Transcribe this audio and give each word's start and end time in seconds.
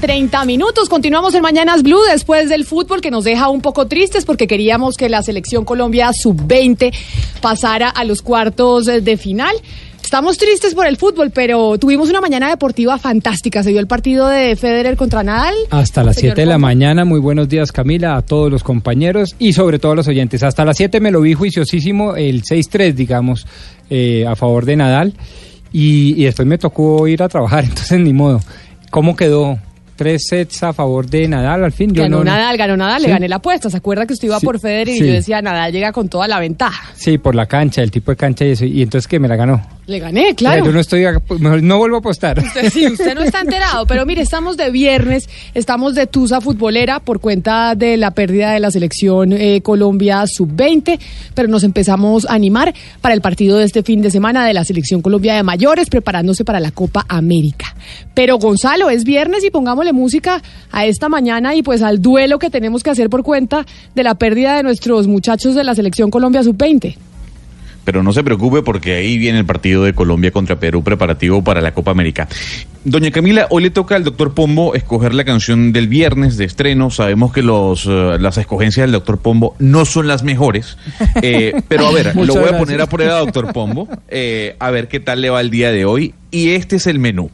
30 0.00 0.44
minutos. 0.44 0.88
Continuamos 0.88 1.34
en 1.34 1.42
Mañanas 1.42 1.82
Blue 1.82 2.00
después 2.10 2.48
del 2.48 2.64
fútbol 2.64 3.00
que 3.00 3.10
nos 3.10 3.24
deja 3.24 3.48
un 3.48 3.60
poco 3.60 3.86
tristes 3.86 4.24
porque 4.24 4.46
queríamos 4.46 4.96
que 4.96 5.08
la 5.08 5.22
selección 5.22 5.64
Colombia 5.64 6.10
sub-20 6.12 6.92
pasara 7.40 7.88
a 7.88 8.04
los 8.04 8.22
cuartos 8.22 8.86
de 8.86 9.16
final. 9.16 9.54
Estamos 10.02 10.38
tristes 10.38 10.74
por 10.74 10.86
el 10.86 10.96
fútbol, 10.96 11.32
pero 11.32 11.78
tuvimos 11.78 12.08
una 12.08 12.20
mañana 12.20 12.48
deportiva 12.48 12.96
fantástica. 12.96 13.64
Se 13.64 13.70
dio 13.70 13.80
el 13.80 13.88
partido 13.88 14.28
de 14.28 14.54
Federer 14.54 14.96
contra 14.96 15.24
Nadal. 15.24 15.54
Hasta 15.70 16.04
las 16.04 16.16
Señor 16.16 16.36
7 16.36 16.42
de 16.42 16.46
la 16.46 16.58
mañana, 16.58 17.04
muy 17.04 17.18
buenos 17.18 17.48
días 17.48 17.72
Camila, 17.72 18.16
a 18.16 18.22
todos 18.22 18.50
los 18.50 18.62
compañeros 18.62 19.34
y 19.38 19.52
sobre 19.52 19.78
todo 19.78 19.92
a 19.92 19.96
los 19.96 20.06
oyentes. 20.06 20.42
Hasta 20.44 20.64
las 20.64 20.76
7 20.76 21.00
me 21.00 21.10
lo 21.10 21.22
vi 21.22 21.34
juiciosísimo 21.34 22.14
el 22.14 22.42
6-3, 22.42 22.94
digamos, 22.94 23.46
eh, 23.90 24.24
a 24.26 24.36
favor 24.36 24.64
de 24.64 24.76
Nadal 24.76 25.14
y, 25.72 26.14
y 26.20 26.24
después 26.24 26.46
me 26.46 26.58
tocó 26.58 27.08
ir 27.08 27.22
a 27.22 27.28
trabajar, 27.28 27.64
entonces 27.68 27.98
ni 27.98 28.12
modo. 28.12 28.40
¿Cómo 28.90 29.16
quedó? 29.16 29.58
Tres 29.96 30.26
sets 30.28 30.62
a 30.62 30.72
favor 30.72 31.06
de 31.06 31.26
Nadal 31.26 31.64
al 31.64 31.72
fin. 31.72 31.92
Yo 31.92 32.02
ganó 32.02 32.18
no- 32.18 32.24
Nadal, 32.24 32.56
ganó 32.58 32.76
Nadal, 32.76 33.02
le 33.02 33.08
gané 33.08 33.28
la 33.28 33.36
apuesta. 33.36 33.70
¿Se 33.70 33.76
acuerda 33.78 34.06
que 34.06 34.12
usted 34.12 34.28
iba 34.28 34.38
Sí, 34.38 34.44
por 34.46 34.60
Federer 34.60 34.88
y 34.90 34.98
sí. 34.98 35.06
yo 35.06 35.12
decía 35.14 35.40
Nadal 35.42 35.72
llega 35.72 35.90
con 35.92 36.08
toda 36.08 36.28
la 36.28 36.38
ventaja? 36.38 36.90
Sí, 36.94 37.18
por 37.18 37.34
la 37.34 37.46
cancha, 37.46 37.82
el 37.82 37.90
tipo 37.90 38.10
de 38.12 38.16
cancha 38.16 38.44
y 38.44 38.50
eso. 38.50 38.64
Y 38.66 38.82
entonces 38.82 39.08
que 39.08 39.18
me 39.18 39.26
la 39.28 39.36
ganó. 39.36 39.66
Le 39.86 40.00
gané, 40.00 40.34
claro. 40.34 40.64
Yo 40.64 40.72
no 40.72 40.80
estoy, 40.80 41.04
a- 41.04 41.22
mejor 41.38 41.62
no 41.62 41.78
vuelvo 41.78 41.96
a 41.96 41.98
apostar. 42.00 42.40
Usted 42.40 42.70
sí, 42.72 42.86
usted 42.88 43.14
no 43.14 43.22
está 43.22 43.40
enterado, 43.42 43.86
pero 43.86 44.04
mire, 44.04 44.20
estamos 44.20 44.56
de 44.56 44.70
viernes, 44.70 45.28
estamos 45.54 45.94
de 45.94 46.08
Tusa 46.08 46.40
futbolera 46.40 46.98
por 46.98 47.20
cuenta 47.20 47.76
de 47.76 47.96
la 47.96 48.10
pérdida 48.10 48.50
de 48.50 48.58
la 48.58 48.72
selección 48.72 49.32
eh, 49.32 49.60
Colombia 49.62 50.24
sub-20, 50.26 50.98
pero 51.34 51.46
nos 51.48 51.62
empezamos 51.62 52.26
a 52.28 52.34
animar 52.34 52.74
para 53.00 53.14
el 53.14 53.20
partido 53.20 53.58
de 53.58 53.64
este 53.64 53.84
fin 53.84 54.02
de 54.02 54.10
semana 54.10 54.44
de 54.44 54.54
la 54.54 54.64
selección 54.64 55.02
Colombia 55.02 55.34
de 55.36 55.44
mayores, 55.44 55.88
preparándose 55.88 56.44
para 56.44 56.58
la 56.58 56.72
Copa 56.72 57.04
América. 57.08 57.76
Pero 58.12 58.38
Gonzalo, 58.38 58.90
es 58.90 59.04
viernes 59.04 59.44
y 59.44 59.50
pongámosle 59.50 59.92
música 59.92 60.42
a 60.72 60.84
esta 60.84 61.08
mañana 61.08 61.54
y 61.54 61.62
pues 61.62 61.82
al 61.82 62.02
duelo 62.02 62.40
que 62.40 62.50
tenemos 62.50 62.82
que 62.82 62.90
hacer 62.90 63.08
por 63.08 63.22
cuenta 63.22 63.64
de 63.94 64.02
la 64.02 64.16
pérdida 64.16 64.56
de 64.56 64.64
nuestros 64.64 65.06
muchachos 65.06 65.54
de 65.54 65.62
la 65.62 65.76
selección 65.76 66.10
Colombia 66.10 66.42
sub-20. 66.42 66.96
Pero 67.86 68.02
no 68.02 68.12
se 68.12 68.24
preocupe 68.24 68.62
porque 68.62 68.94
ahí 68.96 69.16
viene 69.16 69.38
el 69.38 69.46
partido 69.46 69.84
de 69.84 69.94
Colombia 69.94 70.32
contra 70.32 70.58
Perú 70.58 70.82
preparativo 70.82 71.42
para 71.44 71.60
la 71.60 71.72
Copa 71.72 71.92
América. 71.92 72.26
Doña 72.84 73.12
Camila, 73.12 73.46
hoy 73.50 73.62
le 73.62 73.70
toca 73.70 73.94
al 73.94 74.02
doctor 74.02 74.34
Pombo 74.34 74.74
escoger 74.74 75.14
la 75.14 75.24
canción 75.24 75.72
del 75.72 75.86
viernes 75.86 76.36
de 76.36 76.44
estreno. 76.44 76.90
Sabemos 76.90 77.32
que 77.32 77.42
los, 77.42 77.86
eh, 77.86 78.16
las 78.20 78.38
escogencias 78.38 78.84
del 78.84 78.92
doctor 78.92 79.18
Pombo 79.18 79.54
no 79.60 79.84
son 79.84 80.08
las 80.08 80.22
mejores. 80.22 80.76
Eh, 81.22 81.62
pero 81.66 81.86
a 81.86 81.92
ver, 81.92 82.14
lo 82.14 82.34
voy 82.34 82.48
a 82.50 82.58
poner 82.58 82.80
a 82.80 82.86
prueba, 82.86 83.18
doctor 83.18 83.52
Pombo. 83.52 83.88
eh, 84.08 84.54
a 84.58 84.70
ver 84.70 84.86
qué 84.86 85.00
tal 85.00 85.22
le 85.22 85.30
va 85.30 85.40
el 85.40 85.50
día 85.50 85.72
de 85.72 85.84
hoy. 85.84 86.14
Y 86.30 86.50
este 86.50 86.76
es 86.76 86.86
el 86.86 86.98
menú. 86.98 87.30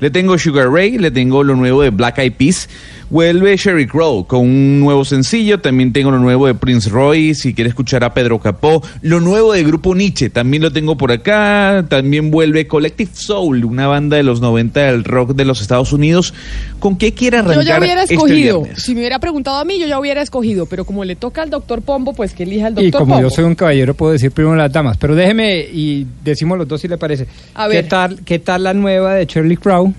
Le 0.00 0.10
tengo 0.10 0.36
Sugar 0.36 0.68
Ray, 0.68 0.98
le 0.98 1.10
tengo 1.10 1.42
lo 1.42 1.56
nuevo 1.56 1.82
de 1.82 1.90
Black 1.90 2.18
Eyed 2.18 2.32
Peas. 2.34 2.68
Vuelve 3.12 3.54
Sherry 3.58 3.86
Crow 3.86 4.26
con 4.26 4.40
un 4.40 4.80
nuevo 4.80 5.04
sencillo. 5.04 5.60
También 5.60 5.92
tengo 5.92 6.10
lo 6.10 6.18
nuevo 6.18 6.46
de 6.46 6.54
Prince 6.54 6.88
Roy. 6.88 7.34
Si 7.34 7.52
quiere 7.52 7.68
escuchar 7.68 8.04
a 8.04 8.14
Pedro 8.14 8.38
Capó. 8.40 8.82
Lo 9.02 9.20
nuevo 9.20 9.52
de 9.52 9.62
Grupo 9.64 9.94
Nietzsche. 9.94 10.30
También 10.30 10.62
lo 10.62 10.72
tengo 10.72 10.96
por 10.96 11.12
acá. 11.12 11.84
También 11.90 12.30
vuelve 12.30 12.66
Collective 12.66 13.10
Soul, 13.12 13.66
una 13.66 13.86
banda 13.86 14.16
de 14.16 14.22
los 14.22 14.40
90 14.40 14.80
del 14.80 15.04
rock 15.04 15.34
de 15.34 15.44
los 15.44 15.60
Estados 15.60 15.92
Unidos. 15.92 16.32
¿Con 16.78 16.96
qué 16.96 17.12
quiere 17.12 17.36
Yo 17.36 17.42
arrancar 17.42 17.64
ya 17.66 17.78
hubiera 17.78 18.02
este 18.04 18.14
escogido. 18.14 18.62
si 18.78 18.94
me 18.94 19.00
hubiera 19.00 19.18
preguntado 19.18 19.58
a 19.58 19.64
mí, 19.66 19.78
yo 19.78 19.86
ya 19.86 19.98
hubiera 19.98 20.22
escogido. 20.22 20.64
Pero 20.64 20.86
como 20.86 21.04
le 21.04 21.14
toca 21.14 21.42
al 21.42 21.50
doctor 21.50 21.82
Pombo, 21.82 22.14
pues 22.14 22.32
que 22.32 22.44
elija 22.44 22.68
el 22.68 22.78
Y 22.78 22.84
doctor 22.84 23.00
como 23.02 23.16
Pombo. 23.16 23.28
yo 23.28 23.34
soy 23.34 23.44
un 23.44 23.54
caballero, 23.54 23.92
puedo 23.92 24.12
decir 24.12 24.30
primero 24.30 24.56
las 24.56 24.72
damas. 24.72 24.96
Pero 24.96 25.14
déjeme 25.14 25.58
y 25.70 26.06
decimos 26.24 26.56
los 26.56 26.66
dos 26.66 26.80
si 26.80 26.88
le 26.88 26.96
parece. 26.96 27.26
A 27.54 27.68
¿Qué 27.68 27.74
ver. 27.74 27.88
tal, 27.88 28.20
¿Qué 28.24 28.38
tal 28.38 28.62
la 28.62 28.72
nueva 28.72 29.16
de 29.16 29.26
Shirley 29.26 29.58
Crow? 29.58 29.92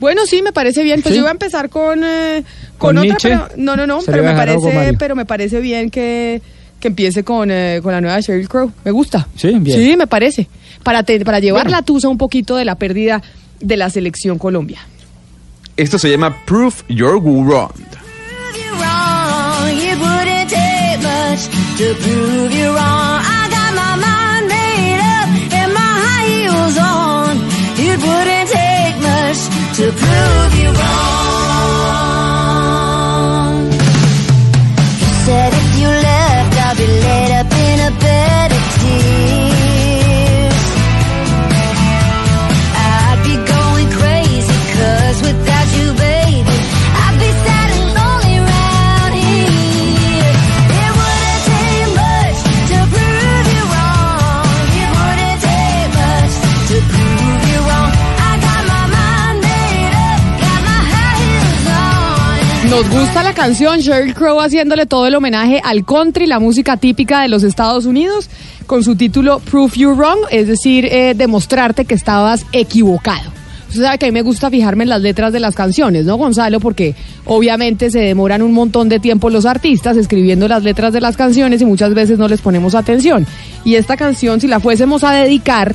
Bueno, 0.00 0.22
sí, 0.26 0.42
me 0.42 0.52
parece 0.52 0.82
bien. 0.82 1.02
Pues 1.02 1.12
¿Sí? 1.12 1.18
yo 1.18 1.22
voy 1.24 1.28
a 1.28 1.32
empezar 1.32 1.68
con, 1.68 2.02
eh, 2.02 2.42
con, 2.78 2.96
¿Con 2.96 2.98
otra, 2.98 3.02
Nietzsche? 3.10 3.28
pero 3.28 3.48
no, 3.56 3.76
no, 3.76 3.86
no, 3.86 4.00
pero 4.04 4.24
me 4.24 4.32
parece, 4.34 4.94
pero 4.98 5.14
me 5.14 5.26
parece 5.26 5.60
bien 5.60 5.90
que, 5.90 6.40
que 6.80 6.88
empiece 6.88 7.22
con, 7.22 7.50
eh, 7.50 7.80
con 7.82 7.92
la 7.92 8.00
nueva 8.00 8.18
Sheryl 8.20 8.48
Crow. 8.48 8.72
Me 8.84 8.90
gusta. 8.90 9.28
Sí, 9.36 9.52
bien. 9.60 9.78
Sí, 9.78 9.96
me 9.96 10.06
parece. 10.06 10.48
Para 10.82 11.02
te- 11.02 11.22
para 11.24 11.38
llevar 11.40 11.64
Bueno. 11.64 11.76
la 11.78 11.82
tusa 11.82 12.08
un 12.08 12.16
poquito 12.18 12.56
de 12.56 12.64
la 12.64 12.76
pérdida 12.76 13.22
de 13.60 13.76
la 13.76 13.90
selección 13.90 14.38
Colombia. 14.38 14.78
Esto 15.76 15.98
se 15.98 16.10
llama 16.10 16.34
Proof 16.46 16.82
You're 16.88 17.20
Wrong. 17.20 17.70
you 18.54 18.72
wrong. 18.80 19.68
It 19.78 19.98
wouldn't 19.98 20.48
take 20.48 20.98
much 21.02 21.48
to 21.78 21.94
prove 22.02 22.52
you 22.54 22.72
wrong. 22.72 23.19
To 29.80 29.90
prove 29.92 30.60
you 30.60 30.70
wrong. 30.72 31.39
Nos 62.80 62.88
gusta 62.88 63.22
la 63.22 63.34
canción 63.34 63.80
Sheryl 63.80 64.14
Crow 64.14 64.40
haciéndole 64.40 64.86
todo 64.86 65.06
el 65.06 65.14
homenaje 65.14 65.60
al 65.62 65.84
country, 65.84 66.24
la 66.24 66.40
música 66.40 66.78
típica 66.78 67.20
de 67.20 67.28
los 67.28 67.42
Estados 67.42 67.84
Unidos, 67.84 68.30
con 68.64 68.82
su 68.82 68.96
título 68.96 69.38
Proof 69.40 69.74
You 69.76 69.90
Wrong, 69.90 70.20
es 70.30 70.48
decir, 70.48 70.86
eh, 70.86 71.12
demostrarte 71.14 71.84
que 71.84 71.92
estabas 71.94 72.46
equivocado. 72.52 73.30
Usted 73.68 73.82
sabe 73.82 73.98
que 73.98 74.06
a 74.06 74.08
mí 74.08 74.12
me 74.12 74.22
gusta 74.22 74.48
fijarme 74.48 74.84
en 74.84 74.88
las 74.88 75.02
letras 75.02 75.30
de 75.34 75.40
las 75.40 75.54
canciones, 75.54 76.06
¿no, 76.06 76.16
Gonzalo? 76.16 76.58
Porque 76.58 76.94
obviamente 77.26 77.90
se 77.90 77.98
demoran 77.98 78.40
un 78.40 78.54
montón 78.54 78.88
de 78.88 78.98
tiempo 78.98 79.28
los 79.28 79.44
artistas 79.44 79.98
escribiendo 79.98 80.48
las 80.48 80.62
letras 80.62 80.94
de 80.94 81.02
las 81.02 81.18
canciones 81.18 81.60
y 81.60 81.66
muchas 81.66 81.92
veces 81.92 82.18
no 82.18 82.28
les 82.28 82.40
ponemos 82.40 82.74
atención. 82.74 83.26
Y 83.62 83.74
esta 83.74 83.98
canción, 83.98 84.40
si 84.40 84.48
la 84.48 84.58
fuésemos 84.58 85.04
a 85.04 85.12
dedicar, 85.12 85.74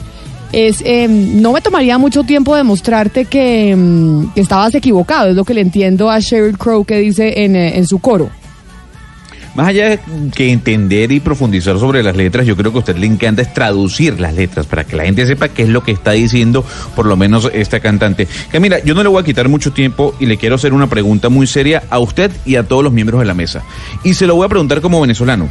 es 0.56 0.82
eh, 0.86 1.08
no 1.10 1.52
me 1.52 1.60
tomaría 1.60 1.98
mucho 1.98 2.24
tiempo 2.24 2.56
demostrarte 2.56 3.26
que, 3.26 3.76
mm, 3.76 4.34
que 4.34 4.42
estabas 4.42 4.74
equivocado, 4.74 5.30
es 5.30 5.36
lo 5.36 5.44
que 5.44 5.54
le 5.54 5.60
entiendo 5.60 6.10
a 6.10 6.20
Sheryl 6.20 6.58
Crow 6.58 6.86
que 6.86 6.98
dice 7.00 7.44
en, 7.44 7.58
eh, 7.58 7.78
en 7.78 7.86
su 7.86 8.00
coro. 8.00 8.30
Más 9.54 9.68
allá 9.68 10.00
que 10.34 10.52
entender 10.52 11.12
y 11.12 11.20
profundizar 11.20 11.78
sobre 11.78 12.04
las 12.04 12.16
letras, 12.16 12.46
yo 12.46 12.56
creo 12.56 12.72
que 12.72 12.78
a 12.78 12.80
usted 12.80 12.98
le 12.98 13.08
encanta 13.08 13.42
es 13.42 13.54
traducir 13.54 14.20
las 14.20 14.34
letras 14.34 14.66
para 14.66 14.86
que 14.86 14.96
la 14.96 15.04
gente 15.04 15.26
sepa 15.26 15.50
qué 15.50 15.64
es 15.64 15.70
lo 15.70 15.82
que 15.82 15.92
está 15.92 16.12
diciendo, 16.12 16.66
por 16.96 17.06
lo 17.06 17.16
menos 17.18 17.50
esta 17.54 17.80
cantante. 17.82 18.28
Camila, 18.52 18.80
yo 18.84 18.94
no 18.96 19.04
le 19.04 19.10
voy 19.10 19.22
a 19.22 19.26
quitar 19.26 19.48
mucho 19.48 19.72
tiempo 19.72 20.14
y 20.20 20.26
le 20.26 20.38
quiero 20.38 20.56
hacer 20.56 20.74
una 20.74 20.88
pregunta 20.88 21.30
muy 21.30 21.48
seria 21.48 21.84
a 21.90 22.00
usted 22.00 22.32
y 22.46 22.56
a 22.56 22.64
todos 22.64 22.84
los 22.84 22.92
miembros 22.92 23.20
de 23.20 23.26
la 23.26 23.34
mesa. 23.34 23.64
Y 24.04 24.14
se 24.14 24.28
lo 24.28 24.36
voy 24.36 24.46
a 24.46 24.50
preguntar 24.50 24.82
como 24.82 25.00
venezolano. 25.00 25.50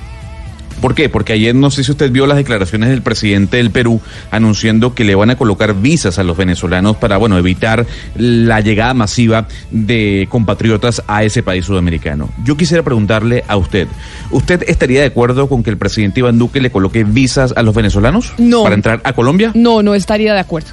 ¿Por 0.81 0.95
qué? 0.95 1.09
Porque 1.09 1.33
ayer 1.33 1.55
no 1.55 1.71
sé 1.71 1.83
si 1.85 1.91
usted 1.91 2.11
vio 2.11 2.27
las 2.27 2.37
declaraciones 2.37 2.91
del 2.91 3.03
presidente 3.03 3.57
del 3.57 3.71
Perú 3.71 4.01
anunciando 4.31 4.95
que 4.95 5.05
le 5.05 5.15
van 5.15 5.31
a 5.31 5.37
colocar 5.37 5.75
visas 5.75 6.19
a 6.19 6.25
los 6.25 6.37
venezolanos 6.37 6.97
para, 6.97 7.17
bueno, 7.17 7.39
evitar 7.39 7.87
la 8.17 8.61
llegada 8.61 8.93
masiva 8.95 9.47
de 9.71 10.27
compatriotas 10.31 11.03
a 11.07 11.25
ese 11.25 11.43
país 11.43 11.65
sudamericano. 11.65 12.29
Yo 12.45 12.57
quisiera 12.57 12.83
preguntarle 12.83 13.45
a 13.49 13.57
usted, 13.57 13.89
¿usted 14.31 14.63
estaría 14.69 15.01
de 15.01 15.07
acuerdo 15.07 15.49
con 15.49 15.63
que 15.63 15.71
el 15.71 15.79
presidente 15.79 16.21
Iván 16.21 16.39
Duque 16.39 16.61
le 16.61 16.71
coloque 16.71 17.05
visas 17.05 17.55
a 17.57 17.63
los 17.63 17.75
venezolanos 17.75 18.33
No. 18.39 18.63
para 18.63 18.75
entrar 18.75 19.01
a 19.05 19.13
Colombia? 19.15 19.53
No, 19.55 19.83
no 19.83 19.95
estaría 19.95 20.35
de 20.35 20.41
acuerdo. 20.41 20.69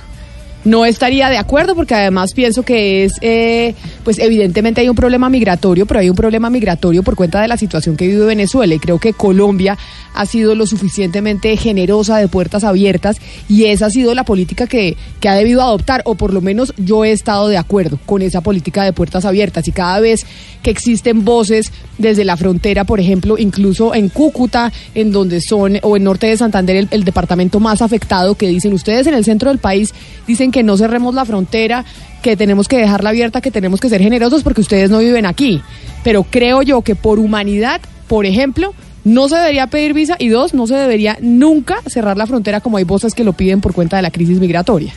No 0.64 0.86
estaría 0.86 1.30
de 1.30 1.38
acuerdo 1.38 1.76
porque 1.76 1.96
además 1.96 2.34
pienso 2.34 2.64
que 2.64 3.04
es, 3.04 3.14
eh, 3.22 3.74
pues 4.04 4.20
evidentemente 4.20 4.82
hay 4.82 4.90
un 4.90 4.96
problema 4.96 5.30
migratorio, 5.30 5.86
pero 5.86 6.00
hay 6.00 6.10
un 6.10 6.16
problema 6.16 6.50
migratorio 6.50 7.04
por 7.04 7.16
cuenta 7.16 7.42
de 7.42 7.48
la 7.48 7.58
situación 7.58 7.98
que 7.98 8.08
vive 8.08 8.26
Venezuela. 8.26 8.76
Y 8.76 8.80
creo 8.80 9.00
que 9.00 9.14
Colombia 9.14 9.78
ha 10.14 10.26
sido 10.26 10.56
lo 10.56 10.66
suficientemente 10.68 11.56
generosa 11.58 12.18
de 12.18 12.28
puertas 12.28 12.64
abiertas 12.64 13.18
y 13.48 13.66
esa 13.66 13.88
ha 13.88 13.90
sido 13.90 14.14
la 14.14 14.24
política 14.24 14.68
que, 14.68 14.98
que 15.20 15.30
ha 15.30 15.36
debido 15.36 15.62
adoptar 15.62 16.02
o 16.06 16.16
por 16.16 16.34
lo 16.34 16.42
menos 16.42 16.74
yo 16.78 17.06
he 17.06 17.12
estado 17.12 17.48
de 17.48 17.58
acuerdo 17.58 17.98
con 18.06 18.22
esa 18.22 18.42
política 18.42 18.84
de 18.84 18.94
puertas 18.94 19.26
abiertas. 19.26 19.68
Y 19.68 19.72
cada 19.72 20.00
vez 20.00 20.26
que 20.62 20.70
existen 20.70 21.26
voces 21.26 21.72
desde 21.98 22.26
la 22.26 22.38
frontera, 22.38 22.84
por 22.84 23.00
ejemplo, 23.00 23.38
incluso 23.38 23.94
en 23.94 24.10
Cúcuta, 24.10 24.72
en 24.96 25.12
donde 25.12 25.42
son, 25.42 25.78
o 25.82 25.98
en 25.98 26.04
norte 26.04 26.28
de 26.28 26.38
Santander, 26.38 26.88
el, 26.90 27.04
departamento 27.04 27.60
más 27.60 27.82
afectado, 27.82 28.36
que 28.36 28.48
dicen 28.48 28.74
ustedes 28.74 29.08
en 29.08 29.14
el 29.14 29.26
centro 29.26 29.50
del 29.50 29.60
país, 29.60 29.94
dicen 30.28 30.52
que 30.52 30.64
no 30.64 30.78
cerremos 30.78 31.16
la 31.16 31.26
frontera, 31.26 31.86
que 32.22 32.38
tenemos 32.38 32.68
que 32.68 32.78
dejarla 32.78 33.10
abierta, 33.10 33.42
que 33.42 33.52
tenemos 33.52 33.80
que 33.80 33.90
ser 33.90 34.02
generosos 34.02 34.44
porque 34.44 34.62
ustedes 34.62 34.90
no 34.90 35.00
viven 35.00 35.26
aquí. 35.26 35.62
Pero 36.04 36.24
creo 36.24 36.62
yo 36.62 36.82
que 36.82 36.96
por 36.96 37.20
humanidad, 37.20 37.82
por 38.08 38.26
ejemplo, 38.26 38.74
no 39.04 39.28
se 39.28 39.36
debería 39.36 39.68
pedir 39.68 39.94
visa 39.94 40.16
y 40.20 40.30
dos, 40.30 40.54
no 40.54 40.68
se 40.68 40.76
debería 40.76 41.18
nunca 41.22 41.78
cerrar 41.88 42.18
la 42.18 42.28
frontera 42.28 42.62
como 42.62 42.78
hay 42.78 42.84
voces 42.84 43.16
que 43.16 43.24
lo 43.24 43.34
piden 43.34 43.62
por 43.62 43.74
cuenta 43.74 43.96
de 43.96 44.04
la 44.04 44.12
crisis 44.12 44.40
migratoria. 44.40 44.94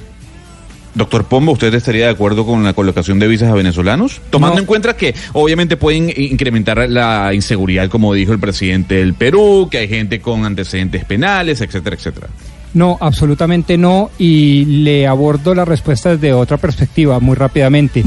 Doctor 0.94 1.24
Pombo, 1.24 1.52
¿usted 1.52 1.74
estaría 1.74 2.06
de 2.06 2.12
acuerdo 2.12 2.46
con 2.46 2.62
la 2.62 2.72
colocación 2.72 3.18
de 3.18 3.26
visas 3.26 3.50
a 3.50 3.54
venezolanos? 3.54 4.20
Tomando 4.30 4.54
No. 4.56 4.60
en 4.60 4.66
cuenta 4.66 4.96
que 4.96 5.14
obviamente 5.32 5.76
pueden 5.76 6.12
incrementar 6.16 6.88
la 6.88 7.34
inseguridad, 7.34 7.88
como 7.88 8.14
dijo 8.14 8.32
el 8.32 8.38
presidente 8.38 8.96
del 8.96 9.14
Perú, 9.14 9.68
que 9.70 9.78
hay 9.78 9.88
gente 9.88 10.20
con 10.20 10.44
antecedentes 10.44 11.04
penales, 11.04 11.60
etcétera, 11.60 11.96
etcétera. 11.96 12.28
No, 12.74 12.96
absolutamente 13.00 13.76
no. 13.76 14.10
Y 14.18 14.64
le 14.64 15.06
abordo 15.06 15.54
la 15.54 15.64
respuesta 15.64 16.10
desde 16.10 16.32
otra 16.32 16.58
perspectiva 16.58 17.18
muy 17.20 17.34
rápidamente. 17.34 18.04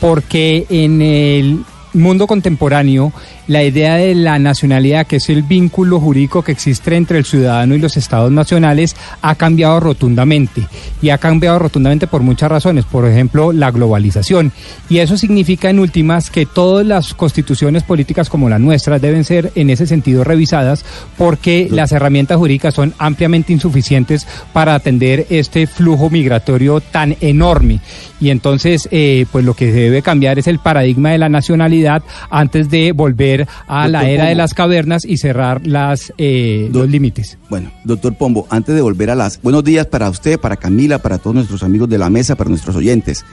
Porque 0.00 0.64
en 0.70 1.02
el 1.02 1.58
mundo 1.92 2.26
contemporáneo, 2.28 3.12
la 3.48 3.64
idea 3.64 3.96
de 3.96 4.14
la 4.14 4.38
nacionalidad, 4.38 5.06
que 5.06 5.16
es 5.16 5.28
el 5.30 5.42
vínculo 5.42 5.98
jurídico 5.98 6.42
que 6.42 6.52
existe 6.52 6.94
entre 6.94 7.18
el 7.18 7.24
ciudadano 7.24 7.74
y 7.74 7.78
los 7.78 7.96
estados 7.96 8.30
nacionales, 8.30 8.94
ha 9.22 9.34
cambiado 9.34 9.80
rotundamente. 9.80 10.66
Y 11.02 11.10
ha 11.10 11.18
cambiado 11.18 11.58
rotundamente 11.58 12.06
por 12.06 12.22
muchas 12.22 12.50
razones. 12.50 12.84
Por 12.84 13.06
ejemplo, 13.06 13.52
la 13.52 13.70
globalización. 13.70 14.52
Y 14.88 14.98
eso 14.98 15.16
significa, 15.16 15.70
en 15.70 15.78
últimas, 15.78 16.30
que 16.30 16.46
todas 16.46 16.86
las 16.86 17.14
constituciones 17.14 17.82
políticas 17.82 18.28
como 18.28 18.48
la 18.48 18.58
nuestra 18.58 18.98
deben 18.98 19.24
ser, 19.24 19.50
en 19.54 19.70
ese 19.70 19.86
sentido, 19.86 20.24
revisadas 20.24 20.84
porque 21.16 21.68
las 21.70 21.92
herramientas 21.92 22.36
jurídicas 22.36 22.74
son 22.74 22.94
ampliamente 22.98 23.52
insuficientes 23.52 24.26
para 24.52 24.74
atender 24.74 25.26
este 25.30 25.66
flujo 25.66 26.10
migratorio 26.10 26.80
tan 26.80 27.16
enorme. 27.20 27.80
Y 28.20 28.30
entonces, 28.30 28.88
eh, 28.90 29.26
pues 29.32 29.44
lo 29.44 29.54
que 29.54 29.72
se 29.72 29.78
debe 29.78 30.02
cambiar 30.02 30.38
es 30.38 30.46
el 30.46 30.58
paradigma 30.58 31.10
de 31.10 31.18
la 31.18 31.28
nacionalidad 31.28 32.02
antes 32.30 32.68
de 32.68 32.92
volver 32.92 33.37
a 33.66 33.88
la 33.88 34.08
era 34.08 34.26
de 34.26 34.34
las 34.34 34.54
cavernas 34.54 35.04
y 35.04 35.18
cerrar 35.18 35.66
las, 35.66 36.12
eh, 36.18 36.68
Do- 36.72 36.80
los 36.80 36.90
límites. 36.90 37.38
Bueno, 37.50 37.70
doctor 37.84 38.14
Pombo, 38.16 38.46
antes 38.50 38.74
de 38.74 38.80
volver 38.80 39.10
a 39.10 39.14
las... 39.14 39.40
Buenos 39.42 39.64
días 39.64 39.86
para 39.86 40.08
usted, 40.10 40.38
para 40.38 40.56
Camila, 40.56 40.98
para 40.98 41.18
todos 41.18 41.34
nuestros 41.34 41.62
amigos 41.62 41.88
de 41.88 41.98
la 41.98 42.10
mesa, 42.10 42.36
para 42.36 42.50
nuestros 42.50 42.74
oyentes. 42.76 43.24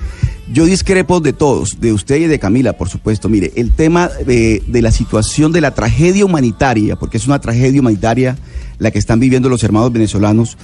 Yo 0.52 0.66
discrepo 0.66 1.20
de 1.20 1.34
todos, 1.34 1.80
de 1.80 1.92
usted 1.94 2.18
y 2.18 2.28
de 2.28 2.40
Camila, 2.40 2.74
por 2.74 2.90
supuesto. 2.90 3.30
Mire, 3.30 3.52
el 3.56 3.72
tema 3.72 4.10
eh, 4.28 4.62
de 4.68 4.82
la 4.82 4.92
situación 4.92 5.52
de 5.52 5.62
la 5.62 5.72
tragedia 5.72 6.26
humanitaria, 6.26 6.96
porque 6.96 7.18
es 7.18 7.26
una 7.28 7.40
tragedia 7.40 7.80
humanitaria 7.82 8.38
la 8.78 8.92
que 8.92 9.00
están 9.00 9.20
viviendo 9.20 9.50
los 9.50 9.64
hermanos 9.64 9.92
venezolanos, 9.94 10.58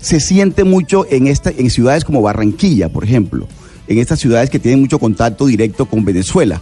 se 0.00 0.20
siente 0.20 0.64
mucho 0.64 1.06
en, 1.10 1.26
esta, 1.26 1.50
en 1.50 1.68
ciudades 1.70 2.04
como 2.04 2.22
Barranquilla, 2.22 2.88
por 2.88 3.02
ejemplo, 3.04 3.48
en 3.88 3.98
estas 3.98 4.20
ciudades 4.20 4.50
que 4.50 4.58
tienen 4.58 4.80
mucho 4.80 4.98
contacto 4.98 5.46
directo 5.46 5.86
con 5.86 6.04
Venezuela. 6.04 6.60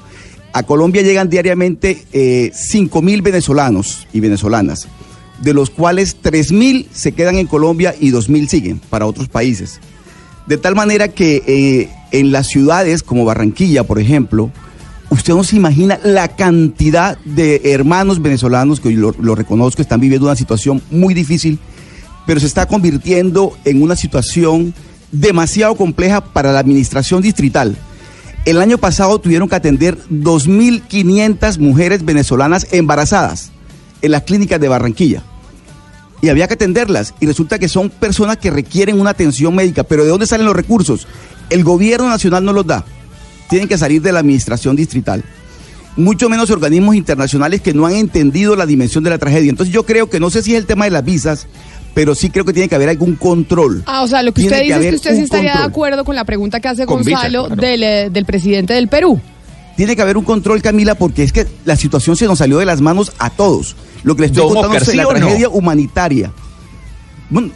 A 0.55 0.63
Colombia 0.63 1.03
llegan 1.03 1.29
diariamente 1.29 2.07
eh, 2.13 2.51
5 2.55 3.03
mil 3.03 3.21
venezolanos 3.23 4.07
y 4.13 4.21
venezolanas 4.21 4.89
de 5.43 5.53
los 5.53 5.71
cuales 5.71 6.17
3.000 6.23 6.87
se 6.93 7.13
quedan 7.13 7.37
en 7.37 7.47
Colombia 7.47 7.95
y 7.99 8.13
2.000 8.13 8.49
siguen 8.49 8.81
para 8.91 9.07
otros 9.07 9.29
países. 9.29 9.81
De 10.47 10.57
tal 10.57 10.75
manera 10.75 11.09
que 11.09 11.43
eh, 11.47 11.91
en 12.13 12.33
las 12.33 12.47
ciudades 12.47 13.03
como 13.03 13.25
Barranquilla, 13.25 13.85
por 13.85 13.99
ejemplo, 13.99 14.51
usted 15.11 15.35
no 15.35 15.43
se 15.43 15.57
imagina 15.57 15.99
la 16.05 16.29
cantidad 16.29 17.19
de 17.25 17.61
hermanos 17.65 18.23
venezolanos, 18.23 18.81
que 18.81 18.91
lo, 18.91 19.13
lo 19.19 19.35
reconozco, 19.35 19.83
están 19.83 20.01
viviendo 20.01 20.27
una 20.27 20.37
situación 20.37 20.81
muy 20.91 21.15
difícil, 21.15 21.59
pero 22.27 22.41
se 22.41 22.47
está 22.47 22.67
convirtiendo 22.67 23.57
en 23.65 23.83
una 23.83 23.97
situación 23.97 24.73
demasiado 25.11 25.75
compleja 25.75 26.21
para 26.21 26.53
la 26.53 26.61
administración 26.61 27.23
distrital. 27.23 27.77
El 28.45 28.61
año 28.61 28.77
pasado 28.77 29.19
tuvieron 29.19 29.49
que 29.49 29.57
atender 29.57 29.99
2.500 30.11 31.59
mujeres 31.59 32.05
venezolanas 32.05 32.67
embarazadas 32.73 33.53
en 34.03 34.11
las 34.11 34.25
clínicas 34.25 34.61
de 34.61 34.69
Barranquilla. 34.69 35.23
Y 36.21 36.29
había 36.29 36.47
que 36.47 36.55
atenderlas. 36.55 37.15
Y 37.21 37.27
resulta 37.27 37.59
que 37.59 37.69
son 37.69 37.89
personas 37.89 38.37
que 38.37 38.51
requieren 38.51 39.01
una 39.01 39.11
atención 39.11 39.55
médica. 39.55 39.83
Pero 39.85 40.05
¿de 40.05 40.11
dónde 40.11 40.27
salen 40.27 40.47
los 40.47 40.57
recursos? 40.57 41.07
El 41.49 41.65
gobierno 41.65 42.09
nacional 42.09 42.45
no 42.45 42.53
los 42.53 42.67
da. 42.67 42.85
Tienen 43.49 43.69
que 43.69 43.79
salir 43.79 44.03
de 44.03 44.13
la 44.13 44.21
administración 44.21 44.77
distrital. 44.77 45.25
Mucho 45.97 46.29
menos 46.29 46.51
organismos 46.51 46.97
internacionales 46.97 47.63
que 47.63 47.73
no 47.73 47.87
han 47.87 47.93
entendido 47.93 48.57
la 48.57 48.67
dimensión 48.67 49.05
de 49.05 49.11
la 49.11 49.19
tragedia. 49.19 49.51
Entonces 49.51 49.73
yo 49.73 49.87
creo 49.87 50.11
que 50.11 50.21
no 50.21 50.29
sé 50.29 50.43
si 50.43 50.53
es 50.53 50.59
el 50.59 50.67
tema 50.67 50.85
de 50.85 50.91
las 50.91 51.05
visas, 51.05 51.47
pero 51.95 52.15
sí 52.15 52.29
creo 52.31 52.45
que 52.45 52.53
tiene 52.53 52.69
que 52.69 52.75
haber 52.75 52.89
algún 52.89 53.15
control. 53.17 53.83
Ah, 53.87 54.03
o 54.03 54.09
sea, 54.09 54.23
lo 54.23 54.33
que 54.33 54.43
Tiene 54.43 54.57
usted 54.57 54.63
dice 54.65 54.73
es 54.73 54.77
haber 54.77 54.91
que 54.91 54.97
usted 54.97 55.17
sí 55.17 55.23
estaría 55.23 55.57
de 55.57 55.63
acuerdo 55.65 56.05
con 56.05 56.17
la 56.17 56.25
pregunta 56.25 56.61
que 56.61 56.69
hace 56.69 56.87
Con 56.87 57.03
visa, 57.05 57.19
Gonzalo 57.19 57.47
claro. 57.47 57.61
del, 57.63 57.83
eh, 57.83 58.11
del 58.11 58.25
presidente 58.25 58.75
del 58.75 58.89
Perú. 58.89 59.21
Tiene 59.77 59.97
que 59.97 60.03
haber 60.03 60.17
un 60.17 60.25
control, 60.25 60.61
Camila, 60.63 60.95
porque 60.95 61.23
es 61.25 61.33
que 61.33 61.47
la 61.65 61.77
situación 61.77 62.17
se 62.17 62.27
nos 62.27 62.39
salió 62.39 62.59
de 62.59 62.65
las 62.67 62.81
manos 62.81 63.13
a 63.19 63.31
todos. 63.31 63.75
Lo 64.05 64.15
que 64.15 64.23
le 64.23 64.27
estoy 64.27 64.43
Don 64.45 64.55
contando 64.55 64.77
Oscar, 64.77 64.83
es 64.83 64.91
¿sí 64.91 64.97
la 64.97 65.03
no? 65.05 65.09
tragedia 65.11 65.49
humanitaria. 65.49 66.33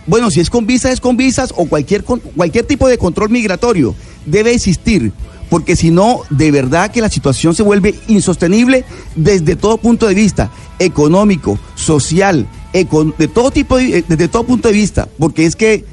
Bueno, 0.07 0.31
si 0.31 0.41
es 0.41 0.51
con 0.51 0.67
visas, 0.67 0.93
es 0.93 1.01
con 1.01 1.17
visas 1.17 1.53
o 1.57 1.67
cualquier, 1.67 2.03
con- 2.03 2.19
cualquier 2.21 2.65
tipo 2.67 2.89
de 2.89 2.99
control 2.99 3.29
migratorio 3.31 3.95
debe 4.27 4.53
existir, 4.53 5.13
porque 5.51 5.77
si 5.77 5.91
no, 5.91 6.23
de 6.31 6.51
verdad 6.51 6.91
que 6.91 7.01
la 7.01 7.09
situación 7.11 7.55
se 7.55 7.63
vuelve 7.63 7.95
insostenible 8.09 8.85
desde 9.15 9.55
todo 9.55 9.77
punto 9.77 10.09
de 10.09 10.15
vista, 10.15 10.51
económico, 10.81 11.59
social, 11.77 12.47
de 12.73 13.29
todo 13.29 13.51
tipo, 13.51 13.79
eh, 13.79 14.05
desde 14.07 14.29
todo 14.29 14.45
punto 14.45 14.69
de 14.69 14.75
vista, 14.75 15.09
porque 15.19 15.47
es 15.47 15.57
que 15.57 15.85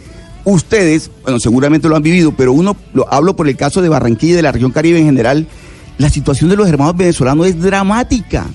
ustedes, 0.43 1.09
bueno, 1.23 1.39
seguramente 1.39 1.87
lo 1.87 1.95
han 1.95 2.03
vivido, 2.03 2.31
pero 2.31 2.53
uno, 2.53 2.75
lo 2.93 3.11
hablo 3.11 3.35
por 3.35 3.47
el 3.47 3.55
caso 3.55 3.81
de 3.81 3.89
Barranquilla 3.89 4.33
y 4.33 4.35
de 4.35 4.41
la 4.41 4.51
región 4.51 4.71
Caribe 4.71 4.99
en 4.99 5.05
general, 5.05 5.47
la 5.97 6.09
situación 6.09 6.49
de 6.49 6.55
los 6.55 6.67
hermanos 6.67 6.97
venezolanos 6.97 7.47
es 7.47 7.59
dramática, 7.61 8.45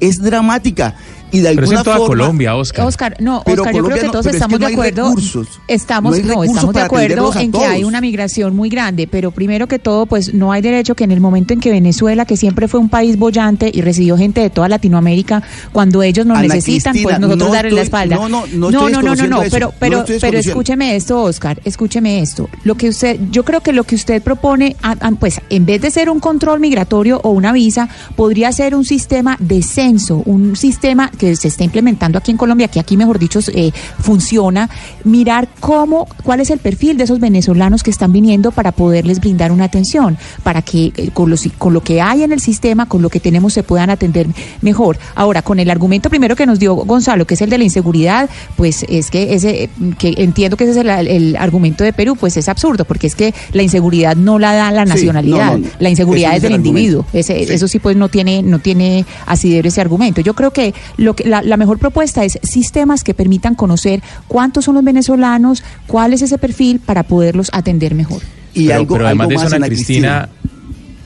es 0.00 0.22
dramática. 0.22 0.96
Y 1.32 1.38
de 1.40 1.48
Pero 1.50 1.52
es 1.52 1.58
alguna 1.58 1.78
en 1.80 1.84
toda 1.84 1.96
forma, 1.96 2.06
Colombia, 2.08 2.54
Oscar. 2.56 2.86
Oscar, 2.86 3.16
no, 3.20 3.42
Pero 3.44 3.62
Oscar, 3.62 3.74
yo 3.74 3.82
Colombia 3.82 3.88
creo 3.88 4.00
que 4.00 4.06
no- 4.06 4.12
todos 4.12 4.24
pero 4.26 4.30
es 4.30 4.42
estamos 4.42 4.58
que 4.58 4.62
no 4.62 4.66
de 4.68 4.72
acuerdo. 4.74 5.08
recursos. 5.08 5.48
Estamos, 5.68 6.22
No 6.24 6.44
estamos 6.44 6.74
de 6.74 6.80
acuerdo 6.80 7.32
en 7.38 7.52
que 7.52 7.64
hay 7.64 7.84
una 7.84 8.00
migración 8.00 8.54
muy 8.56 8.68
grande, 8.68 9.06
pero 9.06 9.30
primero 9.32 9.66
que 9.66 9.78
todo, 9.78 10.06
pues 10.06 10.32
no 10.34 10.52
hay 10.52 10.62
derecho 10.62 10.94
que 10.94 11.04
en 11.04 11.10
el 11.10 11.20
momento 11.20 11.52
en 11.52 11.60
que 11.60 11.70
Venezuela, 11.70 12.24
que 12.24 12.36
siempre 12.36 12.68
fue 12.68 12.80
un 12.80 12.88
país 12.88 13.18
bollante 13.18 13.70
y 13.72 13.80
recibió 13.80 14.16
gente 14.16 14.40
de 14.40 14.50
toda 14.50 14.68
Latinoamérica, 14.68 15.42
cuando 15.72 16.02
ellos 16.02 16.24
nos 16.26 16.38
Ana 16.38 16.46
necesitan, 16.48 16.96
pues 17.02 17.18
nosotros 17.18 17.48
no 17.48 17.54
darles 17.54 17.72
la 17.74 17.80
estoy- 17.82 17.84
espalda. 17.84 18.16
no, 18.16 18.28
no, 18.28 18.46
no 18.46 18.70
no, 18.70 18.86
estoy 18.88 18.92
no, 18.92 19.02
no, 19.26 19.42
eso, 19.42 19.50
pero, 19.52 19.72
pero, 19.78 19.98
estoy 20.00 20.18
pero 20.20 20.38
escúcheme 20.38 20.96
esto, 20.96 21.22
Oscar, 21.22 21.60
escúcheme 21.64 22.20
esto. 22.20 22.48
Lo 22.64 22.76
que 22.76 22.88
usted, 22.88 23.18
yo 23.30 23.44
creo 23.44 23.60
que 23.60 23.72
lo 23.72 23.84
que 23.84 23.94
usted 23.96 24.22
propone, 24.22 24.76
pues 25.18 25.40
en 25.50 25.66
vez 25.66 25.82
de 25.82 25.90
ser 25.90 26.08
un 26.08 26.20
control 26.20 26.60
migratorio 26.60 27.20
o 27.24 27.30
una 27.30 27.52
visa, 27.52 27.88
podría 28.14 28.52
ser 28.52 28.74
un 28.74 28.84
sistema 28.84 29.36
de 29.40 29.62
censo, 29.62 30.22
un 30.24 30.56
sistema 30.56 31.10
que 31.16 31.34
se 31.36 31.48
está 31.48 31.64
implementando 31.64 32.18
aquí 32.18 32.30
en 32.30 32.36
Colombia, 32.36 32.68
que 32.68 32.80
aquí 32.80 32.96
mejor 32.96 33.18
dicho 33.18 33.40
eh, 33.52 33.72
funciona, 34.00 34.68
mirar 35.04 35.48
cómo, 35.60 36.06
cuál 36.22 36.40
es 36.40 36.50
el 36.50 36.58
perfil 36.58 36.96
de 36.96 37.04
esos 37.04 37.20
venezolanos 37.20 37.82
que 37.82 37.90
están 37.90 38.12
viniendo 38.12 38.50
para 38.52 38.72
poderles 38.72 39.20
brindar 39.20 39.52
una 39.52 39.64
atención, 39.64 40.16
para 40.42 40.62
que 40.62 40.92
eh, 40.96 41.10
con, 41.12 41.30
los- 41.30 41.48
con 41.58 41.72
lo 41.74 41.82
que 41.82 42.00
hay 42.00 42.22
en 42.22 42.32
el 42.32 42.40
sistema, 42.40 42.86
con 42.86 43.02
lo 43.02 43.10
que 43.10 43.20
tenemos, 43.20 43.52
se 43.52 43.62
puedan 43.62 43.90
atender 43.90 44.26
mejor. 44.60 44.98
Ahora, 45.14 45.42
con 45.42 45.58
el 45.58 45.70
argumento 45.70 46.08
primero 46.10 46.36
que 46.36 46.46
nos 46.46 46.58
dio 46.58 46.74
Gonzalo, 46.74 47.26
que 47.26 47.34
es 47.34 47.42
el 47.42 47.50
de 47.50 47.58
la 47.58 47.64
inseguridad, 47.64 48.28
pues 48.56 48.84
es 48.88 49.10
que 49.10 49.34
ese, 49.34 49.70
que 49.98 50.14
entiendo 50.18 50.56
que 50.56 50.64
ese 50.64 50.72
es 50.72 50.76
el, 50.78 50.88
el 51.08 51.36
argumento 51.36 51.84
de 51.84 51.92
Perú, 51.92 52.16
pues 52.18 52.36
es 52.36 52.48
absurdo, 52.48 52.84
porque 52.84 53.06
es 53.06 53.14
que 53.14 53.34
la 53.52 53.62
inseguridad 53.62 54.16
no 54.16 54.38
la 54.38 54.54
da 54.54 54.70
la 54.70 54.84
nacionalidad, 54.84 55.52
no, 55.52 55.58
no, 55.58 55.66
no. 55.66 55.68
la 55.78 55.90
inseguridad 55.90 56.36
es 56.36 56.42
del 56.42 56.52
el 56.52 56.56
individuo. 56.66 57.04
Ese, 57.12 57.46
Sí. 57.46 57.52
Eso 57.52 57.68
sí, 57.68 57.78
pues 57.78 57.96
no 57.96 58.08
tiene, 58.08 58.42
no 58.42 58.58
tiene 58.60 59.04
asidero 59.26 59.68
ese 59.68 59.80
argumento. 59.80 60.20
Yo 60.20 60.34
creo 60.34 60.50
que, 60.52 60.74
lo 61.06 61.14
que 61.16 61.24
la, 61.24 61.40
la 61.40 61.56
mejor 61.56 61.78
propuesta 61.78 62.22
es 62.24 62.38
sistemas 62.42 63.02
que 63.02 63.14
permitan 63.14 63.54
conocer 63.54 64.02
cuántos 64.28 64.66
son 64.66 64.74
los 64.74 64.84
venezolanos, 64.84 65.62
cuál 65.86 66.12
es 66.12 66.20
ese 66.20 66.36
perfil 66.36 66.80
para 66.80 67.04
poderlos 67.04 67.48
atender 67.54 67.94
mejor. 67.94 68.20
Y 68.52 68.66
pero, 68.66 68.78
algo, 68.80 68.94
pero 68.96 69.06
además 69.06 69.24
algo 69.26 69.28
de 69.30 69.34
eso, 69.46 69.46
Ana 69.46 69.56
Ana 69.56 69.66
Cristina, 69.68 70.28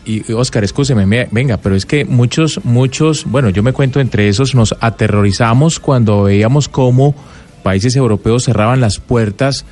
y 0.05 0.23
y 0.29 0.33
Oscar, 0.33 0.65
escúcheme, 0.65 1.07
me- 1.07 1.29
venga, 1.31 1.59
pero 1.59 1.77
es 1.77 1.85
que 1.87 2.05
muchos, 2.05 2.61
muchos, 2.65 3.25
bueno, 3.27 3.51
yo 3.51 3.63
me 3.63 3.73
cuento 3.73 4.01
entre 4.01 4.29
esos, 4.29 4.55
nos 4.55 4.75
aterrorizamos 4.81 5.79
cuando 5.79 6.25
veíamos 6.25 6.69
cómo 6.69 7.15
países 7.63 7.95
europeos 7.95 8.45
cerraban 8.45 8.81
las 8.81 8.99
puertas 8.99 9.65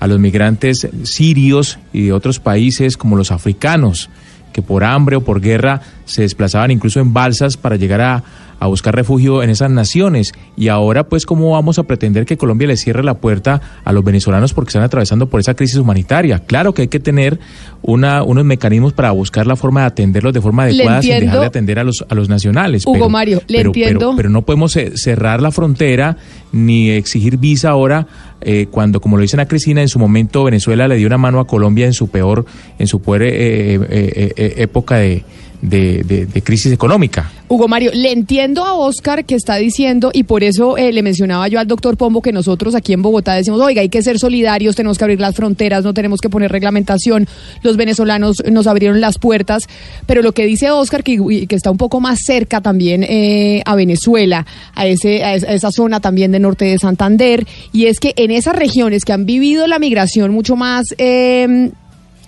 a 0.00 0.06
los 0.08 0.18
migrantes 0.18 0.88
sirios 1.04 1.78
y 1.92 2.02
de 2.06 2.12
otros 2.12 2.40
países 2.40 2.96
como 2.96 3.16
los 3.16 3.30
africanos, 3.30 4.10
que 4.52 4.60
por 4.62 4.82
hambre 4.84 5.16
o 5.16 5.20
por 5.24 5.40
guerra 5.40 5.80
se 6.04 6.22
desplazaban 6.22 6.70
incluso 6.72 6.98
en 7.00 7.12
balsas 7.12 7.56
para 7.56 7.76
llegar 7.76 8.00
a, 8.00 8.24
a 8.58 8.66
buscar 8.66 8.94
refugio 8.94 9.42
en 9.42 9.50
esas 9.50 9.70
naciones. 9.70 10.32
Y 10.56 10.68
ahora, 10.68 11.04
pues, 11.04 11.26
¿cómo 11.26 11.50
vamos 11.50 11.78
a 11.78 11.82
pretender 11.84 12.26
que 12.26 12.36
Colombia 12.36 12.68
le 12.68 12.76
cierre 12.76 13.02
la 13.02 13.14
puerta 13.14 13.60
a 13.84 13.92
los 13.92 14.04
venezolanos 14.04 14.54
porque 14.54 14.70
están 14.70 14.82
atravesando 14.82 15.28
por 15.28 15.40
esa 15.40 15.54
crisis 15.54 15.76
humanitaria? 15.76 16.40
Claro 16.40 16.74
que 16.74 16.82
hay 16.82 16.88
que 16.88 17.00
tener 17.00 17.38
una, 17.82 18.22
unos 18.22 18.44
mecanismos 18.44 18.92
para 18.92 19.10
buscar 19.10 19.46
la 19.46 19.56
forma 19.56 19.80
de 19.80 19.86
atenderlos 19.86 20.32
de 20.32 20.40
forma 20.40 20.64
adecuada 20.64 21.02
sin 21.02 21.20
dejar 21.20 21.40
de 21.40 21.46
atender 21.46 21.78
a 21.78 21.84
los, 21.84 22.04
a 22.08 22.14
los 22.14 22.28
nacionales. 22.28 22.86
Hugo 22.86 23.08
Mario, 23.08 23.42
le 23.46 23.58
pero, 23.58 23.68
entiendo. 23.70 23.98
Pero, 23.98 24.16
pero 24.16 24.28
no 24.30 24.42
podemos 24.42 24.76
eh, 24.76 24.92
cerrar 24.94 25.42
la 25.42 25.50
frontera 25.50 26.16
ni 26.52 26.90
exigir 26.90 27.36
visa 27.38 27.70
ahora 27.70 28.06
eh, 28.40 28.66
cuando, 28.70 29.00
como 29.00 29.16
lo 29.16 29.22
dicen 29.22 29.40
a 29.40 29.46
Cristina, 29.46 29.80
en 29.82 29.88
su 29.88 29.98
momento 29.98 30.44
Venezuela 30.44 30.88
le 30.88 30.96
dio 30.96 31.06
una 31.06 31.18
mano 31.18 31.40
a 31.40 31.46
Colombia 31.46 31.86
en 31.86 31.92
su 31.92 32.08
peor, 32.08 32.44
en 32.78 32.86
su 32.86 33.00
peor 33.00 33.22
eh, 33.22 33.28
eh, 33.28 33.80
eh, 33.90 34.32
eh, 34.36 34.54
época 34.58 34.96
de, 34.96 35.24
de- 35.62 36.02
de- 36.04 36.26
de 36.26 36.42
crisis 36.42 36.72
económica. 36.72 37.30
Hugo 37.48 37.68
Mario, 37.68 37.92
le 37.94 38.10
entiendo 38.10 38.64
a 38.64 38.74
Oscar 38.74 39.24
que 39.24 39.36
está 39.36 39.56
diciendo, 39.56 40.10
y 40.12 40.24
por 40.24 40.42
eso 40.42 40.76
eh, 40.76 40.92
le 40.92 41.02
mencionaba 41.02 41.46
yo 41.46 41.60
al 41.60 41.66
doctor 41.68 41.96
Pombo 41.96 42.20
que 42.20 42.32
nosotros 42.32 42.74
aquí 42.74 42.92
en 42.92 43.02
Bogotá 43.02 43.34
decimos, 43.34 43.60
oiga, 43.60 43.82
hay 43.82 43.88
que 43.88 44.02
ser 44.02 44.18
solidarios, 44.18 44.74
tenemos 44.74 44.98
que 44.98 45.04
abrir 45.04 45.20
las 45.20 45.36
fronteras, 45.36 45.84
no 45.84 45.94
tenemos 45.94 46.20
que 46.20 46.28
poner 46.28 46.50
reglamentación, 46.50 47.28
los 47.62 47.76
venezolanos 47.76 48.42
nos 48.50 48.66
abrieron 48.66 49.00
las 49.00 49.18
puertas, 49.18 49.64
pero 50.06 50.22
lo 50.22 50.32
que 50.32 50.44
dice 50.44 50.70
Oscar, 50.72 51.04
que, 51.04 51.46
está 51.50 51.70
un 51.70 51.78
poco 51.78 52.00
más 52.00 52.18
cerca 52.24 52.60
también 52.60 53.04
eh, 53.04 53.62
a 53.64 53.76
Venezuela, 53.76 54.44
a, 54.74 54.86
ese, 54.86 55.22
a 55.22 55.34
esa- 55.36 55.70
zona 55.70 56.00
también 56.00 56.32
de 56.32 56.40
norte 56.40 56.64
de 56.64 56.78
Santander, 56.78 57.46
y 57.72 57.86
es 57.86 58.00
que 58.00 58.12
en 58.16 58.30
esas 58.32 58.56
regiones 58.56 59.04
que 59.04 59.12
han 59.12 59.24
vivido 59.26 59.66
la 59.68 59.78
migración 59.78 60.32
mucho 60.32 60.56
más... 60.56 60.86
eh, 60.98 61.70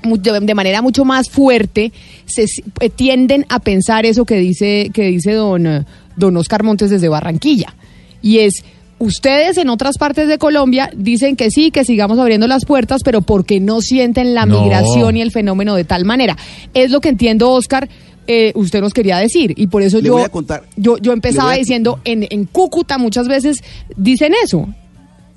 de 0.02 0.40
de 0.40 0.55
manera 0.55 0.83
mucho 0.83 1.05
más 1.05 1.28
fuerte 1.28 1.93
se 2.26 2.45
eh, 2.81 2.90
tienden 2.90 3.45
a 3.49 3.59
pensar 3.61 4.07
eso 4.07 4.25
que 4.25 4.37
dice 4.37 4.90
que 4.93 5.02
dice 5.05 5.33
don 5.33 5.67
eh, 5.67 5.85
don 6.17 6.37
Oscar 6.37 6.62
Montes 6.62 6.90
desde 6.90 7.09
Barranquilla 7.09 7.75
y 8.23 8.38
es 8.38 8.62
ustedes 9.00 9.59
en 9.59 9.69
otras 9.69 9.97
partes 9.99 10.28
de 10.28 10.38
Colombia 10.38 10.90
dicen 10.97 11.37
que 11.37 11.50
sí 11.50 11.71
que 11.71 11.85
sigamos 11.85 12.19
abriendo 12.19 12.47
las 12.47 12.64
puertas 12.64 13.02
pero 13.05 13.23
porque 13.23 13.61
no 13.61 13.81
sienten 13.81 14.35
la 14.35 14.45
No. 14.47 14.62
migración 14.62 15.17
y 15.17 15.21
el 15.23 15.31
fenómeno 15.31 15.75
de 15.75 15.85
tal 15.85 16.05
manera 16.05 16.37
es 16.75 16.90
lo 16.90 17.00
que 17.00 17.09
entiendo 17.11 17.50
Oscar 17.50 17.88
eh, 18.26 18.52
usted 18.57 18.81
nos 18.81 18.93
quería 18.93 19.17
decir 19.19 19.55
y 19.57 19.69
por 19.69 19.83
eso 19.83 19.99
Le 19.99 20.09
yo 20.09 20.12
voy 20.14 20.23
a 20.23 20.28
contar. 20.28 20.64
yo 20.76 20.99
yo 20.99 21.12
empezaba 21.12 21.52
a- 21.52 21.57
diciendo 21.57 22.00
en 22.05 22.26
en 22.28 22.45
Cúcuta 22.45 22.99
muchas 22.99 23.26
veces 23.28 23.62
dicen 23.97 24.33
eso 24.45 24.69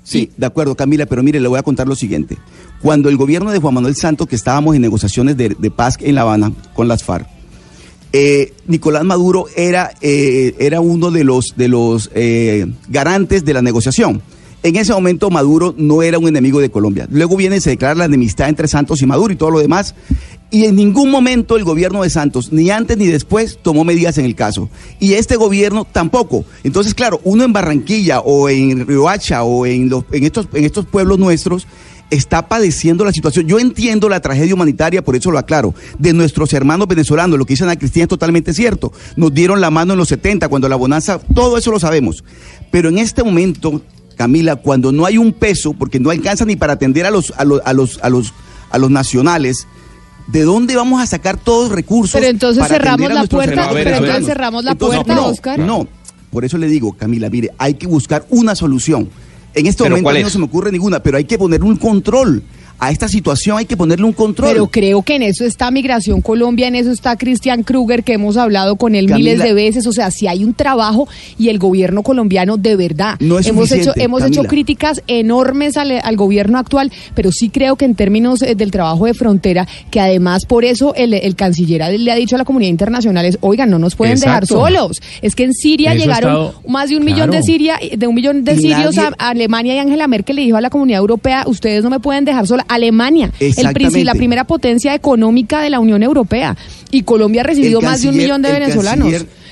Sí, 0.04 0.30
de 0.36 0.46
acuerdo, 0.46 0.74
Camila, 0.74 1.06
pero 1.06 1.22
mire, 1.22 1.38
le 1.38 1.48
voy 1.48 1.58
a 1.58 1.62
contar 1.62 1.86
lo 1.86 1.94
siguiente. 1.94 2.36
Cuando 2.80 3.08
el 3.08 3.16
gobierno 3.16 3.50
de 3.52 3.58
Juan 3.58 3.74
Manuel 3.74 3.94
Santos, 3.94 4.26
que 4.26 4.36
estábamos 4.36 4.74
en 4.74 4.82
negociaciones 4.82 5.36
de, 5.36 5.50
paz 5.70 5.96
en 6.00 6.16
La 6.16 6.22
Habana 6.22 6.52
con 6.74 6.88
las 6.88 7.04
FARC, 7.04 7.26
eh, 8.12 8.52
Nicolás 8.66 9.04
Maduro 9.04 9.46
era, 9.56 9.92
eh, 10.00 10.54
era 10.58 10.80
uno 10.80 11.10
de 11.10 11.24
los, 11.24 11.54
de 11.56 11.68
los 11.68 12.10
eh, 12.14 12.66
garantes 12.88 13.44
de 13.44 13.54
la 13.54 13.62
negociación. 13.62 14.20
En 14.64 14.76
ese 14.76 14.92
momento 14.92 15.28
Maduro 15.28 15.74
no 15.76 16.02
era 16.02 16.18
un 16.18 16.28
enemigo 16.28 16.60
de 16.60 16.70
Colombia. 16.70 17.08
Luego 17.10 17.36
viene 17.36 17.56
y 17.56 17.60
se 17.60 17.70
declara 17.70 17.96
la 17.96 18.04
enemistad 18.04 18.48
entre 18.48 18.68
Santos 18.68 19.02
y 19.02 19.06
Maduro 19.06 19.32
y 19.32 19.36
todo 19.36 19.50
lo 19.50 19.58
demás. 19.58 19.94
Y 20.52 20.66
en 20.66 20.76
ningún 20.76 21.10
momento 21.10 21.56
el 21.56 21.64
gobierno 21.64 22.02
de 22.02 22.10
Santos, 22.10 22.52
ni 22.52 22.70
antes 22.70 22.96
ni 22.96 23.06
después, 23.06 23.58
tomó 23.60 23.84
medidas 23.84 24.18
en 24.18 24.24
el 24.24 24.36
caso. 24.36 24.68
Y 25.00 25.14
este 25.14 25.36
gobierno 25.36 25.84
tampoco. 25.84 26.44
Entonces, 26.62 26.94
claro, 26.94 27.20
uno 27.24 27.42
en 27.42 27.52
Barranquilla 27.52 28.20
o 28.20 28.48
en 28.48 28.86
Riohacha 28.86 29.42
o 29.42 29.66
en, 29.66 29.88
los, 29.88 30.04
estos, 30.12 30.48
en 30.52 30.64
estos 30.64 30.86
pueblos 30.86 31.18
nuestros 31.18 31.66
está 32.10 32.46
padeciendo 32.46 33.04
la 33.04 33.12
situación. 33.12 33.46
Yo 33.48 33.58
entiendo 33.58 34.08
la 34.10 34.20
tragedia 34.20 34.54
humanitaria, 34.54 35.02
por 35.02 35.16
eso 35.16 35.30
lo 35.30 35.38
aclaro, 35.38 35.74
de 35.98 36.12
nuestros 36.12 36.52
hermanos 36.52 36.86
venezolanos. 36.86 37.38
Lo 37.38 37.46
que 37.46 37.54
dice 37.54 37.64
Ana 37.64 37.76
Cristina 37.76 38.04
es 38.04 38.10
totalmente 38.10 38.52
cierto. 38.52 38.92
Nos 39.16 39.32
dieron 39.32 39.60
la 39.60 39.70
mano 39.70 39.94
en 39.94 39.98
los 39.98 40.08
70, 40.08 40.48
cuando 40.48 40.68
la 40.68 40.76
bonanza, 40.76 41.18
todo 41.34 41.56
eso 41.56 41.70
lo 41.70 41.80
sabemos. 41.80 42.22
Pero 42.70 42.90
en 42.90 42.98
este 42.98 43.24
momento, 43.24 43.80
Camila, 44.22 44.54
cuando 44.54 44.92
no 44.92 45.04
hay 45.04 45.18
un 45.18 45.32
peso, 45.32 45.72
porque 45.72 45.98
no 45.98 46.10
alcanza 46.10 46.44
ni 46.44 46.54
para 46.54 46.74
atender 46.74 47.04
a 47.06 47.10
los, 47.10 47.32
a 47.36 47.44
los, 47.44 47.60
a 47.64 47.72
los, 47.72 47.98
a 48.04 48.08
los, 48.08 48.32
a 48.70 48.78
los 48.78 48.88
nacionales, 48.88 49.66
¿de 50.28 50.42
dónde 50.44 50.76
vamos 50.76 51.02
a 51.02 51.06
sacar 51.06 51.36
todos 51.38 51.70
los 51.70 51.76
recursos? 51.76 52.12
Pero 52.12 52.28
entonces 52.30 52.62
para 52.62 52.76
cerramos 52.76 53.10
a 53.10 53.14
la 53.14 53.24
puerta, 53.24 53.70
pero 53.72 53.96
entonces 53.96 54.26
cerramos 54.26 54.62
la 54.62 54.70
Entonces, 54.72 55.02
puerta, 55.02 55.14
no, 55.20 55.26
Oscar. 55.26 55.58
No, 55.58 55.88
por 56.30 56.44
eso 56.44 56.56
le 56.56 56.68
digo, 56.68 56.92
Camila, 56.92 57.28
mire, 57.30 57.50
hay 57.58 57.74
que 57.74 57.88
buscar 57.88 58.24
una 58.30 58.54
solución. 58.54 59.08
En 59.54 59.66
este 59.66 59.82
¿Pero 59.82 59.94
momento 59.94 60.04
cuál 60.04 60.16
a 60.16 60.18
mí 60.18 60.22
no 60.22 60.26
es? 60.28 60.32
se 60.32 60.38
me 60.38 60.44
ocurre 60.44 60.70
ninguna, 60.70 61.02
pero 61.02 61.16
hay 61.16 61.24
que 61.24 61.36
poner 61.36 61.64
un 61.64 61.76
control. 61.76 62.44
A 62.78 62.90
esta 62.90 63.08
situación 63.08 63.58
hay 63.58 63.64
que 63.66 63.76
ponerle 63.76 64.04
un 64.06 64.12
control. 64.12 64.50
Pero 64.52 64.66
creo 64.66 65.02
que 65.02 65.16
en 65.16 65.22
eso 65.22 65.44
está 65.44 65.70
Migración 65.70 66.20
Colombia, 66.20 66.68
en 66.68 66.74
eso 66.74 66.90
está 66.90 67.16
Cristian 67.16 67.62
Kruger, 67.62 68.02
que 68.02 68.14
hemos 68.14 68.36
hablado 68.36 68.76
con 68.76 68.94
él 68.94 69.06
Camila. 69.06 69.30
miles 69.32 69.42
de 69.46 69.54
veces. 69.54 69.86
O 69.86 69.92
sea, 69.92 70.10
si 70.10 70.26
hay 70.26 70.44
un 70.44 70.54
trabajo 70.54 71.08
y 71.38 71.48
el 71.48 71.58
gobierno 71.58 72.02
colombiano 72.02 72.56
de 72.56 72.76
verdad. 72.76 73.16
No 73.20 73.38
es 73.38 73.46
hemos 73.46 73.70
hecho, 73.72 73.92
hemos 73.96 74.22
hecho 74.24 74.42
críticas 74.44 75.02
enormes 75.06 75.76
al, 75.76 75.92
al 76.02 76.16
gobierno 76.16 76.58
actual, 76.58 76.90
pero 77.14 77.30
sí 77.32 77.48
creo 77.50 77.76
que 77.76 77.84
en 77.84 77.94
términos 77.94 78.42
eh, 78.42 78.54
del 78.54 78.70
trabajo 78.70 79.06
de 79.06 79.14
frontera, 79.14 79.66
que 79.90 80.00
además 80.00 80.44
por 80.46 80.64
eso 80.64 80.94
el, 80.94 81.14
el 81.14 81.36
canciller 81.36 81.98
le 81.98 82.12
ha 82.12 82.16
dicho 82.16 82.34
a 82.36 82.38
la 82.38 82.44
comunidad 82.44 82.70
internacional 82.70 83.24
es, 83.24 83.38
oigan, 83.40 83.70
no 83.70 83.78
nos 83.78 83.94
pueden 83.94 84.18
dejar 84.18 84.46
solos. 84.46 85.00
Es 85.22 85.34
que 85.34 85.44
en 85.44 85.54
Siria 85.54 85.92
Eso 85.92 86.02
llegaron 86.02 86.30
estado- 86.46 86.54
más 86.68 86.88
de 86.90 86.96
un 86.96 87.04
millón 87.04 87.30
de. 87.30 87.42
Siria, 87.42 87.78
de 87.96 88.06
un 88.06 88.14
millón 88.14 88.44
de 88.44 88.54
Y 88.54 88.58
sirios 88.58 88.98
a, 88.98 89.12
a 89.18 89.30
Alemania 89.30 89.74
y 89.74 89.78
Angela 89.78 90.06
Merkel 90.06 90.36
le 90.36 90.42
dijo 90.42 90.56
a 90.56 90.60
la 90.60 90.70
comunidad 90.70 90.98
europea, 91.00 91.44
ustedes 91.46 91.82
no 91.84 91.90
me 91.90 92.00
pueden 92.00 92.24
dejar 92.24 92.46
sola. 92.46 92.64
Alemania, 92.74 93.32
el 93.40 94.04
la 94.04 94.14
primera 94.14 94.44
potencia 94.44 94.94
económica 94.94 95.60
de 95.62 95.70
la 95.70 95.80
Unión 95.80 96.02
Europea. 96.02 96.56
Y 96.90 97.02
Colombia 97.02 97.42
ha 97.42 97.44
recibido 97.44 97.80
El 97.80 97.86
más 97.86 98.02
de 98.02 98.08
un 98.08 98.16
millón 98.16 98.42
de 98.42 98.48
el 98.50 98.60
venezolanos. 98.60 99.08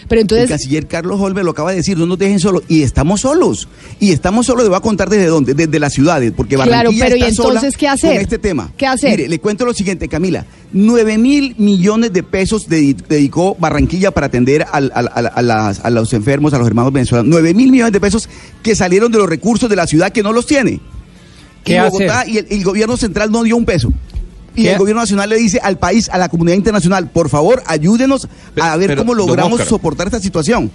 Pero 0.08 0.22
El 0.22 0.24
entonces, 0.24 0.48
canciller 0.50 0.88
Carlos 0.88 1.20
Holbe 1.20 1.44
lo 1.44 1.52
acaba 1.52 1.70
de 1.70 1.76
decir, 1.76 1.96
no 1.96 2.04
nos 2.04 2.18
dejen 2.18 2.40
solos. 2.40 2.64
Y 2.66 2.82
estamos 2.82 3.20
solos. 3.20 3.68
Y 4.00 4.10
estamos 4.10 4.44
solos, 4.46 4.64
le 4.64 4.68
voy 4.68 4.76
a 4.78 4.80
contar 4.80 5.08
desde 5.08 5.26
dónde, 5.26 5.54
desde 5.54 5.78
las 5.78 5.92
ciudades, 5.92 6.32
porque 6.36 6.56
Claro, 6.56 6.68
Barranquilla 6.72 7.04
pero 7.04 7.16
¿y 7.16 7.20
está 7.22 7.34
sola 7.34 7.48
entonces 7.60 7.76
qué 7.76 7.86
hacer? 7.86 8.12
con 8.14 8.20
este 8.20 8.38
tema. 8.38 8.72
¿Qué 8.76 8.86
hacer? 8.88 9.10
Mire, 9.12 9.28
le 9.28 9.38
cuento 9.38 9.64
lo 9.64 9.72
siguiente, 9.72 10.08
Camila. 10.08 10.44
9 10.72 11.16
mil 11.16 11.54
millones 11.58 12.12
de 12.12 12.24
pesos 12.24 12.68
dedi- 12.68 12.96
dedicó 13.08 13.56
Barranquilla 13.60 14.10
para 14.10 14.26
atender 14.26 14.66
al- 14.72 14.90
al- 14.96 15.10
al- 15.14 15.30
a, 15.32 15.42
las- 15.42 15.84
a 15.84 15.90
los 15.90 16.12
enfermos, 16.12 16.54
a 16.54 16.58
los 16.58 16.66
hermanos 16.66 16.92
venezolanos. 16.92 17.28
9 17.30 17.54
mil 17.54 17.70
millones 17.70 17.92
de 17.92 18.00
pesos 18.00 18.28
que 18.64 18.74
salieron 18.74 19.12
de 19.12 19.18
los 19.18 19.28
recursos 19.28 19.70
de 19.70 19.76
la 19.76 19.86
ciudad 19.86 20.10
que 20.10 20.24
no 20.24 20.32
los 20.32 20.44
tiene. 20.46 20.80
¿Qué 21.64 21.76
y 21.76 21.80
Bogotá 21.80 22.26
y 22.26 22.38
el, 22.38 22.46
el 22.50 22.64
gobierno 22.64 22.96
central 22.96 23.30
no 23.30 23.42
dio 23.42 23.56
un 23.56 23.64
peso. 23.64 23.92
Y 24.54 24.64
¿Qué? 24.64 24.72
el 24.72 24.78
gobierno 24.78 25.02
nacional 25.02 25.28
le 25.28 25.36
dice 25.36 25.60
al 25.62 25.78
país, 25.78 26.08
a 26.08 26.18
la 26.18 26.28
comunidad 26.28 26.56
internacional, 26.56 27.08
por 27.08 27.28
favor, 27.28 27.62
ayúdenos 27.66 28.28
a 28.60 28.76
ver 28.76 28.88
Pero, 28.88 29.02
cómo 29.02 29.14
logramos 29.14 29.60
soportar 29.62 30.08
esta 30.08 30.20
situación. 30.20 30.70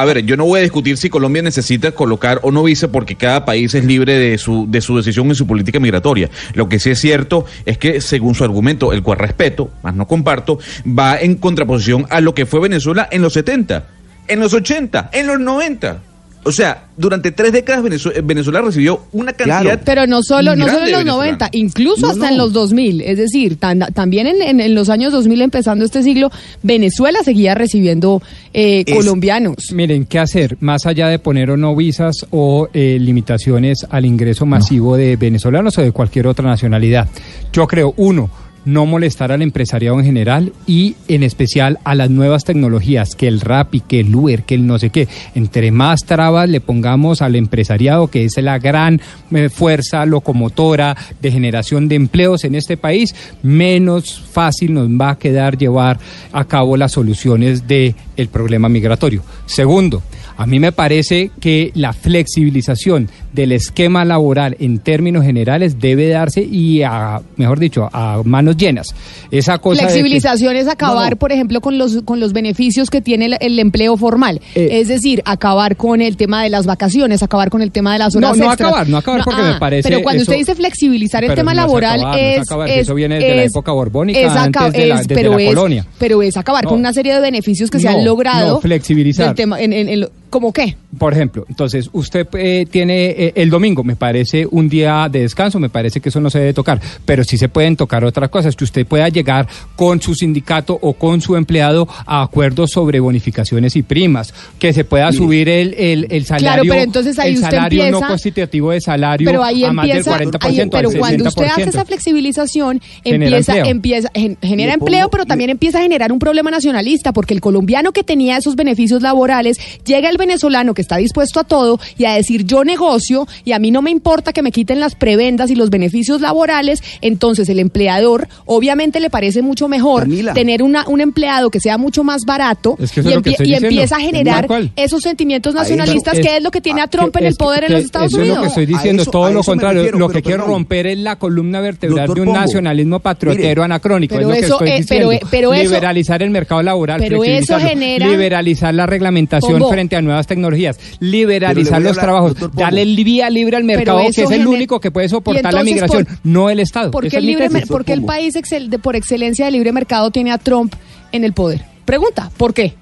A 0.00 0.04
ver, 0.06 0.24
yo 0.24 0.34
no 0.38 0.46
voy 0.46 0.60
a 0.60 0.62
discutir 0.62 0.96
si 0.96 1.10
Colombia 1.10 1.42
necesita 1.42 1.92
colocar 1.92 2.40
o 2.42 2.50
no 2.50 2.62
visa 2.62 2.90
porque 2.90 3.16
cada 3.16 3.44
país 3.44 3.74
es 3.74 3.84
libre 3.84 4.18
de 4.18 4.38
su, 4.38 4.64
de 4.66 4.80
su 4.80 4.96
decisión 4.96 5.28
en 5.28 5.34
su 5.34 5.46
política 5.46 5.78
migratoria. 5.78 6.30
Lo 6.54 6.70
que 6.70 6.78
sí 6.78 6.88
es 6.88 6.98
cierto 6.98 7.44
es 7.66 7.76
que, 7.76 8.00
según 8.00 8.34
su 8.34 8.42
argumento, 8.42 8.94
el 8.94 9.02
cual 9.02 9.18
respeto, 9.18 9.70
más 9.82 9.94
no 9.94 10.06
comparto, 10.06 10.58
va 10.86 11.20
en 11.20 11.34
contraposición 11.34 12.06
a 12.08 12.22
lo 12.22 12.34
que 12.34 12.46
fue 12.46 12.60
Venezuela 12.60 13.08
en 13.10 13.20
los 13.20 13.34
70, 13.34 13.88
en 14.26 14.40
los 14.40 14.54
80, 14.54 15.10
en 15.12 15.26
los 15.26 15.38
90. 15.38 16.00
O 16.42 16.52
sea, 16.52 16.86
durante 16.96 17.32
tres 17.32 17.52
décadas 17.52 17.82
Venezuela, 17.82 18.20
Venezuela 18.24 18.60
recibió 18.62 19.02
una 19.12 19.32
cantidad. 19.34 19.60
Claro. 19.62 19.80
pero 19.84 20.06
no 20.06 20.22
solo, 20.22 20.56
no 20.56 20.66
solo 20.66 20.86
en 20.86 20.92
los 20.92 21.04
venezolanos. 21.04 21.16
90, 21.16 21.48
incluso 21.52 22.00
No, 22.06 22.08
hasta 22.12 22.26
no. 22.26 22.30
en 22.32 22.38
los 22.38 22.52
2000. 22.54 23.00
Es 23.02 23.18
decir, 23.18 23.56
tan- 23.56 23.80
también 23.92 24.26
en, 24.26 24.40
en- 24.40 24.60
en 24.60 24.74
los 24.74 24.88
años 24.88 25.12
2000, 25.12 25.42
empezando 25.42 25.84
este 25.84 26.02
siglo, 26.02 26.30
Venezuela 26.62 27.18
seguía 27.24 27.54
recibiendo 27.54 28.22
eh, 28.54 28.84
Es- 28.86 28.94
colombianos. 28.94 29.56
Miren, 29.72 30.06
¿qué 30.06 30.18
hacer? 30.18 30.56
Más 30.60 30.86
allá 30.86 31.08
de 31.08 31.18
poner 31.18 31.50
o 31.50 31.56
no 31.58 31.76
visas 31.76 32.14
o 32.30 32.68
eh, 32.72 32.96
limitaciones 32.98 33.86
al 33.90 34.06
ingreso 34.06 34.46
masivo 34.46 34.96
de 34.96 35.16
venezolanos 35.16 35.76
o 35.76 35.82
de 35.82 35.92
cualquier 35.92 36.26
otra 36.26 36.46
nacionalidad. 36.46 37.06
Yo 37.52 37.66
creo, 37.66 37.92
uno, 37.98 38.30
no 38.64 38.86
molestar 38.86 39.32
al 39.32 39.42
empresariado 39.42 39.98
en 39.98 40.04
general 40.04 40.52
y 40.66 40.96
en 41.08 41.22
especial 41.22 41.78
a 41.84 41.94
las 41.94 42.10
nuevas 42.10 42.44
tecnologías, 42.44 43.14
que 43.14 43.28
el 43.28 43.40
Rappi, 43.40 43.80
que 43.80 44.00
el 44.00 44.14
Uber, 44.14 44.42
que 44.42 44.54
el 44.54 44.66
no 44.66 44.78
sé 44.78 44.90
qué. 44.90 45.08
Entre 45.34 45.70
más 45.70 46.04
trabas 46.04 46.48
le 46.48 46.60
pongamos 46.60 47.22
al 47.22 47.36
empresariado, 47.36 48.08
que 48.08 48.24
es 48.24 48.36
la 48.38 48.58
gran 48.58 49.00
eh, 49.32 49.48
fuerza 49.48 50.04
locomotora 50.06 50.96
de 51.20 51.32
generación 51.32 51.88
de 51.88 51.96
empleos 51.96 52.44
en 52.44 52.54
este 52.54 52.76
país, 52.76 53.14
menos 53.42 54.20
fácil 54.20 54.74
nos 54.74 54.88
va 54.88 55.10
a 55.10 55.18
quedar 55.18 55.56
llevar 55.56 55.98
a 56.32 56.44
cabo 56.44 56.76
las 56.76 56.92
soluciones 56.92 57.66
del 57.66 57.94
el 58.16 58.28
problema 58.28 58.68
migratorio. 58.68 59.22
Segundo, 59.46 60.02
a 60.36 60.46
mí 60.46 60.58
me 60.60 60.72
parece 60.72 61.30
que 61.40 61.70
la 61.74 61.92
flexibilización 61.92 63.08
del 63.32 63.52
esquema 63.52 64.04
laboral 64.04 64.56
en 64.58 64.78
términos 64.80 65.24
generales 65.24 65.78
debe 65.78 66.08
darse 66.08 66.42
y, 66.42 66.82
a, 66.82 67.20
mejor 67.36 67.58
dicho, 67.58 67.88
a 67.92 68.22
mano 68.24 68.40
manos 68.40 68.56
llenas. 68.56 68.94
Esa 69.30 69.58
cosa 69.58 69.82
de 69.82 69.86
que- 69.88 69.92
Flexibilización 69.92 70.56
es 70.56 70.66
acabar, 70.66 71.04
No, 71.04 71.10
no. 71.10 71.16
por 71.16 71.30
ejemplo, 71.30 71.60
con 71.60 71.76
los 71.76 72.00
con 72.06 72.20
los 72.20 72.32
beneficios 72.32 72.88
que 72.88 73.02
tiene 73.02 73.26
el, 73.26 73.36
el 73.40 73.58
empleo 73.58 73.98
formal. 73.98 74.40
Eh. 74.54 74.80
es 74.80 74.88
decir, 74.88 75.20
acabar 75.26 75.76
con 75.76 76.00
el 76.00 76.16
tema 76.16 76.42
de 76.42 76.48
las 76.48 76.64
vacaciones, 76.64 77.22
acabar 77.22 77.50
con 77.50 77.60
el 77.60 77.70
tema 77.70 77.92
de 77.92 77.98
las 77.98 78.14
No, 78.14 78.18
horas 78.28 78.38
no 78.38 78.44
extras. 78.46 78.68
acabar, 78.70 78.88
no 78.88 78.96
acabar, 78.96 79.22
porque 79.24 79.42
me 79.42 79.54
parece 79.58 79.88
Pero 79.88 80.02
cuando 80.02 80.22
eso- 80.22 80.30
usted 80.30 80.38
dice 80.38 80.54
flexibilizar 80.54 81.22
el 81.22 81.34
tema 81.34 81.52
no 81.52 81.60
laboral 81.60 82.00
acabar, 82.00 82.16
no 82.16 82.22
es 82.24 82.38
acabar, 82.40 82.68
es- 82.70 82.78
eso 82.78 82.94
viene 82.94 83.16
desde 83.16 83.36
la 83.36 83.42
época 83.44 83.72
borbónica, 83.72 84.18
es 84.18 84.30
aca- 84.30 84.64
antes 84.66 84.72
de 84.72 84.86
la- 84.86 84.94
es- 85.00 85.06
desde 85.08 85.14
pero 85.22 85.36
la 85.36 85.42
es- 85.42 85.48
colonia. 85.48 85.86
Pero 85.98 86.22
es 86.22 86.36
acabar 86.38 86.64
No. 86.64 86.70
con 86.70 86.78
una 86.78 86.92
serie 86.94 87.12
de 87.14 87.20
beneficios 87.20 87.70
que 87.70 87.78
se 87.78 87.90
No, 87.90 87.98
han 87.98 88.04
logrado. 88.06 88.54
no, 88.54 88.60
flexibilizar. 88.60 89.26
del 89.26 89.34
tema, 89.34 89.60
en, 89.60 89.72
en- 89.74 89.88
en 89.90 90.00
lo- 90.00 90.10
¿Cómo 90.30 90.52
qué? 90.52 90.76
Por 90.96 91.12
ejemplo, 91.12 91.44
entonces 91.48 91.90
usted 91.92 92.26
eh, 92.34 92.64
tiene 92.70 93.06
eh, 93.10 93.32
el 93.36 93.50
domingo, 93.50 93.82
me 93.84 93.96
parece 93.96 94.46
un 94.50 94.68
día 94.68 95.08
de 95.10 95.20
descanso, 95.22 95.58
me 95.58 95.68
parece 95.68 96.00
que 96.00 96.08
eso 96.08 96.20
no 96.20 96.30
se 96.30 96.38
debe 96.38 96.54
tocar, 96.54 96.80
pero 97.04 97.24
sí 97.24 97.36
se 97.36 97.48
pueden 97.48 97.76
tocar 97.76 98.04
otras 98.04 98.30
cosas, 98.30 98.54
que 98.56 98.64
usted 98.64 98.86
pueda 98.86 99.08
llegar 99.08 99.48
con 99.76 100.00
su 100.00 100.14
sindicato 100.14 100.78
o 100.80 100.92
con 100.94 101.20
su 101.20 101.36
empleado 101.36 101.88
a 102.06 102.22
acuerdos 102.22 102.70
sobre 102.70 103.00
bonificaciones 103.00 103.74
y 103.76 103.82
primas, 103.82 104.32
que 104.58 104.72
se 104.72 104.84
pueda 104.84 105.12
subir 105.12 105.48
el, 105.48 105.74
el, 105.74 106.06
el 106.10 106.24
salario, 106.24 106.70
pero 106.72 106.82
entonces 106.84 107.18
ahí 107.18 107.30
el 107.30 107.36
usted 107.36 107.50
salario 107.50 107.80
no 107.82 107.86
empieza- 107.88 108.06
constitutivo 108.08 108.70
de 108.70 108.80
salario 108.80 109.26
Pero 109.26 109.42
ahí 109.42 109.64
a 109.64 109.72
más 109.72 109.86
del 109.86 109.96
empieza, 109.98 110.18
40%, 110.18 110.38
ahí- 110.42 110.60
al 110.60 110.70
pero 110.70 110.90
cuando 110.98 111.24
usted 111.28 111.42
60%. 111.42 111.50
hace 111.50 111.70
esa 111.70 111.84
flexibilización, 111.84 112.80
Genera 113.02 113.24
empieza, 113.38 113.52
empleo. 113.56 113.70
empieza, 113.70 114.08
gen- 114.14 114.38
genera 114.42 114.72
pongo- 114.74 114.86
empleo, 114.86 115.10
pero 115.10 115.24
también 115.26 115.50
empieza 115.50 115.78
a 115.78 115.82
generar 115.82 116.12
un 116.12 116.18
problema 116.18 116.50
nacionalista, 116.50 117.12
porque 117.12 117.34
el 117.34 117.40
colombiano 117.40 117.92
que 117.92 118.04
tenía 118.04 118.36
esos 118.36 118.56
beneficios 118.56 119.02
laborales, 119.02 119.58
llega 119.84 120.08
el 120.08 120.16
venezolano 120.20 120.72
que 120.74 120.82
está 120.82 120.96
dispuesto 120.98 121.40
a 121.40 121.44
todo 121.44 121.80
y 121.98 122.04
a 122.04 122.12
decir 122.12 122.44
yo 122.44 122.62
negocio 122.62 123.26
y 123.44 123.50
a 123.52 123.58
mí 123.58 123.72
no 123.72 123.82
me 123.82 123.90
importa 123.90 124.32
que 124.32 124.42
me 124.42 124.52
quiten 124.52 124.78
las 124.78 124.94
prebendas 124.94 125.50
y 125.50 125.56
los 125.56 125.70
beneficios 125.70 126.20
laborales, 126.20 126.82
entonces 127.00 127.48
el 127.48 127.58
empleador 127.58 128.28
obviamente 128.46 129.00
le 129.00 129.10
parece 129.10 129.42
mucho 129.42 129.66
mejor 129.66 130.02
Camila. 130.02 130.32
tener 130.34 130.62
una, 130.62 130.86
un 130.86 131.00
empleado 131.00 131.50
que 131.50 131.58
sea 131.60 131.76
mucho 131.78 132.04
más 132.04 132.22
barato 132.24 132.76
Es 132.78 132.92
que 132.92 133.00
eso 133.00 133.10
y, 133.10 133.12
empie- 133.14 133.56
empieza 133.56 133.96
a 133.96 134.00
generar 134.00 134.46
esos 134.76 135.02
sentimientos 135.02 135.54
nacionalistas, 135.54 136.18
Es- 136.18 136.26
que 136.26 136.36
es 136.36 136.42
lo 136.42 136.50
que 136.50 136.60
tiene 136.60 136.80
a 136.80 136.84
ah, 136.84 136.88
Trump 136.88 137.16
en 137.16 137.26
el 137.26 137.34
poder 137.34 137.64
en 137.64 137.72
los 137.72 137.84
Estados 137.84 138.12
eso 138.12 138.18
Unidos. 138.20 138.36
es 138.36 138.36
lo 138.36 138.42
que 138.42 138.48
estoy 138.48 138.66
diciendo, 138.66 139.02
eso- 139.02 139.10
todo 139.10 139.30
lo 139.32 139.40
eso 139.40 139.50
contrario. 139.50 139.78
refiero, 139.82 139.98
lo 139.98 140.06
pero 140.08 140.16
que 140.18 140.22
quiero 140.22 140.42
perdón. 140.42 140.54
romper 140.54 140.86
es 140.86 140.98
la 140.98 141.16
columna 141.16 141.60
vertebral 141.60 142.06
Doctor 142.06 142.14
de 142.16 142.20
un 142.20 142.26
Pombo, 142.28 142.40
nacionalismo 142.40 143.00
patriotero 143.00 143.48
mire, 143.48 143.62
anacrónico. 143.64 144.14
pero 144.16 144.20
es 144.20 144.28
lo 144.28 144.40
que 144.40 144.46
eso, 144.46 144.54
estoy 144.54 144.68
eh, 144.68 144.76
diciendo. 144.80 145.08
pero, 145.08 145.12
eh, 145.12 145.26
pero 145.30 145.54
eso- 145.54 145.62
liberalizar 145.64 146.22
el 146.22 146.30
mercado 146.30 146.62
laboral, 146.62 147.00
pero 147.00 147.24
eso 147.24 147.58
genera- 147.58 148.06
liberalizar 148.08 148.74
la 148.74 148.86
reglamentación 148.86 149.52
Pombo. 149.58 149.70
frente 149.70 149.96
a 149.96 150.02
nuevas 150.10 150.26
tecnologías, 150.26 150.78
liberalizar 151.00 151.80
los 151.80 151.90
hablar, 151.98 152.04
trabajos, 152.04 152.52
darle 152.54 152.84
vía 152.84 153.30
libre 153.30 153.56
al 153.56 153.64
mercado, 153.64 154.00
que 154.14 154.22
es 154.22 154.30
el 154.30 154.46
único 154.46 154.80
que 154.80 154.90
puede 154.90 155.08
soportar 155.08 155.54
la 155.54 155.64
migración, 155.64 156.04
¿por- 156.04 156.14
no 156.24 156.50
el 156.50 156.60
Estado. 156.60 156.90
¿Por 156.90 157.08
qué, 157.08 157.16
el, 157.16 157.22
mi 157.24 157.28
libre, 157.30 157.44
tesis. 157.48 157.54
mer- 157.60 157.68
por 157.68 157.84
qué 157.84 157.92
el 157.92 158.04
país 158.04 158.34
excel- 158.36 158.68
de- 158.68 158.78
por 158.78 158.96
excelencia 158.96 159.44
de 159.46 159.50
libre 159.52 159.72
mercado 159.72 160.10
tiene 160.10 160.32
a 160.32 160.38
Trump 160.38 160.74
en 161.12 161.24
el 161.24 161.32
poder? 161.32 161.64
Pregunta, 161.84 162.30
¿por 162.36 162.54
qué? 162.54 162.74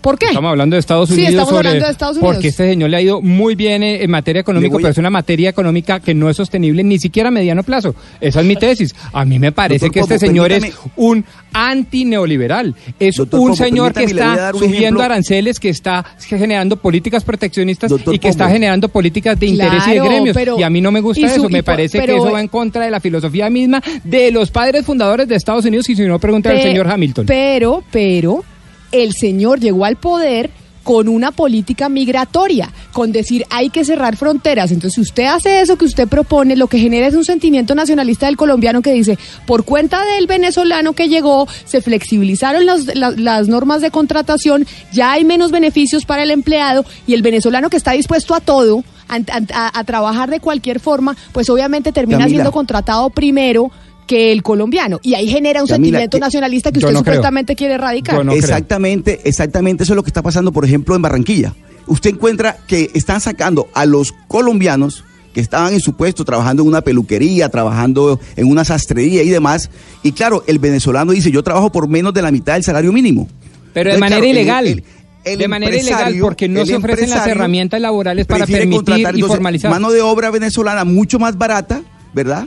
¿Por 0.00 0.18
qué? 0.18 0.26
Estamos 0.26 0.50
hablando 0.50 0.74
de 0.76 0.80
Estados 0.80 1.08
Sí, 1.08 1.14
Unidos. 1.14 1.30
estamos 1.30 1.50
sobre- 1.50 1.68
hablando 1.68 1.86
de 1.86 1.92
Estados 1.92 2.16
Unidos. 2.16 2.34
Porque 2.34 2.48
este 2.48 2.68
señor 2.70 2.90
le 2.90 2.96
ha 2.96 3.00
ido 3.02 3.20
muy 3.20 3.54
bien 3.54 3.82
eh, 3.82 4.02
en 4.04 4.10
materia 4.10 4.40
económica, 4.40 4.74
a- 4.76 4.78
pero 4.78 4.88
es 4.90 4.98
una 4.98 5.10
materia 5.10 5.50
económica 5.50 6.00
que 6.00 6.14
no 6.14 6.30
es 6.30 6.36
sostenible 6.36 6.82
ni 6.84 6.98
siquiera 6.98 7.28
a 7.28 7.32
mediano 7.32 7.62
plazo. 7.62 7.94
Esa 8.20 8.40
es 8.40 8.46
mi 8.46 8.56
tesis. 8.56 8.94
A 9.12 9.24
mí 9.24 9.38
me 9.38 9.52
parece 9.52 9.86
Doctor 9.86 9.92
que 10.08 10.14
este 10.14 10.26
señor 10.26 10.52
es 10.52 10.64
un 10.96 11.24
antineoliberal. 11.52 12.74
Es 12.98 13.16
Doctor 13.16 13.40
un 13.40 13.56
señor 13.56 13.92
que 13.92 14.04
está 14.04 14.52
subiendo 14.52 14.76
ejemplo. 14.78 15.02
aranceles, 15.02 15.58
que 15.60 15.68
está 15.70 16.04
generando 16.20 16.76
políticas 16.76 17.24
proteccionistas 17.24 17.90
Doctor 17.90 18.14
y 18.14 18.18
que 18.18 18.28
está 18.28 18.48
generando 18.48 18.88
políticas 18.88 19.38
de 19.38 19.46
interés 19.46 19.82
y 19.86 19.90
de 19.94 20.00
gremios. 20.00 20.34
pero- 20.34 20.58
y 20.58 20.62
a 20.62 20.70
mí 20.70 20.80
no 20.80 20.90
me 20.92 21.00
gusta 21.00 21.28
su- 21.28 21.34
eso. 21.40 21.48
Me 21.48 21.62
parece 21.62 21.98
que 22.00 22.16
eso 22.16 22.30
va 22.30 22.40
en 22.40 22.48
contra 22.48 22.84
de 22.84 22.90
la 22.90 23.00
filosofía 23.00 23.50
misma 23.50 23.82
de 24.04 24.30
los 24.30 24.50
padres 24.50 24.84
fundadores 24.84 25.28
de 25.28 25.34
Estados 25.36 25.64
Unidos. 25.64 25.88
Y 25.88 25.96
si 25.96 26.02
no, 26.02 26.18
pregunta 26.18 26.50
al 26.50 26.62
señor 26.62 26.88
Hamilton. 26.88 27.26
Pero, 27.26 27.82
pero, 27.90 28.44
el 28.92 29.12
señor 29.14 29.60
llegó 29.60 29.84
al 29.84 29.96
poder 29.96 30.50
con 30.84 31.06
una 31.08 31.32
política 31.32 31.90
migratoria, 31.90 32.72
con 32.92 33.12
decir 33.12 33.44
hay 33.50 33.68
que 33.68 33.84
cerrar 33.84 34.16
fronteras. 34.16 34.70
Entonces, 34.72 34.94
si 34.94 35.00
usted 35.02 35.26
hace 35.26 35.60
eso 35.60 35.76
que 35.76 35.84
usted 35.84 36.08
propone, 36.08 36.56
lo 36.56 36.66
que 36.66 36.78
genera 36.78 37.06
es 37.06 37.14
un 37.14 37.26
sentimiento 37.26 37.74
nacionalista 37.74 38.24
del 38.24 38.38
colombiano 38.38 38.80
que 38.80 38.94
dice, 38.94 39.18
por 39.46 39.64
cuenta 39.66 40.02
del 40.06 40.26
venezolano 40.26 40.94
que 40.94 41.08
llegó, 41.10 41.46
se 41.66 41.82
flexibilizaron 41.82 42.64
las, 42.64 42.86
las- 42.96 43.18
las 43.18 43.48
normas 43.48 43.82
de 43.82 43.90
contratación, 43.90 44.66
ya 44.90 45.12
hay 45.12 45.24
menos 45.26 45.50
beneficios 45.50 46.06
para 46.06 46.22
el 46.22 46.30
empleado 46.30 46.86
y 47.06 47.12
el 47.12 47.20
venezolano 47.20 47.68
que 47.68 47.76
está 47.76 47.92
dispuesto 47.92 48.34
a 48.34 48.40
todo, 48.40 48.82
a, 49.08 49.16
a- 49.52 49.78
a 49.78 49.84
trabajar 49.84 50.30
de 50.30 50.40
cualquier 50.40 50.80
forma, 50.80 51.14
pues 51.32 51.50
obviamente 51.50 51.92
termina 51.92 52.20
Camila. 52.20 52.34
siendo 52.34 52.52
contratado 52.52 53.10
primero 53.10 53.70
que 54.08 54.32
el 54.32 54.42
colombiano. 54.42 54.98
Y 55.04 55.14
ahí 55.14 55.28
genera 55.28 55.62
un 55.62 55.68
Camila, 55.68 55.98
sentimiento 55.98 56.16
que- 56.16 56.20
nacionalista 56.20 56.72
que 56.72 56.78
usted 56.80 56.92
no 56.92 57.02
creo. 57.04 57.14
supuestamente 57.14 57.54
quiere 57.54 57.74
erradicar. 57.74 58.16
No 58.24 58.32
creo. 58.32 58.34
exactamente, 58.42 59.20
exactamente 59.24 59.84
eso 59.84 59.92
es 59.92 59.96
lo 59.96 60.02
que 60.02 60.08
está 60.10 60.22
pasando, 60.22 60.50
por 60.50 60.64
ejemplo, 60.64 60.96
en 60.96 61.02
Barranquilla. 61.02 61.54
Usted 61.86 62.10
encuentra 62.10 62.56
que 62.66 62.90
están 62.94 63.20
sacando 63.20 63.68
a 63.74 63.86
los 63.86 64.12
colombianos 64.26 65.04
que 65.32 65.40
estaban 65.40 65.72
en 65.72 65.80
su 65.80 65.92
puesto 65.94 66.24
trabajando 66.24 66.62
en 66.62 66.68
una 66.68 66.80
peluquería, 66.80 67.48
trabajando 67.50 68.18
en 68.34 68.46
una 68.48 68.64
sastrería 68.64 69.22
y 69.22 69.28
demás. 69.28 69.70
Y 70.02 70.12
claro, 70.12 70.42
el 70.46 70.58
venezolano 70.58 71.12
dice, 71.12 71.30
yo 71.30 71.42
trabajo 71.44 71.70
por 71.70 71.86
menos 71.86 72.12
de 72.14 72.22
la 72.22 72.30
mitad 72.32 72.54
del 72.54 72.64
salario 72.64 72.92
mínimo. 72.92 73.28
Pero 73.72 73.92
de 73.92 73.98
manera 73.98 74.20
claro, 74.20 74.30
ilegal. 74.32 74.66
el- 74.66 74.84
el 75.24 75.38
de 75.38 75.48
manera 75.48 75.76
ilegal, 75.76 76.16
porque 76.20 76.48
no 76.48 76.64
se 76.64 76.74
ofrecen 76.76 77.10
las 77.10 77.26
herramientas 77.26 77.80
laborales 77.80 78.26
para 78.26 78.46
permitir 78.46 78.74
contratar, 78.74 79.16
y 79.18 79.22
formalizar. 79.22 79.70
Mano 79.70 79.90
de 79.90 80.00
obra 80.00 80.30
venezolana 80.30 80.84
mucho 80.84 81.18
más 81.18 81.36
barata, 81.36 81.82
¿verdad? 82.14 82.46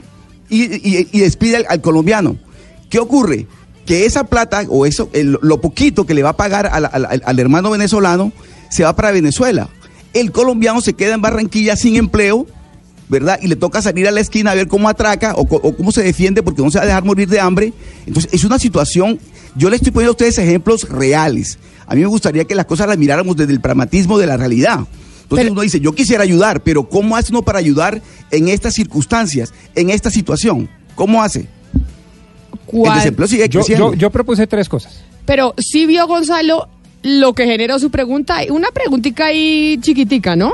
Y, 0.52 1.08
y- 1.12 1.20
despide 1.20 1.64
al, 1.68 1.80
colombiano. 1.80 2.36
¿Qué 2.90 2.98
ocurre? 2.98 3.46
Que 3.86 4.04
esa 4.04 4.24
plata 4.24 4.64
o 4.68 4.84
eso, 4.86 5.08
el- 5.14 5.38
lo 5.40 5.60
poquito 5.60 6.04
que 6.04 6.12
le 6.14 6.22
va 6.22 6.30
a 6.30 6.36
pagar 6.36 6.66
al, 6.70 7.38
hermano 7.38 7.70
venezolano 7.70 8.32
se 8.70 8.84
va 8.84 8.94
para 8.94 9.10
Venezuela. 9.12 9.68
El 10.12 10.30
colombiano 10.30 10.80
se 10.82 10.92
queda 10.92 11.14
en 11.14 11.22
Barranquilla 11.22 11.74
sin 11.74 11.96
empleo, 11.96 12.46
¿verdad? 13.08 13.38
Y 13.42 13.48
le 13.48 13.56
toca 13.56 13.80
salir 13.80 14.06
a 14.06 14.10
la 14.10 14.20
esquina 14.20 14.50
a 14.50 14.54
ver 14.54 14.68
cómo 14.68 14.88
atraca 14.88 15.34
o, 15.36 15.40
o 15.42 15.74
cómo 15.76 15.90
se 15.90 16.02
defiende 16.02 16.42
porque 16.42 16.62
no 16.62 16.70
se 16.70 16.78
va 16.78 16.84
a 16.84 16.86
dejar 16.86 17.04
morir 17.04 17.28
de 17.28 17.40
hambre. 17.40 17.72
Entonces, 18.06 18.32
es 18.32 18.44
una 18.44 18.58
situación, 18.58 19.18
yo 19.56 19.70
le 19.70 19.76
estoy 19.76 19.90
poniendo 19.90 20.10
a 20.10 20.12
ustedes 20.12 20.36
ejemplos 20.38 20.88
reales. 20.88 21.58
A 21.86 21.94
mí 21.94 22.02
me 22.02 22.06
gustaría 22.08 22.44
que 22.44 22.54
las 22.54 22.66
cosas 22.66 22.88
las 22.88 22.98
miráramos 22.98 23.36
desde 23.36 23.52
el 23.52 23.60
pragmatismo 23.60 24.18
de 24.18 24.26
la 24.26 24.36
realidad. 24.36 24.80
Entonces 25.32 25.44
Pero- 25.44 25.52
uno 25.52 25.62
dice, 25.62 25.80
yo 25.80 25.92
quisiera 25.92 26.22
ayudar, 26.22 26.62
pero 26.62 26.88
¿cómo 26.88 27.16
hace 27.16 27.32
uno 27.32 27.42
para 27.42 27.58
ayudar 27.58 28.02
en 28.30 28.48
estas 28.48 28.74
circunstancias, 28.74 29.52
en 29.74 29.90
esta 29.90 30.10
situación? 30.10 30.68
¿Cómo 30.94 31.22
hace? 31.22 31.48
¿Cuál? 32.66 32.92
El 32.92 32.98
desempleo 32.98 33.28
sigue 33.28 33.48
Yo, 33.48 33.60
creciendo. 33.60 33.92
yo, 33.92 33.98
yo 33.98 34.10
propuse 34.10 34.46
tres 34.46 34.68
cosas. 34.68 35.02
Pero 35.24 35.54
sí 35.58 35.86
vio 35.86 36.06
Gonzalo 36.06 36.68
lo 37.02 37.32
que 37.32 37.46
generó 37.46 37.78
su 37.78 37.90
pregunta. 37.90 38.40
Una 38.50 38.68
preguntita 38.70 39.26
ahí 39.26 39.78
chiquitica, 39.80 40.36
¿no? 40.36 40.52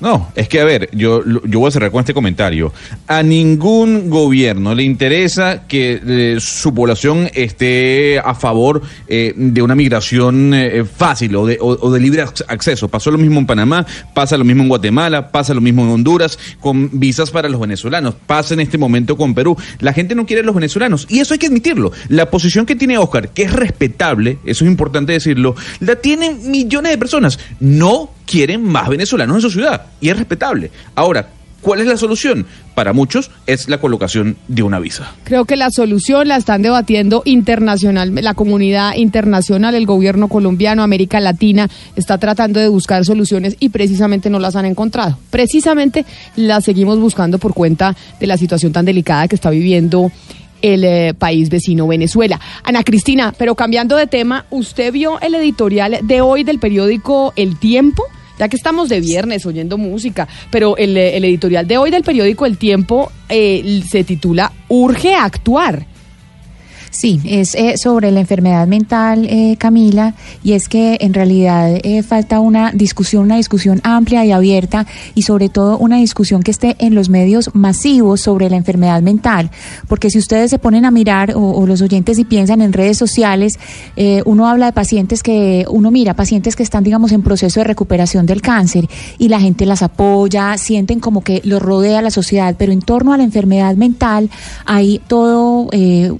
No, 0.00 0.32
es 0.34 0.48
que 0.48 0.60
a 0.60 0.64
ver, 0.64 0.88
yo, 0.92 1.22
yo 1.44 1.58
voy 1.60 1.68
a 1.68 1.70
cerrar 1.70 1.90
con 1.90 2.00
este 2.00 2.14
comentario. 2.14 2.72
A 3.06 3.22
ningún 3.22 4.08
gobierno 4.08 4.74
le 4.74 4.82
interesa 4.82 5.66
que 5.68 6.00
eh, 6.06 6.36
su 6.40 6.72
población 6.72 7.28
esté 7.34 8.18
a 8.18 8.34
favor 8.34 8.80
eh, 9.08 9.34
de 9.36 9.60
una 9.60 9.74
migración 9.74 10.54
eh, 10.54 10.84
fácil 10.84 11.36
o 11.36 11.46
de, 11.46 11.58
o- 11.60 11.90
de 11.90 12.00
libre 12.00 12.24
ac- 12.24 12.44
acceso. 12.48 12.88
Pasó 12.88 13.10
lo 13.10 13.18
mismo 13.18 13.38
en 13.40 13.46
Panamá, 13.46 13.86
pasa 14.14 14.38
lo 14.38 14.44
mismo 14.44 14.62
en 14.62 14.68
Guatemala, 14.70 15.30
pasa 15.30 15.52
lo 15.52 15.60
mismo 15.60 15.82
en 15.84 15.90
Honduras, 15.90 16.38
con 16.60 16.98
visas 16.98 17.30
para 17.30 17.48
los 17.50 17.60
venezolanos, 17.60 18.14
pasa 18.26 18.54
en 18.54 18.60
este 18.60 18.78
momento 18.78 19.16
con 19.18 19.34
Perú. 19.34 19.56
La 19.80 19.92
gente 19.92 20.14
no 20.14 20.24
quiere 20.24 20.42
a 20.42 20.44
los 20.46 20.54
venezolanos 20.54 21.06
y 21.10 21.18
eso 21.20 21.34
hay 21.34 21.38
que 21.38 21.46
admitirlo. 21.48 21.92
La 22.08 22.30
posición 22.30 22.64
que 22.64 22.74
tiene 22.76 22.96
Oscar, 22.96 23.28
que 23.30 23.42
es 23.42 23.52
respetable, 23.52 24.38
eso 24.46 24.64
es 24.64 24.70
importante 24.70 25.12
decirlo, 25.12 25.54
la 25.80 25.96
tienen 25.96 26.50
millones 26.50 26.92
de 26.92 26.98
personas. 26.98 27.38
No 27.60 28.10
quieren 28.30 28.62
más 28.62 28.88
venezolanos 28.88 29.38
en 29.38 29.40
su 29.42 29.50
ciudad 29.50 29.86
y 30.00 30.08
es 30.08 30.16
respetable. 30.16 30.70
Ahora, 30.94 31.30
¿cuál 31.60 31.80
es 31.80 31.88
la 31.88 31.96
solución? 31.96 32.46
Para 32.76 32.92
muchos 32.92 33.28
es 33.48 33.68
la 33.68 33.78
colocación 33.78 34.36
de 34.46 34.62
una 34.62 34.78
visa. 34.78 35.12
Creo 35.24 35.46
que 35.46 35.56
la 35.56 35.72
solución 35.72 36.28
la 36.28 36.36
están 36.36 36.62
debatiendo 36.62 37.22
internacional, 37.24 38.14
la 38.14 38.34
comunidad 38.34 38.94
internacional, 38.94 39.74
el 39.74 39.84
gobierno 39.84 40.28
colombiano, 40.28 40.84
América 40.84 41.18
Latina, 41.18 41.68
está 41.96 42.18
tratando 42.18 42.60
de 42.60 42.68
buscar 42.68 43.04
soluciones 43.04 43.56
y 43.58 43.70
precisamente 43.70 44.30
no 44.30 44.38
las 44.38 44.54
han 44.54 44.64
encontrado. 44.64 45.18
Precisamente 45.30 46.06
las 46.36 46.62
seguimos 46.62 47.00
buscando 47.00 47.38
por 47.38 47.52
cuenta 47.52 47.96
de 48.20 48.28
la 48.28 48.36
situación 48.36 48.72
tan 48.72 48.84
delicada 48.84 49.26
que 49.26 49.34
está 49.34 49.50
viviendo 49.50 50.12
el 50.62 50.84
eh, 50.84 51.14
país 51.18 51.48
vecino 51.48 51.88
Venezuela. 51.88 52.38
Ana 52.62 52.84
Cristina, 52.84 53.34
pero 53.36 53.56
cambiando 53.56 53.96
de 53.96 54.06
tema, 54.06 54.46
¿usted 54.50 54.92
vio 54.92 55.18
el 55.20 55.34
editorial 55.34 55.98
de 56.02 56.20
hoy 56.20 56.44
del 56.44 56.60
periódico 56.60 57.32
El 57.34 57.58
Tiempo? 57.58 58.04
Ya 58.40 58.48
que 58.48 58.56
estamos 58.56 58.88
de 58.88 59.02
viernes 59.02 59.44
oyendo 59.44 59.76
música, 59.76 60.26
pero 60.50 60.78
el, 60.78 60.96
el 60.96 61.22
editorial 61.26 61.66
de 61.66 61.76
hoy 61.76 61.90
del 61.90 62.02
periódico 62.02 62.46
El 62.46 62.56
Tiempo 62.56 63.12
eh, 63.28 63.82
se 63.86 64.02
titula 64.02 64.50
Urge 64.68 65.14
actuar. 65.14 65.84
Sí, 66.90 67.20
es 67.24 67.54
eh, 67.54 67.76
sobre 67.76 68.10
la 68.10 68.18
enfermedad 68.18 68.66
mental, 68.66 69.24
eh, 69.30 69.56
Camila, 69.58 70.14
y 70.42 70.54
es 70.54 70.68
que 70.68 70.98
en 71.00 71.14
realidad 71.14 71.78
eh, 71.84 72.02
falta 72.02 72.40
una 72.40 72.72
discusión, 72.72 73.24
una 73.24 73.36
discusión 73.36 73.80
amplia 73.84 74.24
y 74.24 74.32
abierta, 74.32 74.86
y 75.14 75.22
sobre 75.22 75.48
todo 75.48 75.78
una 75.78 75.98
discusión 75.98 76.42
que 76.42 76.50
esté 76.50 76.74
en 76.80 76.96
los 76.96 77.08
medios 77.08 77.54
masivos 77.54 78.20
sobre 78.20 78.50
la 78.50 78.56
enfermedad 78.56 79.02
mental, 79.02 79.52
porque 79.86 80.10
si 80.10 80.18
ustedes 80.18 80.50
se 80.50 80.58
ponen 80.58 80.84
a 80.84 80.90
mirar, 80.90 81.36
o, 81.36 81.52
o 81.52 81.64
los 81.64 81.80
oyentes 81.80 82.18
y 82.18 82.24
piensan 82.24 82.60
en 82.60 82.72
redes 82.72 82.98
sociales, 82.98 83.60
eh, 83.94 84.22
uno 84.26 84.48
habla 84.48 84.66
de 84.66 84.72
pacientes 84.72 85.22
que, 85.22 85.64
uno 85.70 85.92
mira 85.92 86.14
pacientes 86.14 86.56
que 86.56 86.64
están, 86.64 86.82
digamos, 86.82 87.12
en 87.12 87.22
proceso 87.22 87.60
de 87.60 87.64
recuperación 87.64 88.26
del 88.26 88.42
cáncer, 88.42 88.88
y 89.16 89.28
la 89.28 89.38
gente 89.38 89.64
las 89.64 89.82
apoya, 89.82 90.58
sienten 90.58 90.98
como 90.98 91.22
que 91.22 91.40
los 91.44 91.62
rodea 91.62 92.02
la 92.02 92.10
sociedad, 92.10 92.56
pero 92.58 92.72
en 92.72 92.82
torno 92.82 93.12
a 93.12 93.16
la 93.16 93.22
enfermedad 93.22 93.76
mental 93.76 94.28
hay 94.66 95.00
todo, 95.06 95.68
eh, 95.70 96.12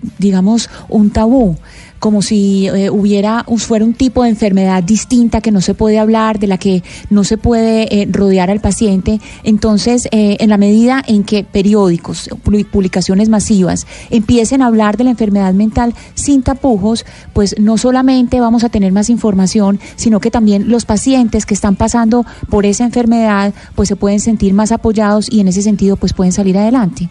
un 0.88 1.10
tabú 1.10 1.56
como 2.00 2.22
si 2.22 2.66
eh, 2.66 2.88
hubiera 2.88 3.44
fuera 3.58 3.84
un 3.84 3.92
tipo 3.92 4.22
de 4.22 4.30
enfermedad 4.30 4.82
distinta 4.82 5.42
que 5.42 5.50
no 5.50 5.60
se 5.60 5.74
puede 5.74 5.98
hablar, 5.98 6.38
de 6.38 6.46
la 6.46 6.56
que 6.56 6.82
no 7.10 7.24
se 7.24 7.36
puede 7.36 7.94
eh, 7.94 8.08
rodear 8.10 8.50
al 8.50 8.60
paciente. 8.60 9.20
Entonces, 9.44 10.08
eh, 10.10 10.38
en 10.40 10.48
la 10.48 10.56
medida 10.56 11.02
en 11.06 11.24
que 11.24 11.44
periódicos, 11.44 12.30
pu- 12.42 12.64
publicaciones 12.66 13.28
masivas 13.28 13.86
empiecen 14.08 14.62
a 14.62 14.68
hablar 14.68 14.96
de 14.96 15.04
la 15.04 15.10
enfermedad 15.10 15.52
mental 15.52 15.92
sin 16.14 16.40
tapujos, 16.42 17.04
pues 17.34 17.54
no 17.60 17.76
solamente 17.76 18.40
vamos 18.40 18.64
a 18.64 18.70
tener 18.70 18.92
más 18.92 19.10
información, 19.10 19.78
sino 19.96 20.20
que 20.20 20.30
también 20.30 20.70
los 20.70 20.86
pacientes 20.86 21.44
que 21.44 21.52
están 21.52 21.76
pasando 21.76 22.24
por 22.48 22.64
esa 22.64 22.84
enfermedad, 22.84 23.52
pues 23.74 23.90
se 23.90 23.96
pueden 23.96 24.20
sentir 24.20 24.54
más 24.54 24.72
apoyados 24.72 25.30
y 25.30 25.40
en 25.40 25.48
ese 25.48 25.60
sentido, 25.60 25.96
pues 25.96 26.14
pueden 26.14 26.32
salir 26.32 26.56
adelante. 26.56 27.10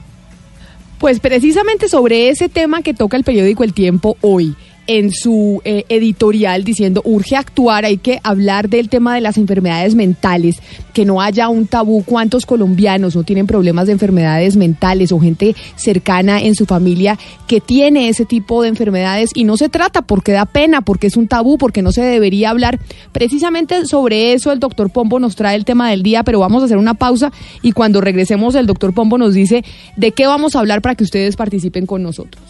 Pues 0.99 1.21
precisamente 1.21 1.87
sobre 1.87 2.27
ese 2.27 2.49
tema 2.49 2.81
que 2.81 2.93
toca 2.93 3.15
el 3.15 3.23
periódico 3.23 3.63
El 3.63 3.73
Tiempo 3.73 4.17
hoy, 4.19 4.53
en 4.89 5.11
su 5.11 5.61
eh, 5.65 5.85
editorial 5.87 6.63
diciendo 6.63 7.03
urge 7.05 7.35
actuar, 7.35 7.85
hay 7.85 7.97
que 7.97 8.19
hablar 8.23 8.69
del 8.69 8.89
tema 8.89 9.13
de 9.13 9.21
las 9.21 9.37
enfermedades 9.37 9.93
mentales, 9.93 10.55
que 10.93 11.05
no 11.05 11.21
haya 11.21 11.47
un 11.47 11.67
tabú. 11.67 12.03
¿Cuántos 12.03 12.47
colombianos 12.47 13.15
no 13.15 13.23
tienen 13.23 13.45
problemas 13.45 13.85
de 13.85 13.93
enfermedades 13.93 14.57
mentales 14.57 15.11
o 15.11 15.19
gente 15.19 15.55
cercana 15.75 16.41
en 16.41 16.55
su 16.55 16.65
familia 16.65 17.19
que 17.47 17.61
tiene 17.61 18.09
ese 18.09 18.25
tipo 18.25 18.63
de 18.63 18.69
enfermedades 18.69 19.29
y 19.35 19.43
no 19.43 19.57
se 19.57 19.69
trata 19.69 20.01
porque 20.01 20.31
da 20.31 20.47
pena, 20.47 20.81
porque 20.81 21.05
es 21.05 21.17
un 21.17 21.27
tabú, 21.27 21.59
porque 21.59 21.83
no 21.83 21.91
se 21.91 22.01
debería 22.01 22.49
hablar? 22.49 22.79
Precisamente 23.11 23.85
sobre 23.85 24.33
eso 24.33 24.51
el 24.51 24.59
doctor 24.59 24.89
Pombo 24.89 25.19
nos 25.19 25.35
trae 25.35 25.55
el 25.55 25.65
tema 25.65 25.91
del 25.91 26.01
día, 26.01 26.23
pero 26.23 26.39
vamos 26.39 26.63
a 26.63 26.65
hacer 26.65 26.77
una 26.77 26.95
pausa 26.95 27.31
y 27.61 27.73
cuando 27.73 28.01
regresemos 28.01 28.55
el 28.55 28.65
doctor 28.65 28.95
Pombo 28.95 29.19
nos 29.19 29.35
dice 29.35 29.63
de 29.97 30.13
qué 30.13 30.25
vamos 30.25 30.55
a 30.55 30.59
hablar 30.61 30.81
para 30.81 30.95
que 30.95 31.03
ustedes 31.03 31.35
participen 31.35 31.85
con 31.85 32.01
nosotros. 32.01 32.41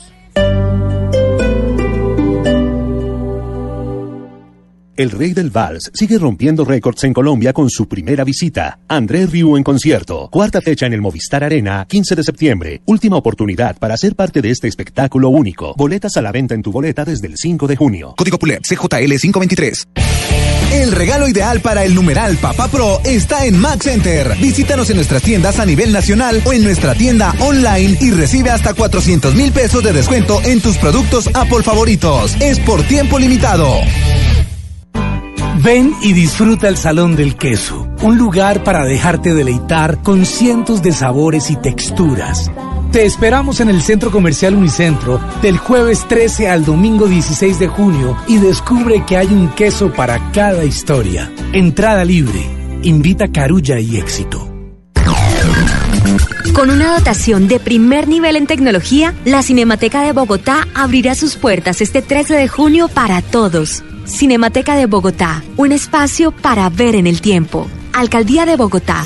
El 5.00 5.12
rey 5.12 5.32
del 5.32 5.50
vals 5.50 5.92
sigue 5.94 6.18
rompiendo 6.18 6.66
récords 6.66 7.06
en 7.06 7.14
Colombia 7.14 7.54
con 7.54 7.70
su 7.70 7.88
primera 7.88 8.26
visita. 8.26 8.80
André 8.90 9.28
Rieu 9.28 9.56
en 9.56 9.64
concierto. 9.64 10.28
Cuarta 10.30 10.60
fecha 10.60 10.88
en 10.88 10.92
el 10.92 11.00
Movistar 11.00 11.42
Arena, 11.42 11.86
15 11.88 12.18
de 12.18 12.24
septiembre. 12.26 12.82
Última 12.86 13.16
oportunidad 13.16 13.78
para 13.78 13.96
ser 13.96 14.18
parte 14.18 14.42
de 14.42 14.50
este 14.50 14.68
espectáculo 14.68 15.30
único. 15.30 15.74
Boletas 15.78 16.18
a 16.18 16.22
la 16.22 16.34
venta 16.34 16.54
en 16.54 16.62
tu 16.62 16.74
boleta 16.74 17.06
desde 17.06 17.28
el 17.28 17.38
5 17.38 17.66
de 17.66 17.78
junio. 17.78 18.14
Código 18.18 18.38
PULEP 18.38 18.62
CJL 18.62 19.16
523. 19.22 19.88
El 20.74 20.92
regalo 20.92 21.30
ideal 21.30 21.62
para 21.62 21.86
el 21.86 21.96
numeral 21.96 22.36
Papá 22.36 22.68
Pro 22.68 23.00
está 23.06 23.46
en 23.46 23.58
Mac 23.58 23.82
Center. 23.82 24.36
Visítanos 24.42 24.90
en 24.90 24.98
nuestras 24.98 25.24
tiendas 25.24 25.60
a 25.60 25.66
nivel 25.66 25.94
nacional 25.94 26.42
o 26.44 26.52
en 26.52 26.62
nuestra 26.62 26.94
tienda 26.94 27.34
online 27.40 27.98
y 28.02 28.12
recibe 28.12 28.50
hasta 28.50 28.74
400 28.74 29.34
mil 29.34 29.54
pesos 29.54 29.82
de 29.82 29.94
descuento 29.94 30.42
en 30.44 30.60
tus 30.60 30.78
productos 30.78 31.30
Apple 31.34 31.64
favoritos. 31.64 32.36
Es 32.42 32.60
por 32.60 32.84
tiempo 32.84 33.18
limitado. 33.18 33.80
Ven 35.62 35.94
y 36.02 36.14
disfruta 36.14 36.70
el 36.70 36.78
Salón 36.78 37.18
del 37.18 37.36
Queso, 37.36 37.86
un 38.02 38.18
lugar 38.18 38.64
para 38.64 38.86
dejarte 38.86 39.34
deleitar 39.34 40.02
con 40.02 40.26
cientos 40.26 40.82
de 40.82 40.94
sabores 40.94 41.52
y 41.52 41.58
texturas. 41.58 42.50
Te 42.94 43.06
esperamos 43.06 43.60
en 43.60 43.68
el 43.68 43.82
Centro 43.82 44.10
Comercial 44.10 44.56
Unicentro 44.56 45.20
del 45.42 45.58
jueves 45.58 46.08
13 46.08 46.48
al 46.48 46.64
domingo 46.64 47.08
16 47.08 47.60
de 47.60 47.68
junio 47.68 48.16
y 48.26 48.38
descubre 48.38 49.04
que 49.06 49.18
hay 49.18 49.28
un 49.28 49.50
queso 49.50 49.92
para 49.92 50.32
cada 50.32 50.64
historia. 50.64 51.30
Entrada 51.52 52.06
libre. 52.06 52.40
Invita 52.84 53.28
Carulla 53.28 53.80
y 53.82 53.98
Éxito. 53.98 54.50
Con 56.54 56.70
una 56.70 56.96
dotación 56.96 57.50
de 57.50 57.60
primer 57.60 58.08
nivel 58.08 58.38
en 58.38 58.48
tecnología, 58.48 59.14
la 59.26 59.44
Cinemateca 59.44 60.04
de 60.04 60.14
Bogotá 60.14 60.70
abrirá 60.74 61.16
sus 61.16 61.36
puertas 61.36 61.82
este 61.82 62.02
13 62.02 62.36
de 62.36 62.48
junio 62.48 62.88
para 62.88 63.22
todos. 63.22 63.84
Cinemateca 64.10 64.76
de 64.76 64.88
Bogotá, 64.88 65.44
un 65.56 65.72
espacio 65.72 66.32
para 66.32 66.68
ver 66.70 66.96
en 66.96 67.06
el 67.06 67.22
tiempo. 67.22 67.68
Alcaldía 67.94 68.46
de 68.46 68.58
Bogotá. 68.58 69.06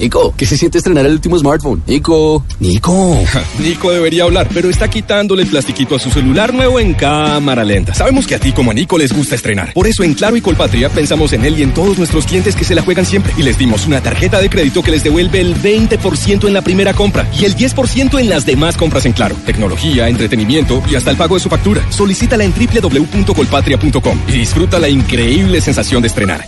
Nico, 0.00 0.32
¿qué 0.34 0.46
se 0.46 0.56
siente 0.56 0.78
estrenar 0.78 1.04
el 1.04 1.12
último 1.12 1.38
smartphone? 1.38 1.82
Nico, 1.86 2.42
Nico. 2.58 3.22
Nico 3.58 3.92
debería 3.92 4.24
hablar, 4.24 4.48
pero 4.52 4.70
está 4.70 4.88
quitándole 4.88 5.42
el 5.42 5.48
plastiquito 5.48 5.94
a 5.94 5.98
su 5.98 6.10
celular 6.10 6.54
nuevo 6.54 6.80
en 6.80 6.94
cámara 6.94 7.64
lenta. 7.64 7.92
Sabemos 7.92 8.26
que 8.26 8.34
a 8.34 8.38
ti 8.38 8.52
como 8.52 8.70
a 8.70 8.74
Nico 8.74 8.96
les 8.96 9.12
gusta 9.12 9.34
estrenar. 9.34 9.74
Por 9.74 9.86
eso 9.86 10.02
en 10.02 10.14
Claro 10.14 10.36
y 10.36 10.40
Colpatria 10.40 10.88
pensamos 10.88 11.34
en 11.34 11.44
él 11.44 11.58
y 11.58 11.62
en 11.62 11.74
todos 11.74 11.98
nuestros 11.98 12.24
clientes 12.24 12.56
que 12.56 12.64
se 12.64 12.74
la 12.74 12.80
juegan 12.80 13.04
siempre. 13.04 13.34
Y 13.36 13.42
les 13.42 13.58
dimos 13.58 13.86
una 13.86 14.00
tarjeta 14.00 14.40
de 14.40 14.48
crédito 14.48 14.82
que 14.82 14.90
les 14.90 15.04
devuelve 15.04 15.38
el 15.38 15.54
20% 15.54 16.46
en 16.46 16.54
la 16.54 16.62
primera 16.62 16.94
compra 16.94 17.30
y 17.38 17.44
el 17.44 17.54
10% 17.54 18.18
en 18.18 18.30
las 18.30 18.46
demás 18.46 18.78
compras 18.78 19.04
en 19.04 19.12
Claro. 19.12 19.36
Tecnología, 19.44 20.08
entretenimiento 20.08 20.82
y 20.90 20.94
hasta 20.94 21.10
el 21.10 21.18
pago 21.18 21.34
de 21.34 21.42
su 21.42 21.50
factura. 21.50 21.84
Solicítala 21.90 22.44
en 22.44 22.54
www.colpatria.com 22.54 24.18
y 24.28 24.32
disfruta 24.32 24.78
la 24.78 24.88
increíble 24.88 25.60
sensación 25.60 26.00
de 26.00 26.08
estrenar. 26.08 26.42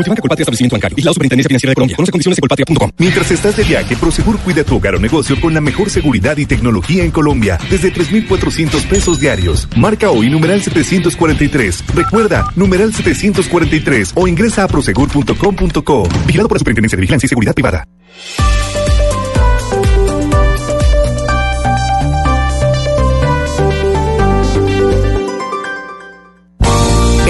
Multibanco 0.00 0.22
Colpatria 0.22 0.42
Establecimiento 0.44 0.76
Bancario. 0.76 0.96
Y 0.98 1.02
la 1.02 1.12
Superintendencia 1.12 1.48
Financiera 1.48 1.70
de 1.70 1.74
Colombia. 1.74 1.96
Conoce. 1.96 2.92
Mientras 2.98 3.30
estás 3.30 3.56
de 3.56 3.64
viaje, 3.64 3.96
Prosegur 3.96 4.38
cuida 4.38 4.64
tu 4.64 4.76
hogar 4.76 4.94
o 4.94 4.98
negocio 4.98 5.38
con 5.40 5.52
la 5.52 5.60
mejor 5.60 5.90
seguridad 5.90 6.36
y 6.38 6.46
tecnología 6.46 7.04
en 7.04 7.10
Colombia 7.10 7.58
desde 7.68 7.90
3,400 7.90 8.84
pesos 8.86 9.20
diarios. 9.20 9.68
Marca 9.76 10.10
hoy 10.10 10.30
numeral 10.30 10.62
743. 10.62 11.84
Recuerda, 11.94 12.50
numeral 12.56 12.94
743 12.94 14.12
o 14.14 14.26
ingresa 14.26 14.64
a 14.64 14.68
prosegur.com.co. 14.68 16.08
Vigilado 16.26 16.48
por 16.48 16.56
la 16.56 16.60
Superintendencia 16.60 16.96
de 16.96 17.00
Vigilancia 17.00 17.26
y 17.26 17.28
Seguridad 17.28 17.54
Privada. 17.54 17.84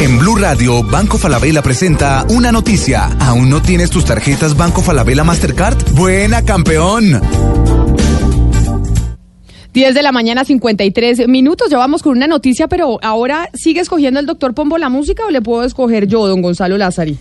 En 0.00 0.18
Blue 0.18 0.36
Radio, 0.36 0.82
Banco 0.82 1.18
Falabella 1.18 1.60
presenta 1.60 2.24
una 2.30 2.50
noticia. 2.50 3.10
¿Aún 3.20 3.50
no 3.50 3.60
tienes 3.60 3.90
tus 3.90 4.06
tarjetas 4.06 4.56
Banco 4.56 4.80
Falabella 4.80 5.24
Mastercard? 5.24 5.76
Buena, 5.92 6.42
campeón. 6.42 7.20
10 9.74 9.94
de 9.94 10.02
la 10.02 10.10
mañana, 10.10 10.46
53 10.46 11.28
minutos. 11.28 11.68
Ya 11.68 11.76
vamos 11.76 12.02
con 12.02 12.16
una 12.16 12.26
noticia, 12.26 12.66
pero 12.66 12.98
ahora 13.02 13.50
sigue 13.52 13.80
escogiendo 13.80 14.18
el 14.20 14.24
doctor 14.24 14.54
Pombo 14.54 14.78
la 14.78 14.88
música 14.88 15.26
o 15.26 15.30
le 15.30 15.42
puedo 15.42 15.64
escoger 15.64 16.06
yo, 16.06 16.26
don 16.26 16.40
Gonzalo 16.40 16.78
Lázari. 16.78 17.18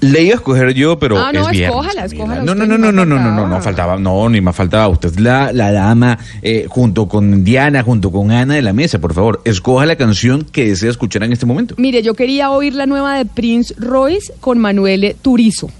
Le 0.00 0.22
iba 0.22 0.32
a 0.32 0.36
escoger 0.36 0.74
yo, 0.74 0.98
pero 0.98 1.18
Ah, 1.18 1.32
no, 1.32 1.42
es 1.42 1.50
viernes, 1.50 1.70
escójala, 1.70 2.04
escójala 2.04 2.42
No, 2.42 2.54
no, 2.54 2.66
no, 2.66 2.76
no, 2.76 2.92
no, 2.92 3.04
no, 3.04 3.18
no, 3.18 3.30
no, 3.30 3.48
no, 3.48 3.62
faltaba, 3.62 3.96
no, 3.96 4.28
ni 4.28 4.40
más 4.40 4.54
faltaba. 4.54 4.88
Usted 4.88 5.10
es 5.10 5.20
la, 5.20 5.52
la 5.52 5.72
dama, 5.72 6.18
eh, 6.42 6.66
junto 6.68 7.08
con 7.08 7.44
Diana, 7.44 7.82
junto 7.82 8.10
con 8.10 8.30
Ana 8.30 8.54
de 8.54 8.62
la 8.62 8.72
mesa, 8.72 8.98
por 8.98 9.14
favor, 9.14 9.40
escoja 9.44 9.86
la 9.86 9.96
canción 9.96 10.44
que 10.44 10.66
desea 10.68 10.90
escuchar 10.90 11.22
en 11.22 11.32
este 11.32 11.46
momento. 11.46 11.74
Mire, 11.78 12.02
yo 12.02 12.14
quería 12.14 12.50
oír 12.50 12.74
la 12.74 12.86
nueva 12.86 13.16
de 13.16 13.24
Prince 13.24 13.74
Royce 13.78 14.32
con 14.40 14.58
Manuel 14.58 15.16
Turizo. 15.22 15.70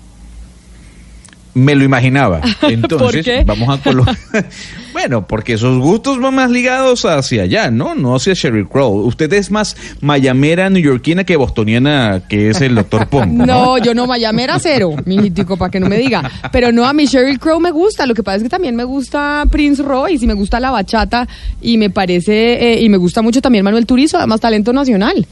Me 1.55 1.75
lo 1.77 1.85
imaginaba. 1.85 2.41
Entonces, 2.63 3.25
qué? 3.25 3.45
vamos 3.45 3.69
a 3.69 3.83
colocar. 3.83 4.17
bueno, 4.93 5.27
porque 5.27 5.55
esos 5.55 5.79
gustos 5.79 6.21
van 6.21 6.35
más 6.35 6.51
ligados 6.51 7.05
hacia 7.05 7.43
allá, 7.43 7.71
¿no? 7.71 7.95
No 7.95 8.17
hacia 8.17 8.35
Sheryl 8.35 8.69
Crow. 8.69 9.07
Usted 9.07 9.33
es 9.33 9.53
más 9.53 9.77
mayamera 10.01 10.69
neoyorquina 10.69 11.25
que 11.25 11.37
bostoniana, 11.37 12.23
que 12.29 12.51
es 12.51 12.61
el 12.61 12.75
doctor 12.75 13.07
Pombo. 13.11 13.47
No, 13.47 13.79
yo 13.79 13.95
no, 13.95 14.07
Mayamera 14.07 14.59
cero, 14.59 14.97
mijitico, 15.05 15.57
para 15.57 15.71
que 15.71 15.79
no 15.79 15.89
me 15.89 15.97
diga. 15.97 16.29
Pero 16.51 16.73
no, 16.73 16.85
a 16.85 16.93
mi 16.93 17.07
Sheryl 17.07 17.39
Crow 17.39 17.61
me 17.61 17.71
gusta. 17.71 18.05
Lo 18.05 18.15
que 18.15 18.23
pasa 18.23 18.39
es 18.39 18.43
que 18.43 18.49
también 18.49 18.75
me 18.75 18.85
gusta 18.85 19.45
Prince 19.51 19.83
Royce 19.83 20.25
y 20.25 20.29
me 20.29 20.35
gusta 20.35 20.59
la 20.59 20.73
bachata 20.73 21.29
y 21.63 21.79
me 21.79 21.91
parece, 21.91 22.73
eh, 22.73 22.83
y 22.83 22.89
me 22.89 22.97
gusta 22.97 23.23
mucho 23.23 23.41
también 23.41 23.65
Manuel 23.65 23.87
Turizo, 23.87 24.19
además 24.19 24.41
talento 24.41 24.73
nacional. 24.73 25.27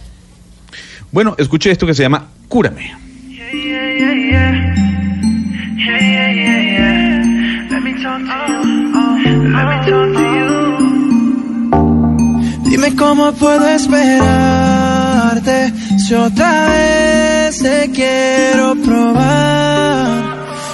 Bueno, 1.11 1.35
escuche 1.37 1.71
esto 1.71 1.87
que 1.87 1.95
se 1.95 2.03
llama 2.03 2.29
Cúrame. 2.49 3.12
Dime 12.65 12.97
cómo 12.97 13.33
puedo 13.33 13.69
esperarte 13.69 15.73
si 15.99 16.15
otra 16.15 16.69
vez 16.69 17.59
te 17.59 17.91
quiero 17.91 18.75
probar. 18.77 20.33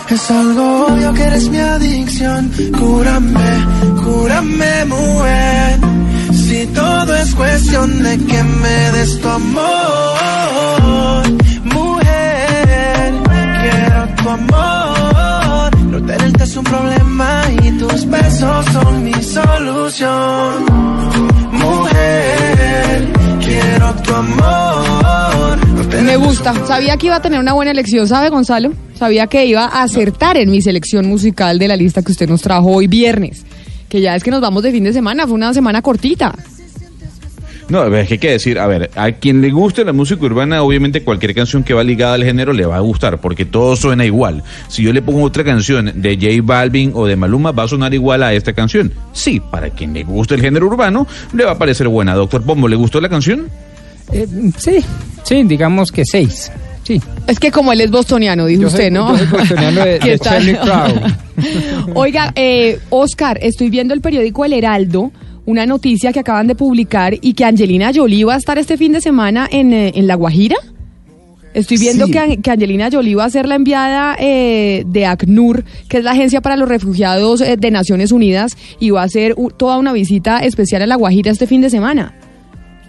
Es 0.08 0.30
algo 0.30 0.86
obvio 0.86 1.12
que 1.12 1.22
eres 1.22 1.50
mi 1.50 1.58
adicción. 1.58 2.50
Cúrame, 2.78 3.66
cúrame, 4.02 4.84
mujer. 4.86 5.78
Si 6.32 6.66
todo 6.68 7.14
es 7.14 7.34
cuestión 7.34 8.02
de 8.02 8.16
que 8.16 8.42
me 8.42 8.92
des 8.92 9.20
tu 9.20 9.28
amor, 9.28 11.24
mujer, 11.64 13.12
quiero 13.60 14.08
tu 14.16 14.30
amor. 14.30 14.97
Tenerte 16.06 16.44
es 16.44 16.56
un 16.56 16.64
problema 16.64 17.42
y 17.62 17.70
tus 17.78 18.06
besos 18.08 18.66
son 18.66 19.04
mi 19.04 19.12
solución. 19.14 20.64
Mujer, 21.52 23.08
quiero 23.44 23.94
tu 24.02 24.14
amor. 24.14 25.58
No 25.92 26.02
Me 26.02 26.16
gusta. 26.16 26.54
Sabía 26.66 26.96
que 26.96 27.06
iba 27.06 27.16
a 27.16 27.22
tener 27.22 27.40
una 27.40 27.52
buena 27.52 27.72
elección, 27.72 28.06
¿sabe, 28.06 28.28
Gonzalo? 28.30 28.72
Sabía 28.94 29.26
que 29.26 29.46
iba 29.46 29.64
a 29.64 29.82
acertar 29.82 30.36
en 30.36 30.50
mi 30.50 30.62
selección 30.62 31.06
musical 31.06 31.58
de 31.58 31.68
la 31.68 31.76
lista 31.76 32.02
que 32.02 32.12
usted 32.12 32.28
nos 32.28 32.42
trajo 32.42 32.68
hoy 32.68 32.86
viernes. 32.86 33.44
Que 33.88 34.00
ya 34.00 34.14
es 34.14 34.22
que 34.22 34.30
nos 34.30 34.40
vamos 34.40 34.62
de 34.62 34.70
fin 34.70 34.84
de 34.84 34.92
semana, 34.92 35.26
fue 35.26 35.34
una 35.34 35.52
semana 35.52 35.82
cortita. 35.82 36.34
No, 37.68 37.80
a 37.80 37.88
ver, 37.88 38.00
es 38.02 38.08
que 38.08 38.14
hay 38.14 38.18
que 38.18 38.30
decir, 38.30 38.58
a 38.58 38.66
ver, 38.66 38.90
a 38.94 39.12
quien 39.12 39.42
le 39.42 39.50
guste 39.50 39.84
la 39.84 39.92
música 39.92 40.24
urbana, 40.24 40.62
obviamente 40.62 41.02
cualquier 41.04 41.34
canción 41.34 41.62
que 41.62 41.74
va 41.74 41.84
ligada 41.84 42.14
al 42.14 42.24
género 42.24 42.52
le 42.54 42.64
va 42.64 42.76
a 42.76 42.80
gustar, 42.80 43.20
porque 43.20 43.44
todo 43.44 43.76
suena 43.76 44.06
igual. 44.06 44.42
Si 44.68 44.82
yo 44.82 44.92
le 44.92 45.02
pongo 45.02 45.22
otra 45.22 45.44
canción 45.44 45.92
de 46.00 46.16
J 46.16 46.28
Balvin 46.42 46.92
o 46.94 47.06
de 47.06 47.16
Maluma, 47.16 47.52
va 47.52 47.64
a 47.64 47.68
sonar 47.68 47.92
igual 47.92 48.22
a 48.22 48.32
esta 48.32 48.54
canción. 48.54 48.90
Sí, 49.12 49.40
para 49.40 49.68
quien 49.70 49.92
le 49.92 50.02
guste 50.04 50.34
el 50.34 50.40
género 50.40 50.66
urbano, 50.66 51.06
le 51.34 51.44
va 51.44 51.52
a 51.52 51.58
parecer 51.58 51.88
buena. 51.88 52.14
Doctor 52.14 52.42
Pombo, 52.42 52.68
¿le 52.68 52.76
gustó 52.76 53.00
la 53.02 53.08
canción? 53.10 53.48
Eh, 54.12 54.26
sí, 54.56 54.76
sí, 55.22 55.42
digamos 55.44 55.92
que 55.92 56.04
seis. 56.06 56.50
Sí. 56.84 57.02
Es 57.26 57.38
que 57.38 57.50
como 57.50 57.70
él 57.74 57.82
es 57.82 57.90
bostoniano, 57.90 58.46
dijo 58.46 58.62
Yo 58.62 58.70
soy- 58.70 58.78
usted, 58.78 58.90
¿no? 58.90 59.10
yo 59.12 59.18
soy 59.18 59.26
bostoniano 59.26 59.84
de- 59.84 59.98
¿Qué 60.02 60.16
de. 60.16 60.58
Oiga, 61.94 62.32
eh, 62.34 62.78
Oscar, 62.88 63.38
estoy 63.42 63.68
viendo 63.68 63.92
el 63.92 64.00
periódico 64.00 64.44
El 64.46 64.54
Heraldo, 64.54 65.12
una 65.48 65.64
noticia 65.64 66.12
que 66.12 66.20
acaban 66.20 66.46
de 66.46 66.54
publicar 66.54 67.14
y 67.22 67.32
que 67.32 67.44
Angelina 67.46 67.90
Jolie 67.94 68.24
va 68.26 68.34
a 68.34 68.36
estar 68.36 68.58
este 68.58 68.76
fin 68.76 68.92
de 68.92 69.00
semana 69.00 69.48
en, 69.50 69.72
eh, 69.72 69.92
en 69.94 70.06
La 70.06 70.14
Guajira. 70.14 70.56
Estoy 71.54 71.78
viendo 71.78 72.04
Sí. 72.04 72.12
que, 72.12 72.18
An- 72.18 72.42
que 72.42 72.50
Angelina 72.50 72.90
Jolie 72.92 73.14
va 73.14 73.24
a 73.24 73.30
ser 73.30 73.48
la 73.48 73.54
enviada 73.54 74.14
eh, 74.20 74.84
de 74.86 75.06
ACNUR, 75.06 75.64
que 75.88 75.96
es 75.98 76.04
la 76.04 76.10
Agencia 76.10 76.42
para 76.42 76.56
los 76.58 76.68
Refugiados 76.68 77.40
eh, 77.40 77.56
de 77.58 77.70
Naciones 77.70 78.12
Unidas, 78.12 78.56
y 78.78 78.90
va 78.90 79.00
a 79.00 79.04
hacer 79.04 79.32
u- 79.38 79.48
toda 79.50 79.78
una 79.78 79.94
visita 79.94 80.40
especial 80.40 80.82
a 80.82 80.86
La 80.86 80.96
Guajira 80.96 81.30
este 81.32 81.46
fin 81.46 81.62
de 81.62 81.70
semana. 81.70 82.14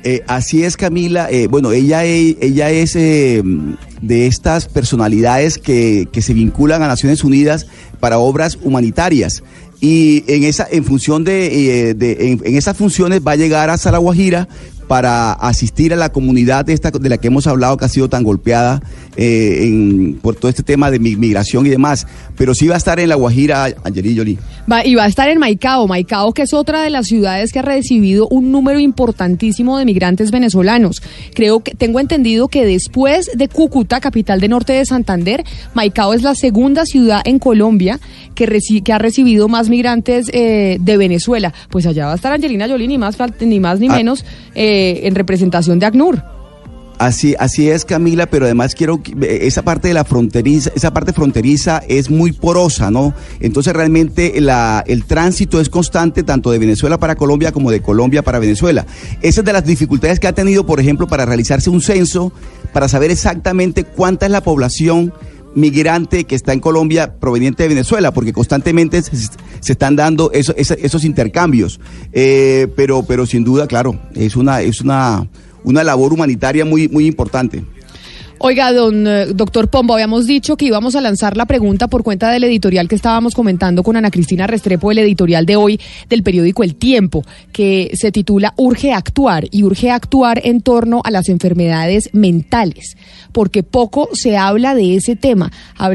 Eh, 0.04 0.22
así 0.28 0.64
es, 0.64 0.76
Camila. 0.76 1.30
Bueno, 1.50 1.72
ella, 1.72 2.04
ella 2.04 2.70
es 2.72 2.94
de 2.94 4.28
estas 4.28 4.68
personalidades 4.68 5.58
que, 5.58 6.08
que 6.12 6.22
se 6.22 6.34
vinculan 6.34 6.82
a 6.84 6.88
Naciones 6.88 7.24
Unidas 7.24 7.68
para 8.00 8.18
obras 8.20 8.58
humanitarias. 8.62 9.44
Y 9.82 10.24
en 10.28 10.44
esa, 10.44 10.68
en 10.70 10.84
función 10.84 11.24
de, 11.24 11.90
eh, 11.90 11.94
de- 11.94 12.32
en, 12.44 12.56
esas 12.56 12.76
funciones 12.76 13.22
va 13.26 13.32
a 13.34 13.36
llegar 13.38 13.70
La 13.92 13.98
Guajira 13.98 14.48
para 14.88 15.34
asistir 15.34 15.94
a 15.94 15.96
la 15.96 16.12
comunidad 16.12 16.66
de, 16.66 16.74
esta, 16.74 16.90
de 16.92 17.10
la 17.10 17.18
que 17.18 17.28
hemos 17.28 17.46
hablado 17.48 17.78
que 17.78 17.86
ha 17.86 17.90
sido 17.90 18.10
tan 18.10 18.24
golpeada 18.24 18.82
eh, 19.18 19.60
en- 19.64 20.20
por 20.22 20.36
todo 20.36 20.50
este 20.50 20.64
tema 20.64 20.90
de 20.92 21.00
mi- 21.00 21.16
migración 21.16 21.66
y 21.66 21.70
demás. 21.70 22.08
Pero 22.38 22.54
sí 22.54 22.68
va 22.68 22.76
a 22.76 22.78
estar 22.78 23.00
en 23.00 23.10
La 23.10 23.16
Guajira, 23.16 23.66
Angelina 23.84 24.16
Jolie. 24.22 24.38
Va- 24.72 24.86
y 24.86 24.96
va 24.96 25.04
a 25.04 25.08
estar 25.08 25.28
en 25.30 25.40
Maicao, 25.40 25.88
Maicao 25.88 26.34
que 26.34 26.44
es 26.44 26.54
otra 26.54 26.82
de 26.84 26.90
las 26.90 27.08
ciudades 27.08 27.52
que 27.52 27.60
ha 27.60 27.64
recibido 27.64 28.28
un 28.30 28.52
número 28.52 28.80
importantísimo 28.80 29.78
de 29.78 29.86
migrantes 29.86 30.32
venezolanos. 30.32 31.02
Creo 31.34 31.60
que 31.62 31.72
tengo 31.76 32.00
entendido 32.00 32.48
que 32.48 32.66
después 32.66 33.30
de 33.36 33.48
Cúcuta, 33.48 34.00
capital 34.00 34.40
de 34.40 34.48
norte 34.48 34.74
de 34.74 34.86
Santander, 34.86 35.44
Maicao 35.74 36.14
es 36.14 36.22
la 36.24 36.36
segunda 36.36 36.86
ciudad 36.86 37.22
en 37.26 37.40
Colombia 37.40 38.00
que, 38.36 38.48
reci- 38.48 38.82
que 38.84 38.94
ha 38.94 38.98
recibido 39.00 39.48
más 39.50 39.70
migrantes 39.70 40.28
eh, 40.34 40.78
de 40.80 40.98
Venezuela. 40.98 41.54
Pues 41.70 41.86
allá 41.86 42.06
va 42.06 42.14
a 42.14 42.16
estar 42.16 42.32
Angelina 42.32 42.68
Jolie, 42.68 42.88
ni 42.88 42.98
más, 42.98 43.18
ni, 43.42 43.60
más 43.60 43.80
ni 43.80 43.88
Ah. 43.90 43.96
menos, 43.96 44.24
eh, 44.56 45.02
en 45.04 45.16
representación 45.16 45.80
de 45.80 45.86
ACNUR. 45.88 46.24
Así, 47.00 47.34
así 47.40 47.70
es, 47.70 47.86
Camila, 47.86 48.26
pero 48.26 48.44
además 48.44 48.76
quiero 48.76 49.02
eh, 49.22 49.40
esa 49.44 49.62
parte 49.62 49.88
de 49.88 49.94
la 49.94 50.04
fronteriza, 50.04 50.70
esa 50.76 50.92
parte 50.94 51.14
fronteriza 51.14 51.82
es 51.88 52.10
muy 52.10 52.34
porosa, 52.34 52.92
¿no? 52.92 53.14
Entonces 53.40 53.72
realmente 53.74 54.42
la, 54.42 54.84
el 54.86 55.06
tránsito 55.06 55.62
es 55.62 55.70
constante 55.70 56.24
tanto 56.24 56.52
de 56.52 56.60
Venezuela 56.60 56.98
para 56.98 57.16
Colombia 57.16 57.54
como 57.54 57.72
de 57.72 57.82
Colombia 57.82 58.22
para 58.22 58.38
Venezuela. 58.40 58.86
Esa 59.22 59.40
es 59.40 59.46
de 59.46 59.54
las 59.54 59.64
dificultades 59.64 60.20
que 60.20 60.28
ha 60.28 60.34
tenido, 60.34 60.66
por 60.66 60.82
ejemplo, 60.82 61.08
para 61.08 61.24
realizarse 61.26 61.70
un 61.70 61.82
censo, 61.82 62.34
para 62.74 62.90
saber 62.90 63.12
exactamente 63.12 63.86
cuánta 63.86 64.26
es 64.26 64.32
la 64.34 64.44
población 64.44 65.14
migrante 65.56 66.26
que 66.26 66.36
está 66.36 66.52
en 66.52 66.60
Colombia 66.60 67.16
proveniente 67.18 67.64
de 67.64 67.70
Venezuela, 67.70 68.12
porque 68.14 68.34
constantemente 68.34 69.02
se, 69.02 69.72
están 69.72 69.96
dando 69.96 70.32
eso- 70.34 70.54
esa- 70.58 70.76
esos 70.76 71.06
intercambios. 71.06 71.80
Eh, 72.12 72.68
pero, 72.76 73.04
pero 73.04 73.26
sin 73.26 73.46
duda, 73.46 73.68
claro, 73.68 73.98
es 74.16 74.36
una, 74.36 74.62
es 74.62 74.82
una, 74.82 75.28
una 75.64 75.84
labor 75.84 76.14
humanitaria 76.14 76.66
muy, 76.66 76.88
muy 76.88 77.06
importante. 77.06 77.64
Oiga, 78.42 78.72
don 78.72 79.06
eh, 79.06 79.26
doctor 79.36 79.68
Pombo, 79.68 79.94
habíamos 79.94 80.26
dicho 80.26 80.56
que 80.56 80.64
íbamos 80.64 80.96
a 80.96 81.02
lanzar 81.02 81.36
la 81.36 81.46
pregunta 81.46 81.90
por 81.90 82.04
cuenta 82.04 82.32
del 82.32 82.46
editorial 82.46 82.88
que 82.88 82.96
estábamos 82.96 83.36
comentando 83.36 83.84
con 83.84 83.98
Ana 83.98 84.12
Cristina 84.12 84.48
Restrepo, 84.48 84.92
el 84.92 85.00
editorial 85.00 85.46
de 85.46 85.58
hoy 85.58 85.78
del 86.08 86.24
periódico 86.24 86.64
El 86.64 86.76
Tiempo, 86.76 87.26
que 87.52 87.92
se 87.96 88.14
titula 88.14 88.54
Urge 88.56 88.94
actuar 88.94 89.44
y 89.52 89.64
urge 89.64 89.92
actuar 89.92 90.40
en 90.46 90.62
torno 90.62 91.02
a 91.04 91.12
las 91.12 91.28
enfermedades 91.28 92.12
mentales, 92.14 92.96
porque 93.34 93.62
poco 93.62 94.08
se 94.14 94.38
habla 94.38 94.74
de 94.74 94.96
ese 94.96 95.18
tema. 95.18 95.52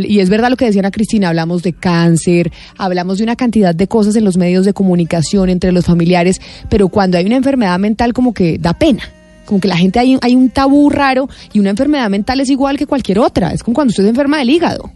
Y 0.06 0.18
es 0.18 0.28
verdad 0.28 0.50
lo 0.50 0.58
que 0.58 0.66
decía 0.66 0.80
Ana 0.80 0.90
Cristina, 0.90 1.30
hablamos 1.30 1.62
de 1.62 1.72
cáncer, 1.72 2.52
hablamos 2.76 3.16
de 3.18 3.24
una 3.24 3.36
cantidad 3.36 3.74
de 3.74 3.88
cosas 3.88 4.16
en 4.16 4.24
los 4.24 4.36
medios 4.36 4.66
de 4.66 4.74
comunicación, 4.74 5.48
entre 5.48 5.72
los 5.72 5.86
familiares, 5.86 6.42
pero 6.68 6.88
cuando 6.88 7.16
hay 7.16 7.24
una 7.24 7.36
enfermedad 7.36 7.78
mental 7.78 8.12
como 8.12 8.34
que 8.34 8.58
da 8.58 8.74
pena 8.74 9.02
como 9.44 9.60
que 9.60 9.68
la 9.68 9.76
gente 9.76 9.98
hay, 9.98 10.18
hay 10.20 10.34
un 10.34 10.50
tabú 10.50 10.90
raro 10.90 11.28
y 11.52 11.60
una 11.60 11.70
enfermedad 11.70 12.08
mental 12.10 12.40
es 12.40 12.50
igual 12.50 12.76
que 12.78 12.86
cualquier 12.86 13.18
otra. 13.18 13.52
Es 13.52 13.62
como 13.62 13.74
cuando 13.74 13.90
usted 13.90 14.04
se 14.04 14.10
enferma 14.10 14.38
del 14.38 14.50
hígado. 14.50 14.90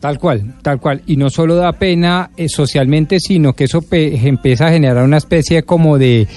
Tal 0.00 0.18
cual, 0.18 0.54
tal 0.62 0.80
cual. 0.80 1.02
Y 1.06 1.16
no 1.16 1.28
solo 1.28 1.56
da 1.56 1.72
pena 1.72 2.30
eh, 2.36 2.48
socialmente, 2.48 3.20
sino 3.20 3.52
que 3.52 3.64
eso 3.64 3.84
empieza 3.90 4.66
a 4.66 4.70
generar 4.70 5.04
una 5.04 5.18
especie 5.18 5.62
como 5.62 5.98
de 5.98 6.22
eh, 6.22 6.28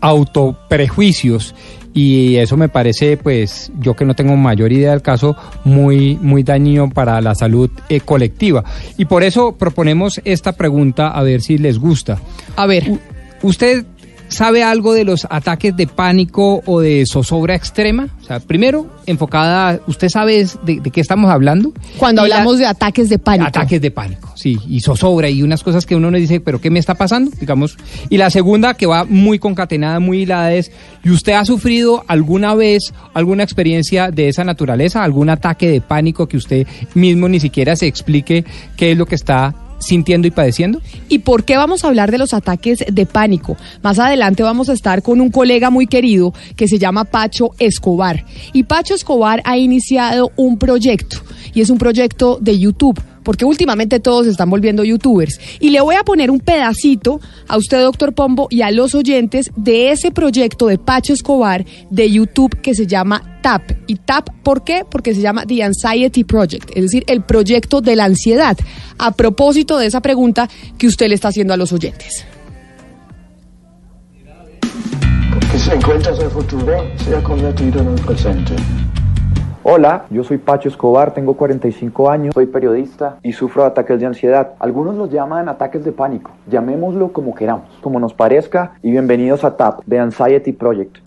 autoprejuicios. 0.00 1.54
Y 1.94 2.34
eso 2.36 2.56
me 2.56 2.68
parece, 2.68 3.16
pues, 3.16 3.70
yo 3.78 3.94
que 3.94 4.04
no 4.04 4.14
tengo 4.14 4.36
mayor 4.36 4.72
idea 4.72 4.90
del 4.90 5.00
caso, 5.00 5.36
muy, 5.62 6.18
muy 6.20 6.42
dañino 6.42 6.90
para 6.90 7.20
la 7.20 7.36
salud 7.36 7.70
eh, 7.88 8.00
colectiva. 8.00 8.64
Y 8.98 9.04
por 9.04 9.22
eso 9.22 9.52
proponemos 9.56 10.20
esta 10.24 10.50
pregunta 10.52 11.08
a 11.08 11.22
ver 11.22 11.40
si 11.40 11.56
les 11.56 11.78
gusta. 11.78 12.18
A 12.56 12.66
ver. 12.66 12.98
¿Usted 13.42 13.84
sabe 14.28 14.62
algo 14.62 14.92
de 14.94 15.04
los 15.04 15.26
ataques 15.30 15.76
de 15.76 15.86
pánico 15.86 16.62
o 16.66 16.80
de 16.80 17.04
zozobra 17.06 17.54
extrema? 17.54 18.08
O 18.22 18.24
sea, 18.24 18.40
primero, 18.40 18.86
enfocada, 19.06 19.80
¿usted 19.86 20.08
sabe 20.08 20.46
de, 20.64 20.80
de 20.80 20.90
qué 20.90 21.00
estamos 21.00 21.30
hablando? 21.30 21.72
Cuando 21.98 22.24
Y 22.26 22.28
la- 22.28 22.36
hablamos 22.36 22.58
de 22.58 22.66
ataques 22.66 23.08
de 23.08 23.18
pánico. 23.18 23.48
Ataques 23.48 23.80
de 23.80 23.90
pánico, 23.90 24.32
sí, 24.34 24.58
y 24.68 24.80
zozobra 24.80 25.28
y 25.30 25.42
unas 25.42 25.62
cosas 25.62 25.86
que 25.86 25.94
uno 25.94 26.10
no 26.10 26.16
dice, 26.16 26.40
pero 26.40 26.60
¿qué 26.60 26.70
me 26.70 26.78
está 26.78 26.94
pasando? 26.94 27.30
Digamos. 27.38 27.76
Y 28.08 28.16
la 28.16 28.30
segunda, 28.30 28.74
que 28.74 28.86
va 28.86 29.04
muy 29.04 29.38
concatenada, 29.38 30.00
muy 30.00 30.22
hilada, 30.22 30.52
es, 30.54 30.70
¿y 31.04 31.10
usted 31.10 31.34
ha 31.34 31.44
sufrido 31.44 32.04
alguna 32.08 32.54
vez 32.54 32.92
alguna 33.12 33.42
experiencia 33.44 34.10
de 34.10 34.28
esa 34.28 34.44
naturaleza? 34.44 35.04
¿Algún 35.04 35.28
ataque 35.30 35.68
de 35.70 35.80
pánico 35.80 36.26
que 36.26 36.36
usted 36.36 36.66
mismo 36.94 37.28
ni 37.28 37.40
siquiera 37.40 37.76
se 37.76 37.86
explique 37.86 38.44
qué 38.76 38.92
es 38.92 38.98
lo 38.98 39.06
que 39.06 39.14
está 39.14 39.54
sintiendo 39.84 40.26
y 40.26 40.30
padeciendo? 40.30 40.80
¿Y 41.08 41.20
por 41.20 41.44
qué 41.44 41.56
vamos 41.56 41.84
a 41.84 41.88
hablar 41.88 42.10
de 42.10 42.18
los 42.18 42.34
ataques 42.34 42.84
de 42.90 43.06
pánico? 43.06 43.56
Más 43.82 43.98
adelante 43.98 44.42
vamos 44.42 44.68
a 44.68 44.72
estar 44.72 45.02
con 45.02 45.20
un 45.20 45.30
colega 45.30 45.70
muy 45.70 45.86
querido 45.86 46.32
que 46.56 46.68
se 46.68 46.78
llama 46.78 47.04
Pacho 47.04 47.50
Escobar. 47.58 48.24
Y 48.52 48.64
Pacho 48.64 48.94
Escobar 48.94 49.42
ha 49.44 49.56
iniciado 49.56 50.32
un 50.36 50.58
proyecto, 50.58 51.18
y 51.52 51.60
es 51.60 51.70
un 51.70 51.78
proyecto 51.78 52.38
de 52.40 52.58
YouTube, 52.58 53.00
porque 53.24 53.44
últimamente 53.44 54.00
todos 54.00 54.26
están 54.26 54.50
volviendo 54.50 54.84
youtubers. 54.84 55.40
Y 55.60 55.70
le 55.70 55.80
voy 55.80 55.96
a 55.96 56.04
poner 56.04 56.30
un 56.30 56.40
pedacito 56.40 57.20
a 57.48 57.56
usted, 57.56 57.82
doctor 57.82 58.14
Pombo, 58.14 58.46
y 58.50 58.62
a 58.62 58.70
los 58.70 58.94
oyentes 58.94 59.50
de 59.56 59.90
ese 59.90 60.10
proyecto 60.10 60.66
de 60.66 60.78
Pacho 60.78 61.12
Escobar 61.12 61.64
de 61.90 62.10
YouTube 62.10 62.60
que 62.60 62.74
se 62.74 62.86
llama 62.86 63.38
TAP. 63.42 63.72
¿Y 63.86 63.96
TAP 63.96 64.30
por 64.42 64.64
qué? 64.64 64.84
Porque 64.88 65.14
se 65.14 65.20
llama 65.20 65.44
The 65.46 65.62
Anxiety 65.62 66.24
Project, 66.24 66.70
es 66.74 66.82
decir, 66.84 67.04
el 67.06 67.22
proyecto 67.22 67.80
de 67.80 67.96
la 67.96 68.04
ansiedad. 68.04 68.56
A 68.98 69.12
propósito 69.12 69.78
de 69.78 69.86
esa 69.86 70.00
pregunta 70.00 70.48
que 70.78 70.86
usted 70.86 71.08
le 71.08 71.14
está 71.14 71.28
haciendo 71.28 71.54
a 71.54 71.56
los 71.56 71.72
oyentes. 71.72 72.24
si 75.58 75.70
encuentras 75.70 76.18
el 76.18 76.30
futuro, 76.30 76.84
se 77.04 77.16
ha 77.16 77.22
convertido 77.22 77.80
en 77.80 77.88
el 77.88 78.00
presente. 78.00 78.54
Hola, 79.66 80.04
yo 80.10 80.22
soy 80.24 80.36
Pacho 80.36 80.68
Escobar, 80.68 81.14
tengo 81.14 81.38
45 81.38 82.10
años, 82.10 82.34
soy 82.34 82.44
periodista 82.44 83.16
y 83.22 83.32
sufro 83.32 83.62
de 83.62 83.68
ataques 83.68 83.98
de 83.98 84.04
ansiedad. 84.04 84.50
Algunos 84.58 84.94
los 84.94 85.10
llaman 85.10 85.48
ataques 85.48 85.82
de 85.82 85.90
pánico, 85.90 86.32
llamémoslo 86.46 87.14
como 87.14 87.34
queramos, 87.34 87.70
como 87.80 87.98
nos 87.98 88.12
parezca 88.12 88.72
y 88.82 88.90
bienvenidos 88.90 89.42
a 89.42 89.56
TAP, 89.56 89.80
The 89.88 90.00
Anxiety 90.00 90.52
Project. 90.52 90.98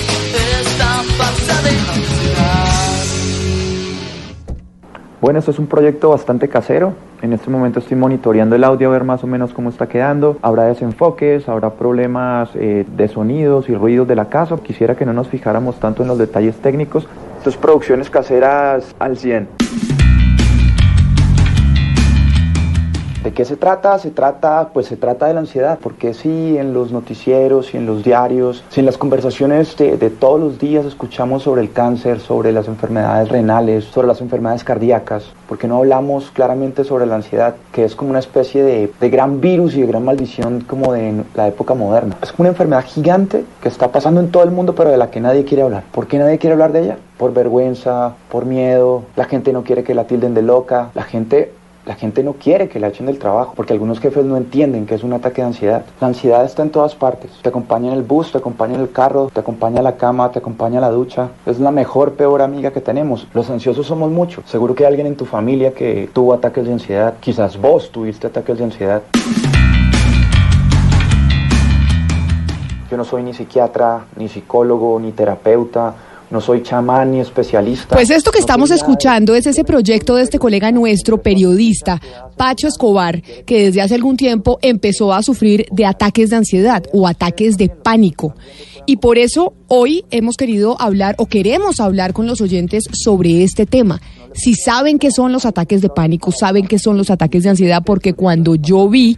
Bueno, 5.22 5.38
esto 5.38 5.52
es 5.52 5.60
un 5.60 5.68
proyecto 5.68 6.10
bastante 6.10 6.48
casero. 6.48 6.94
En 7.22 7.34
este 7.34 7.52
momento 7.52 7.80
estoy 7.80 7.98
monitoreando 7.98 8.56
el 8.56 8.64
audio 8.64 8.90
a 8.90 8.92
ver 8.92 9.04
más 9.04 9.24
o 9.24 9.28
menos 9.28 9.54
cómo 9.54 9.70
está 9.70 9.88
quedando. 9.88 10.38
Habrá 10.42 10.66
desenfoques, 10.66 11.48
habrá 11.50 11.72
problemas 11.72 12.50
eh, 12.56 12.86
de 12.88 13.08
sonidos 13.08 13.70
y 13.70 13.76
ruidos 13.76 14.08
de 14.08 14.16
la 14.16 14.30
casa. 14.30 14.58
Quisiera 14.58 14.96
que 14.96 15.06
no 15.06 15.14
nos 15.14 15.28
fijáramos 15.28 15.80
tanto 15.80 16.02
en 16.02 16.08
los 16.08 16.18
detalles 16.18 16.56
técnicos. 16.58 17.08
Esto 17.48 17.60
es 17.60 17.64
producciones 17.64 18.10
caseras 18.10 18.94
al 19.00 19.18
100. 19.18 19.97
¿De 23.24 23.34
qué 23.34 23.46
se 23.46 23.58
trata? 23.58 23.98
Se 24.00 24.12
trata, 24.12 24.70
pues 24.74 24.86
se 24.86 24.96
trata 24.96 25.28
de 25.28 25.34
la 25.34 25.42
ansiedad, 25.42 25.80
porque 25.82 26.14
si 26.14 26.58
en 26.58 26.74
los 26.74 26.92
noticieros, 26.92 27.74
y 27.74 27.78
en 27.78 27.86
los 27.86 28.04
diarios, 28.04 28.64
si 28.70 28.80
en 28.80 28.86
las 28.86 28.98
conversaciones 28.98 29.76
de, 29.76 29.98
de 29.98 30.10
todos 30.10 30.40
los 30.40 30.60
días 30.60 30.86
escuchamos 30.86 31.44
sobre 31.44 31.62
el 31.62 31.72
cáncer, 31.72 32.20
sobre 32.20 32.52
las 32.52 32.68
enfermedades 32.68 33.30
renales, 33.30 33.86
sobre 33.86 34.08
las 34.08 34.22
enfermedades 34.22 34.64
cardíacas, 34.64 35.26
porque 35.50 35.68
no 35.68 35.78
hablamos 35.78 36.32
claramente 36.32 36.84
sobre 36.84 37.06
la 37.06 37.16
ansiedad, 37.16 37.56
que 37.72 37.84
es 37.84 37.96
como 37.96 38.12
una 38.12 38.20
especie 38.20 38.64
de, 38.64 38.92
de 39.00 39.10
gran 39.10 39.42
virus 39.42 39.76
y 39.76 39.82
de 39.82 39.88
gran 39.88 40.06
maldición 40.06 40.62
como 40.62 40.94
de 40.94 41.24
la 41.36 41.48
época 41.48 41.74
moderna. 41.74 42.18
Es 42.22 42.32
como 42.32 42.44
una 42.44 42.50
enfermedad 42.50 42.86
gigante 42.86 43.44
que 43.62 43.68
está 43.68 43.92
pasando 43.92 44.22
en 44.22 44.30
todo 44.30 44.44
el 44.44 44.52
mundo, 44.52 44.76
pero 44.76 44.92
de 44.92 44.98
la 44.98 45.10
que 45.10 45.20
nadie 45.20 45.44
quiere 45.44 45.64
hablar. 45.64 45.84
¿Por 45.92 46.08
qué 46.08 46.18
nadie 46.20 46.38
quiere 46.38 46.54
hablar 46.54 46.72
de 46.72 46.84
ella? 46.84 46.98
Por 47.18 47.34
vergüenza, 47.34 48.14
por 48.32 48.46
miedo, 48.46 49.04
la 49.16 49.26
gente 49.26 49.52
no 49.52 49.64
quiere 49.64 49.84
que 49.84 49.96
la 49.96 50.06
tilden 50.06 50.34
de 50.34 50.44
loca, 50.44 50.92
la 50.94 51.04
gente 51.04 51.52
la 51.88 51.96
gente 51.96 52.22
no 52.22 52.34
quiere 52.34 52.68
que 52.68 52.82
la 52.82 52.90
echen 52.90 53.06
del 53.06 53.18
trabajo 53.18 53.54
porque 53.56 53.72
algunos 53.72 54.02
jefes 54.02 54.26
no 54.26 54.36
entienden 54.36 54.86
que 54.86 54.96
es 54.96 55.04
un 55.04 55.14
ataque 55.14 55.42
de 55.42 55.48
ansiedad. 55.48 55.86
La 56.02 56.08
ansiedad 56.08 56.44
está 56.44 56.62
en 56.62 56.70
todas 56.70 56.96
partes. 56.96 57.32
Te 57.42 57.48
acompaña 57.48 57.88
en 57.88 57.94
el 57.94 58.04
bus, 58.04 58.34
te 58.34 58.38
acompaña 58.40 58.76
en 58.76 58.82
el 58.82 58.92
carro, 58.92 59.30
te 59.34 59.40
acompaña 59.40 59.80
a 59.80 59.84
la 59.84 59.96
cama, 59.96 60.30
te 60.30 60.40
acompaña 60.40 60.80
a 60.80 60.82
la 60.82 60.90
ducha. 60.90 61.30
Es 61.46 61.62
la 61.62 61.72
mejor, 61.72 62.14
peor 62.14 62.42
amiga 62.42 62.72
que 62.72 62.82
tenemos. 62.82 63.26
Los 63.34 63.50
ansiosos 63.50 63.88
somos 63.88 64.12
muchos. 64.12 64.44
Seguro 64.50 64.76
que 64.76 64.84
hay 64.84 64.90
alguien 64.90 65.08
en 65.08 65.16
tu 65.16 65.26
familia 65.26 65.74
que 65.74 66.10
tuvo 66.12 66.34
ataques 66.34 66.66
de 66.66 66.74
ansiedad. 66.74 67.14
Quizás 67.22 67.58
vos 67.58 67.90
tuviste 67.90 68.28
ataques 68.28 68.58
de 68.58 68.66
ansiedad. 68.66 69.02
Yo 72.92 72.98
no 72.98 73.06
soy 73.06 73.24
ni 73.24 73.34
psiquiatra, 73.34 74.06
ni 74.18 74.28
psicólogo, 74.28 75.00
ni 75.00 75.14
terapeuta. 75.14 75.94
No 76.30 76.42
soy 76.42 76.62
chamán 76.62 77.12
ni 77.12 77.20
especialista. 77.22 77.96
Pues 77.96 78.10
esto 78.10 78.32
que 78.32 78.40
estamos 78.40 78.70
escuchando 78.72 79.34
es 79.34 79.48
ese 79.48 79.64
proyecto 79.64 80.16
de 80.16 80.24
este 80.24 80.40
colega 80.40 80.72
nuestro, 80.72 81.22
periodista, 81.22 82.02
Pacho 82.36 82.68
Escobar, 82.68 83.22
que 83.22 83.66
desde 83.66 83.82
hace 83.82 83.96
algún 83.96 84.18
tiempo 84.18 84.60
empezó 84.62 85.14
a 85.14 85.24
sufrir 85.24 85.66
de 85.72 85.86
ataques 85.86 86.30
de 86.30 86.36
ansiedad 86.36 86.84
o 86.92 87.08
ataques 87.08 87.58
de 87.58 87.70
pánico. 87.70 88.36
Y 88.86 88.98
por 88.98 89.18
eso 89.18 89.54
hoy 89.68 90.06
hemos 90.12 90.36
querido 90.36 90.80
hablar 90.80 91.16
o 91.18 91.28
queremos 91.28 91.80
hablar 91.80 92.14
con 92.14 92.28
los 92.28 92.42
oyentes 92.42 92.86
sobre 92.92 93.44
este 93.44 93.66
tema. 93.66 94.02
Si 94.34 94.54
saben 94.54 95.00
qué 95.00 95.12
son 95.12 95.32
los 95.32 95.46
ataques 95.46 95.82
de 95.82 95.90
pánico, 95.90 96.32
saben 96.32 96.68
qué 96.68 96.78
son 96.78 96.98
los 96.98 97.10
ataques 97.10 97.44
de 97.44 97.50
ansiedad, 97.50 97.84
porque 97.86 98.14
cuando 98.14 98.56
yo 98.56 98.88
vi 98.90 99.18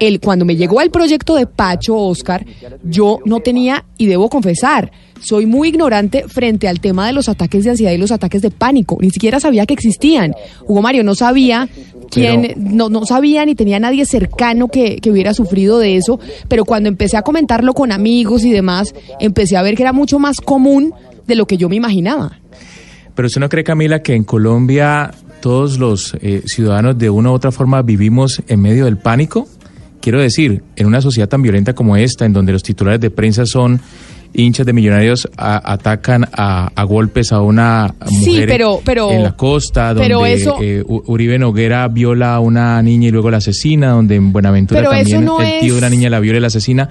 el, 0.00 0.20
cuando 0.20 0.44
me 0.44 0.56
llegó 0.56 0.80
el 0.80 0.90
proyecto 0.90 1.34
de 1.34 1.46
Pacho 1.46 1.96
Oscar, 1.96 2.44
yo 2.82 3.20
no 3.24 3.40
tenía, 3.40 3.84
y 3.98 4.06
debo 4.06 4.28
confesar, 4.28 4.90
soy 5.20 5.46
muy 5.46 5.68
ignorante 5.68 6.24
frente 6.28 6.68
al 6.68 6.80
tema 6.80 7.06
de 7.06 7.12
los 7.12 7.28
ataques 7.28 7.64
de 7.64 7.70
ansiedad 7.70 7.92
y 7.92 7.98
los 7.98 8.12
ataques 8.12 8.42
de 8.42 8.50
pánico. 8.50 8.98
Ni 9.00 9.10
siquiera 9.10 9.40
sabía 9.40 9.66
que 9.66 9.74
existían. 9.74 10.34
Hugo 10.66 10.82
Mario 10.82 11.04
no 11.04 11.14
sabía 11.14 11.68
quién, 12.10 12.54
no, 12.56 12.88
no 12.88 13.06
sabía 13.06 13.44
ni 13.46 13.54
tenía 13.54 13.80
nadie 13.80 14.04
cercano 14.06 14.68
que, 14.68 14.96
que 14.96 15.10
hubiera 15.10 15.34
sufrido 15.34 15.78
de 15.78 15.96
eso, 15.96 16.20
pero 16.48 16.64
cuando 16.64 16.88
empecé 16.88 17.16
a 17.16 17.22
comentarlo 17.22 17.74
con 17.74 17.92
amigos 17.92 18.44
y 18.44 18.50
demás, 18.50 18.94
empecé 19.20 19.56
a 19.56 19.62
ver 19.62 19.74
que 19.74 19.82
era 19.82 19.92
mucho 19.92 20.18
más 20.18 20.40
común 20.40 20.92
de 21.26 21.34
lo 21.34 21.46
que 21.46 21.56
yo 21.56 21.68
me 21.68 21.76
imaginaba. 21.76 22.38
Pero 23.14 23.26
usted 23.26 23.40
no 23.40 23.48
cree, 23.48 23.64
Camila, 23.64 24.02
que 24.02 24.14
en 24.14 24.24
Colombia 24.24 25.12
todos 25.40 25.78
los 25.78 26.16
eh, 26.20 26.42
ciudadanos 26.46 26.96
de 26.98 27.10
una 27.10 27.30
u 27.30 27.34
otra 27.34 27.52
forma 27.52 27.82
vivimos 27.82 28.42
en 28.48 28.60
medio 28.60 28.86
del 28.86 28.96
pánico? 28.96 29.46
Quiero 30.00 30.20
decir, 30.20 30.62
en 30.76 30.86
una 30.86 31.00
sociedad 31.00 31.28
tan 31.28 31.42
violenta 31.42 31.74
como 31.74 31.96
esta, 31.96 32.24
en 32.24 32.32
donde 32.32 32.52
los 32.52 32.62
titulares 32.62 33.00
de 33.00 33.10
prensa 33.10 33.46
son 33.46 33.80
hinchas 34.34 34.66
de 34.66 34.72
millonarios, 34.72 35.28
a- 35.36 35.72
atacan 35.72 36.26
a, 36.32 36.70
a 36.74 36.84
golpes 36.84 37.32
a 37.32 37.40
una 37.40 37.94
Sí, 38.06 38.30
mujer 38.30 38.48
pero- 38.48 38.80
pero- 38.84 39.10
en 39.12 39.22
la 39.22 39.36
costa, 39.36 39.94
pero 39.96 40.18
donde 40.18 40.32
eso- 40.34 40.56
eh, 40.60 40.82
Uribe 40.86 41.38
Noguera 41.38 41.86
viola 41.88 42.34
a 42.34 42.40
una 42.40 42.82
niña 42.82 43.08
y 43.08 43.10
luego 43.10 43.30
la 43.30 43.36
asesina, 43.38 43.90
donde 43.90 44.16
en 44.16 44.32
Buenaventura 44.32 44.80
Pero 44.80 44.90
también 44.90 45.24
no 45.24 45.40
el 45.40 45.60
tío 45.60 45.74
de 45.74 45.78
una 45.78 45.88
niña 45.90 46.10
la 46.10 46.20
viola 46.20 46.38
y 46.38 46.40
la 46.40 46.48
asesina. 46.48 46.88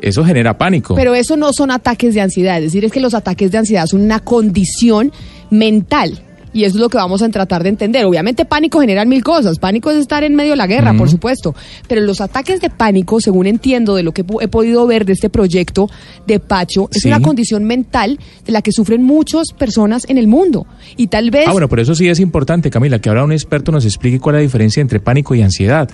Eso 0.00 0.24
genera 0.24 0.56
pánico. 0.56 0.94
Pero 0.94 1.14
eso 1.14 1.36
no 1.36 1.52
son 1.52 1.70
ataques 1.72 2.14
de 2.14 2.20
ansiedad, 2.20 2.56
es 2.58 2.64
decir, 2.64 2.84
es 2.84 2.92
que 2.92 3.00
los 3.00 3.14
ataques 3.14 3.50
de 3.50 3.58
ansiedad 3.58 3.86
son 3.86 4.00
una 4.02 4.20
condición 4.20 5.12
mental. 5.50 6.22
Y 6.52 6.64
eso 6.64 6.76
es 6.76 6.80
lo 6.80 6.88
que 6.88 6.96
vamos 6.96 7.20
a 7.22 7.28
tratar 7.28 7.62
de 7.62 7.68
entender. 7.68 8.04
Obviamente 8.06 8.44
pánico 8.44 8.80
genera 8.80 9.04
mil 9.04 9.22
cosas. 9.22 9.58
Pánico 9.58 9.90
es 9.90 9.98
estar 9.98 10.24
en 10.24 10.34
medio 10.34 10.50
de 10.52 10.56
la 10.56 10.66
guerra, 10.66 10.94
por 10.94 11.10
supuesto. 11.10 11.54
Pero 11.86 12.00
los 12.00 12.20
ataques 12.20 12.60
de 12.60 12.70
pánico, 12.70 13.20
según 13.20 13.46
entiendo 13.46 13.94
de 13.94 14.02
lo 14.02 14.12
que 14.12 14.24
he 14.40 14.48
podido 14.48 14.86
ver 14.86 15.04
de 15.04 15.12
este 15.12 15.28
proyecto 15.30 15.88
de 16.26 16.40
Pacho, 16.40 16.88
es 16.92 17.02
Sí. 17.02 17.08
una 17.08 17.20
condición 17.20 17.64
mental 17.64 18.18
de 18.46 18.52
la 18.52 18.62
que 18.62 18.72
sufren 18.72 19.02
muchas 19.02 19.52
personas 19.52 20.04
en 20.08 20.16
el 20.18 20.26
mundo. 20.26 20.66
Y 20.96 21.08
tal 21.08 21.30
vez... 21.30 21.46
Ah, 21.48 21.52
bueno, 21.52 21.68
por 21.68 21.80
eso 21.80 21.94
sí 21.94 22.08
es 22.08 22.18
importante, 22.20 22.70
Camila, 22.70 22.98
que 23.00 23.08
ahora 23.08 23.24
un 23.24 23.32
experto 23.32 23.70
nos 23.72 23.84
explique 23.84 24.18
cuál 24.20 24.36
es 24.36 24.38
la 24.40 24.42
diferencia 24.42 24.80
entre 24.80 25.00
pánico 25.00 25.34
y 25.34 25.42
ansiedad. 25.42 25.90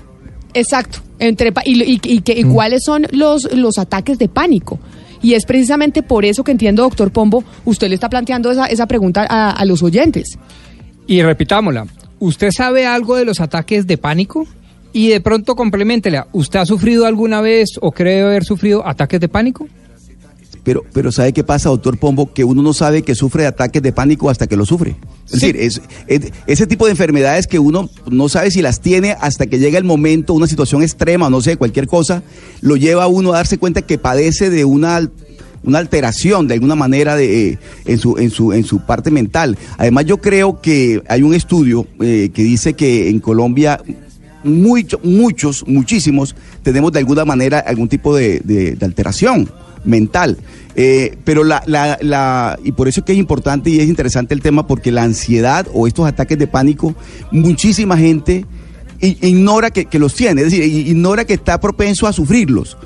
Exacto. 0.55 1.01
Entre, 1.19 1.53
y, 1.65 1.83
y- 1.95 2.01
y 2.05 2.21
que- 2.21 2.39
y 2.39 2.45
Mm. 2.45 2.55
cuáles 2.55 2.83
son 2.85 3.07
los, 3.11 3.53
los 3.55 3.79
ataques 3.79 4.19
de 4.19 4.29
pánico. 4.29 4.79
Y 5.25 5.33
es 5.33 5.47
precisamente 5.47 6.03
por 6.03 6.27
eso 6.27 6.45
que 6.45 6.53
entiendo, 6.53 6.83
doctor 6.83 7.11
Pombo, 7.11 7.43
usted 7.65 7.89
le 7.89 7.95
está 7.95 8.11
planteando 8.11 8.51
esa, 8.51 8.67
esa 8.67 8.85
pregunta 8.87 9.27
a, 9.27 9.53
a 9.53 9.65
los 9.65 9.83
oyentes. 9.83 10.39
Y 11.07 11.23
repitámosla, 11.23 11.87
¿usted 12.19 12.51
sabe 12.51 12.87
algo 12.87 13.17
de 13.17 13.25
los 13.25 13.41
ataques 13.41 13.87
de 13.87 13.97
pánico? 13.97 14.47
Y 14.93 15.09
de 15.09 15.23
pronto 15.23 15.57
complementela, 15.57 16.29
¿usted 16.33 16.59
ha 16.59 16.67
sufrido 16.67 17.07
alguna 17.07 17.41
vez 17.41 17.71
o 17.81 17.91
cree 17.91 18.21
haber 18.21 18.45
sufrido 18.45 18.87
ataques 18.87 19.19
de 19.19 19.29
pánico? 19.31 19.67
Pero, 20.65 20.83
pero 20.93 21.13
¿sabe 21.13 21.33
qué 21.33 21.45
pasa, 21.45 21.69
doctor 21.69 21.99
Pombo? 21.99 22.33
Que 22.33 22.43
uno 22.43 22.63
no 22.63 22.73
sabe 22.73 23.03
que 23.03 23.15
sufre 23.15 23.43
de 23.43 23.49
ataques 23.49 23.83
de 23.83 23.93
pánico 23.93 24.31
hasta 24.31 24.47
que 24.47 24.57
lo 24.57 24.65
sufre. 24.65 24.97
Es 25.27 25.33
decir, 25.33 25.57
es, 25.57 25.81
es- 26.07 26.33
ese 26.47 26.67
tipo 26.67 26.87
de 26.87 26.93
enfermedades 26.93 27.47
que 27.47 27.59
uno 27.59 27.91
no 28.11 28.29
sabe 28.31 28.51
si 28.51 28.63
las 28.63 28.81
tiene 28.81 29.15
hasta 29.21 29.47
que 29.47 29.59
llega 29.59 29.77
el 29.79 29.85
momento, 29.85 30.33
una 30.35 30.47
situación 30.47 30.83
extrema, 30.83 31.29
no 31.31 31.41
sé, 31.43 31.57
cualquier 31.59 31.87
cosa, 31.87 32.23
lo 32.63 32.77
lleva 32.77 33.05
a 33.05 33.09
uno 33.09 33.33
a 33.33 33.37
darse 33.37 33.59
cuenta 33.59 33.83
que 33.83 33.99
padece 33.99 34.49
de 34.51 34.65
una 34.65 35.09
una 35.67 35.79
alteración 35.79 36.47
de 36.47 36.53
alguna 36.55 36.75
manera 36.75 37.17
de, 37.17 37.49
eh, 37.53 37.59
en, 37.87 37.99
su, 37.99 38.19
en, 38.19 38.29
su, 38.31 38.53
en 38.53 38.65
su 38.65 38.81
parte 38.81 39.11
mental. 39.11 39.57
Además, 39.79 40.05
yo 40.05 40.19
creo 40.19 40.61
que 40.61 41.03
hay 41.09 41.23
un 41.23 41.33
estudio 41.35 41.87
eh, 42.03 42.31
que 42.35 42.43
dice 42.43 42.75
que 42.75 43.09
en 43.09 43.19
Colombia 43.19 43.81
mucho- 44.43 45.01
muchos, 45.03 45.65
muchísimos, 45.67 46.35
tenemos 46.63 46.93
de 46.93 46.99
alguna 46.99 47.25
manera 47.25 47.61
algún 47.61 47.89
tipo 47.89 48.15
de, 48.15 48.41
de- 48.45 48.73
de 48.77 48.85
alteración 48.87 49.49
mental. 49.85 50.39
Eh, 50.77 51.17
pero 51.25 51.45
la, 51.45 51.63
la, 51.67 51.99
la, 52.01 52.59
y 52.65 52.73
por 52.73 52.89
eso 52.89 53.01
es 53.01 53.07
que 53.07 53.13
es 53.13 53.19
importante 53.19 53.71
y 53.71 53.81
es 53.81 53.89
interesante 53.89 54.35
el 54.35 54.41
tema, 54.41 54.67
porque 54.67 54.91
la 54.91 55.03
ansiedad 55.03 55.67
o 55.73 55.87
estos 55.87 56.07
ataques 56.07 56.39
de 56.39 56.47
pánico, 56.47 56.95
muchísima 57.31 57.97
gente 57.97 58.45
ignora 59.01 59.71
que, 59.71 59.85
que 59.85 59.99
los 59.99 60.15
tiene, 60.15 60.43
es 60.43 60.51
decir, 60.51 60.65
ignora 60.65 61.25
que 61.25 61.35
está 61.35 61.61
propenso 61.61 62.07
a 62.07 62.13
sufrirlos. 62.13 62.77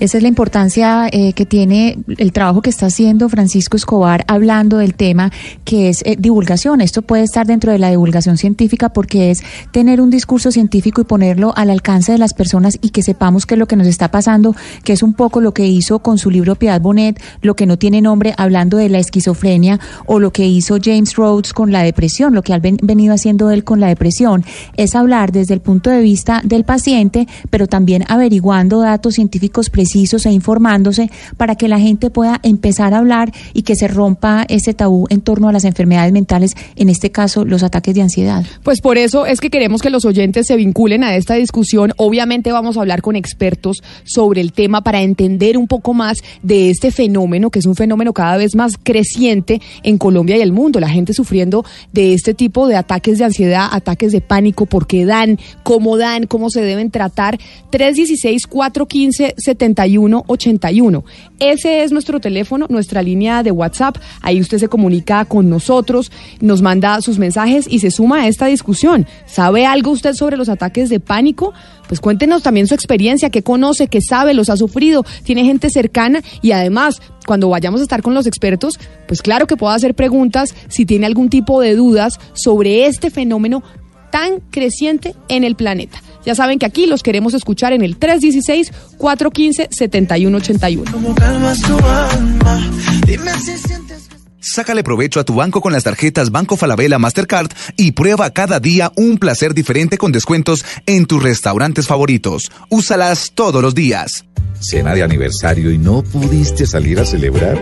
Esa 0.00 0.16
es 0.16 0.22
la 0.22 0.28
importancia 0.28 1.08
eh, 1.12 1.32
que 1.32 1.46
tiene 1.46 1.98
el 2.18 2.32
trabajo 2.32 2.62
que 2.62 2.70
está 2.70 2.86
haciendo 2.86 3.28
Francisco 3.28 3.76
Escobar 3.76 4.24
hablando 4.26 4.78
del 4.78 4.94
tema 4.94 5.30
que 5.64 5.88
es 5.88 6.02
eh, 6.04 6.16
divulgación. 6.18 6.80
Esto 6.80 7.02
puede 7.02 7.22
estar 7.22 7.46
dentro 7.46 7.72
de 7.72 7.78
la 7.78 7.90
divulgación 7.90 8.36
científica 8.36 8.88
porque 8.92 9.30
es 9.30 9.42
tener 9.70 10.00
un 10.00 10.10
discurso 10.10 10.50
científico 10.50 11.00
y 11.00 11.04
ponerlo 11.04 11.52
al 11.56 11.70
alcance 11.70 12.12
de 12.12 12.18
las 12.18 12.34
personas 12.34 12.78
y 12.82 12.90
que 12.90 13.02
sepamos 13.02 13.46
qué 13.46 13.54
es 13.54 13.58
lo 13.58 13.66
que 13.66 13.76
nos 13.76 13.86
está 13.86 14.10
pasando, 14.10 14.54
que 14.84 14.92
es 14.92 15.02
un 15.02 15.14
poco 15.14 15.40
lo 15.40 15.54
que 15.54 15.66
hizo 15.66 16.00
con 16.00 16.18
su 16.18 16.30
libro 16.30 16.56
Piedad 16.56 16.80
Bonet, 16.80 17.20
lo 17.42 17.54
que 17.54 17.66
no 17.66 17.76
tiene 17.78 18.00
nombre, 18.00 18.34
hablando 18.36 18.76
de 18.76 18.88
la 18.88 18.98
esquizofrenia, 18.98 19.78
o 20.06 20.18
lo 20.18 20.32
que 20.32 20.46
hizo 20.46 20.78
James 20.82 21.14
Rhodes 21.16 21.52
con 21.52 21.70
la 21.72 21.82
depresión, 21.82 22.34
lo 22.34 22.42
que 22.42 22.52
ha 22.54 22.58
ven- 22.58 22.78
venido 22.82 23.14
haciendo 23.14 23.50
él 23.50 23.64
con 23.64 23.80
la 23.80 23.88
depresión, 23.88 24.44
es 24.76 24.94
hablar 24.94 25.32
desde 25.32 25.54
el 25.54 25.60
punto 25.60 25.90
de 25.90 26.00
vista 26.00 26.40
del 26.44 26.64
paciente, 26.64 27.26
pero 27.50 27.66
también 27.66 28.04
averiguando 28.08 28.80
datos 28.80 29.14
científicos 29.14 29.70
precisos 29.82 30.26
e 30.26 30.30
informándose 30.30 31.10
para 31.36 31.56
que 31.56 31.66
la 31.66 31.80
gente 31.80 32.08
pueda 32.08 32.38
empezar 32.44 32.94
a 32.94 32.98
hablar 32.98 33.32
y 33.52 33.62
que 33.62 33.74
se 33.74 33.88
rompa 33.88 34.46
ese 34.48 34.74
tabú 34.74 35.08
en 35.10 35.22
torno 35.22 35.48
a 35.48 35.52
las 35.52 35.64
enfermedades 35.64 36.12
mentales, 36.12 36.54
en 36.76 36.88
este 36.88 37.10
caso 37.10 37.44
los 37.44 37.64
ataques 37.64 37.96
de 37.96 38.02
ansiedad. 38.02 38.44
Pues 38.62 38.80
por 38.80 38.96
eso 38.96 39.26
es 39.26 39.40
que 39.40 39.50
queremos 39.50 39.82
que 39.82 39.90
los 39.90 40.04
oyentes 40.04 40.46
se 40.46 40.54
vinculen 40.54 41.02
a 41.02 41.16
esta 41.16 41.34
discusión. 41.34 41.94
Obviamente 41.96 42.52
vamos 42.52 42.76
a 42.76 42.80
hablar 42.80 43.02
con 43.02 43.16
expertos 43.16 43.82
sobre 44.04 44.40
el 44.40 44.52
tema 44.52 44.82
para 44.82 45.02
entender 45.02 45.58
un 45.58 45.66
poco 45.66 45.94
más 45.94 46.18
de 46.44 46.70
este 46.70 46.92
fenómeno, 46.92 47.50
que 47.50 47.58
es 47.58 47.66
un 47.66 47.74
fenómeno 47.74 48.12
cada 48.12 48.36
vez 48.36 48.54
más 48.54 48.78
creciente 48.80 49.60
en 49.82 49.98
Colombia 49.98 50.36
y 50.36 50.42
el 50.42 50.52
mundo. 50.52 50.78
La 50.78 50.90
gente 50.90 51.12
sufriendo 51.12 51.64
de 51.92 52.14
este 52.14 52.34
tipo 52.34 52.68
de 52.68 52.76
ataques 52.76 53.18
de 53.18 53.24
ansiedad, 53.24 53.66
ataques 53.72 54.12
de 54.12 54.20
pánico, 54.20 54.66
por 54.66 54.86
qué 54.86 55.04
dan, 55.04 55.40
cómo 55.64 55.96
dan, 55.96 56.28
cómo 56.28 56.50
se 56.50 56.60
deben 56.60 56.92
tratar. 56.92 57.40
316-415-75 57.72 59.71
8181. 59.74 61.04
Ese 61.38 61.82
es 61.82 61.92
nuestro 61.92 62.20
teléfono, 62.20 62.66
nuestra 62.68 63.02
línea 63.02 63.42
de 63.42 63.50
WhatsApp. 63.50 63.96
Ahí 64.20 64.40
usted 64.40 64.58
se 64.58 64.68
comunica 64.68 65.24
con 65.24 65.48
nosotros, 65.48 66.10
nos 66.40 66.62
manda 66.62 67.00
sus 67.00 67.18
mensajes 67.18 67.66
y 67.68 67.80
se 67.80 67.90
suma 67.90 68.22
a 68.22 68.28
esta 68.28 68.46
discusión. 68.46 69.06
¿Sabe 69.26 69.66
algo 69.66 69.90
usted 69.90 70.14
sobre 70.14 70.36
los 70.36 70.48
ataques 70.48 70.88
de 70.88 71.00
pánico? 71.00 71.52
Pues 71.88 72.00
cuéntenos 72.00 72.42
también 72.42 72.66
su 72.66 72.74
experiencia, 72.74 73.30
qué 73.30 73.42
conoce, 73.42 73.88
qué 73.88 74.00
sabe, 74.00 74.34
los 74.34 74.48
ha 74.48 74.56
sufrido, 74.56 75.04
tiene 75.24 75.44
gente 75.44 75.68
cercana 75.68 76.22
y 76.40 76.52
además, 76.52 77.02
cuando 77.26 77.48
vayamos 77.48 77.80
a 77.80 77.82
estar 77.82 78.02
con 78.02 78.14
los 78.14 78.26
expertos, 78.26 78.78
pues 79.06 79.20
claro 79.20 79.46
que 79.46 79.56
pueda 79.56 79.74
hacer 79.74 79.94
preguntas 79.94 80.54
si 80.68 80.86
tiene 80.86 81.06
algún 81.06 81.28
tipo 81.28 81.60
de 81.60 81.74
dudas 81.74 82.18
sobre 82.34 82.86
este 82.86 83.10
fenómeno 83.10 83.62
tan 84.10 84.40
creciente 84.50 85.14
en 85.28 85.42
el 85.44 85.56
planeta. 85.56 86.00
Ya 86.24 86.34
saben 86.34 86.58
que 86.58 86.66
aquí 86.66 86.84
los 86.86 87.02
queremos 87.02 87.32
escuchar 87.34 87.72
en 87.72 87.82
el 87.82 87.98
316-415-7181. 87.98 90.90
¿Cómo 90.90 91.14
calmas 91.14 91.60
tu 91.62 91.78
alma? 91.78 92.70
Dime 93.06 93.32
si 93.40 93.56
sientes 93.58 94.08
Sácale 94.44 94.82
provecho 94.82 95.20
a 95.20 95.24
tu 95.24 95.36
banco 95.36 95.60
con 95.60 95.72
las 95.72 95.84
tarjetas 95.84 96.32
Banco 96.32 96.56
Falabella 96.56 96.98
Mastercard 96.98 97.50
y 97.76 97.92
prueba 97.92 98.30
cada 98.30 98.58
día 98.58 98.90
un 98.96 99.18
placer 99.18 99.54
diferente 99.54 99.98
con 99.98 100.10
descuentos 100.10 100.64
en 100.84 101.06
tus 101.06 101.22
restaurantes 101.22 101.86
favoritos. 101.86 102.50
Úsalas 102.68 103.30
todos 103.34 103.62
los 103.62 103.74
días. 103.74 104.24
Cena 104.58 104.94
de 104.94 105.04
aniversario 105.04 105.70
y 105.70 105.78
no 105.78 106.02
pudiste 106.02 106.66
salir 106.66 106.98
a 106.98 107.04
celebrar. 107.04 107.56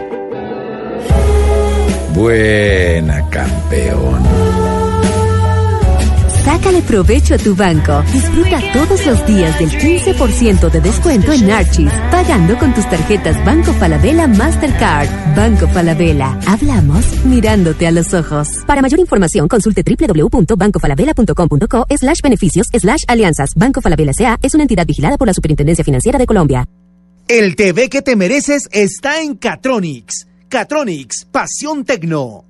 Buena, 2.15 3.29
campeón. 3.29 4.80
Sácale 6.51 6.83
provecho 6.83 7.37
a 7.37 7.39
tu 7.39 7.55
banco. 7.55 8.03
Disfruta 8.13 8.59
todos 8.73 9.07
los 9.07 9.25
días 9.25 9.57
del 9.61 9.71
15% 9.71 10.69
de 10.69 10.81
descuento 10.81 11.33
en 11.33 11.49
Archis, 11.49 11.93
pagando 12.11 12.59
con 12.59 12.75
tus 12.75 12.91
tarjetas 12.91 13.37
Banco 13.45 13.73
Falabella 13.75 14.27
Mastercard. 14.27 15.09
Banco 15.37 15.69
Falabella. 15.69 16.37
Hablamos 16.49 17.25
mirándote 17.25 17.87
a 17.87 17.93
los 17.93 18.13
ojos. 18.15 18.49
Para 18.67 18.83
mayor 18.83 18.99
información, 18.99 19.47
consulte 19.47 19.85
www.bancofalabella.com.co 19.85 21.87
slash 21.89 22.21
beneficios 22.21 22.67
slash 22.73 23.05
alianzas. 23.07 23.53
Banco 23.55 23.81
Falabella 23.81 24.11
S.A. 24.11 24.37
es 24.43 24.53
una 24.53 24.65
entidad 24.65 24.87
vigilada 24.87 25.19
por 25.19 25.29
la 25.29 25.35
Superintendencia 25.35 25.85
Financiera 25.85 26.19
de 26.19 26.27
Colombia. 26.27 26.67
El 27.29 27.55
TV 27.55 27.89
que 27.89 28.03
te 28.03 28.17
mereces 28.17 28.69
está 28.73 29.23
en 29.23 29.37
Catronics. 29.37 30.27
Catronics, 30.49 31.29
pasión 31.31 31.85
tecno. 31.85 32.50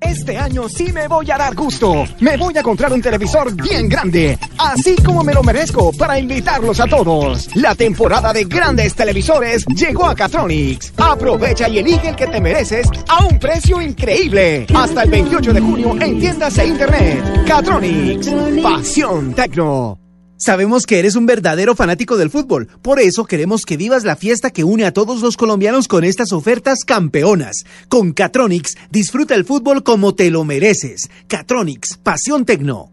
Este 0.00 0.36
año 0.36 0.68
sí 0.68 0.92
me 0.92 1.08
voy 1.08 1.30
a 1.30 1.38
dar 1.38 1.54
gusto. 1.54 2.04
Me 2.20 2.36
voy 2.36 2.56
a 2.58 2.62
comprar 2.62 2.92
un 2.92 3.00
televisor 3.00 3.54
bien 3.54 3.88
grande, 3.88 4.38
así 4.58 4.96
como 4.96 5.24
me 5.24 5.32
lo 5.32 5.42
merezco 5.42 5.92
para 5.92 6.18
invitarlos 6.18 6.80
a 6.80 6.86
todos. 6.86 7.48
La 7.56 7.74
temporada 7.74 8.32
de 8.32 8.44
grandes 8.44 8.94
televisores 8.94 9.64
llegó 9.66 10.06
a 10.06 10.14
Catronics. 10.14 10.92
Aprovecha 10.98 11.68
y 11.68 11.78
elige 11.78 12.10
el 12.10 12.16
que 12.16 12.26
te 12.26 12.40
mereces 12.40 12.88
a 13.08 13.24
un 13.24 13.38
precio 13.38 13.80
increíble. 13.80 14.66
Hasta 14.74 15.02
el 15.02 15.10
28 15.10 15.52
de 15.52 15.60
junio 15.60 15.96
en 16.00 16.18
tiendas 16.18 16.58
e 16.58 16.66
internet. 16.66 17.44
Catronics, 17.46 18.30
pasión 18.62 19.34
tecno. 19.34 20.05
Sabemos 20.38 20.84
que 20.84 20.98
eres 20.98 21.16
un 21.16 21.24
verdadero 21.24 21.74
fanático 21.74 22.16
del 22.16 22.30
fútbol, 22.30 22.68
por 22.82 23.00
eso 23.00 23.24
queremos 23.24 23.64
que 23.64 23.76
vivas 23.76 24.04
la 24.04 24.16
fiesta 24.16 24.50
que 24.50 24.64
une 24.64 24.84
a 24.84 24.92
todos 24.92 25.22
los 25.22 25.36
colombianos 25.36 25.88
con 25.88 26.04
estas 26.04 26.32
ofertas 26.32 26.84
campeonas. 26.84 27.64
Con 27.88 28.12
Catronics, 28.12 28.76
disfruta 28.90 29.34
el 29.34 29.44
fútbol 29.44 29.82
como 29.82 30.14
te 30.14 30.30
lo 30.30 30.44
mereces. 30.44 31.08
Catronics, 31.26 31.96
pasión 32.02 32.44
tecno. 32.44 32.92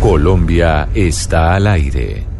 Colombia 0.00 0.88
está 0.94 1.54
al 1.54 1.66
aire. 1.66 2.37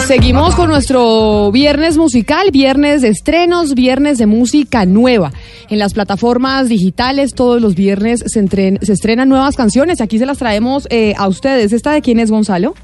Seguimos 0.00 0.54
con 0.54 0.68
nuestro 0.68 1.50
viernes 1.52 1.96
musical, 1.98 2.50
viernes 2.50 3.02
de 3.02 3.08
estrenos, 3.08 3.74
viernes 3.74 4.18
de 4.18 4.26
música 4.26 4.86
nueva. 4.86 5.32
En 5.68 5.78
las 5.78 5.94
plataformas 5.94 6.68
digitales 6.68 7.34
todos 7.34 7.60
los 7.60 7.74
viernes 7.74 8.22
se, 8.26 8.42
entren- 8.42 8.78
se 8.82 8.92
estrenan 8.92 9.28
nuevas 9.28 9.56
canciones. 9.56 10.00
Aquí 10.00 10.18
se 10.18 10.26
las 10.26 10.38
traemos 10.38 10.86
eh, 10.90 11.14
a 11.18 11.28
ustedes. 11.28 11.72
¿Esta 11.72 11.92
de 11.92 12.02
quién 12.02 12.18
es, 12.20 12.30
Gonzalo? 12.30 12.74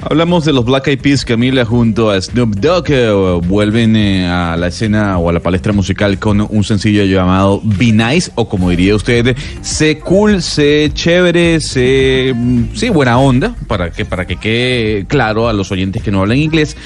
Hablamos 0.00 0.44
de 0.44 0.52
los 0.52 0.64
Black 0.64 0.88
Eyed 0.88 1.00
Peas, 1.00 1.24
Camila, 1.24 1.64
junto 1.64 2.10
a 2.10 2.20
Snoop 2.20 2.56
Dogg. 2.56 2.90
eh, 2.90 3.40
vuelven 3.46 3.96
eh, 3.96 4.26
a 4.26 4.56
la 4.56 4.68
escena 4.68 5.18
o 5.18 5.28
a 5.28 5.32
la 5.32 5.40
palestra 5.40 5.72
musical 5.72 6.18
con 6.18 6.46
un 6.48 6.64
sencillo 6.64 7.04
llamado 7.04 7.60
Be 7.64 7.92
Nice, 7.92 8.30
o 8.34 8.48
como 8.48 8.70
diría 8.70 8.94
usted, 8.94 9.36
sé 9.62 9.98
cool, 9.98 10.42
sé 10.42 10.90
chévere, 10.92 11.60
sé, 11.60 12.32
mm, 12.34 12.74
sí, 12.74 12.88
buena 12.90 13.18
onda, 13.18 13.54
para 13.66 13.90
que, 13.90 14.04
para 14.04 14.26
que 14.26 14.36
quede 14.36 15.06
claro 15.06 15.48
a 15.48 15.52
los 15.52 15.70
oyentes 15.72 16.02
que 16.02 16.10
no 16.10 16.20
hablan 16.20 16.38
inglés. 16.38 16.76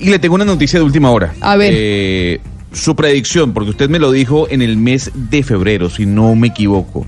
Y 0.00 0.10
le 0.10 0.18
tengo 0.18 0.34
una 0.34 0.44
noticia 0.44 0.78
de 0.78 0.84
última 0.84 1.10
hora. 1.10 1.34
A 1.40 1.56
ver. 1.56 1.72
Eh, 1.74 2.40
su 2.72 2.94
predicción, 2.94 3.52
porque 3.52 3.70
usted 3.70 3.88
me 3.88 3.98
lo 3.98 4.12
dijo 4.12 4.46
en 4.50 4.62
el 4.62 4.76
mes 4.76 5.10
de 5.14 5.42
febrero, 5.42 5.88
si 5.88 6.06
no 6.06 6.34
me 6.34 6.48
equivoco. 6.48 7.06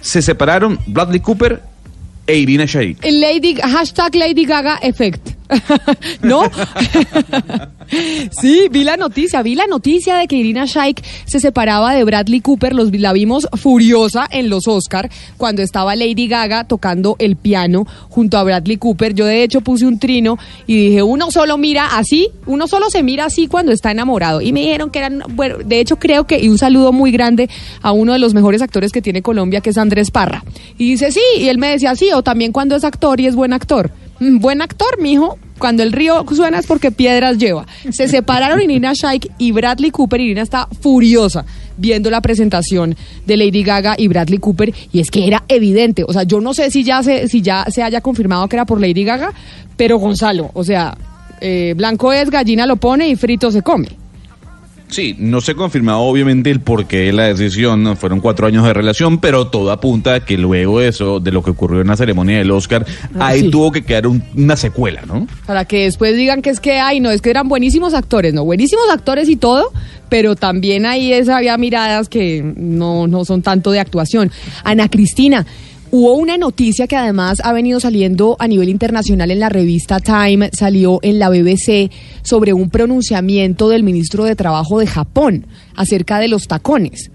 Se 0.00 0.22
separaron 0.22 0.78
Bradley 0.86 1.20
Cooper 1.20 1.62
e 2.26 3.10
Lady, 3.10 3.54
hashtag 3.60 4.14
Lady 4.16 4.46
Gaga 4.46 4.78
Effect. 4.82 5.33
¿No? 6.22 6.42
sí, 8.30 8.68
vi 8.70 8.84
la 8.84 8.96
noticia, 8.96 9.42
vi 9.42 9.54
la 9.54 9.66
noticia 9.66 10.16
de 10.16 10.26
que 10.26 10.36
Irina 10.36 10.64
Shayk 10.64 11.02
se 11.26 11.40
separaba 11.40 11.94
de 11.94 12.04
Bradley 12.04 12.40
Cooper, 12.40 12.74
los, 12.74 12.92
la 12.92 13.12
vimos 13.12 13.46
furiosa 13.54 14.26
en 14.30 14.48
los 14.48 14.66
Oscar 14.68 15.10
cuando 15.36 15.62
estaba 15.62 15.94
Lady 15.96 16.28
Gaga 16.28 16.64
tocando 16.64 17.16
el 17.18 17.36
piano 17.36 17.86
junto 18.08 18.38
a 18.38 18.44
Bradley 18.44 18.78
Cooper. 18.78 19.14
Yo 19.14 19.26
de 19.26 19.42
hecho 19.42 19.60
puse 19.60 19.86
un 19.86 19.98
trino 19.98 20.38
y 20.66 20.88
dije, 20.88 21.02
uno 21.02 21.30
solo 21.30 21.58
mira 21.58 21.96
así, 21.96 22.30
uno 22.46 22.66
solo 22.66 22.90
se 22.90 23.02
mira 23.02 23.26
así 23.26 23.46
cuando 23.46 23.72
está 23.72 23.90
enamorado. 23.90 24.40
Y 24.40 24.52
me 24.52 24.60
dijeron 24.60 24.90
que 24.90 24.98
eran, 25.00 25.22
bueno, 25.30 25.58
de 25.64 25.80
hecho 25.80 25.96
creo 25.96 26.26
que, 26.26 26.38
y 26.38 26.48
un 26.48 26.58
saludo 26.58 26.92
muy 26.92 27.10
grande 27.10 27.48
a 27.82 27.92
uno 27.92 28.12
de 28.12 28.18
los 28.18 28.34
mejores 28.34 28.62
actores 28.62 28.92
que 28.92 29.02
tiene 29.02 29.22
Colombia, 29.22 29.60
que 29.60 29.70
es 29.70 29.78
Andrés 29.78 30.10
Parra. 30.10 30.42
Y 30.78 30.92
dice, 30.92 31.12
sí, 31.12 31.20
y 31.38 31.48
él 31.48 31.58
me 31.58 31.68
decía, 31.68 31.94
sí, 31.94 32.10
o 32.12 32.22
también 32.22 32.52
cuando 32.52 32.76
es 32.76 32.84
actor 32.84 33.20
y 33.20 33.26
es 33.26 33.34
buen 33.34 33.52
actor. 33.52 33.90
Mm, 34.20 34.38
buen 34.38 34.62
actor, 34.62 35.00
mijo. 35.00 35.38
Cuando 35.58 35.82
el 35.82 35.92
río 35.92 36.24
suena 36.34 36.58
es 36.58 36.66
porque 36.66 36.90
piedras 36.90 37.38
lleva. 37.38 37.66
Se 37.90 38.08
separaron 38.08 38.60
Irina 38.60 38.92
Shayk 38.92 39.30
y 39.38 39.52
Bradley 39.52 39.90
Cooper. 39.90 40.20
Irina 40.20 40.42
está 40.42 40.68
furiosa 40.80 41.44
viendo 41.76 42.10
la 42.10 42.20
presentación 42.20 42.96
de 43.26 43.36
Lady 43.36 43.62
Gaga 43.62 43.94
y 43.96 44.08
Bradley 44.08 44.38
Cooper 44.38 44.74
y 44.92 45.00
es 45.00 45.10
que 45.10 45.26
era 45.26 45.44
evidente. 45.48 46.04
O 46.06 46.12
sea, 46.12 46.24
yo 46.24 46.40
no 46.40 46.54
sé 46.54 46.70
si 46.70 46.82
ya 46.82 47.02
se, 47.02 47.28
si 47.28 47.40
ya 47.40 47.66
se 47.70 47.82
haya 47.82 48.00
confirmado 48.00 48.48
que 48.48 48.56
era 48.56 48.64
por 48.64 48.80
Lady 48.80 49.04
Gaga, 49.04 49.32
pero 49.76 49.98
Gonzalo, 49.98 50.50
o 50.54 50.64
sea, 50.64 50.96
eh, 51.40 51.74
blanco 51.76 52.12
es, 52.12 52.30
gallina 52.30 52.66
lo 52.66 52.76
pone 52.76 53.08
y 53.08 53.16
frito 53.16 53.50
se 53.50 53.62
come. 53.62 53.88
Sí, 54.94 55.16
no 55.18 55.40
se 55.40 55.52
ha 55.52 55.54
confirmado 55.56 55.98
obviamente 56.00 56.50
el 56.50 56.60
porqué 56.60 56.98
de 56.98 57.12
la 57.12 57.24
decisión, 57.24 57.96
fueron 57.96 58.20
cuatro 58.20 58.46
años 58.46 58.64
de 58.64 58.72
relación, 58.72 59.18
pero 59.18 59.48
todo 59.48 59.72
apunta 59.72 60.14
a 60.14 60.24
que 60.24 60.38
luego 60.38 60.78
de 60.78 60.88
eso, 60.88 61.18
de 61.18 61.32
lo 61.32 61.42
que 61.42 61.50
ocurrió 61.50 61.80
en 61.80 61.88
la 61.88 61.96
ceremonia 61.96 62.38
del 62.38 62.50
Oscar, 62.52 62.86
Ah, 63.18 63.26
ahí 63.28 63.40
sí. 63.40 63.50
tuvo 63.50 63.72
que 63.72 63.82
quedar 63.82 64.06
un- 64.06 64.22
una 64.36 64.56
secuela, 64.56 65.02
¿no? 65.04 65.26
Para 65.46 65.64
que 65.64 65.82
después 65.84 66.16
digan 66.16 66.42
que 66.42 66.50
es 66.50 66.60
que, 66.60 66.78
ay, 66.78 67.00
no, 67.00 67.10
es 67.10 67.20
que 67.22 67.30
eran 67.30 67.48
buenísimos 67.48 67.92
actores, 67.92 68.32
no, 68.34 68.44
buenísimos 68.44 68.84
actores 68.88 69.28
y 69.28 69.34
todo, 69.36 69.72
pero 70.08 70.36
también 70.36 70.86
ahí 70.86 71.12
es, 71.12 71.28
había 71.28 71.56
miradas 71.58 72.08
que 72.08 72.44
no, 72.56 73.08
no 73.08 73.24
son 73.24 73.42
tanto 73.42 73.72
de 73.72 73.80
actuación. 73.80 74.30
Ana 74.62 74.88
Cristina, 74.88 75.44
hubo 75.96 76.14
una 76.14 76.36
noticia 76.36 76.88
que 76.88 76.96
además 76.96 77.38
ha 77.44 77.52
venido 77.52 77.78
saliendo 77.78 78.34
a 78.40 78.48
nivel 78.48 78.68
internacional 78.68 79.30
en 79.30 79.38
la 79.38 79.48
revista 79.48 80.00
Time, 80.00 80.50
salió 80.52 80.98
en 81.02 81.20
la 81.20 81.28
BBC 81.28 81.88
sobre 82.22 82.52
un 82.52 82.68
pronunciamiento 82.68 83.68
del 83.68 83.84
ministro 83.84 84.24
de 84.24 84.34
Trabajo 84.34 84.80
de 84.80 84.88
Japón 84.88 85.46
acerca 85.76 86.18
de 86.18 86.26
los 86.26 86.48
tacones. 86.48 87.12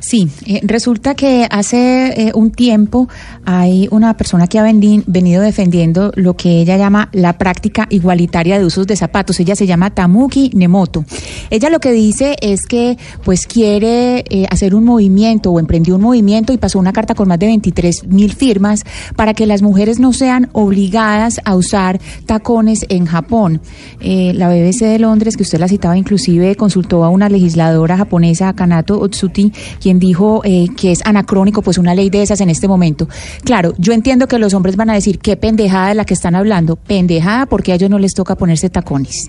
Sí, 0.00 0.30
eh, 0.46 0.60
resulta 0.62 1.14
que 1.14 1.46
hace 1.50 2.28
eh, 2.28 2.32
un 2.34 2.50
tiempo 2.50 3.08
hay 3.44 3.86
una 3.90 4.16
persona 4.16 4.46
que 4.46 4.58
ha 4.58 4.62
venido 4.62 5.42
defendiendo 5.42 6.10
lo 6.16 6.36
que 6.36 6.60
ella 6.62 6.78
llama 6.78 7.10
la 7.12 7.36
práctica 7.36 7.86
igualitaria 7.90 8.58
de 8.58 8.64
usos 8.64 8.86
de 8.86 8.96
zapatos. 8.96 9.38
Ella 9.40 9.54
se 9.54 9.66
llama 9.66 9.90
Tamuki 9.90 10.52
Nemoto. 10.54 11.04
Ella 11.50 11.68
lo 11.68 11.80
que 11.80 11.92
dice 11.92 12.36
es 12.40 12.66
que 12.66 12.96
pues 13.24 13.46
quiere 13.46 14.24
eh, 14.30 14.46
hacer 14.48 14.74
un 14.74 14.84
movimiento 14.84 15.50
o 15.50 15.60
emprendió 15.60 15.96
un 15.96 16.02
movimiento 16.02 16.54
y 16.54 16.58
pasó 16.58 16.78
una 16.78 16.94
carta 16.94 17.14
con 17.14 17.28
más 17.28 17.38
de 17.38 17.46
23 17.46 18.06
mil 18.06 18.32
firmas 18.32 18.84
para 19.16 19.34
que 19.34 19.44
las 19.44 19.60
mujeres 19.60 20.00
no 20.00 20.14
sean 20.14 20.48
obligadas 20.52 21.42
a 21.44 21.56
usar 21.56 22.00
tacones 22.24 22.86
en 22.88 23.04
Japón. 23.04 23.60
La 24.00 24.48
BBC 24.48 24.86
de 24.86 24.98
Londres, 24.98 25.36
que 25.36 25.42
usted 25.42 25.58
la 25.58 25.68
citaba, 25.68 25.96
inclusive 25.96 26.56
consultó 26.56 27.04
a 27.04 27.10
una 27.10 27.28
legisladora 27.28 27.98
japonesa, 27.98 28.54
Kanato 28.54 28.98
Otsuti, 28.98 29.52
quien 29.80 29.89
dijo 29.98 30.42
eh, 30.44 30.66
que 30.76 30.92
es 30.92 31.00
anacrónico 31.04 31.62
pues 31.62 31.78
una 31.78 31.94
ley 31.94 32.10
de 32.10 32.22
esas 32.22 32.40
en 32.40 32.50
este 32.50 32.68
momento. 32.68 33.08
Claro, 33.44 33.74
yo 33.78 33.92
entiendo 33.92 34.28
que 34.28 34.38
los 34.38 34.54
hombres 34.54 34.76
van 34.76 34.90
a 34.90 34.94
decir 34.94 35.18
qué 35.18 35.36
pendejada 35.36 35.88
de 35.88 35.94
la 35.94 36.04
que 36.04 36.14
están 36.14 36.34
hablando, 36.34 36.76
pendejada 36.76 37.46
porque 37.46 37.72
a 37.72 37.74
ellos 37.74 37.90
no 37.90 37.98
les 37.98 38.14
toca 38.14 38.36
ponerse 38.36 38.70
tacones. 38.70 39.28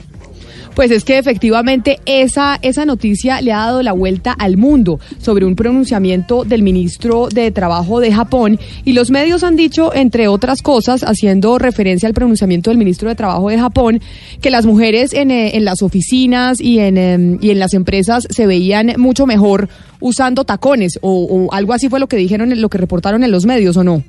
Pues 0.76 0.90
es 0.92 1.04
que 1.04 1.18
efectivamente 1.18 2.00
esa, 2.06 2.58
esa 2.62 2.86
noticia 2.86 3.42
le 3.42 3.52
ha 3.52 3.58
dado 3.58 3.84
la 3.84 3.92
vuelta 3.92 4.32
al 4.32 4.56
mundo 4.56 5.00
sobre 5.20 5.46
un 5.46 5.56
pronunciamiento 5.56 6.46
del 6.46 6.64
ministro 6.64 7.28
de 7.28 7.52
Trabajo 7.52 8.00
de 8.00 8.14
Japón 8.14 8.58
y 8.86 8.94
los 8.94 9.12
medios 9.12 9.44
han 9.44 9.58
dicho, 9.58 9.94
entre 9.94 10.30
otras 10.30 10.62
cosas, 10.62 11.04
haciendo 11.04 11.58
referencia 11.58 12.08
al 12.08 12.14
pronunciamiento 12.14 12.70
del 12.70 12.78
ministro 12.78 13.10
de 13.10 13.16
Trabajo 13.16 13.50
de 13.50 13.60
Japón, 13.60 14.00
que 14.42 14.50
las 14.50 14.66
mujeres 14.66 15.14
en, 15.14 15.32
eh, 15.32 15.58
en 15.58 15.66
las 15.66 15.82
oficinas 15.82 16.62
y 16.62 16.80
en, 16.80 16.98
em, 16.98 17.38
y 17.42 17.50
en 17.50 17.60
las 17.60 17.74
empresas 17.74 18.26
se 18.30 18.48
veían 18.48 18.94
mucho 18.98 19.26
mejor 19.26 19.68
usando 20.00 20.46
tacones 20.46 21.00
o, 21.02 21.26
o 21.26 21.54
algo 21.54 21.74
así 21.74 21.90
fue 21.90 22.00
lo 22.00 22.08
que 22.08 22.18
dijeron, 22.18 22.60
lo 22.60 22.70
que 22.70 22.78
reportaron 22.78 23.24
en 23.24 23.32
los 23.32 23.46
medios 23.46 23.76
o 23.76 23.84
no. 23.84 24.04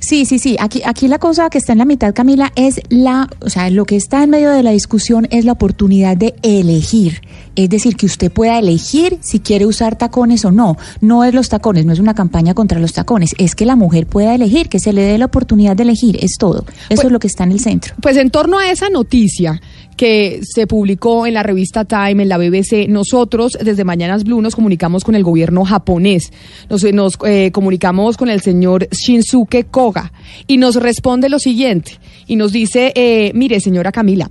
Sí, 0.00 0.24
sí, 0.24 0.38
sí. 0.38 0.56
Aquí, 0.58 0.82
aquí 0.84 1.08
la 1.08 1.18
cosa 1.18 1.50
que 1.50 1.58
está 1.58 1.72
en 1.72 1.78
la 1.78 1.84
mitad, 1.84 2.14
Camila, 2.14 2.52
es 2.56 2.80
la, 2.88 3.28
o 3.40 3.50
sea, 3.50 3.70
lo 3.70 3.84
que 3.84 3.96
está 3.96 4.22
en 4.22 4.30
medio 4.30 4.50
de 4.50 4.62
la 4.62 4.70
discusión 4.70 5.26
es 5.30 5.44
la 5.44 5.52
oportunidad 5.52 6.16
de 6.16 6.34
elegir. 6.42 7.20
Es 7.56 7.68
decir, 7.68 7.96
que 7.96 8.06
usted 8.06 8.30
pueda 8.30 8.58
elegir 8.58 9.18
si 9.20 9.40
quiere 9.40 9.66
usar 9.66 9.96
tacones 9.96 10.44
o 10.44 10.52
no. 10.52 10.76
No 11.00 11.24
es 11.24 11.34
los 11.34 11.48
tacones, 11.48 11.84
no 11.84 11.92
es 11.92 11.98
una 11.98 12.14
campaña 12.14 12.54
contra 12.54 12.78
los 12.78 12.92
tacones. 12.92 13.34
Es 13.38 13.54
que 13.54 13.66
la 13.66 13.76
mujer 13.76 14.06
pueda 14.06 14.34
elegir, 14.34 14.68
que 14.68 14.78
se 14.78 14.92
le 14.92 15.02
dé 15.02 15.18
la 15.18 15.26
oportunidad 15.26 15.76
de 15.76 15.82
elegir. 15.82 16.22
Es 16.22 16.32
todo. 16.38 16.64
Eso 16.88 17.06
es 17.06 17.12
lo 17.12 17.18
que 17.18 17.26
está 17.26 17.44
en 17.44 17.52
el 17.52 17.60
centro. 17.60 17.94
Pues 18.00 18.16
en 18.16 18.30
torno 18.30 18.58
a 18.58 18.70
esa 18.70 18.88
noticia 18.90 19.60
que 19.98 20.40
se 20.42 20.68
publicó 20.68 21.26
en 21.26 21.34
la 21.34 21.42
revista 21.42 21.84
Time, 21.84 22.22
en 22.22 22.28
la 22.28 22.38
BBC, 22.38 22.88
nosotros 22.88 23.58
desde 23.60 23.82
Mañanas 23.84 24.22
Blue 24.22 24.40
nos 24.40 24.54
comunicamos 24.54 25.02
con 25.02 25.16
el 25.16 25.24
gobierno 25.24 25.64
japonés. 25.64 26.32
Nos, 26.70 26.84
nos 26.94 27.18
eh, 27.26 27.50
comunicamos 27.52 28.16
con 28.16 28.30
el 28.30 28.40
señor 28.40 28.88
Shinsuke 28.90 29.66
Koga 29.68 30.12
y 30.46 30.56
nos 30.56 30.76
responde 30.76 31.28
lo 31.28 31.40
siguiente 31.40 31.98
y 32.28 32.36
nos 32.36 32.52
dice, 32.52 32.92
eh, 32.94 33.32
mire 33.34 33.60
señora 33.60 33.90
Camila, 33.90 34.30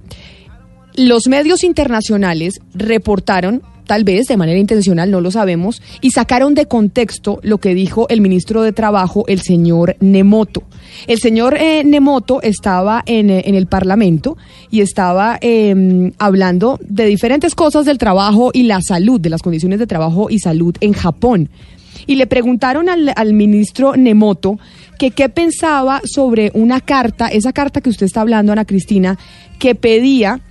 los 0.95 1.27
medios 1.27 1.65
internacionales 1.65 2.61
reportaron 2.73 3.61
tal 3.87 4.03
vez 4.03 4.27
de 4.27 4.37
manera 4.37 4.59
intencional, 4.59 5.09
no 5.09 5.21
lo 5.21 5.31
sabemos, 5.31 5.81
y 6.01 6.11
sacaron 6.11 6.53
de 6.53 6.67
contexto 6.67 7.39
lo 7.41 7.57
que 7.57 7.73
dijo 7.73 8.07
el 8.09 8.21
ministro 8.21 8.61
de 8.61 8.73
Trabajo, 8.73 9.25
el 9.27 9.41
señor 9.41 9.95
Nemoto. 9.99 10.63
El 11.07 11.19
señor 11.19 11.55
eh, 11.57 11.83
Nemoto 11.83 12.41
estaba 12.41 13.03
en, 13.05 13.29
eh, 13.29 13.43
en, 13.45 13.55
el 13.55 13.67
Parlamento 13.67 14.37
y 14.69 14.81
estaba 14.81 15.37
eh, 15.41 16.11
hablando 16.19 16.79
de 16.81 17.05
diferentes 17.05 17.55
cosas 17.55 17.85
del 17.85 17.97
trabajo 17.97 18.51
y 18.53 18.63
la 18.63 18.81
salud, 18.81 19.19
de 19.19 19.29
las 19.29 19.41
condiciones 19.41 19.79
de 19.79 19.87
trabajo 19.87 20.29
y 20.29 20.39
salud 20.39 20.75
en 20.81 20.93
Japón. 20.93 21.49
Y 22.05 22.15
le 22.15 22.27
preguntaron 22.27 22.89
al, 22.89 23.11
al 23.15 23.33
ministro 23.33 23.95
Nemoto 23.95 24.59
que 24.97 25.11
qué 25.11 25.29
pensaba 25.29 26.01
sobre 26.05 26.51
una 26.53 26.81
carta, 26.81 27.27
esa 27.27 27.53
carta 27.53 27.81
que 27.81 27.89
usted 27.89 28.05
está 28.05 28.21
hablando, 28.21 28.51
Ana 28.51 28.65
Cristina, 28.65 29.17
que 29.59 29.75
pedía 29.75 30.41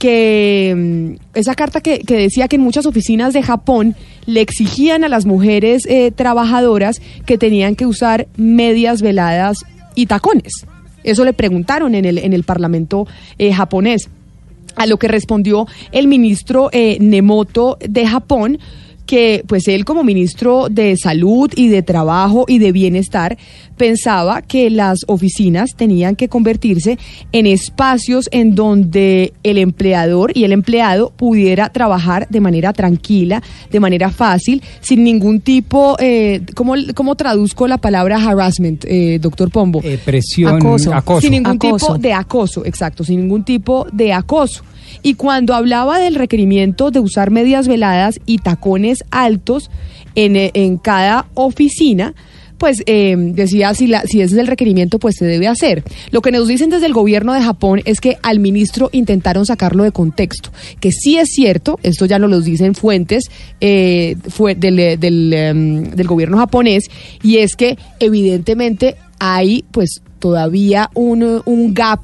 que 0.00 0.74
mm, 1.14 1.38
esa 1.38 1.54
carta 1.54 1.80
que, 1.80 2.00
que, 2.00 2.16
decía 2.16 2.48
que 2.48 2.56
en 2.56 2.62
muchas 2.62 2.86
oficinas 2.86 3.34
de 3.34 3.42
Japón 3.42 3.94
le 4.26 4.40
exigían 4.40 5.04
a 5.04 5.08
las 5.08 5.26
mujeres 5.26 5.84
eh, 5.86 6.10
trabajadoras 6.10 7.00
que 7.26 7.38
tenían 7.38 7.76
que 7.76 7.86
usar 7.86 8.26
medias 8.36 9.02
veladas 9.02 9.58
y 9.94 10.06
tacones. 10.06 10.66
Eso 11.04 11.24
le 11.24 11.34
preguntaron 11.34 11.94
en 11.94 12.06
el, 12.06 12.18
en 12.18 12.32
el 12.32 12.44
Parlamento 12.44 13.06
eh, 13.38 13.52
japonés. 13.52 14.08
A 14.74 14.86
lo 14.86 14.96
que 14.98 15.08
respondió 15.08 15.66
el 15.92 16.08
ministro 16.08 16.70
eh, 16.72 16.96
Nemoto 17.00 17.76
de 17.80 18.06
Japón, 18.06 18.58
que 19.06 19.44
pues 19.46 19.68
él 19.68 19.84
como 19.84 20.04
ministro 20.04 20.68
de 20.70 20.96
salud 20.96 21.50
y 21.56 21.68
de 21.68 21.82
trabajo 21.82 22.44
y 22.46 22.58
de 22.58 22.72
bienestar 22.72 23.36
pensaba 23.76 24.42
que 24.42 24.68
las 24.68 25.00
oficinas 25.06 25.74
tenían 25.74 26.14
que 26.14 26.28
convertirse 26.28 26.98
en 27.32 27.46
espacios 27.46 28.28
en 28.30 28.54
donde 28.54 29.32
el 29.42 29.56
empleador 29.56 30.32
y 30.36 30.44
el 30.44 30.52
empleado 30.52 31.14
pudiera 31.16 31.70
trabajar 31.70 32.28
de 32.28 32.40
manera 32.40 32.74
tranquila, 32.74 33.42
de 33.70 33.80
manera 33.80 34.10
fácil, 34.10 34.62
sin 34.80 35.02
ningún 35.02 35.40
tipo, 35.40 35.96
eh, 35.98 36.42
¿cómo, 36.54 36.74
¿cómo, 36.94 37.14
traduzco 37.14 37.66
la 37.66 37.78
palabra 37.78 38.18
harassment, 38.22 38.84
eh, 38.86 39.18
doctor 39.18 39.50
Pombo? 39.50 39.80
Eh, 39.82 39.98
presión, 40.04 40.56
acoso. 40.56 40.92
acoso. 40.92 41.22
Sin 41.22 41.32
ningún 41.32 41.56
acoso. 41.56 41.86
tipo 41.86 41.98
de 41.98 42.12
acoso, 42.12 42.66
exacto, 42.66 43.02
sin 43.02 43.20
ningún 43.20 43.44
tipo 43.44 43.86
de 43.92 44.12
acoso. 44.12 44.62
Y 45.02 45.14
cuando 45.14 45.54
hablaba 45.54 45.98
del 45.98 46.14
requerimiento 46.14 46.90
de 46.90 47.00
usar 47.00 47.30
medias 47.30 47.66
veladas 47.66 48.20
y 48.26 48.38
tacones 48.38 48.99
altos 49.10 49.70
en, 50.14 50.36
en 50.36 50.78
cada 50.78 51.26
oficina, 51.34 52.14
pues 52.58 52.82
eh, 52.84 53.16
decía 53.16 53.72
si, 53.72 53.86
la, 53.86 54.02
si 54.02 54.20
ese 54.20 54.34
es 54.34 54.38
el 54.38 54.46
requerimiento, 54.46 54.98
pues 54.98 55.16
se 55.18 55.24
debe 55.24 55.48
hacer. 55.48 55.82
Lo 56.10 56.20
que 56.20 56.30
nos 56.30 56.46
dicen 56.46 56.68
desde 56.68 56.84
el 56.84 56.92
gobierno 56.92 57.32
de 57.32 57.40
Japón 57.40 57.80
es 57.86 58.02
que 58.02 58.18
al 58.22 58.38
ministro 58.38 58.90
intentaron 58.92 59.46
sacarlo 59.46 59.82
de 59.82 59.92
contexto, 59.92 60.50
que 60.78 60.92
sí 60.92 61.16
es 61.16 61.30
cierto, 61.30 61.78
esto 61.82 62.04
ya 62.04 62.18
nos 62.18 62.28
lo 62.28 62.40
dicen 62.42 62.74
fuentes 62.74 63.30
eh, 63.62 64.16
fue 64.28 64.54
del, 64.54 64.78
um, 64.98 65.90
del 65.90 66.06
gobierno 66.06 66.36
japonés, 66.36 66.90
y 67.22 67.38
es 67.38 67.56
que 67.56 67.78
evidentemente 67.98 68.96
hay 69.18 69.64
pues 69.70 70.02
todavía 70.18 70.90
un, 70.94 71.40
un 71.46 71.72
gap 71.72 72.00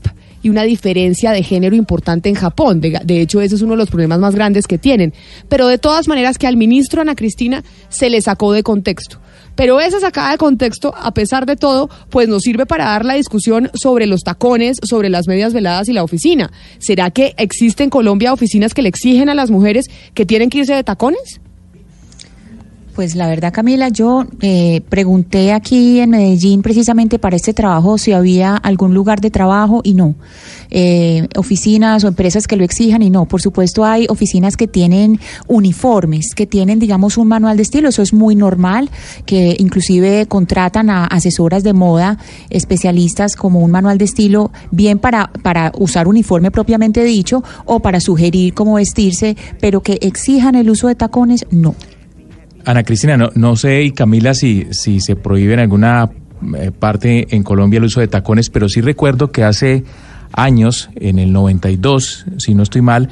y 0.46 0.48
una 0.48 0.62
diferencia 0.62 1.32
de 1.32 1.42
género 1.42 1.74
importante 1.74 2.28
en 2.28 2.36
Japón. 2.36 2.80
De, 2.80 3.00
de, 3.02 3.20
hecho, 3.20 3.40
ese 3.40 3.56
es 3.56 3.62
uno 3.62 3.72
de 3.72 3.78
los 3.78 3.90
problemas 3.90 4.20
más 4.20 4.36
grandes 4.36 4.68
que 4.68 4.78
tienen. 4.78 5.12
Pero 5.48 5.66
de 5.66 5.76
todas 5.76 6.06
maneras 6.06 6.38
que 6.38 6.46
al 6.46 6.56
ministro 6.56 7.02
Ana 7.02 7.16
Cristina 7.16 7.64
se 7.88 8.10
le 8.10 8.22
sacó 8.22 8.52
de 8.52 8.62
contexto. 8.62 9.18
Pero 9.56 9.80
esa 9.80 9.98
sacada 9.98 10.30
de 10.30 10.38
contexto, 10.38 10.94
a 10.96 11.12
pesar 11.12 11.46
de 11.46 11.56
todo, 11.56 11.90
pues 12.10 12.28
nos 12.28 12.42
sirve 12.42 12.64
para 12.64 12.84
dar 12.84 13.04
la 13.04 13.14
discusión 13.14 13.70
sobre 13.74 14.06
los 14.06 14.20
tacones, 14.20 14.76
sobre 14.84 15.08
las 15.08 15.26
medias 15.26 15.52
veladas 15.52 15.88
y 15.88 15.92
la 15.92 16.04
oficina. 16.04 16.52
¿Será 16.78 17.10
que 17.10 17.34
existe 17.38 17.82
en 17.82 17.90
Colombia 17.90 18.32
oficinas 18.32 18.72
que 18.72 18.82
le 18.82 18.88
exigen 18.88 19.28
a 19.28 19.34
las 19.34 19.50
mujeres 19.50 19.86
que 20.14 20.26
tienen 20.26 20.48
que 20.48 20.58
irse 20.58 20.74
de 20.74 20.84
tacones? 20.84 21.40
Pues 22.96 23.14
la 23.14 23.28
verdad, 23.28 23.52
Camila, 23.52 23.90
yo 23.90 24.24
eh, 24.40 24.80
pregunté 24.88 25.52
aquí 25.52 26.00
en 26.00 26.08
Medellín 26.08 26.62
precisamente 26.62 27.18
para 27.18 27.36
este 27.36 27.52
trabajo 27.52 27.98
si 27.98 28.12
había 28.12 28.56
algún 28.56 28.94
lugar 28.94 29.20
de 29.20 29.30
trabajo 29.30 29.82
y 29.84 29.92
no. 29.92 30.14
Eh, 30.70 31.28
oficinas 31.36 32.04
o 32.04 32.08
empresas 32.08 32.46
que 32.46 32.56
lo 32.56 32.64
exijan 32.64 33.02
y 33.02 33.10
no. 33.10 33.26
Por 33.26 33.42
supuesto, 33.42 33.84
hay 33.84 34.06
oficinas 34.08 34.56
que 34.56 34.66
tienen 34.66 35.20
uniformes, 35.46 36.34
que 36.34 36.46
tienen, 36.46 36.78
digamos, 36.78 37.18
un 37.18 37.28
manual 37.28 37.58
de 37.58 37.64
estilo. 37.64 37.90
Eso 37.90 38.00
es 38.00 38.14
muy 38.14 38.34
normal, 38.34 38.88
que 39.26 39.56
inclusive 39.58 40.24
contratan 40.24 40.88
a 40.88 41.04
asesoras 41.04 41.62
de 41.64 41.74
moda, 41.74 42.16
especialistas 42.48 43.36
como 43.36 43.60
un 43.60 43.72
manual 43.72 43.98
de 43.98 44.06
estilo, 44.06 44.52
bien 44.70 45.00
para, 45.00 45.30
para 45.42 45.70
usar 45.76 46.08
uniforme 46.08 46.50
propiamente 46.50 47.04
dicho 47.04 47.44
o 47.66 47.80
para 47.80 48.00
sugerir 48.00 48.54
cómo 48.54 48.76
vestirse, 48.76 49.36
pero 49.60 49.82
que 49.82 49.98
exijan 50.00 50.54
el 50.54 50.70
uso 50.70 50.88
de 50.88 50.94
tacones, 50.94 51.44
no. 51.50 51.74
Ana 52.66 52.82
Cristina, 52.82 53.16
no, 53.16 53.30
no 53.36 53.54
sé, 53.54 53.84
y 53.84 53.92
Camila, 53.92 54.34
si, 54.34 54.66
si 54.72 54.98
se 54.98 55.14
prohíbe 55.14 55.54
en 55.54 55.60
alguna 55.60 56.10
eh, 56.58 56.72
parte 56.76 57.28
en 57.34 57.44
Colombia 57.44 57.78
el 57.78 57.84
uso 57.84 58.00
de 58.00 58.08
tacones, 58.08 58.50
pero 58.50 58.68
sí 58.68 58.80
recuerdo 58.80 59.30
que 59.30 59.44
hace 59.44 59.84
años, 60.32 60.90
en 60.96 61.20
el 61.20 61.32
92, 61.32 62.26
si 62.38 62.54
no 62.54 62.64
estoy 62.64 62.82
mal, 62.82 63.08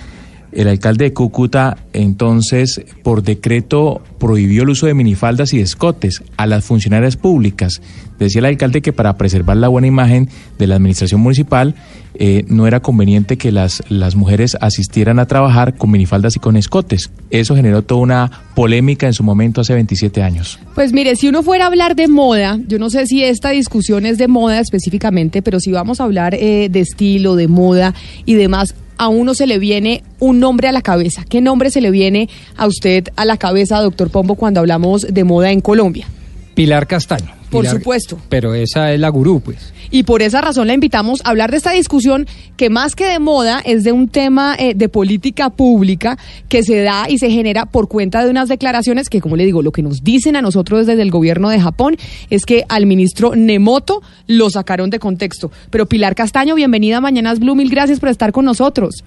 el 0.54 0.68
alcalde 0.68 1.04
de 1.04 1.12
Cúcuta 1.12 1.76
entonces 1.92 2.82
por 3.02 3.22
decreto 3.22 4.02
prohibió 4.18 4.62
el 4.62 4.70
uso 4.70 4.86
de 4.86 4.94
minifaldas 4.94 5.52
y 5.52 5.60
escotes 5.60 6.22
a 6.36 6.46
las 6.46 6.64
funcionarias 6.64 7.16
públicas. 7.16 7.80
Decía 8.18 8.38
el 8.40 8.46
alcalde 8.46 8.80
que 8.80 8.92
para 8.92 9.16
preservar 9.16 9.56
la 9.56 9.68
buena 9.68 9.88
imagen 9.88 10.28
de 10.58 10.66
la 10.66 10.76
administración 10.76 11.20
municipal 11.20 11.74
eh, 12.16 12.44
no 12.46 12.66
era 12.66 12.80
conveniente 12.80 13.36
que 13.36 13.50
las, 13.50 13.82
las 13.88 14.14
mujeres 14.14 14.56
asistieran 14.60 15.18
a 15.18 15.26
trabajar 15.26 15.76
con 15.76 15.90
minifaldas 15.90 16.36
y 16.36 16.38
con 16.38 16.56
escotes. 16.56 17.10
Eso 17.30 17.56
generó 17.56 17.82
toda 17.82 18.00
una 18.00 18.30
polémica 18.54 19.06
en 19.08 19.14
su 19.14 19.24
momento 19.24 19.60
hace 19.60 19.74
27 19.74 20.22
años. 20.22 20.60
Pues 20.76 20.92
mire, 20.92 21.16
si 21.16 21.28
uno 21.28 21.42
fuera 21.42 21.64
a 21.64 21.66
hablar 21.66 21.96
de 21.96 22.06
moda, 22.06 22.58
yo 22.68 22.78
no 22.78 22.88
sé 22.88 23.06
si 23.06 23.24
esta 23.24 23.50
discusión 23.50 24.06
es 24.06 24.16
de 24.16 24.28
moda 24.28 24.60
específicamente, 24.60 25.42
pero 25.42 25.58
si 25.58 25.72
vamos 25.72 26.00
a 26.00 26.04
hablar 26.04 26.34
eh, 26.34 26.68
de 26.70 26.80
estilo, 26.80 27.34
de 27.34 27.48
moda 27.48 27.94
y 28.24 28.34
demás, 28.34 28.76
a 28.98 29.08
uno 29.08 29.34
se 29.34 29.46
le 29.46 29.58
viene 29.58 30.02
un 30.18 30.40
nombre 30.40 30.68
a 30.68 30.72
la 30.72 30.82
cabeza. 30.82 31.24
¿Qué 31.28 31.40
nombre 31.40 31.70
se 31.70 31.80
le 31.80 31.90
viene 31.90 32.28
a 32.56 32.66
usted 32.66 33.08
a 33.16 33.24
la 33.24 33.36
cabeza, 33.36 33.80
doctor 33.80 34.10
Pombo, 34.10 34.34
cuando 34.34 34.60
hablamos 34.60 35.02
de 35.02 35.24
moda 35.24 35.50
en 35.50 35.60
Colombia? 35.60 36.06
Pilar 36.54 36.86
Castaño. 36.86 37.32
Por 37.50 37.66
supuesto. 37.66 38.18
Pero 38.28 38.54
esa 38.54 38.92
es 38.92 39.00
la 39.00 39.08
gurú, 39.08 39.40
pues. 39.40 39.72
Y 39.90 40.04
por 40.04 40.22
esa 40.22 40.40
razón 40.40 40.66
la 40.66 40.74
invitamos 40.74 41.20
a 41.24 41.30
hablar 41.30 41.50
de 41.50 41.56
esta 41.56 41.72
discusión 41.72 42.26
que 42.56 42.70
más 42.70 42.94
que 42.94 43.06
de 43.06 43.18
moda 43.18 43.60
es 43.64 43.84
de 43.84 43.92
un 43.92 44.08
tema 44.08 44.54
eh, 44.58 44.74
de 44.74 44.88
política 44.88 45.50
pública 45.50 46.18
que 46.48 46.62
se 46.62 46.82
da 46.82 47.08
y 47.08 47.18
se 47.18 47.30
genera 47.30 47.66
por 47.66 47.88
cuenta 47.88 48.24
de 48.24 48.30
unas 48.30 48.48
declaraciones 48.48 49.08
que, 49.08 49.20
como 49.20 49.36
le 49.36 49.44
digo, 49.44 49.62
lo 49.62 49.72
que 49.72 49.82
nos 49.82 50.02
dicen 50.02 50.36
a 50.36 50.42
nosotros 50.42 50.86
desde 50.86 51.02
el 51.02 51.10
gobierno 51.10 51.48
de 51.48 51.60
Japón 51.60 51.96
es 52.30 52.44
que 52.44 52.64
al 52.68 52.86
ministro 52.86 53.34
Nemoto 53.36 54.02
lo 54.26 54.50
sacaron 54.50 54.90
de 54.90 54.98
contexto. 54.98 55.50
Pero 55.70 55.86
Pilar 55.86 56.14
Castaño, 56.14 56.54
bienvenida 56.54 56.98
a 56.98 57.00
Mañanas 57.00 57.38
Blue, 57.38 57.54
mil 57.54 57.70
gracias 57.70 58.00
por 58.00 58.08
estar 58.08 58.32
con 58.32 58.44
nosotros. 58.44 59.04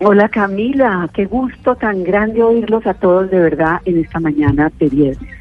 Hola 0.00 0.28
Camila, 0.28 1.10
qué 1.12 1.24
gusto 1.24 1.74
tan 1.74 2.04
grande 2.04 2.40
oírlos 2.40 2.86
a 2.86 2.94
todos 2.94 3.28
de 3.30 3.40
verdad 3.40 3.80
en 3.84 3.98
esta 3.98 4.20
mañana 4.20 4.70
de 4.78 4.88
viernes. 4.88 5.34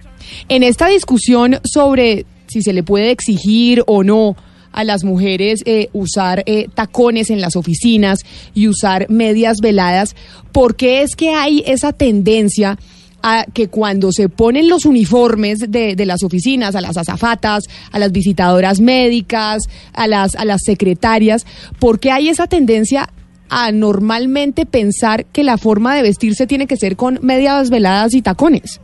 En 0.49 0.63
esta 0.63 0.87
discusión 0.87 1.57
sobre 1.63 2.25
si 2.47 2.61
se 2.61 2.73
le 2.73 2.83
puede 2.83 3.11
exigir 3.11 3.83
o 3.87 4.03
no 4.03 4.35
a 4.71 4.83
las 4.83 5.03
mujeres 5.03 5.61
eh, 5.65 5.89
usar 5.93 6.43
eh, 6.45 6.67
tacones 6.73 7.29
en 7.29 7.41
las 7.41 7.55
oficinas 7.55 8.19
y 8.53 8.67
usar 8.67 9.09
medias 9.09 9.57
veladas, 9.59 10.15
¿por 10.51 10.75
qué 10.75 11.01
es 11.01 11.15
que 11.15 11.31
hay 11.31 11.63
esa 11.65 11.93
tendencia 11.93 12.77
a 13.23 13.45
que 13.51 13.67
cuando 13.67 14.11
se 14.11 14.29
ponen 14.29 14.69
los 14.69 14.85
uniformes 14.85 15.59
de, 15.59 15.95
de 15.95 16.05
las 16.05 16.21
oficinas, 16.23 16.75
a 16.75 16.81
las 16.81 16.97
azafatas, 16.97 17.63
a 17.91 17.99
las 17.99 18.11
visitadoras 18.11 18.79
médicas, 18.79 19.63
a 19.93 20.07
las, 20.07 20.35
a 20.35 20.45
las 20.45 20.61
secretarias, 20.63 21.45
¿por 21.79 21.99
qué 21.99 22.11
hay 22.11 22.29
esa 22.29 22.47
tendencia 22.47 23.09
a 23.49 23.71
normalmente 23.71 24.65
pensar 24.65 25.25
que 25.25 25.43
la 25.43 25.57
forma 25.57 25.95
de 25.95 26.03
vestirse 26.03 26.47
tiene 26.47 26.67
que 26.67 26.77
ser 26.77 26.95
con 26.95 27.19
medias 27.21 27.69
veladas 27.69 28.13
y 28.13 28.21
tacones? 28.21 28.79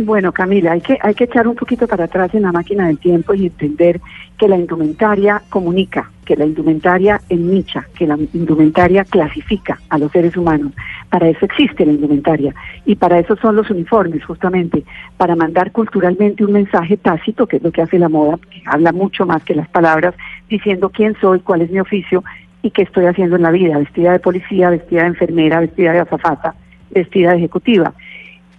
Bueno, 0.00 0.30
Camila, 0.30 0.72
hay 0.72 0.80
que, 0.80 0.96
hay 1.02 1.12
que 1.12 1.24
echar 1.24 1.48
un 1.48 1.56
poquito 1.56 1.88
para 1.88 2.04
atrás 2.04 2.32
en 2.32 2.42
la 2.42 2.52
máquina 2.52 2.86
del 2.86 3.00
tiempo 3.00 3.34
y 3.34 3.46
entender 3.46 4.00
que 4.38 4.46
la 4.46 4.56
indumentaria 4.56 5.42
comunica, 5.48 6.08
que 6.24 6.36
la 6.36 6.44
indumentaria 6.44 7.20
ennicha, 7.28 7.84
que 7.96 8.06
la 8.06 8.16
indumentaria 8.32 9.02
clasifica 9.02 9.80
a 9.88 9.98
los 9.98 10.12
seres 10.12 10.36
humanos. 10.36 10.72
Para 11.10 11.28
eso 11.28 11.44
existe 11.44 11.84
la 11.84 11.90
indumentaria 11.90 12.54
y 12.86 12.94
para 12.94 13.18
eso 13.18 13.34
son 13.42 13.56
los 13.56 13.70
uniformes, 13.70 14.24
justamente, 14.24 14.84
para 15.16 15.34
mandar 15.34 15.72
culturalmente 15.72 16.44
un 16.44 16.52
mensaje 16.52 16.96
tácito, 16.96 17.48
que 17.48 17.56
es 17.56 17.62
lo 17.64 17.72
que 17.72 17.82
hace 17.82 17.98
la 17.98 18.08
moda, 18.08 18.38
que 18.50 18.62
habla 18.66 18.92
mucho 18.92 19.26
más 19.26 19.42
que 19.42 19.56
las 19.56 19.68
palabras, 19.68 20.14
diciendo 20.48 20.90
quién 20.90 21.16
soy, 21.20 21.40
cuál 21.40 21.62
es 21.62 21.72
mi 21.72 21.80
oficio 21.80 22.22
y 22.62 22.70
qué 22.70 22.82
estoy 22.82 23.06
haciendo 23.06 23.34
en 23.34 23.42
la 23.42 23.50
vida, 23.50 23.76
vestida 23.76 24.12
de 24.12 24.20
policía, 24.20 24.70
vestida 24.70 25.02
de 25.02 25.08
enfermera, 25.08 25.58
vestida 25.58 25.92
de 25.92 25.98
azafata, 25.98 26.54
vestida 26.92 27.32
de 27.32 27.38
ejecutiva. 27.38 27.94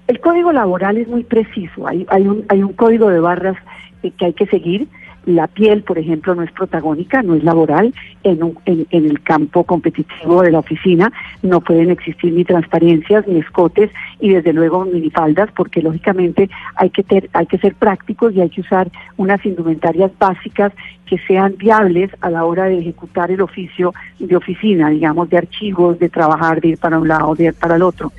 El 0.10 0.20
código 0.22 0.52
laboral 0.52 0.98
es 0.98 1.08
muy 1.08 1.24
preciso, 1.24 1.88
hay, 1.88 2.04
hay, 2.10 2.28
un, 2.28 2.44
hay 2.50 2.64
un 2.64 2.74
código 2.74 3.10
de 3.10 3.20
barras 3.20 3.56
eh, 4.02 4.12
que 4.18 4.26
hay 4.26 4.34
que 4.34 4.48
seguir. 4.48 4.88
La 5.26 5.46
piel, 5.48 5.84
por 5.84 6.00
ejemplo, 6.00 6.34
no 6.34 6.42
es 6.42 6.52
protagónica, 6.52 7.22
no 7.22 7.36
es 7.36 7.44
laboral. 7.44 7.94
En, 8.24 8.42
un- 8.42 8.58
en, 8.66 8.88
en 8.90 9.06
el 9.06 9.22
campo 9.22 9.66
competitivo 9.66 10.42
de 10.42 10.50
la 10.50 10.58
oficina 10.60 11.12
no 11.44 11.62
pueden 11.62 11.92
existir 11.92 12.34
ni 12.34 12.44
transparencias, 12.44 13.28
ni 13.28 13.38
escotes 13.40 13.92
y 14.20 14.30
desde 14.30 14.52
luego 14.54 14.84
minifaldas, 14.86 15.52
porque 15.56 15.84
lógicamente 15.84 16.50
hay 16.76 16.90
que, 16.90 17.04
ter- 17.04 17.30
hay 17.34 17.46
que 17.46 17.60
ser 17.60 17.76
prácticos 17.76 18.34
y 18.34 18.42
hay 18.42 18.50
que 18.50 18.62
usar 18.62 18.90
unas 19.18 19.46
indumentarias 19.46 20.10
básicas 20.18 20.72
que 21.06 21.20
sean 21.28 21.54
viables 21.58 22.10
a 22.22 22.32
la 22.32 22.46
hora 22.46 22.64
de 22.66 22.80
ejecutar 22.80 23.30
el 23.30 23.42
oficio 23.42 23.94
de 24.18 24.36
oficina, 24.36 24.90
digamos, 24.90 25.30
de 25.30 25.38
archivos, 25.38 26.00
de 26.00 26.10
trabajar, 26.10 26.62
de 26.62 26.70
ir 26.70 26.78
para 26.80 26.98
un 26.98 27.08
lado, 27.08 27.36
de 27.36 27.44
ir 27.46 27.54
para 27.54 27.76
el 27.76 27.84
otro. 27.84 28.12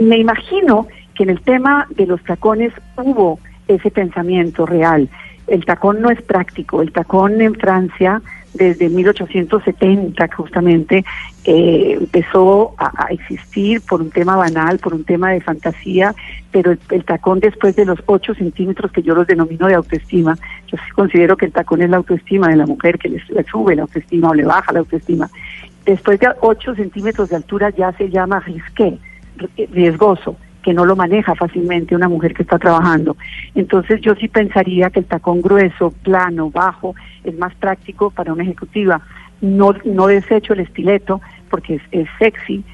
Me 0.00 0.18
imagino 0.18 0.86
que 1.16 1.24
en 1.24 1.30
el 1.30 1.40
tema 1.40 1.86
de 1.90 2.06
los 2.06 2.22
tacones 2.22 2.72
hubo 2.96 3.40
ese 3.66 3.90
pensamiento 3.90 4.66
real. 4.66 5.08
El 5.46 5.64
tacón 5.64 6.00
no 6.00 6.10
es 6.10 6.20
práctico. 6.22 6.82
El 6.82 6.92
tacón 6.92 7.40
en 7.40 7.54
Francia, 7.54 8.20
desde 8.54 8.88
1870 8.88 10.28
justamente, 10.36 11.04
eh, 11.44 11.96
empezó 12.00 12.74
a, 12.78 13.06
existir 13.10 13.80
por 13.80 14.00
un 14.02 14.10
tema 14.10 14.36
banal, 14.36 14.78
por 14.78 14.94
un 14.94 15.04
tema 15.04 15.30
de 15.30 15.40
fantasía, 15.40 16.14
pero 16.50 16.72
el, 16.90 17.04
tacón 17.04 17.40
después 17.40 17.76
de 17.76 17.84
los 17.84 17.98
8 18.06 18.34
centímetros, 18.34 18.90
que 18.90 19.02
yo 19.02 19.14
los 19.14 19.26
denomino 19.26 19.68
de 19.68 19.74
autoestima, 19.74 20.36
yo 20.66 20.76
sí 20.78 20.90
considero 20.94 21.36
que 21.36 21.46
el 21.46 21.52
tacón 21.52 21.82
es 21.82 21.90
la 21.90 21.98
autoestima 21.98 22.48
de 22.48 22.56
la 22.56 22.66
mujer, 22.66 22.98
que 22.98 23.08
le, 23.08 23.22
le 23.28 23.44
sube 23.44 23.76
la 23.76 23.82
autoestima 23.82 24.30
o 24.30 24.34
le 24.34 24.44
baja 24.44 24.72
la 24.72 24.80
autoestima. 24.80 25.30
Después 25.84 26.18
de 26.18 26.28
8 26.40 26.74
centímetros 26.74 27.28
de 27.28 27.36
altura 27.36 27.70
ya 27.70 27.92
se 27.92 28.10
llama 28.10 28.40
risqué, 28.40 28.98
ri- 29.38 29.68
riesgoso 29.70 30.36
que 30.66 30.74
no 30.74 30.84
lo 30.84 30.96
maneja 30.96 31.36
fácilmente 31.36 31.94
una 31.94 32.08
mujer 32.08 32.34
que 32.34 32.42
está 32.42 32.58
trabajando. 32.58 33.16
Entonces 33.54 34.00
yo 34.00 34.16
sí 34.16 34.26
pensaría 34.26 34.90
que 34.90 34.98
el 34.98 35.06
tacón 35.06 35.40
grueso, 35.40 35.92
plano, 36.02 36.50
bajo, 36.50 36.96
es 37.22 37.38
más 37.38 37.54
práctico 37.54 38.10
para 38.10 38.32
una 38.32 38.42
ejecutiva. 38.42 39.00
No, 39.40 39.76
no 39.84 40.08
desecho 40.08 40.54
el 40.54 40.60
estileto 40.60 41.20
porque 41.50 41.76
es, 41.76 41.82
es 41.92 42.08
sexy. 42.18 42.64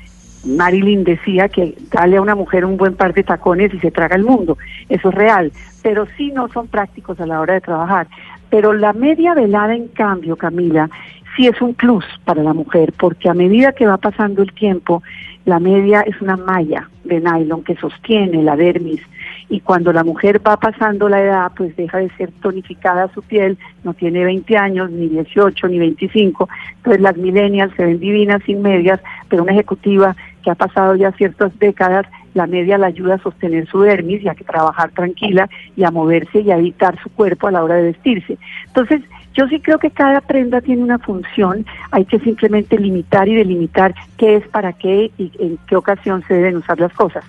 Marilyn 0.43 1.05
decía 1.05 1.51
que 1.51 1.74
darle 1.93 2.16
a 2.16 2.22
una 2.22 2.34
mujer 2.34 2.64
un 2.64 2.78
buen 2.78 2.95
par 2.95 3.12
de 3.12 3.24
tacones 3.24 3.74
y 3.74 3.78
se 3.80 3.90
traga 3.90 4.16
el 4.16 4.24
mundo. 4.24 4.57
Eso 4.88 5.11
es 5.11 5.14
real. 5.14 5.53
Pero 5.82 6.07
sí 6.16 6.32
no 6.32 6.49
son 6.49 6.68
prácticos 6.68 7.20
a 7.20 7.26
la 7.26 7.43
hora 7.43 7.53
de 7.53 7.61
trabajar. 7.61 8.07
Pero 8.49 8.72
la 8.72 8.95
media 8.95 9.34
velada, 9.34 9.74
en 9.74 9.88
cambio, 9.88 10.36
Camila, 10.36 10.88
sí 11.36 11.47
es 11.47 11.61
un 11.61 11.74
plus 11.74 12.07
para 12.24 12.43
la 12.43 12.55
mujer, 12.55 12.95
porque 12.99 13.28
a 13.28 13.34
medida 13.34 13.72
que 13.72 13.86
va 13.86 13.99
pasando 13.99 14.40
el 14.40 14.55
tiempo, 14.55 15.03
la 15.45 15.61
media 15.61 16.01
es 16.01 16.18
una 16.22 16.38
malla 16.38 16.88
de 17.05 17.20
nylon 17.20 17.64
que 17.64 17.76
sostiene 17.76 18.42
la 18.42 18.57
dermis 18.57 19.00
y 19.48 19.61
cuando 19.61 19.92
la 19.92 20.03
mujer 20.03 20.40
va 20.46 20.57
pasando 20.57 21.09
la 21.09 21.20
edad, 21.20 21.53
pues 21.57 21.76
deja 21.76 21.98
de 21.98 22.09
ser 22.16 22.30
tonificada 22.40 23.12
su 23.12 23.22
piel, 23.22 23.59
no 23.84 23.92
tiene 23.92 24.24
20 24.24 24.57
años, 24.57 24.90
ni 24.90 25.09
18, 25.09 25.68
ni 25.68 25.78
25, 25.78 26.48
entonces 26.76 27.03
las 27.03 27.16
millennials 27.16 27.74
se 27.76 27.84
ven 27.84 28.00
divinas 28.00 28.42
sin 28.44 28.62
medias, 28.62 29.00
pero 29.28 29.42
una 29.42 29.53
ejecutiva 29.53 30.16
que 30.42 30.50
ha 30.50 30.55
pasado 30.55 30.94
ya 30.94 31.12
ciertas 31.12 31.57
décadas, 31.59 32.07
la 32.34 32.46
media 32.46 32.78
la 32.78 32.86
ayuda 32.86 33.16
a 33.16 33.22
sostener 33.22 33.66
su 33.68 33.82
dermis 33.82 34.22
y 34.22 34.28
a 34.28 34.34
que 34.34 34.44
trabajar 34.44 34.90
tranquila 34.92 35.48
y 35.76 35.84
a 35.84 35.90
moverse 35.90 36.40
y 36.40 36.50
a 36.50 36.57
evitar 36.57 36.98
su 37.03 37.11
cuerpo 37.11 37.48
a 37.48 37.50
la 37.50 37.62
hora 37.62 37.74
de 37.74 37.92
vestirse. 37.92 38.38
Entonces, 38.68 39.03
yo 39.35 39.47
sí 39.49 39.61
creo 39.61 39.78
que 39.78 39.91
cada 39.91 40.20
prenda 40.20 40.61
tiene 40.61 40.83
una 40.83 40.99
función, 40.99 41.66
hay 41.91 42.05
que 42.05 42.18
simplemente 42.20 42.78
limitar 42.78 43.28
y 43.28 43.35
delimitar 43.35 43.95
qué 44.16 44.37
es 44.37 44.49
para 44.49 44.72
qué 44.72 45.11
y 45.18 45.33
en 45.39 45.59
qué 45.66 45.76
ocasión 45.76 46.22
se 46.28 46.35
deben 46.35 46.57
usar 46.57 46.78
las 46.78 46.93
cosas. 46.93 47.24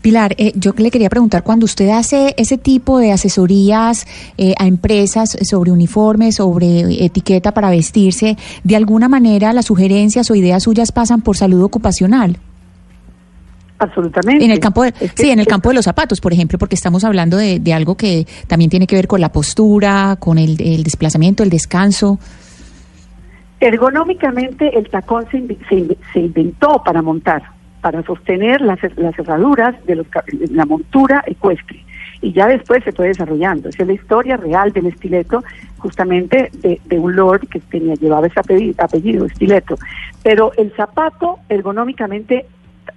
Pilar, 0.00 0.34
eh, 0.36 0.52
yo 0.54 0.72
le 0.76 0.90
quería 0.90 1.08
preguntar, 1.08 1.42
cuando 1.42 1.64
usted 1.64 1.88
hace 1.90 2.34
ese 2.36 2.58
tipo 2.58 2.98
de 2.98 3.12
asesorías 3.12 4.06
eh, 4.36 4.54
a 4.58 4.66
empresas 4.66 5.38
sobre 5.42 5.70
uniformes, 5.70 6.36
sobre 6.36 7.04
etiqueta 7.04 7.52
para 7.52 7.70
vestirse, 7.70 8.36
¿de 8.64 8.76
alguna 8.76 9.08
manera 9.08 9.52
las 9.52 9.66
sugerencias 9.66 10.30
o 10.30 10.34
ideas 10.34 10.64
suyas 10.64 10.92
pasan 10.92 11.22
por 11.22 11.36
salud 11.36 11.62
ocupacional? 11.62 12.38
Absolutamente. 13.82 14.44
En 14.44 14.52
el 14.52 14.60
campo 14.60 14.84
de, 14.84 14.92
sí, 15.16 15.30
en 15.30 15.40
el 15.40 15.46
campo 15.46 15.70
de 15.70 15.74
los 15.74 15.84
zapatos, 15.84 16.20
por 16.20 16.32
ejemplo, 16.32 16.56
porque 16.56 16.76
estamos 16.76 17.02
hablando 17.02 17.36
de, 17.36 17.58
de 17.58 17.74
algo 17.74 17.96
que 17.96 18.28
también 18.46 18.70
tiene 18.70 18.86
que 18.86 18.94
ver 18.94 19.08
con 19.08 19.20
la 19.20 19.32
postura, 19.32 20.16
con 20.20 20.38
el, 20.38 20.56
el 20.62 20.84
desplazamiento, 20.84 21.42
el 21.42 21.50
descanso. 21.50 22.20
Ergonómicamente 23.58 24.78
el 24.78 24.88
tacón 24.88 25.26
se, 25.32 25.42
se 26.12 26.20
inventó 26.20 26.80
para 26.84 27.02
montar, 27.02 27.42
para 27.80 28.04
sostener 28.04 28.60
las, 28.60 28.78
las 28.96 29.16
cerraduras 29.16 29.74
de 29.84 29.96
los, 29.96 30.06
la 30.50 30.64
montura 30.64 31.24
ecuestre. 31.26 31.84
Y 32.20 32.32
ya 32.32 32.46
después 32.46 32.84
se 32.84 32.92
fue 32.92 33.08
desarrollando. 33.08 33.68
Esa 33.68 33.82
es 33.82 33.88
la 33.88 33.94
historia 33.94 34.36
real 34.36 34.70
del 34.72 34.86
estileto, 34.86 35.42
justamente 35.78 36.52
de, 36.62 36.80
de 36.84 36.98
un 37.00 37.16
lord 37.16 37.48
que 37.48 37.58
tenía, 37.58 37.94
llevaba 37.94 38.28
ese 38.28 38.38
apellido, 38.38 38.76
apellido, 38.78 39.26
estileto. 39.26 39.76
Pero 40.22 40.52
el 40.56 40.72
zapato 40.76 41.40
ergonómicamente 41.48 42.46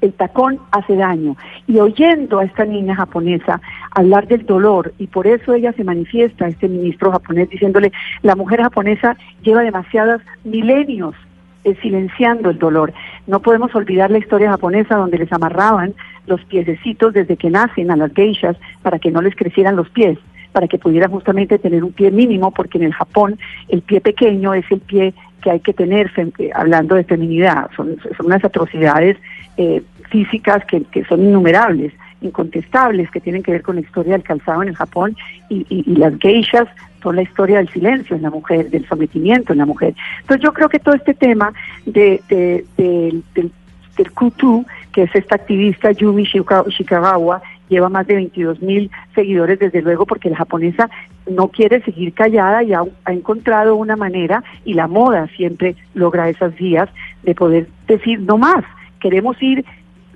el 0.02 0.14
tacón 0.14 0.60
hace 0.72 0.96
daño. 0.96 1.36
Y 1.68 1.80
oyendo 1.80 2.40
a 2.40 2.46
esta 2.46 2.66
niña 2.66 2.96
japonesa 2.96 3.62
hablar 3.92 4.28
del 4.28 4.46
dolor, 4.46 4.94
y 4.98 5.08
por 5.08 5.28
eso 5.28 5.54
ella 5.54 5.74
se 5.74 5.84
manifiesta, 5.84 6.48
este 6.48 6.68
ministro 6.68 7.12
japonés, 7.12 7.50
diciéndole, 7.50 7.92
la 8.22 8.36
mujer 8.36 8.62
japonesa 8.62 9.18
lleva 9.42 9.62
demasiados 9.62 10.22
milenios 10.44 11.16
eh, 11.64 11.76
silenciando 11.82 12.52
el 12.52 12.60
dolor. 12.60 12.94
No 13.26 13.42
podemos 13.42 13.74
olvidar 13.74 14.12
la 14.12 14.20
historia 14.20 14.52
japonesa 14.52 14.98
donde 14.98 15.18
les 15.18 15.34
amarraban 15.34 15.96
los 16.28 16.44
piececitos 16.46 17.14
desde 17.14 17.38
que 17.38 17.50
nacen 17.50 17.90
a 17.90 17.96
las 17.96 18.14
geishas 18.14 18.56
para 18.84 19.00
que 19.00 19.12
no 19.12 19.22
les 19.22 19.36
crecieran 19.36 19.76
los 19.76 19.90
pies 19.90 20.20
para 20.56 20.70
que 20.70 20.80
pudieran 20.80 21.12
justamente 21.12 21.60
tener 21.60 21.84
un 21.84 21.92
pie 21.92 22.12
mínimo, 22.12 22.50
porque 22.52 22.78
en 22.78 22.86
el 22.86 22.94
Japón 22.94 23.38
el 23.68 23.82
pie 23.82 24.00
pequeño 24.00 24.54
es 24.54 24.64
el 24.72 24.80
pie 24.80 25.14
que 25.46 25.52
hay 25.52 25.60
que 25.60 25.74
tener, 25.74 26.12
eh, 26.18 26.50
hablando 26.56 26.96
de 26.96 27.04
feminidad. 27.04 27.70
Son, 27.76 27.96
son 28.18 28.26
unas 28.26 28.44
atrocidades 28.44 29.16
eh, 29.58 29.84
físicas 30.10 30.66
que, 30.66 30.84
son 31.08 31.22
innumerables, 31.24 31.94
incontestables, 32.22 33.12
que 33.12 33.22
tienen 33.22 33.44
que 33.44 33.52
ver 33.52 33.62
con 33.62 33.76
la 33.76 33.82
historia 33.82 34.14
del 34.14 34.24
calzado 34.24 34.64
en 34.64 34.70
el 34.70 34.76
Japón 34.76 35.16
y, 35.50 35.84
las 36.00 36.18
geishas 36.18 36.68
son 37.04 37.18
la 37.18 37.22
historia 37.22 37.58
del 37.58 37.70
silencio 37.70 38.16
en 38.16 38.24
la 38.24 38.32
mujer, 38.32 38.72
del 38.72 38.88
sometimiento 38.88 39.54
en 39.54 39.60
la 39.60 39.68
mujer. 39.68 39.94
Entonces 40.22 40.44
yo 40.44 40.52
creo 40.52 40.68
que 40.68 40.80
todo 40.80 40.96
este 40.96 41.14
tema 41.14 41.54
de, 41.86 42.20
de- 42.28 42.66
del- 42.78 43.24
del 43.36 44.12
Kutu, 44.14 44.66
que 44.94 45.04
es 45.04 45.16
esta 45.16 45.36
activista 45.36 45.92
Yumi 45.92 46.24
Shika- 46.26 46.68
Shikagawa, 46.70 47.40
lleva 47.70 47.90
más 47.90 48.08
de 48.08 48.16
22 48.16 48.62
mil 48.62 48.92
seguidores, 49.14 49.60
desde 49.60 49.82
luego, 49.82 50.06
porque 50.06 50.30
la 50.30 50.38
japonesa 50.38 50.90
no 51.30 51.48
quiere 51.50 51.82
seguir 51.82 52.14
callada 52.14 52.64
y 52.64 52.74
ha, 52.74 52.84
encontrado 53.08 53.76
una 53.76 53.96
manera, 53.96 54.44
y 54.64 54.74
la 54.74 54.88
moda 54.88 55.28
siempre 55.36 55.76
logra 55.94 56.30
esas 56.30 56.56
vías 56.56 56.90
de 57.24 57.36
poder 57.36 57.68
decir 57.88 58.20
no 58.22 58.38
más, 58.38 58.64
queremos 59.00 59.42
ir 59.42 59.66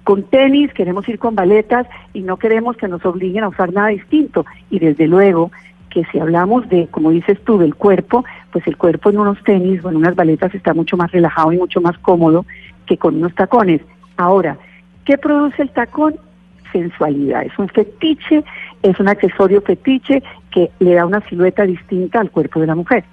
con 0.04 0.24
tenis, 0.24 0.74
queremos 0.74 1.08
ir 1.08 1.20
con 1.20 1.36
baletas 1.36 1.86
y 2.14 2.22
no 2.22 2.38
queremos 2.38 2.78
que 2.78 2.88
nos 2.88 3.06
obliguen 3.06 3.44
a 3.44 3.50
usar 3.50 3.72
nada 3.72 3.90
distinto. 3.90 4.46
Y 4.72 4.80
desde 4.80 5.08
luego, 5.08 5.52
que 5.90 6.04
si 6.06 6.20
hablamos 6.20 6.68
de, 6.70 6.88
como 6.88 7.12
dices 7.12 7.40
tú, 7.44 7.58
del 7.58 7.76
cuerpo, 7.76 8.24
pues 8.52 8.66
el 8.68 8.78
cuerpo 8.78 9.10
en 9.10 9.20
unos 9.20 9.44
tenis 9.44 9.84
o 9.84 9.90
en 9.90 9.98
unas 9.98 10.16
baletas 10.16 10.54
está 10.56 10.74
mucho 10.74 10.98
más 10.98 11.12
relajado 11.12 11.52
y 11.52 11.58
mucho 11.58 11.82
más 11.82 11.98
cómodo 12.00 12.46
que 12.86 12.98
con 12.98 13.18
unos 13.18 13.36
tacones. 13.36 13.82
Ahora, 14.18 14.58
¿qué 15.06 15.18
produce 15.18 15.62
el 15.62 15.70
tacón? 15.70 16.16
Sensualidad. 16.72 17.44
Es 17.44 17.58
un 17.58 17.70
fetiche, 17.70 18.44
es 18.84 19.00
un 19.00 19.08
accesorio 19.08 19.62
fetiche 19.62 20.22
que 20.52 20.70
le 20.80 20.96
da 20.96 21.06
una 21.06 21.22
silueta 21.30 21.64
distinta 21.64 22.20
al 22.20 22.32
cuerpo 22.32 22.60
de 22.60 22.68
la 22.68 22.76
mujer. 22.76 23.04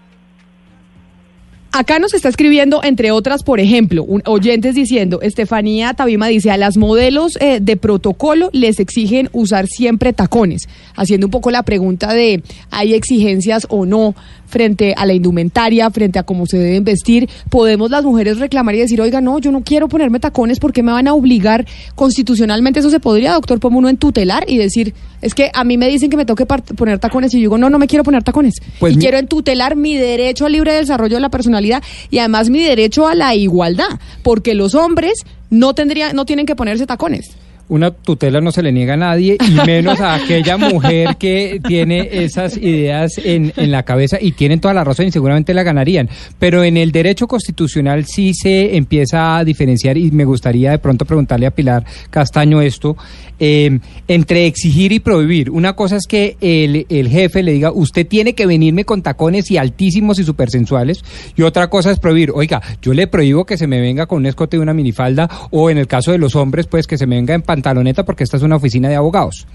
Acá 1.79 1.99
nos 1.99 2.15
está 2.15 2.31
escribiendo, 2.31 2.81
entre 2.83 3.11
otras, 3.11 3.43
por 3.43 3.61
ejemplo, 3.61 4.03
un, 4.03 4.23
oyentes 4.25 4.75
diciendo, 4.75 5.21
Estefanía 5.21 5.93
Tabima 5.93 6.27
dice, 6.29 6.51
a 6.51 6.57
las 6.57 6.79
modelos 6.79 7.37
eh, 7.39 7.59
de 7.61 7.77
protocolo 7.77 8.49
les 8.55 8.81
exigen 8.81 9.29
usar 9.35 9.67
siempre 9.67 10.15
tacones, 10.15 10.71
haciendo 10.95 11.27
un 11.27 11.31
poco 11.31 11.51
la 11.51 11.65
pregunta 11.65 12.15
de, 12.15 12.43
¿hay 12.71 12.95
exigencias 12.95 13.67
o 13.69 13.85
no 13.85 14.15
frente 14.47 14.95
a 14.97 15.05
la 15.07 15.13
indumentaria, 15.15 15.91
frente 15.91 16.19
a 16.19 16.23
cómo 16.23 16.47
se 16.47 16.59
deben 16.59 16.85
vestir? 16.85 17.29
¿Podemos 17.51 17.91
las 17.91 18.05
mujeres 18.05 18.39
reclamar 18.39 18.75
y 18.75 18.79
decir, 18.79 19.01
oiga, 19.01 19.21
no, 19.21 19.39
yo 19.39 19.51
no 19.53 19.63
quiero 19.63 19.89
ponerme 19.89 20.21
tacones 20.21 20.59
porque 20.61 20.83
me 20.83 20.93
van 20.93 21.09
a 21.09 21.15
obligar 21.15 21.67
constitucionalmente? 21.95 22.81
Eso 22.81 22.91
se 22.91 23.01
podría, 23.01 23.33
doctor 23.33 23.59
Pomuno, 23.61 23.89
en 23.89 23.97
tutelar 23.97 24.45
y 24.49 24.59
decir, 24.59 24.95
es 25.23 25.35
que 25.35 25.51
a 25.53 25.65
mí 25.65 25.77
me 25.77 25.89
dicen 25.89 26.09
que 26.11 26.17
me 26.17 26.25
toque 26.25 26.47
poner 26.47 26.99
tacones 26.99 27.33
y 27.35 27.39
yo 27.39 27.41
digo, 27.41 27.59
no, 27.59 27.69
no 27.71 27.79
me 27.79 27.87
quiero 27.87 28.05
poner 28.05 28.23
tacones. 28.23 28.55
Pues 28.79 28.93
y 28.93 28.97
mi- 28.97 29.03
quiero 29.03 29.19
en 29.19 29.27
tutelar 29.27 29.77
mi 29.77 29.97
derecho 29.97 30.47
al 30.47 30.53
libre 30.53 30.73
desarrollo 30.73 31.17
de 31.17 31.21
la 31.21 31.31
personalidad 31.31 31.83
y 32.11 32.19
además 32.19 32.49
mi 32.51 32.63
derecho 32.63 33.07
a 33.09 33.15
la 33.15 33.35
igualdad, 33.35 33.89
porque 34.23 34.55
los 34.55 34.75
hombres 34.75 35.25
no 35.51 35.75
tendrían, 35.75 36.15
no 36.15 36.25
tienen 36.25 36.47
que 36.47 36.55
ponerse 36.57 36.87
tacones. 36.87 37.31
Una 37.69 37.91
tutela 37.91 38.41
no 38.41 38.53
se 38.53 38.63
le 38.63 38.73
niega 38.73 38.95
a 38.95 38.97
nadie 38.97 39.37
y 39.41 39.67
menos 39.67 40.01
a 40.01 40.15
aquella 40.15 40.57
mujer 40.57 41.17
que 41.19 41.61
tiene 41.67 42.09
esas 42.13 42.57
ideas 42.57 43.19
en, 43.19 43.53
en 43.57 43.71
la 43.71 43.83
cabeza 43.83 44.19
y 44.21 44.33
tienen 44.33 44.61
toda 44.61 44.75
la 44.75 44.85
razón 44.85 45.07
y 45.07 45.11
seguramente 45.11 45.53
la 45.53 45.63
ganarían. 45.63 46.09
Pero 46.39 46.63
en 46.63 46.77
el 46.77 46.93
derecho 46.93 47.27
constitucional 47.27 48.05
sí 48.07 48.35
se 48.35 48.77
empieza 48.77 49.37
a 49.37 49.45
diferenciar 49.45 49.99
y 49.99 50.11
me 50.11 50.25
gustaría 50.25 50.71
de 50.71 50.79
pronto 50.79 51.05
preguntarle 51.05 51.47
a 51.47 51.51
Pilar 51.51 51.85
Castaño 52.11 52.61
esto, 52.61 52.97
eh, 53.39 53.79
entre 54.09 54.47
exigir 54.47 54.93
y 54.93 55.01
prohibir. 55.01 55.51
Una 55.51 55.75
cosa 55.75 55.97
es 55.97 56.07
que 56.07 56.37
el, 56.41 56.87
el 56.89 57.09
jefe 57.09 57.43
le 57.43 57.53
diga, 57.53 57.73
usted 57.73 58.07
tiene 58.07 58.35
que 58.35 58.47
venirme 58.47 58.85
con 58.85 59.03
tacones 59.03 59.51
y 59.51 59.59
altísimos 59.59 60.19
y 60.19 60.25
supersensuales 60.25 61.05
y 61.37 61.43
otra 61.43 61.69
cosa 61.69 61.91
es 61.91 61.99
prohibir, 61.99 62.31
oiga, 62.35 62.63
yo 62.81 62.95
le 62.95 63.07
prohíbo 63.07 63.45
que 63.45 63.59
se 63.59 63.67
me 63.67 63.81
venga 63.81 64.07
con 64.07 64.19
un 64.19 64.27
escote 64.27 64.57
y 64.57 64.61
una 64.61 64.73
minifalda 64.73 65.29
o 65.51 65.69
en 65.69 65.79
el 65.79 65.87
caso 65.87 66.13
de 66.13 66.19
los 66.19 66.37
hombres, 66.37 66.67
pues 66.67 66.87
que 66.87 66.97
se 66.97 67.07
me 67.07 67.17
venga 67.17 67.35
en 67.35 67.43
pantaloneta 67.57 68.05
porque 68.05 68.25
esta 68.25 68.37
es 68.37 68.43
una 68.43 68.57
oficina 68.57 68.89
de 68.89 68.97
abogados. 68.97 69.47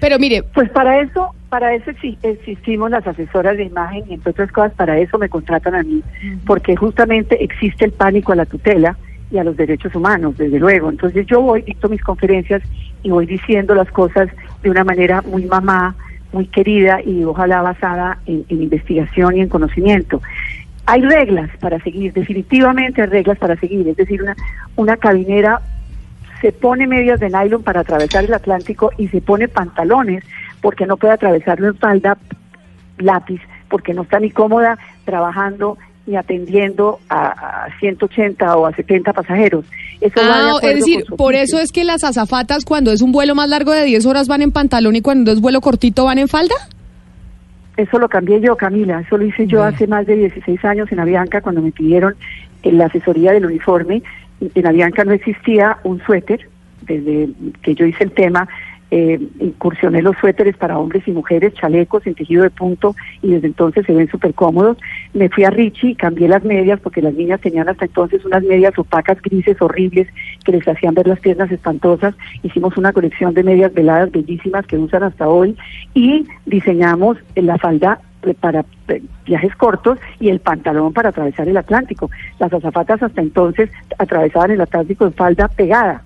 Pero 0.00 0.18
mire, 0.18 0.42
pues 0.54 0.70
para 0.70 1.00
eso, 1.02 1.34
para 1.50 1.74
eso 1.74 1.90
exi- 1.90 2.16
existimos 2.22 2.90
las 2.90 3.06
asesoras 3.06 3.56
de 3.56 3.64
imagen 3.64 4.04
y 4.08 4.14
entre 4.14 4.30
otras 4.30 4.50
cosas 4.50 4.72
para 4.74 4.98
eso 4.98 5.18
me 5.18 5.28
contratan 5.28 5.74
a 5.74 5.82
mí, 5.82 6.02
porque 6.46 6.74
justamente 6.76 7.42
existe 7.44 7.84
el 7.84 7.92
pánico 7.92 8.32
a 8.32 8.36
la 8.36 8.46
tutela 8.46 8.96
y 9.30 9.36
a 9.38 9.44
los 9.44 9.56
derechos 9.56 9.94
humanos, 9.94 10.38
desde 10.38 10.58
luego. 10.58 10.88
Entonces 10.88 11.26
yo 11.26 11.42
voy, 11.42 11.62
dicto 11.62 11.88
mis 11.88 12.02
conferencias 12.02 12.62
y 13.02 13.10
voy 13.10 13.26
diciendo 13.26 13.74
las 13.74 13.90
cosas 13.90 14.28
de 14.62 14.70
una 14.70 14.84
manera 14.84 15.20
muy 15.22 15.44
mamá, 15.44 15.94
muy 16.32 16.46
querida 16.46 17.00
y 17.04 17.24
ojalá 17.24 17.60
basada 17.60 18.18
en, 18.26 18.44
en 18.48 18.62
investigación 18.62 19.36
y 19.36 19.40
en 19.40 19.48
conocimiento. 19.48 20.22
Hay 20.86 21.02
reglas 21.02 21.50
para 21.60 21.78
seguir, 21.80 22.12
definitivamente 22.14 23.02
hay 23.02 23.08
reglas 23.08 23.36
para 23.38 23.54
seguir, 23.56 23.86
es 23.86 23.96
decir, 23.96 24.22
una, 24.22 24.34
una 24.76 24.96
cabinera 24.96 25.60
se 26.40 26.52
pone 26.52 26.86
medias 26.86 27.20
de 27.20 27.30
nylon 27.30 27.62
para 27.62 27.80
atravesar 27.80 28.24
el 28.24 28.34
Atlántico 28.34 28.90
y 28.96 29.08
se 29.08 29.20
pone 29.20 29.48
pantalones 29.48 30.24
porque 30.60 30.86
no 30.86 30.96
puede 30.96 31.14
atravesarlo 31.14 31.68
en 31.68 31.76
falda 31.76 32.18
lápiz, 32.98 33.40
porque 33.68 33.94
no 33.94 34.02
está 34.02 34.18
ni 34.20 34.30
cómoda 34.30 34.78
trabajando 35.04 35.78
ni 36.06 36.16
atendiendo 36.16 36.98
a, 37.08 37.64
a 37.66 37.78
180 37.78 38.56
o 38.56 38.66
a 38.66 38.74
70 38.74 39.12
pasajeros. 39.12 39.64
Eso 40.00 40.20
va 40.20 40.44
de 40.44 40.50
Ah, 40.50 40.58
es 40.62 40.76
decir, 40.76 41.04
por 41.16 41.34
eso 41.34 41.58
es 41.58 41.72
que 41.72 41.84
las 41.84 42.04
azafatas 42.04 42.64
cuando 42.64 42.90
es 42.90 43.02
un 43.02 43.12
vuelo 43.12 43.34
más 43.34 43.48
largo 43.48 43.72
de 43.72 43.84
10 43.84 44.06
horas 44.06 44.26
van 44.26 44.42
en 44.42 44.50
pantalón 44.50 44.96
y 44.96 45.02
cuando 45.02 45.30
es 45.30 45.40
vuelo 45.40 45.60
cortito 45.60 46.06
van 46.06 46.18
en 46.18 46.28
falda. 46.28 46.54
Eso 47.76 47.98
lo 47.98 48.08
cambié 48.08 48.40
yo, 48.40 48.56
Camila. 48.56 49.00
Eso 49.00 49.16
lo 49.16 49.24
hice 49.24 49.46
yo 49.46 49.62
hace 49.62 49.86
más 49.86 50.06
de 50.06 50.16
16 50.16 50.64
años 50.64 50.90
en 50.90 51.00
Avianca 51.00 51.40
cuando 51.40 51.62
me 51.62 51.72
pidieron 51.72 52.14
eh, 52.62 52.72
la 52.72 52.86
asesoría 52.86 53.32
del 53.32 53.46
uniforme. 53.46 54.02
En 54.40 54.66
Avianca 54.66 55.04
no 55.04 55.12
existía 55.12 55.78
un 55.84 56.00
suéter. 56.00 56.48
Desde 56.82 57.28
que 57.62 57.74
yo 57.74 57.84
hice 57.84 58.04
el 58.04 58.12
tema, 58.12 58.48
eh, 58.92 59.20
incursioné 59.38 60.02
los 60.02 60.16
suéteres 60.16 60.56
para 60.56 60.76
hombres 60.76 61.06
y 61.06 61.12
mujeres, 61.12 61.54
chalecos 61.54 62.04
en 62.08 62.14
tejido 62.14 62.42
de 62.42 62.50
punto 62.50 62.96
y 63.22 63.30
desde 63.30 63.46
entonces 63.46 63.86
se 63.86 63.92
ven 63.92 64.08
súper 64.08 64.34
cómodos. 64.34 64.78
Me 65.14 65.28
fui 65.28 65.44
a 65.44 65.50
Richie, 65.50 65.94
cambié 65.94 66.26
las 66.26 66.42
medias 66.42 66.80
porque 66.80 67.00
las 67.00 67.14
niñas 67.14 67.40
tenían 67.40 67.68
hasta 67.68 67.84
entonces 67.84 68.24
unas 68.24 68.42
medias 68.42 68.76
opacas, 68.76 69.22
grises, 69.22 69.62
horribles, 69.62 70.08
que 70.44 70.52
les 70.52 70.66
hacían 70.66 70.94
ver 70.94 71.06
las 71.06 71.20
piernas 71.20 71.52
espantosas. 71.52 72.16
Hicimos 72.42 72.76
una 72.76 72.92
colección 72.92 73.32
de 73.32 73.44
medias 73.44 73.72
veladas 73.72 74.10
bellísimas 74.10 74.66
que 74.66 74.78
usan 74.78 75.04
hasta 75.04 75.28
hoy 75.28 75.56
y 75.94 76.26
diseñamos 76.46 77.16
la 77.36 77.58
falda 77.58 78.00
para 78.40 78.64
eh, 78.88 79.02
viajes 79.24 79.54
cortos 79.56 79.98
y 80.18 80.28
el 80.28 80.40
pantalón 80.40 80.92
para 80.92 81.10
atravesar 81.10 81.48
el 81.48 81.56
Atlántico. 81.56 82.10
Las 82.38 82.52
azafatas 82.52 83.02
hasta 83.02 83.20
entonces 83.20 83.70
atravesaban 83.98 84.50
el 84.50 84.60
Atlántico 84.60 85.06
en 85.06 85.14
falda 85.14 85.48
pegada. 85.48 86.02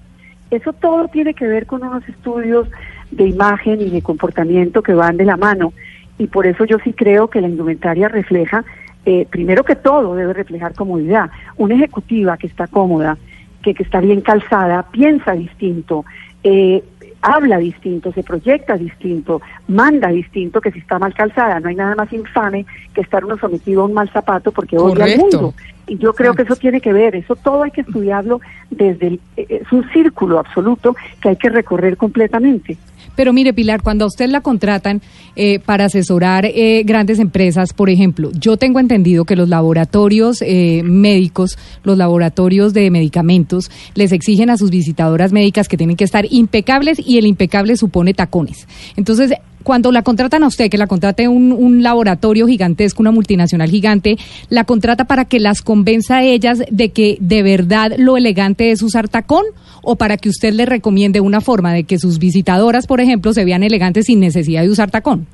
Eso 0.51 0.73
todo 0.73 1.09
tiene 1.09 1.35
que 1.35 1.47
ver 1.47 1.67
con 1.67 1.83
unos 1.83 2.09
estudios 2.09 2.69
de 3.11 3.27
imagen 3.29 3.81
y 3.81 3.91
de 3.91 4.03
comportamiento 4.03 4.83
que 4.83 4.95
van 4.95 5.17
de 5.17 5.25
la 5.25 5.37
mano 5.37 5.73
y 6.19 6.27
por 6.29 6.47
eso 6.47 6.65
yo 6.65 6.79
sí 6.85 6.93
creo 6.93 7.29
que 7.29 7.41
la 7.41 7.49
indumentaria 7.49 8.09
refleja, 8.09 8.65
eh, 9.05 9.27
primero 9.31 9.65
que 9.65 9.77
todo 9.77 10.15
debe 10.15 10.33
reflejar 10.33 10.75
comodidad. 10.75 11.31
Una 11.57 11.75
ejecutiva 11.75 12.37
que 12.37 12.47
está 12.47 12.67
cómoda, 12.67 13.19
que, 13.63 13.75
que 13.75 13.83
está 13.83 14.01
bien 14.01 14.21
calzada, 14.21 14.85
piensa 14.91 15.33
distinto, 15.33 16.05
eh, 16.45 16.85
habla 17.25 17.57
distinto, 17.57 18.13
se 18.13 18.23
proyecta 18.23 18.77
distinto, 18.77 19.41
manda 19.67 20.09
distinto 20.09 20.61
que 20.61 20.71
si 20.71 20.79
está 20.79 20.99
mal 20.99 21.15
calzada. 21.15 21.59
No 21.59 21.71
hay 21.71 21.75
nada 21.75 21.95
más 21.95 22.13
infame 22.13 22.67
que 22.93 23.01
estar 23.01 23.25
uno 23.25 23.39
sometido 23.39 23.81
a 23.81 23.85
un 23.87 23.95
mal 23.95 24.11
zapato 24.11 24.53
porque 24.53 24.77
odia 24.77 25.05
al 25.05 25.17
mundo. 25.17 25.55
Y 25.87 25.97
yo 25.97 26.13
creo 26.13 26.35
que 26.35 26.43
eso 26.43 26.57
tiene 26.57 26.81
que 26.83 26.93
ver, 26.93 27.17
eso 27.17 27.35
todo 27.35 27.63
hay 27.63 27.71
que 27.71 27.81
estudiarlo 27.81 28.41
desde 28.71 29.07
el, 29.07 29.21
eh, 29.37 29.61
es 29.63 29.73
un 29.73 29.91
círculo 29.91 30.39
absoluto 30.39 30.95
que 31.21 31.31
hay 31.31 31.37
que 31.37 31.49
recorrer 31.49 31.97
completamente. 31.97 32.77
Pero 33.17 33.33
mire, 33.33 33.53
Pilar, 33.53 33.83
cuando 33.83 34.05
a 34.05 34.09
usted 34.09 34.29
la 34.29 34.41
contratan 34.41 35.01
eh, 35.37 35.59
para 35.61 35.87
asesorar 35.87 36.47
eh, 36.47 36.83
grandes 36.85 37.19
empresas, 37.19 37.73
por 37.73 37.91
ejemplo, 37.91 38.31
yo 38.33 38.57
tengo 38.57 38.81
entendido 38.81 39.25
que 39.25 39.37
los 39.37 39.49
laboratorios 39.49 40.43
eh, 40.43 40.83
médicos, 40.85 41.59
los 41.83 41.99
laboratorios 41.99 42.73
de 42.75 42.91
medicamentos, 42.91 43.71
les 43.95 44.13
exigen 44.13 44.51
a 44.51 44.57
sus 44.57 44.71
visitadoras 44.71 45.33
médicas 45.33 45.69
que 45.69 45.77
tienen 45.77 45.97
que 45.97 46.05
estar 46.05 46.27
impecables 46.31 46.99
y 47.05 47.19
el 47.19 47.27
impecable 47.27 47.77
supone 47.77 48.15
tacones. 48.15 48.67
Entonces, 48.97 49.33
cuando 49.65 49.91
la 49.91 50.03
contratan 50.03 50.45
a 50.45 50.47
usted, 50.47 50.71
que 50.71 50.79
la 50.79 50.87
contrate 50.87 51.27
un, 51.27 51.51
un 51.51 51.83
laboratorio 51.83 52.47
gigantesco, 52.47 53.03
una 53.03 53.11
multinacional 53.11 53.71
gigante, 53.71 54.17
la 54.51 54.63
contrata 54.65 55.07
para 55.07 55.25
que 55.25 55.41
las 55.41 55.63
convenza 55.63 56.19
a 56.19 56.23
ellas 56.23 56.63
de 56.71 56.91
que 56.91 57.17
de 57.21 57.43
verdad 57.43 57.93
lo 57.99 58.17
elegante 58.17 58.71
es 58.71 58.83
usar 58.83 59.09
tacón 59.09 59.45
o 59.83 59.97
para 59.97 60.17
que 60.17 60.29
usted 60.29 60.53
le 60.53 60.67
recomiende 60.67 61.21
una 61.21 61.41
forma 61.41 61.73
de 61.73 61.85
que 61.85 61.99
sus 61.99 62.19
visitadoras, 62.19 62.87
por 62.87 63.01
ejemplo, 63.01 63.33
se 63.33 63.45
vean 63.45 63.63
elegantes 63.63 64.07
sin 64.07 64.21
necesidad 64.21 64.63
de 64.63 64.71
usar 64.71 64.91
tacón. 64.91 65.27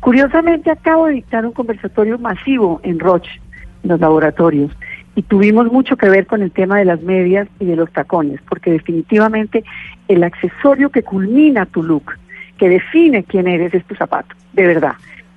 Curiosamente 0.00 0.70
acabo 0.70 1.06
de 1.06 1.14
dictar 1.14 1.46
un 1.46 1.52
conversatorio 1.52 2.18
masivo 2.18 2.80
en 2.82 2.98
Roche, 2.98 3.30
en 3.84 3.90
los 3.90 4.00
laboratorios, 4.00 4.72
y 5.14 5.22
tuvimos 5.22 5.70
mucho 5.70 5.96
que 5.96 6.08
ver 6.08 6.26
con 6.26 6.42
el 6.42 6.50
tema 6.50 6.78
de 6.78 6.84
las 6.84 7.02
medias 7.02 7.48
y 7.60 7.66
de 7.66 7.76
los 7.76 7.90
tacones, 7.92 8.40
porque 8.48 8.72
definitivamente 8.72 9.62
el 10.08 10.24
accesorio 10.24 10.90
que 10.90 11.02
culmina 11.02 11.66
tu 11.66 11.82
look, 11.82 12.12
que 12.62 12.68
define 12.68 13.24
quién 13.24 13.48
eres, 13.48 13.74
es 13.74 13.84
tu 13.86 13.96
zapato, 13.96 14.36
de 14.52 14.64
verdad. 14.64 14.92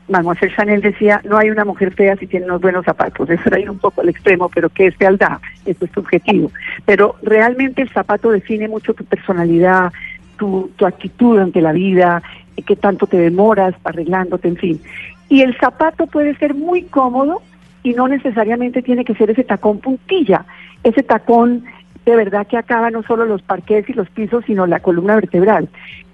Mademoiselle 0.07 0.55
Chanel 0.55 0.79
decía, 0.79 1.21
no 1.27 1.39
hay 1.39 1.49
una 1.49 1.65
mujer 1.65 1.91
fea 1.91 2.15
si 2.17 2.27
tiene 2.27 2.45
unos 2.45 2.61
buenos 2.61 2.85
zapatos. 2.85 3.27
Eso 3.27 3.41
era 3.47 3.59
ir 3.59 3.67
un 3.67 3.79
poco 3.79 4.01
al 4.01 4.09
extremo, 4.09 4.47
pero 4.47 4.69
¿qué 4.69 4.85
es 4.85 4.95
fealdad? 4.95 5.39
Eso 5.65 5.85
es 5.85 5.91
tu 5.91 6.01
objetivo. 6.01 6.51
Pero 6.85 7.15
realmente 7.23 7.81
el 7.81 7.89
zapato 7.89 8.29
define 8.29 8.67
mucho 8.67 8.93
tu 8.93 9.03
personalidad, 9.05 9.91
tu, 10.37 10.69
tu 10.75 10.85
actitud 10.85 11.39
ante 11.39 11.61
la 11.61 11.71
vida, 11.71 12.21
eh, 12.55 12.61
qué 12.61 12.75
tanto 12.75 13.07
te 13.07 13.17
demoras 13.17 13.73
arreglándote, 13.83 14.47
en 14.47 14.57
fin. 14.57 14.81
Y 15.27 15.41
el 15.41 15.57
zapato 15.57 16.05
puede 16.05 16.35
ser 16.35 16.53
muy 16.53 16.83
cómodo 16.83 17.41
y 17.81 17.93
no 17.93 18.07
necesariamente 18.07 18.83
tiene 18.83 19.03
que 19.03 19.15
ser 19.15 19.31
ese 19.31 19.43
tacón 19.43 19.79
puntilla, 19.79 20.45
ese 20.83 21.01
tacón 21.01 21.63
de 22.05 22.15
verdad 22.15 22.47
que 22.47 22.57
acaba 22.57 22.91
no 22.91 23.03
solo 23.03 23.25
los 23.25 23.41
parqués 23.41 23.89
y 23.89 23.93
los 23.93 24.09
pisos, 24.09 24.43
sino 24.45 24.67
la 24.67 24.79
columna 24.79 25.15
vertebral. 25.15 25.69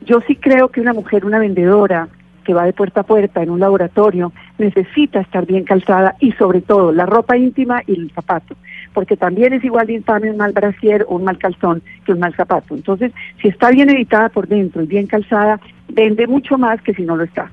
Yo 0.06 0.22
sí 0.22 0.36
creo 0.36 0.70
que 0.70 0.82
una 0.82 0.94
mujer, 0.94 1.26
una 1.26 1.40
vendedora 1.40 2.08
que 2.44 2.54
va 2.54 2.66
de 2.66 2.74
puerta 2.74 3.02
a 3.02 3.04
puerta 3.04 3.44
en 3.44 3.50
un 3.50 3.60
laboratorio, 3.60 4.32
necesita 4.58 5.20
estar 5.20 5.46
bien 5.46 5.64
calzada 5.64 6.16
y 6.20 6.32
sobre 6.34 6.62
todo 6.62 6.92
la 6.92 7.06
ropa 7.06 7.38
íntima 7.38 7.84
y 7.86 7.94
el 7.94 8.12
zapato, 8.12 8.56
porque 8.94 9.16
también 9.16 9.54
es 9.54 9.64
igual 9.64 9.88
de 9.88 9.94
infame 9.94 10.32
un 10.32 10.38
mal 10.38 10.54
brasier 10.54 11.06
o 11.08 11.18
un 11.18 11.26
mal 11.26 11.38
calzón 11.38 11.84
que 12.06 12.14
un 12.14 12.20
mal 12.20 12.34
zapato. 12.34 12.74
Entonces, 12.74 13.12
si 13.42 13.50
está 13.50 13.70
bien 13.70 13.90
editada 13.90 14.30
por 14.30 14.48
dentro 14.48 14.82
y 14.82 14.88
bien 14.88 15.06
calzada, 15.06 15.60
vende 15.90 16.26
mucho 16.26 16.58
más 16.58 16.82
que 16.82 16.94
si 16.94 17.04
no 17.04 17.16
lo 17.16 17.26
está. 17.26 17.52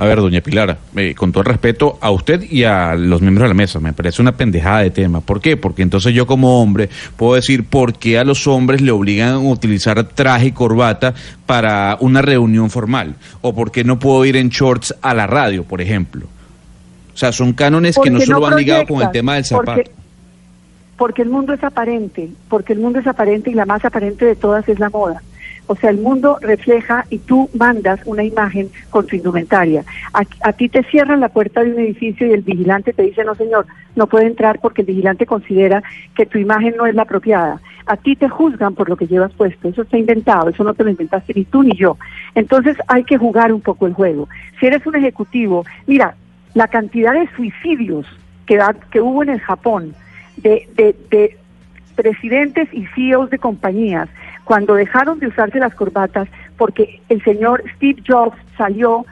A 0.00 0.06
ver, 0.06 0.18
doña 0.18 0.40
Pilar, 0.40 0.78
eh, 0.96 1.14
con 1.14 1.30
todo 1.30 1.42
el 1.42 1.48
respeto 1.48 1.98
a 2.00 2.10
usted 2.10 2.42
y 2.50 2.64
a 2.64 2.94
los 2.94 3.20
miembros 3.20 3.44
de 3.44 3.48
la 3.48 3.54
mesa, 3.54 3.80
me 3.80 3.92
parece 3.92 4.22
una 4.22 4.32
pendejada 4.32 4.78
de 4.78 4.90
tema. 4.90 5.20
¿Por 5.20 5.42
qué? 5.42 5.58
Porque 5.58 5.82
entonces 5.82 6.14
yo 6.14 6.26
como 6.26 6.62
hombre 6.62 6.88
puedo 7.18 7.34
decir 7.34 7.64
por 7.64 7.92
qué 7.92 8.18
a 8.18 8.24
los 8.24 8.46
hombres 8.46 8.80
le 8.80 8.92
obligan 8.92 9.34
a 9.34 9.38
utilizar 9.38 10.02
traje 10.04 10.46
y 10.46 10.52
corbata 10.52 11.12
para 11.44 11.98
una 12.00 12.22
reunión 12.22 12.70
formal. 12.70 13.16
O 13.42 13.54
por 13.54 13.72
qué 13.72 13.84
no 13.84 13.98
puedo 13.98 14.24
ir 14.24 14.38
en 14.38 14.48
shorts 14.48 14.94
a 15.02 15.12
la 15.12 15.26
radio, 15.26 15.64
por 15.64 15.82
ejemplo. 15.82 16.24
O 17.12 17.16
sea, 17.18 17.30
son 17.30 17.52
cánones 17.52 17.98
que 18.02 18.08
no 18.08 18.22
solo 18.22 18.40
van 18.40 18.56
ligados 18.56 18.88
con 18.88 19.02
el 19.02 19.10
tema 19.10 19.34
del 19.34 19.44
zapato. 19.44 19.82
Porque, 19.82 19.90
porque 20.96 21.20
el 21.20 21.28
mundo 21.28 21.52
es 21.52 21.62
aparente, 21.62 22.30
porque 22.48 22.72
el 22.72 22.78
mundo 22.78 23.00
es 23.00 23.06
aparente 23.06 23.50
y 23.50 23.54
la 23.54 23.66
más 23.66 23.84
aparente 23.84 24.24
de 24.24 24.34
todas 24.34 24.66
es 24.66 24.78
la 24.78 24.88
moda. 24.88 25.20
O 25.72 25.76
sea, 25.76 25.90
el 25.90 25.98
mundo 25.98 26.36
refleja 26.40 27.06
y 27.10 27.18
tú 27.18 27.48
mandas 27.54 28.00
una 28.04 28.24
imagen 28.24 28.72
con 28.90 29.06
tu 29.06 29.14
indumentaria. 29.14 29.84
A, 30.12 30.22
a 30.42 30.52
ti 30.52 30.68
te 30.68 30.82
cierran 30.90 31.20
la 31.20 31.28
puerta 31.28 31.62
de 31.62 31.70
un 31.72 31.78
edificio 31.78 32.26
y 32.26 32.32
el 32.32 32.42
vigilante 32.42 32.92
te 32.92 33.04
dice, 33.04 33.22
no 33.22 33.36
señor, 33.36 33.66
no 33.94 34.08
puede 34.08 34.26
entrar 34.26 34.58
porque 34.60 34.82
el 34.82 34.88
vigilante 34.88 35.26
considera 35.26 35.80
que 36.16 36.26
tu 36.26 36.38
imagen 36.38 36.74
no 36.76 36.86
es 36.86 36.94
la 36.96 37.02
apropiada. 37.02 37.60
A 37.86 37.96
ti 37.96 38.16
te 38.16 38.28
juzgan 38.28 38.74
por 38.74 38.88
lo 38.88 38.96
que 38.96 39.06
llevas 39.06 39.32
puesto. 39.32 39.68
Eso 39.68 39.82
está 39.82 39.96
inventado, 39.96 40.48
eso 40.48 40.64
no 40.64 40.74
te 40.74 40.82
lo 40.82 40.90
inventaste 40.90 41.34
ni 41.36 41.44
tú 41.44 41.62
ni 41.62 41.76
yo. 41.76 41.96
Entonces 42.34 42.76
hay 42.88 43.04
que 43.04 43.16
jugar 43.16 43.52
un 43.52 43.60
poco 43.60 43.86
el 43.86 43.92
juego. 43.94 44.28
Si 44.58 44.66
eres 44.66 44.84
un 44.86 44.96
ejecutivo, 44.96 45.64
mira, 45.86 46.16
la 46.54 46.66
cantidad 46.66 47.12
de 47.12 47.28
suicidios 47.36 48.06
que, 48.44 48.56
da- 48.56 48.74
que 48.90 49.00
hubo 49.00 49.22
en 49.22 49.28
el 49.28 49.40
Japón 49.40 49.94
de, 50.36 50.68
de, 50.74 50.96
de 51.10 51.36
presidentes 51.94 52.68
y 52.72 52.86
CEOs 52.94 53.30
de 53.30 53.38
compañías 53.38 54.08
cuando 54.50 54.74
dejaron 54.74 55.20
de 55.20 55.28
usarse 55.28 55.60
las 55.60 55.72
corbatas 55.76 56.26
porque 56.56 57.00
el 57.08 57.22
señor 57.22 57.62
Steve 57.76 58.02
Jobs 58.04 58.36
salió 58.58 59.06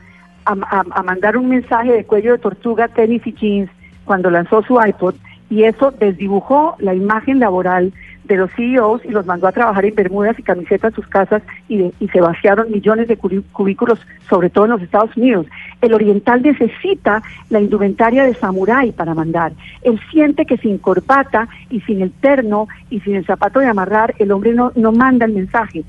a, 0.45 0.57
mandar 1.05 1.37
un 1.37 1.49
mensaje 1.49 1.93
de 1.93 2.03
cuello 2.03 2.33
de 2.33 2.39
tortuga, 2.39 2.89
tenis 2.89 3.25
y 3.25 3.33
jeans 3.35 3.71
cuando 4.05 4.33
lanzó 4.33 4.65
su 4.65 4.81
iPod 4.85 5.15
y 5.49 5.63
eso 5.63 5.93
desdibujó 5.93 6.75
la 6.81 6.93
imagen 6.93 7.39
laboral 7.39 7.93
de 8.29 8.37
los 8.37 8.51
CEOs 8.53 9.05
y 9.05 9.09
los 9.09 9.27
mandó 9.27 9.47
a 9.49 9.53
trabajar 9.53 9.85
en 9.87 9.95
bermudas 9.95 10.39
y 10.39 10.43
camisetas 10.43 10.93
a 10.93 10.95
sus 10.95 11.07
casas 11.09 11.43
y, 11.67 11.79
de- 11.79 11.93
y 11.99 12.09
se 12.09 12.21
vaciaron 12.21 12.71
millones 12.71 13.09
de 13.09 13.17
cubículos, 13.17 13.99
sobre 14.29 14.51
todo 14.51 14.67
en 14.67 14.71
los 14.73 14.83
Estados 14.83 15.17
Unidos. 15.17 15.47
El 15.81 15.95
oriental 15.95 16.43
necesita 16.43 17.23
la 17.51 17.61
indumentaria 17.61 18.25
de 18.25 18.35
samurái 18.35 18.93
para 18.93 19.15
mandar. 19.15 19.53
Él 19.83 19.99
siente 20.11 20.45
que 20.45 20.59
sin 20.59 20.79
corbata 20.79 21.49
y 21.71 21.81
sin 21.81 22.03
el 22.03 22.13
terno 22.13 22.69
y 22.91 23.01
sin 23.01 23.17
el 23.17 23.25
zapato 23.27 23.61
de 23.61 23.67
amarrar, 23.67 24.15
el 24.19 24.31
hombre 24.31 24.53
no, 24.55 24.73
no 24.77 24.93
manda 24.93 25.25
el 25.27 25.33
mensaje. 25.33 25.85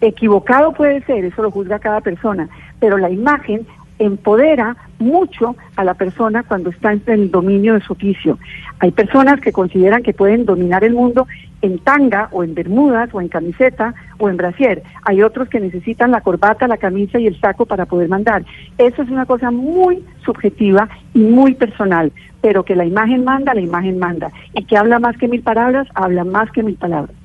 Equivocado 0.00 0.72
puede 0.74 1.02
ser, 1.02 1.24
eso 1.24 1.42
lo 1.42 1.50
juzga 1.50 1.80
cada 1.80 2.00
persona, 2.00 2.48
pero 2.78 2.98
la 2.98 3.10
imagen 3.10 3.66
empodera 3.98 4.76
mucho 4.98 5.56
a 5.76 5.84
la 5.84 5.94
persona 5.94 6.42
cuando 6.42 6.70
está 6.70 6.92
en 6.92 7.02
el 7.06 7.30
dominio 7.30 7.74
de 7.74 7.80
su 7.80 7.92
oficio. 7.92 8.38
Hay 8.80 8.90
personas 8.92 9.40
que 9.40 9.52
consideran 9.52 10.02
que 10.02 10.14
pueden 10.14 10.44
dominar 10.44 10.84
el 10.84 10.94
mundo 10.94 11.26
en 11.62 11.78
tanga 11.78 12.28
o 12.32 12.44
en 12.44 12.54
bermudas 12.54 13.10
o 13.12 13.20
en 13.20 13.28
camiseta 13.28 13.94
o 14.18 14.28
en 14.28 14.36
brasier. 14.36 14.82
Hay 15.04 15.22
otros 15.22 15.48
que 15.48 15.60
necesitan 15.60 16.10
la 16.10 16.20
corbata, 16.20 16.68
la 16.68 16.76
camisa 16.76 17.18
y 17.18 17.26
el 17.26 17.40
saco 17.40 17.66
para 17.66 17.86
poder 17.86 18.08
mandar. 18.08 18.44
Eso 18.78 19.02
es 19.02 19.10
una 19.10 19.26
cosa 19.26 19.50
muy 19.50 20.04
subjetiva 20.24 20.88
y 21.14 21.20
muy 21.20 21.54
personal, 21.54 22.12
pero 22.40 22.64
que 22.64 22.76
la 22.76 22.84
imagen 22.84 23.24
manda, 23.24 23.54
la 23.54 23.60
imagen 23.60 23.98
manda. 23.98 24.30
Y 24.54 24.64
que 24.64 24.76
habla 24.76 24.98
más 24.98 25.16
que 25.16 25.28
mil 25.28 25.42
palabras, 25.42 25.88
habla 25.94 26.24
más 26.24 26.50
que 26.52 26.62
mil 26.62 26.76
palabras. 26.76 27.17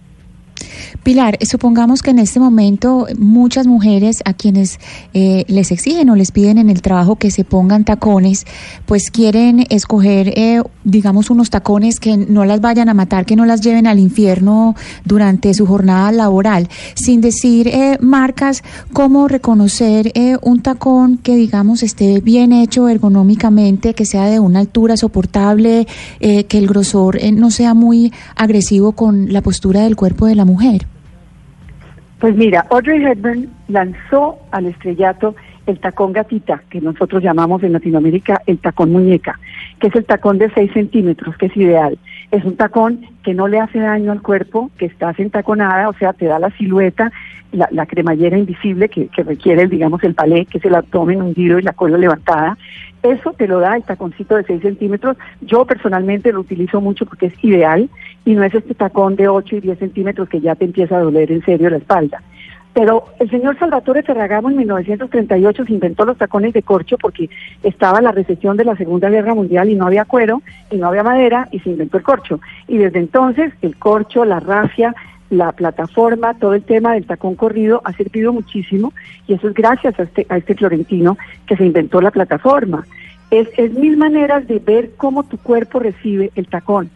Pilar, 1.04 1.38
eh, 1.39 1.45
supongamos 1.45 2.01
que 2.01 2.12
en 2.12 2.20
este 2.20 2.39
momento 2.39 3.08
muchas 3.18 3.68
mujeres 3.68 4.22
a 4.26 4.34
quienes 4.34 4.80
eh, 5.14 5.43
les 5.47 5.72
exigen 5.72 6.10
o 6.10 6.16
les 6.16 6.32
piden 6.32 6.58
en 6.58 6.70
el 6.70 6.82
trabajo 6.82 7.18
que 7.18 7.30
se 7.30 7.43
pongan 7.43 7.84
tacones, 7.84 8.45
pues 8.86 9.12
quieren 9.12 9.66
escoger, 9.70 10.30
eh, 10.38 10.62
digamos, 10.84 11.30
unos 11.30 11.49
tacones 11.49 11.99
que 11.99 12.16
no 12.16 12.45
las 12.45 12.62
vayan 12.62 12.89
a 12.89 12.93
matar, 12.93 13.26
que 13.26 13.36
no 13.36 13.45
las 13.45 13.62
lleven 13.62 13.86
al 13.86 13.99
infierno 13.99 14.76
durante 15.06 15.54
su 15.54 15.66
jornada 15.66 16.12
laboral, 16.12 16.70
sin 16.95 17.22
decir 17.22 17.68
eh, 17.68 17.97
marcas, 17.99 18.64
cómo 18.93 19.28
reconocer 19.28 20.12
eh, 20.16 20.38
un 20.41 20.62
tacón 20.62 21.18
que, 21.18 21.36
digamos, 21.36 21.84
esté 21.84 22.22
bien 22.22 22.54
hecho 22.54 22.88
ergonómicamente, 22.88 23.93
que 23.93 24.06
sea 24.06 24.26
de 24.26 24.39
una 24.39 24.60
altura 24.60 24.97
soportable, 24.97 25.88
eh, 26.20 26.45
que 26.45 26.58
el 26.58 26.68
grosor 26.68 27.20
no 27.34 27.51
sea 27.51 27.74
muy 27.74 28.14
agresivo 28.36 28.93
con 28.93 29.34
la 29.34 29.41
postura 29.41 29.82
del 29.82 29.95
cuerpo 29.95 30.26
de 30.26 30.36
la 30.36 30.45
mujer. 30.45 30.92
Pues 32.24 32.38
mira, 32.38 32.65
Audrey 32.69 33.03
Hepburn 33.03 33.49
lanzó 33.67 34.39
al 34.51 34.67
estrellato 34.67 35.36
el 35.67 35.78
tacón 35.78 36.13
gatita, 36.13 36.63
que 36.69 36.80
nosotros 36.80 37.21
llamamos 37.21 37.61
en 37.63 37.74
Latinoamérica 37.74 38.41
el 38.47 38.59
tacón 38.59 38.93
muñeca, 38.93 39.38
que 39.82 39.88
es 39.88 39.95
el 39.97 40.05
tacón 40.05 40.38
de 40.38 40.49
6 40.51 40.71
centímetros, 40.71 41.36
que 41.36 41.47
es 41.47 41.57
ideal. 41.57 41.99
Es 42.34 42.43
un 42.45 42.55
tacón 42.55 43.05
que 43.21 43.36
no 43.36 43.47
le 43.47 43.59
hace 43.59 43.77
daño 43.77 44.11
al 44.11 44.23
cuerpo, 44.23 44.71
que 44.79 44.88
estás 44.88 45.19
entaconada, 45.19 45.88
o 45.88 45.93
sea, 45.93 46.13
te 46.13 46.25
da 46.25 46.39
la 46.39 46.49
silueta, 46.57 47.11
la, 47.51 47.86
cremallera 47.86 48.39
invisible 48.39 48.89
que, 48.89 49.05
que 49.09 49.21
requiere, 49.21 49.67
digamos, 49.67 50.03
el 50.03 50.15
palé, 50.15 50.47
que 50.47 50.57
es 50.57 50.65
el 50.65 50.73
abdomen 50.73 51.21
hundido 51.21 51.59
y 51.59 51.61
la 51.61 51.73
cola 51.73 51.95
levantada. 51.95 52.57
Eso 53.03 53.34
te 53.34 53.47
lo 53.47 53.59
da 53.59 53.75
el 53.75 53.84
taconcito 53.84 54.36
de 54.36 54.45
6 54.45 54.63
centímetros. 54.63 55.15
Yo 55.41 55.65
personalmente 55.65 56.34
lo 56.34 56.39
utilizo 56.39 56.81
mucho 56.81 57.05
porque 57.05 57.27
es 57.27 57.43
ideal 57.43 57.88
y 58.25 58.34
no 58.34 58.43
es 58.43 58.55
este 58.55 58.73
tacón 58.73 59.15
de 59.15 59.27
8 59.27 59.57
y 59.57 59.61
10 59.61 59.77
centímetros 59.77 60.27
que 60.27 60.41
ya 60.41 60.55
te 60.55 60.65
empieza 60.65 60.97
a 60.97 61.01
doler 61.01 61.31
en 61.31 61.45
serio 61.45 61.69
la 61.69 61.77
espalda. 61.77 62.23
Pero 62.74 63.05
el 63.19 63.30
señor 63.30 63.57
Salvatore 63.59 64.01
Ferragamo 64.01 64.49
en 64.49 64.57
1938 64.57 65.65
se 65.65 65.74
inventó 65.74 66.05
los 66.05 66.17
tacones 66.17 66.53
de 66.53 66.63
corcho 66.63 66.97
porque 66.97 67.30
estaba 67.61 68.01
la 68.01 68.11
recesión 68.11 68.57
de 68.57 68.65
la 68.65 68.76
Segunda 68.76 69.09
Guerra 69.09 69.36
Mundial 69.36 69.69
y 69.69 69.76
no 69.76 69.86
había 69.86 70.05
cuero 70.05 70.41
y 70.71 70.78
no 70.78 70.88
había 70.88 71.03
madera 71.03 71.47
y 71.51 71.59
se 71.59 71.69
inventó 71.69 71.97
el 71.97 72.03
corcho. 72.03 72.39
Y 72.67 72.78
desde 72.78 72.99
entonces 72.99 73.53
el 73.61 73.76
corcho, 73.78 74.26
la 74.26 74.39
rafia, 74.39 74.95
la 75.30 75.51
plataforma, 75.51 76.34
todo 76.34 76.55
el 76.55 76.63
tema 76.63 76.93
del 76.93 77.05
tacón 77.05 77.36
corrido 77.36 77.82
ha 77.86 77.93
servido 77.93 78.34
muchísimo 78.34 78.91
y 79.28 79.34
eso 79.34 79.49
es 79.49 79.53
gracias 79.53 79.99
a 79.99 80.03
este, 80.03 80.26
a 80.30 80.38
este 80.38 80.55
florentino 80.55 81.17
que 81.45 81.55
se 81.55 81.65
inventó 81.65 82.01
la 82.01 82.11
plataforma. 82.11 82.86
Es, 83.30 83.47
es 83.57 83.71
mil 83.74 83.97
maneras 83.97 84.47
de 84.47 84.57
ver 84.57 84.91
cómo 84.97 85.24
tu 85.24 85.38
cuerpo 85.38 85.80
recibe 85.80 86.32
el 86.36 86.47
tacón. 86.47 86.89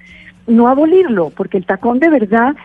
No 0.48 0.70
abolirlo, 0.70 1.32
porque 1.36 1.58
el 1.58 1.66
tacón 1.66 2.00
de 2.00 2.10
verdad 2.10 2.56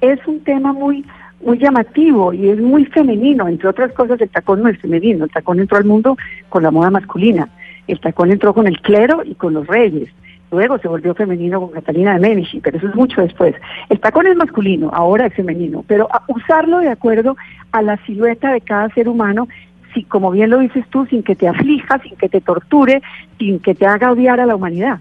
es 0.00 0.18
un 0.26 0.40
tema 0.40 0.72
muy 0.72 1.04
muy 1.42 1.58
llamativo 1.58 2.32
y 2.32 2.48
es 2.48 2.60
muy 2.60 2.84
femenino. 2.86 3.48
Entre 3.48 3.68
otras 3.68 3.92
cosas, 3.92 4.20
el 4.20 4.28
tacón 4.28 4.62
no 4.62 4.68
es 4.68 4.78
femenino. 4.78 5.24
El 5.24 5.30
tacón 5.30 5.60
entró 5.60 5.76
al 5.78 5.84
mundo 5.84 6.16
con 6.48 6.62
la 6.62 6.70
moda 6.70 6.90
masculina. 6.90 7.48
El 7.86 8.00
tacón 8.00 8.30
entró 8.30 8.54
con 8.54 8.66
el 8.66 8.80
clero 8.80 9.22
y 9.24 9.34
con 9.34 9.54
los 9.54 9.66
reyes. 9.66 10.08
Luego 10.50 10.78
se 10.78 10.86
volvió 10.86 11.14
femenino 11.14 11.60
con 11.60 11.70
Catalina 11.70 12.12
de 12.12 12.20
Medici, 12.20 12.60
pero 12.60 12.76
eso 12.76 12.88
es 12.88 12.94
mucho 12.94 13.22
después. 13.22 13.54
El 13.88 14.00
tacón 14.00 14.26
es 14.26 14.36
masculino, 14.36 14.90
ahora 14.92 15.26
es 15.26 15.34
femenino, 15.34 15.82
pero 15.86 16.08
usarlo 16.28 16.78
de 16.78 16.90
acuerdo 16.90 17.36
a 17.72 17.80
la 17.80 17.96
silueta 18.04 18.52
de 18.52 18.60
cada 18.60 18.90
ser 18.90 19.08
humano, 19.08 19.48
si, 19.94 20.04
como 20.04 20.30
bien 20.30 20.50
lo 20.50 20.58
dices 20.58 20.86
tú, 20.90 21.06
sin 21.06 21.22
que 21.22 21.34
te 21.36 21.48
aflija, 21.48 21.98
sin 22.00 22.16
que 22.16 22.28
te 22.28 22.42
torture, 22.42 23.02
sin 23.38 23.60
que 23.60 23.74
te 23.74 23.86
haga 23.86 24.12
odiar 24.12 24.40
a 24.40 24.46
la 24.46 24.54
humanidad. 24.54 25.00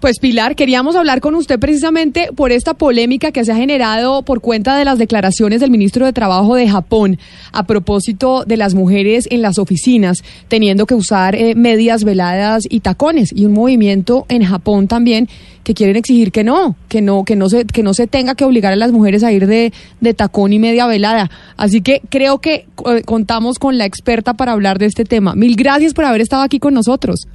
Pues 0.00 0.20
Pilar, 0.20 0.54
queríamos 0.54 0.94
hablar 0.94 1.20
con 1.20 1.34
usted 1.34 1.58
precisamente 1.58 2.28
por 2.32 2.52
esta 2.52 2.74
polémica 2.74 3.32
que 3.32 3.44
se 3.44 3.50
ha 3.50 3.56
generado 3.56 4.22
por 4.22 4.40
cuenta 4.40 4.76
de 4.76 4.84
las 4.84 4.96
declaraciones 4.96 5.60
del 5.60 5.72
ministro 5.72 6.06
de 6.06 6.12
Trabajo 6.12 6.54
de 6.54 6.68
Japón 6.68 7.18
a 7.50 7.66
propósito 7.66 8.44
de 8.44 8.56
las 8.56 8.74
mujeres 8.74 9.26
en 9.28 9.42
las 9.42 9.58
oficinas 9.58 10.22
teniendo 10.46 10.86
que 10.86 10.94
usar 10.94 11.34
eh, 11.34 11.56
medias 11.56 12.04
veladas 12.04 12.62
y 12.70 12.78
tacones 12.78 13.32
y 13.34 13.44
un 13.44 13.54
movimiento 13.54 14.24
en 14.28 14.44
Japón 14.44 14.86
también 14.86 15.28
que 15.64 15.74
quieren 15.74 15.96
exigir 15.96 16.30
que 16.30 16.44
no, 16.44 16.76
que 16.88 17.02
no, 17.02 17.24
que 17.24 17.34
no 17.34 17.48
se, 17.48 17.64
que 17.64 17.82
no 17.82 17.92
se 17.92 18.06
tenga 18.06 18.36
que 18.36 18.44
obligar 18.44 18.72
a 18.72 18.76
las 18.76 18.92
mujeres 18.92 19.24
a 19.24 19.32
ir 19.32 19.48
de, 19.48 19.72
de 20.00 20.14
tacón 20.14 20.52
y 20.52 20.60
media 20.60 20.86
velada. 20.86 21.28
Así 21.56 21.80
que 21.80 22.02
creo 22.08 22.38
que 22.38 22.66
eh, 22.86 23.02
contamos 23.04 23.58
con 23.58 23.78
la 23.78 23.84
experta 23.84 24.34
para 24.34 24.52
hablar 24.52 24.78
de 24.78 24.86
este 24.86 25.04
tema. 25.04 25.34
Mil 25.34 25.56
gracias 25.56 25.92
por 25.92 26.04
haber 26.04 26.20
estado 26.20 26.42
aquí 26.42 26.60
con 26.60 26.72
nosotros. 26.72 27.26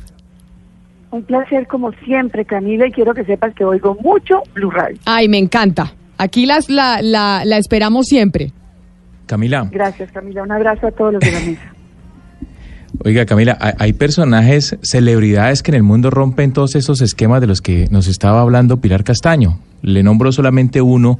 Un 1.13 1.21
placer 1.25 1.67
como 1.67 1.91
siempre, 2.03 2.43
Camila, 2.43 2.87
y 2.87 2.91
quiero 2.91 3.13
que 3.13 3.23
sepas 3.23 3.53
que 3.53 3.63
oigo 3.63 3.95
mucho 4.01 4.41
Blue 4.55 4.71
Radio. 4.71 4.97
Ay, 5.05 5.27
me 5.29 5.37
encanta. 5.37 5.93
Aquí 6.17 6.47
las, 6.47 6.71
la, 6.71 7.03
la, 7.03 7.43
la 7.45 7.57
esperamos 7.59 8.07
siempre. 8.07 8.51
Camila, 9.27 9.69
Gracias, 9.71 10.11
Camila. 10.11 10.41
Un 10.41 10.51
abrazo 10.51 10.87
a 10.87 10.91
todos 10.91 11.13
los 11.13 11.19
de 11.19 11.31
la 11.31 11.39
mesa. 11.39 11.73
oiga 13.05 13.27
Camila, 13.27 13.55
hay, 13.61 13.73
hay 13.77 13.93
personajes, 13.93 14.75
celebridades 14.81 15.61
que 15.61 15.69
en 15.69 15.75
el 15.75 15.83
mundo 15.83 16.09
rompen 16.09 16.51
todos 16.51 16.73
esos 16.73 16.99
esquemas 16.99 17.41
de 17.41 17.47
los 17.47 17.61
que 17.61 17.87
nos 17.91 18.07
estaba 18.07 18.41
hablando 18.41 18.81
Pilar 18.81 19.03
Castaño. 19.03 19.59
Le 19.83 20.01
nombro 20.01 20.31
solamente 20.31 20.81
uno 20.81 21.19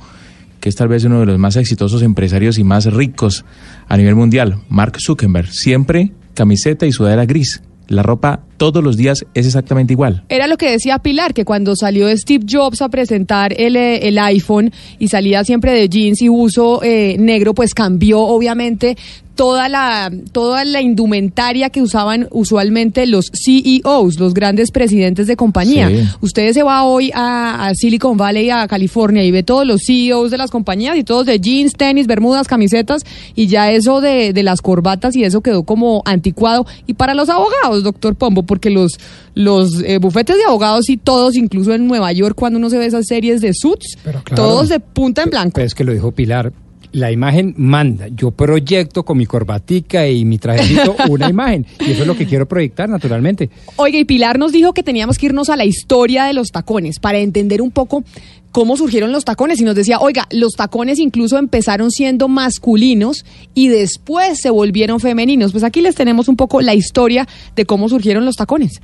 que 0.59 0.69
es 0.69 0.75
tal 0.75 0.87
vez 0.87 1.03
uno 1.03 1.19
de 1.19 1.27
los 1.27 1.37
más 1.37 1.55
exitosos 1.55 2.01
empresarios 2.01 2.57
y 2.57 2.63
más 2.63 2.91
ricos 2.91 3.45
a 3.87 3.95
nivel 3.95 4.15
mundial, 4.15 4.55
Mark 4.69 4.95
Zuckerberg. 4.99 5.51
Siempre 5.51 6.13
camiseta 6.33 6.87
y 6.87 6.91
sudadera 6.91 7.27
gris. 7.27 7.61
La 7.93 8.03
ropa 8.03 8.41
todos 8.57 8.83
los 8.83 8.97
días 8.97 9.25
es 9.33 9.45
exactamente 9.45 9.93
igual. 9.93 10.23
Era 10.29 10.47
lo 10.47 10.57
que 10.57 10.71
decía 10.71 10.99
Pilar, 10.99 11.33
que 11.33 11.45
cuando 11.45 11.75
salió 11.75 12.07
Steve 12.15 12.45
Jobs 12.49 12.81
a 12.81 12.89
presentar 12.89 13.53
el, 13.57 13.75
eh, 13.75 14.07
el 14.07 14.17
iPhone 14.19 14.71
y 14.99 15.07
salía 15.07 15.43
siempre 15.43 15.71
de 15.73 15.89
jeans 15.89 16.21
y 16.21 16.29
uso 16.29 16.81
eh, 16.83 17.17
negro, 17.19 17.53
pues 17.53 17.73
cambió 17.73 18.19
obviamente 18.21 18.97
toda 19.35 19.67
la, 19.69 20.11
toda 20.31 20.63
la 20.65 20.81
indumentaria 20.81 21.69
que 21.69 21.81
usaban 21.81 22.27
usualmente 22.31 23.05
los 23.07 23.31
CEOs, 23.33 24.19
los 24.19 24.33
grandes 24.33 24.71
presidentes 24.71 25.27
de 25.27 25.35
compañía. 25.35 25.89
Sí. 25.89 26.03
Ustedes 26.21 26.53
se 26.53 26.63
va 26.63 26.83
hoy 26.83 27.11
a, 27.13 27.67
a 27.67 27.75
Silicon 27.75 28.17
Valley, 28.17 28.49
a 28.49 28.67
California, 28.67 29.23
y 29.23 29.31
ve 29.31 29.43
todos 29.43 29.65
los 29.65 29.81
CEOs 29.85 30.31
de 30.31 30.37
las 30.37 30.51
compañías 30.51 30.97
y 30.97 31.03
todos 31.03 31.25
de 31.25 31.39
jeans, 31.39 31.73
tenis, 31.73 32.07
bermudas, 32.07 32.47
camisetas, 32.47 33.03
y 33.35 33.47
ya 33.47 33.71
eso 33.71 34.01
de, 34.01 34.33
de 34.33 34.43
las 34.43 34.61
corbatas 34.61 35.15
y 35.15 35.23
eso 35.23 35.41
quedó 35.41 35.63
como 35.63 36.03
anticuado. 36.05 36.65
Y 36.85 36.93
para 36.93 37.13
los 37.13 37.29
abogados, 37.29 37.83
doctor 37.83 38.15
Pombo, 38.15 38.43
porque 38.43 38.69
los, 38.69 38.99
los 39.33 39.81
eh, 39.83 39.97
bufetes 39.97 40.37
de 40.37 40.43
abogados 40.43 40.89
y 40.89 40.97
todos, 40.97 41.35
incluso 41.35 41.73
en 41.73 41.87
Nueva 41.87 42.11
York, 42.11 42.35
cuando 42.35 42.59
uno 42.59 42.69
se 42.69 42.77
ve 42.77 42.85
esas 42.85 43.07
series 43.07 43.41
de 43.41 43.53
suits, 43.53 43.97
claro. 44.03 44.21
todos 44.35 44.69
de 44.69 44.79
punta 44.79 45.23
en 45.23 45.29
blanco. 45.29 45.53
Pero 45.55 45.67
es 45.67 45.75
que 45.75 45.83
lo 45.83 45.93
dijo 45.93 46.11
Pilar. 46.11 46.51
La 46.93 47.11
imagen 47.11 47.53
manda. 47.57 48.07
Yo 48.07 48.31
proyecto 48.31 49.03
con 49.03 49.17
mi 49.17 49.25
corbatica 49.25 50.07
y 50.07 50.25
mi 50.25 50.37
trajecito 50.37 50.95
una 51.09 51.29
imagen. 51.29 51.65
Y 51.79 51.91
eso 51.91 52.01
es 52.03 52.07
lo 52.07 52.15
que 52.15 52.25
quiero 52.25 52.47
proyectar, 52.47 52.87
naturalmente. 52.87 53.49
Oiga, 53.75 53.97
y 53.97 54.05
Pilar 54.05 54.39
nos 54.39 54.51
dijo 54.51 54.73
que 54.73 54.83
teníamos 54.83 55.17
que 55.17 55.25
irnos 55.25 55.49
a 55.49 55.57
la 55.57 55.65
historia 55.65 56.25
de 56.25 56.33
los 56.33 56.49
tacones 56.49 56.99
para 56.99 57.17
entender 57.17 57.61
un 57.61 57.71
poco 57.71 58.03
cómo 58.51 58.77
surgieron 58.77 59.11
los 59.11 59.25
tacones. 59.25 59.59
Y 59.59 59.63
nos 59.63 59.75
decía, 59.75 59.99
oiga, 59.99 60.27
los 60.31 60.53
tacones 60.53 60.99
incluso 60.99 61.37
empezaron 61.37 61.91
siendo 61.91 62.27
masculinos 62.27 63.25
y 63.53 63.67
después 63.67 64.39
se 64.39 64.51
volvieron 64.51 64.99
femeninos. 64.99 65.51
Pues 65.51 65.63
aquí 65.63 65.81
les 65.81 65.95
tenemos 65.95 66.29
un 66.29 66.37
poco 66.37 66.61
la 66.61 66.75
historia 66.75 67.27
de 67.55 67.65
cómo 67.65 67.89
surgieron 67.89 68.23
los 68.23 68.35
tacones. 68.35 68.79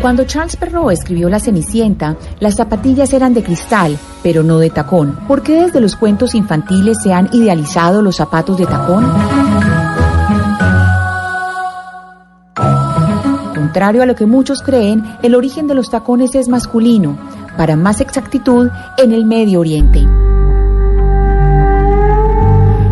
Cuando 0.00 0.24
Charles 0.24 0.54
Perrault 0.54 0.92
escribió 0.92 1.28
La 1.28 1.40
Cenicienta, 1.40 2.16
las 2.38 2.54
zapatillas 2.54 3.12
eran 3.12 3.34
de 3.34 3.42
cristal, 3.42 3.98
pero 4.22 4.44
no 4.44 4.58
de 4.58 4.70
tacón. 4.70 5.18
¿Por 5.26 5.42
qué 5.42 5.64
desde 5.64 5.80
los 5.80 5.96
cuentos 5.96 6.36
infantiles 6.36 6.98
se 7.02 7.12
han 7.12 7.28
idealizado 7.32 8.00
los 8.00 8.16
zapatos 8.16 8.56
de 8.58 8.66
tacón? 8.66 9.12
Contrario 13.54 14.02
a 14.02 14.06
lo 14.06 14.14
que 14.14 14.26
muchos 14.26 14.62
creen, 14.62 15.04
el 15.22 15.34
origen 15.34 15.66
de 15.66 15.74
los 15.74 15.90
tacones 15.90 16.34
es 16.36 16.48
masculino, 16.48 17.18
para 17.56 17.74
más 17.74 18.00
exactitud, 18.00 18.70
en 18.98 19.12
el 19.12 19.24
Medio 19.24 19.58
Oriente. 19.58 20.06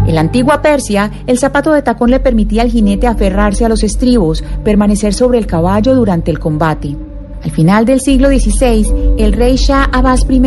En 0.06 0.14
la 0.14 0.20
antigua 0.20 0.62
Persia, 0.62 1.10
el 1.26 1.36
zapato 1.36 1.72
de 1.72 1.82
tacón 1.82 2.10
le 2.10 2.20
permitía 2.20 2.62
al 2.62 2.70
jinete 2.70 3.08
aferrarse 3.08 3.64
a 3.64 3.68
los 3.68 3.82
estribos, 3.82 4.44
permanecer 4.62 5.12
sobre 5.12 5.38
el 5.38 5.46
caballo 5.46 5.96
durante 5.96 6.30
el 6.30 6.38
combate. 6.38 6.96
Al 7.42 7.50
final 7.50 7.84
del 7.84 8.00
siglo 8.00 8.28
XVI, 8.28 9.14
el 9.18 9.32
rey 9.32 9.56
Shah 9.56 9.84
Abbas 9.84 10.26
I, 10.28 10.42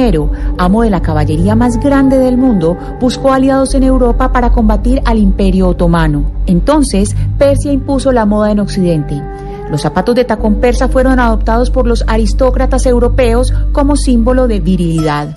amo 0.58 0.84
de 0.84 0.90
la 0.90 1.02
caballería 1.02 1.56
más 1.56 1.78
grande 1.80 2.18
del 2.18 2.38
mundo, 2.38 2.78
buscó 3.00 3.34
aliados 3.34 3.74
en 3.76 3.84
Europa 3.84 4.32
para 4.32 4.52
combatir 4.52 5.02
al 5.06 5.18
imperio 5.18 5.68
otomano. 5.68 6.24
Entonces, 6.46 7.16
Persia 7.38 7.72
impuso 7.72 8.12
la 8.12 8.26
moda 8.26 8.52
en 8.52 8.60
Occidente. 8.60 9.22
Los 9.70 9.82
zapatos 9.82 10.16
de 10.16 10.26
tacón 10.26 10.56
persa 10.56 10.88
fueron 10.88 11.20
adoptados 11.20 11.70
por 11.70 11.86
los 11.86 12.04
aristócratas 12.08 12.86
europeos 12.86 13.54
como 13.72 13.96
símbolo 13.96 14.48
de 14.48 14.60
virilidad. 14.60 15.36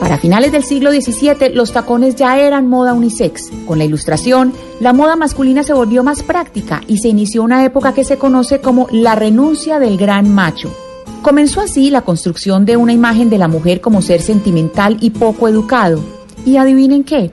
Para 0.00 0.16
finales 0.16 0.50
del 0.50 0.64
siglo 0.64 0.90
XVII, 0.90 1.50
los 1.54 1.72
tacones 1.72 2.16
ya 2.16 2.38
eran 2.38 2.68
moda 2.68 2.94
unisex. 2.94 3.50
Con 3.66 3.78
la 3.78 3.84
ilustración, 3.84 4.54
la 4.80 4.94
moda 4.94 5.14
masculina 5.14 5.62
se 5.62 5.74
volvió 5.74 6.02
más 6.02 6.22
práctica 6.22 6.80
y 6.88 6.98
se 6.98 7.08
inició 7.08 7.42
una 7.42 7.64
época 7.66 7.92
que 7.92 8.02
se 8.02 8.16
conoce 8.16 8.60
como 8.60 8.88
la 8.90 9.14
renuncia 9.14 9.78
del 9.78 9.98
gran 9.98 10.34
macho. 10.34 10.74
Comenzó 11.20 11.60
así 11.60 11.90
la 11.90 12.00
construcción 12.00 12.64
de 12.64 12.78
una 12.78 12.94
imagen 12.94 13.28
de 13.28 13.36
la 13.36 13.46
mujer 13.46 13.82
como 13.82 14.00
ser 14.00 14.22
sentimental 14.22 14.96
y 15.00 15.10
poco 15.10 15.48
educado. 15.48 16.02
Y 16.46 16.56
adivinen 16.56 17.04
qué, 17.04 17.32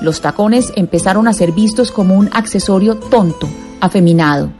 los 0.00 0.22
tacones 0.22 0.72
empezaron 0.74 1.28
a 1.28 1.34
ser 1.34 1.52
vistos 1.52 1.92
como 1.92 2.14
un 2.14 2.30
accesorio 2.32 2.96
tonto, 2.96 3.46
afeminado. 3.80 4.50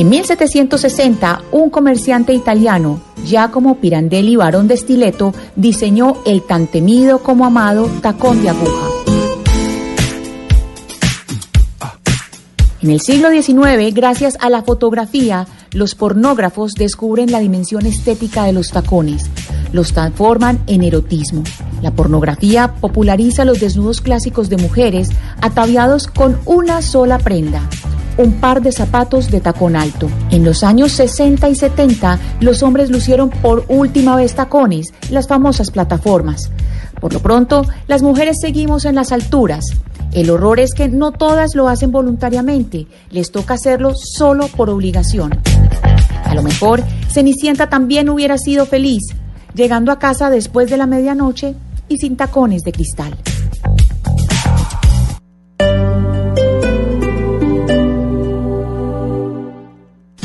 En 0.00 0.08
1760, 0.08 1.42
un 1.52 1.68
comerciante 1.68 2.32
italiano, 2.32 3.02
Giacomo 3.22 3.76
Pirandelli 3.80 4.34
Barón 4.34 4.66
de 4.66 4.78
Stiletto, 4.78 5.34
diseñó 5.56 6.16
el 6.24 6.40
tan 6.40 6.68
temido 6.68 7.18
como 7.18 7.44
amado 7.44 7.84
tacón 8.00 8.42
de 8.42 8.48
aguja. 8.48 8.88
En 12.80 12.90
el 12.90 13.02
siglo 13.02 13.28
XIX, 13.30 13.94
gracias 13.94 14.38
a 14.40 14.48
la 14.48 14.62
fotografía, 14.62 15.46
los 15.72 15.94
pornógrafos 15.94 16.72
descubren 16.72 17.30
la 17.30 17.40
dimensión 17.40 17.84
estética 17.84 18.44
de 18.44 18.54
los 18.54 18.70
tacones. 18.70 19.28
Los 19.74 19.92
transforman 19.92 20.60
en 20.66 20.82
erotismo. 20.82 21.42
La 21.82 21.90
pornografía 21.90 22.76
populariza 22.76 23.44
los 23.44 23.60
desnudos 23.60 24.00
clásicos 24.00 24.48
de 24.48 24.56
mujeres 24.56 25.10
ataviados 25.42 26.06
con 26.06 26.40
una 26.46 26.80
sola 26.80 27.18
prenda, 27.18 27.68
un 28.16 28.32
par 28.34 28.62
de 28.62 28.72
zapatos 28.72 29.30
de 29.30 29.40
tacón 29.40 29.76
alto. 29.76 30.08
En 30.30 30.44
los 30.44 30.62
años 30.62 30.92
60 30.92 31.48
y 31.48 31.54
70, 31.54 32.18
los 32.40 32.62
hombres 32.62 32.90
lucieron 32.90 33.30
por 33.30 33.64
última 33.68 34.16
vez 34.16 34.34
tacones, 34.34 34.92
las 35.10 35.28
famosas 35.28 35.70
plataformas. 35.70 36.50
Por 37.00 37.12
lo 37.12 37.20
pronto, 37.20 37.64
las 37.86 38.02
mujeres 38.02 38.36
seguimos 38.40 38.84
en 38.84 38.94
las 38.94 39.12
alturas. 39.12 39.64
El 40.12 40.28
horror 40.30 40.60
es 40.60 40.74
que 40.74 40.88
no 40.88 41.12
todas 41.12 41.54
lo 41.54 41.68
hacen 41.68 41.92
voluntariamente, 41.92 42.86
les 43.10 43.30
toca 43.30 43.54
hacerlo 43.54 43.92
solo 43.94 44.48
por 44.48 44.68
obligación. 44.68 45.38
A 46.24 46.34
lo 46.34 46.42
mejor, 46.42 46.82
Cenicienta 47.10 47.68
también 47.68 48.08
hubiera 48.08 48.36
sido 48.36 48.66
feliz, 48.66 49.02
llegando 49.54 49.92
a 49.92 49.98
casa 49.98 50.30
después 50.30 50.68
de 50.68 50.76
la 50.76 50.86
medianoche 50.86 51.54
y 51.88 51.98
sin 51.98 52.16
tacones 52.16 52.62
de 52.62 52.72
cristal. 52.72 53.16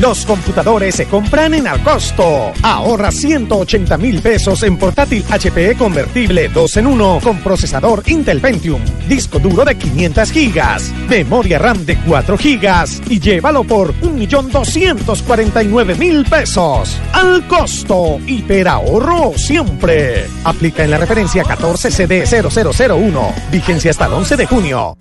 Los 0.05 0.23
computadores 0.23 0.93
se 0.93 1.07
compran 1.07 1.55
en 1.55 1.65
Alcosto. 1.65 2.53
Ahorra 2.61 3.11
180 3.11 3.97
mil 3.97 4.21
pesos 4.21 4.61
en 4.61 4.77
portátil 4.77 5.25
HPE 5.27 5.77
convertible 5.77 6.47
2 6.47 6.77
en 6.77 6.85
1 6.85 7.21
con 7.23 7.39
procesador 7.39 8.03
Intel 8.05 8.39
Pentium, 8.39 8.79
disco 9.09 9.39
duro 9.39 9.65
de 9.65 9.75
500 9.75 10.31
gigas, 10.31 10.93
memoria 11.09 11.57
RAM 11.57 11.87
de 11.87 11.97
4 11.97 12.37
gigas 12.37 13.01
y 13.09 13.19
llévalo 13.19 13.63
por 13.63 13.95
1.249.000 14.01 16.29
pesos. 16.29 16.95
Al 17.11 17.47
costo, 17.47 18.19
hiperahorro 18.27 19.33
siempre. 19.35 20.27
Aplica 20.43 20.83
en 20.83 20.91
la 20.91 20.99
referencia 20.99 21.43
14CD0001. 21.43 23.33
Vigencia 23.49 23.89
hasta 23.89 24.05
el 24.05 24.13
11 24.13 24.37
de 24.37 24.45
junio. 24.45 24.95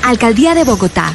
Alcaldía 0.03 0.55
de 0.55 0.63
Bogotá. 0.63 1.13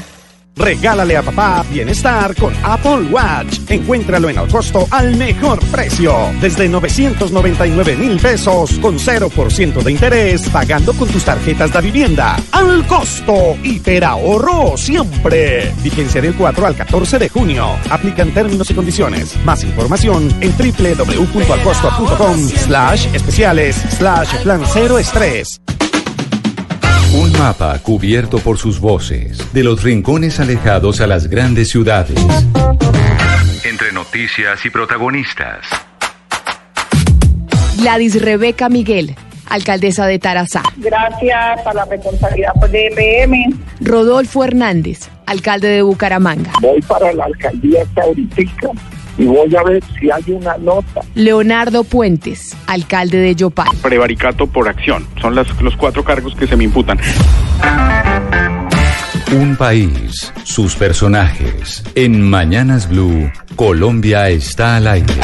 Regálale 0.57 1.17
a 1.17 1.23
papá 1.23 1.65
bienestar 1.71 2.35
con 2.37 2.53
Apple 2.63 3.09
Watch. 3.11 3.61
Encuéntralo 3.69 4.29
en 4.29 4.37
costo 4.49 4.87
al 4.91 5.17
mejor 5.17 5.59
precio. 5.67 6.15
Desde 6.41 6.69
999 6.69 7.97
mil 7.97 8.19
pesos 8.19 8.79
con 8.81 8.99
0% 8.99 9.83
de 9.83 9.93
interés 9.93 10.49
pagando 10.51 10.93
con 10.93 11.09
tus 11.09 11.25
tarjetas 11.25 11.73
de 11.73 11.81
vivienda. 11.81 12.37
Al 12.53 12.87
costo. 12.87 13.57
Hiperahorro 13.63 14.77
siempre. 14.77 15.73
Vigencia 15.83 16.21
del 16.21 16.35
4 16.35 16.67
al 16.67 16.77
14 16.77 17.19
de 17.19 17.29
junio. 17.29 17.67
Aplican 17.91 18.33
términos 18.33 18.71
y 18.71 18.75
condiciones. 18.75 19.37
Más 19.45 19.65
información 19.65 20.29
en 20.41 20.53
www.alcosto.com 20.57 22.39
slash 22.39 23.07
especiales 23.15 23.77
slash 23.77 24.43
plan 24.43 24.63
cero 24.73 24.99
estrés. 24.99 25.61
Un 27.21 27.33
mapa 27.33 27.79
cubierto 27.81 28.39
por 28.39 28.57
sus 28.57 28.81
voces, 28.81 29.53
de 29.53 29.63
los 29.63 29.83
rincones 29.83 30.41
alejados 30.41 31.03
a 31.03 31.07
las 31.07 31.29
grandes 31.29 31.69
ciudades. 31.69 32.19
Entre 33.63 33.93
noticias 33.93 34.65
y 34.65 34.71
protagonistas. 34.71 35.67
Gladys 37.77 38.23
Rebeca 38.23 38.71
Miguel, 38.71 39.15
alcaldesa 39.51 40.07
de 40.07 40.19
Tarazá. 40.19 40.63
Gracias 40.79 41.67
a 41.67 41.75
la 41.75 41.85
responsabilidad 41.85 42.55
de 42.55 42.87
EPM. 42.87 43.55
Rodolfo 43.83 44.43
Hernández, 44.43 45.11
alcalde 45.27 45.69
de 45.69 45.83
Bucaramanga. 45.83 46.53
Voy 46.63 46.81
para 46.81 47.13
la 47.13 47.27
alcaldía 47.27 47.83
ahorita 47.97 48.71
y 49.19 49.25
voy 49.25 49.55
a 49.57 49.63
ver 49.63 49.83
si 49.99 50.11
hay 50.11 50.23
una 50.33 50.57
nota. 50.59 51.01
Leonardo 51.15 51.85
Puentes, 51.85 52.57
alcalde 52.67 53.19
de 53.19 53.35
Yopal. 53.35 53.69
Prevaricato 53.83 54.47
por 54.47 54.69
acción. 54.69 55.07
Son 55.21 55.35
las- 55.35 55.61
los 55.61 55.77
cuatro 55.77 56.05
cargos 56.05 56.35
que 56.35 56.47
se 56.47 56.57
me 56.57 56.65
imputan. 56.65 56.99
Un 59.33 59.55
país, 59.57 60.33
sus 60.43 60.75
personajes. 60.75 61.85
En 61.95 62.21
Mañanas 62.29 62.89
Blue, 62.89 63.31
Colombia 63.55 64.29
está 64.29 64.77
al 64.77 64.89
aire. 64.89 65.15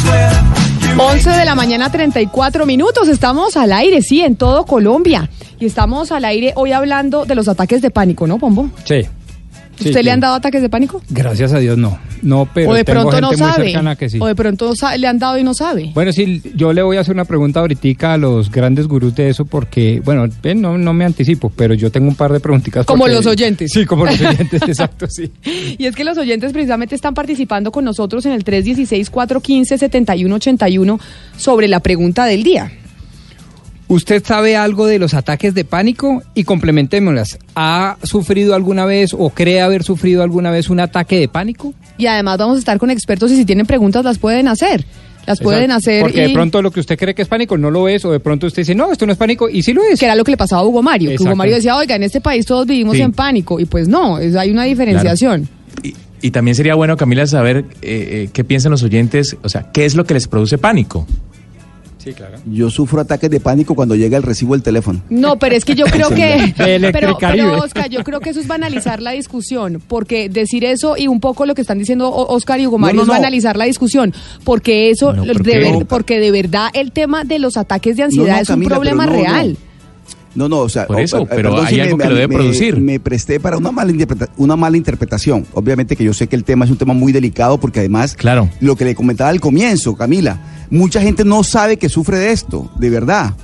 Swear. 0.00 0.32
11 0.96 1.30
de 1.30 1.44
la 1.44 1.54
mañana, 1.56 1.90
34 1.90 2.66
minutos. 2.66 3.08
Estamos 3.08 3.56
al 3.56 3.72
aire, 3.72 4.00
sí, 4.00 4.20
en 4.20 4.36
todo 4.36 4.64
Colombia. 4.64 5.28
Y 5.58 5.66
estamos 5.66 6.12
al 6.12 6.24
aire 6.24 6.52
hoy 6.54 6.72
hablando 6.72 7.24
de 7.24 7.34
los 7.34 7.48
ataques 7.48 7.82
de 7.82 7.90
pánico, 7.90 8.28
¿no, 8.28 8.38
Pombo? 8.38 8.70
Sí. 8.84 9.06
Sí, 9.78 9.88
¿Usted 9.88 10.00
sí. 10.00 10.04
le 10.04 10.10
han 10.12 10.20
dado 10.20 10.34
ataques 10.34 10.62
de 10.62 10.68
pánico? 10.68 11.02
Gracias 11.10 11.52
a 11.52 11.58
Dios 11.58 11.76
no. 11.78 11.98
No, 12.22 12.48
pero 12.54 12.70
o 12.70 12.74
de 12.74 12.84
tengo 12.84 13.00
pronto 13.02 13.20
no 13.20 13.26
muy 13.28 13.36
sabe. 13.36 13.64
cercana 13.66 13.96
que 13.96 14.08
sí. 14.08 14.18
O 14.20 14.26
de 14.26 14.34
pronto 14.34 14.72
le 14.96 15.06
han 15.06 15.18
dado 15.18 15.36
y 15.38 15.44
no 15.44 15.52
sabe. 15.52 15.90
Bueno, 15.94 16.10
sí, 16.12 16.40
yo 16.54 16.72
le 16.72 16.80
voy 16.82 16.96
a 16.96 17.00
hacer 17.00 17.14
una 17.14 17.24
pregunta 17.26 17.60
ahorita 17.60 18.14
a 18.14 18.16
los 18.16 18.50
grandes 18.50 18.86
gurús 18.86 19.14
de 19.14 19.28
eso 19.28 19.44
porque, 19.44 20.00
bueno, 20.04 20.24
ven, 20.42 20.62
no, 20.62 20.78
no 20.78 20.94
me 20.94 21.04
anticipo, 21.04 21.50
pero 21.54 21.74
yo 21.74 21.90
tengo 21.92 22.08
un 22.08 22.14
par 22.14 22.32
de 22.32 22.40
preguntitas. 22.40 22.86
Como 22.86 23.00
porque- 23.02 23.14
los 23.16 23.26
oyentes. 23.26 23.70
Sí, 23.72 23.84
como 23.84 24.06
los 24.06 24.18
oyentes, 24.20 24.62
exacto, 24.62 25.06
sí. 25.08 25.30
Y 25.78 25.84
es 25.86 25.94
que 25.94 26.04
los 26.04 26.16
oyentes 26.16 26.52
precisamente 26.52 26.94
están 26.94 27.12
participando 27.14 27.70
con 27.72 27.84
nosotros 27.84 28.24
en 28.26 28.32
el 28.32 28.44
316-415-7181 28.44 31.00
sobre 31.36 31.68
la 31.68 31.80
pregunta 31.80 32.24
del 32.26 32.42
día. 32.42 32.70
¿Usted 33.86 34.24
sabe 34.24 34.56
algo 34.56 34.86
de 34.86 34.98
los 34.98 35.12
ataques 35.14 35.52
de 35.54 35.64
pánico? 35.64 36.22
Y 36.34 36.44
complementémoslas. 36.44 37.38
¿Ha 37.54 37.96
sufrido 38.02 38.54
alguna 38.54 38.86
vez 38.86 39.12
o 39.16 39.28
cree 39.30 39.60
haber 39.60 39.82
sufrido 39.82 40.22
alguna 40.22 40.50
vez 40.50 40.70
un 40.70 40.80
ataque 40.80 41.20
de 41.20 41.28
pánico? 41.28 41.74
Y 41.98 42.06
además 42.06 42.38
vamos 42.38 42.56
a 42.56 42.58
estar 42.60 42.78
con 42.78 42.90
expertos 42.90 43.30
y 43.32 43.36
si 43.36 43.44
tienen 43.44 43.66
preguntas 43.66 44.02
las 44.04 44.18
pueden 44.18 44.48
hacer. 44.48 44.84
Las 45.26 45.40
pueden 45.40 45.64
Exacto. 45.64 45.78
hacer 45.90 46.00
Porque 46.02 46.24
y- 46.24 46.28
de 46.28 46.34
pronto 46.34 46.60
lo 46.62 46.70
que 46.70 46.80
usted 46.80 46.98
cree 46.98 47.14
que 47.14 47.22
es 47.22 47.28
pánico 47.28 47.56
no 47.56 47.70
lo 47.70 47.88
es, 47.88 48.04
o 48.04 48.12
de 48.12 48.20
pronto 48.20 48.46
usted 48.46 48.62
dice, 48.62 48.74
no, 48.74 48.90
esto 48.92 49.06
no 49.06 49.12
es 49.12 49.18
pánico, 49.18 49.48
y 49.48 49.62
sí 49.62 49.72
lo 49.72 49.82
es. 49.84 49.98
Que 50.00 50.04
era 50.06 50.14
lo 50.16 50.24
que 50.24 50.32
le 50.32 50.36
pasaba 50.36 50.62
a 50.62 50.64
Hugo 50.66 50.82
Mario. 50.82 51.10
Que 51.16 51.22
Hugo. 51.22 51.34
Mario 51.36 51.54
decía, 51.54 51.76
oiga, 51.76 51.96
en 51.96 52.02
este 52.02 52.20
país 52.20 52.44
todos 52.46 52.66
vivimos 52.66 52.96
Sí. 52.96 53.02
en 53.02 53.12
pánico. 53.12 53.58
Y 53.60 53.64
pues 53.66 53.86
no, 53.88 54.18
es- 54.18 54.34
hay 54.36 54.50
una 54.50 54.64
diferenciación. 54.64 55.48
Y 56.22 56.30
también 56.30 56.54
sería 56.54 56.74
bueno, 56.74 56.96
Camila, 56.96 57.26
saber 57.26 57.58
eh, 57.58 57.64
eh, 57.82 58.28
qué 58.32 58.44
piensan 58.44 58.70
los 58.72 58.82
oyentes, 58.82 59.36
o 59.42 59.48
sea, 59.50 59.70
qué 59.72 59.84
es 59.84 59.94
lo 59.94 60.04
que 60.04 60.14
les 60.14 60.26
produce 60.26 60.56
pánico. 60.58 61.06
Sí, 62.04 62.12
claro. 62.12 62.36
Yo 62.44 62.68
sufro 62.68 63.00
ataques 63.00 63.30
de 63.30 63.40
pánico 63.40 63.74
cuando 63.74 63.96
llega 63.96 64.16
el 64.18 64.22
recibo 64.22 64.52
del 64.52 64.62
teléfono. 64.62 65.00
No, 65.08 65.38
pero 65.38 65.56
es 65.56 65.64
que 65.64 65.74
yo 65.74 65.86
creo 65.86 66.08
que. 66.14 66.54
Pero, 66.56 66.92
pero, 67.18 67.58
Oscar, 67.62 67.88
yo 67.88 68.04
creo 68.04 68.20
que 68.20 68.30
eso 68.30 68.40
es 68.40 68.46
banalizar 68.46 69.00
la 69.00 69.12
discusión. 69.12 69.82
Porque 69.88 70.28
decir 70.28 70.64
eso 70.64 70.96
y 70.98 71.08
un 71.08 71.18
poco 71.20 71.46
lo 71.46 71.54
que 71.54 71.62
están 71.62 71.78
diciendo 71.78 72.10
Oscar 72.12 72.60
y 72.60 72.66
Hugo 72.66 72.76
No, 72.78 72.82
Mario 72.82 72.96
no, 72.96 73.02
es 73.02 73.08
no. 73.08 73.14
banalizar 73.14 73.56
la 73.56 73.64
discusión. 73.64 74.12
Porque 74.44 74.90
eso, 74.90 75.12
No, 75.14 75.24
¿por 75.24 75.42
de 75.42 75.58
ver- 75.58 75.86
porque 75.86 76.20
de 76.20 76.30
verdad 76.30 76.68
el 76.74 76.92
tema 76.92 77.24
de 77.24 77.38
los 77.38 77.56
ataques 77.56 77.96
de 77.96 78.02
ansiedad 78.02 78.36
no, 78.36 78.42
es 78.42 78.48
Camila, 78.48 78.66
un 78.68 78.74
problema 78.74 79.06
real. 79.06 79.56
No, 80.34 80.48
no, 80.48 80.58
o 80.60 80.68
sea, 80.68 80.86
Por 80.86 81.00
eso, 81.00 81.22
o- 81.22 81.26
pero 81.26 81.50
perdón 81.50 81.66
hay 81.66 81.74
si 81.74 81.80
algo 81.80 81.96
que 81.98 82.08
lo 82.08 82.14
debe 82.14 82.28
me- 82.28 82.34
producir. 82.34 82.76
Me 82.80 82.98
presté 83.00 83.38
para 83.38 83.56
una 83.56 83.70
mala, 83.70 83.92
interpreta- 83.92 84.30
una 84.36 84.56
mala 84.56 84.76
interpretación. 84.76 85.46
Obviamente 85.52 85.94
que 85.96 86.02
yo 86.04 86.12
sé 86.12 86.26
que 86.26 86.34
el 86.36 86.42
tema 86.44 86.64
es 86.64 86.70
un 86.70 86.76
tema 86.76 86.92
muy 86.94 87.12
delicado 87.12 87.58
porque 87.58 87.78
además, 87.80 88.14
claro. 88.16 88.48
lo 88.60 88.74
que 88.76 88.84
le 88.84 88.94
comentaba 88.94 89.30
al 89.30 89.40
comienzo, 89.40 89.94
Camila, 89.94 90.40
mucha 90.70 91.00
gente 91.00 91.24
no 91.24 91.44
sabe 91.44 91.76
que 91.76 91.88
sufre 91.88 92.18
de 92.18 92.32
esto, 92.32 92.70
de 92.78 92.90
verdad. 92.90 93.34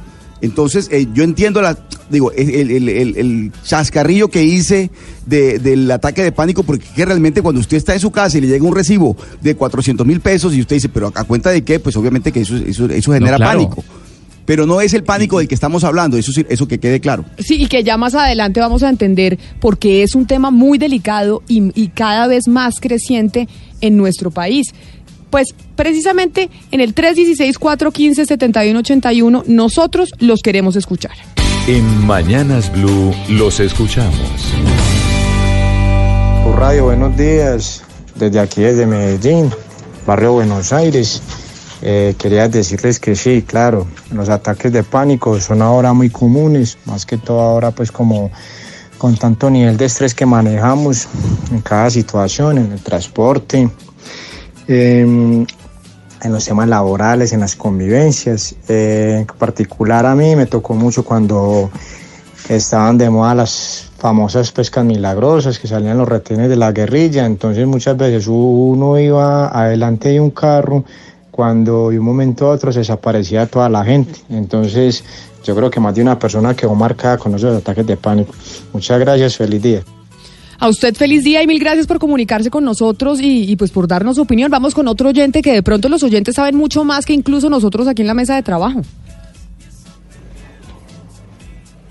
Entonces, 0.43 0.89
eh, 0.91 1.07
yo 1.13 1.23
entiendo 1.23 1.61
la, 1.61 1.79
digo, 2.09 2.33
el, 2.33 2.49
el- 2.51 2.71
el- 2.71 2.89
el- 2.89 3.17
el 3.19 3.53
chascarrillo 3.63 4.29
que 4.29 4.43
hice 4.43 4.91
de- 5.27 5.59
del 5.59 5.89
ataque 5.91 6.23
de 6.23 6.33
pánico, 6.33 6.63
porque 6.63 6.87
que 6.97 7.05
realmente 7.05 7.43
cuando 7.43 7.61
usted 7.61 7.77
está 7.77 7.93
en 7.93 8.01
su 8.01 8.11
casa 8.11 8.39
y 8.39 8.41
le 8.41 8.47
llega 8.49 8.65
un 8.65 8.75
recibo 8.75 9.17
de 9.43 9.55
400 9.55 10.07
mil 10.07 10.21
pesos 10.21 10.55
y 10.55 10.61
usted 10.63 10.77
dice, 10.77 10.89
pero 10.89 11.13
a, 11.15 11.25
cuenta 11.25 11.51
de 11.51 11.63
qué, 11.63 11.79
pues 11.79 11.95
obviamente 11.97 12.33
que 12.33 12.41
eso, 12.41 12.57
eso, 12.57 12.87
eso 12.87 13.13
genera 13.13 13.37
claro. 13.37 13.53
pánico. 13.69 13.85
Pero 14.47 14.67
no 14.67 14.81
es 14.81 14.95
el 14.95 15.05
pánico 15.05 15.39
del 15.39 15.49
que 15.49 15.55
estamos 15.55 15.85
hablando, 15.85 16.17
eso, 16.17 16.33
eso 16.49 16.67
que 16.67 16.81
quede 16.81 17.01
claro. 17.01 17.25
Sí, 17.39 17.63
y 17.63 17.67
que 17.67 17.85
ya 17.85 17.97
más 17.97 18.15
adelante 18.15 18.61
vamos 18.61 18.83
a 18.83 18.89
entender 18.89 19.39
porque 19.61 20.03
es 20.03 20.15
un 20.15 20.27
tema 20.27 20.51
muy 20.51 20.79
delicado 20.79 21.43
y, 21.47 21.71
y 21.81 21.89
cada 21.89 22.27
vez 22.27 22.49
más 22.49 22.81
creciente 22.81 23.49
en 23.81 23.97
nuestro 23.97 24.31
país. 24.31 24.73
Pues 25.31 25.55
precisamente 25.77 26.51
en 26.73 26.81
el 26.81 26.95
316-415-7181 26.95 29.45
nosotros 29.47 30.11
los 30.19 30.43
queremos 30.43 30.77
escuchar. 30.77 31.13
En 31.69 32.07
Mañanas 32.07 32.73
Blue 32.73 33.15
los 33.29 33.61
escuchamos. 33.61 34.19
Por 36.45 36.59
radio, 36.59 36.85
buenos 36.85 37.17
días. 37.17 37.83
Desde 38.17 38.41
aquí, 38.41 38.63
desde 38.63 38.87
Medellín, 38.87 39.51
barrio 40.07 40.33
Buenos 40.33 40.73
Aires. 40.73 41.23
Eh, 41.83 42.15
quería 42.19 42.49
decirles 42.49 43.01
que 43.01 43.15
sí, 43.15 43.43
claro, 43.43 43.87
los 44.13 44.29
ataques 44.29 44.73
de 44.73 44.83
pánico 44.83 45.41
son 45.41 45.63
ahora 45.63 45.93
muy 45.93 46.11
comunes, 46.11 46.77
más 46.85 47.07
que 47.07 47.17
todo 47.17 47.41
ahora 47.41 47.71
pues 47.71 47.91
como 47.91 48.31
con 48.99 49.17
tanto 49.17 49.49
nivel 49.49 49.79
de 49.79 49.87
estrés 49.87 50.15
que 50.15 50.27
manejamos 50.27 51.09
en 51.51 51.63
cada 51.63 51.89
situación, 51.89 52.59
en 52.59 52.73
el 52.73 52.83
transporte, 52.83 53.71
em, 54.69 55.47
en 56.23 56.33
los 56.33 56.45
temas 56.45 56.69
laborales, 56.69 57.33
en 57.33 57.41
las 57.41 57.57
convivencias. 57.57 58.55
Eh, 58.69 59.25
en 59.27 59.39
particular 59.39 60.05
a 60.05 60.15
mí 60.15 60.37
me 60.37 60.45
tocó 60.45 60.75
mucho 60.75 61.03
cuando 61.03 61.71
estaban 62.51 62.99
de 62.99 63.09
moda 63.09 63.35
las 63.35 63.91
famosas 63.97 64.53
pescas 64.53 64.85
milagrosas 64.85 65.59
que 65.59 65.67
salían 65.67 65.97
los 65.97 66.09
retenes 66.09 66.51
de 66.51 66.57
la 66.57 66.73
guerrilla, 66.73 67.25
entonces 67.25 67.67
muchas 67.67 67.97
veces 67.97 68.27
uno 68.29 68.99
iba 68.99 69.49
adelante 69.49 70.11
de 70.11 70.21
un 70.21 70.31
carro 70.31 70.85
cuando 71.41 71.89
de 71.89 71.99
un 71.99 72.05
momento 72.05 72.49
a 72.49 72.51
otro 72.51 72.71
se 72.71 72.81
desaparecía 72.81 73.47
toda 73.47 73.71
la 73.71 73.83
gente, 73.83 74.13
entonces 74.29 75.03
yo 75.43 75.57
creo 75.57 75.71
que 75.71 75.81
más 75.81 75.95
de 75.95 76.03
una 76.03 76.19
persona 76.19 76.55
quedó 76.55 76.75
marcada 76.75 77.17
con 77.17 77.35
esos 77.35 77.57
ataques 77.57 77.87
de 77.87 77.97
pánico. 77.97 78.35
Muchas 78.75 79.01
gracias, 79.01 79.39
feliz 79.39 79.63
día. 79.63 79.83
A 80.59 80.69
usted 80.69 80.95
feliz 80.95 81.25
día 81.25 81.43
y 81.43 81.47
mil 81.47 81.59
gracias 81.59 81.87
por 81.87 81.99
comunicarse 81.99 82.51
con 82.51 82.63
nosotros 82.63 83.23
y, 83.23 83.51
y, 83.51 83.57
pues 83.57 83.71
por 83.71 83.89
darnos 83.89 84.17
su 84.17 84.23
opinión. 84.23 84.51
Vamos 84.51 84.75
con 84.75 84.87
otro 84.87 85.09
oyente 85.09 85.41
que 85.41 85.55
de 85.55 85.63
pronto 85.63 85.89
los 85.89 86.03
oyentes 86.03 86.35
saben 86.35 86.57
mucho 86.57 86.85
más 86.85 87.07
que 87.07 87.15
incluso 87.15 87.49
nosotros 87.49 87.89
aquí 87.89 88.03
en 88.03 88.09
la 88.09 88.15
mesa 88.15 88.35
de 88.35 88.43
trabajo. 88.43 88.83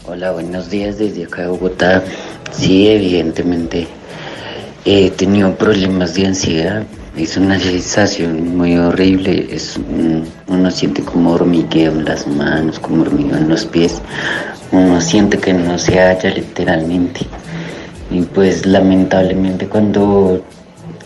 Hola, 0.06 0.32
buenos 0.32 0.70
días 0.70 1.00
desde 1.00 1.24
acá 1.24 1.42
de 1.42 1.48
Bogotá. 1.48 2.04
Sí, 2.52 2.88
evidentemente 2.88 3.88
he 4.86 5.10
tenido 5.10 5.56
problemas 5.56 6.14
de 6.14 6.28
ansiedad. 6.28 6.86
Es 7.20 7.36
una 7.36 7.60
sensación 7.60 8.56
muy 8.56 8.78
horrible. 8.78 9.50
Es, 9.52 9.78
uno 10.48 10.72
siente 10.72 11.02
como 11.02 11.34
hormigueo 11.34 11.92
en 11.92 12.06
las 12.06 12.26
manos, 12.26 12.80
como 12.80 13.02
hormigueo 13.02 13.36
en 13.36 13.50
los 13.50 13.66
pies. 13.66 14.02
Uno 14.72 15.02
siente 15.02 15.38
que 15.38 15.54
no 15.54 15.78
se 15.78 16.00
halla 16.00 16.30
literalmente. 16.30 17.20
Y 18.10 18.22
pues 18.22 18.66
lamentablemente 18.66 19.68
cuando 19.68 20.42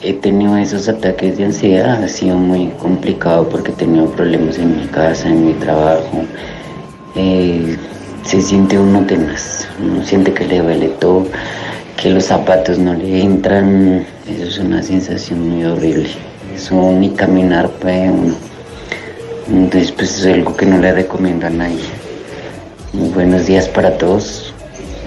he 0.04 0.14
tenido 0.14 0.56
esos 0.56 0.88
ataques 0.88 1.40
de 1.40 1.46
ansiedad 1.46 2.04
ha 2.04 2.08
sido 2.08 2.38
muy 2.38 2.68
complicado 2.78 3.50
porque 3.50 3.72
he 3.72 3.76
tenido 3.76 4.06
problemas 4.12 4.60
en 4.60 4.82
mi 4.82 4.88
casa, 4.90 5.28
en 5.28 5.48
mi 5.48 5.54
trabajo. 5.54 6.26
Eh, 7.16 7.76
se 8.24 8.40
siente 8.40 8.78
uno 8.78 9.04
tenaz, 9.08 9.68
uno 9.82 10.06
siente 10.06 10.32
que 10.32 10.46
le 10.46 10.60
duele 10.60 10.90
todo, 10.90 11.26
que 11.98 12.12
los 12.12 12.26
zapatos 12.26 12.78
no 12.78 12.94
le 12.94 13.20
entran, 13.24 14.06
eso 14.28 14.44
es 14.44 14.58
una 14.58 14.82
sensación 14.82 15.50
muy 15.50 15.66
horrible. 15.66 16.10
Eso 16.56 16.76
ni 16.94 17.10
caminar 17.10 17.70
puede 17.70 18.10
uno. 18.10 18.36
Entonces 19.50 19.92
pues 19.92 20.20
es 20.20 20.26
algo 20.26 20.56
que 20.56 20.66
no 20.66 20.80
le 20.80 20.94
recomiendo 20.94 21.48
a 21.48 21.50
nadie. 21.50 21.84
Muy 22.94 23.10
buenos 23.10 23.48
días 23.48 23.68
para 23.68 23.98
todos. 23.98 24.54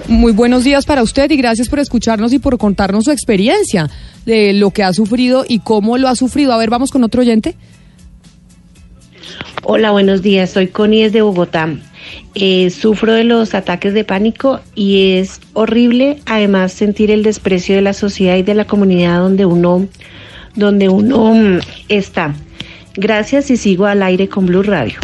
Muy 0.07 0.31
buenos 0.31 0.63
días 0.63 0.85
para 0.85 1.03
usted 1.03 1.29
y 1.31 1.37
gracias 1.37 1.67
por 1.67 1.79
escucharnos 1.79 2.31
y 2.31 2.39
por 2.39 2.57
contarnos 2.57 3.05
su 3.05 3.11
experiencia 3.11 3.89
de 4.25 4.53
lo 4.53 4.71
que 4.71 4.83
ha 4.83 4.93
sufrido 4.93 5.43
y 5.47 5.59
cómo 5.59 5.97
lo 5.97 6.07
ha 6.07 6.15
sufrido. 6.15 6.53
A 6.53 6.57
ver, 6.57 6.69
vamos 6.69 6.91
con 6.91 7.03
otro 7.03 7.21
oyente. 7.21 7.55
Hola, 9.63 9.91
buenos 9.91 10.21
días. 10.21 10.51
Soy 10.51 10.67
Connie 10.67 11.03
desde 11.03 11.21
Bogotá. 11.21 11.69
Eh, 12.35 12.69
sufro 12.69 13.13
de 13.13 13.23
los 13.23 13.55
ataques 13.55 13.93
de 13.93 14.03
pánico 14.03 14.59
y 14.75 15.13
es 15.13 15.41
horrible 15.53 16.19
además 16.25 16.71
sentir 16.71 17.09
el 17.09 17.23
desprecio 17.23 17.75
de 17.75 17.81
la 17.81 17.93
sociedad 17.93 18.35
y 18.35 18.43
de 18.43 18.53
la 18.53 18.65
comunidad 18.65 19.19
donde 19.19 19.45
uno, 19.45 19.87
donde 20.53 20.87
uno 20.87 21.33
mm, 21.33 21.59
está. 21.89 22.35
Gracias 22.95 23.49
y 23.49 23.57
sigo 23.57 23.85
al 23.85 24.03
aire 24.03 24.29
con 24.29 24.45
Blue 24.45 24.63
Radio. 24.63 24.99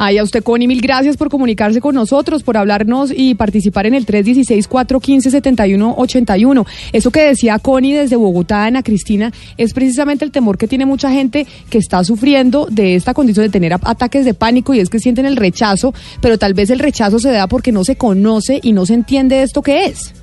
Ay, 0.00 0.18
a 0.18 0.22
usted, 0.22 0.44
Connie, 0.44 0.68
mil 0.68 0.80
gracias 0.80 1.16
por 1.16 1.28
comunicarse 1.28 1.80
con 1.80 1.96
nosotros, 1.96 2.44
por 2.44 2.56
hablarnos 2.56 3.12
y 3.14 3.34
participar 3.34 3.86
en 3.86 3.94
el 3.94 4.06
316-415-7181. 4.06 6.66
Eso 6.92 7.10
que 7.10 7.22
decía 7.22 7.58
Connie 7.58 7.94
desde 7.94 8.14
Bogotá, 8.14 8.66
Ana 8.66 8.84
Cristina, 8.84 9.32
es 9.56 9.74
precisamente 9.74 10.24
el 10.24 10.30
temor 10.30 10.56
que 10.56 10.68
tiene 10.68 10.86
mucha 10.86 11.10
gente 11.10 11.48
que 11.68 11.78
está 11.78 12.04
sufriendo 12.04 12.68
de 12.70 12.94
esta 12.94 13.12
condición 13.12 13.46
de 13.46 13.50
tener 13.50 13.72
ataques 13.72 14.24
de 14.24 14.34
pánico 14.34 14.72
y 14.72 14.78
es 14.78 14.88
que 14.88 15.00
sienten 15.00 15.26
el 15.26 15.34
rechazo, 15.34 15.92
pero 16.20 16.38
tal 16.38 16.54
vez 16.54 16.70
el 16.70 16.78
rechazo 16.78 17.18
se 17.18 17.32
da 17.32 17.48
porque 17.48 17.72
no 17.72 17.82
se 17.82 17.96
conoce 17.96 18.60
y 18.62 18.70
no 18.70 18.86
se 18.86 18.94
entiende 18.94 19.42
esto 19.42 19.62
que 19.62 19.86
es. 19.86 20.14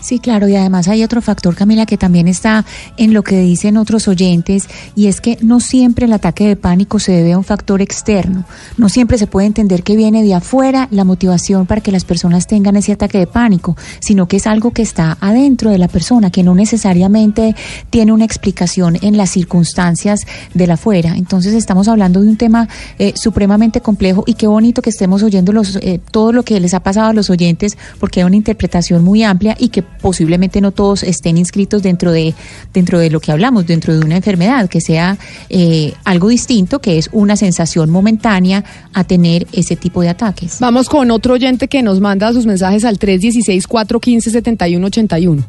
Sí, 0.00 0.18
claro, 0.18 0.48
y 0.48 0.56
además 0.56 0.88
hay 0.88 1.02
otro 1.02 1.20
factor, 1.20 1.54
Camila, 1.54 1.86
que 1.86 1.96
también 1.96 2.28
está 2.28 2.64
en 2.96 3.12
lo 3.12 3.22
que 3.22 3.40
dicen 3.40 3.76
otros 3.76 4.08
oyentes, 4.08 4.68
y 4.94 5.06
es 5.06 5.20
que 5.20 5.38
no 5.42 5.60
siempre 5.60 6.06
el 6.06 6.12
ataque 6.12 6.46
de 6.46 6.56
pánico 6.56 6.98
se 6.98 7.12
debe 7.12 7.32
a 7.32 7.38
un 7.38 7.44
factor 7.44 7.82
externo. 7.82 8.44
No 8.76 8.88
siempre 8.88 9.18
se 9.18 9.26
puede 9.26 9.46
entender 9.46 9.82
que 9.82 9.96
viene 9.96 10.22
de 10.22 10.34
afuera 10.34 10.88
la 10.90 11.04
motivación 11.04 11.66
para 11.66 11.80
que 11.80 11.92
las 11.92 12.04
personas 12.04 12.46
tengan 12.46 12.76
ese 12.76 12.92
ataque 12.92 13.18
de 13.18 13.26
pánico, 13.26 13.76
sino 14.00 14.28
que 14.28 14.36
es 14.36 14.46
algo 14.46 14.70
que 14.70 14.82
está 14.82 15.16
adentro 15.20 15.70
de 15.70 15.78
la 15.78 15.88
persona, 15.88 16.30
que 16.30 16.42
no 16.42 16.54
necesariamente 16.54 17.54
tiene 17.90 18.12
una 18.12 18.24
explicación 18.24 18.96
en 19.02 19.16
las 19.16 19.30
circunstancias 19.30 20.20
de 20.54 20.66
la 20.66 20.74
afuera. 20.74 21.14
Entonces 21.16 21.54
estamos 21.54 21.88
hablando 21.88 22.20
de 22.20 22.28
un 22.28 22.36
tema 22.36 22.68
eh, 22.98 23.12
supremamente 23.16 23.80
complejo 23.80 24.24
y 24.26 24.34
qué 24.34 24.46
bonito 24.46 24.82
que 24.82 24.90
estemos 24.90 25.22
oyendo 25.22 25.52
los, 25.52 25.76
eh, 25.76 26.00
todo 26.10 26.32
lo 26.32 26.42
que 26.42 26.60
les 26.60 26.74
ha 26.74 26.80
pasado 26.80 27.08
a 27.08 27.12
los 27.12 27.30
oyentes, 27.30 27.76
porque 27.98 28.20
hay 28.20 28.26
una 28.26 28.36
interpretación 28.36 29.04
muy 29.04 29.22
amplia 29.22 29.56
y 29.58 29.68
que 29.68 29.75
posiblemente 29.82 30.60
no 30.60 30.72
todos 30.72 31.02
estén 31.02 31.38
inscritos 31.38 31.82
dentro 31.82 32.12
de, 32.12 32.34
dentro 32.72 32.98
de 32.98 33.10
lo 33.10 33.20
que 33.20 33.32
hablamos, 33.32 33.66
dentro 33.66 33.94
de 33.94 34.00
una 34.04 34.16
enfermedad, 34.16 34.68
que 34.68 34.80
sea 34.80 35.16
eh, 35.48 35.94
algo 36.04 36.28
distinto, 36.28 36.80
que 36.80 36.98
es 36.98 37.08
una 37.12 37.36
sensación 37.36 37.90
momentánea 37.90 38.64
a 38.92 39.04
tener 39.04 39.46
ese 39.52 39.76
tipo 39.76 40.02
de 40.02 40.08
ataques. 40.08 40.58
Vamos 40.60 40.88
con 40.88 41.10
otro 41.10 41.34
oyente 41.34 41.68
que 41.68 41.82
nos 41.82 42.00
manda 42.00 42.32
sus 42.32 42.46
mensajes 42.46 42.84
al 42.84 42.98
316-415-7181. 42.98 45.44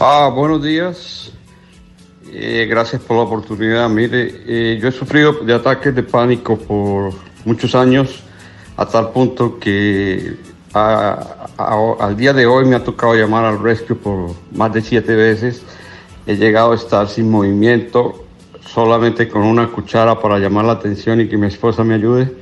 Ah, 0.00 0.30
buenos 0.32 0.62
días. 0.62 1.32
Eh, 2.32 2.66
gracias 2.68 3.02
por 3.02 3.16
la 3.16 3.24
oportunidad. 3.24 3.88
Mire, 3.88 4.42
eh, 4.46 4.78
yo 4.80 4.88
he 4.88 4.92
sufrido 4.92 5.32
de 5.32 5.54
ataques 5.54 5.94
de 5.94 6.02
pánico 6.02 6.56
por 6.56 7.12
muchos 7.44 7.74
años, 7.74 8.22
a 8.76 8.86
tal 8.86 9.10
punto 9.10 9.58
que 9.58 10.36
al 10.74 12.16
día 12.16 12.32
de 12.32 12.46
hoy 12.46 12.64
me 12.64 12.76
ha 12.76 12.84
tocado 12.84 13.14
llamar 13.14 13.44
al 13.44 13.60
rescue 13.60 13.96
por 13.96 14.30
más 14.52 14.72
de 14.72 14.82
siete 14.82 15.14
veces. 15.14 15.62
He 16.26 16.36
llegado 16.36 16.72
a 16.72 16.74
estar 16.74 17.08
sin 17.08 17.30
movimiento, 17.30 18.24
solamente 18.60 19.28
con 19.28 19.42
una 19.42 19.68
cuchara 19.68 20.20
para 20.20 20.38
llamar 20.38 20.66
la 20.66 20.72
atención 20.72 21.20
y 21.20 21.28
que 21.28 21.36
mi 21.36 21.46
esposa 21.46 21.84
me 21.84 21.94
ayude. 21.94 22.32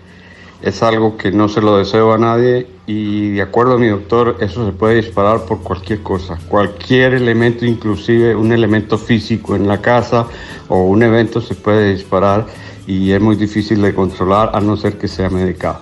Es 0.63 0.83
algo 0.83 1.17
que 1.17 1.31
no 1.31 1.49
se 1.49 1.61
lo 1.61 1.77
deseo 1.77 2.13
a 2.13 2.19
nadie 2.19 2.67
y 2.87 3.33
de 3.33 3.43
acuerdo 3.43 3.75
a 3.75 3.79
mi 3.79 3.89
doctor 3.89 4.39
eso 4.41 4.65
se 4.65 4.73
puede 4.73 4.97
disparar 4.97 5.45
por 5.45 5.63
cualquier 5.63 6.03
cosa, 6.03 6.39
cualquier 6.49 7.15
elemento, 7.15 7.67
inclusive 7.67 8.35
un 8.35 8.53
elemento 8.53 8.97
físico 8.97 9.55
en 9.55 9.69
la 9.69 9.83
casa 9.83 10.27
o 10.69 10.85
un 10.85 11.03
evento 11.03 11.43
se 11.43 11.55
puede 11.55 11.93
disparar 11.93 12.47
y 12.87 13.13
es 13.13 13.21
muy 13.21 13.37
difícil 13.37 13.83
de 13.83 13.95
controlar 13.95 14.51
a 14.55 14.61
no 14.61 14.77
ser 14.77 14.97
que 14.97 15.09
sea 15.09 15.29
medicado. 15.29 15.81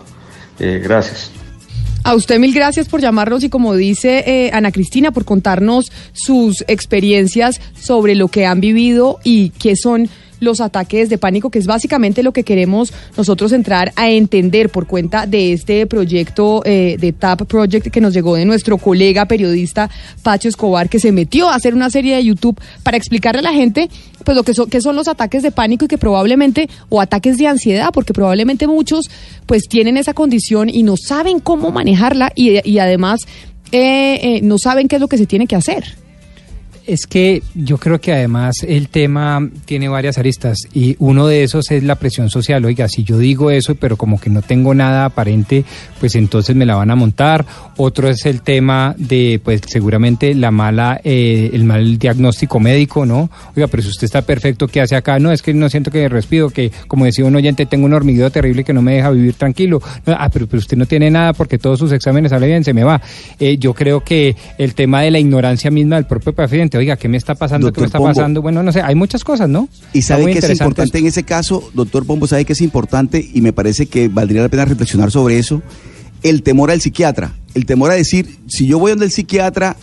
Eh, 0.59 0.81
gracias. 0.83 1.44
A 2.07 2.15
usted 2.15 2.39
mil 2.39 2.53
gracias 2.53 2.87
por 2.87 3.01
llamarnos 3.01 3.45
y 3.45 3.49
como 3.49 3.75
dice 3.75 4.25
eh, 4.27 4.51
Ana 4.53 4.73
Cristina, 4.73 5.11
por 5.11 5.25
contarnos 5.25 5.91
sus 6.13 6.63
experiencias 6.69 7.63
sobre 7.75 8.15
lo 8.15 8.29
que 8.29 8.45
han 8.45 8.61
vivido 8.61 9.21
y 9.25 9.49
qué 9.51 9.75
son 9.75 10.11
los 10.45 10.61
ataques 10.61 11.09
de 11.09 11.19
pánico, 11.19 11.51
que 11.51 11.59
es 11.59 11.67
básicamente 11.67 12.23
lo 12.23 12.33
que 12.33 12.45
queremos 12.45 12.93
nosotros 13.17 13.53
entrar 13.53 13.93
a 13.97 14.11
entender 14.11 14.71
por 14.71 14.87
cuenta 14.87 15.27
de 15.27 15.53
este 15.53 15.87
proyecto 15.87 16.63
eh, 16.65 16.97
de 16.99 17.13
TAP 17.13 17.43
Project 17.43 17.89
que 17.89 18.01
nos 18.01 18.15
llegó 18.15 18.37
de 18.37 18.45
nuestro 18.45 18.79
colega 18.79 19.27
periodista 19.27 19.91
Pacho 20.23 20.49
Escobar, 20.49 20.89
que 20.89 21.01
se 21.01 21.13
metió 21.13 21.49
a 21.49 21.55
hacer 21.55 21.75
una 21.75 21.91
serie 21.91 22.17
de 22.17 22.25
YouTube 22.25 22.61
para 22.83 22.97
explicarle 22.97 23.41
a 23.41 23.43
la 23.43 23.53
gente 23.53 23.89
pues 24.25 24.37
lo 24.37 24.43
que 24.43 24.55
son, 24.55 24.71
qué 24.71 24.81
son 24.81 24.97
los 24.97 25.09
ataques 25.09 25.43
de 25.43 25.51
pánico 25.51 25.85
y 25.85 25.89
que 25.89 25.99
probablemente, 25.99 26.69
o 26.89 27.01
ataques 27.01 27.37
de 27.37 27.47
ansiedad, 27.47 27.91
porque 27.93 28.13
probablemente 28.13 28.67
muchos 28.67 29.11
pues 29.47 29.65
tienen 29.69 29.97
esa 29.97 30.15
condición 30.15 30.69
y 30.69 30.83
no 30.83 30.97
saben 30.97 31.41
cómo 31.41 31.71
manejarla 31.71 32.33
y, 32.35 32.69
y 32.69 32.79
además 32.79 33.21
eh, 33.73 34.37
eh, 34.37 34.41
no 34.43 34.59
saben 34.59 34.89
qué 34.89 34.97
es 34.97 35.01
lo 35.01 35.09
que 35.09 35.19
se 35.19 35.27
tiene 35.27 35.47
que 35.47 35.57
hacer. 35.57 36.04
Es 36.87 37.07
que 37.07 37.43
yo 37.55 37.79
creo 37.79 37.99
que 37.99 38.13
además 38.13 38.57
el 38.67 38.89
tema 38.91 39.49
tiene 39.65 39.89
varias 39.89 40.19
aristas 40.19 40.59
y 40.75 40.97
uno 40.99 41.27
de 41.27 41.43
esos 41.43 41.71
es 41.71 41.83
la 41.83 41.95
presión 41.95 42.29
social. 42.29 42.63
Oiga, 42.67 42.89
si 42.89 43.05
yo 43.05 43.17
digo 43.17 43.51
eso, 43.51 43.75
pero 43.75 43.97
como 43.97 44.21
que 44.21 44.29
no 44.29 44.43
tengo 44.43 44.75
nada 44.75 45.07
aparente, 45.07 45.65
pues 45.99 46.15
entonces 46.15 46.55
me 46.55 46.67
la 46.67 46.75
van 46.77 46.91
a 46.91 46.95
montar. 46.95 47.47
Otro 47.79 48.11
es 48.11 48.27
el 48.27 48.43
tema 48.43 48.95
de, 48.99 49.41
pues 49.43 49.63
seguramente 49.67 50.35
la 50.35 50.51
mala, 50.51 51.01
eh, 51.05 51.51
el 51.55 51.65
mal 51.65 51.97
diagnóstico 51.99 52.61
médico, 52.61 53.07
¿no? 53.07 53.31
Oiga, 53.57 53.67
pero 53.67 53.83
si 53.83 53.89
usted 53.89 54.05
está 54.05 54.21
perfecto, 54.21 54.69
¿qué 54.69 54.83
hace 54.83 54.95
acá? 54.95 55.19
No, 55.19 55.33
es 55.33 55.41
que 55.41 55.55
no 55.55 55.71
siento 55.71 55.91
que 55.91 56.07
respido, 56.11 56.51
que 56.51 56.71
como 56.87 57.07
decía 57.07 57.25
un 57.25 57.35
oyente, 57.35 57.65
tengo 57.65 57.87
un 57.87 57.95
hormigueo 57.95 58.29
terrible 58.29 58.63
que 58.63 58.75
no 58.75 58.83
me 58.83 58.97
deja 58.97 59.11
vivir 59.11 59.33
tranquilo. 59.35 59.81
No, 60.05 60.15
ah, 60.19 60.29
pero, 60.31 60.47
pero 60.47 60.59
usted 60.59 60.77
no 60.77 60.85
tiene 60.85 61.11
nada 61.11 61.33
porque 61.33 61.57
todos 61.57 61.79
sus 61.79 61.93
exámenes 61.93 62.31
salen 62.31 62.51
bien, 62.51 62.65
se 62.65 62.75
me 62.75 62.85
va. 62.85 63.01
Eh, 63.41 63.57
yo 63.57 63.73
creo 63.73 64.03
que 64.03 64.37
el 64.59 64.75
tema 64.75 65.01
de 65.01 65.11
la 65.11 65.19
ignorancia 65.19 65.71
misma 65.71 65.97
del 65.97 66.05
propio 66.05 66.35
paciente, 66.35 66.74
oiga, 66.79 66.97
¿qué 66.97 67.09
me 67.09 67.17
está 67.17 67.35
pasando? 67.35 67.73
¿Qué 67.73 67.81
me 67.81 67.87
está 67.87 67.99
Pombo. 67.99 68.11
pasando? 68.11 68.43
Bueno, 68.43 68.63
no 68.63 68.73
sé, 68.73 68.83
hay 68.83 68.95
muchas 68.95 69.25
cosas, 69.25 69.49
¿no? 69.49 69.69
Y 69.93 70.03
sabe 70.03 70.33
que 70.33 70.39
es 70.39 70.51
importante 70.51 70.99
en 70.99 71.07
ese 71.07 71.23
caso, 71.23 71.71
doctor 71.75 72.07
Pombo, 72.07 72.27
sabe 72.27 72.45
que 72.45 72.53
es 72.53 72.61
importante 72.61 73.29
y 73.33 73.41
me 73.41 73.53
parece 73.53 73.87
que 73.87 74.09
valdría 74.09 74.43
la 74.43 74.49
pena 74.49 74.65
reflexionar 74.65 75.11
sobre 75.11 75.39
eso, 75.39 75.63
el 76.23 76.43
temor 76.43 76.71
al 76.71 76.81
psiquiatra, 76.81 77.33
el 77.55 77.67
temor 77.67 77.91
a 77.91 77.95
decir, 77.95 78.39
si 78.47 78.67
yo 78.67 78.79
voy 78.79 78.91
donde 78.91 79.07
el 79.07 79.13
psiquiatra, 79.13 79.77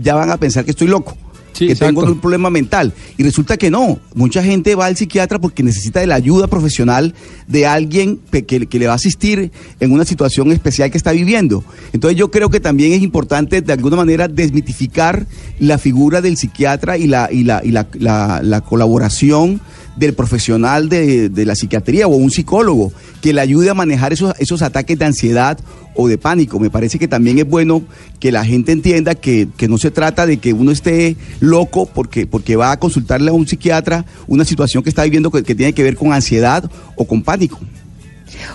ya 0.00 0.14
van 0.14 0.30
a 0.30 0.36
pensar 0.36 0.64
que 0.64 0.70
estoy 0.70 0.88
loco. 0.88 1.16
Que 1.58 1.74
tengo 1.88 2.02
un 2.12 2.20
problema 2.20 2.50
mental. 2.50 2.92
Y 3.16 3.22
resulta 3.22 3.56
que 3.56 3.70
no. 3.70 3.98
Mucha 4.14 4.42
gente 4.42 4.74
va 4.74 4.86
al 4.86 4.96
psiquiatra 4.96 5.38
porque 5.38 5.62
necesita 5.62 6.00
de 6.00 6.06
la 6.06 6.14
ayuda 6.14 6.46
profesional 6.46 7.14
de 7.46 7.66
alguien 7.66 8.18
que, 8.30 8.44
que 8.66 8.78
le 8.78 8.86
va 8.86 8.92
a 8.92 8.96
asistir 8.96 9.50
en 9.80 9.92
una 9.92 10.04
situación 10.04 10.52
especial 10.52 10.90
que 10.90 10.98
está 10.98 11.12
viviendo. 11.12 11.64
Entonces 11.92 12.18
yo 12.18 12.30
creo 12.30 12.50
que 12.50 12.60
también 12.60 12.92
es 12.92 13.02
importante 13.02 13.60
de 13.60 13.72
alguna 13.72 13.96
manera 13.96 14.28
desmitificar 14.28 15.26
la 15.58 15.78
figura 15.78 16.20
del 16.20 16.36
psiquiatra 16.36 16.96
y 16.98 17.06
la, 17.06 17.28
y 17.32 17.44
la, 17.44 17.62
y 17.64 17.70
la, 17.72 17.86
la- 17.98 18.40
la 18.42 18.60
colaboración 18.60 19.60
del 19.98 20.14
profesional 20.14 20.88
de, 20.88 21.28
de 21.28 21.44
la 21.44 21.54
psiquiatría 21.54 22.06
o 22.06 22.16
un 22.16 22.30
psicólogo 22.30 22.92
que 23.20 23.32
le 23.32 23.40
ayude 23.40 23.70
a 23.70 23.74
manejar 23.74 24.12
esos, 24.12 24.34
esos 24.38 24.62
ataques 24.62 24.98
de 24.98 25.04
ansiedad 25.04 25.58
o 25.94 26.06
de 26.06 26.16
pánico. 26.16 26.60
Me 26.60 26.70
parece 26.70 26.98
que 26.98 27.08
también 27.08 27.38
es 27.38 27.48
bueno 27.48 27.82
que 28.20 28.30
la 28.30 28.44
gente 28.44 28.72
entienda 28.72 29.16
que, 29.16 29.48
que 29.56 29.66
no 29.66 29.78
se 29.78 29.90
trata 29.90 30.26
de 30.26 30.36
que 30.36 30.52
uno 30.52 30.70
esté 30.70 31.16
loco 31.40 31.86
porque, 31.86 32.26
porque 32.26 32.56
va 32.56 32.70
a 32.70 32.78
consultarle 32.78 33.30
a 33.30 33.32
un 33.32 33.48
psiquiatra 33.48 34.04
una 34.28 34.44
situación 34.44 34.82
que 34.82 34.90
está 34.90 35.02
viviendo 35.02 35.30
que, 35.30 35.42
que 35.42 35.54
tiene 35.54 35.72
que 35.72 35.82
ver 35.82 35.96
con 35.96 36.12
ansiedad 36.12 36.70
o 36.94 37.04
con 37.04 37.22
pánico. 37.22 37.58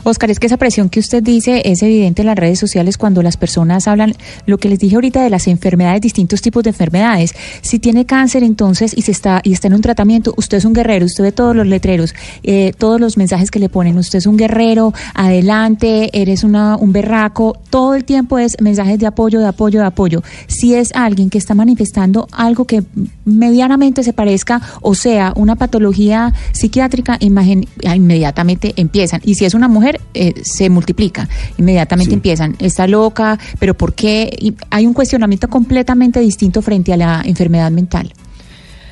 Oscar, 0.03 0.31
es 0.31 0.39
que 0.39 0.47
esa 0.47 0.57
presión 0.57 0.89
que 0.89 0.99
usted 0.99 1.23
dice 1.23 1.61
es 1.65 1.81
evidente 1.81 2.21
en 2.21 2.27
las 2.27 2.37
redes 2.37 2.59
sociales 2.59 2.97
cuando 2.97 3.21
las 3.21 3.37
personas 3.37 3.87
hablan, 3.87 4.13
lo 4.45 4.57
que 4.57 4.69
les 4.69 4.79
dije 4.79 4.95
ahorita 4.95 5.23
de 5.23 5.29
las 5.29 5.47
enfermedades, 5.47 6.01
distintos 6.01 6.41
tipos 6.41 6.63
de 6.63 6.71
enfermedades. 6.71 7.35
Si 7.61 7.79
tiene 7.79 8.05
cáncer 8.05 8.43
entonces 8.43 8.93
y 8.95 9.01
se 9.01 9.11
está 9.11 9.41
y 9.43 9.53
está 9.53 9.67
en 9.67 9.75
un 9.75 9.81
tratamiento, 9.81 10.33
usted 10.37 10.57
es 10.57 10.65
un 10.65 10.73
guerrero, 10.73 11.05
usted 11.05 11.23
ve 11.23 11.31
todos 11.31 11.55
los 11.55 11.67
letreros, 11.67 12.13
eh, 12.43 12.73
todos 12.77 12.99
los 12.99 13.17
mensajes 13.17 13.51
que 13.51 13.59
le 13.59 13.69
ponen, 13.69 13.97
usted 13.97 14.19
es 14.19 14.25
un 14.25 14.37
guerrero, 14.37 14.93
adelante, 15.13 16.09
eres 16.13 16.43
una, 16.43 16.77
un 16.77 16.91
berraco, 16.91 17.57
todo 17.69 17.95
el 17.95 18.03
tiempo 18.03 18.37
es 18.37 18.57
mensajes 18.61 18.99
de 18.99 19.07
apoyo, 19.07 19.39
de 19.39 19.47
apoyo, 19.47 19.79
de 19.79 19.85
apoyo. 19.85 20.23
Si 20.47 20.75
es 20.75 20.91
alguien 20.93 21.29
que 21.29 21.37
está 21.37 21.55
manifestando 21.55 22.27
algo 22.31 22.65
que 22.65 22.83
medianamente 23.25 24.03
se 24.03 24.13
parezca 24.13 24.61
o 24.81 24.95
sea 24.95 25.33
una 25.35 25.55
patología 25.55 26.33
psiquiátrica, 26.51 27.17
imagen, 27.19 27.67
inmediatamente 27.83 28.73
empiezan. 28.77 29.21
Y 29.23 29.35
si 29.35 29.45
es 29.45 29.53
una 29.53 29.67
mujer, 29.73 29.99
eh, 30.13 30.33
se 30.45 30.69
multiplica. 30.69 31.27
Inmediatamente 31.57 32.13
empiezan. 32.13 32.55
Está 32.59 32.87
loca, 32.87 33.37
pero 33.59 33.73
¿por 33.73 33.93
qué? 33.93 34.29
Y 34.39 34.53
hay 34.69 34.85
un 34.85 34.93
cuestionamiento 34.93 35.49
completamente 35.49 36.21
distinto 36.21 36.61
frente 36.61 36.93
a 36.93 36.97
la 36.97 37.21
enfermedad 37.25 37.69
mental. 37.71 38.13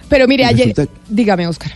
Pero 0.09 0.27
mire, 0.27 0.43
Y 0.43 0.47
ayer, 0.47 0.67
resulta- 0.69 0.91
dígame, 1.09 1.47
Oscar. 1.47 1.71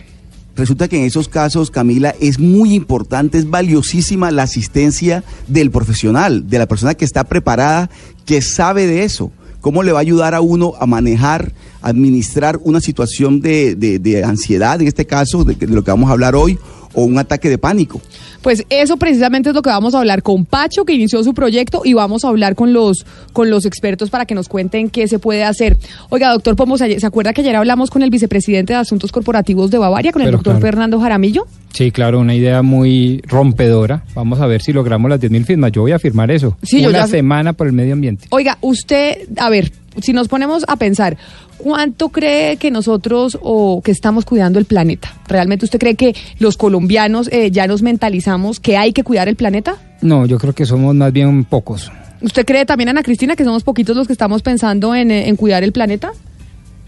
Resulta 0.56 0.88
que 0.88 0.98
en 0.98 1.04
esos 1.04 1.28
casos, 1.28 1.70
Camila, 1.70 2.14
es 2.20 2.38
muy 2.38 2.74
importante, 2.74 3.36
es 3.38 3.48
valiosísima 3.48 4.30
la 4.30 4.42
asistencia 4.44 5.22
del 5.48 5.70
profesional, 5.70 6.48
de 6.48 6.58
la 6.58 6.66
persona 6.66 6.94
que 6.94 7.04
está 7.04 7.24
preparada, 7.24 7.90
que 8.24 8.40
sabe 8.40 8.86
de 8.86 9.04
eso. 9.04 9.30
¿Cómo 9.60 9.82
le 9.82 9.92
va 9.92 9.98
a 9.98 10.02
ayudar 10.02 10.34
a 10.34 10.40
uno 10.40 10.72
a 10.78 10.86
manejar, 10.86 11.52
administrar 11.82 12.58
una 12.62 12.80
situación 12.80 13.40
de, 13.40 13.74
de- 13.74 13.98
de 13.98 14.24
ansiedad, 14.24 14.80
en 14.80 14.86
este 14.86 15.06
caso, 15.06 15.44
de, 15.44 15.54
de 15.56 15.66
lo 15.66 15.82
que 15.84 15.90
vamos 15.90 16.08
a 16.08 16.12
hablar 16.12 16.34
hoy, 16.34 16.58
o 16.96 17.04
un 17.04 17.16
ataque 17.18 17.48
de 17.48 17.58
pánico? 17.58 18.00
Pues 18.42 18.64
eso 18.70 18.96
precisamente 18.96 19.48
es 19.48 19.54
lo 19.54 19.62
que 19.62 19.70
vamos 19.70 19.94
a 19.94 19.98
hablar 19.98 20.22
con 20.22 20.44
Pacho, 20.44 20.84
que 20.84 20.92
inició 20.92 21.22
su 21.24 21.34
proyecto, 21.34 21.82
y 21.84 21.94
vamos 21.94 22.24
a 22.24 22.28
hablar 22.28 22.54
con 22.54 22.72
los, 22.72 23.04
con 23.32 23.50
los 23.50 23.64
expertos 23.66 24.08
para 24.10 24.24
que 24.24 24.34
nos 24.36 24.48
cuenten 24.48 24.88
qué 24.88 25.08
se 25.08 25.18
puede 25.18 25.42
hacer. 25.44 25.76
Oiga, 26.10 26.30
doctor 26.30 26.54
Pomos, 26.56 26.78
¿se 26.80 27.06
acuerda 27.06 27.32
que 27.32 27.40
ayer 27.42 27.56
hablamos 27.56 27.90
con 27.90 28.02
el 28.02 28.10
vicepresidente 28.10 28.72
de 28.72 28.78
Asuntos 28.78 29.10
Corporativos 29.12 29.70
de 29.70 29.78
Bavaria, 29.78 30.12
con 30.12 30.22
el 30.22 30.26
Pero 30.28 30.38
doctor 30.38 30.54
claro. 30.54 30.66
Fernando 30.66 31.00
Jaramillo? 31.00 31.46
Sí, 31.72 31.90
claro, 31.90 32.20
una 32.20 32.34
idea 32.34 32.62
muy 32.62 33.20
rompedora. 33.26 34.04
Vamos 34.14 34.40
a 34.40 34.46
ver 34.46 34.62
si 34.62 34.72
logramos 34.72 35.10
las 35.10 35.20
10.000 35.20 35.44
firmas. 35.44 35.72
Yo 35.72 35.82
voy 35.82 35.92
a 35.92 35.98
firmar 35.98 36.30
eso. 36.30 36.56
Sí, 36.62 36.80
yo 36.82 36.88
una 36.88 37.00
ya- 37.00 37.06
semana 37.08 37.52
por 37.52 37.66
el 37.66 37.72
medio 37.72 37.92
ambiente. 37.94 38.26
Oiga, 38.30 38.58
usted, 38.60 39.28
a 39.38 39.50
ver, 39.50 39.72
si 40.00 40.12
nos 40.12 40.28
ponemos 40.28 40.64
a 40.68 40.76
pensar, 40.76 41.16
¿cuánto 41.58 42.08
cree 42.10 42.56
que 42.56 42.70
nosotros 42.70 43.38
o 43.40 43.80
que 43.82 43.90
estamos 43.90 44.24
cuidando 44.24 44.58
el 44.58 44.64
planeta? 44.64 45.14
¿Realmente 45.28 45.64
usted 45.64 45.78
cree 45.78 45.94
que 45.94 46.14
los 46.38 46.56
colombianos 46.56 47.28
eh, 47.32 47.50
ya 47.50 47.66
nos 47.66 47.82
mentalizamos 47.82 48.60
que 48.60 48.76
hay 48.76 48.92
que 48.92 49.04
cuidar 49.04 49.28
el 49.28 49.36
planeta? 49.36 49.76
No, 50.02 50.26
yo 50.26 50.38
creo 50.38 50.52
que 50.52 50.66
somos 50.66 50.94
más 50.94 51.12
bien 51.12 51.44
pocos. 51.44 51.90
¿Usted 52.20 52.44
cree 52.44 52.64
también, 52.64 52.88
Ana 52.88 53.02
Cristina, 53.02 53.36
que 53.36 53.44
somos 53.44 53.62
poquitos 53.62 53.96
los 53.96 54.06
que 54.06 54.12
estamos 54.12 54.42
pensando 54.42 54.94
en, 54.94 55.10
eh, 55.10 55.28
en 55.28 55.36
cuidar 55.36 55.62
el 55.64 55.72
planeta? 55.72 56.12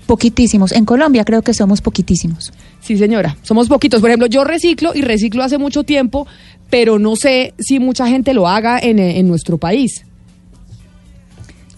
Poquitísimos. 0.06 0.72
En 0.72 0.86
Colombia 0.86 1.24
creo 1.24 1.42
que 1.42 1.52
somos 1.52 1.82
poquitísimos. 1.82 2.52
Sí, 2.80 2.96
señora, 2.96 3.36
somos 3.42 3.68
poquitos. 3.68 4.00
Por 4.00 4.08
ejemplo, 4.08 4.26
yo 4.26 4.42
reciclo 4.44 4.92
y 4.94 5.02
reciclo 5.02 5.42
hace 5.42 5.58
mucho 5.58 5.84
tiempo, 5.84 6.26
pero 6.70 6.98
no 6.98 7.14
sé 7.14 7.52
si 7.58 7.78
mucha 7.78 8.08
gente 8.08 8.32
lo 8.32 8.48
haga 8.48 8.78
en, 8.78 8.98
eh, 8.98 9.18
en 9.18 9.28
nuestro 9.28 9.58
país. 9.58 10.04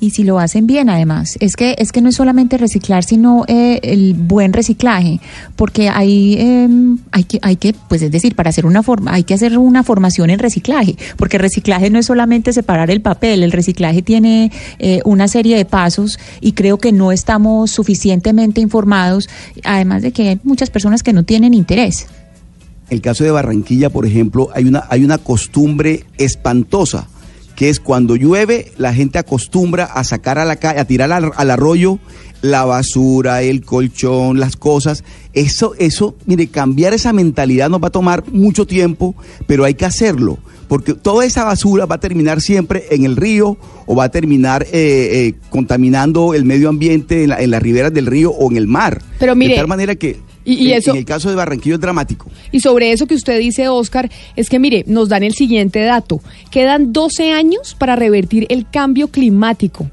Y 0.00 0.10
si 0.10 0.24
lo 0.24 0.38
hacen 0.38 0.66
bien 0.66 0.88
además. 0.88 1.36
Es 1.40 1.56
que 1.56 1.76
es 1.78 1.92
que 1.92 2.00
no 2.00 2.08
es 2.08 2.16
solamente 2.16 2.56
reciclar 2.58 3.04
sino 3.04 3.44
eh, 3.46 3.80
el 3.82 4.14
buen 4.14 4.52
reciclaje 4.52 5.20
porque 5.56 5.88
hay 5.88 6.34
eh, 6.38 6.68
hay 7.12 7.24
que 7.24 7.38
hay 7.42 7.56
que 7.56 7.74
pues 7.88 8.02
es 8.02 8.10
decir 8.10 8.34
para 8.34 8.50
hacer 8.50 8.66
una 8.66 8.82
forma 8.82 9.12
hay 9.12 9.24
que 9.24 9.34
hacer 9.34 9.58
una 9.58 9.82
formación 9.84 10.30
en 10.30 10.38
reciclaje 10.38 10.96
porque 11.16 11.38
reciclaje 11.38 11.90
no 11.90 11.98
es 11.98 12.06
solamente 12.06 12.52
separar 12.52 12.90
el 12.90 13.00
papel 13.00 13.42
el 13.42 13.52
reciclaje 13.52 14.02
tiene 14.02 14.50
eh, 14.78 15.00
una 15.04 15.28
serie 15.28 15.56
de 15.56 15.64
pasos 15.64 16.18
y 16.40 16.52
creo 16.52 16.78
que 16.78 16.92
no 16.92 17.12
estamos 17.12 17.70
suficientemente 17.70 18.60
informados 18.60 19.28
además 19.64 20.02
de 20.02 20.12
que 20.12 20.30
hay 20.30 20.40
muchas 20.42 20.70
personas 20.70 21.02
que 21.02 21.12
no 21.12 21.24
tienen 21.24 21.54
interés. 21.54 22.06
El 22.88 23.00
caso 23.00 23.22
de 23.22 23.30
Barranquilla, 23.30 23.90
por 23.90 24.04
ejemplo, 24.04 24.48
hay 24.52 24.64
una, 24.64 24.84
hay 24.88 25.04
una 25.04 25.18
costumbre 25.18 26.04
espantosa, 26.18 27.08
que 27.60 27.68
es 27.68 27.78
cuando 27.78 28.16
llueve, 28.16 28.72
la 28.78 28.94
gente 28.94 29.18
acostumbra 29.18 29.84
a 29.84 30.02
sacar 30.02 30.38
a 30.38 30.46
la 30.46 30.56
calle, 30.56 30.80
a 30.80 30.86
tirar 30.86 31.12
al, 31.12 31.30
al 31.36 31.50
arroyo 31.50 31.98
la 32.40 32.64
basura, 32.64 33.42
el 33.42 33.62
colchón, 33.66 34.40
las 34.40 34.56
cosas. 34.56 35.04
Eso, 35.34 35.74
eso, 35.78 36.16
mire, 36.24 36.46
cambiar 36.46 36.94
esa 36.94 37.12
mentalidad 37.12 37.68
nos 37.68 37.82
va 37.82 37.88
a 37.88 37.90
tomar 37.90 38.24
mucho 38.32 38.66
tiempo, 38.66 39.14
pero 39.46 39.66
hay 39.66 39.74
que 39.74 39.84
hacerlo. 39.84 40.38
Porque 40.68 40.94
toda 40.94 41.26
esa 41.26 41.44
basura 41.44 41.84
va 41.84 41.96
a 41.96 42.00
terminar 42.00 42.40
siempre 42.40 42.84
en 42.92 43.04
el 43.04 43.16
río 43.16 43.58
o 43.84 43.94
va 43.94 44.04
a 44.04 44.08
terminar 44.08 44.62
eh, 44.62 44.68
eh, 44.72 45.34
contaminando 45.50 46.32
el 46.32 46.46
medio 46.46 46.70
ambiente 46.70 47.24
en, 47.24 47.28
la- 47.28 47.42
en 47.42 47.50
las 47.50 47.60
riberas 47.62 47.92
del 47.92 48.06
río 48.06 48.30
o 48.30 48.50
en 48.50 48.56
el 48.56 48.68
mar. 48.68 49.02
Pero 49.18 49.36
mire, 49.36 49.50
de 49.52 49.58
tal 49.58 49.68
manera 49.68 49.96
que 49.96 50.18
y- 50.44 50.54
y 50.54 50.72
en- 50.72 50.78
eso- 50.78 50.90
en 50.92 50.96
el 50.98 51.04
caso 51.04 51.28
de 51.28 51.36
Barranquillo 51.36 51.74
es 51.76 51.80
dramático. 51.80 52.30
Y 52.52 52.60
sobre 52.60 52.92
eso 52.92 53.06
que 53.06 53.14
usted 53.14 53.38
dice, 53.38 53.68
Oscar, 53.68 54.10
es 54.36 54.48
que 54.48 54.58
mire, 54.58 54.84
nos 54.86 55.08
dan 55.08 55.22
el 55.22 55.34
siguiente 55.34 55.80
dato. 55.82 56.20
Quedan 56.50 56.92
12 56.92 57.32
años 57.32 57.74
para 57.78 57.96
revertir 57.96 58.46
el 58.48 58.68
cambio 58.70 59.08
climático. 59.08 59.90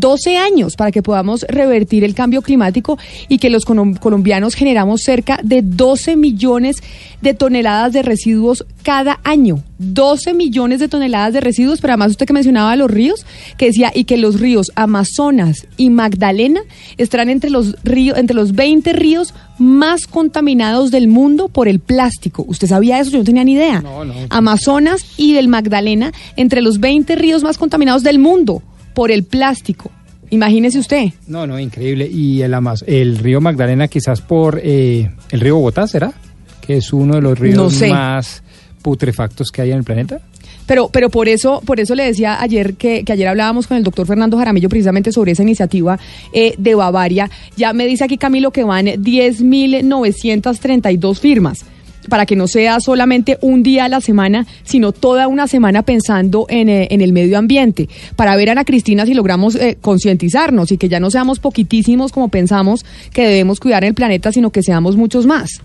12 0.00 0.36
años 0.36 0.76
para 0.76 0.90
que 0.92 1.02
podamos 1.02 1.42
revertir 1.48 2.04
el 2.04 2.14
cambio 2.14 2.42
climático 2.42 2.98
y 3.28 3.38
que 3.38 3.50
los 3.50 3.66
colom- 3.66 3.98
colombianos 3.98 4.54
generamos 4.54 5.02
cerca 5.02 5.38
de 5.42 5.62
12 5.62 6.16
millones 6.16 6.76
de 7.20 7.34
toneladas 7.34 7.92
de 7.92 8.02
residuos 8.02 8.64
cada 8.82 9.20
año. 9.24 9.62
12 9.78 10.34
millones 10.34 10.78
de 10.80 10.88
toneladas 10.88 11.32
de 11.34 11.40
residuos, 11.40 11.80
pero 11.80 11.92
además 11.92 12.12
usted 12.12 12.26
que 12.26 12.32
mencionaba 12.32 12.74
los 12.76 12.90
ríos, 12.90 13.26
que 13.56 13.66
decía 13.66 13.90
y 13.94 14.04
que 14.04 14.16
los 14.16 14.40
ríos 14.40 14.70
Amazonas 14.76 15.66
y 15.76 15.90
Magdalena 15.90 16.60
estarán 16.98 17.28
entre 17.28 17.50
los 17.50 17.76
ríos 17.84 18.16
entre 18.18 18.34
los 18.36 18.52
20 18.54 18.92
ríos 18.92 19.34
más 19.58 20.06
contaminados 20.06 20.90
del 20.90 21.08
mundo 21.08 21.48
por 21.48 21.68
el 21.68 21.78
plástico. 21.80 22.44
¿Usted 22.48 22.68
sabía 22.68 22.98
eso? 23.00 23.10
Yo 23.10 23.18
no 23.18 23.24
tenía 23.24 23.44
ni 23.44 23.52
idea. 23.52 23.82
Amazonas 24.30 25.04
y 25.16 25.32
del 25.34 25.48
Magdalena 25.48 26.12
entre 26.36 26.62
los 26.62 26.80
20 26.80 27.14
ríos 27.16 27.42
más 27.42 27.58
contaminados 27.58 28.02
del 28.02 28.18
mundo 28.18 28.62
por 28.94 29.10
el 29.10 29.24
plástico. 29.24 29.90
Imagínese 30.30 30.78
usted. 30.78 31.08
No, 31.26 31.46
no, 31.46 31.58
increíble. 31.58 32.08
Y 32.10 32.40
el, 32.42 32.54
el 32.86 33.18
río 33.18 33.38
Magdalena 33.40 33.88
quizás 33.88 34.20
por 34.22 34.60
eh, 34.62 35.10
el 35.30 35.40
río 35.40 35.56
Bogotá, 35.56 35.86
¿será? 35.86 36.12
Que 36.60 36.76
es 36.78 36.92
uno 36.92 37.14
de 37.16 37.20
los 37.20 37.38
ríos 37.38 37.56
No 37.56 37.70
sé. 37.70 37.90
más 37.90 38.42
putrefactos 38.80 39.50
que 39.50 39.62
hay 39.62 39.70
en 39.72 39.78
el 39.78 39.84
planeta. 39.84 40.20
Pero, 40.64 40.88
pero 40.88 41.10
por 41.10 41.28
eso, 41.28 41.60
por 41.66 41.80
eso 41.80 41.94
le 41.94 42.04
decía 42.04 42.40
ayer 42.40 42.74
que, 42.74 43.04
que 43.04 43.12
ayer 43.12 43.28
hablábamos 43.28 43.66
con 43.66 43.76
el 43.76 43.82
doctor 43.82 44.06
Fernando 44.06 44.38
Jaramillo 44.38 44.68
precisamente 44.70 45.10
sobre 45.12 45.32
esa 45.32 45.42
iniciativa 45.42 45.98
eh, 46.32 46.54
de 46.56 46.74
Bavaria. 46.76 47.28
Ya 47.56 47.72
me 47.72 47.84
dice 47.86 48.04
aquí 48.04 48.16
Camilo 48.16 48.52
que 48.52 48.62
van 48.64 48.86
10.932 48.86 51.18
firmas 51.18 51.64
para 52.08 52.26
que 52.26 52.36
no 52.36 52.46
sea 52.46 52.80
solamente 52.80 53.38
un 53.40 53.62
día 53.62 53.84
a 53.84 53.88
la 53.88 54.00
semana, 54.00 54.46
sino 54.64 54.92
toda 54.92 55.28
una 55.28 55.46
semana 55.46 55.82
pensando 55.82 56.46
en, 56.48 56.68
eh, 56.68 56.88
en 56.90 57.00
el 57.00 57.12
medio 57.12 57.38
ambiente, 57.38 57.88
para 58.16 58.36
ver 58.36 58.50
Ana 58.50 58.64
Cristina 58.64 59.06
si 59.06 59.14
logramos 59.14 59.54
eh, 59.54 59.78
concientizarnos 59.80 60.72
y 60.72 60.78
que 60.78 60.88
ya 60.88 61.00
no 61.00 61.10
seamos 61.10 61.38
poquitísimos 61.38 62.12
como 62.12 62.28
pensamos 62.28 62.84
que 63.12 63.26
debemos 63.26 63.60
cuidar 63.60 63.84
el 63.84 63.94
planeta, 63.94 64.32
sino 64.32 64.50
que 64.50 64.62
seamos 64.62 64.96
muchos 64.96 65.26
más. 65.26 65.60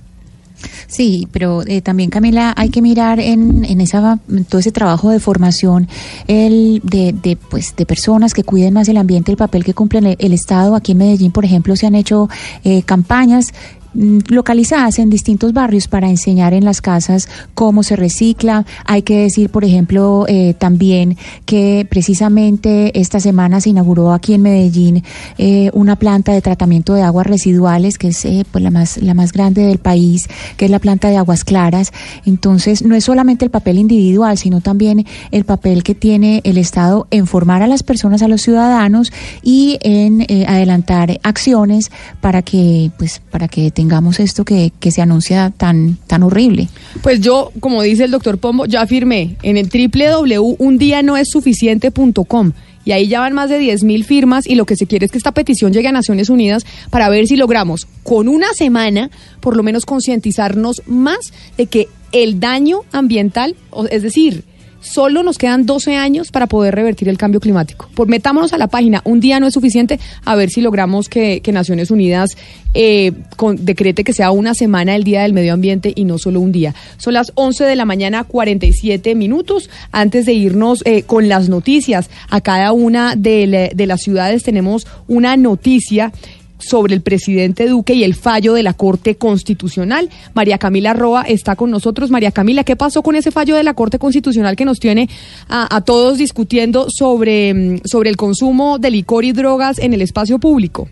Sí, 0.88 1.28
pero 1.32 1.62
eh, 1.68 1.82
también 1.82 2.10
Camila 2.10 2.54
hay 2.58 2.70
que 2.70 2.82
mirar 2.82 3.20
en, 3.20 3.64
en 3.66 3.82
esa 3.82 4.20
todo 4.50 4.60
ese 4.60 4.72
trabajo 4.72 5.12
de 5.12 5.20
formación 5.20 5.88
el 6.28 6.82
de, 6.84 7.14
de 7.14 7.36
pues 7.36 7.76
de 7.76 7.86
personas 7.86 8.34
que 8.34 8.44
cuiden 8.44 8.74
más 8.74 8.88
el 8.88 8.98
ambiente, 8.98 9.32
el 9.32 9.38
papel 9.38 9.64
que 9.64 9.74
cumple 9.74 10.00
el, 10.00 10.16
el 10.18 10.34
Estado. 10.34 10.76
Aquí 10.76 10.94
en 10.94 11.00
Medellín, 11.00 11.32
por 11.32 11.46
ejemplo, 11.46 11.76
se 11.76 11.86
han 11.86 11.96
hecho 11.96 12.30
eh, 12.64 12.82
campañas 12.84 13.54
localizadas 13.94 15.00
en 15.00 15.10
distintos 15.10 15.54
barrios 15.54 15.88
para 15.88 16.10
enseñar 16.10 16.54
en 16.54 16.66
las 16.66 16.82
casas 16.82 17.28
cómo 17.54 17.84
se 17.84 17.96
recicla. 17.96 18.66
Hay 18.86 19.02
que 19.02 19.22
decir, 19.22 19.50
por 19.50 19.64
ejemplo, 19.64 20.26
eh, 20.28 20.54
también 20.58 21.18
que 21.46 21.88
precisamente 21.90 23.00
esta 23.00 23.20
semana 23.20 23.62
se 23.62 23.70
inauguró 23.70 24.14
aquí 24.14 24.34
en 24.34 24.42
Medellín 24.42 25.04
eh, 25.38 25.72
una 25.74 25.96
planta 25.96 26.32
de 26.32 26.42
tratamiento 26.42 26.94
de 26.94 27.02
aguas 27.02 27.28
residuales 27.28 27.98
que 27.98 28.10
es 28.10 28.26
eh, 28.26 28.46
pues 28.52 28.64
la 28.64 28.72
más 28.72 28.98
la 28.98 29.14
más 29.14 29.32
grande 29.32 29.64
del 29.64 29.80
país, 29.80 30.28
que 30.58 30.66
es 30.66 30.72
la 30.72 30.80
planta 30.80 31.10
de 31.10 31.18
aguas 31.18 31.44
claras. 31.44 31.92
Entonces, 32.26 32.84
no 32.84 32.96
es 32.96 33.04
solamente 33.04 33.46
el 33.46 33.52
papel 33.52 33.80
individual, 33.80 34.38
sino 34.38 34.62
también 34.62 35.06
el 35.32 35.46
papel 35.46 35.84
que 35.84 35.96
tiene 35.96 36.42
el 36.44 36.58
Estado 36.58 37.08
en 37.12 37.28
formar 37.28 37.62
a 37.62 37.68
las 37.68 37.84
personas, 37.84 38.22
a 38.22 38.28
los 38.28 38.42
ciudadanos 38.42 39.12
y 39.42 39.78
en 39.82 40.26
adelantar 40.48 41.20
acciones 41.24 41.92
para 42.22 42.42
que 42.42 42.92
pues 42.98 43.22
para 43.32 43.48
que 43.48 43.72
tengamos 43.78 44.20
esto 44.20 44.44
que, 44.44 44.74
que 44.80 44.90
se 44.90 45.04
anuncia 45.04 45.54
tan 45.56 46.00
tan 46.08 46.24
horrible. 46.24 46.68
Pues 47.04 47.22
yo, 47.22 47.52
como 47.60 47.84
dice 47.84 48.06
el 48.06 48.12
doctor 48.12 48.40
Pombo, 48.40 48.66
ya 48.66 48.88
firmé 48.88 49.36
en 49.44 49.56
el 49.56 49.70
www.undianoessuficiente.com 49.70 52.54
y 52.86 52.94
ahí 52.94 53.08
ya 53.08 53.20
van 53.20 53.34
más 53.34 53.52
de 53.52 53.60
10 53.60 53.84
mil 53.84 54.04
firmas 54.04 54.48
y 54.48 54.56
lo 54.56 54.66
que 54.66 54.76
se 54.76 54.88
quiere 54.88 55.06
es 55.06 55.12
que 55.12 55.20
esta 55.20 55.32
petición 55.32 55.74
llegue 55.74 55.90
a 55.90 55.92
Naciones 55.92 56.32
Unidas 56.32 56.66
para 56.90 57.08
ver 57.10 57.28
si 57.28 57.36
logramos 57.36 57.86
con 58.02 58.28
una 58.28 58.52
semana 58.56 59.12
por 59.42 59.56
lo 59.56 59.62
menos 59.62 59.86
concientizarnos 59.86 60.82
más 60.88 61.20
de 61.56 61.68
que 61.68 61.88
el 62.14 62.40
daño 62.40 62.80
ambiental, 62.92 63.56
es 63.92 64.02
decir, 64.02 64.44
solo 64.92 65.24
nos 65.24 65.38
quedan 65.38 65.66
12 65.66 65.96
años 65.96 66.32
para 66.32 66.48
poder 66.48 66.76
revertir 66.76 67.10
el 67.10 67.18
cambio 67.18 67.40
climático. 67.40 67.90
Por 67.96 68.08
metámonos 68.08 68.54
a 68.54 68.58
la 68.58 68.68
página, 68.68 69.02
un 69.04 69.20
día 69.20 69.40
no 69.40 69.48
es 69.48 69.54
suficiente, 69.54 70.00
a 70.26 70.36
ver 70.36 70.50
si 70.50 70.62
logramos 70.62 71.10
que, 71.10 71.42
Naciones 71.52 71.90
Unidas 71.92 72.38
eh, 72.74 73.12
con- 73.36 73.64
decrete 73.66 74.04
que 74.04 74.14
sea 74.14 74.32
una 74.32 74.54
semana 74.54 74.96
el 74.96 75.04
Día 75.04 75.22
del 75.24 75.34
Medio 75.34 75.54
Ambiente 75.54 75.92
y 75.96 76.04
no 76.04 76.18
solo 76.20 76.40
un 76.40 76.52
día. 76.52 76.76
Son 76.98 77.14
las 77.14 77.32
11 77.36 77.64
de 77.64 77.76
la 77.76 77.86
mañana, 77.86 78.24
47 78.24 79.16
minutos. 79.16 79.70
Antes 79.92 80.26
de 80.26 80.34
irnos 80.34 80.82
eh, 80.86 81.04
con 81.04 81.28
las 81.30 81.50
noticias, 81.50 82.10
a 82.30 82.42
cada 82.42 82.72
una 82.74 83.16
de 83.16 83.72
las 83.88 84.02
ciudades 84.02 84.44
tenemos 84.44 84.86
una 85.08 85.38
noticia 85.38 86.12
sobre 86.60 86.96
el 86.96 87.02
presidente 87.02 87.68
Duque 87.68 87.94
y 87.94 88.04
el 88.04 88.16
fallo 88.16 88.54
de 88.54 88.64
la 88.64 88.74
Corte 88.74 89.16
Constitucional. 89.16 90.10
María 90.34 90.58
Camila 90.58 90.94
Roa 90.94 91.24
está 91.24 91.56
con 91.56 91.72
nosotros. 91.72 92.12
María 92.12 92.32
Camila, 92.32 92.64
¿qué 92.64 92.76
pasó 92.76 93.04
con 93.04 93.16
ese 93.16 93.32
fallo 93.32 93.56
de 93.56 93.64
la 93.64 93.74
Corte 93.74 94.00
Constitucional 94.00 94.56
que 94.56 94.66
nos 94.66 94.80
tiene 94.80 95.10
a, 95.48 95.82
todos 95.82 96.18
discutiendo 96.18 96.88
sobre, 96.90 97.54
mm, 97.54 97.82
sobre 97.86 98.10
el 98.10 98.18
consumo 98.18 98.80
de 98.80 98.92
licor 98.92 99.26
y 99.26 99.32
drogas 99.32 99.80
en 99.80 99.94
el 99.94 100.02
espacio 100.02 100.40
público? 100.40 100.88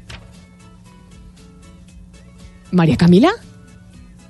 María 2.71 2.97
Camila. 2.97 3.31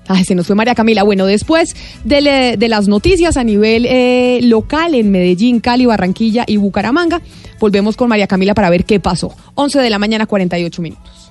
Ay, 0.08 0.24
se 0.24 0.36
nos 0.36 0.46
fue 0.46 0.56
María 0.56 0.76
Camila. 0.76 1.04
Bueno, 1.04 1.26
después 1.26 1.76
de 2.04 2.68
las 2.70 2.88
noticias 2.88 3.38
a 3.38 3.44
nivel 3.44 3.86
eh, 3.88 4.40
local 4.44 4.94
en 4.94 5.10
Medellín, 5.10 5.60
Cali, 5.60 5.88
Barranquilla 5.88 6.44
y 6.46 6.58
Bucaramanga, 6.58 7.22
volvemos 7.60 7.98
con 7.98 8.10
María 8.10 8.28
Camila 8.28 8.54
para 8.54 8.70
ver 8.70 8.86
qué 8.86 9.00
pasó. 9.00 9.34
11 9.56 9.80
de 9.80 9.90
la 9.90 9.98
mañana, 9.98 10.28
48 10.28 10.82
minutos. 10.82 11.25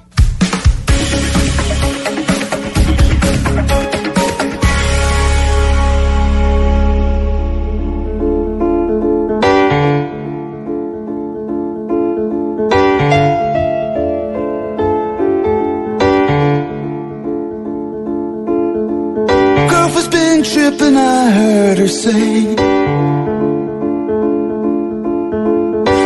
Say. 22.05 22.57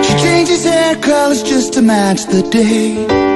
She 0.05 0.15
changes 0.25 0.65
hair 0.65 0.95
colors 0.97 1.43
just 1.43 1.73
to 1.75 1.83
match 1.83 2.25
the 2.27 2.43
day. 2.43 3.28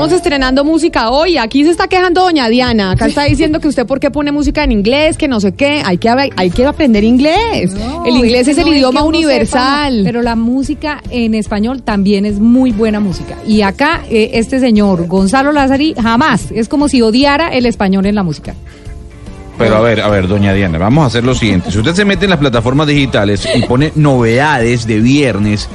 Estamos 0.00 0.16
estrenando 0.16 0.64
música 0.64 1.10
hoy. 1.10 1.36
Aquí 1.36 1.62
se 1.62 1.72
está 1.72 1.86
quejando 1.86 2.22
doña 2.22 2.48
Diana. 2.48 2.92
Acá 2.92 3.04
está 3.04 3.24
diciendo 3.24 3.60
que 3.60 3.68
usted 3.68 3.84
por 3.84 4.00
qué 4.00 4.10
pone 4.10 4.32
música 4.32 4.64
en 4.64 4.72
inglés, 4.72 5.18
que 5.18 5.28
no 5.28 5.40
sé 5.40 5.52
qué. 5.52 5.82
Hay 5.84 5.98
que, 5.98 6.08
hay 6.08 6.48
que 6.48 6.64
aprender 6.64 7.04
inglés. 7.04 7.74
el 8.06 8.16
inglés 8.16 8.48
es, 8.48 8.56
que 8.56 8.62
el 8.62 8.68
no, 8.68 8.74
idioma 8.74 9.02
que 9.02 9.08
universal. 9.08 9.92
sepa, 9.92 10.04
pero 10.06 10.22
la 10.22 10.36
música 10.36 11.02
en 11.10 11.34
español 11.34 11.82
también 11.82 12.24
es 12.24 12.38
muy 12.38 12.72
buena 12.72 12.98
música. 12.98 13.36
Y 13.46 13.60
acá 13.60 14.00
eh, 14.08 14.30
este 14.32 14.58
señor 14.58 15.06
Gonzalo 15.06 15.52
Lázari 15.52 15.94
jamás 16.00 16.50
es 16.50 16.66
como 16.70 16.88
si 16.88 17.02
odiara 17.02 17.48
el 17.48 17.66
español 17.66 18.06
en 18.06 18.14
la 18.14 18.22
música. 18.22 18.54
Pero 19.58 19.76
a 19.76 19.80
ver, 19.82 20.00
a 20.00 20.08
ver, 20.08 20.28
doña 20.28 20.54
Diana, 20.54 20.78
vamos 20.78 21.04
a 21.04 21.06
hacer 21.08 21.24
lo 21.24 21.34
siguiente. 21.34 21.70
Si 21.70 21.76
usted 21.76 21.92
se 21.92 22.06
mete 22.06 22.24
en 22.24 22.30
las 22.30 22.38
plataformas 22.38 22.86
digitales 22.86 23.46
y 23.54 23.60
pone 23.66 23.92
novedades 23.96 24.86
de 24.86 24.98
viernes, 24.98 25.68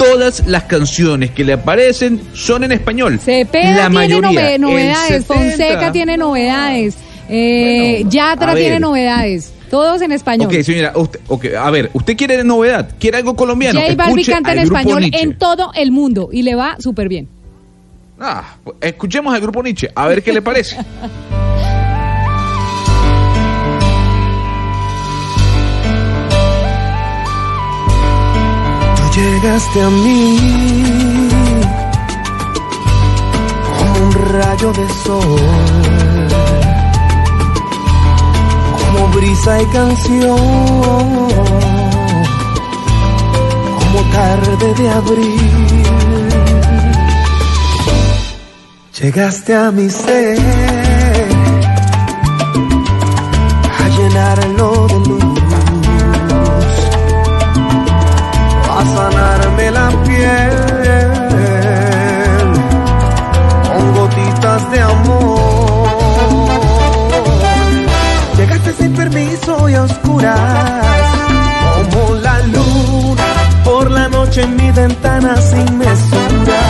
todas 0.00 0.46
las 0.46 0.64
canciones 0.64 1.30
que 1.30 1.44
le 1.44 1.52
aparecen 1.52 2.20
son 2.32 2.64
en 2.64 2.72
español. 2.72 3.20
Cepeda 3.20 3.70
la 3.70 3.74
tiene 3.74 4.20
mayoría. 4.20 4.58
novedades, 4.58 5.24
70. 5.26 5.34
Fonseca 5.34 5.92
tiene 5.92 6.16
novedades, 6.16 6.94
eh, 7.28 7.96
Bueno, 7.98 8.10
Yatra 8.10 8.54
tiene 8.54 8.70
ver. 8.70 8.80
novedades, 8.80 9.52
todos 9.70 10.00
en 10.02 10.12
español. 10.12 10.48
Ok, 10.48 10.62
señora, 10.62 10.92
usted, 10.96 11.20
ok, 11.28 11.44
a 11.58 11.70
ver, 11.70 11.90
¿usted 11.92 12.16
quiere 12.16 12.42
novedad? 12.42 12.88
¿Quiere 12.98 13.18
algo 13.18 13.36
colombiano? 13.36 13.78
J 13.80 13.92
Escuche 13.92 14.32
canta 14.32 14.52
en 14.52 14.58
español 14.60 15.00
Nietzsche. 15.02 15.22
en 15.22 15.38
todo 15.38 15.70
el 15.74 15.92
mundo 15.92 16.30
y 16.32 16.42
le 16.42 16.54
va 16.54 16.76
súper 16.80 17.08
bien. 17.08 17.28
Ah, 18.18 18.56
escuchemos 18.80 19.34
al 19.34 19.40
grupo 19.40 19.62
Nietzsche, 19.62 19.88
a 19.94 20.06
ver 20.08 20.22
qué 20.22 20.32
le 20.32 20.42
parece. 20.42 20.76
llegaste 29.14 29.82
a 29.82 29.90
mí. 29.90 30.38
Como 33.78 34.06
un 34.06 34.12
rayo 34.12 34.72
de 34.72 34.88
sol, 35.04 36.28
como 38.80 39.08
brisa 39.08 39.62
y 39.62 39.66
canción, 39.66 40.38
como 43.80 44.00
tarde 44.12 44.74
de 44.74 44.90
abril. 44.90 45.80
Llegaste 49.00 49.56
a 49.56 49.70
mi 49.70 49.88
ser. 49.88 50.38
A 53.78 53.88
llenarlo 53.96 54.86
de 54.88 54.98
luz 55.08 55.19
oscuras, 70.20 71.92
como 71.92 72.14
la 72.16 72.40
luna 72.46 73.24
por 73.64 73.90
la 73.90 74.08
noche 74.08 74.42
en 74.42 74.56
mi 74.56 74.70
ventana 74.70 75.36
sin 75.36 75.78
mesura. 75.78 76.60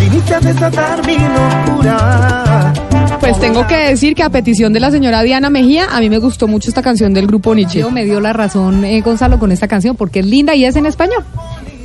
Viniste 0.00 0.34
a 0.34 0.40
desatar 0.40 1.06
mi 1.06 1.16
locura. 1.18 2.72
Pues 3.20 3.38
tengo 3.38 3.66
que 3.66 3.76
decir 3.76 4.14
que 4.14 4.22
a 4.22 4.30
petición 4.30 4.72
de 4.72 4.80
la 4.80 4.90
señora 4.90 5.22
Diana 5.22 5.48
Mejía, 5.48 5.86
a 5.90 6.00
mí 6.00 6.10
me 6.10 6.18
gustó 6.18 6.48
mucho 6.48 6.68
esta 6.68 6.82
canción 6.82 7.14
del 7.14 7.26
grupo 7.26 7.54
Nietzsche. 7.54 7.80
Yo 7.80 7.90
me 7.90 8.04
dio 8.04 8.20
la 8.20 8.32
razón 8.32 8.84
eh, 8.84 9.00
Gonzalo 9.00 9.38
con 9.38 9.52
esta 9.52 9.68
canción 9.68 9.96
porque 9.96 10.20
es 10.20 10.26
linda 10.26 10.54
y 10.54 10.64
es 10.64 10.74
en 10.74 10.86
español. 10.86 11.24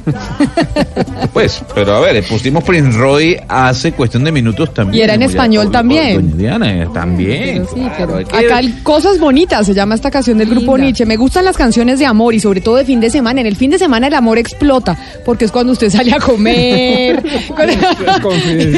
Pues, 1.34 1.62
pero 1.76 1.96
a 1.96 2.00
ver, 2.00 2.24
pusimos 2.24 2.64
Prince 2.64 2.98
Roy 2.98 3.38
hace 3.48 3.92
cuestión 3.92 4.24
de 4.24 4.32
minutos 4.32 4.74
también. 4.74 5.00
Y 5.00 5.04
era 5.04 5.14
en 5.14 5.22
español 5.24 5.70
también. 5.72 6.16
Doña 6.32 6.36
Diana, 6.36 6.84
eh, 6.84 6.88
también. 6.94 7.66
claro, 7.96 8.18
hay 8.18 8.26
que- 8.26 8.38
Acá 8.38 8.60
el 8.60 8.82
Cosas 8.82 9.20
Bonitas 9.20 9.66
se 9.68 9.74
llama 9.74 9.94
esta 9.96 10.10
canción 10.10 10.38
del 10.40 10.50
grupo 10.50 10.76
Linda. 10.76 10.86
Nietzsche. 10.88 11.06
Me 11.06 11.16
gustan 11.18 11.46
las 11.46 11.56
canciones 11.58 12.00
de 12.00 12.06
amor 12.06 12.34
y 12.34 12.40
sobre 12.40 12.62
todo 12.62 12.78
de 12.78 12.86
fin 12.86 13.00
de 13.00 13.10
semana. 13.10 13.42
En 13.42 13.48
el 13.48 13.56
fin 13.56 13.70
de 13.70 13.78
semana 13.78 14.08
el 14.08 14.14
amor 14.16 14.38
explota 14.40 14.98
porque 15.26 15.46
es 15.46 15.52
cuando 15.52 15.74
usted 15.74 15.90
sale 15.92 16.12
a 16.14 16.20
comer. 16.20 17.22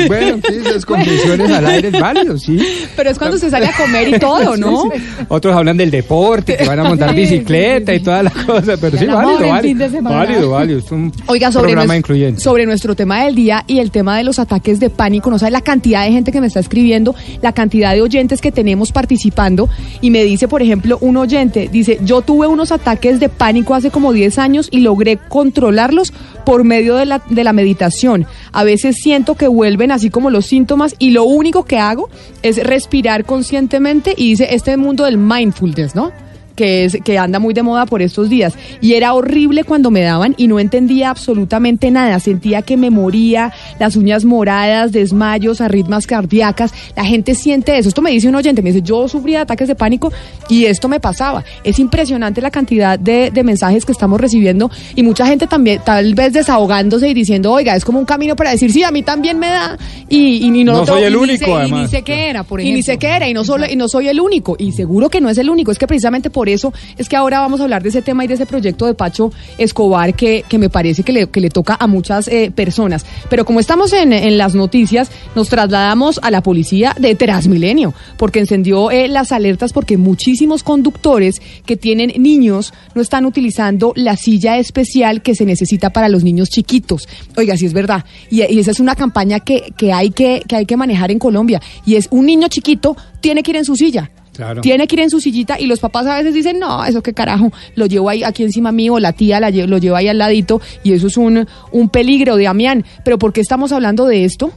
bueno, 0.08 0.40
sí, 0.48 0.56
esas 0.66 0.86
confesiones 0.86 1.52
al 1.52 1.66
aire 1.66 1.88
es 1.90 2.00
válido, 2.00 2.38
sí. 2.38 2.60
Pero 2.96 3.10
es 3.10 3.18
cuando 3.18 3.36
usted 3.38 3.50
sale 3.50 3.68
a 3.68 3.74
comer 3.74 4.10
y 4.10 4.20
todo, 4.20 4.58
¿no? 4.58 4.84
Sí, 4.94 5.00
sí. 5.00 5.26
Otros 5.30 5.56
hablan 5.56 5.78
del 5.78 5.92
deporte, 5.92 6.58
que 6.58 6.66
van 6.66 6.80
a 6.80 6.84
montar 6.84 7.10
Sí, 7.12 7.16
bicicleta 7.16 7.94
y 7.94 8.00
todas 8.02 8.24
las 8.24 8.34
cosas, 8.34 8.78
pero 8.80 8.98
sí, 8.98 9.06
válido, 9.06 9.40
válido. 9.40 9.62
fin 9.62 9.78
de 9.78 9.90
semana. 9.90 10.16
Válido, 10.18 10.50
válido. 10.50 10.80
Es 10.80 10.92
un 10.92 11.12
Oiga, 11.28 11.52
sobre, 11.52 11.68
programa 11.74 11.94
nues- 11.94 11.98
incluyente. 12.00 12.42
sobre 12.42 12.66
nuestro 12.66 12.96
tema 12.96 13.24
del 13.26 13.36
día 13.36 13.64
y 13.68 13.80
el 13.80 13.92
tema 13.92 14.18
de 14.18 14.24
los 14.24 14.40
ataques 14.40 14.80
de 14.80 14.90
pánico, 14.90 15.30
no 15.30 15.38
sabe 15.40 15.52
la 15.52 15.62
cantidad 15.62 16.04
de 16.06 16.12
gente 16.12 16.32
que 16.32 16.42
me 16.42 16.48
está 16.48 16.60
escribiendo, 16.60 17.16
la 17.42 17.54
cantidad 17.54 17.94
de 17.94 18.02
oyentes 18.02 18.42
que 18.42 18.52
tenemos 18.52 18.92
participando 18.92 19.70
y 20.02 20.10
me 20.12 20.24
dice, 20.24 20.48
por 20.48 20.62
ejemplo, 20.62 20.98
un 21.02 21.18
oyente, 21.18 21.70
dice, 21.72 22.00
yo 22.04 22.22
tuve 22.22 22.48
unos 22.48 22.72
ataques 22.72 23.20
de 23.20 23.30
pánico 23.30 23.76
hace 23.76 23.92
como 23.92 24.14
10 24.14 24.38
años 24.40 24.68
y 24.72 24.80
logré 24.82 25.18
controlarlos 25.18 26.14
por 26.46 26.64
medio 26.64 26.96
de 26.96 27.06
la, 27.06 27.22
de 27.30 27.44
la 27.44 27.54
meditación. 27.54 28.26
A 28.52 28.64
veces 28.64 28.96
siento 29.02 29.36
que 29.36 29.48
vuelven 29.48 29.92
así 29.92 30.10
como 30.10 30.30
los 30.30 30.46
síntomas 30.46 30.96
y 31.00 31.12
lo 31.12 31.24
único 31.26 31.66
que 31.66 31.78
hago 31.80 32.10
es 32.42 32.64
respirar 32.64 33.26
conscientemente 33.26 34.14
y 34.18 34.30
dice, 34.30 34.48
este 34.52 34.76
mundo 34.78 35.06
del 35.06 35.18
mindfulness, 35.18 35.96
¿no? 35.96 36.12
Que 36.60 36.84
es 36.84 36.98
que 37.06 37.18
anda 37.18 37.40
muy 37.40 37.54
de 37.54 37.64
moda 37.64 37.86
por 37.86 38.02
estos 38.02 38.28
días 38.28 38.54
y 38.82 38.96
era 38.96 39.14
horrible 39.14 39.64
cuando 39.64 39.92
me 39.92 40.02
daban 40.02 40.36
y 40.38 40.48
no 40.50 40.60
entendía 40.60 41.10
absolutamente 41.10 41.90
nada, 41.90 42.20
sentía 42.20 42.64
que 42.64 42.76
me 42.76 42.90
moría, 42.90 43.54
las 43.80 43.96
uñas 43.96 44.26
moradas, 44.26 44.92
desmayos, 44.92 45.62
arritmas 45.62 46.06
cardíacas, 46.06 46.74
la 46.98 47.06
gente 47.06 47.34
siente 47.34 47.78
eso, 47.78 47.88
esto 47.88 48.02
me 48.02 48.12
dice 48.12 48.28
un 48.28 48.36
oyente, 48.36 48.62
me 48.62 48.74
dice, 48.74 48.82
yo 48.84 49.08
sufría 49.08 49.42
ataques 49.42 49.70
de 49.70 49.76
pánico 49.76 50.12
y 50.50 50.66
esto 50.66 50.90
me 50.90 51.00
pasaba, 51.00 51.46
es 51.64 51.80
impresionante 51.80 52.42
la 52.42 52.52
cantidad 52.52 53.00
de, 53.00 53.32
de 53.32 53.44
mensajes 53.46 53.86
que 53.86 53.94
estamos 53.94 54.20
recibiendo 54.20 54.70
y 54.96 55.04
mucha 55.04 55.26
gente 55.26 55.48
también 55.48 55.80
tal 55.86 56.14
vez 56.14 56.34
desahogándose 56.34 57.08
y 57.08 57.14
diciendo, 57.14 57.54
oiga, 57.54 57.74
es 57.78 57.86
como 57.86 58.00
un 58.00 58.06
camino 58.06 58.36
para 58.36 58.52
decir, 58.52 58.70
sí, 58.74 58.84
a 58.84 58.92
mí 58.92 59.02
también 59.02 59.40
me 59.40 59.48
da 59.48 59.78
y, 60.10 60.18
y, 60.18 60.60
y 60.60 60.64
no, 60.66 60.74
No 60.74 60.80
lo 60.80 60.86
soy 60.88 61.04
el 61.04 61.14
y 61.14 61.16
ni 61.16 61.22
único, 61.24 61.46
sé- 61.46 61.52
y 61.52 61.54
ni 61.54 61.60
además. 61.62 61.92
sé 61.92 62.02
qué 62.02 62.30
era, 62.30 62.44
por 62.44 62.60
ejemplo. 62.60 62.74
Y 62.74 62.78
ni 62.78 62.84
sé 62.84 62.98
qué 62.98 63.08
era, 63.08 63.30
y 63.30 63.34
no, 63.34 63.46
solo, 63.46 63.66
y 63.70 63.76
no 63.78 63.88
soy 63.88 64.08
el 64.10 64.20
único. 64.20 64.56
Y 64.60 64.72
seguro 64.74 65.10
que 65.10 65.22
no 65.22 65.30
es 65.30 65.38
el 65.38 65.50
único. 65.50 65.72
Es 65.72 65.78
que 65.78 65.88
precisamente 65.88 66.30
por 66.30 66.49
eso 66.54 66.74
es 66.98 67.10
que 67.10 67.16
ahora 67.16 67.40
vamos 67.40 67.60
a 67.60 67.64
hablar 67.64 67.84
de 67.84 67.90
ese 67.90 68.02
tema 68.02 68.24
y 68.24 68.28
de 68.28 68.36
ese 68.36 68.46
proyecto 68.46 68.86
de 68.86 68.94
Pacho 68.94 69.32
Escobar 69.58 70.14
que, 70.14 70.44
que 70.48 70.58
me 70.58 70.70
parece 70.70 71.04
que 71.04 71.12
le, 71.12 71.28
que 71.28 71.42
le 71.42 71.50
toca 71.50 71.78
a 71.80 71.88
muchas 71.88 72.28
eh, 72.28 72.52
personas. 72.54 73.06
Pero 73.30 73.46
como 73.46 73.60
estamos 73.60 73.94
en, 73.94 74.14
en 74.14 74.38
las 74.38 74.56
noticias, 74.56 75.12
nos 75.36 75.50
trasladamos 75.50 76.20
a 76.24 76.32
la 76.32 76.42
policía 76.42 76.96
de 77.00 77.16
Transmilenio, 77.16 77.94
porque 78.18 78.40
encendió 78.40 78.92
eh, 78.92 79.08
las 79.08 79.32
alertas 79.32 79.74
porque 79.74 79.98
muchísimos 79.98 80.64
conductores 80.64 81.42
que 81.66 81.78
tienen 81.78 82.14
niños 82.22 82.74
no 82.96 83.02
están 83.02 83.26
utilizando 83.26 83.94
la 83.96 84.18
silla 84.18 84.58
especial 84.58 85.22
que 85.22 85.36
se 85.36 85.46
necesita 85.46 85.92
para 85.92 86.10
los 86.10 86.24
niños 86.24 86.50
chiquitos. 86.50 87.08
Oiga, 87.38 87.58
sí 87.58 87.66
es 87.66 87.74
verdad. 87.74 88.06
Y, 88.30 88.44
y 88.44 88.60
esa 88.60 88.72
es 88.72 88.80
una 88.80 88.96
campaña 88.96 89.40
que, 89.40 89.74
que, 89.78 89.94
hay 89.94 90.12
que, 90.12 90.44
que 90.48 90.56
hay 90.56 90.66
que 90.66 90.78
manejar 90.78 91.12
en 91.12 91.20
Colombia. 91.20 91.62
Y 91.86 91.96
es 91.96 92.08
un 92.12 92.26
niño 92.26 92.48
chiquito 92.48 92.96
tiene 93.22 93.44
que 93.44 93.52
ir 93.52 93.58
en 93.58 93.66
su 93.66 93.76
silla. 93.76 94.12
Tiene 94.62 94.88
que 94.88 94.96
ir 94.96 95.02
en 95.02 95.10
su 95.10 95.20
sillita 95.20 95.60
y 95.60 95.66
los 95.68 95.80
papás 95.80 96.06
a 96.08 96.18
veces 96.18 96.34
dicen, 96.34 96.60
no, 96.60 96.84
eso 96.86 97.02
qué 97.04 97.14
carajo, 97.14 97.52
lo 97.76 97.86
llevo 97.86 98.10
ahí 98.10 98.24
aquí 98.24 98.44
encima 98.44 98.72
mío, 98.72 99.00
la 99.00 99.14
tía 99.14 99.40
la 99.40 99.50
lle- 99.50 99.68
lo 99.68 99.78
lleva 99.78 100.00
ahí 100.00 100.08
al 100.08 100.18
ladito 100.18 100.62
y 100.84 100.94
eso 100.94 101.08
es 101.08 101.18
un, 101.18 101.48
un 101.72 101.90
peligro, 101.90 102.38
Damián. 102.38 102.86
Pero 103.04 103.18
¿por 103.20 103.34
qué 103.34 103.42
estamos 103.42 103.72
hablando 103.72 104.06
de 104.06 104.26
esto? 104.26 104.52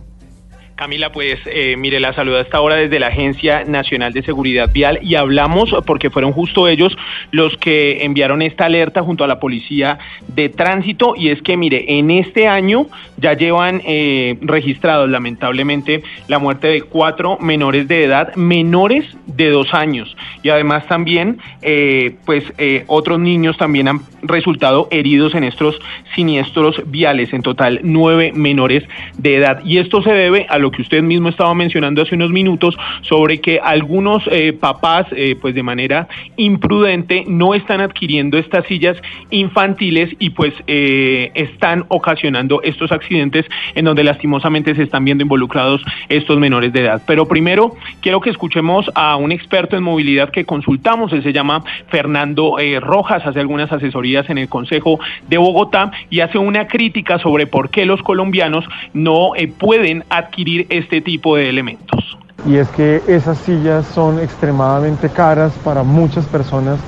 Camila, 0.82 1.12
pues 1.12 1.38
eh, 1.46 1.76
mire, 1.76 2.00
la 2.00 2.12
saluda 2.12 2.38
a 2.38 2.40
esta 2.40 2.60
hora 2.60 2.74
desde 2.74 2.98
la 2.98 3.06
Agencia 3.06 3.62
Nacional 3.64 4.12
de 4.12 4.24
Seguridad 4.24 4.68
Vial 4.72 4.98
y 5.00 5.14
hablamos 5.14 5.72
porque 5.86 6.10
fueron 6.10 6.32
justo 6.32 6.66
ellos 6.66 6.96
los 7.30 7.56
que 7.58 8.04
enviaron 8.04 8.42
esta 8.42 8.64
alerta 8.64 9.00
junto 9.00 9.22
a 9.22 9.28
la 9.28 9.38
Policía 9.38 10.00
de 10.26 10.48
Tránsito. 10.48 11.14
Y 11.16 11.28
es 11.28 11.40
que 11.40 11.56
mire, 11.56 11.84
en 11.86 12.10
este 12.10 12.48
año 12.48 12.88
ya 13.16 13.34
llevan 13.34 13.80
eh, 13.84 14.36
registrados 14.40 15.08
lamentablemente 15.08 16.02
la 16.26 16.40
muerte 16.40 16.66
de 16.66 16.82
cuatro 16.82 17.38
menores 17.38 17.86
de 17.86 18.02
edad, 18.02 18.34
menores 18.34 19.06
de 19.26 19.50
dos 19.50 19.72
años. 19.74 20.16
Y 20.42 20.48
además 20.48 20.88
también 20.88 21.38
eh, 21.62 22.16
pues 22.26 22.42
eh, 22.58 22.82
otros 22.88 23.20
niños 23.20 23.56
también 23.56 23.86
han 23.86 24.00
resultado 24.22 24.88
heridos 24.90 25.36
en 25.36 25.44
estos 25.44 25.78
siniestros 26.16 26.82
viales, 26.86 27.32
en 27.32 27.42
total 27.42 27.78
nueve 27.84 28.32
menores 28.34 28.82
de 29.16 29.36
edad. 29.36 29.60
Y 29.64 29.78
esto 29.78 30.02
se 30.02 30.10
debe 30.10 30.46
a 30.48 30.58
lo 30.58 30.71
que 30.72 30.82
usted 30.82 31.02
mismo 31.02 31.28
estaba 31.28 31.54
mencionando 31.54 32.02
hace 32.02 32.14
unos 32.14 32.30
minutos 32.30 32.76
sobre 33.02 33.40
que 33.40 33.60
algunos 33.62 34.22
eh, 34.30 34.52
papás, 34.52 35.06
eh, 35.12 35.36
pues 35.40 35.54
de 35.54 35.62
manera 35.62 36.08
imprudente, 36.36 37.24
no 37.26 37.54
están 37.54 37.80
adquiriendo 37.80 38.38
estas 38.38 38.66
sillas 38.66 38.96
infantiles 39.30 40.10
y 40.18 40.30
pues 40.30 40.52
eh, 40.66 41.30
están 41.34 41.84
ocasionando 41.88 42.60
estos 42.62 42.90
accidentes 42.92 43.46
en 43.74 43.84
donde 43.84 44.04
lastimosamente 44.04 44.74
se 44.74 44.82
están 44.82 45.04
viendo 45.04 45.22
involucrados 45.22 45.82
estos 46.08 46.38
menores 46.38 46.72
de 46.72 46.80
edad. 46.80 47.02
Pero 47.06 47.26
primero 47.28 47.76
quiero 48.00 48.20
que 48.20 48.30
escuchemos 48.30 48.90
a 48.94 49.16
un 49.16 49.32
experto 49.32 49.76
en 49.76 49.82
movilidad 49.82 50.30
que 50.30 50.44
consultamos, 50.44 51.12
él 51.12 51.22
se 51.22 51.32
llama 51.32 51.62
Fernando 51.88 52.56
Rojas, 52.80 53.26
hace 53.26 53.40
algunas 53.40 53.70
asesorías 53.70 54.28
en 54.30 54.38
el 54.38 54.48
Consejo 54.48 54.98
de 55.28 55.38
Bogotá 55.38 55.92
y 56.10 56.20
hace 56.20 56.38
una 56.38 56.66
crítica 56.66 57.18
sobre 57.18 57.46
por 57.46 57.70
qué 57.70 57.86
los 57.86 58.02
colombianos 58.02 58.64
no 58.94 59.32
pueden 59.58 60.04
adquirir 60.08 60.61
este 60.68 61.00
tipo 61.00 61.36
de 61.36 61.48
elementos. 61.48 62.18
y 62.44 62.56
es 62.56 62.68
que 62.70 63.02
esas 63.06 63.38
sillas 63.38 63.86
son 63.86 64.18
extremadamente 64.18 65.08
caras 65.08 65.52
para 65.64 65.84
muchas 65.84 66.26
personas 66.26 66.78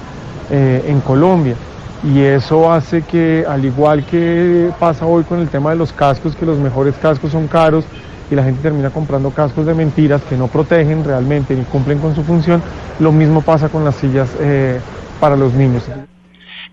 eh, 0.51 0.85
en 0.89 1.01
Colombia. 1.01 1.55
Y 2.03 2.21
eso 2.21 2.71
hace 2.71 3.03
que, 3.03 3.47
al 3.49 3.65
igual 3.65 4.05
que 4.05 4.71
pasa 4.79 5.07
hoy 5.07 5.25
con 5.25 5.41
el 5.41 5.49
tema 5.49 5.71
de 5.71 5.77
los 5.77 5.93
cascos, 5.93 6.37
que 6.37 6.45
los 6.45 6.59
mejores 6.59 6.95
cascos 6.97 7.31
son 7.33 7.47
caros 7.47 7.85
y 8.31 8.35
la 8.35 8.43
gente 8.43 8.61
termina 8.63 8.91
comprando 8.91 9.31
cascos 9.31 9.65
de 9.65 9.75
mentiras 9.75 10.21
que 10.23 10.37
no 10.37 10.49
protegen 10.49 11.03
realmente 11.05 11.55
ni 11.55 11.63
cumplen 11.65 11.99
con 11.99 12.15
su 12.15 12.23
función, 12.23 12.63
lo 13.01 13.11
mismo 13.13 13.41
pasa 13.41 13.69
con 13.69 13.85
las 13.85 13.95
sillas 13.95 14.29
eh, 14.41 14.81
para 15.21 15.37
los 15.37 15.55
niños. 15.55 15.85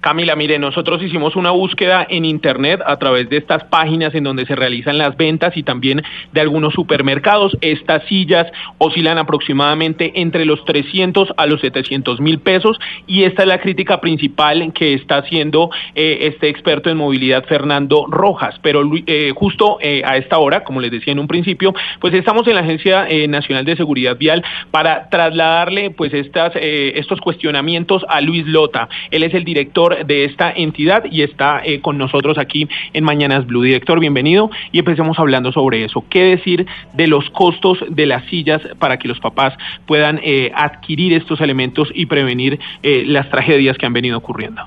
Camila, 0.01 0.35
mire, 0.35 0.57
nosotros 0.57 1.03
hicimos 1.03 1.35
una 1.35 1.51
búsqueda 1.51 2.07
en 2.09 2.25
Internet 2.25 2.81
a 2.83 2.97
través 2.97 3.29
de 3.29 3.37
estas 3.37 3.63
páginas 3.65 4.15
en 4.15 4.23
donde 4.23 4.47
se 4.47 4.55
realizan 4.55 4.97
las 4.97 5.15
ventas 5.15 5.55
y 5.55 5.61
también 5.61 6.01
de 6.31 6.41
algunos 6.41 6.73
supermercados. 6.73 7.55
Estas 7.61 8.03
sillas 8.07 8.47
oscilan 8.79 9.19
aproximadamente 9.19 10.11
entre 10.15 10.45
los 10.45 10.65
300 10.65 11.33
a 11.37 11.45
los 11.45 11.61
700 11.61 12.19
mil 12.19 12.39
pesos 12.39 12.79
y 13.05 13.25
esta 13.25 13.43
es 13.43 13.47
la 13.47 13.61
crítica 13.61 14.01
principal 14.01 14.73
que 14.73 14.95
está 14.95 15.17
haciendo 15.17 15.69
eh, 15.93 16.17
este 16.21 16.49
experto 16.49 16.89
en 16.89 16.97
movilidad, 16.97 17.45
Fernando 17.45 18.07
Rojas. 18.09 18.55
Pero 18.63 18.81
eh, 19.05 19.33
justo 19.35 19.77
eh, 19.81 20.01
a 20.03 20.17
esta 20.17 20.39
hora, 20.39 20.63
como 20.63 20.81
les 20.81 20.89
decía 20.89 21.13
en 21.13 21.19
un 21.19 21.27
principio, 21.27 21.75
pues 21.99 22.15
estamos 22.15 22.47
en 22.47 22.55
la 22.55 22.61
Agencia 22.61 23.05
eh, 23.07 23.27
Nacional 23.27 23.65
de 23.65 23.75
Seguridad 23.75 24.17
Vial 24.17 24.43
para 24.71 25.09
trasladarle 25.09 25.91
pues 25.91 26.11
estas, 26.11 26.53
estos 26.55 27.21
cuestionamientos 27.21 28.03
a 28.09 28.19
Luis 28.19 28.47
Lota. 28.47 28.89
Él 29.11 29.21
es 29.21 29.35
el 29.35 29.43
director 29.43 29.90
de 30.05 30.25
esta 30.25 30.51
entidad 30.51 31.03
y 31.09 31.21
está 31.21 31.61
eh, 31.63 31.81
con 31.81 31.97
nosotros 31.97 32.37
aquí 32.37 32.67
en 32.93 33.03
Mañanas 33.03 33.45
Blue. 33.45 33.63
Director, 33.63 33.99
bienvenido 33.99 34.49
y 34.71 34.79
empecemos 34.79 35.19
hablando 35.19 35.51
sobre 35.51 35.83
eso. 35.83 36.03
¿Qué 36.09 36.23
decir 36.23 36.65
de 36.93 37.07
los 37.07 37.29
costos 37.29 37.79
de 37.89 38.05
las 38.05 38.25
sillas 38.25 38.61
para 38.79 38.97
que 38.97 39.07
los 39.07 39.19
papás 39.19 39.53
puedan 39.85 40.19
eh, 40.23 40.51
adquirir 40.55 41.13
estos 41.13 41.41
elementos 41.41 41.89
y 41.93 42.05
prevenir 42.05 42.59
eh, 42.83 43.03
las 43.05 43.29
tragedias 43.29 43.77
que 43.77 43.85
han 43.85 43.93
venido 43.93 44.17
ocurriendo? 44.17 44.61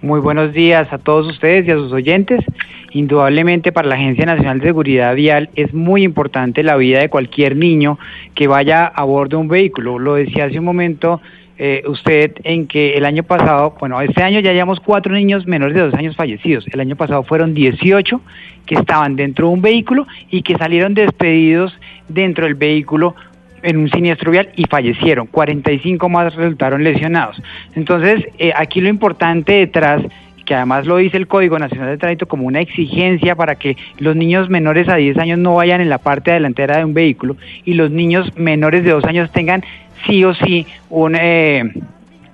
Muy 0.00 0.20
buenos 0.20 0.52
días 0.52 0.92
a 0.92 0.98
todos 0.98 1.26
ustedes 1.26 1.66
y 1.66 1.72
a 1.72 1.74
sus 1.74 1.92
oyentes. 1.92 2.44
Indudablemente 2.92 3.72
para 3.72 3.88
la 3.88 3.96
Agencia 3.96 4.24
Nacional 4.24 4.60
de 4.60 4.66
Seguridad 4.66 5.14
Vial 5.14 5.50
es 5.56 5.74
muy 5.74 6.04
importante 6.04 6.62
la 6.62 6.76
vida 6.76 7.00
de 7.00 7.10
cualquier 7.10 7.56
niño 7.56 7.98
que 8.34 8.46
vaya 8.46 8.86
a 8.86 9.04
bordo 9.04 9.36
de 9.36 9.42
un 9.42 9.48
vehículo. 9.48 9.98
Lo 9.98 10.14
decía 10.14 10.44
hace 10.44 10.58
un 10.58 10.64
momento 10.64 11.20
eh, 11.58 11.82
usted 11.88 12.34
en 12.44 12.68
que 12.68 12.94
el 12.94 13.04
año 13.04 13.24
pasado, 13.24 13.74
bueno, 13.80 14.00
este 14.00 14.22
año 14.22 14.38
ya 14.38 14.52
llevamos 14.52 14.78
cuatro 14.78 15.12
niños 15.12 15.46
menores 15.46 15.74
de 15.74 15.82
dos 15.82 15.94
años 15.94 16.14
fallecidos. 16.14 16.64
El 16.68 16.78
año 16.78 16.94
pasado 16.94 17.24
fueron 17.24 17.52
18 17.52 18.20
que 18.64 18.76
estaban 18.76 19.16
dentro 19.16 19.48
de 19.48 19.54
un 19.54 19.60
vehículo 19.60 20.06
y 20.30 20.42
que 20.42 20.56
salieron 20.56 20.94
despedidos 20.94 21.76
dentro 22.08 22.44
del 22.44 22.54
vehículo 22.54 23.16
en 23.62 23.76
un 23.76 23.90
siniestro 23.90 24.30
vial 24.30 24.50
y 24.54 24.66
fallecieron. 24.66 25.26
45 25.26 26.08
más 26.08 26.34
resultaron 26.36 26.84
lesionados. 26.84 27.42
Entonces, 27.74 28.24
eh, 28.38 28.52
aquí 28.54 28.80
lo 28.80 28.88
importante 28.88 29.54
detrás 29.54 30.02
que 30.48 30.54
además 30.54 30.86
lo 30.86 30.96
dice 30.96 31.18
el 31.18 31.26
Código 31.26 31.58
Nacional 31.58 31.90
de 31.90 31.98
Tránsito 31.98 32.26
como 32.26 32.46
una 32.46 32.62
exigencia 32.62 33.34
para 33.34 33.56
que 33.56 33.76
los 33.98 34.16
niños 34.16 34.48
menores 34.48 34.88
a 34.88 34.96
10 34.96 35.18
años 35.18 35.38
no 35.38 35.56
vayan 35.56 35.82
en 35.82 35.90
la 35.90 35.98
parte 35.98 36.30
delantera 36.30 36.78
de 36.78 36.86
un 36.86 36.94
vehículo 36.94 37.36
y 37.66 37.74
los 37.74 37.90
niños 37.90 38.34
menores 38.34 38.82
de 38.82 38.92
2 38.92 39.04
años 39.04 39.30
tengan 39.30 39.62
sí 40.06 40.24
o 40.24 40.34
sí 40.34 40.66
un, 40.90 41.16
eh, 41.16 41.62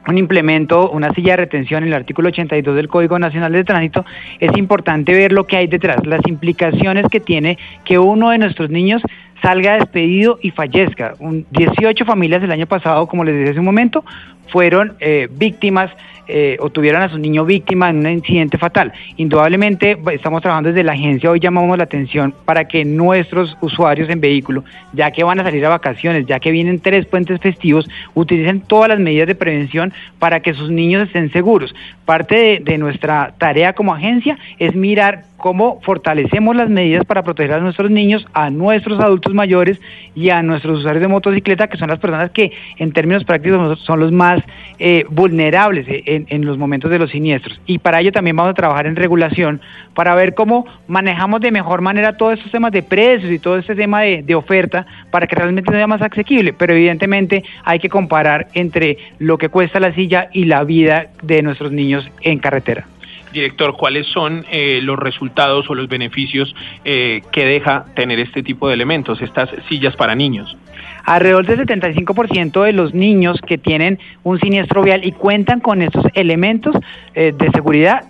un 0.06 0.18
implemento, 0.18 0.90
una 0.90 1.12
silla 1.14 1.32
de 1.32 1.36
retención 1.38 1.82
en 1.82 1.88
el 1.88 1.94
artículo 1.94 2.28
82 2.28 2.76
del 2.76 2.88
Código 2.88 3.18
Nacional 3.18 3.52
de 3.52 3.64
Tránsito, 3.64 4.04
es 4.40 4.56
importante 4.56 5.12
ver 5.12 5.32
lo 5.32 5.46
que 5.46 5.56
hay 5.56 5.66
detrás, 5.66 6.04
las 6.06 6.20
implicaciones 6.26 7.06
que 7.10 7.20
tiene 7.20 7.58
que 7.84 7.98
uno 7.98 8.30
de 8.30 8.38
nuestros 8.38 8.70
niños 8.70 9.02
salga 9.42 9.74
despedido 9.74 10.38
y 10.40 10.50
fallezca. 10.50 11.14
Un, 11.18 11.46
18 11.50 12.04
familias 12.04 12.42
el 12.42 12.52
año 12.52 12.66
pasado, 12.66 13.06
como 13.06 13.24
les 13.24 13.36
dije 13.36 13.50
hace 13.50 13.58
un 13.58 13.66
momento, 13.66 14.04
fueron 14.48 14.94
eh, 15.00 15.28
víctimas 15.30 15.90
eh, 16.26 16.56
o 16.60 16.70
tuvieron 16.70 17.02
a 17.02 17.08
su 17.08 17.18
niño 17.18 17.44
víctima 17.44 17.90
en 17.90 17.98
un 17.98 18.08
incidente 18.08 18.58
fatal. 18.58 18.92
Indudablemente 19.16 19.98
estamos 20.12 20.42
trabajando 20.42 20.70
desde 20.70 20.84
la 20.84 20.92
agencia, 20.92 21.30
hoy 21.30 21.40
llamamos 21.40 21.76
la 21.76 21.84
atención 21.84 22.34
para 22.44 22.66
que 22.66 22.84
nuestros 22.84 23.56
usuarios 23.60 24.08
en 24.08 24.20
vehículo, 24.20 24.64
ya 24.92 25.10
que 25.10 25.24
van 25.24 25.40
a 25.40 25.44
salir 25.44 25.64
a 25.66 25.68
vacaciones, 25.68 26.26
ya 26.26 26.40
que 26.40 26.50
vienen 26.50 26.80
tres 26.80 27.06
puentes 27.06 27.40
festivos, 27.40 27.88
utilicen 28.14 28.60
todas 28.60 28.88
las 28.88 28.98
medidas 28.98 29.26
de 29.26 29.34
prevención 29.34 29.92
para 30.18 30.40
que 30.40 30.54
sus 30.54 30.70
niños 30.70 31.06
estén 31.06 31.30
seguros. 31.32 31.74
Parte 32.04 32.36
de, 32.36 32.60
de 32.60 32.78
nuestra 32.78 33.34
tarea 33.38 33.72
como 33.72 33.94
agencia 33.94 34.38
es 34.58 34.74
mirar 34.74 35.24
cómo 35.44 35.78
fortalecemos 35.82 36.56
las 36.56 36.70
medidas 36.70 37.04
para 37.04 37.22
proteger 37.22 37.52
a 37.52 37.60
nuestros 37.60 37.90
niños, 37.90 38.26
a 38.32 38.48
nuestros 38.48 38.98
adultos 38.98 39.34
mayores 39.34 39.78
y 40.14 40.30
a 40.30 40.42
nuestros 40.42 40.78
usuarios 40.78 41.02
de 41.02 41.08
motocicleta, 41.08 41.68
que 41.68 41.76
son 41.76 41.90
las 41.90 41.98
personas 41.98 42.30
que 42.30 42.50
en 42.78 42.92
términos 42.92 43.24
prácticos 43.24 43.78
son 43.80 44.00
los 44.00 44.10
más 44.10 44.42
eh, 44.78 45.04
vulnerables 45.10 45.86
en, 45.86 46.24
en, 46.30 46.46
los 46.46 46.56
momentos 46.56 46.90
de 46.90 46.98
los 46.98 47.10
siniestros. 47.10 47.60
Y 47.66 47.76
para 47.76 48.00
ello 48.00 48.10
también 48.10 48.34
vamos 48.36 48.52
a 48.52 48.54
trabajar 48.54 48.86
en 48.86 48.96
regulación 48.96 49.60
para 49.92 50.14
ver 50.14 50.32
cómo 50.32 50.64
manejamos 50.88 51.42
de 51.42 51.50
mejor 51.50 51.82
manera 51.82 52.16
todos 52.16 52.38
estos 52.38 52.50
temas 52.50 52.72
de 52.72 52.82
precios 52.82 53.30
y 53.30 53.38
todo 53.38 53.58
este 53.58 53.74
tema 53.74 54.00
de, 54.00 54.22
de 54.22 54.34
oferta 54.34 54.86
para 55.10 55.26
que 55.26 55.36
realmente 55.36 55.70
sea 55.70 55.86
más 55.86 56.00
asequible. 56.00 56.54
Pero 56.54 56.72
evidentemente 56.72 57.44
hay 57.64 57.80
que 57.80 57.90
comparar 57.90 58.48
entre 58.54 58.96
lo 59.18 59.36
que 59.36 59.50
cuesta 59.50 59.78
la 59.78 59.92
silla 59.92 60.30
y 60.32 60.46
la 60.46 60.64
vida 60.64 61.08
de 61.20 61.42
nuestros 61.42 61.70
niños 61.70 62.10
en 62.22 62.38
carretera. 62.38 62.86
Director, 63.34 63.76
¿cuáles 63.76 64.06
son 64.06 64.46
eh, 64.50 64.80
los 64.82 64.98
resultados 64.98 65.68
o 65.68 65.74
los 65.74 65.88
beneficios 65.88 66.54
eh, 66.84 67.20
que 67.32 67.44
deja 67.44 67.84
tener 67.94 68.20
este 68.20 68.42
tipo 68.42 68.68
de 68.68 68.74
elementos, 68.74 69.20
estas 69.20 69.50
sillas 69.68 69.96
para 69.96 70.14
niños? 70.14 70.56
Alrededor 71.04 71.44
del 71.44 71.66
75% 71.66 72.64
de 72.64 72.72
los 72.72 72.94
niños 72.94 73.40
que 73.46 73.58
tienen 73.58 73.98
un 74.22 74.40
siniestro 74.40 74.82
vial 74.82 75.04
y 75.04 75.12
cuentan 75.12 75.60
con 75.60 75.82
estos 75.82 76.06
elementos 76.14 76.74
eh, 77.14 77.32
de 77.36 77.50
seguridad 77.50 78.04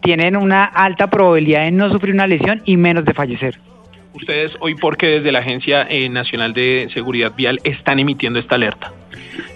tienen 0.00 0.36
una 0.36 0.64
alta 0.64 1.08
probabilidad 1.08 1.64
de 1.64 1.70
no 1.70 1.90
sufrir 1.90 2.14
una 2.14 2.26
lesión 2.26 2.62
y 2.64 2.76
menos 2.76 3.04
de 3.04 3.12
fallecer. 3.12 3.58
Ustedes 4.14 4.52
hoy, 4.60 4.76
¿por 4.76 4.96
qué 4.96 5.06
desde 5.06 5.32
la 5.32 5.40
Agencia 5.40 5.86
eh, 5.90 6.08
Nacional 6.08 6.54
de 6.54 6.88
Seguridad 6.94 7.32
Vial 7.36 7.60
están 7.64 7.98
emitiendo 7.98 8.38
esta 8.38 8.54
alerta? 8.54 8.92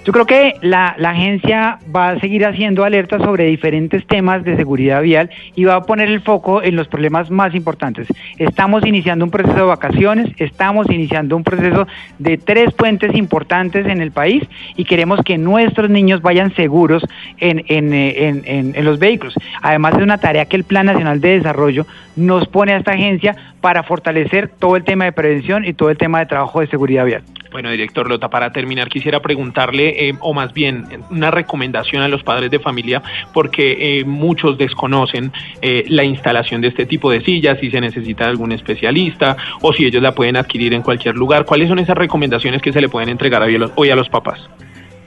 Yo 0.08 0.12
creo 0.12 0.24
que 0.24 0.54
la, 0.62 0.96
agencia 1.04 1.80
va 1.94 2.08
a 2.08 2.18
seguir 2.18 2.46
haciendo 2.46 2.82
alertas 2.82 3.20
sobre 3.20 3.44
diferentes 3.44 4.06
temas 4.06 4.42
de 4.42 4.56
seguridad 4.56 5.02
vial 5.02 5.28
y 5.54 5.64
va 5.64 5.74
a 5.74 5.82
poner 5.82 6.08
el 6.08 6.22
foco 6.22 6.62
en 6.62 6.76
los 6.76 6.88
problemas 6.88 7.30
más 7.30 7.54
importantes. 7.54 8.08
Estamos 8.38 8.86
iniciando 8.86 9.26
un 9.26 9.30
proceso 9.30 9.54
de 9.54 9.64
vacaciones, 9.64 10.30
estamos 10.38 10.90
iniciando 10.90 11.36
un 11.36 11.44
proceso 11.44 11.86
de 12.18 12.38
tres 12.38 12.72
puentes 12.72 13.14
importantes 13.14 13.86
en 13.86 14.00
el 14.00 14.10
país 14.10 14.44
y 14.76 14.86
queremos 14.86 15.20
que 15.22 15.36
nuestros 15.36 15.90
niños 15.90 16.22
vayan 16.22 16.54
seguros 16.54 17.04
en 17.36 18.82
los 18.82 18.98
vehículos. 18.98 19.34
Además 19.60 19.96
es 19.96 20.02
una 20.02 20.16
tarea 20.16 20.46
que 20.46 20.56
el 20.56 20.64
Plan 20.64 20.86
Nacional 20.86 21.20
de 21.20 21.36
Desarrollo 21.36 21.86
nos 22.16 22.48
pone 22.48 22.72
a 22.72 22.78
esta 22.78 22.92
agencia 22.92 23.36
para 23.60 23.82
fortalecer 23.82 24.48
todo 24.48 24.76
el 24.76 24.84
tema 24.84 25.04
de 25.04 25.12
prevención 25.12 25.66
y 25.66 25.74
todo 25.74 25.90
el 25.90 25.98
tema 25.98 26.20
de 26.20 26.24
trabajo 26.24 26.60
de 26.60 26.66
seguridad 26.68 27.04
vial. 27.04 27.24
Bueno, 27.50 27.70
director 27.70 28.08
Lota, 28.08 28.28
para 28.28 28.52
terminar 28.52 28.88
quisiera 28.88 29.20
preguntarle, 29.20 29.97
eh, 29.98 30.14
o 30.20 30.32
más 30.32 30.52
bien 30.52 30.86
una 31.10 31.30
recomendación 31.30 32.02
a 32.02 32.08
los 32.08 32.22
padres 32.22 32.50
de 32.50 32.58
familia, 32.60 33.02
porque 33.32 33.98
eh, 33.98 34.04
muchos 34.04 34.56
desconocen 34.56 35.32
eh, 35.60 35.84
la 35.88 36.04
instalación 36.04 36.60
de 36.60 36.68
este 36.68 36.86
tipo 36.86 37.10
de 37.10 37.20
sillas, 37.20 37.58
si 37.60 37.70
se 37.70 37.80
necesita 37.80 38.26
algún 38.26 38.52
especialista 38.52 39.36
o 39.60 39.72
si 39.72 39.86
ellos 39.86 40.02
la 40.02 40.12
pueden 40.12 40.36
adquirir 40.36 40.72
en 40.72 40.82
cualquier 40.82 41.16
lugar. 41.16 41.44
¿Cuáles 41.44 41.68
son 41.68 41.78
esas 41.78 41.98
recomendaciones 41.98 42.62
que 42.62 42.72
se 42.72 42.80
le 42.80 42.88
pueden 42.88 43.08
entregar 43.08 43.42
hoy 43.42 43.90
a 43.90 43.96
los 43.96 44.08
papás? 44.08 44.38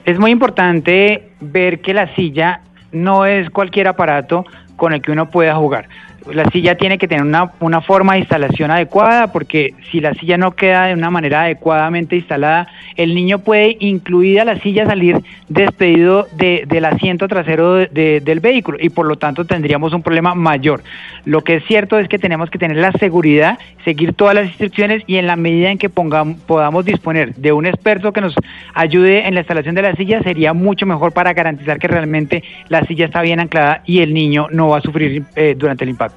Es 0.03 0.19
muy 0.19 0.31
importante 0.31 1.29
ver 1.39 1.79
que 1.81 1.93
la 1.93 2.13
silla 2.15 2.61
no 2.91 3.25
es 3.25 3.49
cualquier 3.49 3.87
aparato 3.87 4.45
con 4.75 4.93
el 4.93 5.01
que 5.01 5.11
uno 5.11 5.29
pueda 5.29 5.55
jugar. 5.55 5.87
La 6.31 6.45
silla 6.51 6.75
tiene 6.75 6.97
que 6.97 7.07
tener 7.07 7.23
una, 7.23 7.51
una 7.59 7.81
forma 7.81 8.13
de 8.13 8.19
instalación 8.19 8.69
adecuada 8.71 9.31
porque 9.31 9.73
si 9.91 9.99
la 9.99 10.13
silla 10.13 10.37
no 10.37 10.51
queda 10.51 10.85
de 10.87 10.93
una 10.93 11.09
manera 11.09 11.41
adecuadamente 11.43 12.15
instalada, 12.15 12.67
el 12.95 13.15
niño 13.15 13.39
puede, 13.39 13.77
incluida 13.79 14.45
la 14.45 14.59
silla, 14.59 14.85
salir 14.85 15.17
despedido 15.49 16.27
de- 16.33 16.63
del 16.67 16.85
asiento 16.85 17.27
trasero 17.27 17.73
de- 17.75 17.87
de- 17.87 18.19
del 18.21 18.39
vehículo 18.39 18.77
y 18.79 18.89
por 18.89 19.05
lo 19.05 19.15
tanto 19.17 19.45
tendríamos 19.45 19.93
un 19.93 20.01
problema 20.03 20.35
mayor. 20.35 20.81
Lo 21.25 21.41
que 21.43 21.55
es 21.55 21.65
cierto 21.65 21.99
es 21.99 22.07
que 22.07 22.17
tenemos 22.19 22.49
que 22.49 22.57
tener 22.59 22.77
la 22.77 22.91
seguridad, 22.93 23.57
seguir 23.83 24.13
todas 24.13 24.35
las 24.35 24.45
instrucciones 24.45 25.03
y 25.07 25.17
en 25.17 25.27
la 25.27 25.35
medida 25.35 25.69
en 25.71 25.77
que 25.77 25.89
podamos 25.89 26.85
disponer 26.85 27.33
de 27.35 27.51
un 27.51 27.65
experto 27.65 28.13
que 28.13 28.21
nos 28.21 28.35
ayude 28.73 29.27
en 29.27 29.33
la 29.33 29.41
instalación 29.41 29.75
de 29.75 29.81
la 29.81 29.95
silla, 29.95 30.21
sería 30.23 30.53
mucho 30.53 30.85
mejor 30.85 31.13
para 31.13 31.33
garantizar 31.33 31.79
que 31.79 31.87
realmente 31.87 32.43
la 32.69 32.83
silla 32.85 33.05
está 33.05 33.21
bien 33.21 33.39
anclada 33.39 33.81
y 33.85 34.01
el 34.01 34.13
niño 34.13 34.47
no 34.51 34.69
va 34.69 34.77
a 34.77 34.81
sufrir 34.81 35.23
eh, 35.35 35.55
durante 35.57 35.83
el 35.83 35.89
impacto. 35.89 36.10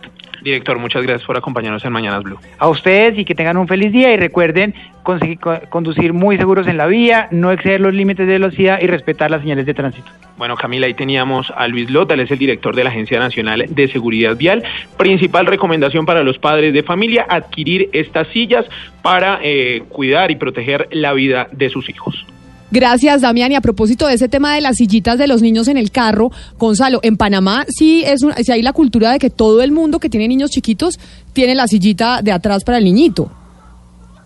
Director, 0.45 0.79
muchas 0.79 1.03
gracias 1.03 1.27
por 1.27 1.37
acompañarnos 1.39 1.85
en 1.87 1.93
Mañanas 1.93 2.23
Blue. 2.23 2.39
A 2.59 2.69
ustedes 2.69 3.19
y 3.19 3.25
que 3.25 3.35
tengan 3.35 3.57
un 3.57 3.66
feliz 3.66 3.91
día 3.91 4.12
y 4.12 4.19
recuerden 4.19 4.75
conseguir- 5.03 5.41
co- 5.41 5.59
conducir 5.71 6.12
muy 6.12 6.37
seguros 6.37 6.66
en 6.66 6.77
la 6.77 6.87
vía, 6.87 7.29
no 7.31 7.51
exceder 7.51 7.81
los 7.81 7.95
límites 7.95 8.27
de 8.27 8.35
velocidad 8.35 8.79
y 8.83 8.87
respetar 8.87 9.31
las 9.31 9.41
señales 9.41 9.65
de 9.65 9.73
tránsito. 9.73 10.07
Bueno, 10.37 10.57
Camila, 10.57 10.87
ahí 10.87 10.95
teníamos 10.95 11.51
a 11.57 11.66
Luis 11.69 11.91
Lota, 11.91 12.12
él 12.15 12.21
es 12.21 12.31
el 12.31 12.39
director 12.39 12.77
de 12.77 12.85
la 12.85 12.91
Agencia 12.91 13.19
Nacional 13.19 13.65
de 13.69 13.89
Seguridad 13.89 14.37
Vial. 14.37 14.62
Principal 14.99 15.47
recomendación 15.47 16.05
para 16.05 16.23
los 16.23 16.39
padres 16.39 16.75
de 16.75 16.83
familia, 16.83 17.25
adquirir 17.29 17.89
estas 17.93 18.29
sillas 18.29 18.66
para 19.01 19.39
eh, 19.43 19.83
cuidar 19.89 20.31
y 20.31 20.37
proteger 20.37 20.89
la 20.91 21.12
vida 21.15 21.49
de 21.53 21.71
sus 21.71 21.89
hijos. 21.89 22.27
Gracias, 22.74 23.20
Damián. 23.20 23.52
Y 23.52 23.55
a 23.55 23.60
propósito 23.60 24.09
de 24.09 24.14
ese 24.14 24.28
tema 24.28 24.56
de 24.56 24.60
las 24.60 24.78
sillitas 24.78 25.16
de 25.16 25.28
los 25.28 25.42
niños 25.42 25.68
en 25.68 25.76
el 25.76 25.92
carro, 25.92 26.32
Gonzalo, 26.59 26.98
en 27.05 27.16
Panamá 27.16 27.64
sí 27.68 28.02
es 28.05 28.24
una, 28.24 28.34
sí 28.34 28.51
hay 28.51 28.62
la 28.62 28.72
cultura 28.72 29.12
de 29.12 29.20
que 29.20 29.30
todo 29.30 29.62
el 29.62 29.70
mundo 29.70 30.01
que 30.01 30.10
tiene 30.10 30.26
niños 30.26 30.51
chiquitos 30.51 30.98
tiene 31.32 31.55
la 31.55 31.68
sillita 31.68 32.20
de 32.20 32.32
atrás 32.32 32.64
para 32.64 32.78
el 32.78 32.84
niñito. 32.84 33.30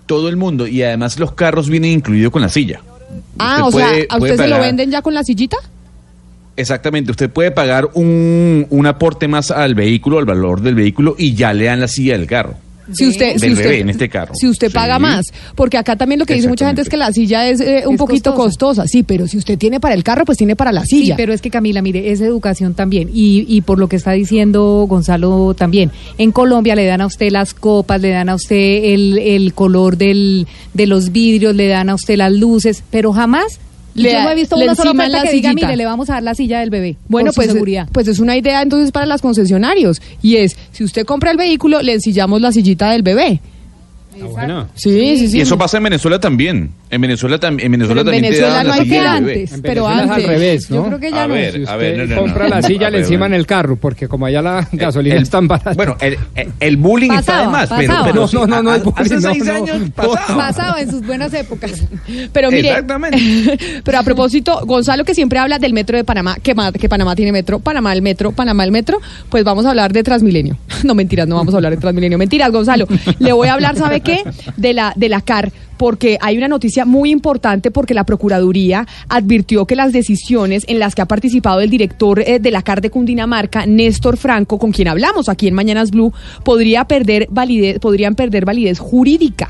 Todo 0.07 0.31
el 0.31 0.39
mundo. 0.39 0.67
Y 0.67 0.83
además 0.83 1.19
los 1.19 1.33
carros 1.33 1.69
vienen 1.69 1.91
incluidos 1.91 2.33
con 2.33 2.41
la 2.41 2.49
silla. 2.49 2.81
Ah, 3.39 3.67
Usted 3.67 3.83
o 3.83 3.87
sea, 3.87 4.05
¿a 4.09 4.17
usted 4.17 4.37
se 4.39 4.49
lo 4.49 4.59
venden 4.59 4.91
ya 4.91 5.03
con 5.03 5.13
la 5.13 5.25
sillita? 5.25 5.59
Exactamente, 6.57 7.11
usted 7.11 7.29
puede 7.29 7.51
pagar 7.51 7.91
un, 7.93 8.67
un 8.71 8.87
aporte 8.87 9.29
más 9.29 9.51
al 9.51 9.75
vehículo, 9.75 10.19
al 10.19 10.25
valor 10.25 10.63
del 10.63 10.75
vehículo, 10.75 11.17
y 11.19 11.35
ya 11.35 11.53
le 11.53 11.67
dan 11.67 11.81
la 11.81 11.89
silla 11.89 12.17
del 12.17 12.27
carro. 12.27 12.55
Si 12.93 13.07
usted, 13.07 13.33
del 13.33 13.41
si 13.41 13.51
usted, 13.53 13.65
bebé 13.65 13.81
en 13.81 13.91
este 13.91 14.09
carro. 14.09 14.35
Si 14.35 14.49
usted 14.49 14.73
paga 14.73 14.97
Sí. 14.97 15.03
más, 15.03 15.27
porque 15.55 15.77
acá 15.77 15.97
también 15.97 16.19
lo 16.19 16.27
que 16.27 16.35
dice 16.35 16.49
mucha 16.49 16.67
gente 16.67 16.83
es 16.83 16.89
que 16.89 16.97
la 16.97 17.13
silla 17.13 17.49
es 17.49 17.61
eh, 17.61 17.85
un 17.87 17.95
Es 17.95 17.99
poquito 17.99 18.35
costosa. 18.35 18.87
sí, 18.87 19.03
pero 19.03 19.27
si 19.27 19.37
usted 19.39 19.59
tiene 19.59 19.79
para 19.81 19.95
el 19.95 20.03
carro, 20.03 20.25
pues 20.25 20.39
tiene 20.39 20.57
para 20.57 20.73
la 20.73 20.85
Sí, 20.85 21.01
silla. 21.03 21.17
pero 21.17 21.33
es 21.33 21.41
que 21.43 21.51
Camila, 21.51 21.83
mire, 21.83 22.11
es 22.11 22.21
educación 22.21 22.75
también. 22.75 23.11
Y, 23.13 23.45
y 23.49 23.61
por 23.61 23.79
lo 23.79 23.89
que 23.89 23.97
está 23.97 24.13
diciendo 24.13 24.87
Gonzalo 24.89 25.55
también, 25.55 25.91
en 26.19 26.33
Colombia 26.33 26.75
le 26.75 26.87
dan 26.87 27.01
a 27.01 27.07
usted 27.07 27.31
las 27.31 27.55
copas, 27.55 28.01
le 28.01 28.11
dan 28.11 28.29
a 28.29 28.35
usted 28.35 28.57
el, 28.85 29.19
el 29.19 29.53
color 29.55 29.97
del, 29.97 30.47
de 30.75 30.87
los 30.87 31.13
vidrios, 31.13 31.55
le 31.55 31.69
dan 31.69 31.89
a 31.91 31.95
usted 31.95 32.17
las 32.17 32.33
luces, 32.33 32.83
pero 32.91 33.13
jamás... 33.13 33.61
Le- 33.99 34.13
yo 34.13 34.23
no 34.23 34.31
he 34.31 34.35
visto 34.35 34.57
una 34.57 34.75
sola 34.75 34.91
oferta 34.93 35.23
que 35.23 35.33
diga, 35.33 35.53
mire, 35.53 35.77
le 35.77 35.85
vamos 35.85 36.09
a 36.11 36.15
dar 36.15 36.23
la 36.23 36.35
silla 36.35 36.61
del 36.61 36.71
bebé. 36.71 36.97
Bueno, 37.09 37.31
pues, 37.35 37.51
seguridad. 37.53 37.89
pues 37.93 38.09
es 38.09 38.19
una 38.19 38.37
idea 38.37 38.63
entonces 38.63 38.93
para 38.93 39.07
las 39.07 39.21
concesionarios. 39.21 40.01
Y 40.23 40.37
es, 40.37 40.57
si 40.73 40.85
usted 40.85 41.05
compra 41.05 41.31
el 41.31 41.37
vehículo, 41.37 41.83
le 41.83 41.93
ensillamos 41.95 42.41
la 42.41 42.53
sillita 42.53 42.91
del 42.91 43.03
bebé. 43.03 43.41
Sí, 44.75 45.17
sí, 45.19 45.29
sí. 45.29 45.39
Y 45.39 45.41
eso 45.41 45.57
pasa 45.59 45.77
en 45.79 45.85
Venezuela 45.85 46.19
también. 46.21 46.71
En 46.91 47.01
Venezuela, 47.01 47.39
tam- 47.39 47.61
en 47.63 47.71
Venezuela 47.73 48.03
Pero 48.03 48.17
en 48.17 48.23
también 48.23 48.23
te 48.23 48.29
Venezuela 48.41 48.63
no 48.63 48.69
la 48.69 48.75
hay 48.75 48.81
silla 48.85 48.95
que 48.95 49.21
bebé. 49.21 49.33
antes, 49.41 49.53
En 49.53 49.63
pero 49.63 49.85
Venezuela 49.85 50.03
es 50.05 50.11
antes. 50.11 50.25
al 50.25 50.31
revés, 50.31 50.71
¿no? 50.71 50.77
Yo 50.77 50.85
creo 50.87 51.01
que 51.01 51.11
ya 51.11 51.23
A 51.25 51.29
no. 51.29 51.35
ver, 51.35 51.53
Si 51.53 51.67
a 51.71 51.77
ver, 51.77 51.93
usted 51.93 52.09
no, 52.09 52.15
no, 52.15 52.21
compra 52.23 52.49
no. 52.49 52.55
la 52.55 52.63
silla, 52.63 52.87
le 52.91 52.97
ver, 52.97 53.01
enciman 53.01 53.21
bueno. 53.31 53.37
el 53.37 53.47
carro, 53.47 53.77
porque 53.77 54.09
como 54.09 54.27
allá 54.27 54.43
la 54.43 54.69
gasolina 54.73 55.17
el- 55.17 55.23
es 55.23 55.31
tan 55.31 55.49
barata. 55.49 55.73
Bueno, 55.75 55.97
el, 56.01 56.19
el- 56.35 56.49
el 56.61 56.77
bullying 56.77 57.11
está 57.13 57.33
de 57.41 57.45
Pasaba, 57.47 57.51
más, 57.51 57.69
pero, 57.69 57.89
pasaba. 57.89 58.07
pero 58.07 58.21
No, 58.23 58.29
sí, 58.29 58.37
no, 58.37 58.47
no, 58.47 58.63
no, 58.63 58.71
a- 58.71 58.77
el 58.77 58.83
bullying, 58.83 59.03
hace 59.03 59.15
no, 59.15 59.21
seis 59.33 59.45
no. 59.45 59.53
años 59.53 59.91
pasaba. 59.95 60.37
Pasaba 60.39 60.81
en 60.81 60.91
sus 60.91 61.07
buenas 61.07 61.35
épocas. 61.35 61.85
Pero 62.33 62.51
mire, 62.51 62.69
Exactamente. 62.71 63.59
pero 63.85 63.99
a 63.99 64.03
propósito, 64.03 64.61
Gonzalo 64.65 65.05
que 65.05 65.15
siempre 65.15 65.39
habla 65.39 65.59
del 65.59 65.73
metro 65.75 65.97
de 65.97 66.05
Panamá, 66.05 66.37
que, 66.43 66.55
ma- 66.55 66.73
que 66.73 66.89
Panamá 66.89 67.15
tiene 67.15 67.33
metro, 67.33 67.59
Panamá 67.61 67.93
el 67.93 68.03
metro, 68.03 68.33
Panamá 68.33 68.65
el 68.65 68.73
metro, 68.73 68.99
pues 69.29 69.45
vamos 69.45 69.67
a 69.67 69.71
hablar 69.71 69.93
de 69.93 70.03
Transmilenio. 70.03 70.57
No 70.85 70.95
mentiras, 70.95 71.27
no 71.29 71.35
vamos 71.37 71.53
a 71.55 71.57
hablar 71.59 71.73
de 71.73 71.79
Transmilenio. 71.79 72.17
Mentiras, 72.19 72.51
Gonzalo. 72.53 72.87
Le 73.19 73.33
voy 73.33 73.49
a 73.49 73.53
hablar, 73.55 73.77
¿sabe 73.77 74.01
De 74.57 74.73
la 74.73 74.93
de 74.97 75.09
la 75.09 75.21
CAR, 75.21 75.53
porque 75.77 76.19
hay 76.21 76.37
una 76.37 76.49
noticia 76.49 76.85
muy 76.85 77.11
importante 77.11 77.71
porque 77.71 77.95
la 77.95 78.05
Procuraduría 78.05 78.87
advirtió 79.09 79.65
que 79.65 79.77
las 79.77 79.93
decisiones 79.93 80.65
en 80.67 80.79
las 80.79 80.95
que 80.95 81.03
ha 81.03 81.07
participado 81.07 81.61
el 81.61 81.71
director 81.71 82.21
eh, 82.21 82.39
de 82.39 82.51
la 82.51 82.63
CAR 82.63 82.81
de 82.81 82.91
Cundinamarca, 82.91 83.65
Néstor 83.67 84.17
Franco, 84.17 84.59
con 84.59 84.73
quien 84.73 84.89
hablamos 84.89 85.29
aquí 85.29 85.49
en 85.49 85.55
Mañanas 85.55 85.91
Blue, 85.91 86.13
podría 86.45 86.85
perder 86.85 87.29
validez, 87.31 87.79
podrían 87.79 88.15
perder 88.15 88.45
validez 88.45 88.79
jurídica. 88.79 89.49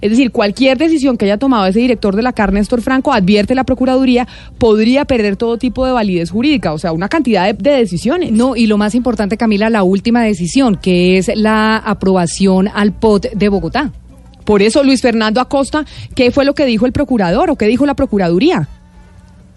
Es 0.00 0.10
decir, 0.10 0.30
cualquier 0.30 0.78
decisión 0.78 1.18
que 1.18 1.26
haya 1.26 1.36
tomado 1.36 1.66
ese 1.66 1.80
director 1.80 2.16
de 2.16 2.22
la 2.22 2.32
CAR, 2.32 2.52
Néstor 2.52 2.80
Franco, 2.80 3.12
advierte 3.12 3.54
la 3.54 3.64
Procuraduría, 3.64 4.26
podría 4.56 5.04
perder 5.04 5.36
todo 5.36 5.58
tipo 5.58 5.84
de 5.84 5.92
validez 5.92 6.30
jurídica, 6.30 6.72
o 6.72 6.78
sea, 6.78 6.92
una 6.92 7.08
cantidad 7.08 7.44
de, 7.44 7.52
de 7.52 7.76
decisiones. 7.76 8.32
No, 8.32 8.56
y 8.56 8.66
lo 8.66 8.78
más 8.78 8.94
importante, 8.94 9.36
Camila, 9.36 9.68
la 9.68 9.82
última 9.82 10.22
decisión, 10.22 10.76
que 10.76 11.18
es 11.18 11.30
la 11.34 11.76
aprobación 11.76 12.68
al 12.68 12.92
POT 12.92 13.32
de 13.34 13.48
Bogotá. 13.50 13.92
Por 14.50 14.62
eso, 14.62 14.82
Luis 14.82 15.00
Fernando 15.00 15.40
Acosta, 15.40 15.84
¿qué 16.16 16.32
fue 16.32 16.44
lo 16.44 16.56
que 16.56 16.66
dijo 16.66 16.84
el 16.84 16.90
procurador 16.90 17.50
o 17.50 17.56
qué 17.56 17.66
dijo 17.66 17.86
la 17.86 17.94
Procuraduría? 17.94 18.68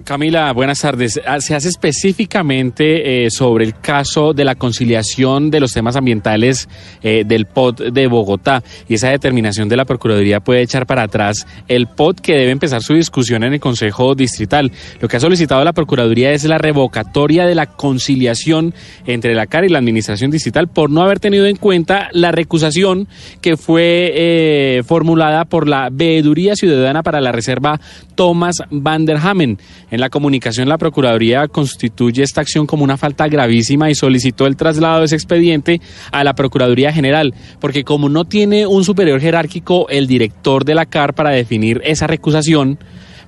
Camila, 0.03 0.51
buenas 0.51 0.81
tardes. 0.81 1.21
Ah, 1.25 1.39
Se 1.39 1.55
hace 1.55 1.69
específicamente 1.69 3.25
eh, 3.25 3.31
sobre 3.31 3.63
el 3.63 3.80
caso 3.80 4.34
de 4.34 4.43
la 4.43 4.55
conciliación 4.55 5.49
de 5.49 5.59
los 5.59 5.73
temas 5.73 5.95
ambientales 5.95 6.67
eh, 7.01 7.23
del 7.25 7.45
POT 7.45 7.91
de 7.91 8.07
Bogotá 8.07 8.63
y 8.89 8.95
esa 8.95 9.09
determinación 9.09 9.69
de 9.69 9.77
la 9.77 9.85
Procuraduría 9.85 10.41
puede 10.41 10.61
echar 10.61 10.85
para 10.85 11.03
atrás 11.03 11.47
el 11.67 11.88
POT 11.88 12.19
que 12.19 12.34
debe 12.34 12.51
empezar 12.51 12.84
su 12.84 12.93
discusión 12.93 13.43
en 13.43 13.53
el 13.53 13.59
Consejo 13.59 14.15
Distrital. 14.15 14.71
Lo 14.99 15.07
que 15.07 15.17
ha 15.17 15.19
solicitado 15.21 15.63
la 15.63 15.73
Procuraduría 15.73 16.31
es 16.31 16.43
la 16.43 16.57
revocatoria 16.57 17.45
de 17.45 17.55
la 17.55 17.67
conciliación 17.67 18.73
entre 19.05 19.35
la 19.35 19.47
CAR 19.47 19.65
y 19.65 19.69
la 19.69 19.80
Administración 19.80 20.31
Distrital 20.31 20.67
por 20.67 20.89
no 20.89 21.01
haber 21.01 21.19
tenido 21.19 21.45
en 21.45 21.55
cuenta 21.55 22.09
la 22.11 22.31
recusación 22.31 23.07
que 23.41 23.57
fue 23.57 24.11
eh, 24.13 24.84
formulada 24.85 25.45
por 25.45 25.67
la 25.67 25.89
Veeduría 25.91 26.55
Ciudadana 26.55 27.03
para 27.03 27.21
la 27.21 27.31
Reserva 27.31 27.80
Thomas 28.15 28.57
van 28.69 29.05
der 29.05 29.17
Hamen. 29.17 29.57
En 29.93 29.99
la 29.99 30.09
comunicación, 30.09 30.67
la 30.69 30.79
Procuraduría 30.79 31.47
constituye 31.47 32.23
esta 32.23 32.41
acción 32.41 32.65
como 32.65 32.83
una 32.83 32.97
falta 32.97 33.27
gravísima 33.27 33.91
y 33.91 33.93
solicitó 33.93 34.47
el 34.47 34.55
traslado 34.55 35.01
de 35.01 35.05
ese 35.05 35.13
expediente 35.13 35.81
a 36.11 36.23
la 36.23 36.33
Procuraduría 36.33 36.91
General, 36.91 37.31
porque 37.59 37.83
como 37.83 38.09
no 38.09 38.25
tiene 38.25 38.65
un 38.65 38.83
superior 38.83 39.21
jerárquico, 39.21 39.87
el 39.89 40.07
director 40.07 40.65
de 40.65 40.73
la 40.73 40.87
CAR 40.87 41.13
para 41.13 41.29
definir 41.29 41.79
esa 41.85 42.07
recusación, 42.07 42.79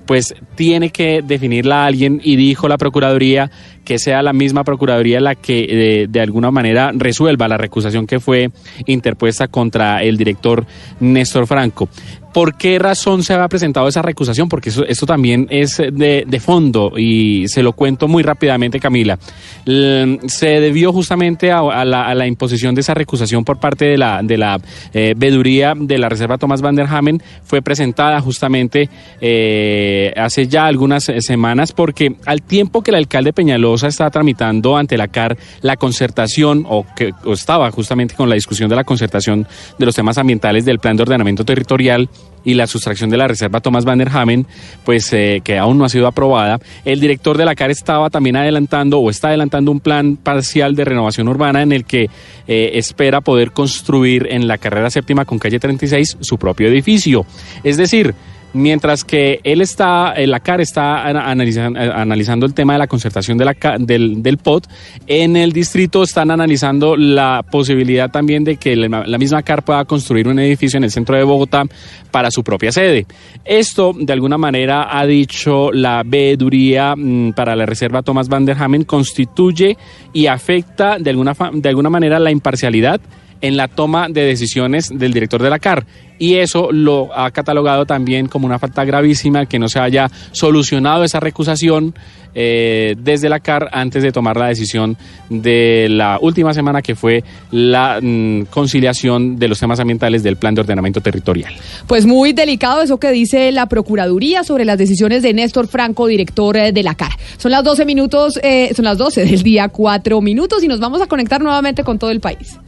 pues 0.06 0.34
tiene 0.56 0.90
que 0.90 1.22
definirla 1.22 1.86
alguien 1.86 2.20
y 2.24 2.34
dijo 2.34 2.66
la 2.66 2.78
Procuraduría 2.78 3.48
que 3.84 4.00
sea 4.00 4.20
la 4.22 4.32
misma 4.32 4.64
Procuraduría 4.64 5.20
la 5.20 5.36
que 5.36 5.66
eh, 5.68 6.06
de 6.08 6.20
alguna 6.20 6.50
manera 6.50 6.90
resuelva 6.92 7.46
la 7.46 7.58
recusación 7.58 8.08
que 8.08 8.18
fue 8.18 8.50
interpuesta 8.86 9.46
contra 9.46 10.02
el 10.02 10.16
director 10.16 10.66
Néstor 10.98 11.46
Franco. 11.46 11.88
¿Por 12.36 12.54
qué 12.58 12.78
razón 12.78 13.22
se 13.22 13.32
ha 13.32 13.48
presentado 13.48 13.88
esa 13.88 14.02
recusación? 14.02 14.50
Porque 14.50 14.68
eso, 14.68 14.84
esto 14.84 15.06
también 15.06 15.46
es 15.48 15.78
de, 15.78 16.38
fondo 16.38 16.92
y 16.94 17.48
se 17.48 17.62
lo 17.62 17.72
cuento 17.72 18.08
muy 18.08 18.22
rápidamente, 18.22 18.78
Camila. 18.78 19.18
L- 19.64 20.18
se 20.26 20.60
debió 20.60 20.92
justamente 20.92 21.50
a, 21.50 21.62
la, 21.86 22.26
imposición 22.26 22.74
de 22.74 22.82
esa 22.82 22.92
recusación 22.92 23.42
por 23.42 23.58
parte 23.58 23.86
de 23.86 23.96
la, 23.96 24.20
de 24.22 24.36
la 24.36 24.60
eh, 24.92 25.14
veeduría 25.16 25.72
de 25.74 25.96
la 25.96 26.10
Reserva 26.10 26.36
Tomás 26.36 26.60
van 26.60 26.76
der 26.76 26.88
Hamen. 26.90 27.22
Fue 27.42 27.62
presentada 27.62 28.20
justamente 28.20 28.90
eh, 29.22 30.12
hace 30.14 30.46
ya 30.46 30.66
algunas 30.66 31.08
eh, 31.08 31.22
semanas 31.22 31.72
porque 31.72 32.16
al 32.26 32.42
tiempo 32.42 32.82
que 32.82 32.90
el 32.90 32.96
alcalde 32.96 33.32
Peñalosa 33.32 33.86
estaba 33.86 34.10
tramitando 34.10 34.76
ante 34.76 34.98
la 34.98 35.08
CAR 35.08 35.38
la 35.62 35.78
concertación 35.78 36.66
o 36.68 36.84
que 36.94 37.14
estaba 37.32 37.70
justamente 37.70 38.14
con 38.14 38.28
la 38.28 38.34
discusión 38.34 38.68
de 38.68 38.76
la 38.76 38.84
concertación 38.84 39.48
de 39.78 39.86
los 39.86 39.94
temas 39.94 40.18
ambientales 40.18 40.66
del 40.66 40.80
plan 40.80 40.98
de 40.98 41.04
ordenamiento 41.04 41.42
territorial 41.42 42.10
y 42.46 42.54
la 42.54 42.66
sustracción 42.66 43.10
de 43.10 43.16
la 43.16 43.26
reserva 43.26 43.60
Thomas 43.60 43.84
van 43.84 43.98
der 43.98 44.08
Hamen, 44.08 44.46
pues 44.84 45.12
eh, 45.12 45.42
que 45.42 45.58
aún 45.58 45.76
no 45.76 45.84
ha 45.84 45.88
sido 45.88 46.06
aprobada. 46.06 46.60
El 46.84 47.00
director 47.00 47.36
de 47.36 47.44
la 47.44 47.56
CAR 47.56 47.72
estaba 47.72 48.08
también 48.08 48.36
adelantando 48.36 49.00
o 49.00 49.10
está 49.10 49.28
adelantando 49.28 49.72
un 49.72 49.80
plan 49.80 50.16
parcial 50.16 50.76
de 50.76 50.84
renovación 50.84 51.28
urbana 51.28 51.62
en 51.62 51.72
el 51.72 51.84
que 51.84 52.08
eh, 52.46 52.70
espera 52.74 53.20
poder 53.20 53.50
construir 53.50 54.28
en 54.30 54.46
la 54.46 54.58
carrera 54.58 54.90
séptima 54.90 55.24
con 55.24 55.40
calle 55.40 55.58
36 55.58 56.18
su 56.20 56.38
propio 56.38 56.68
edificio. 56.68 57.26
Es 57.64 57.76
decir, 57.76 58.14
mientras 58.56 59.04
que 59.04 59.40
él 59.44 59.60
está, 59.60 60.14
eh, 60.16 60.26
la 60.26 60.40
CAR 60.40 60.60
está 60.60 61.06
ana- 61.06 61.30
analizan- 61.30 61.76
eh, 61.76 61.90
analizando 61.94 62.46
el 62.46 62.54
tema 62.54 62.72
de 62.72 62.78
la 62.80 62.86
concertación 62.86 63.38
de 63.38 63.44
la, 63.44 63.54
del, 63.78 64.22
del 64.22 64.38
POT, 64.38 64.66
en 65.06 65.36
el 65.36 65.52
distrito 65.52 66.02
están 66.02 66.30
analizando 66.30 66.96
la 66.96 67.44
posibilidad 67.50 68.10
también 68.10 68.42
de 68.44 68.56
que 68.56 68.74
la, 68.76 69.18
misma 69.18 69.42
CAR 69.42 69.64
pueda 69.64 69.84
construir 69.84 70.26
un 70.28 70.38
edificio 70.38 70.78
en 70.78 70.84
el 70.84 70.90
centro 70.90 71.16
de 71.16 71.22
Bogotá 71.24 71.64
para 72.10 72.30
su 72.30 72.42
propia 72.42 72.72
sede. 72.72 73.06
Esto, 73.44 73.92
de 73.98 74.12
alguna 74.12 74.38
manera, 74.38 74.88
ha 74.98 75.06
dicho 75.06 75.70
la 75.72 76.02
veeduría 76.04 76.94
mm, 76.96 77.32
para 77.34 77.54
la 77.54 77.66
Reserva 77.66 78.02
Thomas 78.02 78.28
Van 78.28 78.44
der 78.44 78.56
Hamen, 78.60 78.84
constituye 78.84 79.76
y 80.12 80.26
afecta 80.26 80.98
de 80.98 81.10
alguna, 81.10 81.34
de 81.52 81.68
alguna 81.68 81.90
manera 81.90 82.18
la 82.18 82.30
imparcialidad 82.30 83.00
en 83.40 83.56
la 83.56 83.68
toma 83.68 84.08
de 84.08 84.22
decisiones 84.22 84.90
del 84.92 85.12
director 85.12 85.42
de 85.42 85.50
la 85.50 85.58
CAR. 85.58 85.86
Y 86.18 86.36
eso 86.36 86.72
lo 86.72 87.10
ha 87.14 87.30
catalogado 87.30 87.84
también 87.84 88.26
como 88.26 88.46
una 88.46 88.58
falta 88.58 88.84
gravísima 88.84 89.46
que 89.46 89.58
no 89.58 89.68
se 89.68 89.78
haya 89.80 90.10
solucionado 90.32 91.04
esa 91.04 91.20
recusación 91.20 91.94
eh, 92.38 92.96
desde 92.98 93.30
la 93.30 93.40
CAR 93.40 93.70
antes 93.72 94.02
de 94.02 94.12
tomar 94.12 94.36
la 94.36 94.48
decisión 94.48 94.96
de 95.30 95.88
la 95.90 96.18
última 96.20 96.52
semana 96.52 96.82
que 96.82 96.94
fue 96.94 97.24
la 97.50 97.98
mm, 98.00 98.42
conciliación 98.50 99.38
de 99.38 99.48
los 99.48 99.58
temas 99.58 99.80
ambientales 99.80 100.22
del 100.22 100.36
plan 100.36 100.54
de 100.54 100.60
ordenamiento 100.60 101.00
territorial. 101.00 101.54
Pues 101.86 102.04
muy 102.04 102.34
delicado 102.34 102.82
eso 102.82 102.98
que 102.98 103.10
dice 103.10 103.52
la 103.52 103.66
Procuraduría 103.66 104.44
sobre 104.44 104.66
las 104.66 104.76
decisiones 104.76 105.22
de 105.22 105.32
Néstor 105.32 105.66
Franco, 105.66 106.06
director 106.06 106.58
eh, 106.58 106.72
de 106.72 106.82
la 106.82 106.94
CAR. 106.94 107.12
Son 107.38 107.50
las 107.50 107.64
12 107.64 107.86
minutos, 107.86 108.38
eh, 108.42 108.70
son 108.74 108.84
las 108.84 108.98
12 108.98 109.24
del 109.24 109.42
día, 109.42 109.68
4 109.68 110.20
minutos 110.20 110.62
y 110.62 110.68
nos 110.68 110.78
vamos 110.80 111.00
a 111.00 111.06
conectar 111.06 111.40
nuevamente 111.40 111.84
con 111.84 111.98
todo 111.98 112.10
el 112.10 112.20
país. 112.20 112.58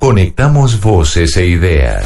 Conectamos 0.00 0.80
voces 0.80 1.36
e 1.38 1.46
ideas. 1.46 2.04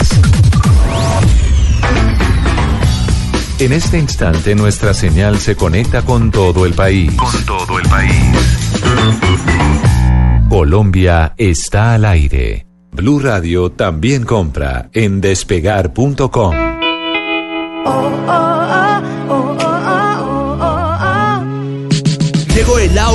En 3.58 3.72
este 3.72 3.98
instante 3.98 4.54
nuestra 4.54 4.94
señal 4.94 5.38
se 5.38 5.56
conecta 5.56 6.02
con 6.02 6.30
todo 6.30 6.64
el 6.64 6.74
país. 6.74 7.12
Con 7.16 7.44
todo 7.44 7.78
el 7.80 7.88
país. 7.88 8.12
Colombia 10.48 11.34
está 11.36 11.94
al 11.94 12.04
aire. 12.04 12.66
Blue 12.92 13.18
Radio 13.18 13.72
también 13.72 14.24
compra 14.24 14.90
en 14.92 15.20
despegar.com. 15.20 16.54
Llegó 17.84 18.42
el 18.42 18.47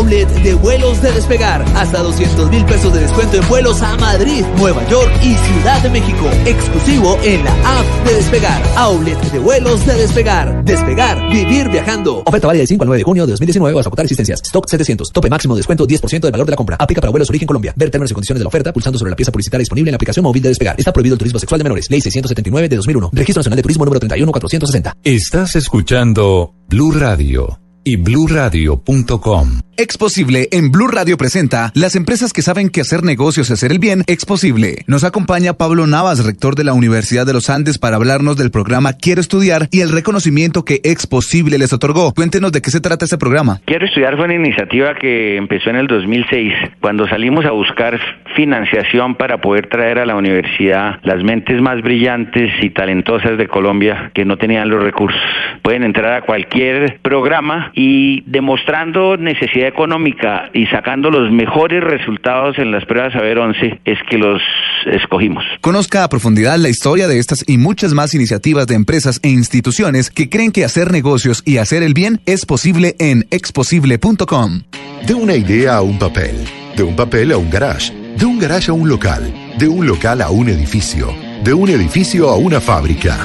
outlet 0.03 0.27
de 0.43 0.53
vuelos 0.55 1.01
de 1.01 1.11
despegar. 1.11 1.63
Hasta 1.75 2.01
200 2.01 2.49
mil 2.49 2.65
pesos 2.65 2.93
de 2.93 2.99
descuento 3.01 3.37
en 3.37 3.47
vuelos 3.47 3.81
a 3.81 3.95
Madrid, 3.97 4.43
Nueva 4.57 4.87
York 4.89 5.11
y 5.21 5.33
Ciudad 5.35 5.81
de 5.81 5.89
México. 5.89 6.29
Exclusivo 6.45 7.17
en 7.23 7.43
la 7.43 7.51
app 7.51 8.07
de 8.07 8.15
despegar. 8.15 8.61
Outlet 8.75 9.19
de 9.31 9.39
vuelos 9.39 9.85
de 9.85 9.93
despegar. 9.95 10.65
Despegar, 10.65 11.29
vivir 11.29 11.69
viajando. 11.69 12.23
Oferta 12.25 12.47
válida 12.47 12.59
del 12.59 12.67
5 12.67 12.83
al 12.83 12.87
9 12.87 12.97
de 12.97 13.03
junio 13.03 13.25
de 13.25 13.31
2019 13.31 13.79
hasta 13.79 13.89
agotar 13.89 14.05
existencias. 14.05 14.41
Stock 14.43 14.67
700. 14.67 15.11
Tope 15.11 15.29
máximo 15.29 15.55
de 15.55 15.59
descuento 15.59 15.87
10% 15.87 16.19
del 16.19 16.31
valor 16.31 16.45
de 16.47 16.51
la 16.51 16.57
compra. 16.57 16.75
Aplica 16.79 17.01
para 17.01 17.11
vuelos 17.11 17.29
origen 17.29 17.47
Colombia. 17.47 17.73
Ver 17.75 17.89
términos 17.89 18.11
y 18.11 18.13
condiciones 18.13 18.39
de 18.39 18.43
la 18.43 18.49
oferta 18.49 18.73
pulsando 18.73 18.99
sobre 18.99 19.11
la 19.11 19.15
pieza 19.15 19.31
publicitaria 19.31 19.61
disponible 19.61 19.89
en 19.89 19.93
la 19.93 19.97
aplicación 19.97 20.23
móvil 20.23 20.43
de 20.43 20.49
Despegar. 20.49 20.75
Está 20.77 20.91
prohibido 20.91 21.13
el 21.13 21.19
turismo 21.19 21.39
sexual 21.39 21.59
de 21.59 21.63
menores. 21.63 21.89
Ley 21.89 22.01
679 22.01 22.69
de 22.69 22.75
2001. 22.75 23.09
Registro 23.13 23.39
Nacional 23.39 23.57
de 23.57 23.63
Turismo 23.63 23.85
número 23.85 23.99
31460. 23.99 24.97
Estás 25.03 25.55
escuchando 25.55 26.53
Blue 26.67 26.91
Radio 26.91 27.63
y 27.83 27.97
bluradio.com. 27.97 29.63
Exposible 29.75 30.49
en 30.51 30.71
Blue 30.71 30.87
Radio 30.87 31.17
presenta 31.17 31.71
Las 31.73 31.95
empresas 31.95 32.31
que 32.31 32.43
saben 32.43 32.69
que 32.69 32.81
hacer 32.81 33.01
negocios 33.01 33.49
y 33.49 33.53
hacer 33.53 33.71
el 33.71 33.79
bien, 33.79 34.03
Exposible. 34.05 34.83
Nos 34.85 35.03
acompaña 35.03 35.53
Pablo 35.53 35.87
Navas, 35.87 36.23
rector 36.23 36.53
de 36.53 36.63
la 36.63 36.73
Universidad 36.73 37.25
de 37.25 37.33
los 37.33 37.49
Andes, 37.49 37.79
para 37.79 37.95
hablarnos 37.95 38.37
del 38.37 38.51
programa 38.51 38.93
Quiero 38.93 39.19
Estudiar 39.19 39.69
y 39.71 39.81
el 39.81 39.91
reconocimiento 39.91 40.63
que 40.63 40.79
Exposible 40.83 41.57
les 41.57 41.73
otorgó. 41.73 42.13
Cuéntenos 42.13 42.51
de 42.51 42.61
qué 42.61 42.69
se 42.69 42.81
trata 42.81 43.05
este 43.05 43.17
programa. 43.17 43.61
Quiero 43.65 43.87
estudiar 43.87 44.15
fue 44.15 44.25
una 44.25 44.35
iniciativa 44.35 44.93
que 44.93 45.37
empezó 45.37 45.71
en 45.71 45.77
el 45.77 45.87
2006, 45.87 46.53
cuando 46.79 47.07
salimos 47.07 47.43
a 47.45 47.51
buscar 47.51 47.99
financiación 48.35 49.15
para 49.15 49.39
poder 49.41 49.67
traer 49.67 49.97
a 49.97 50.05
la 50.05 50.15
universidad 50.15 50.99
las 51.01 51.23
mentes 51.23 51.59
más 51.61 51.81
brillantes 51.81 52.51
y 52.61 52.69
talentosas 52.69 53.39
de 53.39 53.47
Colombia 53.47 54.11
que 54.13 54.23
no 54.23 54.37
tenían 54.37 54.69
los 54.69 54.83
recursos. 54.83 55.19
Pueden 55.63 55.83
entrar 55.83 56.13
a 56.13 56.21
cualquier 56.21 56.99
programa 57.01 57.71
y 57.73 58.21
demostrando 58.21 59.17
necesidad 59.17 59.67
económica 59.67 60.49
y 60.53 60.65
sacando 60.67 61.09
los 61.09 61.31
mejores 61.31 61.83
resultados 61.83 62.57
en 62.59 62.71
las 62.71 62.85
pruebas 62.85 63.13
Saber 63.13 63.37
11 63.37 63.81
es 63.85 63.97
que 64.09 64.17
los 64.17 64.41
escogimos. 64.85 65.43
Conozca 65.61 66.03
a 66.03 66.09
profundidad 66.09 66.57
la 66.57 66.69
historia 66.69 67.07
de 67.07 67.19
estas 67.19 67.43
y 67.47 67.57
muchas 67.57 67.93
más 67.93 68.13
iniciativas 68.13 68.67
de 68.67 68.75
empresas 68.75 69.19
e 69.23 69.29
instituciones 69.29 70.09
que 70.09 70.29
creen 70.29 70.51
que 70.51 70.65
hacer 70.65 70.91
negocios 70.91 71.41
y 71.45 71.57
hacer 71.57 71.83
el 71.83 71.93
bien 71.93 72.21
es 72.25 72.45
posible 72.45 72.95
en 72.99 73.25
exposible.com. 73.31 74.61
De 75.07 75.13
una 75.13 75.35
idea 75.35 75.75
a 75.75 75.81
un 75.81 75.97
papel, 75.99 76.35
de 76.75 76.83
un 76.83 76.95
papel 76.95 77.31
a 77.31 77.37
un 77.37 77.49
garage, 77.49 77.93
de 78.17 78.25
un 78.25 78.39
garage 78.39 78.71
a 78.71 78.73
un 78.73 78.87
local, 78.87 79.33
de 79.57 79.67
un 79.67 79.85
local 79.85 80.21
a 80.21 80.29
un 80.29 80.49
edificio, 80.49 81.13
de 81.43 81.53
un 81.53 81.69
edificio 81.69 82.29
a 82.29 82.37
una 82.37 82.61
fábrica. 82.61 83.17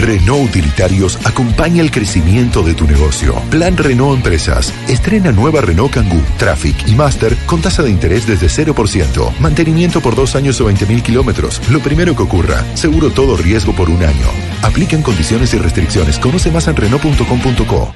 Renault 0.00 0.48
Utilitarios 0.48 1.18
acompaña 1.24 1.82
el 1.82 1.90
crecimiento 1.90 2.62
de 2.62 2.74
tu 2.74 2.86
negocio. 2.86 3.34
Plan 3.50 3.76
Renault 3.76 4.16
Empresas. 4.16 4.72
Estrena 4.88 5.30
nueva 5.30 5.60
Renault 5.60 5.92
Kangoo, 5.92 6.22
Traffic 6.38 6.88
y 6.88 6.94
Master 6.94 7.36
con 7.46 7.60
tasa 7.60 7.82
de 7.82 7.90
interés 7.90 8.26
desde 8.26 8.46
0%. 8.46 9.38
Mantenimiento 9.38 10.00
por 10.00 10.14
dos 10.14 10.34
años 10.34 10.60
o 10.60 10.64
20 10.64 10.86
mil 10.86 11.02
kilómetros. 11.02 11.60
Lo 11.70 11.80
primero 11.80 12.16
que 12.16 12.22
ocurra. 12.22 12.64
Seguro 12.74 13.10
todo 13.10 13.36
riesgo 13.36 13.74
por 13.74 13.90
un 13.90 14.02
año. 14.02 14.26
Aplican 14.62 15.02
condiciones 15.02 15.52
y 15.54 15.58
restricciones. 15.58 16.18
Conoce 16.18 16.50
más 16.50 16.66
en 16.68 16.76
Renault.com.co. 16.76 17.94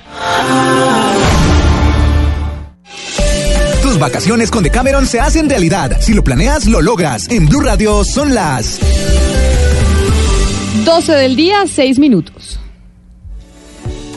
Tus 3.82 3.98
vacaciones 3.98 4.50
con 4.50 4.62
Decameron 4.62 5.06
se 5.06 5.20
hacen 5.20 5.48
realidad. 5.48 5.98
Si 6.00 6.12
lo 6.12 6.22
planeas, 6.22 6.66
lo 6.66 6.82
logras. 6.82 7.30
En 7.30 7.46
Blue 7.46 7.60
Radio 7.60 8.04
son 8.04 8.34
las 8.34 8.80
12 10.84 11.12
del 11.12 11.34
día, 11.34 11.64
6 11.66 11.98
minutos. 11.98 12.60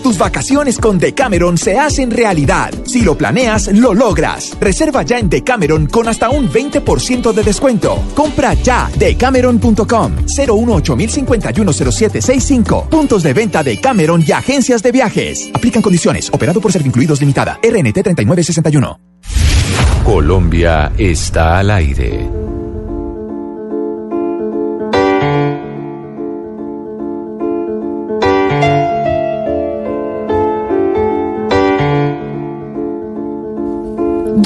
Tus 0.03 0.18
vacaciones 0.18 0.77
con 0.77 0.99
Decameron 0.99 1.57
se 1.57 1.77
hacen 1.77 2.11
realidad. 2.11 2.73
Si 2.85 3.02
lo 3.02 3.18
planeas, 3.18 3.68
lo 3.68 3.94
logras. 3.94 4.57
Reserva 4.60 5.03
ya 5.03 5.18
en 5.18 5.30
Decameron 5.30 5.88
con 5.88 6.07
hasta 6.07 6.30
un 6.30 6.49
20% 6.49 7.34
de 7.34 7.44
descuento. 7.44 8.02
Compra 8.15 8.53
ya 8.53 8.89
decameron.com 8.98 10.15
018 10.26 10.98
Puntos 12.89 13.23
de 13.23 13.34
venta 13.34 13.64
de 13.64 13.80
Cameron 13.80 14.23
y 14.26 14.31
agencias 14.31 14.84
de 14.84 14.91
viajes. 14.91 15.49
Aplican 15.53 15.81
condiciones. 15.81 16.30
Operado 16.34 16.61
por 16.61 16.72
Servincluidos 16.72 17.19
Limitada. 17.19 17.60
RNT 17.64 18.02
3961. 18.03 18.99
Colombia 20.03 20.91
está 20.98 21.60
al 21.60 21.69
aire. 21.72 22.56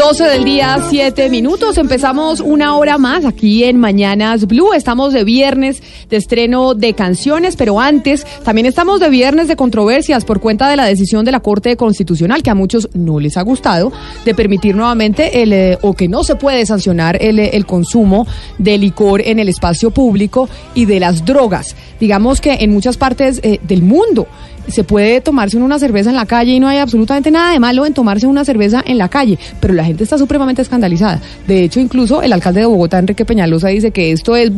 Doce 0.02 0.24
del 0.24 0.46
día, 0.46 0.80
siete 0.90 1.30
minutos. 1.30 1.78
Empezamos 1.78 2.40
una 2.40 2.76
hora 2.76 2.98
más 2.98 3.24
aquí 3.24 3.64
en 3.66 3.78
Mañanas 3.78 4.48
Blue. 4.48 4.74
Estamos 4.74 5.14
de 5.14 5.24
viernes 5.24 5.84
de 6.10 6.18
estreno 6.18 6.74
de 6.74 6.96
canciones, 6.96 7.56
pero 7.56 7.80
antes 7.80 8.26
también 8.44 8.66
estamos 8.66 9.00
de 9.00 9.10
viernes 9.10 9.48
de 9.48 9.56
controversias 9.56 10.26
por 10.26 10.40
cuenta 10.40 10.68
de 10.68 10.76
la 10.76 10.86
decisión 10.86 11.24
de 11.24 11.32
la 11.32 11.40
Corte 11.40 11.78
Constitucional 11.78 12.42
que 12.42 12.50
a 12.50 12.56
muchos 12.56 12.90
no 12.96 13.20
les 13.20 13.38
ha 13.38 13.44
gustado 13.44 13.92
de 14.26 14.34
permitir 14.34 14.76
nuevamente 14.76 15.44
el 15.44 15.54
eh, 15.54 15.78
o 15.84 15.94
que 15.94 16.08
no 16.08 16.24
se 16.24 16.36
puede 16.36 16.66
sancionar 16.66 17.20
el, 17.22 17.38
eh, 17.38 17.52
el 17.54 17.68
consumo 17.68 18.26
de 18.58 18.80
licor 18.80 19.22
en 19.22 19.38
el 19.38 19.50
espacio 19.50 19.92
público 19.92 20.50
y 20.74 20.86
de 20.86 21.00
las 21.00 21.24
drogas. 21.26 21.76
Digamos 22.02 22.42
que 22.42 22.56
en 22.62 22.72
muchas 22.72 22.98
partes 22.98 23.40
eh, 23.44 23.60
del 23.62 23.84
mundo 23.84 24.28
se 24.68 24.84
puede 24.84 25.22
tomarse 25.22 25.58
una 25.58 25.78
cerveza 25.78 26.10
en 26.10 26.16
la 26.16 26.26
calle 26.26 26.54
y 26.54 26.60
no 26.60 26.68
hay 26.68 26.80
absolutamente 26.80 27.30
nada 27.30 27.54
de 27.54 27.60
malo 27.60 27.86
en 27.86 27.94
tomarse 27.94 28.26
una 28.26 28.44
cerveza 28.44 28.84
en 28.86 28.98
la 28.98 29.08
calle, 29.08 29.38
pero 29.60 29.76
la 29.76 29.86
gente 29.86 30.04
está 30.04 30.18
supremamente 30.18 30.64
escandalizada. 30.64 31.22
De 31.48 31.64
hecho, 31.64 31.80
incluso 31.80 32.24
el 32.24 32.34
alcalde 32.34 32.62
de 32.62 32.66
Bogotá, 32.66 32.98
Enrique 32.98 33.24
Peñalosa, 33.24 33.68
dice 33.68 33.92
que 33.92 34.12
esto 34.12 34.36
es 34.36 34.52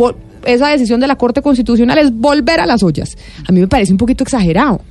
esa 0.45 0.69
decisión 0.69 1.01
de 1.01 1.07
la 1.07 1.17
Corte 1.17 1.41
Constitucional 1.41 1.97
es 1.97 2.13
volver 2.13 2.61
a 2.61 2.65
las 2.65 2.81
ollas. 2.81 3.17
A 3.45 3.51
mí 3.51 3.59
me 3.59 3.67
parece 3.67 3.91
un 3.91 3.97
poquito 3.97 4.23
exagerado. 4.23 4.81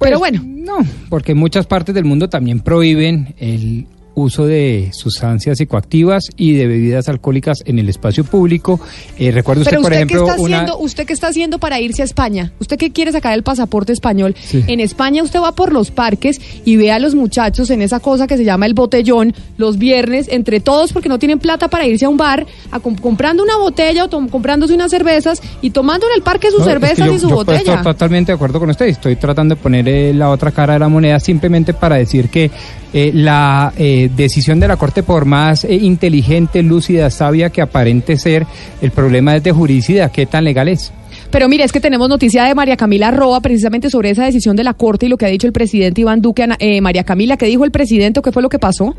Pero 0.00 0.18
bueno. 0.18 0.42
No, 0.44 0.78
porque 1.08 1.32
en 1.32 1.38
muchas 1.38 1.66
partes 1.66 1.94
del 1.94 2.04
mundo 2.04 2.28
también 2.28 2.60
prohíben 2.60 3.34
el 3.38 3.86
uso 4.16 4.46
de 4.46 4.88
sustancias 4.92 5.58
psicoactivas 5.58 6.24
y 6.36 6.54
de 6.54 6.66
bebidas 6.66 7.08
alcohólicas 7.08 7.58
en 7.66 7.78
el 7.78 7.88
espacio 7.88 8.24
público. 8.24 8.80
Eh, 9.18 9.30
recuerda 9.30 9.60
usted, 9.60 9.70
Pero 9.72 9.82
por 9.82 9.92
usted 9.92 9.96
ejemplo, 9.98 10.24
qué 10.24 10.30
está 10.30 10.42
una... 10.42 10.56
haciendo, 10.56 10.78
usted 10.78 11.06
qué 11.06 11.12
está 11.12 11.28
haciendo 11.28 11.58
para 11.58 11.80
irse 11.80 12.02
a 12.02 12.04
España? 12.06 12.52
Usted 12.58 12.78
que 12.78 12.90
quiere 12.92 13.12
sacar 13.12 13.34
el 13.34 13.42
pasaporte 13.44 13.92
español. 13.92 14.34
Sí. 14.42 14.64
En 14.66 14.80
España 14.80 15.22
usted 15.22 15.38
va 15.40 15.52
por 15.52 15.72
los 15.72 15.90
parques 15.90 16.40
y 16.64 16.76
ve 16.76 16.90
a 16.90 16.98
los 16.98 17.14
muchachos 17.14 17.70
en 17.70 17.82
esa 17.82 18.00
cosa 18.00 18.26
que 18.26 18.36
se 18.36 18.44
llama 18.44 18.66
el 18.66 18.74
botellón 18.74 19.34
los 19.58 19.78
viernes 19.78 20.28
entre 20.30 20.60
todos 20.60 20.92
porque 20.92 21.08
no 21.08 21.18
tienen 21.18 21.38
plata 21.38 21.68
para 21.68 21.86
irse 21.86 22.06
a 22.06 22.08
un 22.08 22.16
bar 22.16 22.46
a 22.70 22.80
comprando 22.80 23.42
una 23.42 23.58
botella 23.58 24.04
o 24.06 24.08
comprándose 24.28 24.72
unas 24.74 24.90
cervezas 24.90 25.42
y 25.60 25.70
tomando 25.70 26.06
en 26.06 26.14
el 26.16 26.22
parque 26.22 26.50
sus 26.50 26.60
No, 26.60 26.64
es 26.64 26.68
que 26.68 26.72
cervezas 26.80 27.06
yo- 27.06 27.14
y 27.14 27.18
su 27.18 27.28
yo 27.28 27.34
botella. 27.36 27.58
estoy 27.58 27.76
totalmente 27.82 28.32
de 28.32 28.36
acuerdo 28.36 28.58
con 28.58 28.70
usted. 28.70 28.86
Estoy 28.86 29.16
tratando 29.16 29.54
de 29.54 29.60
poner 29.60 29.86
eh, 29.88 30.14
la 30.14 30.30
otra 30.30 30.50
cara 30.52 30.72
de 30.72 30.78
la 30.78 30.88
moneda 30.88 31.20
simplemente 31.20 31.74
para 31.74 31.96
decir 31.96 32.30
que 32.30 32.50
eh, 32.92 33.10
la 33.12 33.72
eh, 33.76 34.05
decisión 34.08 34.60
de 34.60 34.68
la 34.68 34.76
Corte, 34.76 35.02
por 35.02 35.24
más 35.24 35.64
eh, 35.64 35.74
inteligente, 35.74 36.62
lúcida, 36.62 37.10
sabia 37.10 37.50
que 37.50 37.62
aparente 37.62 38.16
ser, 38.16 38.46
el 38.80 38.90
problema 38.90 39.36
es 39.36 39.42
de 39.42 39.52
juridicidad. 39.52 40.10
¿Qué 40.10 40.26
tan 40.26 40.44
legal 40.44 40.68
es? 40.68 40.92
Pero 41.30 41.48
mire, 41.48 41.64
es 41.64 41.72
que 41.72 41.80
tenemos 41.80 42.08
noticia 42.08 42.44
de 42.44 42.54
María 42.54 42.76
Camila 42.76 43.10
Roa 43.10 43.40
precisamente 43.40 43.90
sobre 43.90 44.10
esa 44.10 44.24
decisión 44.24 44.56
de 44.56 44.64
la 44.64 44.74
Corte 44.74 45.06
y 45.06 45.08
lo 45.08 45.16
que 45.16 45.26
ha 45.26 45.28
dicho 45.28 45.46
el 45.46 45.52
presidente 45.52 46.00
Iván 46.00 46.20
Duque. 46.20 46.46
Eh, 46.58 46.80
María 46.80 47.04
Camila, 47.04 47.36
¿qué 47.36 47.46
dijo 47.46 47.64
el 47.64 47.70
presidente 47.70 48.20
qué 48.22 48.32
fue 48.32 48.42
lo 48.42 48.48
que 48.48 48.58
pasó? 48.58 48.94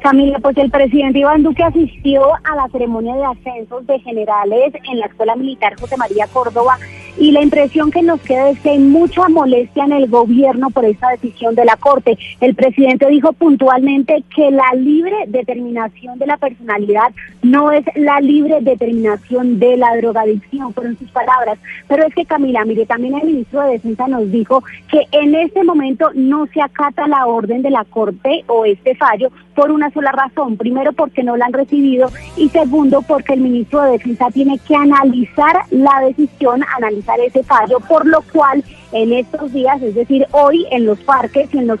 Camila, 0.00 0.38
pues 0.38 0.56
el 0.56 0.70
presidente 0.70 1.18
Iván 1.18 1.42
Duque 1.42 1.62
asistió 1.62 2.34
a 2.34 2.56
la 2.56 2.68
ceremonia 2.72 3.14
de 3.14 3.24
ascensos 3.24 3.86
de 3.86 3.98
generales 4.00 4.72
en 4.90 4.98
la 4.98 5.06
Escuela 5.06 5.36
Militar 5.36 5.78
José 5.78 5.96
María 5.96 6.26
Córdoba 6.32 6.78
y 7.18 7.32
la 7.32 7.42
impresión 7.42 7.90
que 7.90 8.02
nos 8.02 8.20
queda 8.20 8.50
es 8.50 8.60
que 8.60 8.70
hay 8.70 8.78
mucha 8.78 9.28
molestia 9.28 9.84
en 9.84 9.92
el 9.92 10.08
gobierno 10.08 10.70
por 10.70 10.84
esta 10.84 11.10
decisión 11.10 11.54
de 11.54 11.64
la 11.64 11.76
Corte. 11.76 12.16
El 12.40 12.54
presidente 12.54 13.06
dijo 13.08 13.32
puntualmente 13.32 14.24
que 14.34 14.50
la 14.50 14.72
libre 14.74 15.16
determinación 15.26 16.18
de 16.18 16.26
la 16.26 16.36
personalidad 16.38 17.12
no 17.42 17.72
es 17.72 17.84
la 17.94 18.20
libre 18.20 18.58
determinación 18.60 19.58
de 19.58 19.76
la 19.76 19.96
drogadicción, 19.96 20.72
fueron 20.72 20.96
sus 20.98 21.10
palabras. 21.10 21.58
Pero 21.88 22.06
es 22.06 22.14
que 22.14 22.24
Camila, 22.24 22.64
mire, 22.64 22.86
también 22.86 23.14
el 23.16 23.26
ministro 23.26 23.62
de 23.62 23.72
Defensa 23.72 24.08
nos 24.08 24.30
dijo 24.30 24.62
que 24.90 25.02
en 25.12 25.34
este 25.34 25.62
momento 25.62 26.10
no 26.14 26.46
se 26.46 26.62
acata 26.62 27.06
la 27.06 27.26
orden 27.26 27.62
de 27.62 27.70
la 27.70 27.84
Corte 27.84 28.44
o 28.46 28.64
este 28.64 28.94
fallo 28.94 29.30
por 29.54 29.70
una 29.70 29.89
sola 29.90 30.12
razón. 30.12 30.56
Primero, 30.56 30.92
porque 30.92 31.22
no 31.22 31.36
la 31.36 31.46
han 31.46 31.52
recibido 31.52 32.10
y 32.36 32.48
segundo, 32.48 33.02
porque 33.02 33.34
el 33.34 33.40
ministro 33.40 33.82
de 33.82 33.92
Defensa 33.92 34.30
tiene 34.30 34.58
que 34.58 34.74
analizar 34.74 35.62
la 35.70 36.00
decisión, 36.06 36.62
analizar 36.76 37.18
ese 37.20 37.42
fallo, 37.42 37.80
por 37.80 38.06
lo 38.06 38.22
cual 38.32 38.64
en 38.92 39.12
estos 39.12 39.52
días, 39.52 39.80
es 39.82 39.94
decir, 39.94 40.26
hoy 40.32 40.66
en 40.70 40.86
los 40.86 40.98
parques 41.00 41.52
y 41.54 41.58
en 41.58 41.66
los 41.66 41.80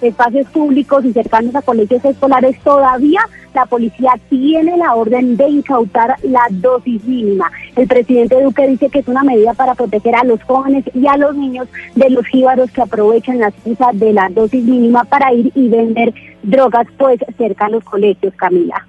espacios 0.00 0.46
públicos 0.48 1.04
y 1.04 1.12
cercanos 1.12 1.54
a 1.54 1.62
colegios 1.62 2.04
escolares, 2.04 2.58
todavía 2.62 3.20
la 3.54 3.64
policía 3.64 4.12
tiene 4.28 4.76
la 4.76 4.94
orden 4.94 5.36
de 5.36 5.48
incautar 5.48 6.16
la 6.22 6.42
dosis 6.50 7.02
mínima. 7.04 7.50
El 7.74 7.88
presidente 7.88 8.42
Duque 8.42 8.68
dice 8.68 8.90
que 8.90 8.98
es 8.98 9.08
una 9.08 9.22
medida 9.22 9.54
para 9.54 9.74
proteger 9.74 10.14
a 10.14 10.24
los 10.24 10.42
jóvenes 10.42 10.84
y 10.94 11.06
a 11.06 11.16
los 11.16 11.34
niños 11.34 11.66
de 11.94 12.10
los 12.10 12.26
jíbaros 12.26 12.70
que 12.70 12.82
aprovechan 12.82 13.38
la 13.38 13.48
excusa 13.48 13.90
de 13.94 14.12
la 14.12 14.28
dosis 14.28 14.62
mínima 14.62 15.04
para 15.04 15.32
ir 15.32 15.50
y 15.54 15.68
vender 15.68 16.12
drogas 16.42 16.86
pues 16.98 17.18
cerca 17.38 17.66
a 17.66 17.70
los 17.70 17.84
colegios, 17.84 18.34
Camila. 18.34 18.86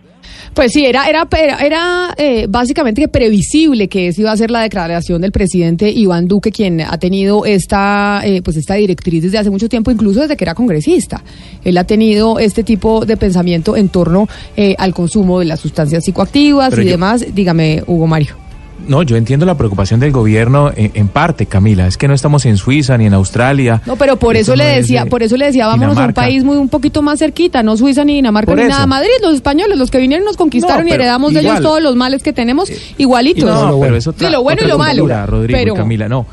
Pues 0.54 0.72
sí, 0.72 0.86
era, 0.86 1.08
era, 1.08 1.28
era, 1.40 1.58
era, 1.60 2.16
eh, 2.18 2.48
básicamente 2.50 3.02
que 3.02 3.08
previsible 3.08 3.88
que 3.88 4.08
esa 4.08 4.22
iba 4.22 4.32
a 4.32 4.38
ser 4.38 4.50
la 4.52 4.62
declaración 4.62 5.22
del 5.22 5.32
presidente 5.32 5.90
Iván 5.92 6.28
Duque, 6.28 6.52
quien 6.52 6.82
ha 6.82 6.98
tenido 6.98 7.46
esta, 7.46 8.22
eh, 8.24 8.42
pues 8.42 8.58
esta 8.58 8.74
directriz 8.76 9.24
desde 9.24 9.38
hace 9.38 9.50
mucho 9.50 9.70
tiempo, 9.70 9.92
incluso 9.92 10.22
desde 10.22 10.36
que 10.36 10.44
era 10.44 10.56
congresista. 10.56 11.24
Él 11.64 11.78
ha 11.78 11.84
tenido 11.84 12.40
este 12.40 12.64
tipo 12.64 13.06
de 13.06 13.18
pensamiento 13.18 13.76
en 13.78 13.90
torno 13.90 14.28
eh, 14.56 14.76
al 14.78 14.94
consumo 14.94 15.40
de 15.40 15.46
las 15.46 15.60
sustancias 15.60 16.04
psicoactivas 16.04 16.70
Pero 16.72 16.82
y 16.82 16.86
yo- 16.86 16.92
demás. 16.92 17.26
Dígame, 17.34 17.84
Hugo 17.86 18.08
Mario. 18.08 18.47
No, 18.88 19.04
yo 19.04 19.18
entiendo 19.18 19.46
la 19.46 19.58
preocupación 19.58 20.00
del 20.00 20.12
gobierno 20.12 20.72
en, 20.76 20.92
en 20.94 21.08
parte, 21.08 21.46
Camila. 21.46 21.88
Es 21.88 21.98
que 21.98 22.08
no 22.08 22.14
estamos 22.14 22.46
en 22.46 22.58
Suiza 22.58 22.98
ni 22.98 23.06
en 23.06 23.14
Australia. 23.14 23.82
No, 23.86 23.96
pero 23.96 24.18
por 24.18 24.36
eso 24.36 24.56
le 24.56 24.66
decía, 24.66 25.04
de 25.04 25.10
por 25.10 25.24
eso 25.24 25.38
le 25.38 25.46
decía, 25.46 25.68
vámonos 25.68 25.98
a 25.98 26.06
un 26.06 26.14
país 26.14 26.44
muy 26.44 26.58
un 26.58 26.70
poquito 26.70 27.02
más 27.02 27.20
cerquita, 27.20 27.64
no 27.64 27.78
Suiza 27.78 28.04
ni 28.04 28.16
Dinamarca 28.16 28.52
Por 28.52 28.58
ni 28.58 28.64
eso. 28.64 28.72
nada. 28.72 28.88
Madrid, 28.88 29.10
los 29.22 29.36
españoles, 29.36 29.78
los 29.78 29.92
que 29.92 29.98
vinieron 29.98 30.26
nos 30.26 30.38
conquistaron 30.38 30.86
No, 30.86 30.90
y 30.90 30.94
heredamos 30.94 31.34
de 31.34 31.42
ellos 31.42 31.62
todos 31.62 31.82
los 31.82 31.96
males 31.96 32.24
que 32.24 32.34
tenemos, 32.34 32.72
igualitos. 32.98 33.46
No, 33.46 33.80
pero 33.80 33.96
eso 33.98 34.14
sí, 34.18 34.30
lo 34.30 34.44
bueno 34.44 34.62
y 34.64 34.68
lo 34.68 34.78
malo. 34.78 35.08
Rodrigo 35.26 35.58
pero 35.58 35.74
y 35.74 35.78
Camila, 35.78 36.08
no. 36.08 36.26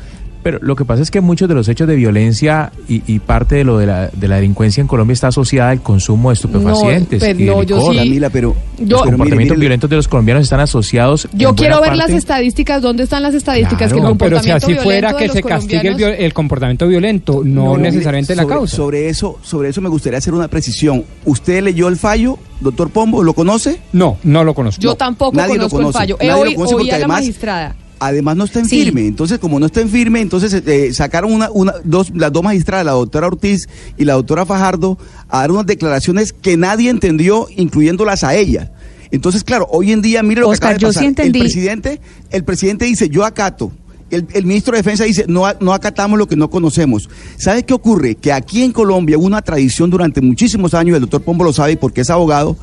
Pero 0.44 0.58
lo 0.62 0.76
que 0.76 0.84
pasa 0.84 1.02
es 1.02 1.10
que 1.10 1.20
muchos 1.20 1.48
de 1.48 1.54
los 1.56 1.66
hechos 1.68 1.88
de 1.88 1.96
violencia 1.96 2.70
y, 2.86 3.02
y 3.12 3.18
parte 3.18 3.56
de 3.56 3.64
lo 3.64 3.78
de 3.78 3.86
la, 3.86 4.08
de 4.10 4.28
la 4.28 4.36
delincuencia 4.36 4.80
en 4.82 4.86
Colombia 4.86 5.14
está 5.14 5.28
asociada 5.28 5.70
al 5.70 5.80
consumo 5.82 6.28
de 6.28 6.34
estupefacientes 6.34 7.20
pero 7.20 7.40
y 7.40 7.44
de 7.44 7.50
no, 7.50 7.62
yo 7.64 7.90
sí- 7.90 7.96
Camila, 7.96 8.30
pero 8.30 8.54
yo- 8.78 8.84
los 8.98 9.02
comportamientos 9.02 9.36
mire, 9.38 9.46
mire, 9.46 9.56
violentos 9.60 9.90
de 9.90 9.96
los 9.96 10.06
colombianos 10.06 10.42
están 10.44 10.60
asociados. 10.60 11.26
Yo 11.32 11.54
quiero 11.56 11.80
ver 11.80 11.96
las 11.96 12.10
estadísticas, 12.10 12.80
¿dónde 12.82 13.02
están 13.04 13.22
las 13.22 13.34
estadísticas? 13.34 13.90
que 13.92 13.98
el 13.98 14.04
No, 14.04 14.16
pero 14.18 14.38
si 14.40 14.50
comportamiento 14.50 14.66
así 14.66 14.74
fuera 14.84 15.16
que 15.16 15.28
se 15.30 15.42
castigue 15.42 15.88
el, 15.88 16.00
el 16.02 16.32
comportamiento 16.34 16.86
violento, 16.86 17.40
no, 17.44 17.64
No, 17.64 17.74
mire, 17.76 17.90
necesariamente 17.92 18.36
la 18.36 18.42
sobre- 18.42 18.54
causa. 18.54 18.76
Sobre 18.76 19.08
eso, 19.08 19.38
sobre 19.42 19.70
eso 19.70 19.80
me 19.80 19.88
gustaría 19.88 20.18
hacer 20.18 20.34
una 20.34 20.48
precisión. 20.48 21.04
¿Usted 21.24 21.62
leyó 21.62 21.88
el 21.88 21.96
fallo, 21.96 22.38
doctor 22.60 22.90
Pombo? 22.90 23.22
¿Lo 23.22 23.32
conoce? 23.32 23.80
No, 23.94 24.18
no 24.24 24.44
lo 24.44 24.52
conozco. 24.54 24.82
Yo 24.82 24.94
tampoco 24.94 25.34
nadie 25.36 25.54
lo 25.56 25.70
conozco 25.70 25.78
el 25.78 25.82
conoce. 25.84 25.98
fallo. 25.98 26.16
Eh, 26.20 26.26
Nadie 26.28 26.44
lo 26.50 26.54
conoce 26.56 26.74
oí 26.74 26.78
porque 26.82 26.90
a 26.90 26.98
la 26.98 27.04
además- 27.04 27.20
magistrada. 27.20 27.76
Además 28.06 28.36
no 28.36 28.44
está 28.44 28.60
en 28.60 28.68
Sí. 28.68 28.84
firme, 28.84 29.06
entonces 29.06 29.38
como 29.38 29.58
no 29.60 29.66
está 29.66 29.80
en 29.80 29.88
firme, 29.88 30.20
entonces 30.20 30.52
eh, 30.66 30.92
sacaron 30.92 31.32
una, 31.32 31.50
una, 31.50 31.74
dos, 31.84 32.10
las 32.14 32.32
dos 32.32 32.42
magistradas, 32.42 32.84
la 32.84 32.92
doctora 32.92 33.26
Ortiz 33.28 33.68
y 33.96 34.04
la 34.04 34.14
doctora 34.14 34.44
Fajardo, 34.46 34.98
a 35.28 35.40
dar 35.40 35.50
unas 35.52 35.66
declaraciones 35.66 36.32
que 36.32 36.56
nadie 36.56 36.90
entendió, 36.90 37.46
incluyéndolas 37.56 38.24
a 38.24 38.34
ella. 38.34 38.72
Entonces, 39.10 39.44
claro, 39.44 39.66
hoy 39.70 39.92
en 39.92 40.02
día, 40.02 40.22
mire 40.22 40.40
lo 40.40 40.48
Oscar, 40.48 40.70
que 40.70 40.74
acaba 40.74 40.74
de 40.74 40.80
yo 40.80 40.88
pasar. 40.88 41.02
sí 41.02 41.06
entendí. 41.06 41.38
El 41.38 41.44
presidente, 41.44 42.00
el 42.30 42.44
presidente 42.44 42.84
dice, 42.86 43.08
yo 43.08 43.24
acato. 43.24 43.70
El, 44.10 44.26
el 44.34 44.44
ministro 44.44 44.72
de 44.72 44.78
Defensa 44.78 45.04
dice, 45.04 45.24
no, 45.28 45.44
no 45.60 45.72
acatamos 45.72 46.18
lo 46.18 46.26
que 46.28 46.36
no 46.36 46.50
conocemos. 46.50 47.08
¿Sabe 47.36 47.64
qué 47.64 47.74
ocurre? 47.74 48.16
Que 48.16 48.32
aquí 48.32 48.62
en 48.62 48.72
Colombia 48.72 49.16
hubo 49.18 49.26
una 49.26 49.40
tradición 49.42 49.88
durante 49.90 50.20
muchísimos 50.20 50.74
años, 50.74 50.94
el 50.96 51.00
doctor 51.02 51.22
Pombo 51.22 51.42
lo 51.44 51.52
sabe 51.52 51.76
porque 51.76 52.02
es 52.02 52.10
abogado, 52.10 52.56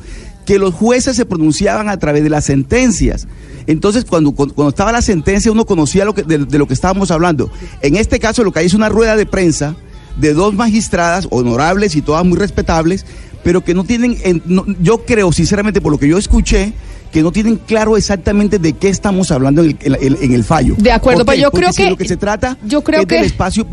que 0.44 0.58
los 0.58 0.74
jueces 0.74 1.16
se 1.16 1.24
pronunciaban 1.24 1.88
a 1.88 1.96
través 1.98 2.22
de 2.24 2.30
las 2.30 2.44
sentencias. 2.44 3.26
Entonces, 3.66 4.04
cuando, 4.04 4.32
cuando 4.32 4.68
estaba 4.68 4.90
la 4.92 5.02
sentencia, 5.02 5.52
uno 5.52 5.64
conocía 5.66 6.04
lo 6.04 6.14
que, 6.14 6.22
de, 6.24 6.38
de 6.38 6.58
lo 6.58 6.66
que 6.66 6.74
estábamos 6.74 7.10
hablando. 7.12 7.50
En 7.80 7.94
este 7.96 8.18
caso, 8.18 8.42
lo 8.42 8.50
que 8.52 8.58
hay 8.60 8.66
es 8.66 8.74
una 8.74 8.88
rueda 8.88 9.14
de 9.16 9.24
prensa 9.26 9.76
de 10.16 10.34
dos 10.34 10.52
magistradas 10.54 11.26
honorables 11.30 11.94
y 11.96 12.02
todas 12.02 12.24
muy 12.24 12.36
respetables, 12.38 13.06
pero 13.44 13.62
que 13.64 13.72
no 13.74 13.84
tienen, 13.84 14.18
en- 14.24 14.42
no- 14.46 14.66
yo 14.80 15.04
creo 15.04 15.32
sinceramente 15.32 15.80
por 15.80 15.92
lo 15.92 15.98
que 15.98 16.08
yo 16.08 16.18
escuché, 16.18 16.72
que 17.12 17.22
no 17.22 17.30
tienen 17.30 17.56
claro 17.56 17.96
exactamente 17.96 18.58
de 18.58 18.72
qué 18.72 18.88
estamos 18.88 19.30
hablando 19.30 19.62
en 19.62 19.70
el, 19.70 19.94
en 19.94 19.94
el- 20.04 20.18
en 20.22 20.32
el 20.32 20.44
fallo. 20.44 20.74
De 20.78 20.90
acuerdo, 20.92 21.24
¿Por 21.24 21.34
pero 21.34 21.42
yo 21.42 21.50
creo 21.52 21.72
si 21.72 21.82
que- 21.84 21.90
lo 21.90 21.96
que 21.96 22.08
se 22.08 22.16
trata 22.16 22.58
yo 22.64 22.82
creo 22.82 23.02
es 23.02 23.06
del 23.08 23.20
que- 23.20 23.26
espacio 23.26 23.66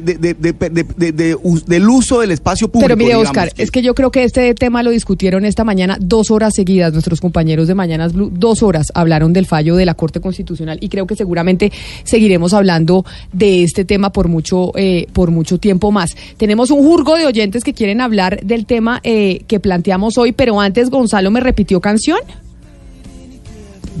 de, 0.00 0.34
de- 0.34 1.36
del 1.66 1.88
uso 1.88 2.20
del 2.20 2.30
espacio 2.30 2.68
público. 2.68 2.86
Pero 2.88 2.96
mire, 2.96 3.16
Oscar, 3.16 3.52
es 3.56 3.70
que 3.70 3.82
yo 3.82 3.94
creo 3.94 4.10
que 4.10 4.24
este 4.24 4.54
tema 4.54 4.82
lo 4.82 4.90
discutieron 4.90 5.44
esta 5.44 5.64
mañana 5.64 5.96
dos 6.00 6.30
horas 6.30 6.54
seguidas. 6.54 6.92
Nuestros 6.92 7.20
compañeros 7.20 7.66
de 7.68 7.74
Mañanas 7.74 8.12
Blue, 8.12 8.30
dos 8.32 8.62
horas 8.62 8.86
hablaron 8.94 9.32
del 9.32 9.46
fallo 9.46 9.76
de 9.76 9.84
la 9.86 9.94
Corte 9.94 10.20
Constitucional 10.20 10.78
y 10.80 10.88
creo 10.88 11.06
que 11.06 11.16
seguramente 11.16 11.72
seguiremos 12.04 12.54
hablando 12.54 13.04
de 13.32 13.64
este 13.64 13.84
tema 13.84 14.12
por 14.12 14.28
mucho, 14.28 14.72
eh, 14.76 15.06
por 15.12 15.30
mucho 15.30 15.58
tiempo 15.58 15.90
más. 15.90 16.16
Tenemos 16.36 16.70
un 16.70 16.80
jurgo 16.80 17.16
de 17.16 17.26
oyentes 17.26 17.64
que 17.64 17.74
quieren 17.74 18.00
hablar 18.00 18.40
del 18.44 18.66
tema 18.66 19.00
eh, 19.04 19.42
que 19.46 19.60
planteamos 19.60 20.16
hoy, 20.18 20.32
pero 20.32 20.60
antes 20.60 20.90
Gonzalo 20.90 21.30
me 21.30 21.40
repitió 21.40 21.80
canción. 21.80 22.18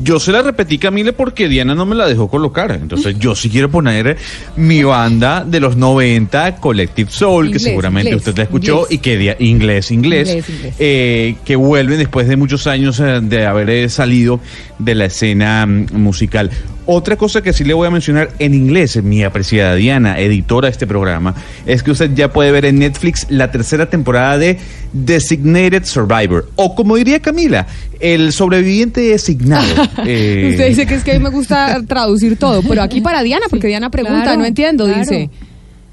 Yo 0.02 0.20
se 0.20 0.30
la 0.32 0.40
repetí, 0.42 0.78
Camila, 0.78 1.12
porque 1.12 1.48
Diana 1.48 1.74
no 1.74 1.84
me 1.84 1.94
la 1.96 2.06
dejó 2.06 2.28
colocar. 2.28 2.70
Entonces, 2.72 3.16
yo 3.18 3.34
sí 3.34 3.50
quiero 3.50 3.70
poner 3.70 4.16
mi 4.56 4.82
banda 4.84 5.44
de 5.44 5.58
los 5.60 5.76
90, 5.76 6.56
Collective 6.56 7.10
Soul, 7.10 7.46
Inglés, 7.46 7.62
que 7.62 7.68
seguramente 7.70 8.10
inglés, 8.10 8.26
usted 8.26 8.38
la 8.38 8.44
escuchó, 8.44 8.74
inglés. 8.82 8.92
y 8.92 8.98
que 8.98 9.18
dia- 9.18 9.36
inglés, 9.40 9.90
inglés, 9.90 10.28
Inglés, 10.28 10.48
inglés. 10.48 10.74
eh, 10.78 11.34
que 11.44 11.56
vuelven 11.56 11.98
después 11.98 12.28
de 12.28 12.36
muchos 12.36 12.66
años 12.66 13.00
eh, 13.00 13.20
de 13.20 13.46
haber 13.46 13.68
eh, 13.70 13.88
salido 13.88 14.40
de 14.78 14.94
la 14.94 15.06
escena 15.06 15.66
mm, 15.66 15.86
musical. 15.94 16.50
Otra 16.86 17.16
cosa 17.16 17.40
que 17.42 17.52
sí 17.52 17.62
le 17.62 17.72
voy 17.74 17.86
a 17.86 17.90
mencionar 17.90 18.30
en 18.40 18.52
inglés, 18.54 19.00
mi 19.02 19.22
apreciada 19.22 19.74
Diana, 19.76 20.18
editora 20.18 20.66
de 20.66 20.72
este 20.72 20.86
programa, 20.88 21.34
es 21.66 21.82
que 21.84 21.90
usted 21.92 22.10
ya 22.14 22.32
puede 22.32 22.50
ver 22.50 22.64
en 22.64 22.78
Netflix 22.80 23.26
la 23.28 23.50
tercera 23.52 23.88
temporada 23.90 24.38
de 24.38 24.58
Designated 24.92 25.84
Survivor, 25.84 26.50
o 26.56 26.74
como 26.74 26.96
diría 26.96 27.20
Camila, 27.20 27.66
el 28.00 28.32
sobreviviente 28.32 29.00
designado. 29.00 29.66
Eh, 30.06 30.48
Usted 30.52 30.68
dice 30.68 30.86
que 30.86 30.94
es 30.94 31.04
que 31.04 31.12
a 31.12 31.14
mí 31.14 31.20
me 31.22 31.30
gusta 31.30 31.82
traducir 31.86 32.36
todo, 32.36 32.62
pero 32.62 32.82
aquí 32.82 33.00
para 33.00 33.22
Diana, 33.22 33.46
porque 33.50 33.66
Diana 33.68 33.90
pregunta, 33.90 34.22
Claro, 34.22 34.40
no 34.40 34.46
entiendo, 34.46 34.84
claro. 34.86 35.00
dice. 35.00 35.30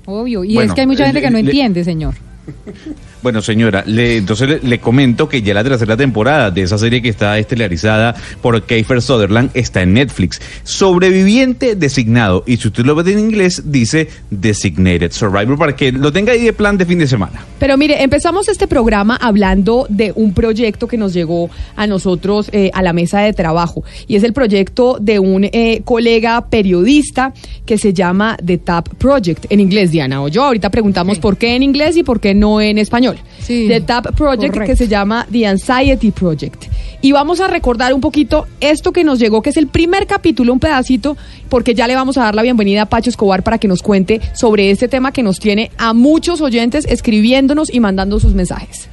Obvio. 0.06 0.44
Y 0.44 0.53
Bueno, 0.56 0.72
es 0.72 0.76
que 0.76 0.82
hay 0.82 0.88
mucha 0.88 1.06
gente 1.06 1.22
que 1.22 1.30
no 1.30 1.38
le- 1.38 1.41
entiende, 1.41 1.84
señor. 1.84 2.14
Bueno, 3.22 3.41
señora, 3.41 3.84
le, 3.85 4.18
entonces 4.18 4.48
le, 4.48 4.60
le 4.60 4.80
comento 4.80 5.27
que 5.27 5.41
ya 5.41 5.53
la 5.53 5.64
tercera 5.64 5.98
temporada 5.98 6.52
de 6.52 6.61
esa 6.61 6.77
serie 6.77 7.02
que 7.02 7.10
está 7.10 7.38
estelarizada 7.38 8.15
por 8.41 8.61
Kiefer 8.64 9.02
Sutherland 9.02 9.49
está 9.53 9.81
en 9.81 9.94
Netflix. 9.94 10.41
Sobreviviente 10.64 11.76
designado. 11.76 12.44
Y 12.45 12.57
si 12.57 12.68
usted 12.68 12.85
lo 12.85 12.95
ve 12.95 13.11
en 13.11 13.19
inglés, 13.19 13.64
dice 13.65 14.10
Designated 14.30 15.11
Survivor 15.11 15.57
para 15.57 15.76
que 15.76 15.91
lo 15.91 16.11
tenga 16.11 16.34
ahí 16.34 16.44
de 16.44 16.53
plan 16.53 16.77
de 16.77 16.85
fin 16.85 16.99
de 16.99 17.07
semana. 17.07 17.44
Pero 17.60 17.77
mire, 17.77 18.03
empezamos 18.03 18.48
este 18.48 18.68
programa 18.68 19.15
hablando 19.15 19.88
de 19.89 20.11
un 20.15 20.34
proyecto 20.34 20.88
que 20.88 20.98
nos 20.98 21.14
llegó 21.14 21.49
a 21.76 21.88
nosotros 21.88 22.49
eh, 22.52 22.69
a 22.73 22.81
la 22.81 22.94
mesa 22.94 23.22
de 23.22 23.34
trabajo 23.34 23.84
y 24.07 24.15
es 24.15 24.23
el 24.23 24.34
proyecto 24.34 24.98
de 24.99 25.19
un 25.19 25.45
eh, 25.45 25.81
colega 25.84 26.49
periodista 26.49 27.34
que 27.65 27.77
se 27.77 27.94
llama 27.94 28.38
The 28.44 28.57
Tap 28.60 28.89
Project 28.95 29.45
en 29.49 29.60
inglés, 29.60 29.91
Diana. 29.91 30.22
O 30.22 30.27
yo 30.27 30.44
ahorita 30.44 30.69
preguntamos 30.69 31.19
por 31.19 31.38
qué 31.38 31.56
en 31.56 31.64
inglés 31.64 31.98
y 31.98 32.03
por 32.03 32.19
qué 32.19 32.34
no 32.34 32.61
en 32.61 32.77
español. 32.77 33.16
Sí, 33.39 33.68
The 33.68 33.81
Tap 33.81 34.15
Project 34.15 34.53
correcto. 34.53 34.72
que 34.72 34.76
se 34.76 34.88
llama 34.88 35.27
The 35.31 35.48
Anxiety 35.48 36.11
Project. 36.11 36.65
Y 37.02 37.11
vamos 37.11 37.39
a 37.39 37.48
recordar 37.48 37.94
un 37.94 38.02
poquito 38.02 38.48
esto 38.60 38.91
que 38.91 39.03
nos 39.03 39.19
llegó, 39.19 39.41
que 39.41 39.52
es 39.52 39.57
el 39.57 39.68
primer 39.68 40.07
capítulo, 40.07 40.52
un 40.52 40.60
pedacito, 40.60 41.15
porque 41.48 41.76
ya 41.76 41.88
le 41.88 41.95
vamos 41.95 42.18
a 42.18 42.23
dar 42.23 42.35
la 42.35 42.41
bienvenida 42.41 42.84
a 42.84 42.85
Pacho 42.88 43.10
Escobar 43.10 43.44
para 43.44 43.60
que 43.60 43.68
nos 43.68 43.84
cuente 43.84 44.19
sobre 44.34 44.72
este 44.72 44.88
tema 44.88 45.11
que 45.11 45.23
nos 45.23 45.39
tiene 45.39 45.72
a 45.77 45.94
muchos 45.94 46.41
oyentes 46.41 46.85
escribiéndonos 46.85 47.73
y 47.73 47.80
mandando 47.80 48.19
sus 48.19 48.34
mensajes. 48.34 48.89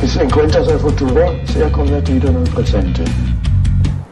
Que 0.00 0.22
encuentras 0.24 0.66
el 0.68 0.78
futuro, 0.78 1.34
sea 1.44 1.70
convertido 1.70 2.30
en 2.30 2.36
el 2.36 2.48
presente. 2.50 3.04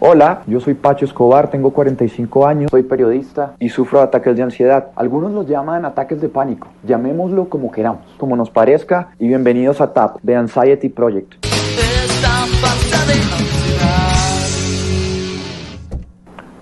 Hola, 0.00 0.42
yo 0.46 0.60
soy 0.60 0.74
Pacho 0.74 1.04
Escobar, 1.04 1.50
tengo 1.50 1.72
45 1.72 2.46
años, 2.46 2.70
soy 2.70 2.84
periodista 2.84 3.54
y 3.58 3.68
sufro 3.68 4.00
ataques 4.00 4.36
de 4.36 4.44
ansiedad. 4.44 4.90
Algunos 4.94 5.32
los 5.32 5.48
llaman 5.48 5.84
ataques 5.84 6.20
de 6.20 6.28
pánico, 6.28 6.68
llamémoslo 6.84 7.48
como 7.48 7.72
queramos, 7.72 8.02
como 8.16 8.36
nos 8.36 8.48
parezca 8.48 9.08
y 9.18 9.26
bienvenidos 9.26 9.80
a 9.80 9.92
TAP, 9.92 10.18
The 10.24 10.36
Anxiety 10.36 10.88
Project. 10.88 11.34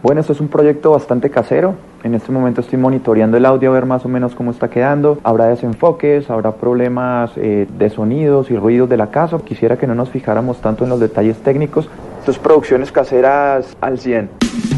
Bueno, 0.02 0.20
esto 0.20 0.32
es 0.32 0.40
un 0.40 0.48
proyecto 0.48 0.92
bastante 0.92 1.28
casero. 1.28 1.74
En 2.04 2.14
este 2.14 2.30
momento 2.30 2.60
estoy 2.60 2.78
monitoreando 2.78 3.36
el 3.36 3.44
audio 3.44 3.70
a 3.70 3.74
ver 3.74 3.86
más 3.86 4.04
o 4.04 4.08
menos 4.08 4.34
cómo 4.36 4.52
está 4.52 4.70
quedando. 4.70 5.18
Habrá 5.24 5.46
desenfoques, 5.46 6.30
habrá 6.30 6.52
problemas 6.52 7.32
eh, 7.36 7.66
de 7.76 7.90
sonidos 7.90 8.50
y 8.52 8.56
ruidos 8.56 8.88
de 8.88 8.96
la 8.96 9.08
casa. 9.10 9.38
Quisiera 9.40 9.76
que 9.76 9.88
no 9.88 9.96
nos 9.96 10.08
fijáramos 10.08 10.58
tanto 10.62 10.84
en 10.84 10.90
los 10.90 11.00
detalles 11.00 11.38
técnicos. 11.38 11.90
Es 12.26 12.38
producciones 12.38 12.90
caseras 12.90 13.76
al 13.80 14.00
100. 14.00 14.75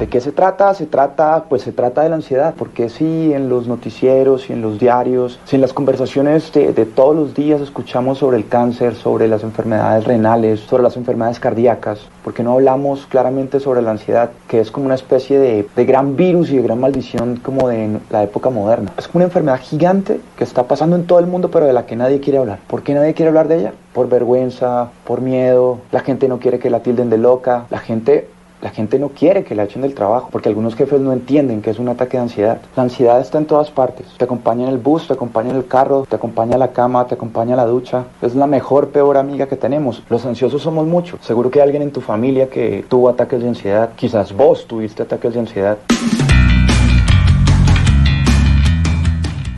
¿De 0.00 0.08
qué 0.08 0.22
se 0.22 0.32
trata? 0.32 0.72
Se 0.72 0.86
trata, 0.86 1.44
pues 1.46 1.60
se 1.60 1.72
trata 1.72 2.02
de 2.02 2.08
la 2.08 2.14
ansiedad, 2.14 2.54
porque 2.56 2.88
si 2.88 3.34
en 3.34 3.50
los 3.50 3.68
noticieros 3.68 4.48
y 4.48 4.54
en 4.54 4.62
los 4.62 4.78
diarios, 4.78 5.38
si 5.44 5.56
en 5.56 5.60
las 5.60 5.74
conversaciones 5.74 6.50
de, 6.54 6.72
de 6.72 6.86
todos 6.86 7.14
los 7.14 7.34
días 7.34 7.60
escuchamos 7.60 8.16
sobre 8.16 8.38
el 8.38 8.48
cáncer, 8.48 8.94
sobre 8.94 9.28
las 9.28 9.42
enfermedades 9.42 10.04
renales, 10.04 10.60
sobre 10.60 10.84
las 10.84 10.96
enfermedades 10.96 11.38
cardíacas, 11.38 12.00
¿por 12.24 12.32
qué 12.32 12.42
no 12.42 12.54
hablamos 12.54 13.04
claramente 13.08 13.60
sobre 13.60 13.82
la 13.82 13.90
ansiedad, 13.90 14.30
que 14.48 14.60
es 14.60 14.70
como 14.70 14.86
una 14.86 14.94
especie 14.94 15.38
de, 15.38 15.68
de 15.76 15.84
gran 15.84 16.16
virus 16.16 16.48
y 16.50 16.56
de 16.56 16.62
gran 16.62 16.80
maldición 16.80 17.36
como 17.36 17.68
de 17.68 17.98
la 18.08 18.22
época 18.22 18.48
moderna? 18.48 18.92
Es 18.96 19.06
como 19.06 19.18
una 19.18 19.26
enfermedad 19.26 19.60
gigante 19.60 20.18
que 20.38 20.44
está 20.44 20.62
pasando 20.62 20.96
en 20.96 21.04
todo 21.06 21.18
el 21.18 21.26
mundo, 21.26 21.50
pero 21.50 21.66
de 21.66 21.74
la 21.74 21.84
que 21.84 21.94
nadie 21.94 22.20
quiere 22.20 22.38
hablar. 22.38 22.60
¿Por 22.68 22.82
qué 22.82 22.94
nadie 22.94 23.12
quiere 23.12 23.28
hablar 23.28 23.48
de 23.48 23.58
ella? 23.58 23.72
Por 23.92 24.08
vergüenza, 24.08 24.88
por 25.04 25.20
miedo, 25.20 25.80
la 25.92 26.00
gente 26.00 26.26
no 26.26 26.38
quiere 26.38 26.58
que 26.58 26.70
la 26.70 26.80
tilden 26.80 27.10
de 27.10 27.18
loca, 27.18 27.66
la 27.68 27.80
gente 27.80 28.28
la 28.60 28.70
gente 28.70 28.98
no 28.98 29.08
quiere 29.08 29.42
que 29.42 29.54
la 29.54 29.64
echen 29.64 29.82
del 29.82 29.94
trabajo 29.94 30.28
porque 30.30 30.48
algunos 30.48 30.74
jefes 30.74 31.00
no 31.00 31.12
entienden 31.12 31.62
que 31.62 31.70
es 31.70 31.78
un 31.78 31.88
ataque 31.88 32.16
de 32.18 32.24
ansiedad. 32.24 32.60
La 32.76 32.82
ansiedad 32.82 33.20
está 33.20 33.38
en 33.38 33.46
todas 33.46 33.70
partes. 33.70 34.06
Te 34.18 34.24
acompaña 34.24 34.64
en 34.64 34.70
el 34.70 34.78
bus, 34.78 35.06
te 35.06 35.14
acompaña 35.14 35.50
en 35.50 35.56
el 35.56 35.66
carro, 35.66 36.04
te 36.08 36.16
acompaña 36.16 36.56
a 36.56 36.58
la 36.58 36.72
cama, 36.72 37.06
te 37.06 37.14
acompaña 37.14 37.54
a 37.54 37.56
la 37.56 37.66
ducha. 37.66 38.04
Es 38.20 38.34
la 38.34 38.46
mejor, 38.46 38.88
peor 38.88 39.16
amiga 39.16 39.46
que 39.46 39.56
tenemos. 39.56 40.02
Los 40.10 40.26
ansiosos 40.26 40.62
somos 40.62 40.86
muchos. 40.86 41.20
Seguro 41.22 41.50
que 41.50 41.60
hay 41.60 41.64
alguien 41.64 41.82
en 41.82 41.90
tu 41.90 42.00
familia 42.00 42.50
que 42.50 42.84
tuvo 42.88 43.08
ataques 43.08 43.40
de 43.40 43.48
ansiedad. 43.48 43.90
Quizás 43.96 44.34
vos 44.34 44.66
tuviste 44.66 45.02
ataques 45.02 45.32
de 45.32 45.40
ansiedad. 45.40 45.78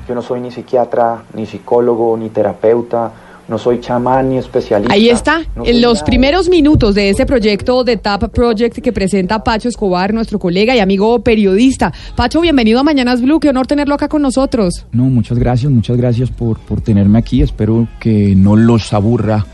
Yo 0.07 0.15
no 0.15 0.23
soy 0.23 0.41
ni 0.41 0.51
psiquiatra, 0.51 1.25
ni 1.35 1.47
psicólogo, 1.47 2.17
ni 2.17 2.29
terapeuta. 2.29 3.11
No 3.53 3.59
soy 3.59 3.81
chamán 3.81 4.31
ni 4.31 4.39
especialista. 4.39 4.95
Ahí 4.95 5.11
está, 5.11 5.43
No 5.55 5.67
en 5.67 5.83
los 5.83 5.97
nada. 5.97 6.07
primeros 6.07 6.49
minutos 6.49 6.95
de 6.95 7.11
ese 7.11 7.27
proyecto 7.27 7.85
de 7.85 7.99
TAP 7.99 8.31
Project 8.33 8.79
que 8.79 8.95
presenta 8.95 9.45
Pacho 9.45 9.69
Escobar, 9.69 10.15
nuestro 10.15 10.39
colega 10.39 10.75
y 10.75 10.79
amigo 10.79 11.23
periodista. 11.23 11.93
Pacho, 12.17 12.41
bienvenido 12.41 12.81
a 12.81 12.83
Mañanas 12.83 13.21
Blue, 13.21 13.41
qué 13.41 13.51
honor 13.51 13.67
tenerlo 13.67 13.95
acá 13.95 14.09
con 14.09 14.23
nosotros. 14.23 14.87
No, 14.91 15.03
muchas 15.05 15.39
gracias, 15.39 15.71
muchas 15.71 15.99
gracias 15.99 16.31
por, 16.31 16.59
por 16.61 16.81
tenerme 16.81 17.19
aquí. 17.19 17.43
Espero 17.43 17.87
que 18.01 18.35
no 18.35 18.57
los 18.57 18.91
aburra 18.95 19.45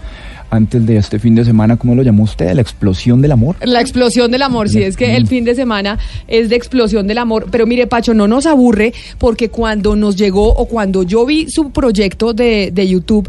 antes 0.51 0.87
de 0.87 0.97
este 0.97 1.19
fin 1.19 1.35
de 1.35 1.45
semana, 1.45 1.77
¿cómo 1.77 1.95
lo 1.95 2.03
llamó 2.03 2.23
usted? 2.23 2.53
La 2.55 2.63
explosión 2.63 3.21
del 3.21 3.33
amor. 3.33 3.57
La 3.61 3.81
explosión 3.81 4.31
del 4.31 4.43
amor, 4.43 4.69
sí, 4.69 4.83
es 4.83 4.97
que 4.97 5.17
el 5.17 5.27
fin 5.27 5.45
de 5.45 5.55
semana 5.55 5.99
es 6.27 6.49
de 6.49 6.57
explosión 6.57 7.07
del 7.07 7.19
amor. 7.19 7.49
Pero 7.51 7.67
mire, 7.67 7.87
Pacho, 7.87 8.15
no 8.15 8.27
nos 8.29 8.47
aburre 8.47 8.95
porque 9.19 9.51
cuando 9.51 9.95
nos 9.97 10.17
llegó 10.17 10.49
o 10.55 10.67
cuando 10.67 11.03
yo 11.03 11.27
vi 11.27 11.51
su 11.51 11.71
proyecto 11.71 12.33
de, 12.33 12.71
de 12.73 12.89
YouTube, 12.89 13.29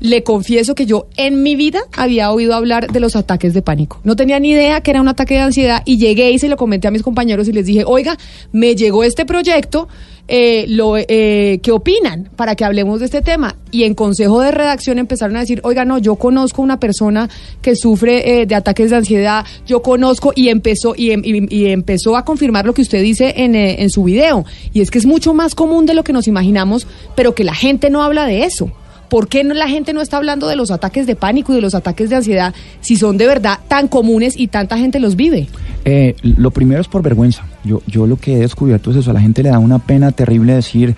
le 0.00 0.22
confieso 0.22 0.74
que 0.74 0.86
yo 0.86 1.06
en 1.16 1.42
mi 1.42 1.56
vida 1.56 1.80
había 1.96 2.32
oído 2.32 2.54
hablar 2.54 2.90
de 2.90 3.00
los 3.00 3.16
ataques 3.16 3.54
de 3.54 3.62
pánico. 3.62 4.00
No 4.02 4.16
tenía 4.16 4.40
ni 4.40 4.50
idea 4.50 4.80
que 4.80 4.90
era 4.90 5.00
un 5.00 5.08
ataque 5.08 5.34
de 5.34 5.40
ansiedad 5.40 5.82
y 5.84 5.98
llegué 5.98 6.30
y 6.30 6.38
se 6.38 6.48
lo 6.48 6.56
comenté 6.56 6.88
a 6.88 6.90
mis 6.90 7.02
compañeros 7.02 7.48
y 7.48 7.52
les 7.52 7.66
dije, 7.66 7.84
oiga, 7.86 8.16
me 8.52 8.74
llegó 8.74 9.04
este 9.04 9.24
proyecto. 9.26 9.88
Eh, 10.32 10.66
lo, 10.68 10.96
eh, 10.96 11.58
¿Qué 11.60 11.72
opinan 11.72 12.30
para 12.36 12.54
que 12.54 12.64
hablemos 12.64 13.00
de 13.00 13.06
este 13.06 13.20
tema? 13.20 13.56
Y 13.72 13.82
en 13.82 13.94
consejo 13.94 14.40
de 14.40 14.52
redacción 14.52 14.98
empezaron 15.00 15.36
a 15.36 15.40
decir, 15.40 15.60
oiga, 15.64 15.84
no, 15.84 15.98
yo 15.98 16.14
conozco 16.14 16.62
una 16.62 16.78
persona 16.78 17.28
que 17.60 17.74
sufre 17.74 18.40
eh, 18.42 18.46
de 18.46 18.54
ataques 18.54 18.90
de 18.90 18.96
ansiedad, 18.96 19.44
yo 19.66 19.82
conozco 19.82 20.32
y 20.36 20.48
empezó 20.48 20.94
y, 20.96 21.10
em- 21.10 21.22
empezó 21.50 22.16
a 22.16 22.24
confirmar 22.24 22.64
lo 22.64 22.74
que 22.74 22.82
usted 22.82 23.02
dice 23.02 23.34
en, 23.38 23.56
eh, 23.56 23.82
en 23.82 23.90
su 23.90 24.04
video. 24.04 24.44
Y 24.72 24.82
es 24.82 24.92
que 24.92 24.98
es 24.98 25.06
mucho 25.06 25.34
más 25.34 25.56
común 25.56 25.84
de 25.84 25.94
lo 25.94 26.04
que 26.04 26.12
nos 26.12 26.28
imaginamos, 26.28 26.86
pero 27.16 27.34
que 27.34 27.42
la 27.42 27.54
gente 27.54 27.90
no 27.90 28.02
habla 28.04 28.24
de 28.24 28.44
eso. 28.44 28.70
¿Por 29.10 29.28
qué 29.28 29.44
no, 29.44 29.54
la 29.54 29.68
gente 29.68 29.92
no 29.92 30.00
está 30.00 30.16
hablando 30.16 30.48
de 30.48 30.56
los 30.56 30.70
ataques 30.70 31.06
de 31.06 31.16
pánico 31.16 31.52
y 31.52 31.56
de 31.56 31.60
los 31.62 31.74
ataques 31.74 32.08
de 32.08 32.16
ansiedad 32.16 32.54
si 32.80 32.96
son 32.96 33.18
de 33.18 33.26
verdad 33.26 33.58
tan 33.68 33.88
comunes 33.88 34.38
y 34.38 34.46
tanta 34.46 34.78
gente 34.78 35.00
los 35.00 35.16
vive? 35.16 35.48
Eh, 35.84 36.14
lo 36.22 36.50
primero 36.50 36.80
es 36.80 36.88
por 36.88 37.02
vergüenza. 37.02 37.44
Yo, 37.64 37.82
yo 37.86 38.06
lo 38.06 38.16
que 38.16 38.36
he 38.36 38.38
descubierto 38.38 38.90
es 38.90 38.96
eso. 38.98 39.10
A 39.10 39.14
la 39.14 39.20
gente 39.20 39.42
le 39.42 39.50
da 39.50 39.58
una 39.58 39.78
pena 39.80 40.12
terrible 40.12 40.54
decir, 40.54 40.94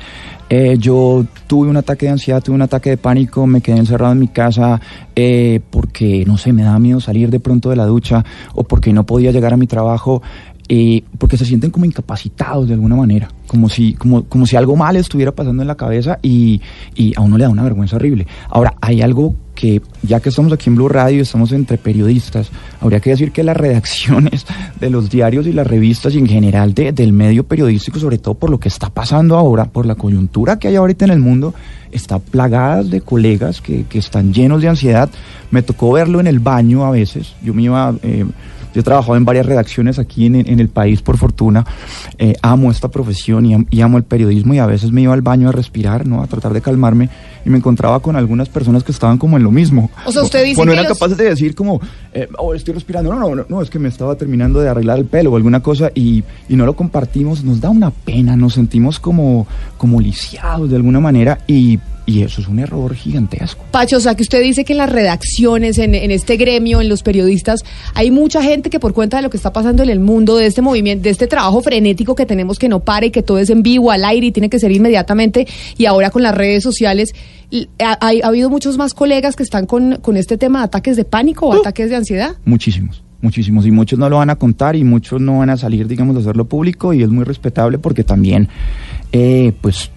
eh, 0.51 0.77
yo 0.79 1.25
tuve 1.47 1.69
un 1.69 1.77
ataque 1.79 2.07
de 2.07 2.13
ansiedad, 2.13 2.43
tuve 2.43 2.55
un 2.55 2.63
ataque 2.63 2.91
de 2.91 2.97
pánico, 2.99 3.47
me 3.47 3.61
quedé 3.63 3.79
encerrado 3.79 4.13
en 4.13 4.19
mi 4.19 4.29
casa 4.29 4.81
eh, 5.17 5.61
porque, 5.71 6.25
no 6.27 6.37
sé, 6.37 6.53
me 6.53 6.63
daba 6.63 6.79
miedo 6.79 7.01
salir 7.01 7.31
de 7.31 7.41
pronto 7.41 7.71
de 7.71 7.77
la 7.77 7.87
ducha 7.87 8.25
o 8.55 8.65
porque 8.65 8.93
no 8.93 9.05
podía 9.07 9.33
llegar 9.33 9.55
a 9.55 9.57
mi 9.57 9.67
trabajo. 9.67 10.23
eh, 10.69 11.03
porque 11.19 11.37
se 11.37 11.45
sienten 11.45 11.71
como 11.71 11.85
incapacitados 11.85 12.69
de 12.69 12.75
alguna 12.75 12.97
manera, 12.97 13.29
como 13.53 13.69
si, 13.69 13.93
como, 13.93 14.25
como 14.25 14.47
si 14.47 14.57
algo 14.57 14.75
mal 14.77 14.97
estuviera 14.97 15.31
pasando 15.31 15.61
en 15.63 15.69
la 15.69 15.75
cabeza 15.77 16.19
y, 16.23 16.63
y 16.95 17.13
a 17.17 17.21
uno 17.21 17.37
le 17.37 17.45
da 17.45 17.51
una 17.51 17.63
vergüenza 17.63 17.97
horrible. 17.97 18.27
Ahora, 18.49 18.73
hay 18.81 19.03
algo 19.03 19.35
que, 19.55 19.83
ya 20.03 20.21
que 20.21 20.31
estamos 20.31 20.51
aquí 20.55 20.71
en 20.71 20.77
Blue 20.77 20.89
Radio, 20.89 21.21
estamos 21.21 21.53
entre 21.53 21.77
periodistas, 21.77 22.51
habría 22.81 23.01
que 23.01 23.11
decir 23.11 23.31
que 23.31 23.43
las 23.43 23.55
redacciones 23.55 24.47
de 24.81 24.89
los 24.89 25.11
diarios 25.11 25.47
y 25.47 25.53
las 25.53 25.67
revistas 25.67 26.15
y 26.15 26.19
en 26.19 26.27
general 26.27 26.73
de- 26.73 26.93
del 26.93 27.13
medio 27.13 27.45
periodístico, 27.45 27.99
sobre 27.99 28.17
todo 28.17 28.33
por 28.35 28.49
lo 28.49 28.59
que 28.59 28.69
está 28.69 28.89
pasando 28.89 29.37
ahora, 29.37 29.67
por 29.67 29.85
la 29.85 29.95
coyuntura 29.95 30.59
que 30.59 30.69
hay 30.69 30.77
ahorita 30.77 31.05
en 31.05 31.11
el 31.11 31.19
mundo, 31.19 31.53
está 31.93 32.19
plagadas 32.19 32.89
de 32.89 33.03
colegas 33.03 33.61
que, 33.61 33.85
que 33.85 33.99
están 33.99 34.33
llenos 34.33 34.63
de 34.63 34.69
ansiedad. 34.71 35.11
Me 35.51 35.61
tocó 35.61 35.93
verlo 35.93 36.19
en 36.21 36.27
el 36.27 36.41
baño 36.41 36.87
a 36.87 36.91
veces. 36.91 37.35
Yo 37.45 37.53
me 37.53 37.65
iba... 37.65 37.95
eh, 38.03 38.25
yo 38.75 38.81
he 38.81 38.83
trabajado 38.83 39.17
en 39.17 39.25
varias 39.25 39.47
redacciones 39.47 39.99
aquí 39.99 40.27
en, 40.27 40.37
en 40.37 40.61
el 40.61 40.69
país, 40.69 41.03
por 41.03 41.17
fortuna. 41.19 41.65
Eh, 42.19 42.35
amo 42.43 42.71
esta 42.71 42.89
profesión 42.89 43.47
y, 43.47 43.67
y 43.71 43.81
amo 43.81 43.99
el 43.99 44.05
periodismo 44.05 44.55
y 44.55 44.59
a 44.59 44.67
veces 44.67 44.93
me 44.93 45.03
iba 45.03 45.15
al 45.15 45.23
baño 45.23 45.49
a 45.49 45.53
respirar, 45.53 46.07
¿no? 46.07 46.23
A 46.23 46.27
tratar 46.27 46.53
de 46.53 46.61
calmarme 46.61 47.09
y 47.45 47.51
me 47.51 47.59
encontraba 47.59 48.01
con 48.01 48.17
algunas 48.17 48.49
personas 48.49 48.85
que 48.85 48.93
estaban 48.93 49.19
como 49.19 49.37
en 49.37 49.43
lo 49.43 49.51
mismo. 49.51 49.91
O 50.07 50.13
sea, 50.13 50.23
usted 50.23 50.45
dice 50.45 50.57
Bueno, 50.57 50.73
que 50.73 50.79
eran 50.79 50.89
los- 50.89 50.99
capaces 50.99 51.17
de 51.19 51.25
decir 51.25 51.55
como, 51.55 51.81
eh, 52.13 52.29
oh, 52.39 52.55
estoy 52.55 52.75
respirando. 52.75 53.13
No, 53.13 53.19
no, 53.21 53.35
no, 53.35 53.45
no, 53.49 53.63
es 53.63 53.71
que 53.71 53.79
me 53.79 53.89
estaba 53.89 54.15
terminando 54.17 54.61
de 54.61 54.69
arreglar 54.69 54.99
el 54.99 55.05
pelo 55.07 55.33
o 55.33 55.37
alguna 55.37 55.63
cosa 55.63 55.91
y, 55.95 56.23
y 56.49 56.57
no 56.57 56.67
lo 56.67 56.75
compartimos. 56.77 57.45
Nos 57.45 57.61
da 57.61 57.71
una 57.71 57.91
pena, 57.91 58.37
nos 58.37 58.55
sentimos 58.55 58.99
como, 59.01 59.47
como 59.77 60.01
lisiados 60.01 60.71
de 60.71 60.77
alguna 60.77 61.01
manera 61.01 61.39
y, 61.47 61.79
y 62.07 62.23
eso 62.23 62.41
es 62.41 62.49
un 62.49 62.59
error 62.59 62.95
gigantesco. 62.95 63.65
Pacho, 63.71 63.97
o 63.97 64.01
sea, 64.01 64.15
que 64.15 64.23
usted 64.23 64.43
dice 64.43 64.65
que 64.65 64.73
en 64.73 64.79
las 64.79 64.91
redacciones, 64.91 65.79
en, 65.79 65.95
en 65.95 66.11
este 66.11 66.37
gremio, 66.37 66.81
en 66.81 66.89
los 66.89 67.03
periodistas, 67.03 67.63
hay 67.95 68.11
mucha 68.11 68.43
gente 68.43 68.71
que 68.71 68.81
por 68.81 68.93
cuenta 68.93 69.19
de 69.19 69.23
lo 69.23 69.31
que 69.31 69.37
está 69.37 69.53
pasando 69.53 69.83
en 69.83 69.91
el 69.91 70.01
mundo, 70.01 70.37
de 70.37 70.47
este 70.47 70.63
movimiento, 70.63 71.05
de 71.05 71.11
este 71.11 71.27
trabajo 71.27 71.61
frenético 71.63 72.15
que 72.15 72.27
tenemos 72.27 72.59
que 72.59 72.69
no 72.69 72.81
para 72.81 73.07
y 73.07 73.11
que 73.11 73.23
todo 73.23 73.39
es 73.39 73.51
en 73.51 73.63
vivo, 73.63 73.91
al 73.91 74.05
aire 74.05 74.27
y 74.27 74.33
tiene 74.33 74.51
que 74.51 74.59
ser 74.59 74.73
inmediatamente, 74.73 75.47
y 75.79 75.87
ahora 75.87 76.11
con 76.11 76.23
las 76.23 76.35
redes 76.35 76.63
sociales, 76.63 77.13
ha, 77.79 77.93
ha- 78.01 78.11
ha 78.25 78.29
habido 78.29 78.51
muchos 78.51 78.79
más 78.79 78.95
colegas 78.95 79.37
que 79.37 79.43
están 79.43 79.67
con, 79.67 79.97
con 79.97 80.17
este 80.17 80.39
tema 80.39 80.61
de 80.61 80.65
ataques 80.67 80.97
de 80.97 81.05
pánico 81.05 81.47
o 81.47 81.53
ataques 81.55 81.91
de 81.91 81.97
ansiedad. 81.97 82.37
Muchísimos, 82.45 83.03
muchísimos 83.21 83.67
y 83.67 83.71
muchos 83.71 83.99
no 83.99 84.09
lo 84.09 84.17
van 84.19 84.31
a 84.31 84.37
contar 84.37 84.77
y 84.77 84.85
muchos 84.85 85.21
no 85.21 85.39
van 85.39 85.51
a 85.51 85.57
salir, 85.57 85.87
digamos, 85.89 86.17
a 86.17 86.21
hacerlo 86.21 86.47
público 86.47 86.93
y 86.93 87.03
es 87.03 87.09
muy 87.11 87.25
respetable 87.25 87.79
porque 87.79 88.05
también, 88.05 88.49
eh, 89.13 89.53
pues, 89.61 89.91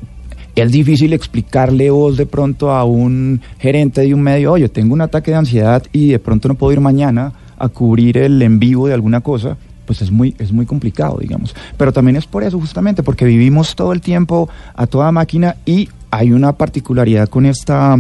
es 0.56 0.72
difícil 0.72 1.12
explicarle 1.14 1.90
vos 1.90 2.16
de 2.18 2.26
pronto 2.26 2.72
a 2.72 2.84
un 2.86 3.42
gerente 3.60 4.02
de 4.02 4.14
un 4.14 4.22
medio, 4.22 4.54
oye, 4.54 4.70
tengo 4.70 4.94
un 4.94 5.02
ataque 5.02 5.32
de 5.32 5.38
ansiedad 5.38 5.84
y 5.92 6.08
de 6.10 6.20
pronto 6.20 6.48
no 6.48 6.56
puedo 6.56 6.72
ir 6.74 6.80
mañana 6.80 7.34
a 7.58 7.68
cubrir 7.70 8.18
el 8.18 8.42
en 8.42 8.60
vivo 8.60 8.88
de 8.88 8.94
alguna 8.94 9.22
cosa, 9.22 9.58
pues 9.86 10.02
es 10.02 10.12
muy, 10.12 10.34
es 10.40 10.52
muy 10.52 10.66
complicado, 10.66 11.18
digamos. 11.20 11.54
Pero 11.78 11.92
también 11.94 12.16
es 12.16 12.26
por 12.26 12.44
eso, 12.44 12.60
justamente, 12.60 13.04
porque 13.04 13.26
vivimos 13.26 13.76
todo 13.76 13.92
el 13.94 14.02
tiempo 14.02 14.50
a 14.76 14.88
toda 14.88 15.12
máquina 15.12 15.58
y 15.66 15.90
hay 16.18 16.32
una 16.32 16.54
particularidad 16.54 17.28
con 17.30 17.46
esta, 17.46 17.98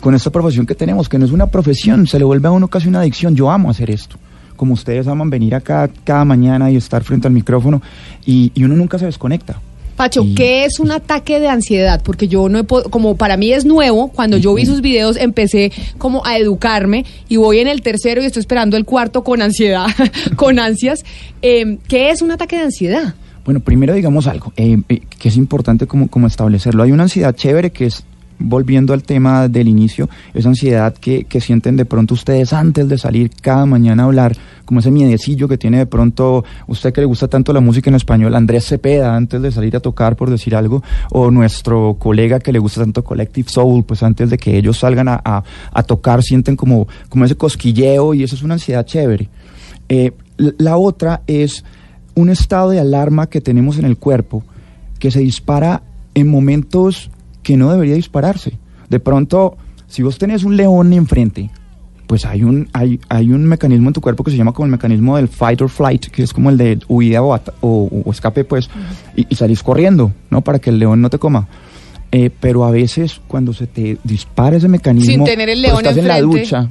con 0.00 0.14
esta 0.14 0.30
profesión 0.30 0.66
que 0.66 0.74
tenemos, 0.74 1.08
que 1.08 1.18
no 1.18 1.24
es 1.24 1.32
una 1.32 1.46
profesión, 1.46 2.06
se 2.06 2.18
le 2.18 2.24
vuelve 2.24 2.48
a 2.48 2.50
uno 2.52 2.68
casi 2.68 2.88
una 2.88 3.00
adicción. 3.00 3.34
Yo 3.36 3.50
amo 3.50 3.70
hacer 3.70 3.90
esto. 3.90 4.16
Como 4.56 4.72
ustedes 4.74 5.06
aman 5.06 5.28
venir 5.28 5.54
acá 5.54 5.90
cada 6.04 6.24
mañana 6.24 6.70
y 6.70 6.76
estar 6.76 7.04
frente 7.04 7.28
al 7.28 7.34
micrófono 7.34 7.82
y, 8.24 8.52
y 8.54 8.64
uno 8.64 8.74
nunca 8.76 8.98
se 8.98 9.04
desconecta. 9.06 9.60
Pacho, 9.96 10.26
¿qué 10.36 10.66
es 10.66 10.78
un 10.78 10.90
ataque 10.90 11.40
de 11.40 11.48
ansiedad? 11.48 12.02
Porque 12.04 12.28
yo 12.28 12.50
no 12.50 12.58
he 12.58 12.64
pod- 12.64 12.90
como 12.90 13.16
para 13.16 13.38
mí 13.38 13.52
es 13.52 13.64
nuevo, 13.64 14.08
cuando 14.08 14.36
yo 14.36 14.52
vi 14.52 14.66
sus 14.66 14.82
videos 14.82 15.16
empecé 15.16 15.72
como 15.96 16.24
a 16.26 16.36
educarme 16.36 17.06
y 17.30 17.36
voy 17.36 17.60
en 17.60 17.68
el 17.68 17.80
tercero 17.80 18.22
y 18.22 18.26
estoy 18.26 18.40
esperando 18.40 18.76
el 18.76 18.84
cuarto 18.84 19.24
con 19.24 19.40
ansiedad, 19.40 19.86
con 20.36 20.58
ansias. 20.58 21.02
Eh, 21.40 21.78
¿Qué 21.88 22.10
es 22.10 22.20
un 22.20 22.30
ataque 22.30 22.56
de 22.56 22.62
ansiedad? 22.64 23.14
Bueno, 23.46 23.60
primero 23.60 23.94
digamos 23.94 24.26
algo 24.26 24.52
eh, 24.56 24.76
eh, 24.88 25.00
que 25.18 25.28
es 25.28 25.36
importante 25.38 25.86
como, 25.86 26.08
como 26.08 26.26
establecerlo. 26.26 26.82
Hay 26.82 26.92
una 26.92 27.04
ansiedad 27.04 27.34
chévere 27.34 27.70
que 27.70 27.86
es, 27.86 28.04
volviendo 28.38 28.92
al 28.92 29.02
tema 29.02 29.48
del 29.48 29.66
inicio, 29.68 30.10
esa 30.34 30.48
ansiedad 30.50 30.92
que, 30.94 31.24
que 31.24 31.40
sienten 31.40 31.76
de 31.76 31.84
pronto 31.86 32.12
ustedes 32.12 32.52
antes 32.52 32.86
de 32.88 32.98
salir 32.98 33.30
cada 33.40 33.64
mañana 33.64 34.02
a 34.02 34.06
hablar, 34.06 34.36
como 34.66 34.80
ese 34.80 34.90
miedecillo 34.90 35.46
que 35.48 35.56
tiene 35.56 35.78
de 35.78 35.86
pronto 35.86 36.44
usted 36.66 36.92
que 36.92 37.00
le 37.00 37.06
gusta 37.06 37.28
tanto 37.28 37.52
la 37.54 37.60
música 37.60 37.88
en 37.88 37.94
español, 37.96 38.34
Andrés 38.34 38.66
Cepeda, 38.66 39.14
antes 39.16 39.40
de 39.40 39.50
salir 39.52 39.74
a 39.76 39.80
tocar, 39.80 40.16
por 40.16 40.28
decir 40.28 40.54
algo, 40.56 40.82
o 41.12 41.30
nuestro 41.30 41.96
colega 42.00 42.40
que 42.40 42.52
le 42.52 42.58
gusta 42.58 42.80
tanto 42.82 43.04
Collective 43.04 43.48
Soul, 43.48 43.84
pues 43.84 44.02
antes 44.02 44.28
de 44.28 44.36
que 44.38 44.58
ellos 44.58 44.78
salgan 44.80 45.06
a, 45.08 45.22
a- 45.24 45.82
tocar, 45.84 46.22
sienten 46.22 46.56
como, 46.56 46.88
como 47.08 47.24
ese 47.24 47.36
cosquilleo 47.36 48.12
y 48.12 48.24
eso 48.24 48.34
es 48.34 48.42
una 48.42 48.54
ansiedad 48.54 48.84
chévere. 48.84 49.28
Eh, 49.88 50.10
la 50.36 50.76
otra 50.76 51.22
es 51.28 51.64
un 52.16 52.28
estado 52.30 52.70
de 52.70 52.80
alarma 52.80 53.28
que 53.28 53.40
tenemos 53.40 53.78
en 53.78 53.84
el 53.84 53.96
cuerpo 53.96 54.42
que 54.98 55.10
se 55.12 55.20
dispara 55.20 55.82
en 56.14 56.28
momentos 56.28 57.10
que 57.44 57.56
no 57.56 57.70
debería 57.70 57.94
dispararse. 57.94 58.58
De 58.88 58.98
pronto, 58.98 59.56
si 59.86 60.02
vos 60.02 60.18
tenés 60.18 60.42
un 60.42 60.56
león 60.56 60.92
enfrente, 60.92 61.50
pues 62.06 62.24
hay 62.24 62.42
un, 62.42 62.68
hay, 62.72 62.98
hay 63.08 63.30
un 63.30 63.44
mecanismo 63.44 63.88
en 63.88 63.92
tu 63.92 64.00
cuerpo 64.00 64.24
que 64.24 64.30
se 64.30 64.36
llama 64.36 64.52
como 64.52 64.64
el 64.66 64.70
mecanismo 64.72 65.16
del 65.16 65.28
fight 65.28 65.60
or 65.60 65.68
flight, 65.68 66.06
que 66.06 66.22
es 66.22 66.32
como 66.32 66.50
el 66.50 66.56
de 66.56 66.78
huida 66.88 67.20
o, 67.22 67.34
ata- 67.34 67.52
o, 67.60 67.88
o 68.04 68.10
escape, 68.10 68.44
pues, 68.44 68.70
y, 69.16 69.26
y 69.28 69.34
salís 69.34 69.62
corriendo, 69.62 70.12
¿no? 70.30 70.40
Para 70.42 70.58
que 70.58 70.70
el 70.70 70.78
león 70.78 71.00
no 71.02 71.10
te 71.10 71.18
coma. 71.18 71.48
Eh, 72.12 72.30
pero 72.40 72.64
a 72.64 72.70
veces 72.70 73.20
cuando 73.28 73.52
se 73.52 73.66
te 73.66 73.98
dispara 74.04 74.56
ese 74.56 74.68
mecanismo, 74.68 75.12
Sin 75.12 75.24
tener 75.24 75.48
el 75.48 75.60
león 75.60 75.78
estás 75.78 75.96
en 75.96 76.08
la 76.08 76.20
ducha, 76.20 76.68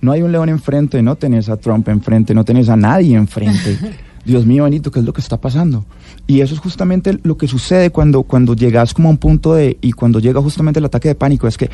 no 0.00 0.12
hay 0.12 0.22
un 0.22 0.32
león 0.32 0.48
enfrente, 0.48 1.02
no 1.02 1.14
tenés 1.16 1.48
a 1.50 1.56
Trump 1.58 1.86
enfrente, 1.88 2.34
no 2.34 2.44
tenés 2.44 2.68
a 2.68 2.76
nadie 2.76 3.14
enfrente. 3.16 3.76
Dios 4.24 4.44
mío, 4.44 4.64
Benito, 4.64 4.90
¿qué 4.90 5.00
es 5.00 5.06
lo 5.06 5.12
que 5.12 5.20
está 5.20 5.40
pasando? 5.40 5.84
Y 6.26 6.42
eso 6.42 6.54
es 6.54 6.60
justamente 6.60 7.18
lo 7.22 7.38
que 7.38 7.48
sucede 7.48 7.90
cuando, 7.90 8.22
cuando 8.24 8.54
llegas 8.54 8.92
como 8.92 9.08
a 9.08 9.12
un 9.12 9.16
punto 9.16 9.54
de, 9.54 9.78
y 9.80 9.92
cuando 9.92 10.18
llega 10.20 10.42
justamente 10.42 10.80
el 10.80 10.84
ataque 10.84 11.08
de 11.08 11.14
pánico, 11.14 11.48
es 11.48 11.56
que 11.56 11.70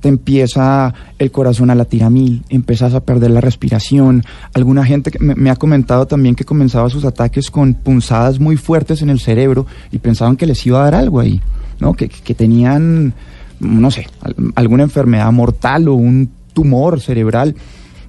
te 0.00 0.08
empieza 0.08 0.92
el 1.18 1.30
corazón 1.30 1.70
a 1.70 1.74
latir 1.74 2.04
a 2.04 2.10
mil, 2.10 2.42
empiezas 2.50 2.92
a 2.92 3.00
perder 3.00 3.30
la 3.30 3.40
respiración. 3.40 4.22
Alguna 4.52 4.84
gente 4.84 5.10
me, 5.18 5.34
me 5.34 5.48
ha 5.50 5.56
comentado 5.56 6.06
también 6.06 6.34
que 6.34 6.44
comenzaba 6.44 6.90
sus 6.90 7.06
ataques 7.06 7.50
con 7.50 7.72
punzadas 7.72 8.38
muy 8.38 8.56
fuertes 8.58 9.00
en 9.00 9.08
el 9.08 9.20
cerebro 9.20 9.66
y 9.90 9.98
pensaban 9.98 10.36
que 10.36 10.46
les 10.46 10.66
iba 10.66 10.80
a 10.80 10.84
dar 10.84 10.94
algo 10.96 11.20
ahí, 11.20 11.40
¿no? 11.80 11.94
Que, 11.94 12.10
que 12.10 12.34
tenían, 12.34 13.14
no 13.60 13.90
sé, 13.90 14.08
al- 14.20 14.36
alguna 14.56 14.82
enfermedad 14.82 15.32
mortal 15.32 15.88
o 15.88 15.94
un 15.94 16.30
tumor 16.52 17.00
cerebral. 17.00 17.54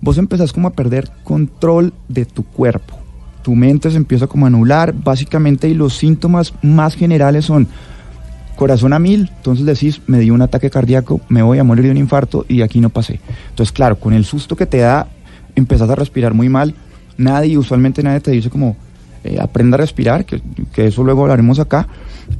Vos 0.02 0.18
empezás 0.18 0.52
como 0.52 0.68
a 0.68 0.74
perder 0.74 1.10
control 1.24 1.94
de 2.10 2.26
tu 2.26 2.44
cuerpo 2.44 2.98
tu 3.46 3.54
mente 3.56 3.92
se 3.92 3.98
empieza 3.98 4.26
como 4.26 4.48
a 4.48 4.50
anular, 4.50 4.92
básicamente, 4.92 5.70
y 5.70 5.76
los 5.76 5.94
síntomas 5.96 6.52
más 6.64 6.96
generales 6.96 7.46
son 7.46 7.68
corazón 8.56 8.92
a 8.92 8.98
mil, 8.98 9.30
entonces 9.38 9.68
decís, 9.68 10.02
me 10.08 10.18
dio 10.18 10.34
un 10.34 10.42
ataque 10.42 10.72
cardíaco, 10.72 11.22
me 11.30 11.44
voy 11.44 11.60
a 11.60 11.64
morir 11.64 11.86
de 11.86 11.92
un 11.92 11.98
infarto 11.98 12.44
y 12.50 12.64
aquí 12.64 12.80
no 12.82 12.90
pasé. 12.90 13.20
Entonces, 13.52 13.72
claro, 13.72 14.00
con 14.00 14.14
el 14.14 14.26
susto 14.26 14.56
que 14.56 14.66
te 14.66 14.80
da, 14.80 15.10
empezás 15.56 15.92
a 15.92 15.96
respirar 15.96 16.34
muy 16.34 16.50
mal, 16.50 16.74
nadie, 17.18 17.56
usualmente 17.56 18.02
nadie 18.02 18.20
te 18.20 18.32
dice 18.32 18.50
como, 18.50 18.76
eh, 19.24 19.38
aprenda 19.40 19.76
a 19.76 19.82
respirar, 19.82 20.26
que, 20.26 20.42
que 20.74 20.88
eso 20.88 21.04
luego 21.04 21.22
hablaremos 21.22 21.60
acá, 21.60 21.88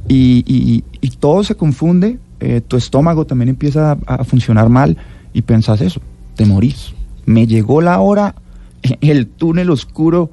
y, 0.08 0.42
y- 0.44 0.82
y 1.00 1.10
todo 1.10 1.44
se 1.44 1.54
confunde, 1.54 2.18
eh, 2.40 2.62
tu 2.66 2.76
estómago 2.76 3.26
también 3.26 3.50
empieza 3.50 3.92
a, 3.92 3.98
a 4.16 4.24
funcionar 4.24 4.68
mal 4.70 4.96
y 5.32 5.42
pensás 5.42 5.80
eso, 5.82 6.00
te 6.34 6.46
morís. 6.46 6.94
Me 7.26 7.46
llegó 7.46 7.80
la 7.80 8.00
hora, 8.00 8.34
el 9.00 9.28
túnel 9.28 9.70
oscuro 9.70 10.30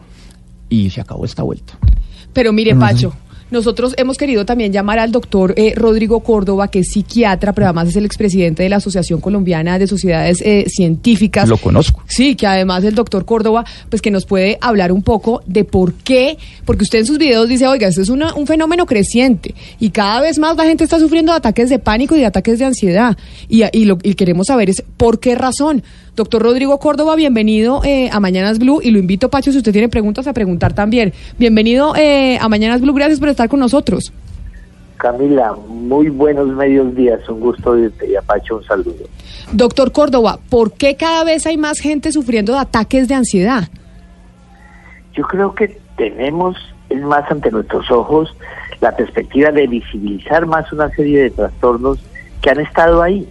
y 0.73 0.89
se 0.89 1.01
acabó 1.01 1.25
esta 1.25 1.43
vuelta. 1.43 1.77
Pero 2.33 2.51
mire, 2.53 2.75
Pacho, 2.75 3.13
nosotros 3.51 3.93
hemos 3.97 4.17
querido 4.17 4.43
también 4.45 4.73
llamar 4.73 4.97
al 4.97 5.11
doctor 5.11 5.53
eh, 5.55 5.73
Rodrigo 5.75 6.21
Córdoba, 6.21 6.69
que 6.69 6.79
es 6.79 6.87
psiquiatra, 6.91 7.53
pero 7.53 7.67
además 7.67 7.89
es 7.89 7.95
el 7.95 8.05
expresidente 8.05 8.63
de 8.63 8.69
la 8.69 8.77
Asociación 8.77 9.21
Colombiana 9.21 9.77
de 9.77 9.85
Sociedades 9.85 10.41
eh, 10.41 10.65
Científicas. 10.67 11.47
Lo 11.47 11.57
conozco. 11.57 12.01
Sí, 12.07 12.35
que 12.35 12.47
además 12.47 12.83
el 12.83 12.95
doctor 12.95 13.25
Córdoba, 13.25 13.63
pues 13.89 14.01
que 14.01 14.09
nos 14.09 14.25
puede 14.25 14.57
hablar 14.61 14.91
un 14.91 15.03
poco 15.03 15.43
de 15.45 15.63
por 15.65 15.93
qué, 15.93 16.39
porque 16.65 16.83
usted 16.83 16.99
en 16.99 17.05
sus 17.05 17.19
videos 17.19 17.47
dice, 17.47 17.67
oiga, 17.67 17.87
esto 17.87 18.01
es 18.01 18.09
una- 18.09 18.33
un 18.33 18.47
fenómeno 18.47 18.87
creciente 18.87 19.53
y 19.79 19.91
cada 19.91 20.19
vez 20.21 20.39
más 20.39 20.57
la 20.57 20.63
gente 20.63 20.83
está 20.83 20.97
sufriendo 20.97 21.31
de 21.33 21.37
ataques 21.37 21.69
de 21.69 21.77
pánico 21.77 22.15
y 22.15 22.19
de 22.21 22.25
ataques 22.25 22.57
de 22.57 22.65
ansiedad. 22.65 23.15
Y, 23.47 23.61
y 23.71 23.85
lo 23.85 23.99
y 24.01 24.15
queremos 24.15 24.47
saber 24.47 24.71
es 24.71 24.83
por 24.97 25.19
qué 25.19 25.35
razón. 25.35 25.83
Doctor 26.15 26.43
Rodrigo 26.43 26.77
Córdoba, 26.77 27.15
bienvenido 27.15 27.81
eh, 27.83 28.11
a 28.11 28.19
Mañanas 28.19 28.59
Blue 28.59 28.81
y 28.83 28.91
lo 28.91 28.99
invito, 28.99 29.29
Pacho, 29.29 29.51
si 29.51 29.57
usted 29.57 29.71
tiene 29.71 29.89
preguntas, 29.89 30.27
a 30.27 30.33
preguntar 30.33 30.73
también. 30.73 31.11
Bienvenido 31.39 31.95
eh, 31.95 32.37
a 32.39 32.47
Mañanas 32.49 32.81
Blue, 32.81 32.93
gracias 32.93 33.19
por 33.19 33.29
estar 33.29 33.49
con 33.49 33.59
nosotros. 33.59 34.13
Camila, 34.97 35.55
muy 35.67 36.09
buenos 36.09 36.49
medios 36.49 36.95
días, 36.95 37.27
un 37.27 37.39
gusto 37.39 37.75
irte 37.75 38.07
y 38.07 38.15
Apache 38.15 38.53
un 38.53 38.63
saludo. 38.63 39.05
Doctor 39.53 39.91
Córdoba, 39.91 40.37
¿por 40.49 40.73
qué 40.73 40.95
cada 40.95 41.23
vez 41.23 41.47
hay 41.47 41.57
más 41.57 41.79
gente 41.79 42.11
sufriendo 42.11 42.53
de 42.53 42.59
ataques 42.59 43.07
de 43.07 43.15
ansiedad? 43.15 43.69
Yo 45.13 45.23
creo 45.23 45.55
que 45.55 45.79
tenemos, 45.97 46.55
es 46.91 47.01
más 47.01 47.29
ante 47.31 47.49
nuestros 47.49 47.89
ojos, 47.89 48.35
la 48.81 48.95
perspectiva 48.95 49.51
de 49.51 49.65
visibilizar 49.65 50.45
más 50.45 50.71
una 50.71 50.89
serie 50.91 51.23
de 51.23 51.29
trastornos 51.31 51.97
que 52.43 52.51
han 52.51 52.59
estado 52.59 53.01
ahí, 53.01 53.27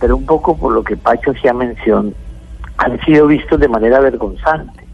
pero 0.00 0.16
un 0.16 0.26
poco 0.26 0.56
por 0.56 0.72
lo 0.72 0.82
que 0.82 0.96
Pacho 0.96 1.32
hacía 1.32 1.52
mención, 1.52 2.14
han 2.78 2.98
sido 3.04 3.26
vistos 3.26 3.60
de 3.60 3.68
manera 3.68 4.00
vergonzante. 4.00 4.84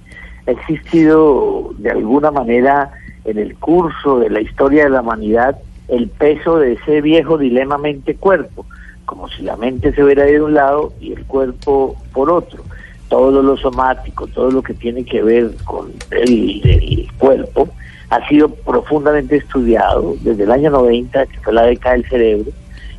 Ha 0.47 0.51
existido 0.51 1.71
de 1.79 1.91
alguna 1.91 2.31
manera 2.31 2.91
en 3.25 3.39
el 3.39 3.57
curso 3.57 4.19
de 4.19 4.31
la 4.31 4.41
historia 4.41 4.85
de 4.85 4.91
la 4.91 5.01
humanidad 5.01 5.57
el 5.89 6.09
peso 6.09 6.59
de 6.59 6.73
ese 6.73 7.01
viejo 7.01 7.39
dilema 7.39 7.79
mente-cuerpo, 7.79 8.67
como 9.05 9.29
si 9.29 9.43
la 9.43 9.57
mente 9.57 9.93
se 9.93 10.03
hubiera 10.03 10.25
de 10.25 10.43
un 10.43 10.55
lado 10.55 10.93
y 11.01 11.13
el 11.13 11.25
cuerpo 11.25 11.97
por 12.13 12.29
otro. 12.29 12.65
Todo 13.09 13.41
lo 13.41 13.57
somático, 13.57 14.27
todo 14.27 14.51
lo 14.51 14.63
que 14.63 14.75
tiene 14.75 15.05
que 15.05 15.23
ver 15.23 15.53
con 15.65 15.93
el, 16.11 16.61
el 16.65 17.09
cuerpo, 17.19 17.69
ha 18.11 18.27
sido 18.29 18.49
profundamente 18.49 19.37
estudiado 19.37 20.17
desde 20.23 20.43
el 20.43 20.51
año 20.51 20.71
90, 20.71 21.27
que 21.27 21.39
fue 21.41 21.53
la 21.53 21.63
década 21.63 21.95
del 21.95 22.09
cerebro. 22.09 22.51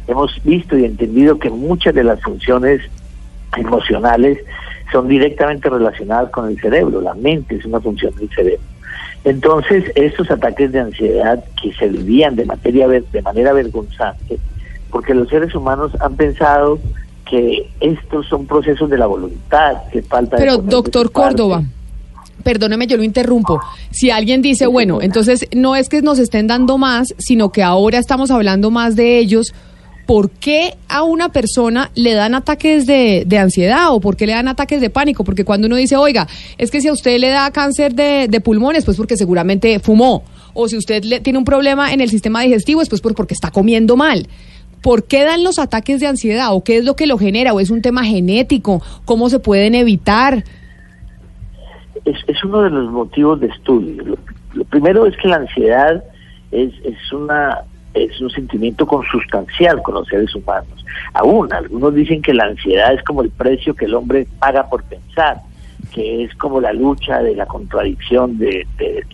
Hemos 0.07 0.41
visto 0.43 0.77
y 0.77 0.85
entendido 0.85 1.37
que 1.37 1.49
muchas 1.49 1.93
de 1.93 2.03
las 2.03 2.21
funciones 2.21 2.81
emocionales 3.55 4.39
son 4.91 5.07
directamente 5.07 5.69
relacionadas 5.69 6.31
con 6.31 6.49
el 6.49 6.59
cerebro. 6.59 7.01
La 7.01 7.13
mente 7.13 7.55
es 7.55 7.65
una 7.65 7.79
función 7.79 8.15
del 8.15 8.29
cerebro. 8.29 8.61
Entonces, 9.23 9.83
estos 9.95 10.31
ataques 10.31 10.71
de 10.71 10.79
ansiedad 10.79 11.43
que 11.61 11.73
se 11.73 11.89
vivían 11.89 12.35
de, 12.35 12.45
materia, 12.45 12.87
de 12.87 13.21
manera 13.21 13.51
vergonzante, 13.51 14.39
porque 14.89 15.13
los 15.13 15.27
seres 15.27 15.53
humanos 15.53 15.91
han 15.99 16.15
pensado 16.15 16.79
que 17.29 17.69
estos 17.81 18.25
son 18.27 18.45
procesos 18.45 18.89
de 18.89 18.97
la 18.97 19.05
voluntad, 19.05 19.83
que 19.91 20.01
falta 20.01 20.37
de 20.37 20.43
Pero, 20.43 20.57
de 20.59 20.69
doctor. 20.69 21.11
Córdoba, 21.11 21.63
perdóneme, 22.43 22.87
yo 22.87 22.95
lo 22.95 23.03
interrumpo. 23.03 23.59
Si 23.91 24.11
alguien 24.11 24.41
dice, 24.41 24.65
bueno, 24.67 25.01
entonces 25.01 25.45
no 25.53 25.75
es 25.75 25.89
que 25.89 26.01
nos 26.01 26.19
estén 26.19 26.47
dando 26.47 26.77
más, 26.77 27.13
sino 27.17 27.51
que 27.51 27.63
ahora 27.63 27.97
estamos 27.97 28.31
hablando 28.31 28.71
más 28.71 28.95
de 28.95 29.17
ellos, 29.19 29.53
¿por 30.07 30.31
qué 30.31 30.73
a 30.89 31.03
una 31.03 31.29
persona 31.29 31.91
le 31.93 32.13
dan 32.13 32.33
ataques 32.33 32.87
de, 32.87 33.23
de 33.27 33.37
ansiedad 33.37 33.93
o 33.93 33.99
por 33.99 34.15
qué 34.15 34.25
le 34.25 34.33
dan 34.33 34.47
ataques 34.47 34.81
de 34.81 34.89
pánico? 34.89 35.23
Porque 35.23 35.43
cuando 35.45 35.67
uno 35.67 35.75
dice, 35.75 35.95
oiga, 35.97 36.27
es 36.57 36.71
que 36.71 36.81
si 36.81 36.87
a 36.87 36.93
usted 36.93 37.19
le 37.19 37.27
da 37.29 37.51
cáncer 37.51 37.93
de, 37.93 38.27
de 38.27 38.41
pulmones, 38.41 38.85
pues 38.85 38.97
porque 38.97 39.17
seguramente 39.17 39.77
fumó. 39.79 40.23
O 40.55 40.67
si 40.67 40.77
usted 40.77 41.03
le, 41.03 41.19
tiene 41.19 41.37
un 41.37 41.45
problema 41.45 41.93
en 41.93 42.01
el 42.01 42.09
sistema 42.09 42.41
digestivo, 42.41 42.81
es 42.81 42.89
pues 42.89 43.01
por- 43.01 43.13
porque 43.13 43.35
está 43.35 43.51
comiendo 43.51 43.95
mal. 43.95 44.27
¿Por 44.81 45.03
qué 45.05 45.23
dan 45.23 45.43
los 45.43 45.59
ataques 45.59 45.99
de 45.99 46.07
ansiedad? 46.07 46.53
¿O 46.53 46.63
qué 46.63 46.77
es 46.77 46.85
lo 46.85 46.95
que 46.95 47.05
lo 47.05 47.17
genera? 47.17 47.53
¿O 47.53 47.59
es 47.59 47.69
un 47.69 47.81
tema 47.81 48.03
genético? 48.05 48.81
¿Cómo 49.05 49.29
se 49.29 49.39
pueden 49.39 49.75
evitar? 49.75 50.43
es, 52.05 52.15
es 52.27 52.43
uno 52.43 52.61
de 52.61 52.69
los 52.69 52.91
motivos 52.91 53.39
de 53.41 53.47
estudio. 53.47 54.03
Lo, 54.03 54.17
lo 54.53 54.63
primero 54.65 55.05
es 55.05 55.15
que 55.17 55.27
la 55.27 55.37
ansiedad 55.37 56.03
es, 56.51 56.71
es 56.85 57.11
una 57.11 57.59
es 58.05 58.19
un 58.21 58.29
sentimiento 58.29 58.85
consustancial 58.85 59.81
con 59.81 59.95
los 59.95 60.07
seres 60.07 60.33
humanos. 60.35 60.85
Aún 61.13 61.51
algunos 61.53 61.93
dicen 61.93 62.21
que 62.21 62.33
la 62.33 62.45
ansiedad 62.45 62.93
es 62.93 63.03
como 63.03 63.21
el 63.21 63.29
precio 63.29 63.75
que 63.75 63.85
el 63.85 63.95
hombre 63.95 64.27
paga 64.39 64.69
por 64.69 64.83
pensar, 64.83 65.41
que 65.93 66.23
es 66.23 66.35
como 66.35 66.61
la 66.61 66.73
lucha 66.73 67.21
de 67.21 67.35
la 67.35 67.45
contradicción 67.45 68.37
de, 68.37 68.65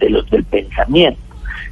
los 0.10 0.30
del 0.30 0.43
pensamiento. 0.43 1.19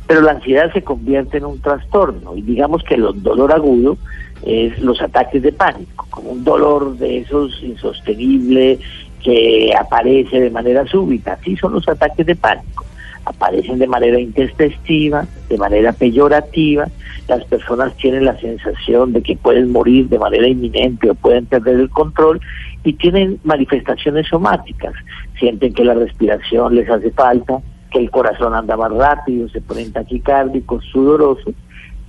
Pero 0.07 0.21
la 0.21 0.31
ansiedad 0.31 0.71
se 0.73 0.83
convierte 0.83 1.37
en 1.37 1.45
un 1.45 1.61
trastorno 1.61 2.35
y 2.35 2.41
digamos 2.41 2.83
que 2.83 2.95
el 2.95 3.05
dolor 3.21 3.53
agudo 3.53 3.97
es 4.43 4.77
los 4.79 5.01
ataques 5.01 5.41
de 5.41 5.51
pánico, 5.51 6.07
como 6.09 6.31
un 6.31 6.43
dolor 6.43 6.97
de 6.97 7.19
esos 7.19 7.61
insostenible 7.63 8.79
que 9.23 9.71
aparece 9.79 10.39
de 10.39 10.49
manera 10.49 10.85
súbita. 10.87 11.33
Así 11.33 11.55
son 11.55 11.73
los 11.73 11.87
ataques 11.87 12.25
de 12.25 12.35
pánico. 12.35 12.85
Aparecen 13.31 13.79
de 13.79 13.87
manera 13.87 14.19
intempestiva, 14.19 15.25
de 15.47 15.57
manera 15.57 15.93
peyorativa. 15.93 16.87
Las 17.29 17.45
personas 17.45 17.95
tienen 17.95 18.25
la 18.25 18.37
sensación 18.39 19.13
de 19.13 19.21
que 19.21 19.37
pueden 19.37 19.71
morir 19.71 20.09
de 20.09 20.19
manera 20.19 20.47
inminente 20.47 21.09
o 21.09 21.15
pueden 21.15 21.45
perder 21.45 21.79
el 21.79 21.89
control 21.89 22.41
y 22.83 22.93
tienen 22.93 23.39
manifestaciones 23.45 24.27
somáticas. 24.27 24.93
Sienten 25.39 25.73
que 25.73 25.85
la 25.85 25.93
respiración 25.93 26.75
les 26.75 26.89
hace 26.89 27.11
falta, 27.11 27.61
que 27.89 27.99
el 27.99 28.11
corazón 28.11 28.53
anda 28.53 28.75
más 28.75 28.91
rápido, 28.91 29.47
se 29.49 29.61
ponen 29.61 29.93
taquicárdicos, 29.93 30.83
sudorosos 30.85 31.53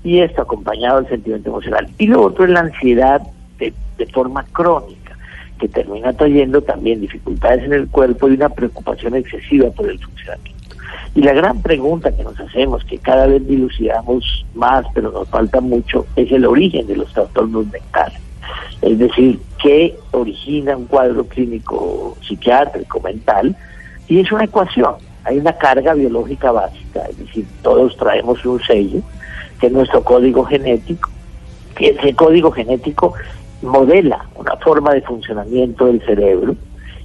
y 0.02 0.18
esto 0.18 0.42
acompañado 0.42 1.00
del 1.00 1.08
sentimiento 1.08 1.50
emocional. 1.50 1.88
Y 1.98 2.06
lo 2.08 2.22
otro 2.22 2.44
es 2.44 2.50
la 2.50 2.60
ansiedad 2.60 3.22
de, 3.58 3.72
de 3.96 4.06
forma 4.06 4.44
crónica, 4.52 5.16
que 5.60 5.68
termina 5.68 6.12
trayendo 6.12 6.62
también 6.62 7.00
dificultades 7.00 7.64
en 7.64 7.74
el 7.74 7.88
cuerpo 7.88 8.28
y 8.28 8.34
una 8.34 8.48
preocupación 8.48 9.14
excesiva 9.14 9.70
por 9.70 9.88
el 9.88 9.98
funcionamiento. 10.00 10.61
Y 11.14 11.22
la 11.22 11.32
gran 11.32 11.60
pregunta 11.62 12.14
que 12.14 12.24
nos 12.24 12.38
hacemos, 12.40 12.84
que 12.84 12.98
cada 12.98 13.26
vez 13.26 13.46
dilucidamos 13.46 14.46
más, 14.54 14.86
pero 14.94 15.10
nos 15.10 15.28
falta 15.28 15.60
mucho, 15.60 16.06
es 16.16 16.30
el 16.32 16.46
origen 16.46 16.86
de 16.86 16.96
los 16.96 17.12
trastornos 17.12 17.66
mentales. 17.68 18.20
Es 18.80 18.98
decir, 18.98 19.38
qué 19.62 19.96
origina 20.10 20.76
un 20.76 20.86
cuadro 20.86 21.24
clínico 21.26 22.16
psiquiátrico 22.22 23.00
mental, 23.00 23.56
y 24.08 24.20
es 24.20 24.32
una 24.32 24.44
ecuación. 24.44 24.94
Hay 25.24 25.38
una 25.38 25.52
carga 25.52 25.94
biológica 25.94 26.50
básica, 26.50 27.04
es 27.08 27.18
decir, 27.18 27.46
todos 27.62 27.96
traemos 27.96 28.44
un 28.44 28.60
sello, 28.62 29.00
que 29.60 29.68
es 29.68 29.72
nuestro 29.72 30.02
código 30.02 30.44
genético, 30.44 31.08
que 31.76 31.90
ese 31.90 32.14
código 32.14 32.50
genético 32.50 33.14
modela 33.62 34.26
una 34.34 34.56
forma 34.56 34.92
de 34.92 35.02
funcionamiento 35.02 35.86
del 35.86 36.04
cerebro, 36.04 36.56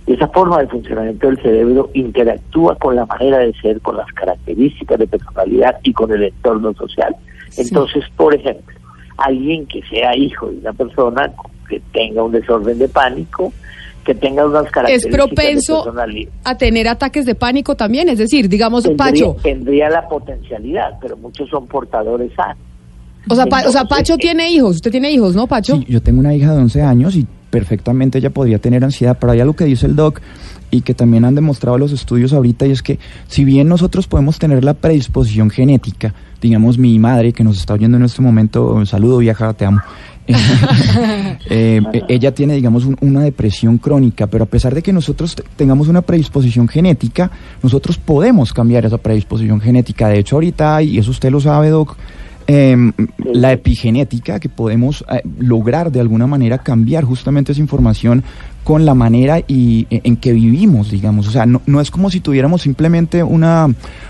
esa 0.07 0.27
forma 0.29 0.59
de 0.61 0.67
funcionamiento 0.67 1.27
del 1.27 1.37
cerebro 1.41 1.89
interactúa 1.93 2.75
con 2.77 2.95
la 2.95 3.05
manera 3.05 3.39
de 3.39 3.53
ser, 3.61 3.81
con 3.81 3.97
las 3.97 4.07
características 4.13 4.97
de 4.99 5.07
personalidad 5.07 5.75
y 5.83 5.91
con 5.93 6.11
el 6.11 6.23
entorno 6.23 6.73
social. 6.73 7.15
Entonces, 7.57 8.03
por 8.15 8.33
ejemplo, 8.33 8.75
alguien 9.17 9.65
que 9.67 9.81
sea 9.83 10.15
hijo 10.15 10.47
de 10.47 10.57
una 10.59 10.73
persona 10.73 11.31
que 11.69 11.81
tenga 11.91 12.23
un 12.23 12.31
desorden 12.31 12.79
de 12.79 12.87
pánico, 12.87 13.51
que 14.05 14.15
tenga 14.15 14.45
unas 14.45 14.65
Es 14.67 14.71
características 14.71 15.11
de 15.11 15.17
propenso 15.27 15.83
personalidad, 15.83 16.31
a 16.45 16.57
tener 16.57 16.87
ataques 16.87 17.25
de 17.25 17.35
pánico 17.35 17.75
también, 17.75 18.07
es 18.07 18.17
decir, 18.17 18.47
digamos, 18.47 18.83
tendría, 18.85 19.11
Pacho. 19.11 19.35
tendría 19.43 19.89
la 19.89 20.07
potencialidad, 20.07 20.97
pero 21.01 21.17
muchos 21.17 21.49
son 21.49 21.67
portadores 21.67 22.31
sanos. 22.33 22.57
O 23.29 23.35
sea, 23.35 23.45
Pa- 23.47 23.57
o 23.67 23.71
sea, 23.71 23.81
Entonces, 23.81 23.89
Pacho 23.89 24.13
eh, 24.13 24.17
tiene 24.19 24.49
hijos, 24.51 24.75
usted 24.77 24.91
tiene 24.91 25.11
hijos, 25.11 25.35
¿no, 25.35 25.47
Pacho? 25.47 25.75
Sí, 25.75 25.85
yo 25.89 26.01
tengo 26.01 26.21
una 26.21 26.33
hija 26.33 26.53
de 26.53 26.61
11 26.61 26.81
años 26.81 27.15
y 27.17 27.27
perfectamente 27.49 28.17
ella 28.19 28.29
podría 28.29 28.59
tener 28.59 28.83
ansiedad, 28.83 29.17
pero 29.19 29.31
hay 29.33 29.39
algo 29.39 29.55
que 29.55 29.65
dice 29.65 29.85
el 29.85 29.95
doc 29.95 30.21
y 30.69 30.81
que 30.81 30.93
también 30.93 31.23
han 31.25 31.35
demostrado 31.35 31.77
los 31.77 31.91
estudios 31.93 32.33
ahorita 32.33 32.65
y 32.67 32.71
es 32.71 32.81
que 32.81 32.99
si 33.27 33.45
bien 33.45 33.67
nosotros 33.69 34.07
podemos 34.07 34.37
tener 34.37 34.63
la 34.63 34.73
predisposición 34.73 35.49
genética, 35.49 36.13
digamos 36.41 36.77
mi 36.77 36.99
madre 36.99 37.31
que 37.33 37.43
nos 37.43 37.57
está 37.57 37.73
oyendo 37.73 37.97
en 37.97 38.03
este 38.03 38.21
momento, 38.21 38.73
un 38.73 38.85
saludo 38.85 39.17
vieja, 39.19 39.53
te 39.53 39.65
amo. 39.65 39.79
Eh, 41.49 41.81
eh, 41.93 42.01
ella 42.09 42.33
tiene, 42.33 42.55
digamos, 42.55 42.83
un- 42.85 42.97
una 42.99 43.21
depresión 43.21 43.77
crónica, 43.77 44.27
pero 44.27 44.43
a 44.43 44.47
pesar 44.47 44.75
de 44.75 44.81
que 44.81 44.91
nosotros 44.91 45.35
te- 45.35 45.43
tengamos 45.55 45.87
una 45.87 46.01
predisposición 46.01 46.67
genética, 46.67 47.31
nosotros 47.63 47.97
podemos 47.97 48.51
cambiar 48.51 48.85
esa 48.85 48.97
predisposición 48.97 49.61
genética. 49.61 50.09
De 50.09 50.19
hecho, 50.19 50.35
ahorita 50.35 50.81
y 50.81 50.97
eso 50.97 51.11
usted 51.11 51.31
lo 51.31 51.39
sabe, 51.39 51.69
Doc, 51.69 51.95
em, 52.47 52.93
la 53.23 53.51
epigenética, 53.51 54.39
que 54.39 54.49
podemos 54.49 55.03
eh, 55.11 55.21
lograr 55.39 55.91
de 55.91 55.99
alguna 55.99 56.27
manera 56.27 56.57
cambiar 56.59 57.03
justamente 57.03 57.51
esa 57.51 57.61
información 57.61 58.23
con 58.63 58.85
la 58.85 58.93
manera 58.95 59.39
y, 59.47 59.85
e- 59.89 60.01
en 60.03 60.15
que 60.17 60.33
vivimos, 60.33 60.89
digamos. 60.91 61.27
O 61.27 61.31
sea, 61.31 61.45
no, 61.45 61.61
no 61.65 61.79
es 61.81 61.91
como 61.91 62.09
si 62.09 62.19
tuviéramos 62.19 62.61
simplemente 62.61 63.21
una, 63.23 63.67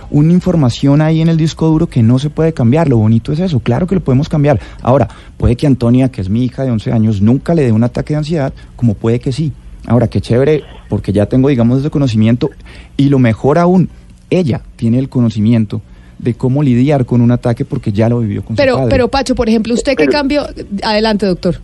una 0.09 0.31
información 0.33 1.01
ahí 1.01 1.21
en 1.21 1.29
el 1.29 1.37
disco 1.37 1.67
duro 1.67 1.87
que 1.87 2.01
no 2.03 2.19
se 2.19 2.29
puede 2.29 2.53
cambiar. 2.53 2.87
Lo 2.89 2.97
bonito 2.97 3.31
es 3.31 3.39
eso, 3.39 3.59
claro 3.59 3.87
que 3.87 3.95
lo 3.95 4.01
podemos 4.01 4.29
cambiar. 4.29 4.59
Ahora, 4.81 5.07
puede 5.37 5.55
que 5.55 5.67
Antonia, 5.67 6.09
que 6.09 6.21
es 6.21 6.29
mi 6.29 6.43
hija 6.45 6.63
de 6.63 6.71
11 6.71 6.91
años, 6.91 7.21
nunca 7.21 7.53
le 7.55 7.63
dé 7.63 7.71
un 7.71 7.83
ataque 7.83 8.13
de 8.13 8.19
ansiedad, 8.19 8.53
como 8.75 8.93
puede 8.93 9.19
que 9.19 9.31
sí. 9.31 9.51
Ahora, 9.85 10.07
qué 10.09 10.21
chévere, 10.21 10.63
porque 10.89 11.13
ya 11.13 11.27
tengo, 11.27 11.47
digamos, 11.49 11.79
ese 11.79 11.89
conocimiento. 11.89 12.49
Y 12.97 13.09
lo 13.09 13.19
mejor 13.19 13.57
aún, 13.57 13.89
ella 14.29 14.61
tiene 14.75 14.99
el 14.99 15.07
conocimiento 15.09 15.81
de 16.19 16.33
cómo 16.33 16.63
lidiar 16.63 17.05
con 17.05 17.21
un 17.21 17.31
ataque 17.31 17.63
porque 17.65 17.91
ya 17.91 18.09
lo 18.09 18.19
vivió 18.19 18.43
con 18.43 18.55
su 18.55 18.61
Pero, 18.61 18.75
padre. 18.77 18.89
pero 18.89 19.07
Pacho, 19.07 19.35
por 19.35 19.47
ejemplo, 19.49 19.73
¿usted 19.73 19.91
qué 19.93 20.05
Pero- 20.05 20.11
cambio? 20.11 20.41
Adelante, 20.83 21.25
doctor. 21.25 21.55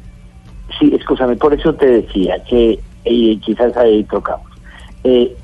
Sí, 0.80 0.93
escúchame, 0.97 1.35
por 1.35 1.53
eso 1.53 1.73
te 1.73 1.85
decía 1.85 2.35
que 2.49 2.80
eh, 3.05 3.38
quizás 3.45 3.75
ahí 3.77 4.03
tocamos, 4.05 4.47
eh, 5.03 5.35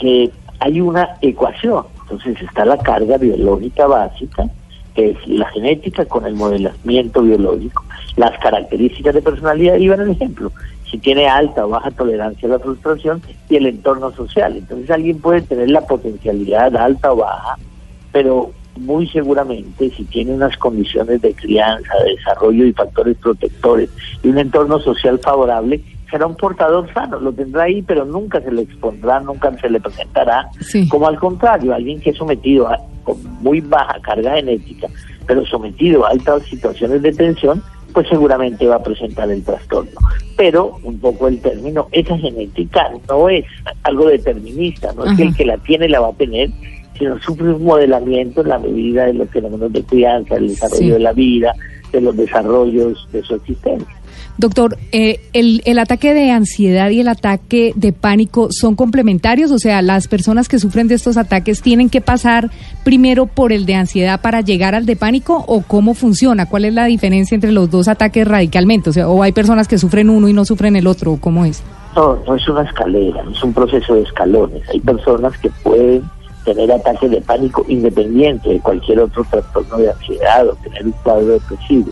que 0.00 0.30
hay 0.60 0.80
una 0.80 1.08
ecuación, 1.22 1.84
entonces 2.02 2.40
está 2.42 2.64
la 2.64 2.78
carga 2.78 3.16
biológica 3.18 3.86
básica, 3.86 4.44
que 4.94 5.10
es 5.10 5.16
la 5.26 5.46
genética 5.50 6.04
con 6.06 6.24
el 6.26 6.34
modelamiento 6.34 7.22
biológico, 7.22 7.84
las 8.16 8.38
características 8.38 9.14
de 9.14 9.22
personalidad, 9.22 9.76
y 9.76 9.88
van 9.88 10.00
el 10.00 10.10
ejemplo, 10.10 10.52
si 10.90 10.98
tiene 10.98 11.26
alta 11.28 11.66
o 11.66 11.70
baja 11.70 11.90
tolerancia 11.90 12.48
a 12.48 12.52
la 12.52 12.58
frustración 12.60 13.20
y 13.50 13.56
el 13.56 13.66
entorno 13.66 14.12
social, 14.12 14.56
entonces 14.56 14.88
alguien 14.90 15.18
puede 15.18 15.42
tener 15.42 15.70
la 15.70 15.80
potencialidad 15.80 16.76
alta 16.76 17.12
o 17.12 17.16
baja, 17.16 17.58
pero 18.16 18.50
muy 18.78 19.06
seguramente 19.08 19.90
si 19.90 20.04
tiene 20.04 20.32
unas 20.32 20.56
condiciones 20.56 21.20
de 21.20 21.34
crianza, 21.34 21.92
de 22.02 22.14
desarrollo 22.14 22.64
y 22.64 22.72
factores 22.72 23.14
protectores 23.18 23.90
y 24.22 24.28
un 24.28 24.38
entorno 24.38 24.80
social 24.80 25.18
favorable, 25.18 25.82
será 26.10 26.26
un 26.26 26.34
portador 26.34 26.90
sano, 26.94 27.20
lo 27.20 27.30
tendrá 27.30 27.64
ahí, 27.64 27.82
pero 27.82 28.06
nunca 28.06 28.40
se 28.40 28.50
le 28.50 28.62
expondrá, 28.62 29.20
nunca 29.20 29.54
se 29.58 29.68
le 29.68 29.80
presentará, 29.80 30.48
como 30.88 31.08
al 31.08 31.18
contrario, 31.18 31.74
alguien 31.74 32.00
que 32.00 32.08
es 32.08 32.16
sometido 32.16 32.68
a 32.68 32.78
con 33.04 33.18
muy 33.42 33.60
baja 33.60 34.00
carga 34.00 34.36
genética, 34.36 34.88
pero 35.26 35.44
sometido 35.44 36.06
a 36.06 36.12
altas 36.12 36.42
situaciones 36.44 37.02
de 37.02 37.12
tensión, 37.12 37.62
pues 37.92 38.08
seguramente 38.08 38.66
va 38.66 38.76
a 38.76 38.82
presentar 38.82 39.30
el 39.30 39.44
trastorno. 39.44 39.92
Pero 40.36 40.78
un 40.82 40.98
poco 40.98 41.28
el 41.28 41.40
término, 41.40 41.88
esa 41.92 42.16
genética 42.16 42.90
no 43.08 43.28
es 43.28 43.44
algo 43.82 44.06
determinista, 44.08 44.92
no 44.94 45.04
es 45.04 45.16
que 45.18 45.22
el 45.22 45.36
que 45.36 45.44
la 45.44 45.58
tiene 45.58 45.88
la 45.88 46.00
va 46.00 46.08
a 46.08 46.12
tener, 46.12 46.50
sino 46.98 47.18
sufre 47.20 47.52
un 47.52 47.64
modelamiento 47.64 48.40
en 48.42 48.48
la 48.48 48.58
medida 48.58 49.06
de 49.06 49.14
los 49.14 49.28
fenómenos 49.30 49.72
de 49.72 49.82
crianza, 49.82 50.34
del 50.34 50.48
desarrollo 50.48 50.78
Sí. 50.78 50.90
de 50.90 50.98
la 50.98 51.12
vida, 51.12 51.52
de 51.92 52.00
los 52.00 52.16
desarrollos 52.16 53.08
de 53.12 53.22
su 53.22 53.34
existencia. 53.34 53.88
Doctor, 54.38 54.76
eh, 54.92 55.20
el, 55.32 55.62
el 55.64 55.78
ataque 55.78 56.12
de 56.12 56.30
ansiedad 56.30 56.90
y 56.90 57.00
el 57.00 57.08
ataque 57.08 57.72
de 57.74 57.92
pánico 57.94 58.48
son 58.50 58.74
complementarios, 58.76 59.50
o 59.50 59.58
sea, 59.58 59.80
las 59.80 60.08
personas 60.08 60.46
que 60.46 60.58
sufren 60.58 60.88
de 60.88 60.94
estos 60.94 61.16
ataques 61.16 61.62
tienen 61.62 61.88
que 61.88 62.02
pasar 62.02 62.50
primero 62.84 63.24
por 63.24 63.50
el 63.50 63.64
de 63.64 63.76
ansiedad 63.76 64.20
para 64.20 64.42
llegar 64.42 64.74
al 64.74 64.84
de 64.84 64.94
pánico 64.94 65.42
o 65.46 65.62
cómo 65.62 65.94
funciona, 65.94 66.50
cuál 66.50 66.66
es 66.66 66.74
la 66.74 66.84
diferencia 66.84 67.34
entre 67.34 67.50
los 67.50 67.70
dos 67.70 67.88
ataques 67.88 68.28
radicalmente, 68.28 68.90
o 68.90 68.92
sea, 68.92 69.08
o 69.08 69.22
hay 69.22 69.32
personas 69.32 69.68
que 69.68 69.78
sufren 69.78 70.10
uno 70.10 70.28
y 70.28 70.34
no 70.34 70.44
sufren 70.44 70.76
el 70.76 70.86
otro, 70.86 71.12
¿o 71.12 71.16
¿cómo 71.18 71.46
es? 71.46 71.62
No, 71.94 72.18
no 72.26 72.34
es 72.36 72.46
una 72.46 72.62
escalera, 72.62 73.24
es 73.32 73.42
un 73.42 73.54
proceso 73.54 73.94
de 73.94 74.02
escalones. 74.02 74.62
Hay 74.68 74.80
personas 74.80 75.32
que 75.38 75.48
pueden 75.62 76.02
tener 76.46 76.70
ataques 76.70 77.10
de 77.10 77.20
pánico 77.20 77.66
independiente 77.68 78.48
de 78.48 78.60
cualquier 78.60 79.00
otro 79.00 79.24
trastorno 79.28 79.78
de 79.78 79.90
ansiedad 79.90 80.48
o 80.48 80.54
tener 80.54 80.86
un 80.86 80.92
cuadro 80.92 81.26
depresivo. 81.26 81.90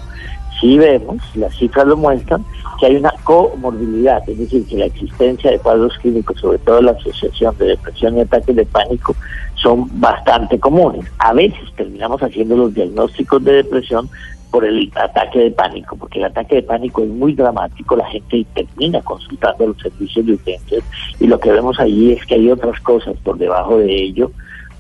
Sí 0.61 0.79
vemos, 0.79 1.17
las 1.35 1.55
cifras 1.57 1.87
lo 1.87 1.97
muestran, 1.97 2.45
que 2.79 2.87
hay 2.87 2.97
una 2.97 3.13
comorbilidad, 3.25 4.27
es 4.29 4.39
decir, 4.39 4.65
que 4.67 4.79
la 4.79 4.87
existencia 4.87 5.51
de 5.51 5.59
cuadros 5.59 5.99
clínicos, 5.99 6.41
sobre 6.41 6.59
todo 6.59 6.81
la 6.81 6.93
asociación 6.93 7.59
de 7.59 7.67
depresión 7.67 8.17
y 8.17 8.21
ataques 8.21 8.55
de 8.55 8.65
pánico, 8.65 9.17
son 9.57 9.89
bastante 10.01 10.59
comunes. 10.61 11.05
A 11.19 11.33
veces 11.33 11.61
terminamos 11.77 12.23
haciendo 12.23 12.57
los 12.57 12.73
diagnósticos 12.73 13.43
de 13.43 13.55
depresión 13.55 14.09
por 14.55 14.65
el 14.65 14.89
ataque 14.95 15.41
de 15.41 15.51
pánico, 15.51 15.97
porque 15.97 16.21
el 16.21 16.27
ataque 16.27 16.55
de 16.55 16.63
pánico 16.63 17.03
es 17.03 17.09
muy 17.09 17.35
dramático, 17.35 17.97
la 17.97 18.09
gente 18.09 18.47
termina 18.55 19.01
consultando 19.01 19.67
los 19.67 19.77
servicios 19.79 20.25
de 20.25 20.35
urgencias 20.35 20.85
y 21.19 21.27
lo 21.27 21.41
que 21.41 21.51
vemos 21.51 21.81
ahí 21.81 22.13
es 22.13 22.25
que 22.25 22.37
hay 22.37 22.49
otras 22.49 22.79
cosas 22.83 23.17
por 23.25 23.37
debajo 23.37 23.79
de 23.79 23.93
ello, 23.93 24.31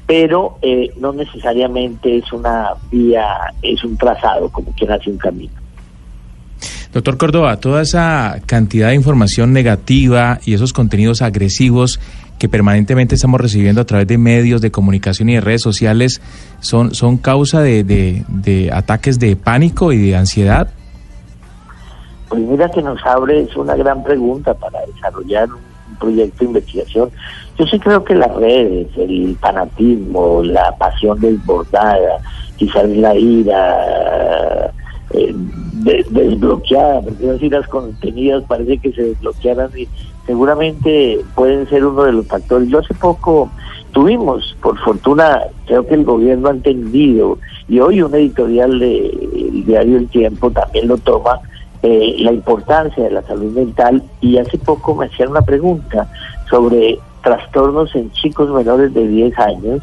pero 0.07 0.59
eh, 0.63 0.93
no 1.01 1.13
necesariamente 1.13 2.19
es 2.19 2.33
una 2.33 2.69
vía, 2.89 3.27
es 3.63 3.83
un 3.83 3.97
trazado, 3.97 4.49
como 4.49 4.71
quien 4.77 4.93
hace 4.93 5.11
un 5.11 5.19
camino. 5.19 5.55
Doctor 6.93 7.19
Córdoba, 7.19 7.57
toda 7.57 7.83
esa 7.83 8.41
cantidad 8.47 8.91
de 8.91 8.95
información 8.95 9.53
negativa 9.53 10.39
y 10.45 10.55
esos 10.55 10.73
contenidos 10.73 11.21
agresivos 11.21 11.99
que 12.39 12.49
permanentemente 12.49 13.15
estamos 13.15 13.41
recibiendo 13.41 13.81
a 13.81 13.85
través 13.85 14.07
de 14.07 14.19
medios 14.19 14.61
de 14.61 14.71
comunicación 14.71 15.29
y 15.31 15.35
de 15.35 15.41
redes 15.41 15.63
sociales 15.63 16.21
son, 16.61 16.95
son 16.95 17.17
causa 17.17 17.61
de, 17.63 17.85
de, 17.85 18.71
ataques 18.73 19.19
de 19.19 19.37
pánico 19.37 19.93
y 19.93 19.99
de 19.99 20.17
ansiedad? 20.17 20.69
Pues 22.29 22.43
mira 22.43 22.71
que 22.71 22.83
nos 22.83 22.99
abre, 23.07 23.43
es 23.43 23.55
una 23.57 23.77
gran 23.77 24.03
pregunta 24.03 24.55
para 24.55 24.81
desarrollar 24.87 25.49
un 25.53 25.97
proyecto 25.99 26.39
de 26.41 26.45
investigación. 26.47 27.11
Yo 27.59 27.67
sí 27.67 27.79
creo 27.79 28.03
que 28.05 28.15
las 28.15 28.35
redes, 28.35 28.89
el 28.97 29.37
fanatismo, 29.41 30.43
la 30.43 30.73
pasión 30.77 31.21
desbordada, 31.21 32.19
quizás 32.57 32.89
la 32.89 33.15
ira 33.15 34.73
eh, 35.13 35.33
de- 35.35 36.05
desbloqueada, 36.11 37.01
porque 37.03 37.27
las 37.27 37.41
iras 37.43 37.69
contenidas 37.69 38.43
parece 38.49 38.79
que 38.79 38.93
se 38.93 39.03
desbloquearan 39.03 39.71
y 39.77 39.87
seguramente 40.27 41.21
pueden 41.35 41.69
ser 41.69 41.85
uno 41.85 42.05
de 42.05 42.13
los 42.13 42.27
factores. 42.27 42.69
Yo 42.69 42.79
hace 42.79 42.95
poco 42.95 43.51
tuvimos, 43.93 44.57
por 44.61 44.79
fortuna, 44.81 45.43
creo 45.67 45.87
que 45.87 45.95
el 45.95 46.05
gobierno 46.05 46.49
ha 46.49 46.53
entendido, 46.53 47.39
y 47.69 47.79
hoy 47.81 48.03
un 48.03 48.15
editorial 48.15 48.79
del 48.79 49.65
diario 49.65 49.99
El 49.99 50.09
Tiempo 50.09 50.51
también 50.51 50.89
lo 50.89 50.99
toma, 50.99 51.41
eh, 51.87 52.17
la 52.21 52.33
importancia 52.33 53.05
de 53.05 53.11
la 53.11 53.23
salud 53.23 53.53
mental 53.53 54.03
y 54.23 54.39
hace 54.39 54.57
poco 54.57 54.95
me 54.95 55.05
hacían 55.05 55.29
una 55.29 55.43
pregunta 55.43 56.11
sobre 56.49 56.99
trastornos 57.23 57.95
en 57.95 58.11
chicos 58.13 58.49
menores 58.51 58.95
de 58.95 59.07
10 59.07 59.39
años 59.39 59.83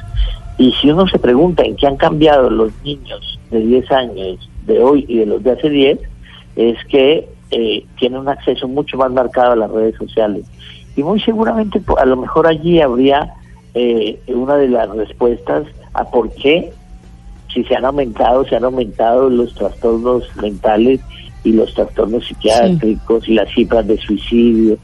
y 0.58 0.72
si 0.74 0.90
uno 0.90 1.08
se 1.08 1.20
pregunta 1.20 1.62
en 1.64 1.76
qué 1.76 1.86
han 1.86 1.98
cambiado 1.98 2.50
los 2.50 2.72
niños 2.84 3.40
de 3.52 3.60
10 3.60 3.92
años 3.92 4.50
de 4.66 4.82
hoy 4.82 5.06
y 5.08 5.20
de 5.20 5.26
los 5.28 5.44
de 5.44 5.52
hace 5.52 5.70
10, 5.70 6.00
es 6.56 6.78
que 6.86 7.28
eh, 7.52 7.86
tienen 8.00 8.20
un 8.20 8.30
acceso 8.30 8.68
mucho 8.68 8.98
más 8.98 9.12
marcado 9.12 9.52
a 9.54 9.56
las 9.56 9.72
redes 9.72 9.96
sociales. 9.96 10.46
Y 10.96 11.04
muy 11.04 11.20
seguramente 11.22 11.82
a 11.98 12.06
lo 12.06 12.18
mejor 12.18 12.48
allí 12.48 12.82
habría 12.82 13.34
eh, 13.74 14.20
una 14.28 14.56
de 14.56 14.68
las 14.68 14.90
respuestas 14.90 15.66
a 15.94 16.04
por 16.04 16.30
qué 16.36 16.74
si 17.54 17.64
se 17.66 17.76
han 17.76 17.86
aumentado, 17.86 18.46
se 18.46 18.56
han 18.56 18.64
aumentado 18.64 19.30
los 19.30 19.54
trastornos 19.56 20.24
mentales 20.38 21.02
y 21.44 21.54
los 21.54 21.74
trastornos 21.74 22.26
psiquiátricos 22.26 23.28
y 23.28 23.34
las 23.34 23.50
cifras 23.54 23.86
de 23.88 23.98
suicidio. 23.98 24.78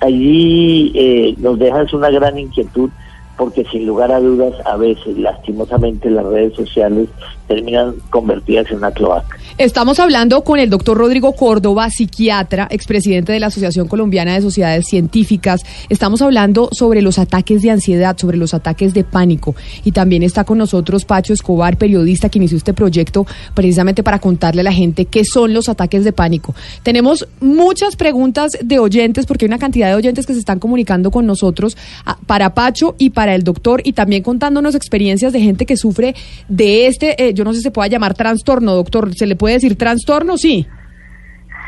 Allí 0.00 0.92
eh, 0.94 1.34
nos 1.38 1.58
dejas 1.58 1.92
una 1.92 2.10
gran 2.10 2.38
inquietud 2.38 2.90
porque 3.36 3.64
sin 3.70 3.86
lugar 3.86 4.12
a 4.12 4.20
dudas 4.20 4.54
a 4.64 4.76
veces 4.76 5.16
lastimosamente 5.18 6.10
las 6.10 6.24
redes 6.24 6.54
sociales 6.54 7.08
terminan 7.46 7.94
convertidas 8.10 8.70
en 8.70 8.78
una 8.78 8.90
cloaca. 8.90 9.36
Estamos 9.58 10.00
hablando 10.00 10.42
con 10.42 10.58
el 10.58 10.68
doctor 10.68 10.98
Rodrigo 10.98 11.32
Córdoba, 11.32 11.88
psiquiatra, 11.90 12.66
expresidente 12.70 13.32
de 13.32 13.40
la 13.40 13.46
Asociación 13.46 13.88
Colombiana 13.88 14.34
de 14.34 14.42
Sociedades 14.42 14.86
Científicas. 14.86 15.62
Estamos 15.88 16.20
hablando 16.22 16.68
sobre 16.72 17.02
los 17.02 17.18
ataques 17.18 17.62
de 17.62 17.70
ansiedad, 17.70 18.16
sobre 18.18 18.36
los 18.36 18.52
ataques 18.52 18.92
de 18.94 19.04
pánico. 19.04 19.54
Y 19.84 19.92
también 19.92 20.22
está 20.22 20.44
con 20.44 20.58
nosotros 20.58 21.04
Pacho 21.04 21.32
Escobar, 21.32 21.78
periodista 21.78 22.28
que 22.28 22.38
inició 22.38 22.58
este 22.58 22.74
proyecto 22.74 23.26
precisamente 23.54 24.02
para 24.02 24.18
contarle 24.18 24.60
a 24.60 24.64
la 24.64 24.72
gente 24.72 25.06
qué 25.06 25.24
son 25.24 25.54
los 25.54 25.68
ataques 25.68 26.04
de 26.04 26.12
pánico. 26.12 26.54
Tenemos 26.82 27.26
muchas 27.40 27.96
preguntas 27.96 28.58
de 28.62 28.78
oyentes, 28.78 29.26
porque 29.26 29.44
hay 29.44 29.48
una 29.48 29.58
cantidad 29.58 29.88
de 29.88 29.94
oyentes 29.94 30.26
que 30.26 30.34
se 30.34 30.40
están 30.40 30.58
comunicando 30.58 31.10
con 31.10 31.26
nosotros 31.26 31.76
ah, 32.04 32.18
para 32.26 32.54
Pacho 32.54 32.94
y 32.98 33.10
para 33.10 33.25
el 33.34 33.42
doctor, 33.42 33.80
y 33.84 33.92
también 33.92 34.22
contándonos 34.22 34.74
experiencias 34.74 35.32
de 35.32 35.40
gente 35.40 35.66
que 35.66 35.76
sufre 35.76 36.14
de 36.48 36.86
este, 36.86 37.22
eh, 37.22 37.34
yo 37.34 37.44
no 37.44 37.52
sé 37.52 37.58
si 37.58 37.64
se 37.64 37.70
pueda 37.70 37.88
llamar 37.88 38.14
trastorno, 38.14 38.74
doctor. 38.74 39.14
¿Se 39.14 39.26
le 39.26 39.36
puede 39.36 39.54
decir 39.54 39.76
trastorno? 39.76 40.36
Sí. 40.36 40.66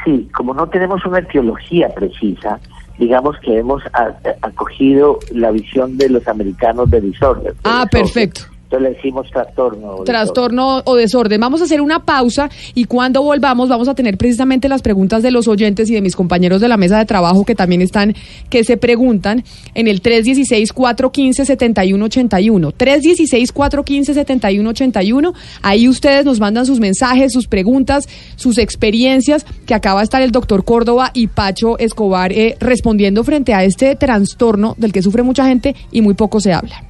Sí, 0.04 0.28
como 0.34 0.54
no 0.54 0.68
tenemos 0.68 1.04
una 1.04 1.18
etiología 1.18 1.88
precisa, 1.88 2.60
digamos 2.98 3.36
que 3.42 3.58
hemos 3.58 3.82
acogido 4.42 5.18
la 5.32 5.50
visión 5.50 5.96
de 5.98 6.08
los 6.08 6.26
americanos 6.28 6.90
de 6.90 7.00
disorder. 7.00 7.54
Ah, 7.64 7.86
perfecto. 7.90 8.42
Entonces 8.68 8.90
le 8.90 8.96
decimos 8.96 9.30
trastorno. 9.30 9.94
o 9.94 10.04
Trastorno 10.04 10.82
o 10.84 10.94
desorden. 10.94 11.40
Vamos 11.40 11.62
a 11.62 11.64
hacer 11.64 11.80
una 11.80 12.04
pausa 12.04 12.50
y 12.74 12.84
cuando 12.84 13.22
volvamos 13.22 13.70
vamos 13.70 13.88
a 13.88 13.94
tener 13.94 14.18
precisamente 14.18 14.68
las 14.68 14.82
preguntas 14.82 15.22
de 15.22 15.30
los 15.30 15.48
oyentes 15.48 15.88
y 15.88 15.94
de 15.94 16.02
mis 16.02 16.14
compañeros 16.14 16.60
de 16.60 16.68
la 16.68 16.76
mesa 16.76 16.98
de 16.98 17.06
trabajo 17.06 17.46
que 17.46 17.54
también 17.54 17.80
están, 17.80 18.14
que 18.50 18.64
se 18.64 18.76
preguntan 18.76 19.42
en 19.72 19.88
el 19.88 20.02
316-415-7181. 20.02 22.74
316-415-7181. 22.74 25.32
Ahí 25.62 25.88
ustedes 25.88 26.26
nos 26.26 26.38
mandan 26.38 26.66
sus 26.66 26.78
mensajes, 26.78 27.32
sus 27.32 27.48
preguntas, 27.48 28.06
sus 28.36 28.58
experiencias, 28.58 29.46
que 29.64 29.72
acaba 29.72 30.00
de 30.00 30.04
estar 30.04 30.20
el 30.20 30.30
doctor 30.30 30.66
Córdoba 30.66 31.10
y 31.14 31.28
Pacho 31.28 31.78
Escobar 31.78 32.32
eh, 32.32 32.58
respondiendo 32.60 33.24
frente 33.24 33.54
a 33.54 33.64
este 33.64 33.96
trastorno 33.96 34.74
del 34.76 34.92
que 34.92 35.00
sufre 35.00 35.22
mucha 35.22 35.46
gente 35.46 35.74
y 35.90 36.02
muy 36.02 36.12
poco 36.12 36.38
se 36.38 36.52
habla. 36.52 36.87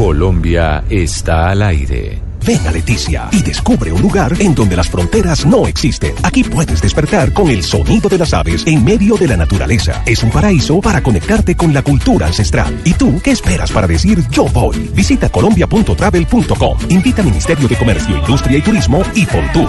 Colombia 0.00 0.82
está 0.88 1.50
al 1.50 1.60
aire. 1.60 2.22
Ven 2.46 2.66
a 2.66 2.70
Leticia 2.70 3.28
y 3.32 3.42
descubre 3.42 3.92
un 3.92 4.00
lugar 4.00 4.32
en 4.38 4.54
donde 4.54 4.74
las 4.74 4.88
fronteras 4.88 5.44
no 5.44 5.66
existen. 5.66 6.14
Aquí 6.22 6.42
puedes 6.42 6.80
despertar 6.80 7.34
con 7.34 7.50
el 7.50 7.62
sonido 7.62 8.08
de 8.08 8.16
las 8.16 8.32
aves 8.32 8.66
en 8.66 8.82
medio 8.82 9.16
de 9.16 9.28
la 9.28 9.36
naturaleza. 9.36 10.02
Es 10.06 10.22
un 10.22 10.30
paraíso 10.30 10.80
para 10.80 11.02
conectarte 11.02 11.54
con 11.54 11.74
la 11.74 11.82
cultura 11.82 12.28
ancestral. 12.28 12.80
¿Y 12.82 12.94
tú 12.94 13.20
qué 13.22 13.32
esperas 13.32 13.70
para 13.72 13.86
decir 13.86 14.24
yo 14.30 14.46
voy? 14.46 14.90
Visita 14.94 15.28
colombia.travel.com. 15.28 16.78
Invita 16.88 17.20
al 17.20 17.28
Ministerio 17.28 17.68
de 17.68 17.76
Comercio, 17.76 18.16
Industria 18.16 18.56
y 18.56 18.62
Turismo 18.62 19.02
y 19.14 19.26
Fontur. 19.26 19.68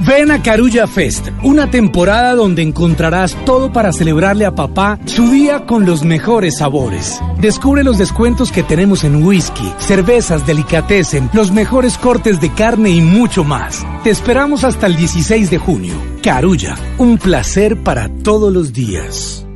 Ven 0.00 0.30
a 0.30 0.42
Carulla 0.42 0.86
Fest, 0.86 1.28
una 1.42 1.70
temporada 1.70 2.34
donde 2.34 2.62
encontrarás 2.62 3.36
todo 3.44 3.72
para 3.72 3.92
celebrarle 3.92 4.46
a 4.46 4.54
papá 4.54 4.98
su 5.04 5.30
día 5.30 5.66
con 5.66 5.86
los 5.86 6.02
mejores 6.04 6.58
sabores. 6.58 7.20
Descubre 7.40 7.84
los 7.84 7.98
descuentos 7.98 8.50
que 8.50 8.62
tenemos 8.62 9.04
en 9.04 9.24
whisky, 9.24 9.72
cervezas, 9.78 10.46
delicatessen, 10.46 11.30
los 11.32 11.52
mejores 11.52 11.98
cortes 11.98 12.40
de 12.40 12.52
carne 12.52 12.90
y 12.90 13.00
mucho 13.00 13.44
más. 13.44 13.86
Te 14.02 14.10
esperamos 14.10 14.64
hasta 14.64 14.86
el 14.86 14.96
16 14.96 15.50
de 15.50 15.58
junio. 15.58 15.94
Carulla, 16.22 16.76
un 16.98 17.18
placer 17.18 17.76
para 17.82 18.08
todos 18.08 18.52
los 18.52 18.72
días. 18.72 19.46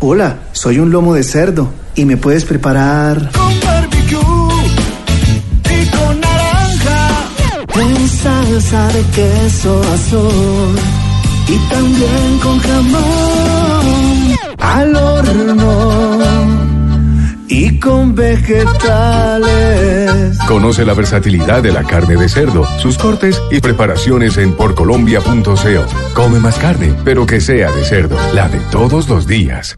Hola, 0.00 0.40
soy 0.52 0.78
un 0.78 0.90
lomo 0.90 1.14
de 1.14 1.22
cerdo 1.22 1.68
y 1.94 2.04
me 2.06 2.16
puedes 2.16 2.44
preparar 2.46 3.30
Con 3.32 3.60
barbecue 3.60 4.39
con 7.72 8.08
salsa 8.08 8.88
de 8.88 9.02
queso 9.14 9.80
azul 9.94 10.76
y 11.48 11.58
también 11.68 12.38
con 12.42 12.58
jamón 12.58 14.36
al 14.58 14.94
horno 14.96 16.60
y 17.48 17.78
con 17.80 18.14
vegetales. 18.14 19.50
Conoce 20.46 20.84
la 20.84 20.94
versatilidad 20.94 21.62
de 21.62 21.72
la 21.72 21.82
carne 21.82 22.16
de 22.16 22.28
cerdo, 22.28 22.64
sus 22.78 22.96
cortes 22.96 23.42
y 23.50 23.60
preparaciones 23.60 24.38
en 24.38 24.54
porcolombia.co. 24.54 26.14
Come 26.14 26.38
más 26.38 26.58
carne, 26.58 26.94
pero 27.04 27.26
que 27.26 27.40
sea 27.40 27.72
de 27.72 27.84
cerdo, 27.84 28.16
la 28.32 28.48
de 28.48 28.60
todos 28.70 29.08
los 29.08 29.26
días. 29.26 29.76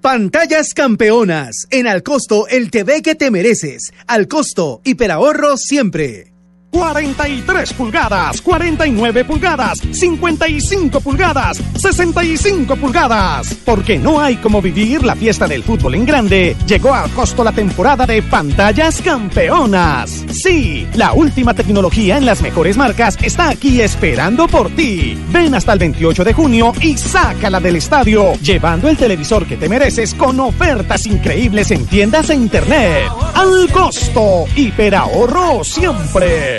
Pantallas 0.00 0.74
campeonas. 0.74 1.66
En 1.70 1.88
Alcosto, 1.88 2.46
el 2.48 2.70
TV 2.70 3.02
que 3.02 3.16
te 3.16 3.32
mereces. 3.32 3.92
Alcosto, 4.06 4.80
hiperahorro 4.84 5.56
siempre. 5.56 6.32
43 6.70 7.72
pulgadas, 7.72 8.42
49 8.42 9.24
pulgadas, 9.24 9.78
55 9.78 11.00
pulgadas, 11.00 11.62
65 11.76 12.76
pulgadas. 12.76 13.54
Porque 13.64 13.98
no 13.98 14.20
hay 14.20 14.36
como 14.36 14.60
vivir 14.60 15.02
la 15.02 15.16
fiesta 15.16 15.46
del 15.46 15.62
fútbol 15.62 15.94
en 15.94 16.04
grande. 16.04 16.56
Llegó 16.66 16.94
a 16.94 17.08
costo 17.08 17.42
la 17.42 17.52
temporada 17.52 18.06
de 18.06 18.22
pantallas 18.22 19.00
campeonas. 19.00 20.24
Sí, 20.30 20.86
la 20.94 21.12
última 21.12 21.54
tecnología 21.54 22.18
en 22.18 22.26
las 22.26 22.42
mejores 22.42 22.76
marcas 22.76 23.16
está 23.22 23.48
aquí 23.48 23.80
esperando 23.80 24.46
por 24.46 24.70
ti. 24.70 25.18
Ven 25.30 25.54
hasta 25.54 25.72
el 25.72 25.78
28 25.78 26.24
de 26.24 26.32
junio 26.32 26.72
y 26.80 26.96
sácala 26.96 27.60
del 27.60 27.76
estadio, 27.76 28.34
llevando 28.34 28.88
el 28.88 28.96
televisor 28.96 29.46
que 29.46 29.56
te 29.56 29.68
mereces 29.68 30.14
con 30.14 30.38
ofertas 30.40 31.06
increíbles 31.06 31.70
en 31.70 31.86
tiendas 31.86 32.30
e 32.30 32.34
internet. 32.34 33.04
Al 33.34 33.70
costo, 33.72 34.44
hiperahorro 34.54 35.64
siempre. 35.64 36.57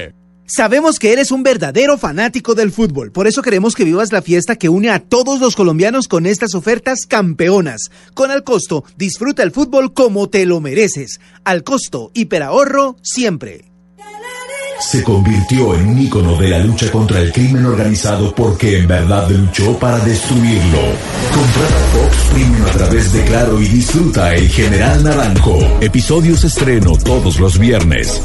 Sabemos 0.49 0.97
que 0.97 1.13
eres 1.13 1.29
un 1.29 1.43
verdadero 1.43 1.99
fanático 1.99 2.55
del 2.55 2.71
fútbol, 2.71 3.11
por 3.11 3.27
eso 3.27 3.43
queremos 3.43 3.75
que 3.75 3.83
vivas 3.83 4.11
la 4.11 4.23
fiesta 4.23 4.55
que 4.55 4.67
une 4.67 4.89
a 4.89 4.97
todos 4.97 5.39
los 5.39 5.55
colombianos 5.55 6.07
con 6.07 6.25
estas 6.25 6.55
ofertas 6.55 7.05
campeonas. 7.05 7.91
Con 8.15 8.31
Alcosto, 8.31 8.83
disfruta 8.97 9.43
el 9.43 9.51
fútbol 9.51 9.93
como 9.93 10.27
te 10.27 10.47
lo 10.47 10.59
mereces. 10.59 11.19
Al 11.43 11.63
costo, 11.63 12.09
hiperahorro 12.15 12.95
siempre. 13.03 13.65
Se 14.79 15.03
convirtió 15.03 15.75
en 15.75 15.87
un 15.87 15.99
ícono 15.99 16.35
de 16.37 16.47
la 16.47 16.59
lucha 16.59 16.89
contra 16.89 17.19
el 17.19 17.31
crimen 17.31 17.65
organizado 17.65 18.33
porque 18.33 18.79
en 18.79 18.87
verdad 18.87 19.29
luchó 19.29 19.77
para 19.77 19.99
destruirlo. 19.99 20.79
Contrata 21.31 21.79
Fox 21.93 22.17
Premium 22.33 22.65
a 22.65 22.71
través 22.71 23.13
de 23.13 23.23
Claro 23.25 23.61
y 23.61 23.67
disfruta 23.67 24.33
El 24.33 24.49
General 24.49 25.03
Naranjo. 25.03 25.59
Episodios 25.79 26.43
estreno 26.43 26.97
todos 26.97 27.39
los 27.39 27.59
viernes. 27.59 28.19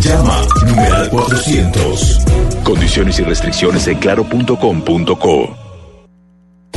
Llama 0.00 0.40
numeral 0.66 1.10
400. 1.10 2.18
Condiciones 2.64 3.18
y 3.18 3.22
restricciones 3.22 3.86
en 3.88 3.98
claro.com.co. 3.98 5.56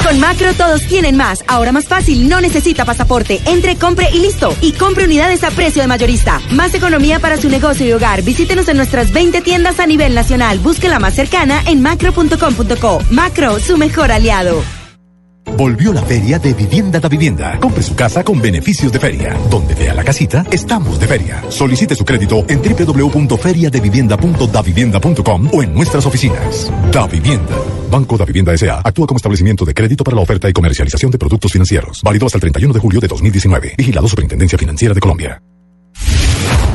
Con 0.04 0.20
Macro 0.20 0.54
todos 0.54 0.82
tienen 0.88 1.16
más. 1.16 1.44
Ahora 1.48 1.72
más 1.72 1.86
fácil, 1.86 2.28
no 2.28 2.42
necesita 2.42 2.86
pasaporte. 2.86 3.40
Entre, 3.46 3.76
compre 3.76 4.10
y 4.12 4.20
listo. 4.20 4.56
Y 4.62 4.74
compre 4.74 5.06
unidades 5.06 5.44
a 5.44 5.52
precio 5.52 5.82
de 5.82 5.88
mayorista. 5.88 6.42
Más 6.52 6.74
economía 6.74 7.20
para 7.20 7.38
su 7.38 7.50
negocio 7.50 7.86
y 7.86 7.94
hogar. 7.94 8.24
Visítenos 8.24 8.68
en 8.68 8.78
nuestras 8.78 9.12
20 9.12 9.42
tiendas 9.42 9.80
a 9.80 9.86
nivel 9.86 10.16
nacional. 10.16 10.60
Busque 10.60 10.90
la 10.90 11.00
más 11.00 11.14
cercana 11.14 11.62
en 11.68 11.82
macro.com.co. 11.82 13.00
Macro, 13.12 13.60
su 13.60 13.78
mejor 13.78 14.12
aliado. 14.12 14.64
Volvió 15.62 15.94
la 15.94 16.02
feria 16.02 16.40
de 16.40 16.56
Vivienda 16.56 17.00
da 17.00 17.08
Vivienda. 17.08 17.60
Compre 17.60 17.84
su 17.84 17.94
casa 17.94 18.24
con 18.24 18.42
beneficios 18.42 18.92
de 18.92 19.00
feria. 19.00 19.38
Donde 19.48 19.76
vea 19.76 19.94
la 19.94 20.04
casita, 20.04 20.44
estamos 20.50 21.00
de 21.00 21.06
feria. 21.06 21.44
Solicite 21.50 21.94
su 21.94 22.04
crédito 22.04 22.44
en 22.48 22.64
www.feriadevivienda.davivienda.com 22.64 25.50
o 25.54 25.62
en 25.62 25.72
nuestras 25.72 26.04
oficinas. 26.08 26.74
Da 26.92 27.06
Vivienda. 27.06 27.56
Banco 27.92 28.18
da 28.18 28.26
Vivienda 28.26 28.56
S.A. 28.56 28.82
Actúa 28.84 29.06
como 29.06 29.18
establecimiento 29.18 29.64
de 29.64 29.76
crédito 29.76 30.04
para 30.04 30.16
la 30.16 30.24
oferta 30.24 30.50
y 30.50 30.54
comercialización 30.54 31.12
de 31.12 31.20
productos 31.20 31.52
financieros. 31.52 32.02
Válido 32.02 32.26
hasta 32.26 32.40
el 32.40 32.42
31 32.42 32.74
de 32.74 32.80
julio 32.80 33.00
de 33.00 33.08
2019. 33.08 33.76
Vigilado 33.78 34.08
Superintendencia 34.08 34.58
Financiera 34.58 34.96
de 34.96 35.00
Colombia. 35.00 35.44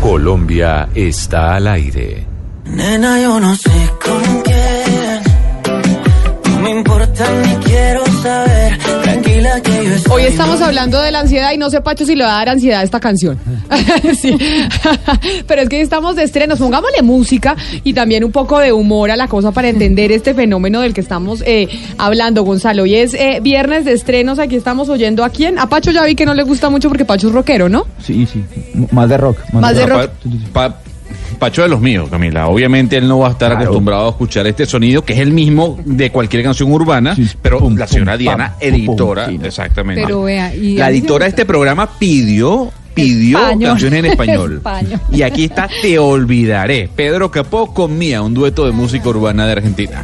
Colombia 0.00 0.90
está 0.94 1.56
al 1.56 1.66
aire. 1.66 2.24
Nena, 2.66 3.20
yo 3.20 3.40
no 3.40 3.56
sé 3.56 3.90
con 4.00 4.42
quién. 4.42 5.22
No 6.52 6.60
me 6.60 6.70
importa 6.70 7.24
ni 7.42 7.56
quiero 7.64 7.85
saber. 8.27 8.78
Tranquila 9.03 9.61
que 9.62 9.70
yo 9.73 9.94
estoy 9.94 10.12
Hoy 10.12 10.23
estamos 10.24 10.61
hablando 10.61 11.01
de 11.01 11.11
la 11.11 11.20
ansiedad 11.20 11.53
y 11.53 11.59
no 11.59 11.70
sé, 11.70 11.81
Pacho, 11.81 12.05
si 12.05 12.15
le 12.16 12.24
va 12.24 12.35
a 12.35 12.39
dar 12.39 12.48
ansiedad 12.51 12.81
a 12.81 12.82
esta 12.85 13.01
canción. 13.01 13.39
Sí. 14.20 14.36
Pero 15.47 15.62
es 15.62 15.69
que 15.69 15.81
estamos 15.81 16.16
de 16.16 16.23
estrenos. 16.24 16.59
Pongámosle 16.59 17.03
música 17.03 17.57
y 17.85 17.93
también 17.94 18.24
un 18.24 18.32
poco 18.32 18.59
de 18.59 18.73
humor 18.73 19.11
a 19.11 19.16
la 19.16 19.28
cosa 19.28 19.53
para 19.53 19.69
entender 19.69 20.12
este 20.12 20.35
fenómeno 20.35 20.81
del 20.81 20.94
que 20.94 21.01
estamos 21.01 21.43
eh, 21.47 21.69
hablando, 21.98 22.43
Gonzalo. 22.44 22.85
Hoy 22.85 22.94
es 22.97 23.15
eh, 23.15 23.39
viernes 23.43 23.85
de 23.85 23.93
estrenos. 23.93 24.39
Aquí 24.39 24.57
estamos 24.57 24.89
oyendo 24.89 25.24
a 25.24 25.31
quién. 25.31 25.59
A 25.59 25.69
Pacho 25.69 25.90
ya 25.90 26.05
vi 26.05 26.15
que 26.15 26.24
no 26.27 26.35
le 26.35 26.43
gusta 26.44 26.70
mucho 26.70 26.89
porque 26.89 27.05
Pacho 27.05 27.28
es 27.28 27.35
rockero, 27.35 27.69
¿no? 27.69 27.86
Sí, 28.03 28.27
sí. 28.32 28.43
M- 28.74 28.89
Más 28.93 29.09
de 29.09 29.16
rock. 29.19 29.39
Más 29.53 29.74
de 29.77 29.86
rock. 29.86 30.11
Pa- 30.53 30.69
pa- 30.70 30.78
Pacho 31.38 31.62
de 31.62 31.68
los 31.68 31.80
míos, 31.80 32.08
Camila. 32.10 32.48
Obviamente 32.48 32.96
él 32.96 33.06
no 33.06 33.18
va 33.18 33.28
a 33.28 33.30
estar 33.32 33.52
acostumbrado 33.52 34.06
a 34.06 34.10
escuchar 34.10 34.46
este 34.46 34.64
sonido, 34.66 35.04
que 35.04 35.12
es 35.12 35.18
el 35.18 35.32
mismo 35.32 35.78
de 35.84 36.10
cualquier 36.10 36.42
canción 36.42 36.72
urbana, 36.72 37.16
pero 37.42 37.68
la 37.70 37.86
señora 37.86 38.16
Diana, 38.16 38.50
pam, 38.50 38.58
pum, 38.58 38.68
editora, 38.68 39.26
pum, 39.26 39.44
exactamente. 39.44 40.02
Pero 40.04 40.22
vea, 40.22 40.54
y 40.54 40.76
la 40.76 40.90
editora 40.90 41.24
de 41.24 41.30
este 41.30 41.44
programa 41.44 41.88
pidió 41.98 42.70
pidió 42.94 43.38
Español. 43.38 43.70
canciones 43.70 43.98
en 43.98 44.04
español. 44.12 44.54
Español. 44.56 45.00
Y 45.12 45.22
aquí 45.22 45.44
está 45.44 45.68
Te 45.82 45.98
Olvidaré. 45.98 46.88
Pedro 46.96 47.30
Capó 47.30 47.74
con 47.74 47.98
Mía, 47.98 48.22
un 48.22 48.32
dueto 48.32 48.64
de 48.64 48.72
música 48.72 49.08
urbana 49.10 49.44
de 49.46 49.52
Argentina. 49.52 50.02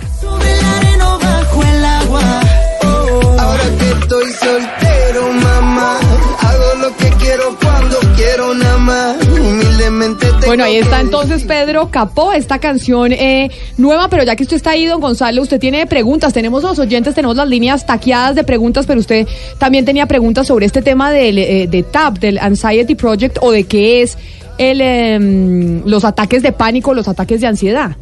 Nada 8.54 8.78
más. 8.78 9.28
Humildemente 9.28 10.26
te 10.40 10.46
Bueno, 10.46 10.64
ahí 10.64 10.76
está 10.76 11.00
entonces 11.00 11.44
Pedro 11.44 11.90
Capó, 11.90 12.32
esta 12.32 12.58
canción 12.58 13.12
eh, 13.12 13.50
nueva, 13.76 14.08
pero 14.08 14.22
ya 14.24 14.36
que 14.36 14.42
usted 14.42 14.56
está 14.56 14.70
ahí, 14.70 14.86
don 14.86 15.00
Gonzalo, 15.00 15.42
usted 15.42 15.60
tiene 15.60 15.86
preguntas, 15.86 16.32
tenemos 16.32 16.62
los 16.62 16.78
oyentes, 16.78 17.14
tenemos 17.14 17.36
las 17.36 17.48
líneas 17.48 17.86
taqueadas 17.86 18.34
de 18.34 18.44
preguntas, 18.44 18.86
pero 18.86 19.00
usted 19.00 19.26
también 19.58 19.84
tenía 19.84 20.06
preguntas 20.06 20.46
sobre 20.46 20.66
este 20.66 20.82
tema 20.82 21.10
del, 21.10 21.38
eh, 21.38 21.66
de 21.68 21.82
TAP, 21.82 22.18
del 22.18 22.38
Anxiety 22.38 22.94
Project, 22.94 23.38
o 23.40 23.50
de 23.50 23.64
qué 23.64 24.02
es 24.02 24.18
el, 24.58 24.80
em, 24.80 25.82
los 25.86 26.04
ataques 26.04 26.42
de 26.42 26.52
pánico, 26.52 26.94
los 26.94 27.08
ataques 27.08 27.40
de 27.40 27.46
ansiedad. 27.46 27.96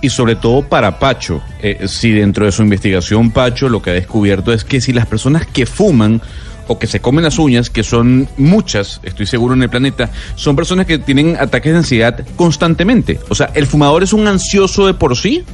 Y 0.00 0.10
sobre 0.10 0.36
todo 0.36 0.62
para 0.62 0.98
Pacho, 1.00 1.42
eh, 1.60 1.88
si 1.88 2.12
dentro 2.12 2.46
de 2.46 2.52
su 2.52 2.62
investigación 2.62 3.32
Pacho 3.32 3.68
lo 3.68 3.82
que 3.82 3.90
ha 3.90 3.94
descubierto 3.94 4.52
es 4.52 4.62
que 4.62 4.80
si 4.80 4.92
las 4.92 5.06
personas 5.06 5.44
que 5.46 5.66
fuman 5.66 6.22
o 6.68 6.78
que 6.78 6.86
se 6.86 7.00
comen 7.00 7.24
las 7.24 7.38
uñas, 7.38 7.70
que 7.70 7.82
son 7.82 8.28
muchas, 8.36 9.00
estoy 9.02 9.26
seguro 9.26 9.54
en 9.54 9.62
el 9.62 9.70
planeta, 9.70 10.10
son 10.36 10.54
personas 10.54 10.86
que 10.86 10.98
tienen 10.98 11.36
ataques 11.36 11.72
de 11.72 11.78
ansiedad 11.78 12.24
constantemente. 12.36 13.18
O 13.28 13.34
sea, 13.34 13.50
¿el 13.54 13.66
fumador 13.66 14.02
es 14.02 14.12
un 14.12 14.26
ansioso 14.28 14.86
de 14.86 14.94
por 14.94 15.16
sí? 15.16 15.44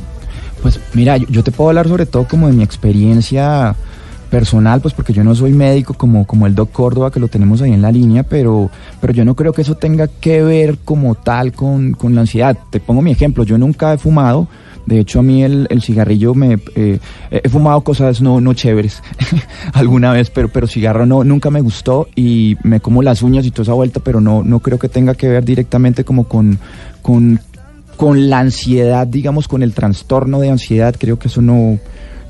Pues 0.62 0.80
mira, 0.92 1.16
yo, 1.16 1.42
te 1.42 1.52
puedo 1.52 1.70
hablar 1.70 1.88
sobre 1.88 2.06
todo 2.06 2.26
como 2.26 2.46
de 2.46 2.52
mi 2.52 2.62
experiencia 2.62 3.74
personal, 4.34 4.80
pues 4.80 4.94
porque 4.94 5.12
yo 5.12 5.22
no 5.22 5.32
soy 5.32 5.52
médico 5.52 5.94
como, 5.94 6.26
como 6.26 6.48
el 6.48 6.56
Doc 6.56 6.72
Córdoba 6.72 7.12
que 7.12 7.20
lo 7.20 7.28
tenemos 7.28 7.62
ahí 7.62 7.72
en 7.72 7.80
la 7.80 7.92
línea, 7.92 8.24
pero, 8.24 8.68
pero 9.00 9.12
yo 9.12 9.24
no 9.24 9.36
creo 9.36 9.52
que 9.52 9.62
eso 9.62 9.76
tenga 9.76 10.08
que 10.08 10.42
ver 10.42 10.78
como 10.84 11.14
tal 11.14 11.52
con, 11.52 11.92
con 11.92 12.16
la 12.16 12.22
ansiedad. 12.22 12.58
Te 12.70 12.80
pongo 12.80 13.00
mi 13.00 13.12
ejemplo, 13.12 13.44
yo 13.44 13.58
nunca 13.58 13.92
he 13.94 13.96
fumado, 13.96 14.48
de 14.86 14.98
hecho 14.98 15.20
a 15.20 15.22
mí 15.22 15.44
el, 15.44 15.68
el 15.70 15.82
cigarrillo 15.82 16.34
me... 16.34 16.58
eh, 16.74 16.98
he 17.30 17.48
fumado 17.48 17.82
cosas 17.82 18.20
no, 18.20 18.40
no 18.40 18.54
chéveres 18.54 19.04
alguna 19.72 20.12
vez, 20.12 20.30
pero, 20.30 20.48
pero 20.48 20.66
cigarro 20.66 21.06
no, 21.06 21.22
nunca 21.22 21.50
me 21.50 21.60
gustó 21.60 22.08
y 22.16 22.56
me 22.64 22.80
como 22.80 23.02
las 23.02 23.22
uñas 23.22 23.46
y 23.46 23.52
toda 23.52 23.62
esa 23.62 23.74
vuelta, 23.74 24.00
pero 24.00 24.20
no, 24.20 24.42
no 24.42 24.58
creo 24.58 24.80
que 24.80 24.88
tenga 24.88 25.14
que 25.14 25.28
ver 25.28 25.44
directamente 25.44 26.02
como 26.02 26.24
con... 26.24 26.58
con 27.02 27.38
con 27.96 28.28
la 28.28 28.40
ansiedad, 28.40 29.06
digamos, 29.06 29.46
con 29.46 29.62
el 29.62 29.72
trastorno 29.72 30.40
de 30.40 30.50
ansiedad, 30.50 30.96
creo 30.98 31.16
que 31.20 31.28
eso 31.28 31.40
no, 31.40 31.78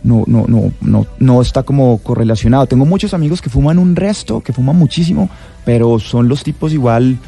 no, 0.05 0.23
no, 0.27 0.45
no, 0.47 0.73
no, 0.81 1.07
no 1.19 1.43
está 1.43 1.65
como 1.65 1.99
correlacionado. 1.99 2.67
Tengo 2.67 2.87
muchos 2.87 3.15
amigos 3.15 3.43
que 3.43 3.51
fuman 3.51 3.79
un 3.79 3.97
resto, 3.97 4.41
que 4.41 4.53
fuman 4.53 4.77
muchísimo, 4.77 5.29
pero 5.65 5.99
son 5.99 6.29
los 6.29 6.45
tipos 6.45 6.73
igual 6.73 7.19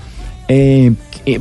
eh, 0.48 0.92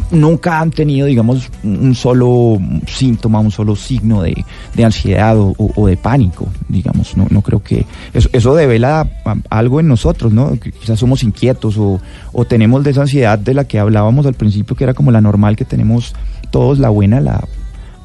nunca 0.10 0.60
han 0.60 0.72
tenido, 0.72 1.06
digamos, 1.06 1.52
un 1.64 1.94
solo 1.94 2.57
síntoma, 2.88 3.40
un 3.40 3.52
solo 3.52 3.76
signo 3.76 4.24
de, 4.24 4.44
de 4.74 4.84
ansiedad 4.84 5.36
o, 5.38 5.88
de 5.88 5.95
pánico, 5.95 6.48
digamos. 6.70 7.16
No, 7.16 7.28
no 7.30 7.41
creo 7.41 7.62
que 7.62 7.86
eso, 8.14 8.30
eso 8.34 8.56
devela 8.56 9.07
algo 9.49 9.80
en 9.80 9.88
nosotros, 9.88 10.34
¿no? 10.34 10.57
Quizás 10.57 10.99
somos 10.99 11.22
inquietos 11.22 11.78
o, 11.78 11.99
o 12.32 12.45
tenemos 12.45 12.84
de 12.84 12.91
esa 12.91 13.02
ansiedad 13.02 13.38
de 13.38 13.53
la 13.53 13.66
que 13.66 13.78
hablábamos 13.78 14.26
al 14.26 14.34
principio, 14.34 14.76
que 14.76 14.86
era 14.86 14.95
como 14.95 15.12
la 15.12 15.22
normal 15.22 15.56
que 15.56 15.66
tenemos 15.66 16.16
todos, 16.49 16.80
la 16.80 16.90
buena, 16.90 17.22
la 17.22 17.44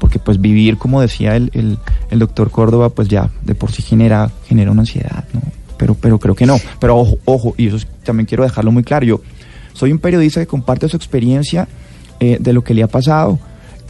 porque 0.00 0.18
pues 0.18 0.40
vivir, 0.40 0.76
como 0.78 1.00
decía 1.00 1.36
el, 1.36 1.50
el, 2.10 2.18
doctor 2.18 2.50
Córdoba, 2.50 2.88
pues 2.88 3.06
ya 3.06 3.30
de 3.44 3.54
por 3.54 3.70
sí 3.70 3.82
genera, 3.82 4.30
genera 4.48 4.72
una 4.72 4.80
ansiedad, 4.80 5.24
¿no? 5.32 5.42
Pero, 5.76 5.94
pero 5.94 6.18
creo 6.18 6.34
que 6.34 6.46
no. 6.46 6.56
Pero 6.80 6.96
ojo, 6.96 7.18
ojo, 7.26 7.54
y 7.56 7.68
eso 7.68 7.76
es- 7.76 7.86
también 8.02 8.26
quiero 8.26 8.42
dejarlo 8.42 8.72
muy 8.72 8.82
claro. 8.82 9.06
Yo 9.06 9.20
soy 9.72 9.92
un 9.92 9.98
periodista 9.98 10.40
que 10.40 10.46
comparte 10.46 10.88
su 10.88 10.96
experiencia 10.96 11.68
eh, 12.18 12.38
de 12.40 12.52
lo 12.52 12.64
que 12.64 12.74
le 12.74 12.82
ha 12.82 12.88
pasado. 12.88 13.38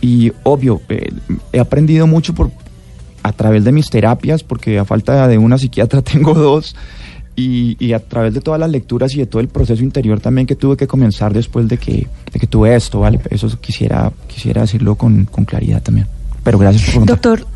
Y 0.03 0.33
obvio, 0.43 0.81
eh, 0.89 1.11
he 1.53 1.61
aprendido 1.61 2.07
mucho 2.07 2.35
por 2.35 2.51
a 3.23 3.33
través 3.33 3.65
de 3.65 3.73
mis 3.73 3.91
terapias, 3.91 4.43
porque 4.43 4.79
a 4.79 4.85
falta 4.85 5.29
de 5.29 5.39
una 5.39 5.59
psiquiatra 5.59 6.03
tengo 6.03 6.35
dos. 6.35 6.75
Y, 7.41 7.77
y 7.79 7.93
a 7.95 8.01
través 8.01 8.35
de 8.35 8.41
todas 8.41 8.61
las 8.61 8.71
lecturas 8.71 9.15
y 9.15 9.19
de 9.19 9.27
todo 9.27 9.41
el 9.41 9.49
proceso 9.49 9.83
interior 9.83 10.21
también 10.21 10.47
que 10.47 10.57
tuve 10.57 10.77
que 10.77 10.87
comenzar 10.87 11.33
después 11.33 11.67
de 11.69 11.79
que, 11.79 12.07
de 12.33 12.39
que 12.39 12.47
tuve 12.47 12.75
esto, 12.75 13.01
¿vale? 13.01 13.19
Eso 13.31 13.49
quisiera, 13.61 14.13
quisiera 14.27 14.61
decirlo 14.61 14.95
con, 14.95 15.25
con 15.25 15.45
claridad 15.47 15.83
también. 15.83 16.07
Pero 16.45 16.59
gracias 16.59 16.83
por 16.83 16.91
preguntar. 16.91 17.17
Doctor, 17.17 17.47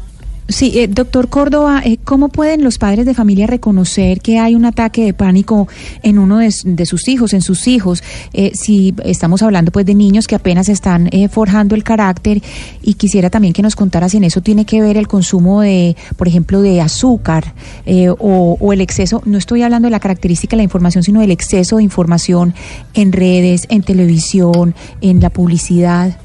sí, 0.49 0.79
eh, 0.79 0.89
doctor 0.89 1.29
Córdoba, 1.29 1.83
eh, 1.85 1.99
¿cómo 2.05 2.29
pueden 2.29 2.62
los 2.62 2.79
padres 2.79 3.07
de 3.07 3.15
familia 3.15 3.47
reconocer 3.47 4.21
que 4.21 4.39
hay 4.39 4.55
un 4.55 4.65
ataque 4.65 5.05
de 5.05 5.15
pánico 5.15 5.69
en 6.03 6.19
uno 6.19 6.39
de, 6.39 6.87
sus 6.87 7.09
hijos, 7.09 7.33
en 7.33 7.43
sus 7.43 7.66
hijos? 7.66 8.03
Eh, 8.33 8.53
si 8.55 8.95
estamos 9.05 9.43
hablando 9.43 9.73
pues 9.73 9.87
de 9.87 9.95
niños 9.95 10.27
que 10.27 10.35
apenas 10.35 10.69
están 10.69 11.09
eh, 11.12 11.29
forjando 11.29 11.75
el 11.75 11.85
carácter 11.85 12.43
y 12.83 12.95
quisiera 12.95 13.31
también 13.31 13.55
que 13.55 13.62
nos 13.62 13.77
contara 13.77 14.09
si 14.09 14.19
en 14.19 14.25
eso 14.25 14.41
tiene 14.41 14.65
que 14.65 14.81
ver 14.81 14.97
el 14.97 15.09
consumo 15.09 15.61
de, 15.62 15.97
por 16.16 16.29
ejemplo, 16.29 16.61
de 16.62 16.81
azúcar 16.81 17.55
eh, 17.87 18.09
o, 18.09 18.57
o 18.61 18.73
el 18.73 18.81
exceso, 18.81 19.23
no 19.25 19.39
estoy 19.39 19.62
hablando 19.62 19.87
de 19.87 19.93
la 19.93 20.01
característica 20.01 20.53
de 20.53 20.59
la 20.59 20.65
información, 20.65 21.03
sino 21.03 21.21
del 21.21 21.31
exceso 21.31 21.77
de 21.79 21.83
información 21.83 22.55
en 22.95 23.12
redes, 23.12 23.66
en 23.71 23.83
televisión, 23.83 24.75
en 25.01 25.21
la 25.21 25.31
publicidad. 25.31 26.19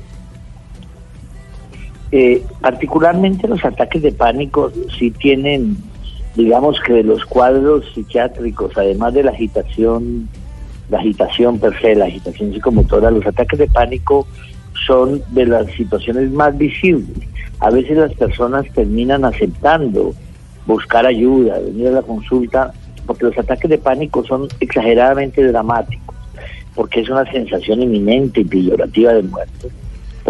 Eh, 2.11 2.43
particularmente 2.59 3.47
los 3.47 3.63
ataques 3.63 4.01
de 4.01 4.11
pánico 4.11 4.71
sí 4.97 5.11
tienen, 5.11 5.77
digamos 6.35 6.79
que 6.81 6.93
de 6.93 7.03
los 7.03 7.23
cuadros 7.25 7.85
psiquiátricos, 7.93 8.75
además 8.75 9.13
de 9.13 9.23
la 9.23 9.31
agitación, 9.31 10.27
la 10.89 10.97
agitación 10.97 11.59
per 11.59 11.79
se, 11.79 11.95
la 11.95 12.05
agitación 12.05 12.51
psicomotora, 12.51 13.11
los 13.11 13.25
ataques 13.27 13.59
de 13.59 13.67
pánico 13.67 14.25
son 14.87 15.21
de 15.29 15.45
las 15.45 15.67
situaciones 15.73 16.31
más 16.31 16.57
visibles. 16.57 17.15
A 17.59 17.69
veces 17.69 17.97
las 17.97 18.13
personas 18.15 18.65
terminan 18.73 19.23
aceptando 19.23 20.15
buscar 20.65 21.05
ayuda, 21.05 21.59
venir 21.59 21.89
a 21.89 21.91
la 21.91 22.01
consulta, 22.01 22.73
porque 23.05 23.25
los 23.25 23.37
ataques 23.37 23.69
de 23.69 23.77
pánico 23.77 24.23
son 24.23 24.47
exageradamente 24.59 25.45
dramáticos, 25.45 26.15
porque 26.73 27.01
es 27.01 27.09
una 27.09 27.29
sensación 27.31 27.83
inminente 27.83 28.41
y 28.41 28.45
peyorativa 28.45 29.13
de 29.13 29.23
muerte 29.23 29.69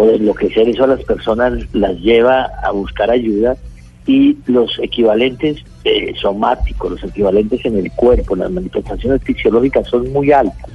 o 0.00 0.08
enloquecer 0.08 0.66
eso 0.66 0.84
a 0.84 0.86
las 0.86 1.04
personas 1.04 1.52
las 1.74 1.94
lleva 2.00 2.44
a 2.62 2.70
buscar 2.70 3.10
ayuda 3.10 3.54
y 4.06 4.38
los 4.46 4.78
equivalentes 4.78 5.62
eh, 5.84 6.14
somáticos, 6.18 6.92
los 6.92 7.04
equivalentes 7.04 7.62
en 7.66 7.76
el 7.76 7.92
cuerpo, 7.92 8.34
las 8.34 8.50
manifestaciones 8.50 9.22
fisiológicas 9.22 9.86
son 9.88 10.10
muy 10.10 10.32
altas. 10.32 10.70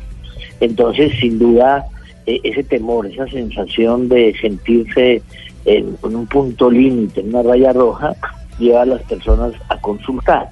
Entonces, 0.59 1.11
sin 1.19 1.39
duda, 1.39 1.85
eh, 2.27 2.39
ese 2.43 2.63
temor, 2.63 3.07
esa 3.07 3.27
sensación 3.27 4.09
de 4.09 4.35
sentirse 4.39 5.23
en, 5.65 5.97
un 6.03 6.27
punto 6.27 6.69
límite, 6.69 7.21
en 7.21 7.29
una 7.29 7.41
raya 7.41 7.73
roja, 7.73 8.13
lleva 8.59 8.83
a 8.83 8.85
las 8.85 9.01
personas 9.01 9.53
a 9.69 9.81
consultar. 9.81 10.51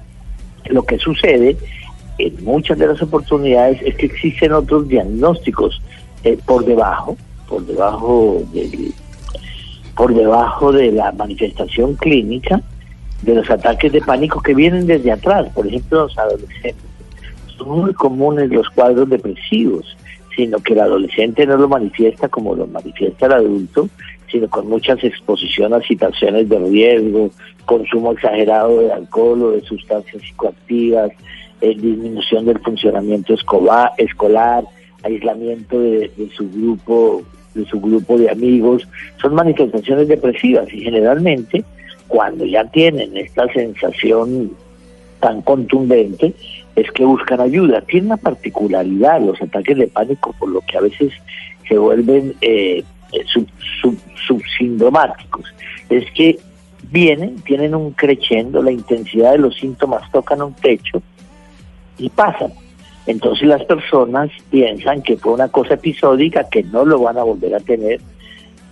Lo 0.65 0.81
que 0.81 0.97
sucede 0.97 1.57
en 2.17 2.43
muchas 2.43 2.79
de 2.79 2.87
las 2.87 3.01
oportunidades 3.03 3.79
es 3.83 3.95
que 3.97 4.07
existen 4.07 4.51
otros 4.51 4.87
diagnósticos 4.87 5.79
eh, 6.23 6.39
por 6.43 6.65
debajo, 6.65 7.15
por 7.47 7.65
debajo 7.65 8.41
del, 8.53 8.93
por 9.95 10.13
debajo 10.13 10.71
de 10.71 10.91
la 10.91 11.11
manifestación 11.11 11.95
clínica 11.95 12.61
de 13.21 13.35
los 13.35 13.49
ataques 13.49 13.91
de 13.91 14.01
pánico 14.01 14.41
que 14.41 14.53
vienen 14.53 14.85
desde 14.85 15.11
atrás, 15.11 15.47
por 15.53 15.67
ejemplo 15.67 16.03
los 16.03 16.17
adolescentes. 16.17 16.83
Son 17.57 17.69
muy 17.69 17.93
comunes 17.93 18.49
los 18.49 18.69
cuadros 18.69 19.09
depresivos, 19.09 19.97
sino 20.35 20.59
que 20.59 20.73
el 20.73 20.81
adolescente 20.81 21.45
no 21.45 21.57
lo 21.57 21.69
manifiesta 21.69 22.27
como 22.27 22.55
lo 22.55 22.67
manifiesta 22.67 23.27
el 23.27 23.33
adulto, 23.33 23.87
sino 24.31 24.49
con 24.49 24.67
muchas 24.67 25.03
exposiciones 25.03 25.83
a 25.83 25.87
situaciones 25.87 26.49
de 26.49 26.59
riesgo, 26.59 27.29
consumo 27.65 28.13
exagerado 28.13 28.79
de 28.79 28.91
alcohol 28.91 29.43
o 29.43 29.51
de 29.51 29.61
sustancias 29.61 30.21
psicoactivas, 30.23 31.11
eh, 31.61 31.75
disminución 31.77 32.45
del 32.45 32.59
funcionamiento 32.59 33.35
escolar 33.35 34.63
aislamiento 35.03 35.79
de, 35.79 36.11
su 36.35 36.49
grupo 36.49 37.23
de 37.53 37.65
su 37.65 37.79
grupo 37.79 38.17
de 38.17 38.31
amigos, 38.31 38.87
son 39.21 39.35
manifestaciones 39.35 40.07
depresivas 40.07 40.67
y 40.73 40.81
generalmente 40.81 41.63
cuando 42.07 42.45
ya 42.45 42.65
tienen 42.65 43.15
esta 43.15 43.47
sensación 43.53 44.51
tan 45.19 45.41
contundente 45.43 46.33
es 46.75 46.91
que 46.91 47.05
buscan 47.05 47.39
ayuda. 47.41 47.81
Tiene 47.81 48.07
una 48.07 48.17
particularidad 48.17 49.21
los 49.21 49.39
ataques 49.41 49.77
de 49.77 49.87
pánico, 49.87 50.33
por 50.39 50.49
lo 50.49 50.61
que 50.61 50.77
a 50.77 50.81
veces 50.81 51.13
se 51.67 51.77
vuelven 51.77 52.33
eh, 52.41 52.83
sub, 53.31 53.47
sub- 53.81 54.01
subsintomáticos. 54.27 55.45
Es 55.89 56.09
que 56.11 56.39
vienen, 56.91 57.35
tienen 57.41 57.75
un 57.75 57.91
creciendo, 57.91 58.61
la 58.63 58.71
intensidad 58.71 59.33
de 59.33 59.37
los 59.37 59.55
síntomas 59.55 60.11
tocan 60.11 60.41
un 60.41 60.53
techo 60.53 61.01
y 61.97 62.09
pasan. 62.09 62.51
Entonces 63.05 63.47
las 63.47 63.63
personas 63.65 64.29
piensan 64.49 65.01
que 65.01 65.17
fue 65.17 65.33
una 65.33 65.49
cosa 65.49 65.73
episódica, 65.73 66.47
que 66.49 66.63
no 66.63 66.85
lo 66.85 66.99
van 66.99 67.17
a 67.17 67.23
volver 67.23 67.53
a 67.55 67.59
tener 67.59 67.99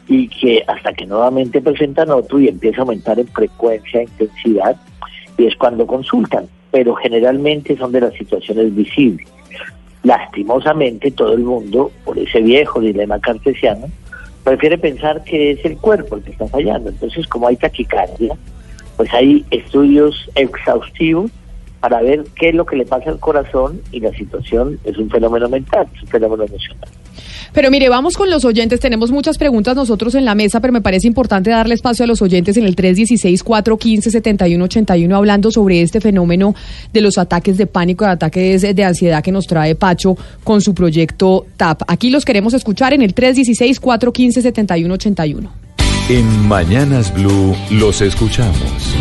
y 0.07 0.27
que 0.29 0.63
hasta 0.67 0.93
que 0.93 1.05
nuevamente 1.05 1.61
presentan 1.61 2.09
otro 2.09 2.39
y 2.39 2.47
empieza 2.47 2.79
a 2.79 2.81
aumentar 2.81 3.19
en 3.19 3.27
frecuencia 3.27 4.03
intensidad, 4.03 4.75
y 5.37 5.45
es 5.47 5.55
cuando 5.55 5.87
consultan, 5.87 6.47
pero 6.69 6.95
generalmente 6.95 7.77
son 7.77 7.91
de 7.91 8.01
las 8.01 8.13
situaciones 8.13 8.75
visibles. 8.75 9.27
Lastimosamente 10.03 11.11
todo 11.11 11.33
el 11.33 11.43
mundo, 11.43 11.91
por 12.03 12.17
ese 12.17 12.41
viejo 12.41 12.79
dilema 12.79 13.19
cartesiano, 13.19 13.87
prefiere 14.43 14.77
pensar 14.77 15.23
que 15.23 15.51
es 15.51 15.65
el 15.65 15.77
cuerpo 15.77 16.15
el 16.15 16.23
que 16.23 16.31
está 16.31 16.47
fallando. 16.47 16.89
Entonces, 16.89 17.27
como 17.27 17.47
hay 17.47 17.55
taquicardia, 17.55 18.35
pues 18.97 19.13
hay 19.13 19.45
estudios 19.51 20.29
exhaustivos 20.35 21.31
para 21.81 22.01
ver 22.01 22.23
qué 22.35 22.49
es 22.49 22.55
lo 22.55 22.65
que 22.65 22.77
le 22.77 22.85
pasa 22.85 23.09
al 23.09 23.19
corazón 23.19 23.81
y 23.91 23.99
la 23.99 24.11
situación 24.11 24.79
es 24.85 24.97
un 24.97 25.09
fenómeno 25.09 25.49
mental, 25.49 25.87
es 25.95 26.03
un 26.03 26.07
fenómeno 26.07 26.43
emocional. 26.43 26.87
Pero 27.53 27.69
mire, 27.69 27.89
vamos 27.89 28.15
con 28.15 28.29
los 28.29 28.45
oyentes. 28.45 28.79
Tenemos 28.79 29.11
muchas 29.11 29.37
preguntas 29.37 29.75
nosotros 29.75 30.15
en 30.15 30.23
la 30.23 30.35
mesa, 30.35 30.61
pero 30.61 30.71
me 30.71 30.79
parece 30.79 31.05
importante 31.07 31.49
darle 31.49 31.73
espacio 31.73 32.05
a 32.05 32.07
los 32.07 32.21
oyentes 32.21 32.55
en 32.55 32.63
el 32.65 32.77
316-415-7181 32.77 35.13
hablando 35.13 35.51
sobre 35.51 35.81
este 35.81 35.99
fenómeno 35.99 36.55
de 36.93 37.01
los 37.01 37.17
ataques 37.17 37.57
de 37.57 37.67
pánico, 37.67 38.05
de 38.05 38.11
ataques 38.11 38.61
de 38.61 38.83
ansiedad 38.83 39.21
que 39.21 39.33
nos 39.33 39.47
trae 39.47 39.75
Pacho 39.75 40.15
con 40.43 40.61
su 40.61 40.73
proyecto 40.73 41.45
TAP. 41.57 41.81
Aquí 41.87 42.09
los 42.09 42.23
queremos 42.23 42.53
escuchar 42.53 42.93
en 42.93 43.01
el 43.01 43.13
316-415-7181. 43.15 45.49
En 46.09 46.47
Mañanas 46.47 47.13
Blue 47.13 47.53
los 47.71 48.01
escuchamos. 48.01 48.95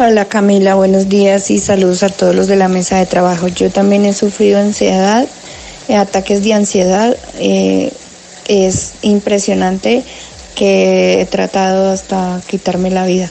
Hola 0.00 0.26
Camila, 0.26 0.76
buenos 0.76 1.08
días 1.08 1.50
y 1.50 1.58
saludos 1.58 2.04
a 2.04 2.08
todos 2.08 2.32
los 2.32 2.46
de 2.46 2.54
la 2.54 2.68
mesa 2.68 2.98
de 2.98 3.06
trabajo. 3.06 3.48
Yo 3.48 3.68
también 3.70 4.04
he 4.04 4.14
sufrido 4.14 4.60
ansiedad, 4.60 5.26
eh, 5.88 5.96
ataques 5.96 6.44
de 6.44 6.54
ansiedad. 6.54 7.16
eh, 7.40 7.92
es 8.46 8.92
impresionante 9.02 10.04
que 10.54 11.20
he 11.20 11.26
tratado 11.26 11.90
hasta 11.90 12.40
quitarme 12.46 12.90
la 12.90 13.06
vida, 13.06 13.28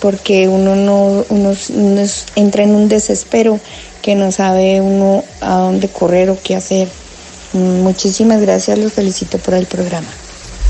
porque 0.00 0.48
uno 0.48 0.74
no 0.74 1.24
uno, 1.28 1.52
uno 1.74 2.02
entra 2.34 2.62
en 2.64 2.74
un 2.74 2.88
desespero 2.88 3.60
que 4.00 4.14
no 4.14 4.32
sabe 4.32 4.80
uno 4.80 5.22
a 5.42 5.56
dónde 5.58 5.88
correr 5.88 6.30
o 6.30 6.38
qué 6.42 6.56
hacer. 6.56 6.88
Mm, 7.52 7.82
Muchísimas 7.82 8.40
gracias, 8.40 8.78
los 8.78 8.94
felicito 8.94 9.36
por 9.38 9.52
el 9.54 9.66
programa. 9.66 10.08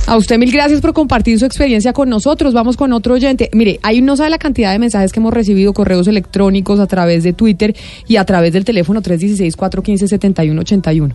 A 0.09 0.17
usted 0.17 0.39
mil 0.39 0.53
gracias 0.53 0.81
por 0.81 0.93
compartir 0.93 1.37
su 1.37 1.47
experiencia 1.47 1.93
con 1.93 2.09
nosotros. 2.09 2.55
Vamos 2.55 2.77
con 2.77 2.93
otro 2.93 3.15
oyente. 3.15 3.51
Mire, 3.53 3.81
hay 3.83 4.03
no 4.03 4.17
sabe 4.17 4.31
la 4.31 4.39
cantidad 4.39 4.71
de 4.71 4.79
mensajes 4.79 5.13
que 5.13 5.19
hemos 5.19 5.35
recibido, 5.35 5.73
correos 5.73 6.07
electrónicos 6.07 6.79
a 6.79 6.87
través 6.87 7.25
de 7.25 7.33
Twitter 7.33 7.75
y 8.07 8.15
a 8.17 8.25
través 8.25 8.53
del 8.53 8.65
teléfono 8.65 9.03
316-415-7181. 9.03 11.13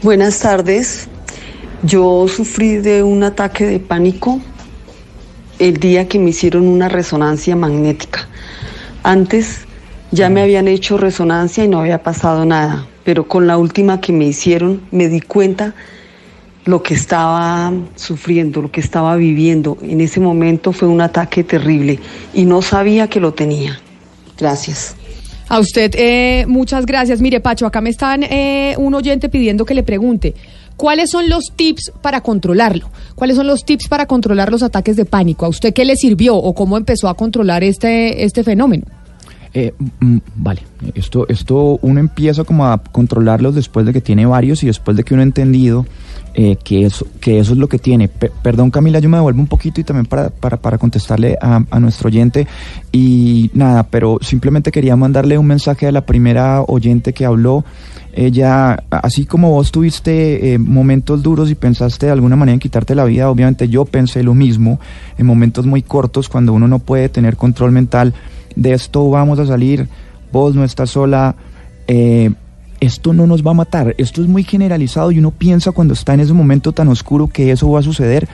Buenas 0.00 0.38
tardes. 0.38 1.08
Yo 1.82 2.28
sufrí 2.28 2.76
de 2.76 3.02
un 3.02 3.24
ataque 3.24 3.66
de 3.66 3.80
pánico 3.80 4.40
el 5.58 5.78
día 5.78 6.06
que 6.06 6.20
me 6.20 6.30
hicieron 6.30 6.68
una 6.68 6.88
resonancia 6.88 7.56
magnética. 7.56 8.28
Antes 9.02 9.62
ya 10.12 10.30
me 10.30 10.40
habían 10.40 10.68
hecho 10.68 10.98
resonancia 10.98 11.64
y 11.64 11.68
no 11.68 11.80
había 11.80 12.04
pasado 12.04 12.44
nada, 12.44 12.86
pero 13.02 13.26
con 13.26 13.48
la 13.48 13.58
última 13.58 14.00
que 14.00 14.12
me 14.12 14.24
hicieron 14.24 14.82
me 14.92 15.08
di 15.08 15.20
cuenta 15.20 15.74
lo 16.64 16.82
que 16.82 16.94
estaba 16.94 17.72
sufriendo, 17.94 18.62
lo 18.62 18.70
que 18.70 18.80
estaba 18.80 19.16
viviendo. 19.16 19.76
En 19.82 20.00
ese 20.00 20.20
momento 20.20 20.72
fue 20.72 20.88
un 20.88 21.00
ataque 21.00 21.44
terrible 21.44 21.98
y 22.32 22.44
no 22.44 22.62
sabía 22.62 23.08
que 23.08 23.20
lo 23.20 23.34
tenía. 23.34 23.78
Gracias. 24.38 24.96
A 25.48 25.60
usted, 25.60 25.94
eh, 25.94 26.46
muchas 26.48 26.86
gracias. 26.86 27.20
Mire, 27.20 27.40
Pacho, 27.40 27.66
acá 27.66 27.80
me 27.80 27.90
están 27.90 28.22
eh, 28.22 28.74
un 28.78 28.94
oyente 28.94 29.28
pidiendo 29.28 29.64
que 29.64 29.74
le 29.74 29.82
pregunte. 29.82 30.34
¿Cuáles 30.76 31.10
son 31.10 31.28
los 31.28 31.52
tips 31.54 31.92
para 32.02 32.20
controlarlo? 32.22 32.90
¿Cuáles 33.14 33.36
son 33.36 33.46
los 33.46 33.64
tips 33.64 33.86
para 33.88 34.06
controlar 34.06 34.50
los 34.50 34.62
ataques 34.62 34.96
de 34.96 35.04
pánico? 35.04 35.46
¿A 35.46 35.48
usted 35.48 35.72
qué 35.72 35.84
le 35.84 35.96
sirvió 35.96 36.34
o 36.34 36.54
cómo 36.54 36.76
empezó 36.76 37.08
a 37.08 37.14
controlar 37.14 37.62
este, 37.62 38.24
este 38.24 38.42
fenómeno? 38.42 38.84
Eh, 39.56 39.72
mm, 40.00 40.16
vale, 40.34 40.62
esto, 40.96 41.26
esto 41.28 41.78
uno 41.80 42.00
empieza 42.00 42.42
como 42.42 42.66
a 42.66 42.76
controlarlos 42.78 43.54
después 43.54 43.86
de 43.86 43.92
que 43.92 44.00
tiene 44.00 44.26
varios 44.26 44.64
y 44.64 44.66
después 44.66 44.96
de 44.96 45.04
que 45.04 45.14
uno 45.14 45.20
ha 45.22 45.26
entendido 45.26 45.86
eh, 46.34 46.56
que, 46.64 46.84
eso, 46.86 47.06
que 47.20 47.38
eso 47.38 47.52
es 47.52 47.58
lo 47.58 47.68
que 47.68 47.78
tiene. 47.78 48.08
Pe- 48.08 48.32
perdón 48.42 48.72
Camila, 48.72 48.98
yo 48.98 49.08
me 49.08 49.16
devuelvo 49.16 49.38
un 49.40 49.46
poquito 49.46 49.80
y 49.80 49.84
también 49.84 50.06
para, 50.06 50.30
para, 50.30 50.56
para 50.56 50.76
contestarle 50.76 51.38
a, 51.40 51.62
a 51.70 51.78
nuestro 51.78 52.08
oyente 52.08 52.48
y 52.90 53.52
nada, 53.54 53.84
pero 53.84 54.18
simplemente 54.22 54.72
quería 54.72 54.96
mandarle 54.96 55.38
un 55.38 55.46
mensaje 55.46 55.86
a 55.86 55.92
la 55.92 56.04
primera 56.04 56.62
oyente 56.62 57.12
que 57.12 57.24
habló. 57.24 57.64
Ella, 58.12 58.82
así 58.90 59.24
como 59.24 59.50
vos 59.50 59.70
tuviste 59.70 60.54
eh, 60.54 60.58
momentos 60.58 61.22
duros 61.22 61.48
y 61.50 61.54
pensaste 61.54 62.06
de 62.06 62.12
alguna 62.12 62.34
manera 62.34 62.54
en 62.54 62.60
quitarte 62.60 62.96
la 62.96 63.04
vida, 63.04 63.30
obviamente 63.30 63.68
yo 63.68 63.84
pensé 63.84 64.24
lo 64.24 64.34
mismo 64.34 64.80
en 65.16 65.26
momentos 65.26 65.64
muy 65.64 65.82
cortos 65.82 66.28
cuando 66.28 66.52
uno 66.52 66.66
no 66.66 66.80
puede 66.80 67.08
tener 67.08 67.36
control 67.36 67.70
mental 67.70 68.14
de 68.56 68.72
esto 68.72 69.08
vamos 69.10 69.38
a 69.38 69.46
salir, 69.46 69.88
vos 70.32 70.54
no 70.54 70.64
estás 70.64 70.90
sola, 70.90 71.36
eh, 71.86 72.30
esto 72.80 73.12
no 73.12 73.26
nos 73.26 73.44
va 73.44 73.52
a 73.52 73.54
matar, 73.54 73.94
esto 73.98 74.20
es 74.22 74.28
muy 74.28 74.44
generalizado 74.44 75.10
y 75.10 75.18
uno 75.18 75.30
piensa 75.30 75.72
cuando 75.72 75.94
está 75.94 76.14
en 76.14 76.20
ese 76.20 76.32
momento 76.32 76.72
tan 76.72 76.88
oscuro 76.88 77.28
que 77.28 77.50
eso 77.50 77.70
va 77.70 77.80
a 77.80 77.82
suceder. 77.82 78.28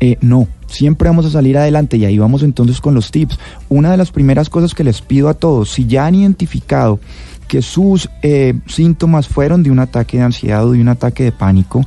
Eh, 0.00 0.16
no, 0.22 0.48
siempre 0.66 1.08
vamos 1.08 1.26
a 1.26 1.30
salir 1.30 1.58
adelante 1.58 1.98
y 1.98 2.06
ahí 2.06 2.18
vamos 2.18 2.42
entonces 2.42 2.80
con 2.80 2.94
los 2.94 3.10
tips. 3.10 3.38
Una 3.68 3.90
de 3.90 3.98
las 3.98 4.10
primeras 4.10 4.48
cosas 4.48 4.74
que 4.74 4.84
les 4.84 5.02
pido 5.02 5.28
a 5.28 5.34
todos, 5.34 5.70
si 5.70 5.86
ya 5.86 6.06
han 6.06 6.14
identificado 6.14 7.00
que 7.46 7.62
sus 7.62 8.08
eh, 8.22 8.54
síntomas 8.66 9.28
fueron 9.28 9.62
de 9.62 9.70
un 9.70 9.80
ataque 9.80 10.18
de 10.18 10.22
ansiedad 10.22 10.64
o 10.64 10.72
de 10.72 10.80
un 10.80 10.88
ataque 10.88 11.24
de 11.24 11.32
pánico, 11.32 11.84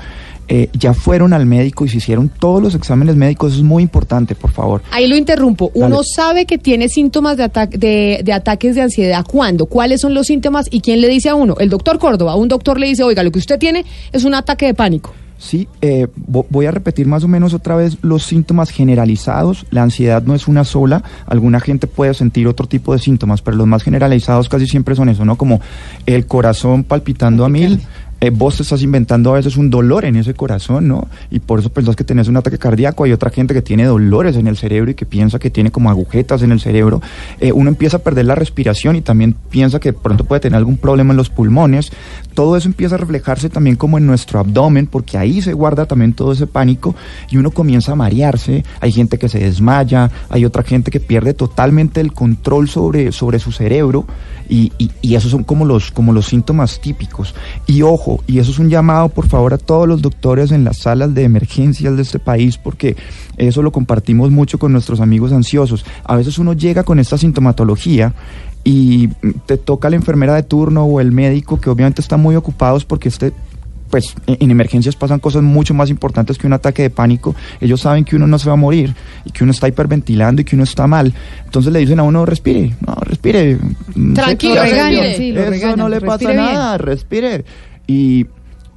eh, 0.47 0.69
ya 0.73 0.93
fueron 0.93 1.33
al 1.33 1.45
médico 1.45 1.85
y 1.85 1.89
se 1.89 1.97
hicieron 1.97 2.29
todos 2.29 2.61
los 2.61 2.75
exámenes 2.75 3.15
médicos, 3.15 3.53
eso 3.53 3.61
es 3.61 3.65
muy 3.67 3.81
importante, 3.83 4.35
por 4.35 4.51
favor. 4.51 4.81
Ahí 4.91 5.07
lo 5.07 5.15
interrumpo. 5.15 5.71
Uno 5.73 6.01
sabe 6.03 6.45
que 6.45 6.57
tiene 6.57 6.89
síntomas 6.89 7.37
de, 7.37 7.43
ata- 7.43 7.67
de, 7.67 8.21
de 8.23 8.33
ataques 8.33 8.75
de 8.75 8.81
ansiedad. 8.81 9.25
¿Cuándo? 9.25 9.65
¿Cuáles 9.67 10.01
son 10.01 10.13
los 10.13 10.27
síntomas? 10.27 10.67
¿Y 10.71 10.81
quién 10.81 11.01
le 11.01 11.07
dice 11.07 11.29
a 11.29 11.35
uno? 11.35 11.55
El 11.59 11.69
doctor 11.69 11.97
Córdoba. 11.99 12.35
Un 12.35 12.47
doctor 12.49 12.79
le 12.79 12.87
dice, 12.87 13.03
oiga, 13.03 13.23
lo 13.23 13.31
que 13.31 13.39
usted 13.39 13.57
tiene 13.57 13.85
es 14.11 14.23
un 14.25 14.33
ataque 14.33 14.65
de 14.65 14.73
pánico. 14.73 15.13
Sí, 15.37 15.67
eh, 15.81 16.07
vo- 16.31 16.45
voy 16.49 16.67
a 16.67 16.71
repetir 16.71 17.05
más 17.05 17.25
o 17.25 17.27
menos 17.27 17.53
otra 17.53 17.75
vez 17.75 17.97
los 18.01 18.23
síntomas 18.23 18.69
generalizados. 18.69 19.65
La 19.71 19.83
ansiedad 19.83 20.23
no 20.23 20.35
es 20.35 20.47
una 20.47 20.63
sola. 20.63 21.03
Alguna 21.25 21.59
gente 21.59 21.85
puede 21.87 22.13
sentir 22.13 22.47
otro 22.47 22.65
tipo 22.67 22.93
de 22.93 22.99
síntomas, 22.99 23.41
pero 23.41 23.57
los 23.57 23.67
más 23.67 23.83
generalizados 23.83 24.47
casi 24.47 24.67
siempre 24.67 24.95
son 24.95 25.09
eso, 25.09 25.25
¿no? 25.25 25.35
Como 25.35 25.59
el 26.05 26.27
corazón 26.27 26.83
palpitando 26.85 27.43
a 27.43 27.49
mil, 27.49 27.81
eh, 28.23 28.29
vos 28.29 28.55
te 28.55 28.63
estás 28.63 28.81
inventando 28.81 29.31
a 29.31 29.33
veces 29.33 29.57
un 29.57 29.69
dolor 29.69 30.05
en 30.05 30.15
ese 30.15 30.33
corazón, 30.33 30.87
¿no? 30.87 31.09
Y 31.29 31.41
por 31.41 31.59
eso 31.59 31.69
pensás 31.69 31.97
que 31.97 32.05
tenés 32.05 32.29
un 32.29 32.37
ataque 32.37 32.57
cardíaco. 32.57 33.03
Hay 33.03 33.11
otra 33.11 33.29
gente 33.29 33.53
que 33.53 33.61
tiene 33.61 33.83
dolores 33.83 34.37
en 34.37 34.47
el 34.47 34.55
cerebro 34.55 34.91
y 34.91 34.93
que 34.93 35.05
piensa 35.05 35.39
que 35.39 35.49
tiene 35.49 35.71
como 35.71 35.89
agujetas 35.89 36.41
en 36.41 36.53
el 36.53 36.61
cerebro. 36.61 37.01
Eh, 37.41 37.51
uno 37.51 37.67
empieza 37.67 37.97
a 37.97 37.99
perder 37.99 38.27
la 38.27 38.35
respiración 38.35 38.95
y 38.95 39.01
también 39.01 39.35
piensa 39.49 39.81
que 39.81 39.91
pronto 39.91 40.23
puede 40.23 40.39
tener 40.39 40.55
algún 40.55 40.77
problema 40.77 41.11
en 41.11 41.17
los 41.17 41.29
pulmones. 41.29 41.91
Todo 42.33 42.55
eso 42.55 42.69
empieza 42.69 42.95
a 42.95 42.97
reflejarse 42.97 43.49
también 43.49 43.75
como 43.75 43.97
en 43.97 44.07
nuestro 44.07 44.39
abdomen, 44.39 44.87
porque 44.87 45.17
ahí 45.17 45.41
se 45.41 45.51
guarda 45.51 45.85
también 45.85 46.13
todo 46.13 46.31
ese 46.31 46.47
pánico 46.47 46.95
y 47.29 47.35
uno 47.35 47.51
comienza 47.51 47.91
a 47.91 47.95
marearse. 47.95 48.63
Hay 48.79 48.93
gente 48.93 49.17
que 49.17 49.27
se 49.27 49.39
desmaya, 49.39 50.09
hay 50.29 50.45
otra 50.45 50.63
gente 50.63 50.91
que 50.91 51.01
pierde 51.01 51.33
totalmente 51.33 51.99
el 51.99 52.13
control 52.13 52.69
sobre, 52.69 53.11
sobre 53.11 53.39
su 53.39 53.51
cerebro 53.51 54.05
y, 54.47 54.71
y, 54.77 54.91
y 55.01 55.15
esos 55.15 55.31
son 55.31 55.43
como 55.43 55.65
los, 55.65 55.91
como 55.91 56.13
los 56.13 56.27
síntomas 56.27 56.79
típicos. 56.79 57.35
Y 57.67 57.81
ojo, 57.81 58.12
y 58.27 58.39
eso 58.39 58.51
es 58.51 58.59
un 58.59 58.69
llamado 58.69 59.09
por 59.09 59.27
favor 59.27 59.53
a 59.53 59.57
todos 59.57 59.87
los 59.87 60.01
doctores 60.01 60.51
en 60.51 60.63
las 60.63 60.77
salas 60.77 61.13
de 61.13 61.23
emergencias 61.23 61.95
de 61.95 62.01
este 62.01 62.19
país, 62.19 62.57
porque 62.57 62.95
eso 63.37 63.61
lo 63.61 63.71
compartimos 63.71 64.31
mucho 64.31 64.59
con 64.59 64.71
nuestros 64.71 64.99
amigos 64.99 65.31
ansiosos. 65.31 65.85
A 66.03 66.15
veces 66.15 66.37
uno 66.37 66.53
llega 66.53 66.83
con 66.83 66.99
esta 66.99 67.17
sintomatología 67.17 68.13
y 68.63 69.09
te 69.45 69.57
toca 69.57 69.89
la 69.89 69.95
enfermera 69.95 70.35
de 70.35 70.43
turno 70.43 70.85
o 70.85 71.01
el 71.01 71.11
médico 71.11 71.59
que 71.59 71.69
obviamente 71.69 72.01
están 72.01 72.21
muy 72.21 72.35
ocupados 72.35 72.85
porque 72.85 73.09
este 73.09 73.33
pues 73.93 74.15
en 74.25 74.37
en 74.39 74.49
emergencias 74.49 74.95
pasan 74.95 75.19
cosas 75.19 75.43
mucho 75.43 75.75
más 75.75 75.91
importantes 75.91 76.39
que 76.39 76.47
un 76.47 76.53
ataque 76.53 76.81
de 76.81 76.89
pánico. 76.89 77.35
Ellos 77.61 77.81
saben 77.81 78.03
que 78.03 78.15
uno 78.15 78.25
no 78.25 78.39
se 78.39 78.47
va 78.47 78.53
a 78.53 78.55
morir 78.55 78.95
y 79.23 79.29
que 79.29 79.43
uno 79.43 79.51
está 79.51 79.67
hiperventilando 79.67 80.41
y 80.41 80.45
que 80.45 80.55
uno 80.55 80.63
está 80.63 80.87
mal. 80.87 81.13
Entonces 81.45 81.71
le 81.71 81.77
dicen 81.77 81.99
a 81.99 82.03
uno, 82.03 82.25
respire, 82.25 82.73
no, 82.85 82.95
respire. 83.01 83.59
Tranquilo, 84.15 84.61
sí, 85.15 85.31
lo 85.31 85.41
Eso 85.41 85.49
regañan, 85.51 85.77
no 85.77 85.89
le 85.89 86.01
pasa 86.01 86.31
bien. 86.31 86.37
nada, 86.37 86.77
respire. 86.79 87.45
Y, 87.87 88.25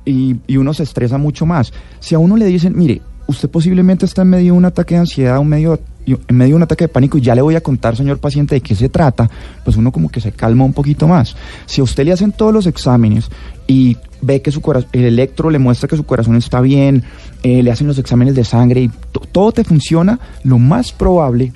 y, 0.05 0.37
y 0.47 0.57
uno 0.57 0.75
se 0.75 0.83
estresa 0.83 1.19
mucho 1.19 1.47
más. 1.47 1.73
Si 2.01 2.15
a 2.15 2.19
uno 2.19 2.37
le 2.37 2.47
dicen, 2.47 2.77
mire, 2.77 3.03
usted 3.27 3.49
posiblemente 3.51 4.07
está 4.07 4.23
en 4.23 4.29
medio 4.31 4.53
de 4.53 4.59
un 4.59 4.65
ataque 4.65 4.95
de 4.95 5.01
ansiedad, 5.01 5.39
un 5.39 5.49
medio, 5.49 5.81
en 6.07 6.37
medio 6.37 6.53
de 6.53 6.57
un 6.57 6.63
ataque 6.63 6.85
de 6.85 6.89
pánico 6.89 7.19
y 7.19 7.21
ya 7.23 7.35
le 7.35 7.43
voy 7.43 7.57
a 7.57 7.61
contar, 7.61 7.97
señor 7.97 8.19
paciente, 8.19 8.55
de 8.55 8.61
qué 8.61 8.75
se 8.77 8.89
trata, 8.89 9.29
pues 9.65 9.77
uno 9.77 9.91
como 9.91 10.09
que 10.09 10.21
se 10.21 10.31
calma 10.33 10.65
un 10.65 10.73
poquito 10.73 11.09
más. 11.09 11.37
Si 11.67 11.81
a 11.81 11.85
usted 11.85 12.05
le 12.05 12.13
hacen 12.13 12.31
todos 12.33 12.53
los 12.53 12.67
exámenes 12.67 13.29
y 13.67 13.97
ve 14.23 14.43
que 14.43 14.53
su 14.53 14.61
corazón, 14.61 14.89
el 14.93 15.05
electro 15.05 15.51
le 15.51 15.59
muestra 15.59 15.89
que 15.89 15.97
su 15.97 16.05
corazón 16.05 16.37
está 16.37 16.61
bien, 16.61 17.03
eh, 17.43 17.63
le 17.63 17.71
hacen 17.73 17.87
los 17.89 17.99
exámenes 17.99 18.35
de 18.37 18.45
sangre 18.45 18.83
y 18.83 18.91
to- 19.13 19.23
todo 19.33 19.51
te 19.53 19.65
funciona, 19.65 20.21
lo 20.45 20.59
más 20.59 20.93
probable 20.93 21.53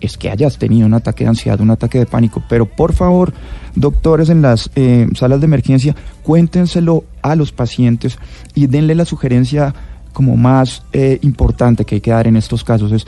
es 0.00 0.16
que 0.16 0.30
hayas 0.30 0.58
tenido 0.58 0.86
un 0.86 0.94
ataque 0.94 1.24
de 1.24 1.30
ansiedad, 1.30 1.60
un 1.60 1.70
ataque 1.70 1.98
de 1.98 2.06
pánico. 2.06 2.42
Pero 2.48 2.66
por 2.66 2.92
favor, 2.92 3.32
doctores 3.74 4.28
en 4.28 4.42
las 4.42 4.70
eh, 4.76 5.08
salas 5.14 5.40
de 5.40 5.46
emergencia, 5.46 5.94
cuéntenselo 6.22 7.04
a 7.22 7.34
los 7.34 7.52
pacientes 7.52 8.18
y 8.54 8.66
denle 8.66 8.94
la 8.94 9.04
sugerencia 9.04 9.74
como 10.12 10.36
más 10.36 10.82
eh, 10.92 11.18
importante 11.22 11.84
que 11.84 11.96
hay 11.96 12.00
que 12.00 12.10
dar 12.10 12.26
en 12.26 12.36
estos 12.36 12.64
casos. 12.64 12.92
Es, 12.92 13.06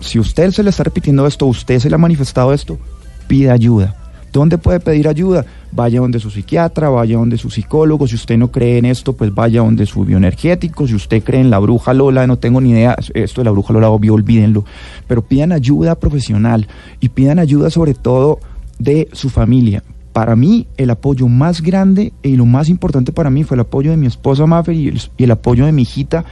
si 0.00 0.18
usted 0.18 0.50
se 0.50 0.62
le 0.62 0.70
está 0.70 0.84
repitiendo 0.84 1.26
esto, 1.26 1.46
usted 1.46 1.78
se 1.78 1.88
le 1.88 1.94
ha 1.94 1.98
manifestado 1.98 2.52
esto, 2.52 2.78
pida 3.26 3.52
ayuda. 3.52 4.03
¿Dónde 4.34 4.58
puede 4.58 4.80
pedir 4.80 5.06
ayuda? 5.06 5.46
Vaya 5.70 6.00
donde 6.00 6.18
su 6.18 6.28
psiquiatra, 6.28 6.88
vaya 6.88 7.16
donde 7.16 7.38
su 7.38 7.50
psicólogo. 7.50 8.08
Si 8.08 8.16
usted 8.16 8.36
no 8.36 8.50
cree 8.50 8.78
en 8.78 8.84
esto, 8.84 9.12
pues 9.12 9.32
vaya 9.32 9.60
donde 9.60 9.86
su 9.86 10.04
bioenergético. 10.04 10.88
Si 10.88 10.94
usted 10.96 11.22
cree 11.22 11.40
en 11.40 11.50
la 11.50 11.60
bruja 11.60 11.94
Lola, 11.94 12.26
no 12.26 12.36
tengo 12.36 12.60
ni 12.60 12.72
idea. 12.72 12.96
Esto 13.14 13.42
de 13.42 13.44
la 13.44 13.52
bruja 13.52 13.72
Lola, 13.72 13.90
obvio, 13.90 14.12
olvídenlo. 14.12 14.64
Pero 15.06 15.22
pidan 15.22 15.52
ayuda 15.52 15.94
profesional 15.94 16.66
y 16.98 17.10
pidan 17.10 17.38
ayuda 17.38 17.70
sobre 17.70 17.94
todo 17.94 18.40
de 18.80 19.08
su 19.12 19.30
familia. 19.30 19.84
Para 20.12 20.34
mí, 20.34 20.66
el 20.78 20.90
apoyo 20.90 21.28
más 21.28 21.62
grande 21.62 22.12
y 22.24 22.34
lo 22.34 22.44
más 22.44 22.68
importante 22.68 23.12
para 23.12 23.30
mí 23.30 23.44
fue 23.44 23.54
el 23.54 23.60
apoyo 23.60 23.92
de 23.92 23.96
mi 23.96 24.08
esposa 24.08 24.46
Maffer 24.46 24.74
y 24.74 24.92
y 25.16 25.24
el 25.24 25.30
apoyo 25.30 25.64
de 25.64 25.70
mi 25.70 25.82
hijita 25.82 26.24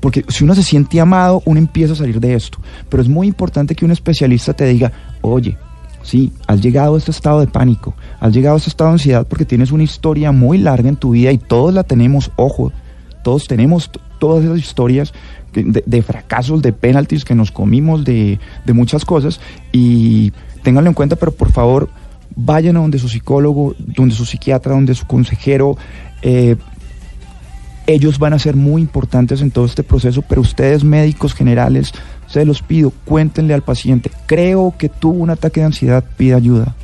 porque 0.00 0.24
si 0.28 0.44
uno 0.44 0.54
se 0.54 0.62
siente 0.62 1.00
amado, 1.00 1.42
uno 1.44 1.58
empieza 1.58 1.92
a 1.92 1.96
salir 1.96 2.20
de 2.20 2.34
esto. 2.34 2.58
Pero 2.88 3.02
es 3.02 3.08
muy 3.08 3.26
importante 3.26 3.74
que 3.74 3.84
un 3.84 3.90
especialista 3.90 4.54
te 4.54 4.64
diga, 4.64 4.92
oye, 5.22 5.58
sí, 6.08 6.32
has 6.46 6.62
llegado 6.62 6.94
a 6.94 6.98
este 6.98 7.10
estado 7.10 7.40
de 7.40 7.46
pánico, 7.46 7.94
has 8.18 8.32
llegado 8.32 8.54
a 8.54 8.58
este 8.58 8.70
estado 8.70 8.90
de 8.90 8.94
ansiedad 8.94 9.26
porque 9.26 9.44
tienes 9.44 9.72
una 9.72 9.82
historia 9.82 10.32
muy 10.32 10.56
larga 10.56 10.88
en 10.88 10.96
tu 10.96 11.10
vida 11.10 11.30
y 11.32 11.38
todos 11.38 11.74
la 11.74 11.84
tenemos, 11.84 12.30
ojo, 12.36 12.72
todos 13.22 13.46
tenemos 13.46 13.90
todas 14.18 14.44
esas 14.44 14.58
historias 14.58 15.12
de, 15.52 16.02
fracasos, 16.02 16.62
de 16.62 16.72
penalties 16.72 17.24
que 17.24 17.34
nos 17.34 17.50
comimos, 17.50 18.04
de, 18.04 18.40
de 18.64 18.72
muchas 18.72 19.04
cosas 19.04 19.40
y 19.70 20.32
ténganlo 20.62 20.88
en 20.88 20.94
cuenta, 20.94 21.16
pero 21.16 21.32
por 21.32 21.52
favor 21.52 21.90
vayan 22.34 22.78
a 22.78 22.80
donde 22.80 22.98
su 22.98 23.08
psicólogo, 23.08 23.74
donde 23.78 24.14
su 24.14 24.24
psiquiatra, 24.24 24.72
donde 24.72 24.94
su 24.94 25.06
consejero. 25.06 25.76
eh, 26.22 26.56
ellos 27.88 28.18
van 28.18 28.34
a 28.34 28.38
ser 28.38 28.54
muy 28.54 28.82
importantes 28.82 29.40
en 29.40 29.50
todo 29.50 29.64
este 29.64 29.82
proceso, 29.82 30.20
pero 30.20 30.42
ustedes 30.42 30.84
médicos 30.84 31.32
generales, 31.32 31.92
se 32.28 32.44
los 32.44 32.62
pido, 32.62 32.92
cuéntenle 33.04 33.54
al 33.54 33.62
paciente, 33.62 34.10
creo 34.26 34.74
que 34.78 34.88
tuvo 34.88 35.18
un 35.18 35.30
ataque 35.30 35.60
de 35.60 35.66
ansiedad, 35.66 36.04
pida 36.16 36.36
ayuda. 36.36 36.74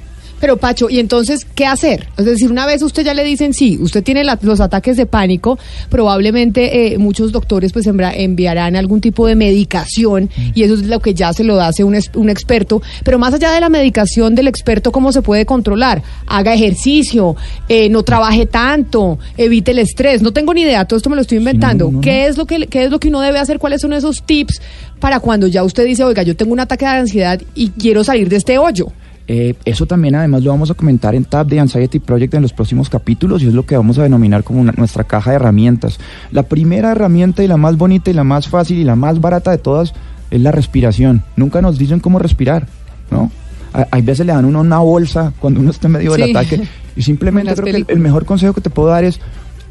Pero 0.45 0.59
Pacho, 0.59 0.91
¿y 0.91 0.99
entonces 0.99 1.47
qué 1.55 1.65
hacer? 1.65 2.07
Es 2.19 2.27
decir, 2.27 2.51
una 2.53 2.67
vez 2.67 2.83
usted 2.83 3.03
ya 3.03 3.15
le 3.15 3.25
dicen, 3.25 3.55
sí, 3.55 3.79
usted 3.81 4.03
tiene 4.03 4.25
la- 4.25 4.39
los 4.43 4.61
ataques 4.61 4.95
de 4.99 5.07
pánico, 5.07 5.59
probablemente 5.89 6.93
eh, 6.93 6.99
muchos 6.99 7.33
doctores 7.33 7.73
pues 7.73 7.87
enviarán 7.87 8.77
algún 8.77 9.01
tipo 9.01 9.27
de 9.27 9.37
medicación 9.37 10.29
y 10.55 10.65
eso 10.65 10.75
es 10.75 10.83
lo 10.85 11.01
que 11.01 11.15
ya 11.15 11.33
se 11.33 11.45
lo 11.45 11.59
hace 11.63 11.83
un, 11.83 11.97
un 12.17 12.29
experto. 12.29 12.83
Pero 13.05 13.19
más 13.19 13.33
allá 13.33 13.53
de 13.53 13.61
la 13.63 13.71
medicación 13.71 14.35
del 14.35 14.47
experto, 14.49 14.93
¿cómo 14.93 15.13
se 15.13 15.23
puede 15.23 15.47
controlar? 15.47 16.03
Haga 16.27 16.53
ejercicio, 16.53 17.37
eh, 17.71 17.89
no 17.89 18.03
trabaje 18.03 18.45
tanto, 18.45 19.19
evite 19.39 19.71
el 19.71 19.79
estrés. 19.79 20.21
No 20.21 20.35
tengo 20.35 20.53
ni 20.53 20.61
idea, 20.61 20.85
todo 20.85 20.99
esto 20.99 21.09
me 21.09 21.17
lo 21.17 21.23
estoy 21.23 21.39
inventando. 21.39 21.91
¿Qué, 22.03 22.27
Es 22.27 22.37
lo 22.37 22.45
que, 22.45 22.67
¿Qué 22.67 22.85
es 22.85 22.91
lo 22.91 23.01
que 23.01 23.09
uno 23.09 23.23
debe 23.23 23.39
hacer? 23.39 23.59
¿Cuáles 23.59 23.81
son 23.81 23.95
esos 23.95 24.23
tips 24.25 24.61
para 25.01 25.21
cuando 25.21 25.47
ya 25.47 25.65
usted 25.65 25.87
dice, 25.87 26.05
oiga, 26.05 26.23
yo 26.23 26.37
tengo 26.37 26.53
un 26.53 26.61
ataque 26.61 26.85
de 26.85 26.91
ansiedad 26.91 27.41
y 27.55 27.71
quiero 27.71 28.05
salir 28.05 28.29
de 28.29 28.37
este 28.37 28.59
hoyo? 28.59 28.89
Eh, 29.27 29.55
eso 29.65 29.87
también 29.87 30.15
además 30.17 30.43
lo 30.43 30.51
vamos 30.51 30.71
a 30.71 30.75
comentar 30.75 31.15
en 31.15 31.25
Tab 31.25 31.47
de 31.47 31.59
Anxiety 31.59 31.99
Project 31.99 32.35
en 32.35 32.43
los 32.43 32.53
próximos 32.53 32.91
capítulos 32.91 33.43
y 33.43 33.47
es 33.49 33.55
lo 33.55 33.65
que 33.65 33.75
vamos 33.77 33.99
a 33.99 34.03
denominar 34.03 34.45
como 34.45 34.61
una- 34.61 34.75
nuestra 34.77 35.05
caja 35.05 35.31
de 35.31 35.37
herramientas. 35.37 35.99
La 36.31 36.43
primera 36.43 36.93
herramienta 36.93 37.43
y 37.43 37.47
la 37.49 37.57
más 37.57 37.79
bonita 37.79 38.11
y 38.11 38.15
la 38.15 38.25
más 38.25 38.49
fácil 38.49 38.79
y 38.79 38.85
la 38.85 38.97
más 38.97 39.21
barata 39.23 39.51
de 39.51 39.57
todas 39.59 39.95
es 40.31 40.41
la 40.43 40.53
respiración. 40.53 41.23
Nunca 41.37 41.63
nos 41.63 41.79
dicen 41.79 42.01
cómo 42.01 42.19
respirar, 42.19 42.67
¿no? 43.11 43.31
A- 43.73 43.87
Hay 43.93 44.03
veces 44.03 44.27
le 44.27 44.33
dan 44.35 44.45
uno 44.45 44.61
una 44.61 44.79
bolsa 44.81 45.33
cuando 45.41 45.61
uno 45.61 45.71
está 45.71 45.87
en 45.89 45.93
medio 45.95 46.13
del 46.13 46.25
Sí. 46.25 46.31
ataque 46.31 46.69
y 46.95 47.03
simplemente 47.03 47.53
creo 47.55 47.65
que 47.65 47.71
el- 47.71 47.77
el, 47.77 47.85
películas. 47.87 48.03
mejor 48.03 48.25
consejo 48.27 48.53
que 48.53 48.61
te 48.61 48.69
puedo 48.71 48.89
dar 48.89 49.05
es, 49.05 49.21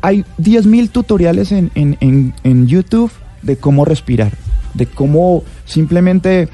hay 0.01 0.25
10.000 0.39 0.89
tutoriales 0.89 1.51
en, 1.51 1.69
en, 1.75 1.95
en, 2.01 2.33
en 2.43 2.65
YouTube 2.67 3.11
de 3.43 3.55
cómo 3.57 3.85
respirar, 3.85 4.31
de 4.73 4.87
cómo 4.87 5.43
simplemente 5.65 6.49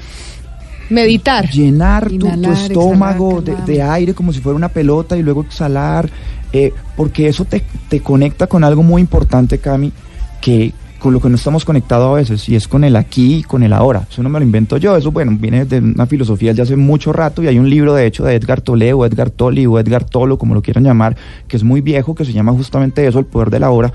Meditar. 0.90 1.48
llenar 1.48 2.10
tu, 2.10 2.26
estómago 2.50 3.38
exhalar, 3.38 3.64
de, 3.64 3.82
aire 3.82 4.14
como 4.14 4.32
si 4.32 4.40
fuera 4.40 4.56
una 4.56 4.68
pelota 4.68 5.16
y 5.16 5.22
luego 5.22 5.42
exhalar, 5.42 6.10
eh, 6.52 6.72
porque 6.96 7.28
eso 7.28 7.44
te, 7.44 7.62
te 7.88 8.00
conecta 8.00 8.46
con 8.46 8.64
algo 8.64 8.82
muy 8.82 9.00
importante, 9.00 9.58
Cami, 9.58 9.92
que 10.40 10.74
con 11.00 11.14
lo 11.14 11.20
que 11.20 11.28
no 11.28 11.34
estamos 11.34 11.64
conectados 11.64 12.10
a 12.10 12.14
veces, 12.14 12.48
y 12.48 12.54
es 12.54 12.68
con 12.68 12.84
el 12.84 12.94
aquí 12.94 13.36
y 13.36 13.42
con 13.42 13.62
el 13.62 13.72
ahora. 13.72 14.06
Eso 14.08 14.22
no 14.22 14.28
me 14.28 14.38
lo 14.38 14.44
invento 14.44 14.76
yo, 14.76 14.96
eso 14.96 15.10
bueno, 15.10 15.32
viene 15.34 15.64
de 15.64 15.78
una 15.78 16.06
filosofía 16.06 16.54
de 16.54 16.62
hace 16.62 16.76
mucho 16.76 17.12
rato 17.12 17.42
y 17.42 17.48
hay 17.48 17.58
un 17.58 17.68
libro 17.68 17.94
de 17.94 18.06
hecho 18.06 18.22
de 18.22 18.34
Edgar 18.34 18.60
Tolle 18.60 18.92
o 18.92 19.04
Edgar 19.04 19.30
Tolle 19.30 19.66
o 19.66 19.78
Edgar 19.78 20.04
Tolo, 20.04 20.38
como 20.38 20.54
lo 20.54 20.62
quieran 20.62 20.84
llamar, 20.84 21.16
que 21.48 21.56
es 21.56 21.64
muy 21.64 21.80
viejo, 21.80 22.14
que 22.14 22.24
se 22.24 22.32
llama 22.32 22.52
justamente 22.52 23.06
eso, 23.06 23.18
el 23.18 23.24
poder 23.24 23.50
de 23.50 23.60
la 23.60 23.70
hora. 23.70 23.92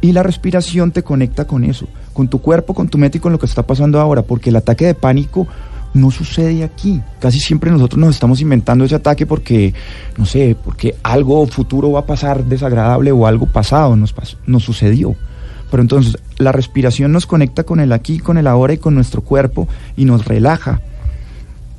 Y 0.00 0.12
la 0.12 0.22
respiración 0.22 0.92
te 0.92 1.02
conecta 1.02 1.44
con 1.46 1.64
eso, 1.64 1.88
con 2.12 2.28
tu 2.28 2.38
cuerpo, 2.40 2.72
con 2.72 2.88
tu 2.88 2.98
mente 2.98 3.18
y 3.18 3.20
con 3.20 3.32
lo 3.32 3.38
que 3.38 3.46
está 3.46 3.66
pasando 3.66 4.00
ahora, 4.00 4.22
porque 4.22 4.50
el 4.50 4.56
ataque 4.56 4.86
de 4.86 4.94
pánico 4.94 5.48
no 5.94 6.10
sucede 6.10 6.64
aquí. 6.64 7.00
Casi 7.20 7.40
siempre 7.40 7.70
nosotros 7.70 7.98
nos 7.98 8.14
estamos 8.14 8.40
inventando 8.40 8.84
ese 8.84 8.96
ataque 8.96 9.24
porque, 9.24 9.72
no 10.18 10.26
sé, 10.26 10.56
porque 10.62 10.96
algo 11.02 11.46
futuro 11.46 11.92
va 11.92 12.00
a 12.00 12.06
pasar 12.06 12.44
desagradable 12.44 13.12
o 13.12 13.26
algo 13.26 13.46
pasado 13.46 13.96
nos, 13.96 14.14
nos 14.46 14.64
sucedió. 14.64 15.16
Pero 15.70 15.82
entonces 15.82 16.18
la 16.38 16.52
respiración 16.52 17.12
nos 17.12 17.26
conecta 17.26 17.64
con 17.64 17.80
el 17.80 17.92
aquí, 17.92 18.18
con 18.18 18.36
el 18.36 18.46
ahora 18.46 18.74
y 18.74 18.78
con 18.78 18.94
nuestro 18.94 19.22
cuerpo 19.22 19.68
y 19.96 20.04
nos 20.04 20.24
relaja. 20.26 20.80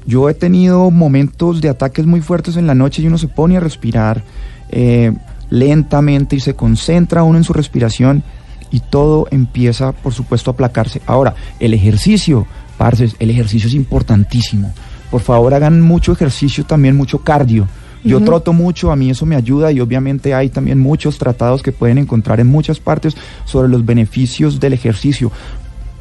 Yo 0.08 0.30
he 0.30 0.34
tenido 0.34 0.92
momentos 0.92 1.62
de 1.62 1.70
ataques 1.70 2.06
muy 2.06 2.22
fuertes 2.22 2.58
en 2.58 2.68
la 2.68 2.76
noche 2.76 3.02
y 3.02 3.08
uno 3.08 3.18
se 3.18 3.28
pone 3.28 3.58
a 3.58 3.60
respirar 3.60 4.24
eh, 4.70 5.14
lentamente 5.50 6.36
y 6.36 6.40
se 6.40 6.56
concentra 6.56 7.24
uno 7.24 7.38
en 7.38 7.44
su 7.44 7.54
respiración 7.54 8.24
y 8.72 8.82
todo 8.82 9.28
empieza, 9.32 9.94
por 9.94 10.14
supuesto, 10.14 10.52
a 10.52 10.54
aplacarse. 10.54 11.02
Ahora, 11.06 11.36
el 11.60 11.74
ejercicio, 11.74 12.46
parce, 12.78 13.10
el 13.20 13.30
ejercicio 13.30 13.68
es 13.68 13.74
importantísimo. 13.74 14.74
Por 15.12 15.22
favor, 15.22 15.54
hagan 15.54 15.82
mucho 15.82 16.12
ejercicio, 16.12 16.66
también 16.66 16.96
mucho 16.96 17.20
cardio. 17.20 17.68
Yo 18.04 18.18
Ujú. 18.18 18.26
troto 18.26 18.54
mucho, 18.54 18.92
a 18.92 18.96
mí 18.96 19.10
eso 19.10 19.26
me 19.26 19.36
ayuda 19.36 19.72
y 19.72 19.80
obviamente 19.80 20.34
hay 20.34 20.50
también 20.50 20.80
muchos 20.80 21.18
tratados 21.18 21.64
que 21.64 21.72
pueden 21.72 21.98
encontrar 21.98 22.40
en 22.40 22.48
muchas 22.48 22.80
partes 22.80 23.16
sobre 23.46 23.68
los 23.68 23.84
beneficios 23.86 24.60
del 24.60 24.74
ejercicio. 24.74 25.32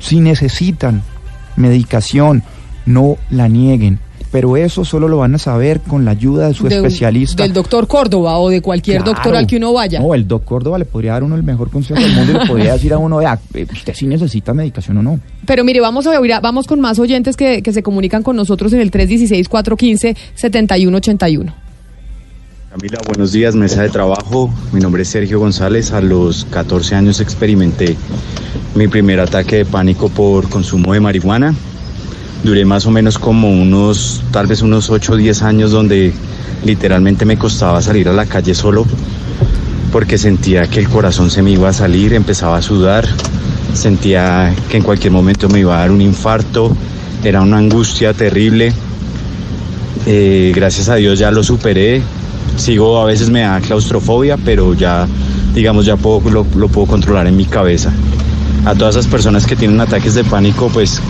Si 0.01 0.21
necesitan 0.21 1.03
medicación, 1.57 2.43
no 2.85 3.17
la 3.31 3.49
nieguen. 3.49 4.01
Pero 4.35 4.57
eso 4.57 4.85
solo 4.85 5.07
lo 5.07 5.19
van 5.19 5.33
a 5.37 5.39
saber 5.39 5.79
con 5.81 6.05
la 6.05 6.11
ayuda 6.11 6.49
de 6.49 6.55
su 6.55 6.67
De 6.67 6.81
un- 6.81 6.87
especialista. 6.87 7.45
Del 7.45 7.53
doctor 7.53 7.87
Córdoba 7.87 8.37
o 8.39 8.49
de 8.51 8.61
cualquier 8.61 8.97
Claro. 8.97 9.13
doctor 9.13 9.37
al 9.37 9.47
que 9.47 9.59
uno 9.59 9.73
vaya. 9.73 10.01
No, 10.01 10.13
el 10.13 10.27
doctor 10.27 10.55
Córdoba 10.57 10.77
le 10.81 10.87
podría 10.87 11.13
dar 11.13 11.23
uno 11.23 11.37
el 11.37 11.45
mejor 11.45 11.71
consejo 11.71 12.01
del 12.01 12.13
mundo 12.13 12.33
y 12.33 12.39
le 12.41 12.47
podría 12.47 12.73
decir 12.73 12.93
a 12.93 12.99
uno, 12.99 13.19
vea, 13.19 13.39
eh, 13.55 13.65
usted 13.73 13.95
sí 13.95 14.09
necesita 14.09 14.53
medicación 14.53 14.97
o 14.99 15.05
no. 15.05 15.21
Pero 15.47 15.63
mire, 15.63 15.81
vamos 15.81 16.09
a 16.09 16.19
oír, 16.19 16.33
a- 16.33 16.41
vamos 16.41 16.67
con 16.67 16.81
más 16.81 16.99
oyentes 16.99 17.37
que, 17.37 17.63
que 17.63 17.73
se 17.73 17.85
comunican 17.85 18.25
con 18.25 18.35
nosotros 18.35 18.73
en 18.73 18.81
el 18.81 18.91
316-415-7181. 18.91 21.55
Camila, 22.71 22.99
buenos 23.07 23.31
días, 23.31 23.55
mesa 23.55 23.83
de 23.83 23.89
trabajo. 23.89 24.53
Mi 24.73 24.81
nombre 24.81 25.03
es 25.03 25.09
Sergio 25.09 25.39
González. 25.39 25.93
A 25.93 26.01
los 26.01 26.45
14 26.47 26.97
años 26.97 27.21
experimenté 27.21 27.97
mi 28.75 28.89
primer 28.89 29.21
ataque 29.21 29.59
de 29.59 29.65
pánico 29.65 30.09
por 30.09 30.49
consumo 30.49 30.93
de 30.93 30.99
marihuana. 30.99 31.55
Duré 32.45 32.65
más 32.65 32.87
o 32.87 32.91
menos 32.91 33.19
como 33.19 33.51
unos, 33.51 34.23
tal 34.31 34.47
vez 34.47 34.63
unos 34.63 34.91
8 34.91 35.15
o 35.15 35.17
10 35.17 35.43
años 35.43 35.71
donde 35.71 36.13
literalmente 36.65 37.25
me 37.25 37.39
costaba 37.39 37.81
salir 37.83 38.09
a 38.09 38.13
la 38.13 38.27
calle 38.27 38.55
solo 38.55 38.87
porque 39.95 40.19
sentía 40.19 40.67
que 40.67 40.81
el 40.81 40.89
corazón 40.89 41.31
se 41.31 41.41
me 41.41 41.53
iba 41.53 41.69
a 41.69 41.73
salir, 41.73 42.15
empezaba 42.15 42.57
a 42.57 42.63
sudar, 42.63 43.07
sentía 43.75 44.53
que 44.69 44.79
en 44.79 44.83
cualquier 44.83 45.13
momento 45.13 45.49
me 45.49 45.61
iba 45.61 45.77
a 45.77 45.79
dar 45.79 45.93
un 45.93 46.01
infarto, 46.01 46.77
era 47.23 47.41
una 47.41 47.59
angustia 47.59 48.13
terrible. 48.13 48.73
Eh, 50.05 50.53
gracias 50.53 50.89
a 50.89 50.97
Dios 50.97 51.21
ya 51.21 51.31
lo 51.31 51.45
superé. 51.45 52.03
Sigo, 52.57 53.01
a 53.01 53.05
veces 53.05 53.31
me 53.31 53.43
da 53.43 53.61
claustrofobia, 53.61 54.37
pero 54.37 54.75
ya, 54.75 55.07
digamos, 55.55 55.87
ya 55.87 55.97
puedo, 55.97 56.29
lo, 56.29 56.45
lo 56.57 56.69
puedo 56.69 56.89
controlar 56.89 57.29
en 57.29 57.37
mi 57.37 57.47
cabeza. 57.47 57.93
A 58.65 58.75
todas 58.75 58.97
esas 58.97 59.07
personas 59.07 59.47
que 59.47 59.55
tienen 59.55 59.81
ataques 59.81 60.15
de 60.15 60.25
pánico, 60.25 60.71
pues 60.75 61.01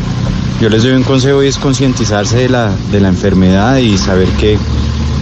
yo 0.65 0.71
les 0.71 0.83
doy 0.83 0.93
un 0.93 1.03
consejo 1.03 1.43
y 1.43 1.49
es 1.49 1.59
concientizarse 1.59 2.39
de 2.39 2.49
la, 2.49 2.73
de 2.91 2.99
la 2.99 3.09
enfermedad 3.09 3.77
y 3.77 3.99
saber 3.99 4.27
que, 4.41 4.57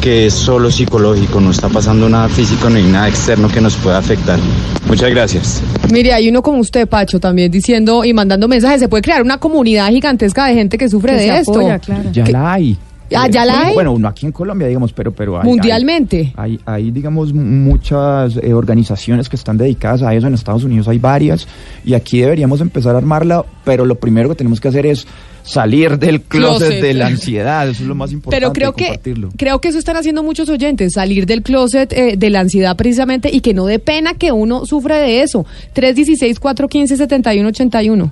que 0.00 0.26
es 0.26 0.34
solo 0.34 0.70
psicológico, 0.70 1.40
no 1.40 1.50
está 1.50 1.68
pasando 1.68 2.08
nada 2.08 2.28
físico 2.28 2.70
ni 2.70 2.80
nada 2.82 3.08
externo 3.08 3.48
que 3.48 3.60
nos 3.60 3.74
pueda 3.74 3.98
afectar. 3.98 4.38
Muchas 4.86 5.10
gracias. 5.10 5.60
Mire, 5.90 6.12
hay 6.12 6.28
uno 6.28 6.42
como 6.44 6.58
usted, 6.60 6.86
Pacho, 6.86 7.18
también 7.18 7.50
diciendo 7.50 8.04
y 8.04 8.12
mandando 8.12 8.46
mensajes. 8.46 8.78
Se 8.78 8.88
puede 8.88 9.02
crear 9.02 9.20
una 9.20 9.38
comunidad 9.38 9.88
gigantesca 9.88 10.46
de 10.46 10.54
gente 10.54 10.78
que 10.78 10.88
sufre 10.88 11.16
Que 11.16 11.22
de 11.22 11.28
se 11.28 11.38
esto. 11.38 11.54
apoya, 11.54 11.78
claro. 11.80 12.12
Ya 12.12 12.24
la 12.28 12.52
hay. 12.52 12.78
Ah, 13.12 13.28
¿ya 13.28 13.44
la 13.44 13.66
hay? 13.66 13.74
Bueno, 13.74 13.98
no 13.98 14.06
aquí 14.06 14.26
en 14.26 14.32
Colombia, 14.32 14.68
digamos, 14.68 14.92
pero, 14.92 15.12
pero 15.12 15.40
hay, 15.40 15.44
Mundialmente. 15.44 16.32
Hay, 16.36 16.60
hay, 16.64 16.84
hay, 16.84 16.90
digamos, 16.92 17.32
muchas 17.32 18.36
eh, 18.36 18.54
organizaciones 18.54 19.28
que 19.28 19.34
están 19.34 19.58
dedicadas 19.58 20.02
a 20.02 20.14
eso. 20.14 20.28
En 20.28 20.34
Estados 20.34 20.62
Unidos 20.62 20.86
hay 20.86 20.98
varias. 20.98 21.48
Y 21.84 21.94
aquí 21.94 22.20
deberíamos 22.20 22.60
empezar 22.60 22.94
a 22.94 22.98
armarla, 22.98 23.44
pero 23.64 23.84
lo 23.84 23.96
primero 23.96 24.28
que 24.28 24.36
tenemos 24.36 24.60
que 24.60 24.68
hacer 24.68 24.86
es 24.86 25.04
salir 25.44 25.98
del 25.98 26.22
closet, 26.22 26.68
Closet. 26.68 26.82
de 26.82 26.94
la 26.94 27.06
ansiedad. 27.08 27.68
Eso 27.68 27.82
es 27.82 27.88
lo 27.88 27.94
más 27.94 28.12
importante. 28.12 28.40
Pero 28.40 28.52
creo 28.52 28.72
que 28.74 28.98
creo 29.36 29.60
que 29.60 29.68
eso 29.68 29.78
están 29.78 29.96
haciendo 29.96 30.22
muchos 30.22 30.48
oyentes, 30.48 30.92
salir 30.94 31.26
del 31.26 31.42
closet 31.42 31.92
eh, 31.92 32.14
de 32.16 32.30
la 32.30 32.40
ansiedad 32.40 32.76
precisamente 32.76 33.30
y 33.32 33.40
que 33.40 33.54
no 33.54 33.66
dé 33.66 33.78
pena 33.78 34.14
que 34.14 34.32
uno 34.32 34.64
sufre 34.66 34.96
de 34.96 35.22
eso. 35.22 35.44
316-415-7181. 35.74 38.10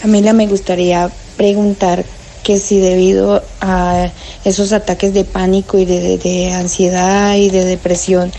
Camila, 0.00 0.32
me 0.32 0.46
gustaría 0.46 1.10
preguntar 1.36 2.04
que 2.42 2.58
si 2.58 2.78
debido 2.78 3.42
a 3.60 4.10
esos 4.44 4.72
ataques 4.72 5.14
de 5.14 5.24
pánico 5.24 5.78
y 5.78 5.84
de, 5.84 6.00
de- 6.00 6.18
de 6.18 6.50
ansiedad 6.52 7.36
y 7.36 7.50
de 7.50 7.64
depresión 7.64 8.32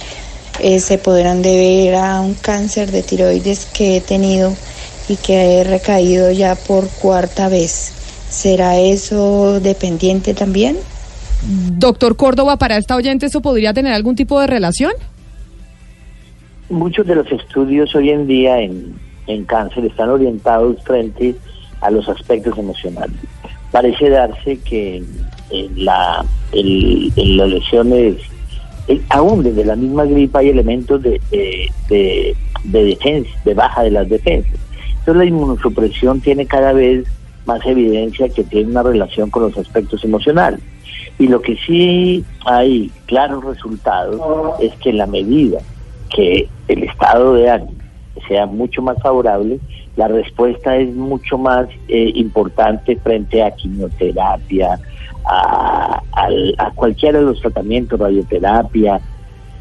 eh, 0.59 0.81
se 0.81 0.97
podrán 0.97 1.41
deber 1.41 1.95
a 1.95 2.19
un 2.19 2.33
cáncer 2.33 2.91
de 2.91 3.01
tiroides 3.01 3.65
que 3.73 3.97
he 3.97 4.01
tenido 4.01 4.53
y 5.09 5.15
que 5.17 5.59
he 5.59 5.64
recaído 5.64 6.32
ya 6.32 6.56
por 6.56 6.88
cuarta 6.90 7.49
vez. 7.49 7.93
¿Será 8.30 8.77
eso 8.80 9.59
dependiente 9.59 10.33
también? 10.33 10.77
Doctor 11.77 12.15
Córdoba, 12.15 12.57
para 12.57 12.77
esta 12.77 12.95
oyente, 12.95 13.25
¿eso 13.25 13.41
podría 13.41 13.73
tener 13.73 13.93
algún 13.93 14.15
tipo 14.15 14.40
de 14.40 14.48
relación? 14.48 14.93
Muchos 16.69 17.06
de 17.06 17.15
los 17.15 17.32
estudios 17.32 17.93
hoy 17.95 18.09
en 18.09 18.25
día 18.27 18.59
en, 18.61 18.95
en 19.27 19.43
cáncer 19.45 19.85
están 19.85 20.09
orientados 20.09 20.82
frente 20.83 21.35
a 21.82 21.91
los 21.91 22.07
aspectos 22.07 22.57
emocionales. 22.57 23.15
Parece 23.72 24.09
darse 24.09 24.57
que 24.59 25.03
en, 25.49 25.85
la, 25.85 26.23
en, 26.53 27.11
en 27.15 27.38
las 27.38 27.49
lesiones, 27.49 28.15
eh, 28.88 29.01
aún 29.09 29.43
desde 29.43 29.65
la 29.65 29.75
misma 29.75 30.06
gripa, 30.06 30.40
hay 30.40 30.49
elementos 30.49 31.01
de, 31.03 31.19
de, 31.30 31.72
de- 31.90 32.35
de 32.64 32.83
defensa, 32.85 33.30
de 33.43 33.53
baja 33.53 33.83
de 33.83 33.91
las 33.91 34.07
defensas. 34.07 34.53
Entonces 35.03 35.15
la 35.19 35.25
inmunosupresión 35.25 36.22
tiene 36.22 36.45
cada 36.45 36.72
vez 36.72 37.06
más 37.45 37.59
evidencia 37.65 38.30
que 38.30 38.45
tiene 38.45 38.72
una 38.72 38.83
relación 38.83 39.30
con 39.30 39.43
los 39.43 39.57
aspectos 39.57 40.01
emocionales. 40.06 40.61
Y 41.19 41.27
lo 41.27 41.41
que 41.41 41.57
sí 41.65 42.23
hay 42.45 42.90
claros 43.06 43.43
resultados 43.43 44.22
es 44.61 44.73
que 44.77 44.91
en 44.91 44.98
la 44.99 45.06
medida 45.07 45.59
que 46.15 46.48
el 46.69 46.83
estado 46.83 47.33
de 47.33 47.49
ánimo 47.49 47.73
sea 48.30 48.45
mucho 48.45 48.82
más 48.82 48.98
favorable, 49.01 49.59
la 49.98 50.07
respuesta 50.07 50.77
es 50.77 50.93
mucho 50.95 51.38
más 51.38 51.67
eh, 51.90 52.11
importante 52.15 52.95
frente 52.95 53.43
a 53.43 53.51
quimioterapia, 53.51 54.80
a, 55.25 56.01
al- 56.14 56.56
a 56.57 56.72
cualquiera 56.72 57.19
de 57.19 57.25
los 57.25 57.41
tratamientos, 57.41 57.99
radioterapia, 57.99 59.01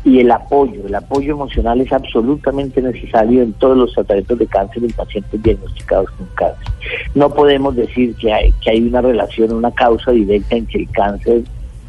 y 0.05 0.19
el 0.19 0.31
apoyo, 0.31 0.87
el 0.87 0.95
apoyo 0.95 1.35
emocional 1.35 1.81
es 1.81 1.93
absolutamente 1.93 2.83
necesario 2.83 3.43
en 3.43 3.53
todos 3.55 3.77
los 3.77 3.93
tratamientos 3.93 4.39
de 4.39 4.47
cáncer 4.47 4.85
en 4.85 4.91
pacientes 4.91 5.43
diagnosticados 5.43 6.11
con 6.11 6.27
cáncer. 6.35 6.75
No 7.15 7.31
podemos 7.31 7.77
decir 7.77 8.17
que 8.17 8.33
hay, 8.33 8.53
que 8.61 8.71
hay 8.71 8.83
una 8.83 9.01
relación, 9.01 9.53
una 9.53 9.71
causa 9.71 10.11
directa 10.11 10.57
en 10.57 10.67
que 10.67 10.79
el 10.79 10.91
cáncer, 10.91 11.43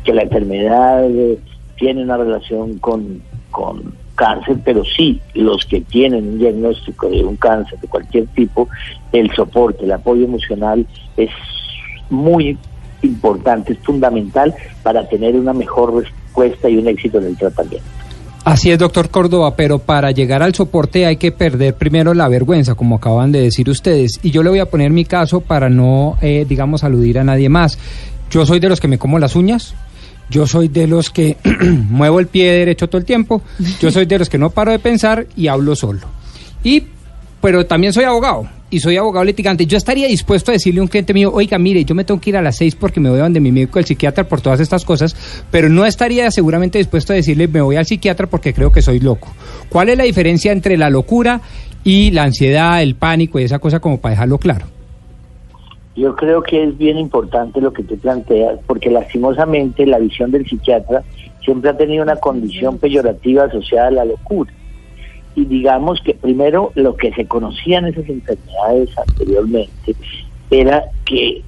que 0.04 0.14
la 0.14 0.24
enfermedad 0.24 1.10
eh, 1.10 1.40
tiene 1.78 2.04
una 2.04 2.18
relación 2.18 2.78
con, 2.78 3.22
con 3.50 3.96
cáncer, 4.16 4.58
pero 4.64 4.84
sí 4.86 5.20
los 5.34 5.66
que 5.66 5.82
tienen 5.82 6.28
un 6.28 6.38
diagnóstico 6.38 7.10
de 7.10 7.24
un 7.24 7.36
cáncer 7.38 7.80
de 7.80 7.88
cualquier 7.88 8.28
tipo, 8.28 8.70
el 9.12 9.32
soporte, 9.32 9.86
el 9.86 9.92
apoyo 9.92 10.26
emocional 10.26 10.86
es 11.18 11.32
muy 12.12 12.58
importante, 13.02 13.74
es 13.74 13.80
fundamental 13.80 14.54
para 14.84 15.08
tener 15.10 15.36
una 15.36 15.54
mejor 15.54 15.96
respuesta 15.96 16.70
y 16.70 16.78
un 16.78 16.88
éxito 16.88 17.18
en 17.18 17.26
el 17.26 17.38
tratamiento. 17.38 18.03
Así 18.44 18.72
es, 18.72 18.78
doctor 18.78 19.10
Córdoba, 19.10 19.56
pero 19.56 19.80
para 19.80 20.12
llegar 20.12 20.44
al 20.44 20.54
soporte 20.54 21.06
hay 21.06 21.16
que 21.16 21.32
perder 21.32 21.76
primero 21.76 22.14
la 22.14 22.28
vergüenza, 22.28 22.76
como 22.76 22.98
acaban 22.98 23.32
de 23.32 23.42
decir 23.42 23.70
ustedes. 23.70 24.20
Y 24.22 24.32
yo 24.32 24.44
le 24.44 24.50
voy 24.50 24.60
a 24.60 24.66
poner 24.66 24.92
mi 24.92 25.06
caso 25.06 25.40
para 25.40 25.70
no, 25.70 26.18
eh, 26.22 26.46
digamos, 26.48 26.84
aludir 26.84 27.20
a 27.20 27.24
nadie 27.24 27.48
más. 27.48 27.80
Yo 28.30 28.46
soy 28.46 28.60
de 28.60 28.68
los 28.68 28.82
que 28.82 28.90
me 28.90 28.98
como 28.98 29.18
las 29.18 29.38
uñas. 29.38 29.76
Yo 30.30 30.46
soy 30.46 30.68
de 30.68 30.88
los 30.88 31.10
que 31.10 31.38
muevo 31.90 32.20
el 32.20 32.28
pie 32.28 32.52
derecho 32.52 32.90
todo 32.90 32.98
el 32.98 33.06
tiempo. 33.06 33.42
Yo 33.80 33.92
soy 33.92 34.06
de 34.06 34.20
los 34.20 34.30
que 34.30 34.38
no 34.38 34.50
paro 34.50 34.72
de 34.72 34.80
pensar 34.80 35.26
y 35.38 35.48
hablo 35.48 35.74
solo. 35.76 36.02
Y, 36.66 36.84
pero 37.44 37.66
también 37.66 37.92
soy 37.92 38.06
abogado 38.06 38.48
y 38.70 38.80
soy 38.80 38.96
abogado 38.96 39.26
litigante. 39.26 39.66
Yo 39.66 39.76
estaría 39.76 40.08
dispuesto 40.08 40.52
a 40.52 40.54
decirle 40.54 40.80
a 40.80 40.84
un 40.84 40.88
cliente 40.88 41.14
mío, 41.14 41.30
oiga, 41.34 41.58
mire, 41.58 41.84
yo 41.84 41.94
me 41.94 42.06
tengo 42.06 42.22
que 42.22 42.30
ir 42.30 42.38
a 42.38 42.42
las 42.42 42.56
seis 42.56 42.74
porque 42.74 43.02
me 43.02 43.10
voy 43.10 43.20
a 43.20 43.24
donde 43.24 43.42
mi 43.42 43.52
médico, 43.52 43.80
el 43.80 43.86
psiquiatra, 43.86 44.24
por 44.24 44.40
todas 44.40 44.62
estas 44.62 44.86
cosas, 44.86 45.14
pero 45.52 45.68
no 45.68 45.86
estaría 45.86 46.32
seguramente 46.32 46.78
dispuesto 46.78 47.12
a 47.12 47.18
decirle, 47.18 47.50
me 47.50 47.60
voy 47.60 47.76
al 47.76 47.86
psiquiatra 47.86 48.28
porque 48.28 48.54
creo 48.54 48.72
que 48.72 48.82
soy 48.82 49.02
loco. 49.02 49.28
¿Cuál 49.68 49.90
es 49.90 49.98
la 49.98 50.06
diferencia 50.06 50.54
entre 50.54 50.78
la 50.78 50.90
locura 50.90 51.42
y 51.84 52.12
la 52.12 52.24
ansiedad, 52.24 52.82
el 52.82 52.96
pánico 52.96 53.42
y 53.42 53.44
esa 53.44 53.60
cosa 53.60 53.82
como 53.82 54.00
para 54.00 54.12
dejarlo 54.12 54.38
claro? 54.38 54.68
Yo 55.98 56.16
creo 56.16 56.44
que 56.44 56.64
es 56.64 56.78
bien 56.78 56.98
importante 56.98 57.60
lo 57.60 57.74
que 57.74 57.84
tú 57.84 57.98
planteas, 57.98 58.58
porque 58.66 58.90
lastimosamente 58.90 59.86
la 59.86 60.00
visión 60.00 60.32
del 60.32 60.46
psiquiatra 60.46 61.04
siempre 61.44 61.72
ha 61.72 61.76
tenido 61.76 62.04
una 62.04 62.16
condición 62.16 62.78
peyorativa 62.78 63.44
asociada 63.44 63.90
a 63.90 63.92
la 63.92 64.06
locura. 64.06 64.54
Y 65.36 65.46
digamos 65.46 66.02
que 66.02 66.14
primero 66.14 66.72
lo 66.76 66.96
que 66.96 67.12
se 67.14 67.26
conocían 67.26 67.86
esas 67.86 68.08
enfermedades 68.08 68.90
anteriormente 68.98 69.96
era 70.52 70.84
que 71.06 71.42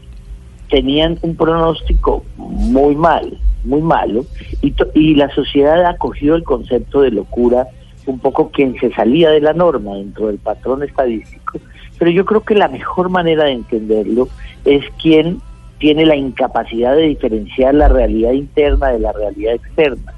tenían 0.70 1.20
un 1.22 1.36
pronóstico 1.36 2.24
muy 2.38 2.96
mal, 2.96 3.38
muy 3.64 3.82
malo, 3.82 4.26
y, 4.62 4.74
y 4.96 5.16
la 5.16 5.30
sociedad 5.34 5.86
acogió 5.86 6.36
el 6.36 6.44
concepto 6.44 7.02
de 7.02 7.12
locura 7.12 7.68
un 8.08 8.20
poco 8.20 8.50
quien 8.52 8.76
se 8.80 8.92
salía 8.92 9.30
de 9.32 9.42
la 9.42 9.54
norma 9.54 9.96
dentro 9.96 10.28
del 10.28 10.38
patrón 10.38 10.84
estadístico, 10.84 11.60
pero 11.98 12.12
yo 12.12 12.26
creo 12.26 12.42
que 12.42 12.56
la 12.56 12.68
mejor 12.68 13.10
manera 13.10 13.46
de 13.46 13.54
entenderlo 13.54 14.28
es 14.64 14.84
quien 15.02 15.40
tiene 15.80 16.06
la 16.06 16.16
incapacidad 16.16 16.96
de 16.96 17.04
diferenciar 17.04 17.74
la 17.74 17.88
realidad 17.88 18.32
interna 18.32 18.90
de 18.90 19.00
la 19.00 19.12
realidad 19.12 19.56
externa. 19.56 20.14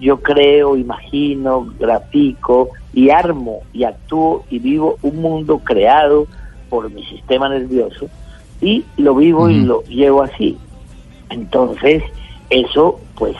Yo 0.00 0.20
creo, 0.20 0.76
imagino, 0.76 1.72
grafico 1.78 2.70
y 2.92 3.10
armo 3.10 3.60
y 3.72 3.84
actúo 3.84 4.44
y 4.50 4.58
vivo 4.58 4.98
un 5.02 5.20
mundo 5.20 5.58
creado 5.58 6.26
por 6.68 6.90
mi 6.90 7.04
sistema 7.04 7.48
nervioso 7.48 8.08
y 8.60 8.84
lo 8.96 9.14
vivo 9.14 9.50
y 9.50 9.60
lo 9.60 9.82
llevo 9.84 10.22
así. 10.22 10.56
Entonces, 11.30 12.02
eso 12.50 13.00
pues 13.16 13.36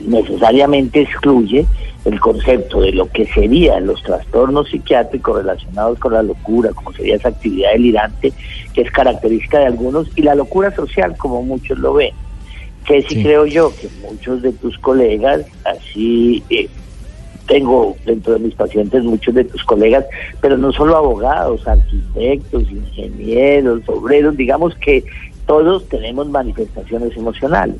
necesariamente 0.00 1.02
excluye 1.02 1.66
el 2.04 2.18
concepto 2.18 2.80
de 2.80 2.92
lo 2.92 3.10
que 3.10 3.26
serían 3.26 3.86
los 3.86 4.02
trastornos 4.02 4.70
psiquiátricos 4.70 5.36
relacionados 5.36 5.98
con 5.98 6.14
la 6.14 6.22
locura, 6.22 6.70
como 6.72 6.92
sería 6.92 7.16
esa 7.16 7.28
actividad 7.28 7.72
delirante 7.72 8.32
que 8.72 8.82
es 8.82 8.90
característica 8.90 9.58
de 9.58 9.66
algunos, 9.66 10.08
y 10.16 10.22
la 10.22 10.34
locura 10.34 10.74
social, 10.74 11.16
como 11.18 11.42
muchos 11.42 11.78
lo 11.78 11.94
ven. 11.94 12.14
Que 12.86 13.02
sí, 13.02 13.22
creo 13.22 13.44
yo 13.44 13.72
que 13.76 13.88
muchos 14.00 14.40
de 14.40 14.52
tus 14.52 14.78
colegas, 14.78 15.44
así 15.64 16.42
eh, 16.48 16.68
tengo 17.50 17.96
dentro 18.06 18.34
de 18.34 18.38
mis 18.38 18.54
pacientes 18.54 19.02
muchos 19.02 19.34
de 19.34 19.42
tus 19.42 19.64
colegas, 19.64 20.04
pero 20.40 20.56
no 20.56 20.72
solo 20.72 20.96
abogados, 20.96 21.66
arquitectos, 21.66 22.62
ingenieros, 22.70 23.82
obreros, 23.88 24.36
digamos 24.36 24.76
que 24.76 25.04
todos 25.46 25.88
tenemos 25.88 26.28
manifestaciones 26.28 27.16
emocionales. 27.16 27.74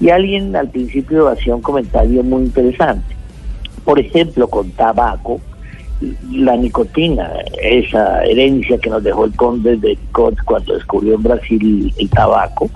Y 0.00 0.10
alguien 0.10 0.56
al 0.56 0.68
principio 0.70 1.28
hacía 1.28 1.54
un 1.54 1.62
comentario 1.62 2.24
muy 2.24 2.42
interesante. 2.42 3.14
Por 3.84 4.00
ejemplo, 4.00 4.48
con 4.48 4.72
tabaco, 4.72 5.40
la 6.30 6.56
nicotina, 6.56 7.30
esa 7.62 8.24
herencia 8.24 8.78
que 8.78 8.90
nos 8.90 9.02
dejó 9.02 9.24
el 9.24 9.36
conde 9.36 9.76
de 9.76 9.98
Cot 10.12 10.36
cuando 10.44 10.74
descubrió 10.74 11.14
en 11.14 11.22
Brasil 11.22 11.94
el 11.98 12.10
tabaco, 12.10 12.70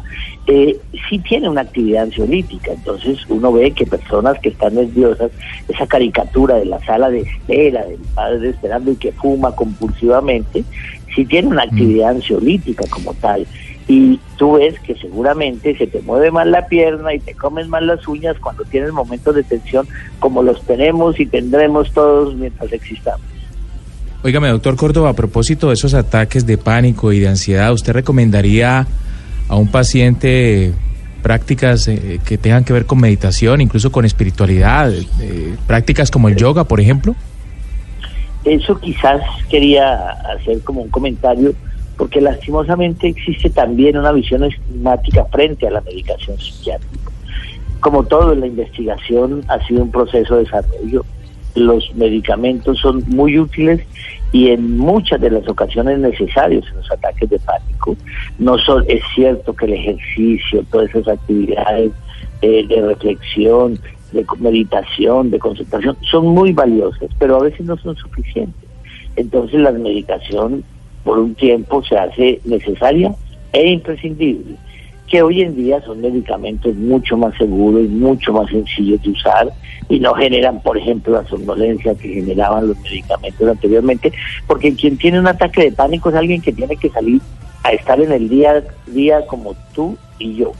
eh, 0.47 0.79
sí 1.09 1.19
tiene 1.19 1.49
una 1.49 1.63
actividad 1.63 2.05
ansiolítica. 2.05 2.73
Entonces 2.73 3.19
uno 3.29 3.53
ve 3.53 3.73
que 3.73 3.87
personas 3.87 4.39
que 4.41 4.51
están 4.51 4.75
nerviosas, 4.75 5.31
esa 5.69 5.87
caricatura 5.87 6.57
de 6.57 6.67
la 6.67 6.85
sala 6.85 7.11
de 7.11 7.21
espera, 7.21 7.85
del 7.85 8.01
padre 8.15 8.51
esperando 8.51 8.93
y 8.93 8.97
que 8.97 9.13
fuma 9.13 9.55
compulsivamente, 9.55 10.65
sí 11.15 11.25
tiene 11.25 11.49
una 11.49 11.63
actividad 11.63 12.11
ansiolítica 12.11 12.85
como 12.91 13.13
tal. 13.15 13.47
Y 13.89 14.19
tú 14.37 14.55
ves 14.55 14.79
que 14.81 14.97
seguramente 14.97 15.77
se 15.77 15.87
te 15.87 16.01
mueve 16.03 16.31
más 16.33 16.47
la 16.47 16.67
pierna 16.67 17.15
y 17.15 17.21
te 17.21 17.35
comes 17.35 17.69
más 17.69 17.83
las 17.83 18.07
uñas 18.09 18.37
cuando 18.41 18.65
tienes 18.65 18.93
momentos 18.93 19.35
de 19.35 19.45
tensión 19.45 19.87
como 20.19 20.43
los 20.43 20.61
tenemos 20.63 21.21
y 21.21 21.27
tendremos 21.27 21.93
todos 21.93 22.35
mientras 22.35 22.73
existamos. 22.73 23.21
Óigame, 24.25 24.49
doctor 24.49 24.75
Córdoba, 24.75 25.11
a 25.11 25.13
propósito 25.13 25.69
de 25.69 25.75
esos 25.75 25.95
ataques 25.95 26.47
de 26.47 26.59
pánico 26.59 27.13
y 27.13 27.21
de 27.21 27.29
ansiedad, 27.29 27.73
¿usted 27.73 27.93
recomendaría 27.93 28.87
a 29.49 29.57
un 29.57 29.69
paciente 29.71 30.73
prácticas 31.23 31.89
eh, 31.89 32.21
que 32.25 32.39
tengan 32.39 32.65
que 32.65 32.73
ver 32.73 32.87
con 32.87 33.01
meditación, 33.01 33.61
incluso 33.61 33.93
con 33.93 34.05
espiritualidad, 34.05 34.93
eh, 34.93 35.57
prácticas 35.67 36.11
como 36.11 36.29
el 36.29 36.37
yoga, 36.37 36.65
por 36.65 36.81
ejemplo? 36.81 37.15
Eso 38.45 38.79
quizás 38.79 39.21
quería 39.49 40.11
hacer 40.37 40.61
como 40.63 40.83
un 40.83 40.89
comentario, 40.89 41.53
porque 41.97 42.21
lastimosamente 42.21 43.09
existe 43.09 43.51
también 43.51 43.97
una 43.97 44.13
visión 44.13 44.45
estigmática 44.45 45.25
frente 45.27 45.67
a 45.67 45.71
la 45.71 45.81
medicación 45.81 46.39
psiquiátrica. 46.39 47.11
Como 47.81 48.05
todo 48.05 48.35
la 48.35 48.47
investigación 48.47 49.45
ha 49.49 49.65
sido 49.67 49.83
un 49.83 49.91
proceso 49.91 50.37
de 50.37 50.45
desarrollo, 50.45 51.05
los 51.55 51.95
medicamentos 51.95 52.79
son 52.79 53.03
muy 53.07 53.39
útiles 53.39 53.81
y 54.33 54.51
en 54.51 54.77
muchas 54.77 55.21
de 55.21 55.31
las 55.31 55.49
ocasiones 55.49 55.99
necesarios 55.99 56.67
en 56.69 56.77
los 56.77 56.91
ataques 56.91 57.31
de 57.31 57.39
pánico. 57.39 57.97
No 58.39 58.59
son, 58.59 58.85
es 58.89 59.03
cierto 59.15 59.55
que 59.55 59.65
el 59.65 59.75
ejercicio, 59.75 60.65
todas 60.71 60.91
esas 60.91 61.09
actividades 61.09 61.93
eh, 62.43 62.67
de 62.67 62.83
reflexión, 62.83 63.79
de 64.13 64.27
meditación, 64.39 65.31
de 65.31 65.39
concentración, 65.39 65.97
son 66.03 66.27
muy 66.27 66.53
valiosas, 66.53 67.09
pero 67.19 67.37
a 67.37 67.45
veces 67.45 67.65
no 67.65 67.77
son 67.79 67.97
suficientes. 67.97 68.69
Entonces 69.17 69.61
la 69.61 69.73
medicación 69.73 70.63
por 71.07 71.21
un 71.21 71.37
tiempo 71.37 71.83
se 71.85 71.97
hace 71.97 72.41
necesaria 72.45 73.15
e 73.53 73.71
imprescindible, 73.71 74.57
que 75.07 75.23
hoy 75.23 75.41
en 75.41 75.55
día 75.55 75.81
son 75.83 76.01
medicamentos 76.01 76.75
mucho 76.75 77.17
más 77.17 77.33
seguros, 77.39 77.89
mucho 77.89 78.33
más 78.33 78.51
sencillos 78.51 79.01
de 79.03 79.11
usar 79.11 79.53
y 79.89 80.01
no 80.01 80.13
generan, 80.15 80.61
por 80.61 80.77
ejemplo, 80.77 81.13
la 81.13 81.29
somnolencia 81.29 81.95
que 81.95 82.09
generaban 82.09 82.67
los 82.67 82.79
medicamentos 82.81 83.49
anteriormente, 83.49 84.13
porque 84.49 84.75
quien 84.75 84.99
tiene 84.99 85.21
un 85.21 85.29
ataque 85.29 85.63
de 85.63 85.73
pánico 85.73 86.09
es 86.09 86.17
alguien 86.17 86.43
que 86.43 86.53
tiene 86.53 86.77
que 86.77 86.91
salir 86.91 87.21
a 87.63 87.71
estar 87.71 88.01
en 88.01 88.11
el 88.11 88.29
día 88.29 88.51
a 88.57 88.91
día 88.91 89.25
como 89.27 89.55
tú 89.75 89.97
y 90.19 90.35
yo. 90.35 90.53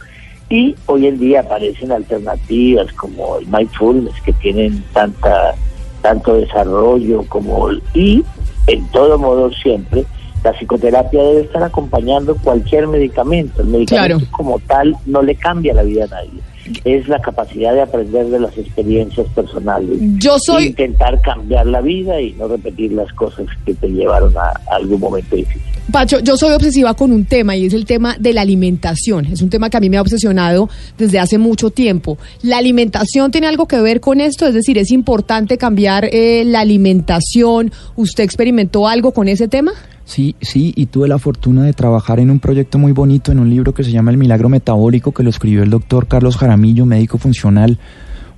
Y 0.49 0.77
hoy 0.87 1.09
en 1.09 1.19
día 1.19 1.41
aparecen 1.41 1.91
alternativas 1.91 2.93
como 2.93 3.39
el 3.39 3.49
mindfulness 3.49 4.15
que 4.25 4.33
tienen 4.35 4.85
tanta 4.93 5.57
tanto 6.03 6.35
desarrollo 6.35 7.25
como 7.29 7.69
y 7.93 8.23
en 8.69 8.87
todo 8.93 9.19
modo 9.19 9.51
siempre 9.51 10.05
la 10.47 10.53
psicoterapia 10.53 11.23
debe 11.25 11.41
estar 11.41 11.63
acompañando 11.65 12.37
cualquier 12.37 12.87
medicamento. 12.87 13.63
El 13.63 13.69
medicamento 13.69 14.27
como 14.31 14.61
tal 14.61 14.97
no 15.05 15.21
le 15.21 15.35
cambia 15.35 15.75
la 15.75 15.83
vida 15.83 16.05
a 16.05 16.07
nadie 16.07 16.41
es 16.85 17.09
la 17.09 17.21
capacidad 17.21 17.73
de 17.75 17.83
aprender 17.83 18.27
de 18.27 18.41
las 18.41 18.57
experiencias 18.57 19.27
personales. 19.35 19.99
Yo 20.19 20.39
soy... 20.39 20.67
Intentar 20.67 21.21
cambiar 21.21 21.67
la 21.67 21.81
vida 21.81 22.21
y 22.21 22.33
no 22.33 22.49
repetir 22.49 22.93
las 22.93 23.13
cosas 23.13 23.47
que 23.65 23.75
te 23.75 23.89
llevaron 23.89 24.33
a, 24.37 24.53
algún 24.75 25.01
momento 25.01 25.37
difícil. 25.37 25.63
Pacho, 25.93 26.19
yo 26.19 26.37
soy 26.37 26.53
obsesiva 26.53 26.95
con 26.95 27.13
un 27.13 27.25
tema 27.25 27.55
y 27.55 27.67
es 27.67 27.73
el 27.73 27.85
tema 27.85 28.17
de 28.19 28.33
la 28.33 28.41
alimentación. 28.41 29.27
Es 29.27 29.41
un 29.43 29.51
tema 29.51 29.71
que 29.71 29.77
a 29.77 29.81
mí 29.81 29.89
me 29.89 29.97
ha 29.97 30.01
obsesionado 30.01 30.69
desde 30.99 31.21
hace 31.21 31.39
mucho 31.39 31.71
tiempo. 31.71 32.19
¿La 32.43 32.59
alimentación 32.59 33.31
tiene 33.31 33.47
algo 33.47 33.67
que 33.67 33.81
ver 33.81 34.01
con 34.01 34.21
esto? 34.21 34.47
Es 34.47 34.55
decir, 34.55 34.79
¿es 34.79 34.91
importante 34.91 35.59
cambiar 35.59 36.09
eh, 36.13 36.43
la 36.45 36.61
alimentación? 36.61 37.71
¿Usted 37.95 38.25
experimentó 38.25 38.89
algo 38.89 39.13
con 39.13 39.29
ese 39.29 39.47
tema? 39.47 39.73
Sí, 40.07 40.37
sí, 40.41 40.73
y 40.77 40.87
tuve 40.87 41.09
la 41.09 41.19
fortuna 41.19 41.65
de 41.65 41.73
trabajar 41.73 42.21
en 42.21 42.31
un 42.31 42.39
proyecto 42.39 42.79
muy 42.79 42.93
bonito, 42.93 43.33
en 43.33 43.41
un 43.41 43.51
libro 43.51 43.75
que 43.75 43.83
se 43.83 43.91
llama 43.91 44.13
El 44.13 44.19
Milagro 44.19 44.49
Metabólico, 44.49 45.11
que 45.11 45.25
lo 45.25 45.31
escribió 45.31 45.65
el 45.65 45.71
doctor 45.71 46.07
Carlos 46.07 46.37
Jaramillo, 46.37 46.87
médico 46.87 47.19
funcional, 47.19 47.77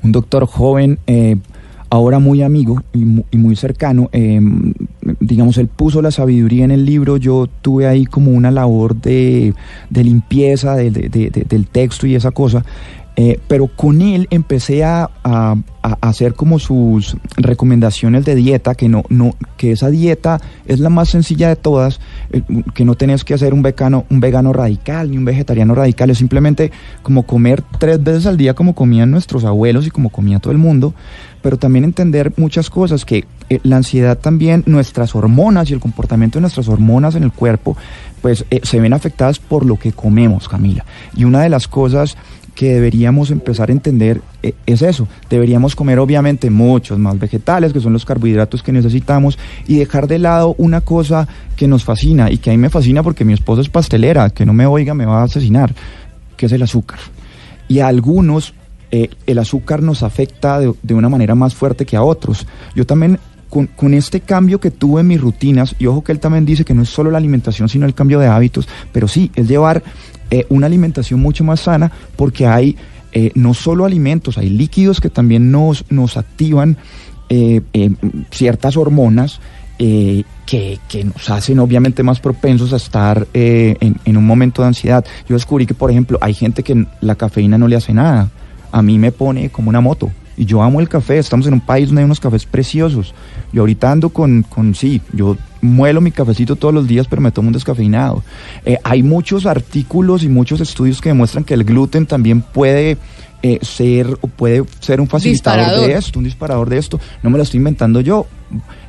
un 0.02 0.10
doctor 0.10 0.46
joven, 0.46 0.98
eh, 1.06 1.36
ahora 1.90 2.20
muy 2.20 2.40
amigo 2.40 2.82
y 2.94 3.36
muy, 3.36 3.54
cercano. 3.54 4.08
Eh, 4.12 4.40
digamos, 5.20 5.58
él 5.58 5.68
puso 5.68 6.00
la 6.00 6.10
sabiduría 6.10 6.64
en 6.64 6.70
el 6.70 6.86
libro, 6.86 7.18
yo 7.18 7.46
tuve 7.60 7.86
ahí 7.86 8.06
como 8.06 8.30
una 8.30 8.50
labor 8.50 8.96
de, 8.96 9.52
limpieza 9.90 10.74
del 10.74 11.66
texto 11.70 12.06
y 12.06 12.14
esa 12.14 12.30
cosa. 12.30 12.64
Eh, 13.20 13.40
pero 13.48 13.66
con 13.66 14.00
él 14.00 14.28
empecé 14.30 14.84
a, 14.84 15.10
hacer 16.00 16.34
como 16.34 16.58
sus 16.58 17.16
recomendaciones 17.36 18.24
de 18.24 18.34
dieta, 18.34 18.74
que 18.76 18.88
no, 18.88 19.02
no, 19.08 19.34
que 19.56 19.72
esa 19.72 19.88
dieta 19.90 20.40
es 20.66 20.78
la 20.78 20.88
más 20.88 21.08
sencilla 21.08 21.48
de 21.48 21.56
todas, 21.56 21.98
eh, 22.30 22.42
que 22.74 22.84
no 22.84 22.94
tenés 22.94 23.24
que 23.24 23.34
hacer 23.34 23.54
un 23.54 23.62
vegano, 23.62 24.04
un 24.10 24.20
vegano 24.20 24.52
radical 24.52 25.10
ni 25.10 25.16
un 25.16 25.24
vegetariano 25.24 25.74
radical, 25.74 26.10
es 26.10 26.18
simplemente 26.18 26.70
como 27.02 27.24
comer 27.24 27.64
tres 27.78 28.02
veces 28.02 28.26
al 28.26 28.36
día 28.36 28.54
como 28.54 28.74
comían 28.74 29.10
nuestros 29.10 29.44
abuelos 29.44 29.86
y 29.86 29.90
como 29.90 30.10
comía 30.10 30.38
todo 30.38 30.52
el 30.52 30.58
mundo, 30.58 30.94
pero 31.42 31.56
también 31.56 31.84
entender 31.84 32.32
muchas 32.36 32.70
cosas, 32.70 33.04
que 33.04 33.24
eh, 33.48 33.58
la 33.64 33.78
ansiedad 33.78 34.16
también, 34.16 34.62
nuestras 34.66 35.16
hormonas 35.16 35.70
y 35.70 35.74
el 35.74 35.80
comportamiento 35.80 36.38
de 36.38 36.42
nuestras 36.42 36.68
hormonas 36.68 37.16
en 37.16 37.24
el 37.24 37.32
cuerpo, 37.32 37.76
pues 38.22 38.44
se 38.62 38.80
ven 38.80 38.92
afectadas 38.92 39.40
por 39.40 39.64
lo 39.64 39.76
que 39.76 39.90
comemos, 39.90 40.48
Camila. 40.48 40.84
Y 41.16 41.24
una 41.24 41.42
de 41.42 41.48
las 41.48 41.66
cosas 41.66 42.16
que 42.58 42.74
deberíamos 42.74 43.30
empezar 43.30 43.68
a 43.68 43.72
entender 43.72 44.20
eh, 44.42 44.52
es 44.66 44.82
eso. 44.82 45.06
Deberíamos 45.30 45.76
comer 45.76 46.00
obviamente 46.00 46.50
muchos 46.50 46.98
más 46.98 47.16
vegetales, 47.16 47.72
que 47.72 47.78
son 47.78 47.92
los 47.92 48.04
carbohidratos 48.04 48.64
que 48.64 48.72
necesitamos, 48.72 49.38
y 49.68 49.78
dejar 49.78 50.08
de 50.08 50.18
lado 50.18 50.56
una 50.58 50.80
cosa 50.80 51.28
que 51.54 51.68
nos 51.68 51.84
fascina 51.84 52.32
y 52.32 52.38
que 52.38 52.50
a 52.50 52.52
mí 52.54 52.58
me 52.58 52.68
fascina 52.68 53.04
porque 53.04 53.24
mi 53.24 53.32
esposa 53.32 53.62
es 53.62 53.68
pastelera, 53.68 54.30
que 54.30 54.44
no 54.44 54.52
me 54.52 54.66
oiga 54.66 54.92
me 54.92 55.06
va 55.06 55.20
a 55.20 55.26
asesinar, 55.26 55.72
que 56.36 56.46
es 56.46 56.52
el 56.52 56.60
azúcar. 56.60 56.98
Y 57.68 57.78
a 57.78 57.86
algunos 57.86 58.54
eh, 58.90 59.08
el 59.28 59.38
azúcar 59.38 59.80
nos 59.80 60.02
afecta 60.02 60.58
de, 60.58 60.74
de, 60.82 60.94
una 60.94 61.08
manera 61.08 61.36
más 61.36 61.54
fuerte 61.54 61.86
que 61.86 61.96
a 61.96 62.02
otros. 62.02 62.44
Yo 62.74 62.84
también 62.84 63.20
con, 63.48 63.68
con, 63.68 63.94
este 63.94 64.18
cambio 64.18 64.58
que 64.58 64.72
tuve 64.72 65.02
en 65.02 65.06
mis 65.06 65.20
rutinas, 65.20 65.76
y 65.78 65.86
ojo 65.86 66.02
que 66.02 66.10
él 66.10 66.18
también 66.18 66.44
dice 66.44 66.64
que 66.64 66.74
no 66.74 66.82
es 66.82 66.88
solo 66.88 67.12
la 67.12 67.18
alimentación, 67.18 67.68
sino 67.68 67.86
el 67.86 67.94
cambio 67.94 68.18
de 68.18 68.26
hábitos, 68.26 68.66
pero 68.92 69.06
sí, 69.06 69.30
es 69.36 69.46
llevar 69.46 69.84
eh, 70.30 70.46
una 70.50 70.66
alimentación 70.66 71.20
mucho 71.20 71.44
más 71.44 71.60
sana 71.60 71.90
porque 72.16 72.46
hay 72.46 72.76
eh, 73.12 73.30
no 73.34 73.54
solo 73.54 73.84
alimentos, 73.84 74.36
hay 74.36 74.50
líquidos 74.50 75.00
que 75.00 75.08
también 75.08 75.50
nos, 75.50 75.84
nos 75.90 76.16
activan 76.16 76.76
eh, 77.30 77.62
ciertas 78.30 78.76
hormonas 78.76 79.40
que, 79.78 80.24
que, 80.88 81.04
nos 81.04 81.30
hacen 81.30 81.60
obviamente 81.60 82.02
más 82.02 82.18
propensos 82.18 82.72
a 82.72 82.76
estar 82.76 83.28
en, 83.32 83.96
en, 84.04 84.16
un 84.16 84.26
momento 84.26 84.62
de 84.62 84.68
ansiedad. 84.68 85.04
Yo 85.28 85.36
descubrí 85.36 85.66
que, 85.66 85.74
por 85.74 85.88
ejemplo, 85.88 86.18
hay 86.20 86.34
gente 86.34 86.64
que 86.64 86.84
la 87.00 87.14
cafeína 87.14 87.58
no 87.58 87.68
le 87.68 87.76
hace 87.76 87.94
nada. 87.94 88.28
A 88.72 88.82
mí 88.82 88.98
me 88.98 89.12
pone 89.12 89.50
como 89.50 89.68
una 89.68 89.80
moto. 89.80 90.10
Y 90.38 90.44
yo 90.44 90.62
amo 90.62 90.80
el 90.80 90.88
café, 90.88 91.18
estamos 91.18 91.48
en 91.48 91.54
un 91.54 91.60
país 91.60 91.88
donde 91.88 92.02
hay 92.02 92.04
unos 92.04 92.20
cafés 92.20 92.46
preciosos. 92.46 93.12
Yo 93.52 93.62
ahorita 93.62 93.90
ando 93.90 94.10
con, 94.10 94.44
con 94.44 94.72
sí, 94.72 95.02
yo 95.12 95.36
muelo 95.60 96.00
mi 96.00 96.12
cafecito 96.12 96.54
todos 96.54 96.72
los 96.72 96.86
días, 96.86 97.08
pero 97.10 97.20
me 97.20 97.32
tomo 97.32 97.48
un 97.48 97.54
descafeinado. 97.54 98.22
Eh, 98.64 98.78
hay 98.84 99.02
muchos 99.02 99.46
artículos 99.46 100.22
y 100.22 100.28
muchos 100.28 100.60
estudios 100.60 101.00
que 101.00 101.08
demuestran 101.08 101.42
que 101.42 101.54
el 101.54 101.64
gluten 101.64 102.06
también 102.06 102.40
puede 102.40 102.98
eh, 103.42 103.58
ser 103.62 104.16
o 104.20 104.28
puede 104.28 104.62
ser 104.78 105.00
un 105.00 105.08
facilitador 105.08 105.88
de 105.88 105.94
esto, 105.94 106.20
un 106.20 106.24
disparador 106.24 106.68
de 106.68 106.78
esto. 106.78 107.00
No 107.24 107.30
me 107.30 107.36
lo 107.36 107.42
estoy 107.42 107.58
inventando 107.58 108.00
yo. 108.00 108.28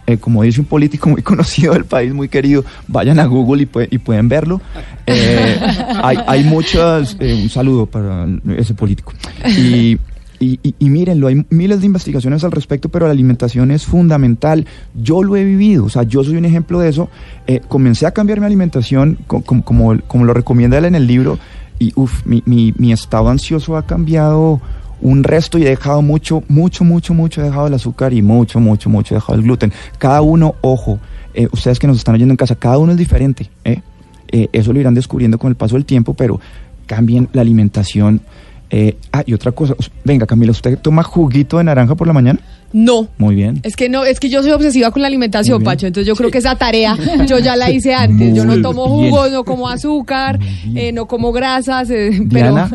Eh, 0.05 0.17
como 0.17 0.43
dice 0.43 0.61
un 0.61 0.67
político 0.67 1.09
muy 1.09 1.21
conocido 1.23 1.73
del 1.73 1.85
país, 1.85 2.13
muy 2.13 2.29
querido, 2.29 2.63
vayan 2.87 3.19
a 3.19 3.25
Google 3.25 3.63
y, 3.63 3.95
y 3.95 3.97
pueden 3.97 4.29
verlo. 4.29 4.61
hay, 5.07 6.17
hay 6.27 6.43
muchas, 6.43 7.17
un 7.19 7.49
saludo 7.49 7.87
para 7.87 8.27
ese 8.55 8.75
político. 8.75 9.13
Y 9.47 9.97
Y, 10.39 10.59
y, 10.63 10.73
y 10.79 10.89
mírenlo, 10.89 11.27
hay 11.27 11.45
miles 11.49 11.81
de 11.81 11.85
investigaciones 11.87 12.43
al 12.45 12.51
respecto, 12.51 12.87
pero 12.87 13.05
la 13.07 13.11
alimentación 13.11 13.71
es 13.71 13.85
fundamental. 13.85 14.65
Yo 14.95 15.21
lo 15.21 15.35
he 15.35 15.43
vivido, 15.43 15.85
o 15.85 15.89
sea, 15.89 16.03
yo 16.03 16.23
soy 16.23 16.37
un 16.37 16.45
ejemplo 16.45 16.79
de 16.79 16.87
eso. 16.89 17.09
Eh, 17.45 17.59
comencé 17.67 18.05
a 18.05 18.11
cambiar 18.11 18.39
mi 18.39 18.45
alimentación, 18.45 19.17
co- 19.27 19.41
como, 19.41 19.99
como, 20.07 20.23
lo 20.25 20.33
recomienda 20.33 20.77
él 20.77 20.85
en 20.85 20.95
el 20.95 21.07
libro, 21.07 21.37
y 21.77 21.91
uff, 21.95 22.25
mi, 22.25 22.41
mi, 22.45 22.73
mi 22.77 22.93
estado 22.93 23.27
ansioso 23.29 23.75
ha 23.75 23.85
cambiado 23.85 24.61
un 25.01 25.23
resto 25.23 25.57
y 25.57 25.63
he 25.65 25.69
dejado 25.69 26.01
mucho, 26.01 26.43
mucho, 26.47 26.83
mucho, 26.83 27.13
mucho, 27.13 27.41
he 27.41 27.45
dejado 27.45 27.67
el 27.67 27.73
azúcar 27.73 28.13
y 28.13 28.21
mucho, 28.21 28.59
mucho, 28.59 28.89
mucho 28.89 29.13
he 29.13 29.17
dejado 29.17 29.35
el 29.37 29.43
gluten. 29.43 29.71
Cada 29.97 30.21
uno, 30.21 30.55
ojo, 30.61 30.99
eh, 31.33 31.47
ustedes 31.51 31.79
que 31.79 31.87
nos 31.87 31.97
están 31.97 32.15
oyendo 32.15 32.31
en 32.33 32.37
casa, 32.37 32.55
cada 32.55 32.77
uno 32.77 32.93
es 32.93 32.97
diferente. 32.97 33.49
¿eh? 33.65 33.81
Eh, 34.29 34.47
eso 34.53 34.71
lo 34.73 34.79
irán 34.79 34.93
descubriendo 34.93 35.37
con 35.37 35.49
el 35.49 35.55
paso 35.55 35.75
del 35.75 35.85
tiempo, 35.85 36.13
pero 36.13 36.39
cambien 36.85 37.29
la 37.33 37.41
alimentación. 37.41 38.21
Eh, 38.69 38.97
ah, 39.11 39.23
y 39.25 39.33
otra 39.33 39.51
cosa, 39.51 39.75
venga 40.03 40.25
Camila, 40.27 40.51
¿usted 40.51 40.77
toma 40.77 41.03
juguito 41.03 41.57
de 41.57 41.63
naranja 41.63 41.95
por 41.95 42.05
la 42.07 42.13
mañana? 42.13 42.39
No. 42.71 43.07
Muy 43.17 43.35
bien. 43.35 43.59
Es 43.63 43.75
que 43.75 43.89
no, 43.89 44.03
es 44.03 44.19
que 44.19 44.29
yo 44.29 44.43
soy 44.43 44.51
obsesiva 44.51 44.91
con 44.91 45.01
la 45.01 45.07
alimentación. 45.07 45.63
Pacho. 45.63 45.87
Entonces 45.87 46.07
yo 46.07 46.15
creo 46.15 46.29
que 46.29 46.37
esa 46.37 46.55
tarea 46.55 46.95
yo 47.25 47.39
ya 47.39 47.55
la 47.55 47.71
hice 47.71 47.93
antes. 47.93 48.35
yo 48.35 48.45
no 48.45 48.61
tomo 48.61 48.85
bien. 48.99 49.09
jugos, 49.09 49.31
no 49.31 49.43
como 49.43 49.67
azúcar, 49.67 50.39
eh, 50.75 50.91
no 50.91 51.07
como 51.07 51.31
grasas, 51.31 51.89
eh, 51.89 52.21
pero. 52.29 52.55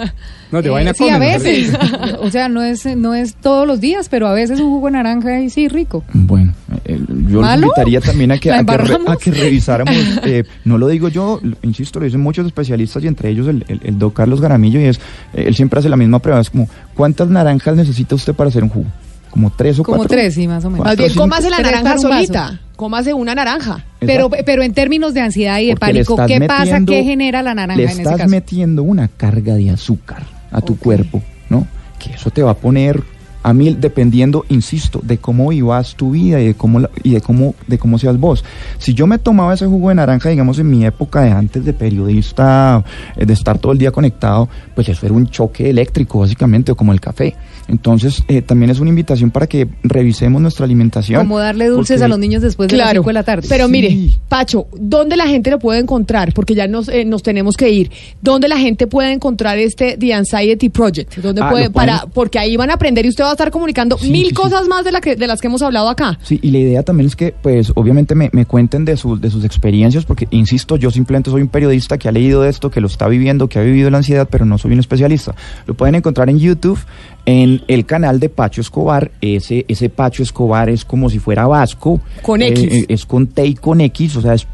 No, 0.52 0.60
Eh, 0.60 0.68
vaina 0.68 0.94
sí, 0.94 1.08
a 1.08 1.18
veces. 1.18 1.76
o 2.20 2.30
sea, 2.30 2.48
no 2.48 2.62
es, 2.62 2.86
no 2.96 3.12
es 3.12 3.34
todos 3.34 3.66
los 3.66 3.80
días, 3.80 4.08
pero 4.08 4.28
a 4.28 4.32
veces 4.32 4.60
un 4.60 4.70
jugo 4.70 4.86
de 4.86 4.92
naranja 4.92 5.40
y 5.40 5.50
sí, 5.50 5.66
rico. 5.66 6.04
Bueno, 6.12 6.52
eh, 6.52 6.63
yo 6.86 6.94
les 6.96 7.30
¿Malo? 7.40 7.62
invitaría 7.66 8.00
también 8.00 8.32
a 8.32 8.38
que, 8.38 8.48
¿La 8.50 8.58
a 8.58 8.64
que, 8.64 8.76
re- 8.76 8.82
embarramos? 8.84 9.08
a 9.10 9.16
que 9.16 9.30
revisáramos, 9.30 9.94
eh, 10.24 10.44
no 10.64 10.78
lo 10.78 10.88
digo 10.88 11.08
yo, 11.08 11.40
insisto, 11.62 11.98
lo 12.00 12.06
dicen 12.06 12.20
muchos 12.20 12.46
especialistas 12.46 13.02
y 13.04 13.08
entre 13.08 13.30
ellos 13.30 13.46
el, 13.48 13.64
el, 13.68 13.80
el 13.84 13.98
doc 13.98 14.14
Carlos 14.14 14.40
Garamillo 14.40 14.80
y 14.80 14.84
es, 14.84 14.98
eh, 15.34 15.44
él 15.46 15.54
siempre 15.54 15.80
hace 15.80 15.88
la 15.88 15.96
misma 15.96 16.18
prueba, 16.20 16.40
es 16.40 16.50
como, 16.50 16.68
¿cuántas 16.94 17.28
naranjas 17.28 17.76
necesita 17.76 18.14
usted 18.14 18.34
para 18.34 18.48
hacer 18.48 18.62
un 18.62 18.68
jugo? 18.70 18.86
Como 19.30 19.50
tres 19.50 19.78
o 19.80 19.82
Como 19.82 19.96
cuatro. 19.98 20.16
tres, 20.16 20.34
sí, 20.34 20.46
más 20.46 20.64
o 20.64 20.70
menos. 20.70 20.86
más 20.86 20.96
bien 20.96 21.12
cómase 21.12 21.50
la 21.50 21.58
naranja 21.58 21.94
un 21.94 21.98
solita. 22.00 22.60
Cómase 22.76 23.12
una 23.14 23.34
naranja. 23.34 23.84
Pero, 23.98 24.30
pero 24.30 24.62
en 24.62 24.72
términos 24.74 25.12
de 25.12 25.22
ansiedad 25.22 25.58
y 25.58 25.66
de 25.66 25.74
Porque 25.76 26.04
pánico, 26.04 26.16
¿qué 26.26 26.40
pasa? 26.46 26.80
¿Qué 26.86 27.02
genera 27.02 27.42
la 27.42 27.52
naranja 27.54 27.76
Le 27.78 27.82
en 27.84 27.88
ese 27.90 28.02
estás 28.02 28.16
caso? 28.18 28.30
metiendo 28.30 28.84
una 28.84 29.08
carga 29.08 29.54
de 29.54 29.70
azúcar 29.70 30.22
a 30.52 30.60
tu 30.60 30.78
cuerpo, 30.78 31.20
¿no? 31.48 31.66
Que 31.98 32.10
eso 32.12 32.30
te 32.30 32.44
va 32.44 32.52
a 32.52 32.54
poner 32.54 33.02
a 33.44 33.52
mil 33.52 33.80
dependiendo, 33.80 34.44
insisto, 34.48 35.00
de 35.04 35.18
cómo 35.18 35.50
vivas 35.50 35.94
tu 35.94 36.10
vida 36.10 36.40
y 36.40 36.46
de 36.48 36.54
cómo 36.54 36.80
la- 36.80 36.90
y 37.04 37.10
de 37.10 37.20
cómo 37.20 37.54
de 37.68 37.78
cómo 37.78 37.98
seas 37.98 38.18
vos. 38.18 38.42
Si 38.78 38.92
yo 38.94 39.06
me 39.06 39.18
tomaba 39.18 39.54
ese 39.54 39.66
jugo 39.66 39.90
de 39.90 39.94
naranja, 39.94 40.30
digamos 40.30 40.58
en 40.58 40.68
mi 40.70 40.84
época 40.84 41.20
de 41.20 41.30
antes 41.30 41.64
de 41.64 41.72
periodista, 41.72 42.84
eh, 43.16 43.26
de 43.26 43.32
estar 43.32 43.58
todo 43.58 43.72
el 43.72 43.78
día 43.78 43.90
conectado, 43.90 44.48
pues 44.74 44.88
eso 44.88 45.06
era 45.06 45.14
un 45.14 45.28
choque 45.28 45.70
eléctrico 45.70 46.20
básicamente, 46.20 46.72
o 46.72 46.76
como 46.76 46.92
el 46.92 47.00
café. 47.00 47.34
Entonces, 47.66 48.22
eh, 48.28 48.42
también 48.42 48.70
es 48.70 48.78
una 48.80 48.90
invitación 48.90 49.30
para 49.30 49.46
que 49.46 49.66
revisemos 49.82 50.40
nuestra 50.42 50.64
alimentación. 50.66 51.20
Como 51.22 51.38
darle 51.38 51.68
dulces 51.68 51.94
porque- 51.96 52.04
a 52.04 52.08
los 52.08 52.18
niños 52.18 52.42
después 52.42 52.68
de 52.68 52.76
las 52.76 52.86
Claro, 52.86 53.00
5 53.00 53.08
de 53.08 53.14
la 53.14 53.22
tarde. 53.22 53.46
pero 53.48 53.68
mire, 53.68 54.10
Pacho, 54.28 54.66
¿dónde 54.78 55.16
la 55.16 55.26
gente 55.26 55.50
lo 55.50 55.58
puede 55.58 55.80
encontrar? 55.80 56.32
Porque 56.34 56.54
ya 56.54 56.66
nos, 56.66 56.88
eh, 56.88 57.04
nos 57.06 57.22
tenemos 57.22 57.56
que 57.56 57.70
ir. 57.70 57.90
¿Dónde 58.20 58.48
la 58.48 58.58
gente 58.58 58.86
puede 58.86 59.12
encontrar 59.12 59.58
este 59.58 59.96
The 59.96 60.12
Anxiety 60.12 60.68
Project? 60.68 61.16
¿Dónde 61.16 61.40
Ah, 61.42 61.50
puede, 61.50 61.70
para, 61.70 62.04
porque 62.12 62.38
ahí 62.38 62.56
van 62.56 62.70
a 62.70 62.74
aprender 62.74 63.06
y 63.06 63.08
usted 63.08 63.24
va 63.24 63.32
a 63.32 63.33
estar 63.34 63.50
comunicando 63.50 63.98
Sí, 63.98 64.10
mil 64.10 64.28
sí, 64.28 64.34
cosas 64.34 64.66
más 64.68 64.84
de, 64.84 64.92
la 64.92 65.00
que, 65.00 65.16
de 65.16 65.26
las 65.26 65.40
que 65.40 65.46
hemos 65.48 65.62
hablado 65.62 65.88
acá. 65.88 66.18
Sí, 66.22 66.38
y 66.42 66.50
la 66.50 66.58
idea 66.58 66.82
también 66.82 67.06
es 67.08 67.16
que, 67.16 67.34
pues, 67.42 67.72
obviamente 67.74 68.14
me, 68.14 68.30
me 68.32 68.46
cuenten 68.46 68.84
de, 68.84 68.96
sus 68.96 69.20
de 69.20 69.30
sus 69.30 69.44
experiencias, 69.44 70.04
porque, 70.04 70.26
insisto, 70.30 70.76
yo 70.76 70.90
simplemente 70.90 71.30
soy 71.30 71.42
un 71.42 71.48
periodista 71.48 71.98
que 71.98 72.08
ha 72.08 72.12
leído 72.12 72.44
esto, 72.44 72.70
que 72.70 72.80
lo 72.80 72.86
está 72.86 73.06
viviendo, 73.08 73.48
que 73.48 73.58
ha 73.58 73.62
vivido 73.62 73.90
la 73.90 73.98
ansiedad, 73.98 74.28
pero 74.30 74.44
no 74.44 74.58
soy 74.58 74.72
un 74.72 74.80
especialista. 74.80 75.34
Lo 75.66 75.74
pueden 75.74 75.94
encontrar 75.94 76.28
en 76.30 76.38
YouTube, 76.38 76.78
en 77.26 77.62
el 77.68 77.86
canal 77.86 78.20
de 78.20 78.28
Pacho 78.28 78.60
Escobar. 78.60 79.10
Ese, 79.20 79.64
ese 79.68 79.88
Pacho 79.88 80.22
Escobar 80.22 80.68
es 80.68 80.84
como 80.84 81.08
si 81.10 81.18
fuera 81.18 81.46
vasco. 81.46 82.00
Con 82.22 82.42
X. 82.42 82.72
eh, 82.72 82.84
es 82.88 83.06
con 83.06 83.26
T 83.26 83.46
y 83.46 83.54
con 83.54 83.80
X, 83.80 84.16
o 84.16 84.20
sea, 84.22 84.34
es 84.34 84.44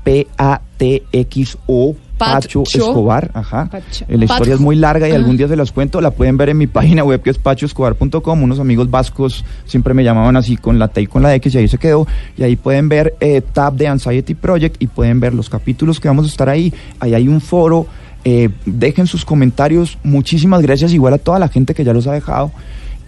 P-A-T-X-O. 0.80 1.96
Pacho 2.20 2.62
Pacho. 2.62 2.78
Escobar, 2.78 3.30
ajá. 3.34 3.68
Pacho. 3.70 4.04
Eh, 4.08 4.16
La 4.16 4.24
historia 4.26 4.38
Pacho. 4.38 4.54
es 4.54 4.60
muy 4.60 4.76
larga 4.76 5.08
y 5.08 5.12
algún 5.12 5.36
día 5.36 5.48
se 5.48 5.56
las 5.56 5.72
cuento. 5.72 6.00
La 6.00 6.10
pueden 6.10 6.36
ver 6.36 6.50
en 6.50 6.58
mi 6.58 6.66
página 6.66 7.02
web 7.04 7.22
que 7.22 7.30
es 7.30 7.38
pachoescobar.com. 7.38 8.42
Unos 8.42 8.60
amigos 8.60 8.90
vascos 8.90 9.44
siempre 9.64 9.94
me 9.94 10.04
llamaban 10.04 10.36
así 10.36 10.56
con 10.56 10.78
la 10.78 10.88
T 10.88 11.02
y 11.02 11.06
con 11.06 11.22
la 11.22 11.34
X 11.34 11.54
y 11.54 11.58
ahí 11.58 11.68
se 11.68 11.78
quedó. 11.78 12.06
Y 12.36 12.42
ahí 12.42 12.56
pueden 12.56 12.88
ver 12.88 13.14
eh, 13.20 13.40
tab 13.40 13.74
de 13.74 13.88
Anxiety 13.88 14.34
Project 14.34 14.76
y 14.80 14.86
pueden 14.86 15.20
ver 15.20 15.34
los 15.34 15.48
capítulos 15.48 15.98
que 16.00 16.08
vamos 16.08 16.24
a 16.26 16.28
estar 16.28 16.48
ahí. 16.48 16.72
Ahí 17.00 17.14
hay 17.14 17.28
un 17.28 17.40
foro. 17.40 17.86
eh, 18.24 18.50
dejen 18.66 19.06
sus 19.06 19.24
comentarios. 19.24 19.96
Muchísimas 20.02 20.60
gracias 20.60 20.92
igual 20.92 21.14
a 21.14 21.18
toda 21.18 21.38
la 21.38 21.48
gente 21.48 21.72
que 21.74 21.84
ya 21.84 21.92
los 21.94 22.06
ha 22.06 22.12
dejado. 22.12 22.52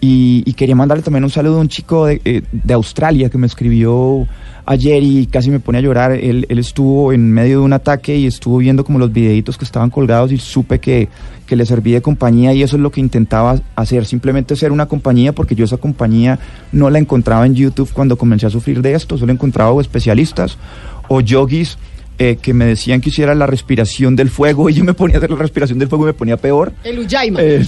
Y, 0.04 0.42
y 0.44 0.54
quería 0.54 0.74
mandarle 0.74 1.04
también 1.04 1.22
un 1.22 1.30
saludo 1.30 1.58
a 1.58 1.60
un 1.60 1.68
chico 1.68 2.06
de, 2.06 2.20
eh, 2.24 2.42
de 2.50 2.74
Australia 2.74 3.30
que 3.30 3.38
me 3.38 3.46
escribió 3.46 4.26
ayer 4.66 5.00
y 5.00 5.26
casi 5.26 5.48
me 5.48 5.60
pone 5.60 5.78
a 5.78 5.80
llorar. 5.80 6.10
Él, 6.10 6.44
él 6.48 6.58
estuvo 6.58 7.12
en 7.12 7.30
medio 7.30 7.60
de 7.60 7.64
un 7.64 7.72
ataque 7.72 8.16
y 8.16 8.26
estuvo 8.26 8.58
viendo 8.58 8.84
como 8.84 8.98
los 8.98 9.12
videitos 9.12 9.56
que 9.56 9.64
estaban 9.64 9.90
colgados 9.90 10.32
y 10.32 10.38
supe 10.38 10.80
que, 10.80 11.08
que 11.46 11.54
le 11.54 11.66
serví 11.66 11.92
de 11.92 12.02
compañía 12.02 12.52
y 12.52 12.64
eso 12.64 12.74
es 12.74 12.82
lo 12.82 12.90
que 12.90 13.00
intentaba 13.00 13.60
hacer, 13.76 14.04
simplemente 14.04 14.56
ser 14.56 14.72
una 14.72 14.86
compañía 14.86 15.32
porque 15.32 15.54
yo 15.54 15.64
esa 15.64 15.76
compañía 15.76 16.40
no 16.72 16.90
la 16.90 16.98
encontraba 16.98 17.46
en 17.46 17.54
YouTube 17.54 17.92
cuando 17.92 18.16
comencé 18.16 18.46
a 18.46 18.50
sufrir 18.50 18.82
de 18.82 18.94
esto, 18.94 19.16
solo 19.16 19.32
encontraba 19.32 19.80
especialistas 19.80 20.58
o 21.08 21.20
yogis 21.20 21.78
eh, 22.22 22.36
que 22.36 22.54
me 22.54 22.66
decían 22.66 23.00
que 23.00 23.10
hiciera 23.10 23.34
la 23.34 23.46
respiración 23.46 24.14
del 24.14 24.30
fuego 24.30 24.70
y 24.70 24.74
yo 24.74 24.84
me 24.84 24.94
ponía 24.94 25.16
a 25.16 25.18
hacer 25.18 25.30
la 25.30 25.38
respiración 25.38 25.78
del 25.78 25.88
fuego 25.88 26.04
y 26.04 26.06
me 26.08 26.12
ponía 26.14 26.36
peor. 26.36 26.72
El 26.84 27.00
Ujaima. 27.00 27.40
Eh, 27.42 27.66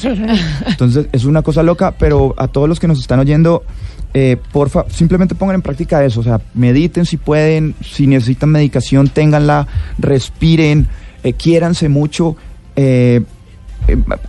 Entonces 0.66 1.08
es 1.10 1.24
una 1.24 1.42
cosa 1.42 1.64
loca, 1.64 1.94
pero 1.98 2.34
a 2.36 2.46
todos 2.46 2.68
los 2.68 2.78
que 2.78 2.86
nos 2.86 3.00
están 3.00 3.18
oyendo, 3.18 3.64
eh, 4.12 4.36
porfa, 4.52 4.84
simplemente 4.88 5.34
pongan 5.34 5.56
en 5.56 5.62
práctica 5.62 6.04
eso, 6.04 6.20
o 6.20 6.22
sea, 6.22 6.40
mediten 6.54 7.04
si 7.04 7.16
pueden, 7.16 7.74
si 7.82 8.06
necesitan 8.06 8.50
medicación, 8.50 9.08
ténganla, 9.08 9.66
respiren, 9.98 10.86
eh, 11.24 11.32
quiéranse 11.32 11.88
mucho, 11.88 12.36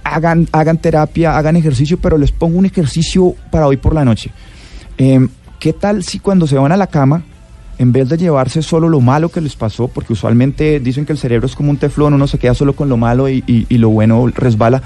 hagan, 0.03 0.47
hagan 0.51 0.77
terapia, 0.77 1.37
hagan 1.37 1.55
ejercicio, 1.55 1.99
pero 1.99 2.17
les 2.17 2.31
pongo 2.31 2.57
un 2.57 2.65
ejercicio 2.65 3.35
para 3.51 3.67
hoy 3.67 3.77
por 3.77 3.93
la 3.93 4.03
noche. 4.03 4.31
Eh, 4.97 5.27
¿Qué 5.59 5.73
tal 5.73 6.03
si 6.03 6.19
cuando 6.19 6.47
se 6.47 6.55
van 6.57 6.71
a 6.71 6.77
la 6.77 6.87
cama, 6.87 7.23
en 7.77 7.91
vez 7.91 8.09
de 8.09 8.17
llevarse 8.17 8.61
solo 8.61 8.89
lo 8.89 9.01
malo 9.01 9.29
que 9.29 9.41
les 9.41 9.55
pasó, 9.55 9.87
porque 9.87 10.13
usualmente 10.13 10.79
dicen 10.79 11.05
que 11.05 11.11
el 11.13 11.17
cerebro 11.17 11.45
es 11.47 11.55
como 11.55 11.69
un 11.71 11.77
teflón, 11.77 12.13
uno 12.13 12.27
se 12.27 12.37
queda 12.37 12.53
solo 12.53 12.73
con 12.75 12.89
lo 12.89 12.97
malo 12.97 13.27
y, 13.29 13.43
y- 13.47 13.65
y 13.69 13.77
lo 13.77 13.89
bueno 13.89 14.27
resbala, 14.27 14.81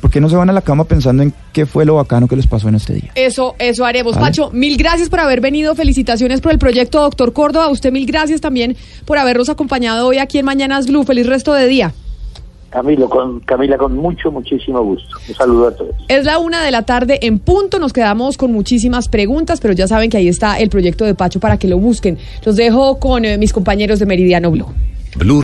¿por 0.00 0.10
qué 0.10 0.20
no 0.20 0.28
se 0.28 0.36
van 0.36 0.50
a 0.50 0.52
la 0.52 0.60
cama 0.60 0.84
pensando 0.84 1.22
en 1.22 1.32
qué 1.52 1.64
fue 1.64 1.84
lo 1.86 1.94
bacano 1.94 2.28
que 2.28 2.36
les 2.36 2.46
pasó 2.46 2.68
en 2.68 2.74
este 2.74 2.92
día? 2.94 3.10
Eso, 3.14 3.54
eso 3.58 3.86
haremos. 3.86 4.14
Vale. 4.14 4.26
Pacho, 4.26 4.50
mil 4.52 4.76
gracias 4.76 5.08
por 5.08 5.20
haber 5.20 5.40
venido. 5.40 5.74
Felicitaciones 5.74 6.40
por 6.42 6.52
el 6.52 6.58
proyecto, 6.58 7.00
doctor 7.00 7.32
Córdoba. 7.32 7.64
A 7.66 7.70
usted 7.70 7.90
mil 7.92 8.04
gracias 8.04 8.40
también 8.42 8.76
por 9.06 9.16
habernos 9.16 9.48
acompañado 9.48 10.06
hoy 10.06 10.18
aquí 10.18 10.38
en 10.38 10.44
Mañanas 10.44 10.86
Blue. 10.86 11.04
Feliz 11.04 11.26
resto 11.26 11.54
de 11.54 11.66
día. 11.66 11.94
Camilo, 12.74 13.08
con, 13.08 13.38
Camila, 13.38 13.78
con 13.78 13.96
mucho, 13.96 14.32
muchísimo 14.32 14.82
gusto. 14.82 15.16
Un 15.28 15.34
saludo 15.36 15.68
a 15.68 15.76
todos. 15.76 15.94
Es 16.08 16.24
la 16.24 16.38
una 16.38 16.64
de 16.64 16.72
la 16.72 16.82
tarde 16.82 17.20
en 17.22 17.38
punto. 17.38 17.78
Nos 17.78 17.92
quedamos 17.92 18.36
con 18.36 18.50
muchísimas 18.50 19.08
preguntas, 19.08 19.60
pero 19.60 19.74
ya 19.74 19.86
saben 19.86 20.10
que 20.10 20.16
ahí 20.16 20.26
está 20.26 20.58
el 20.58 20.70
proyecto 20.70 21.04
de 21.04 21.14
Pacho 21.14 21.38
para 21.38 21.56
que 21.56 21.68
lo 21.68 21.78
busquen. 21.78 22.18
Los 22.44 22.56
dejo 22.56 22.98
con 22.98 23.24
eh, 23.24 23.38
mis 23.38 23.52
compañeros 23.52 24.00
de 24.00 24.06
Meridiano 24.06 24.50
Blue. 24.50 24.66
Blue 25.16 25.40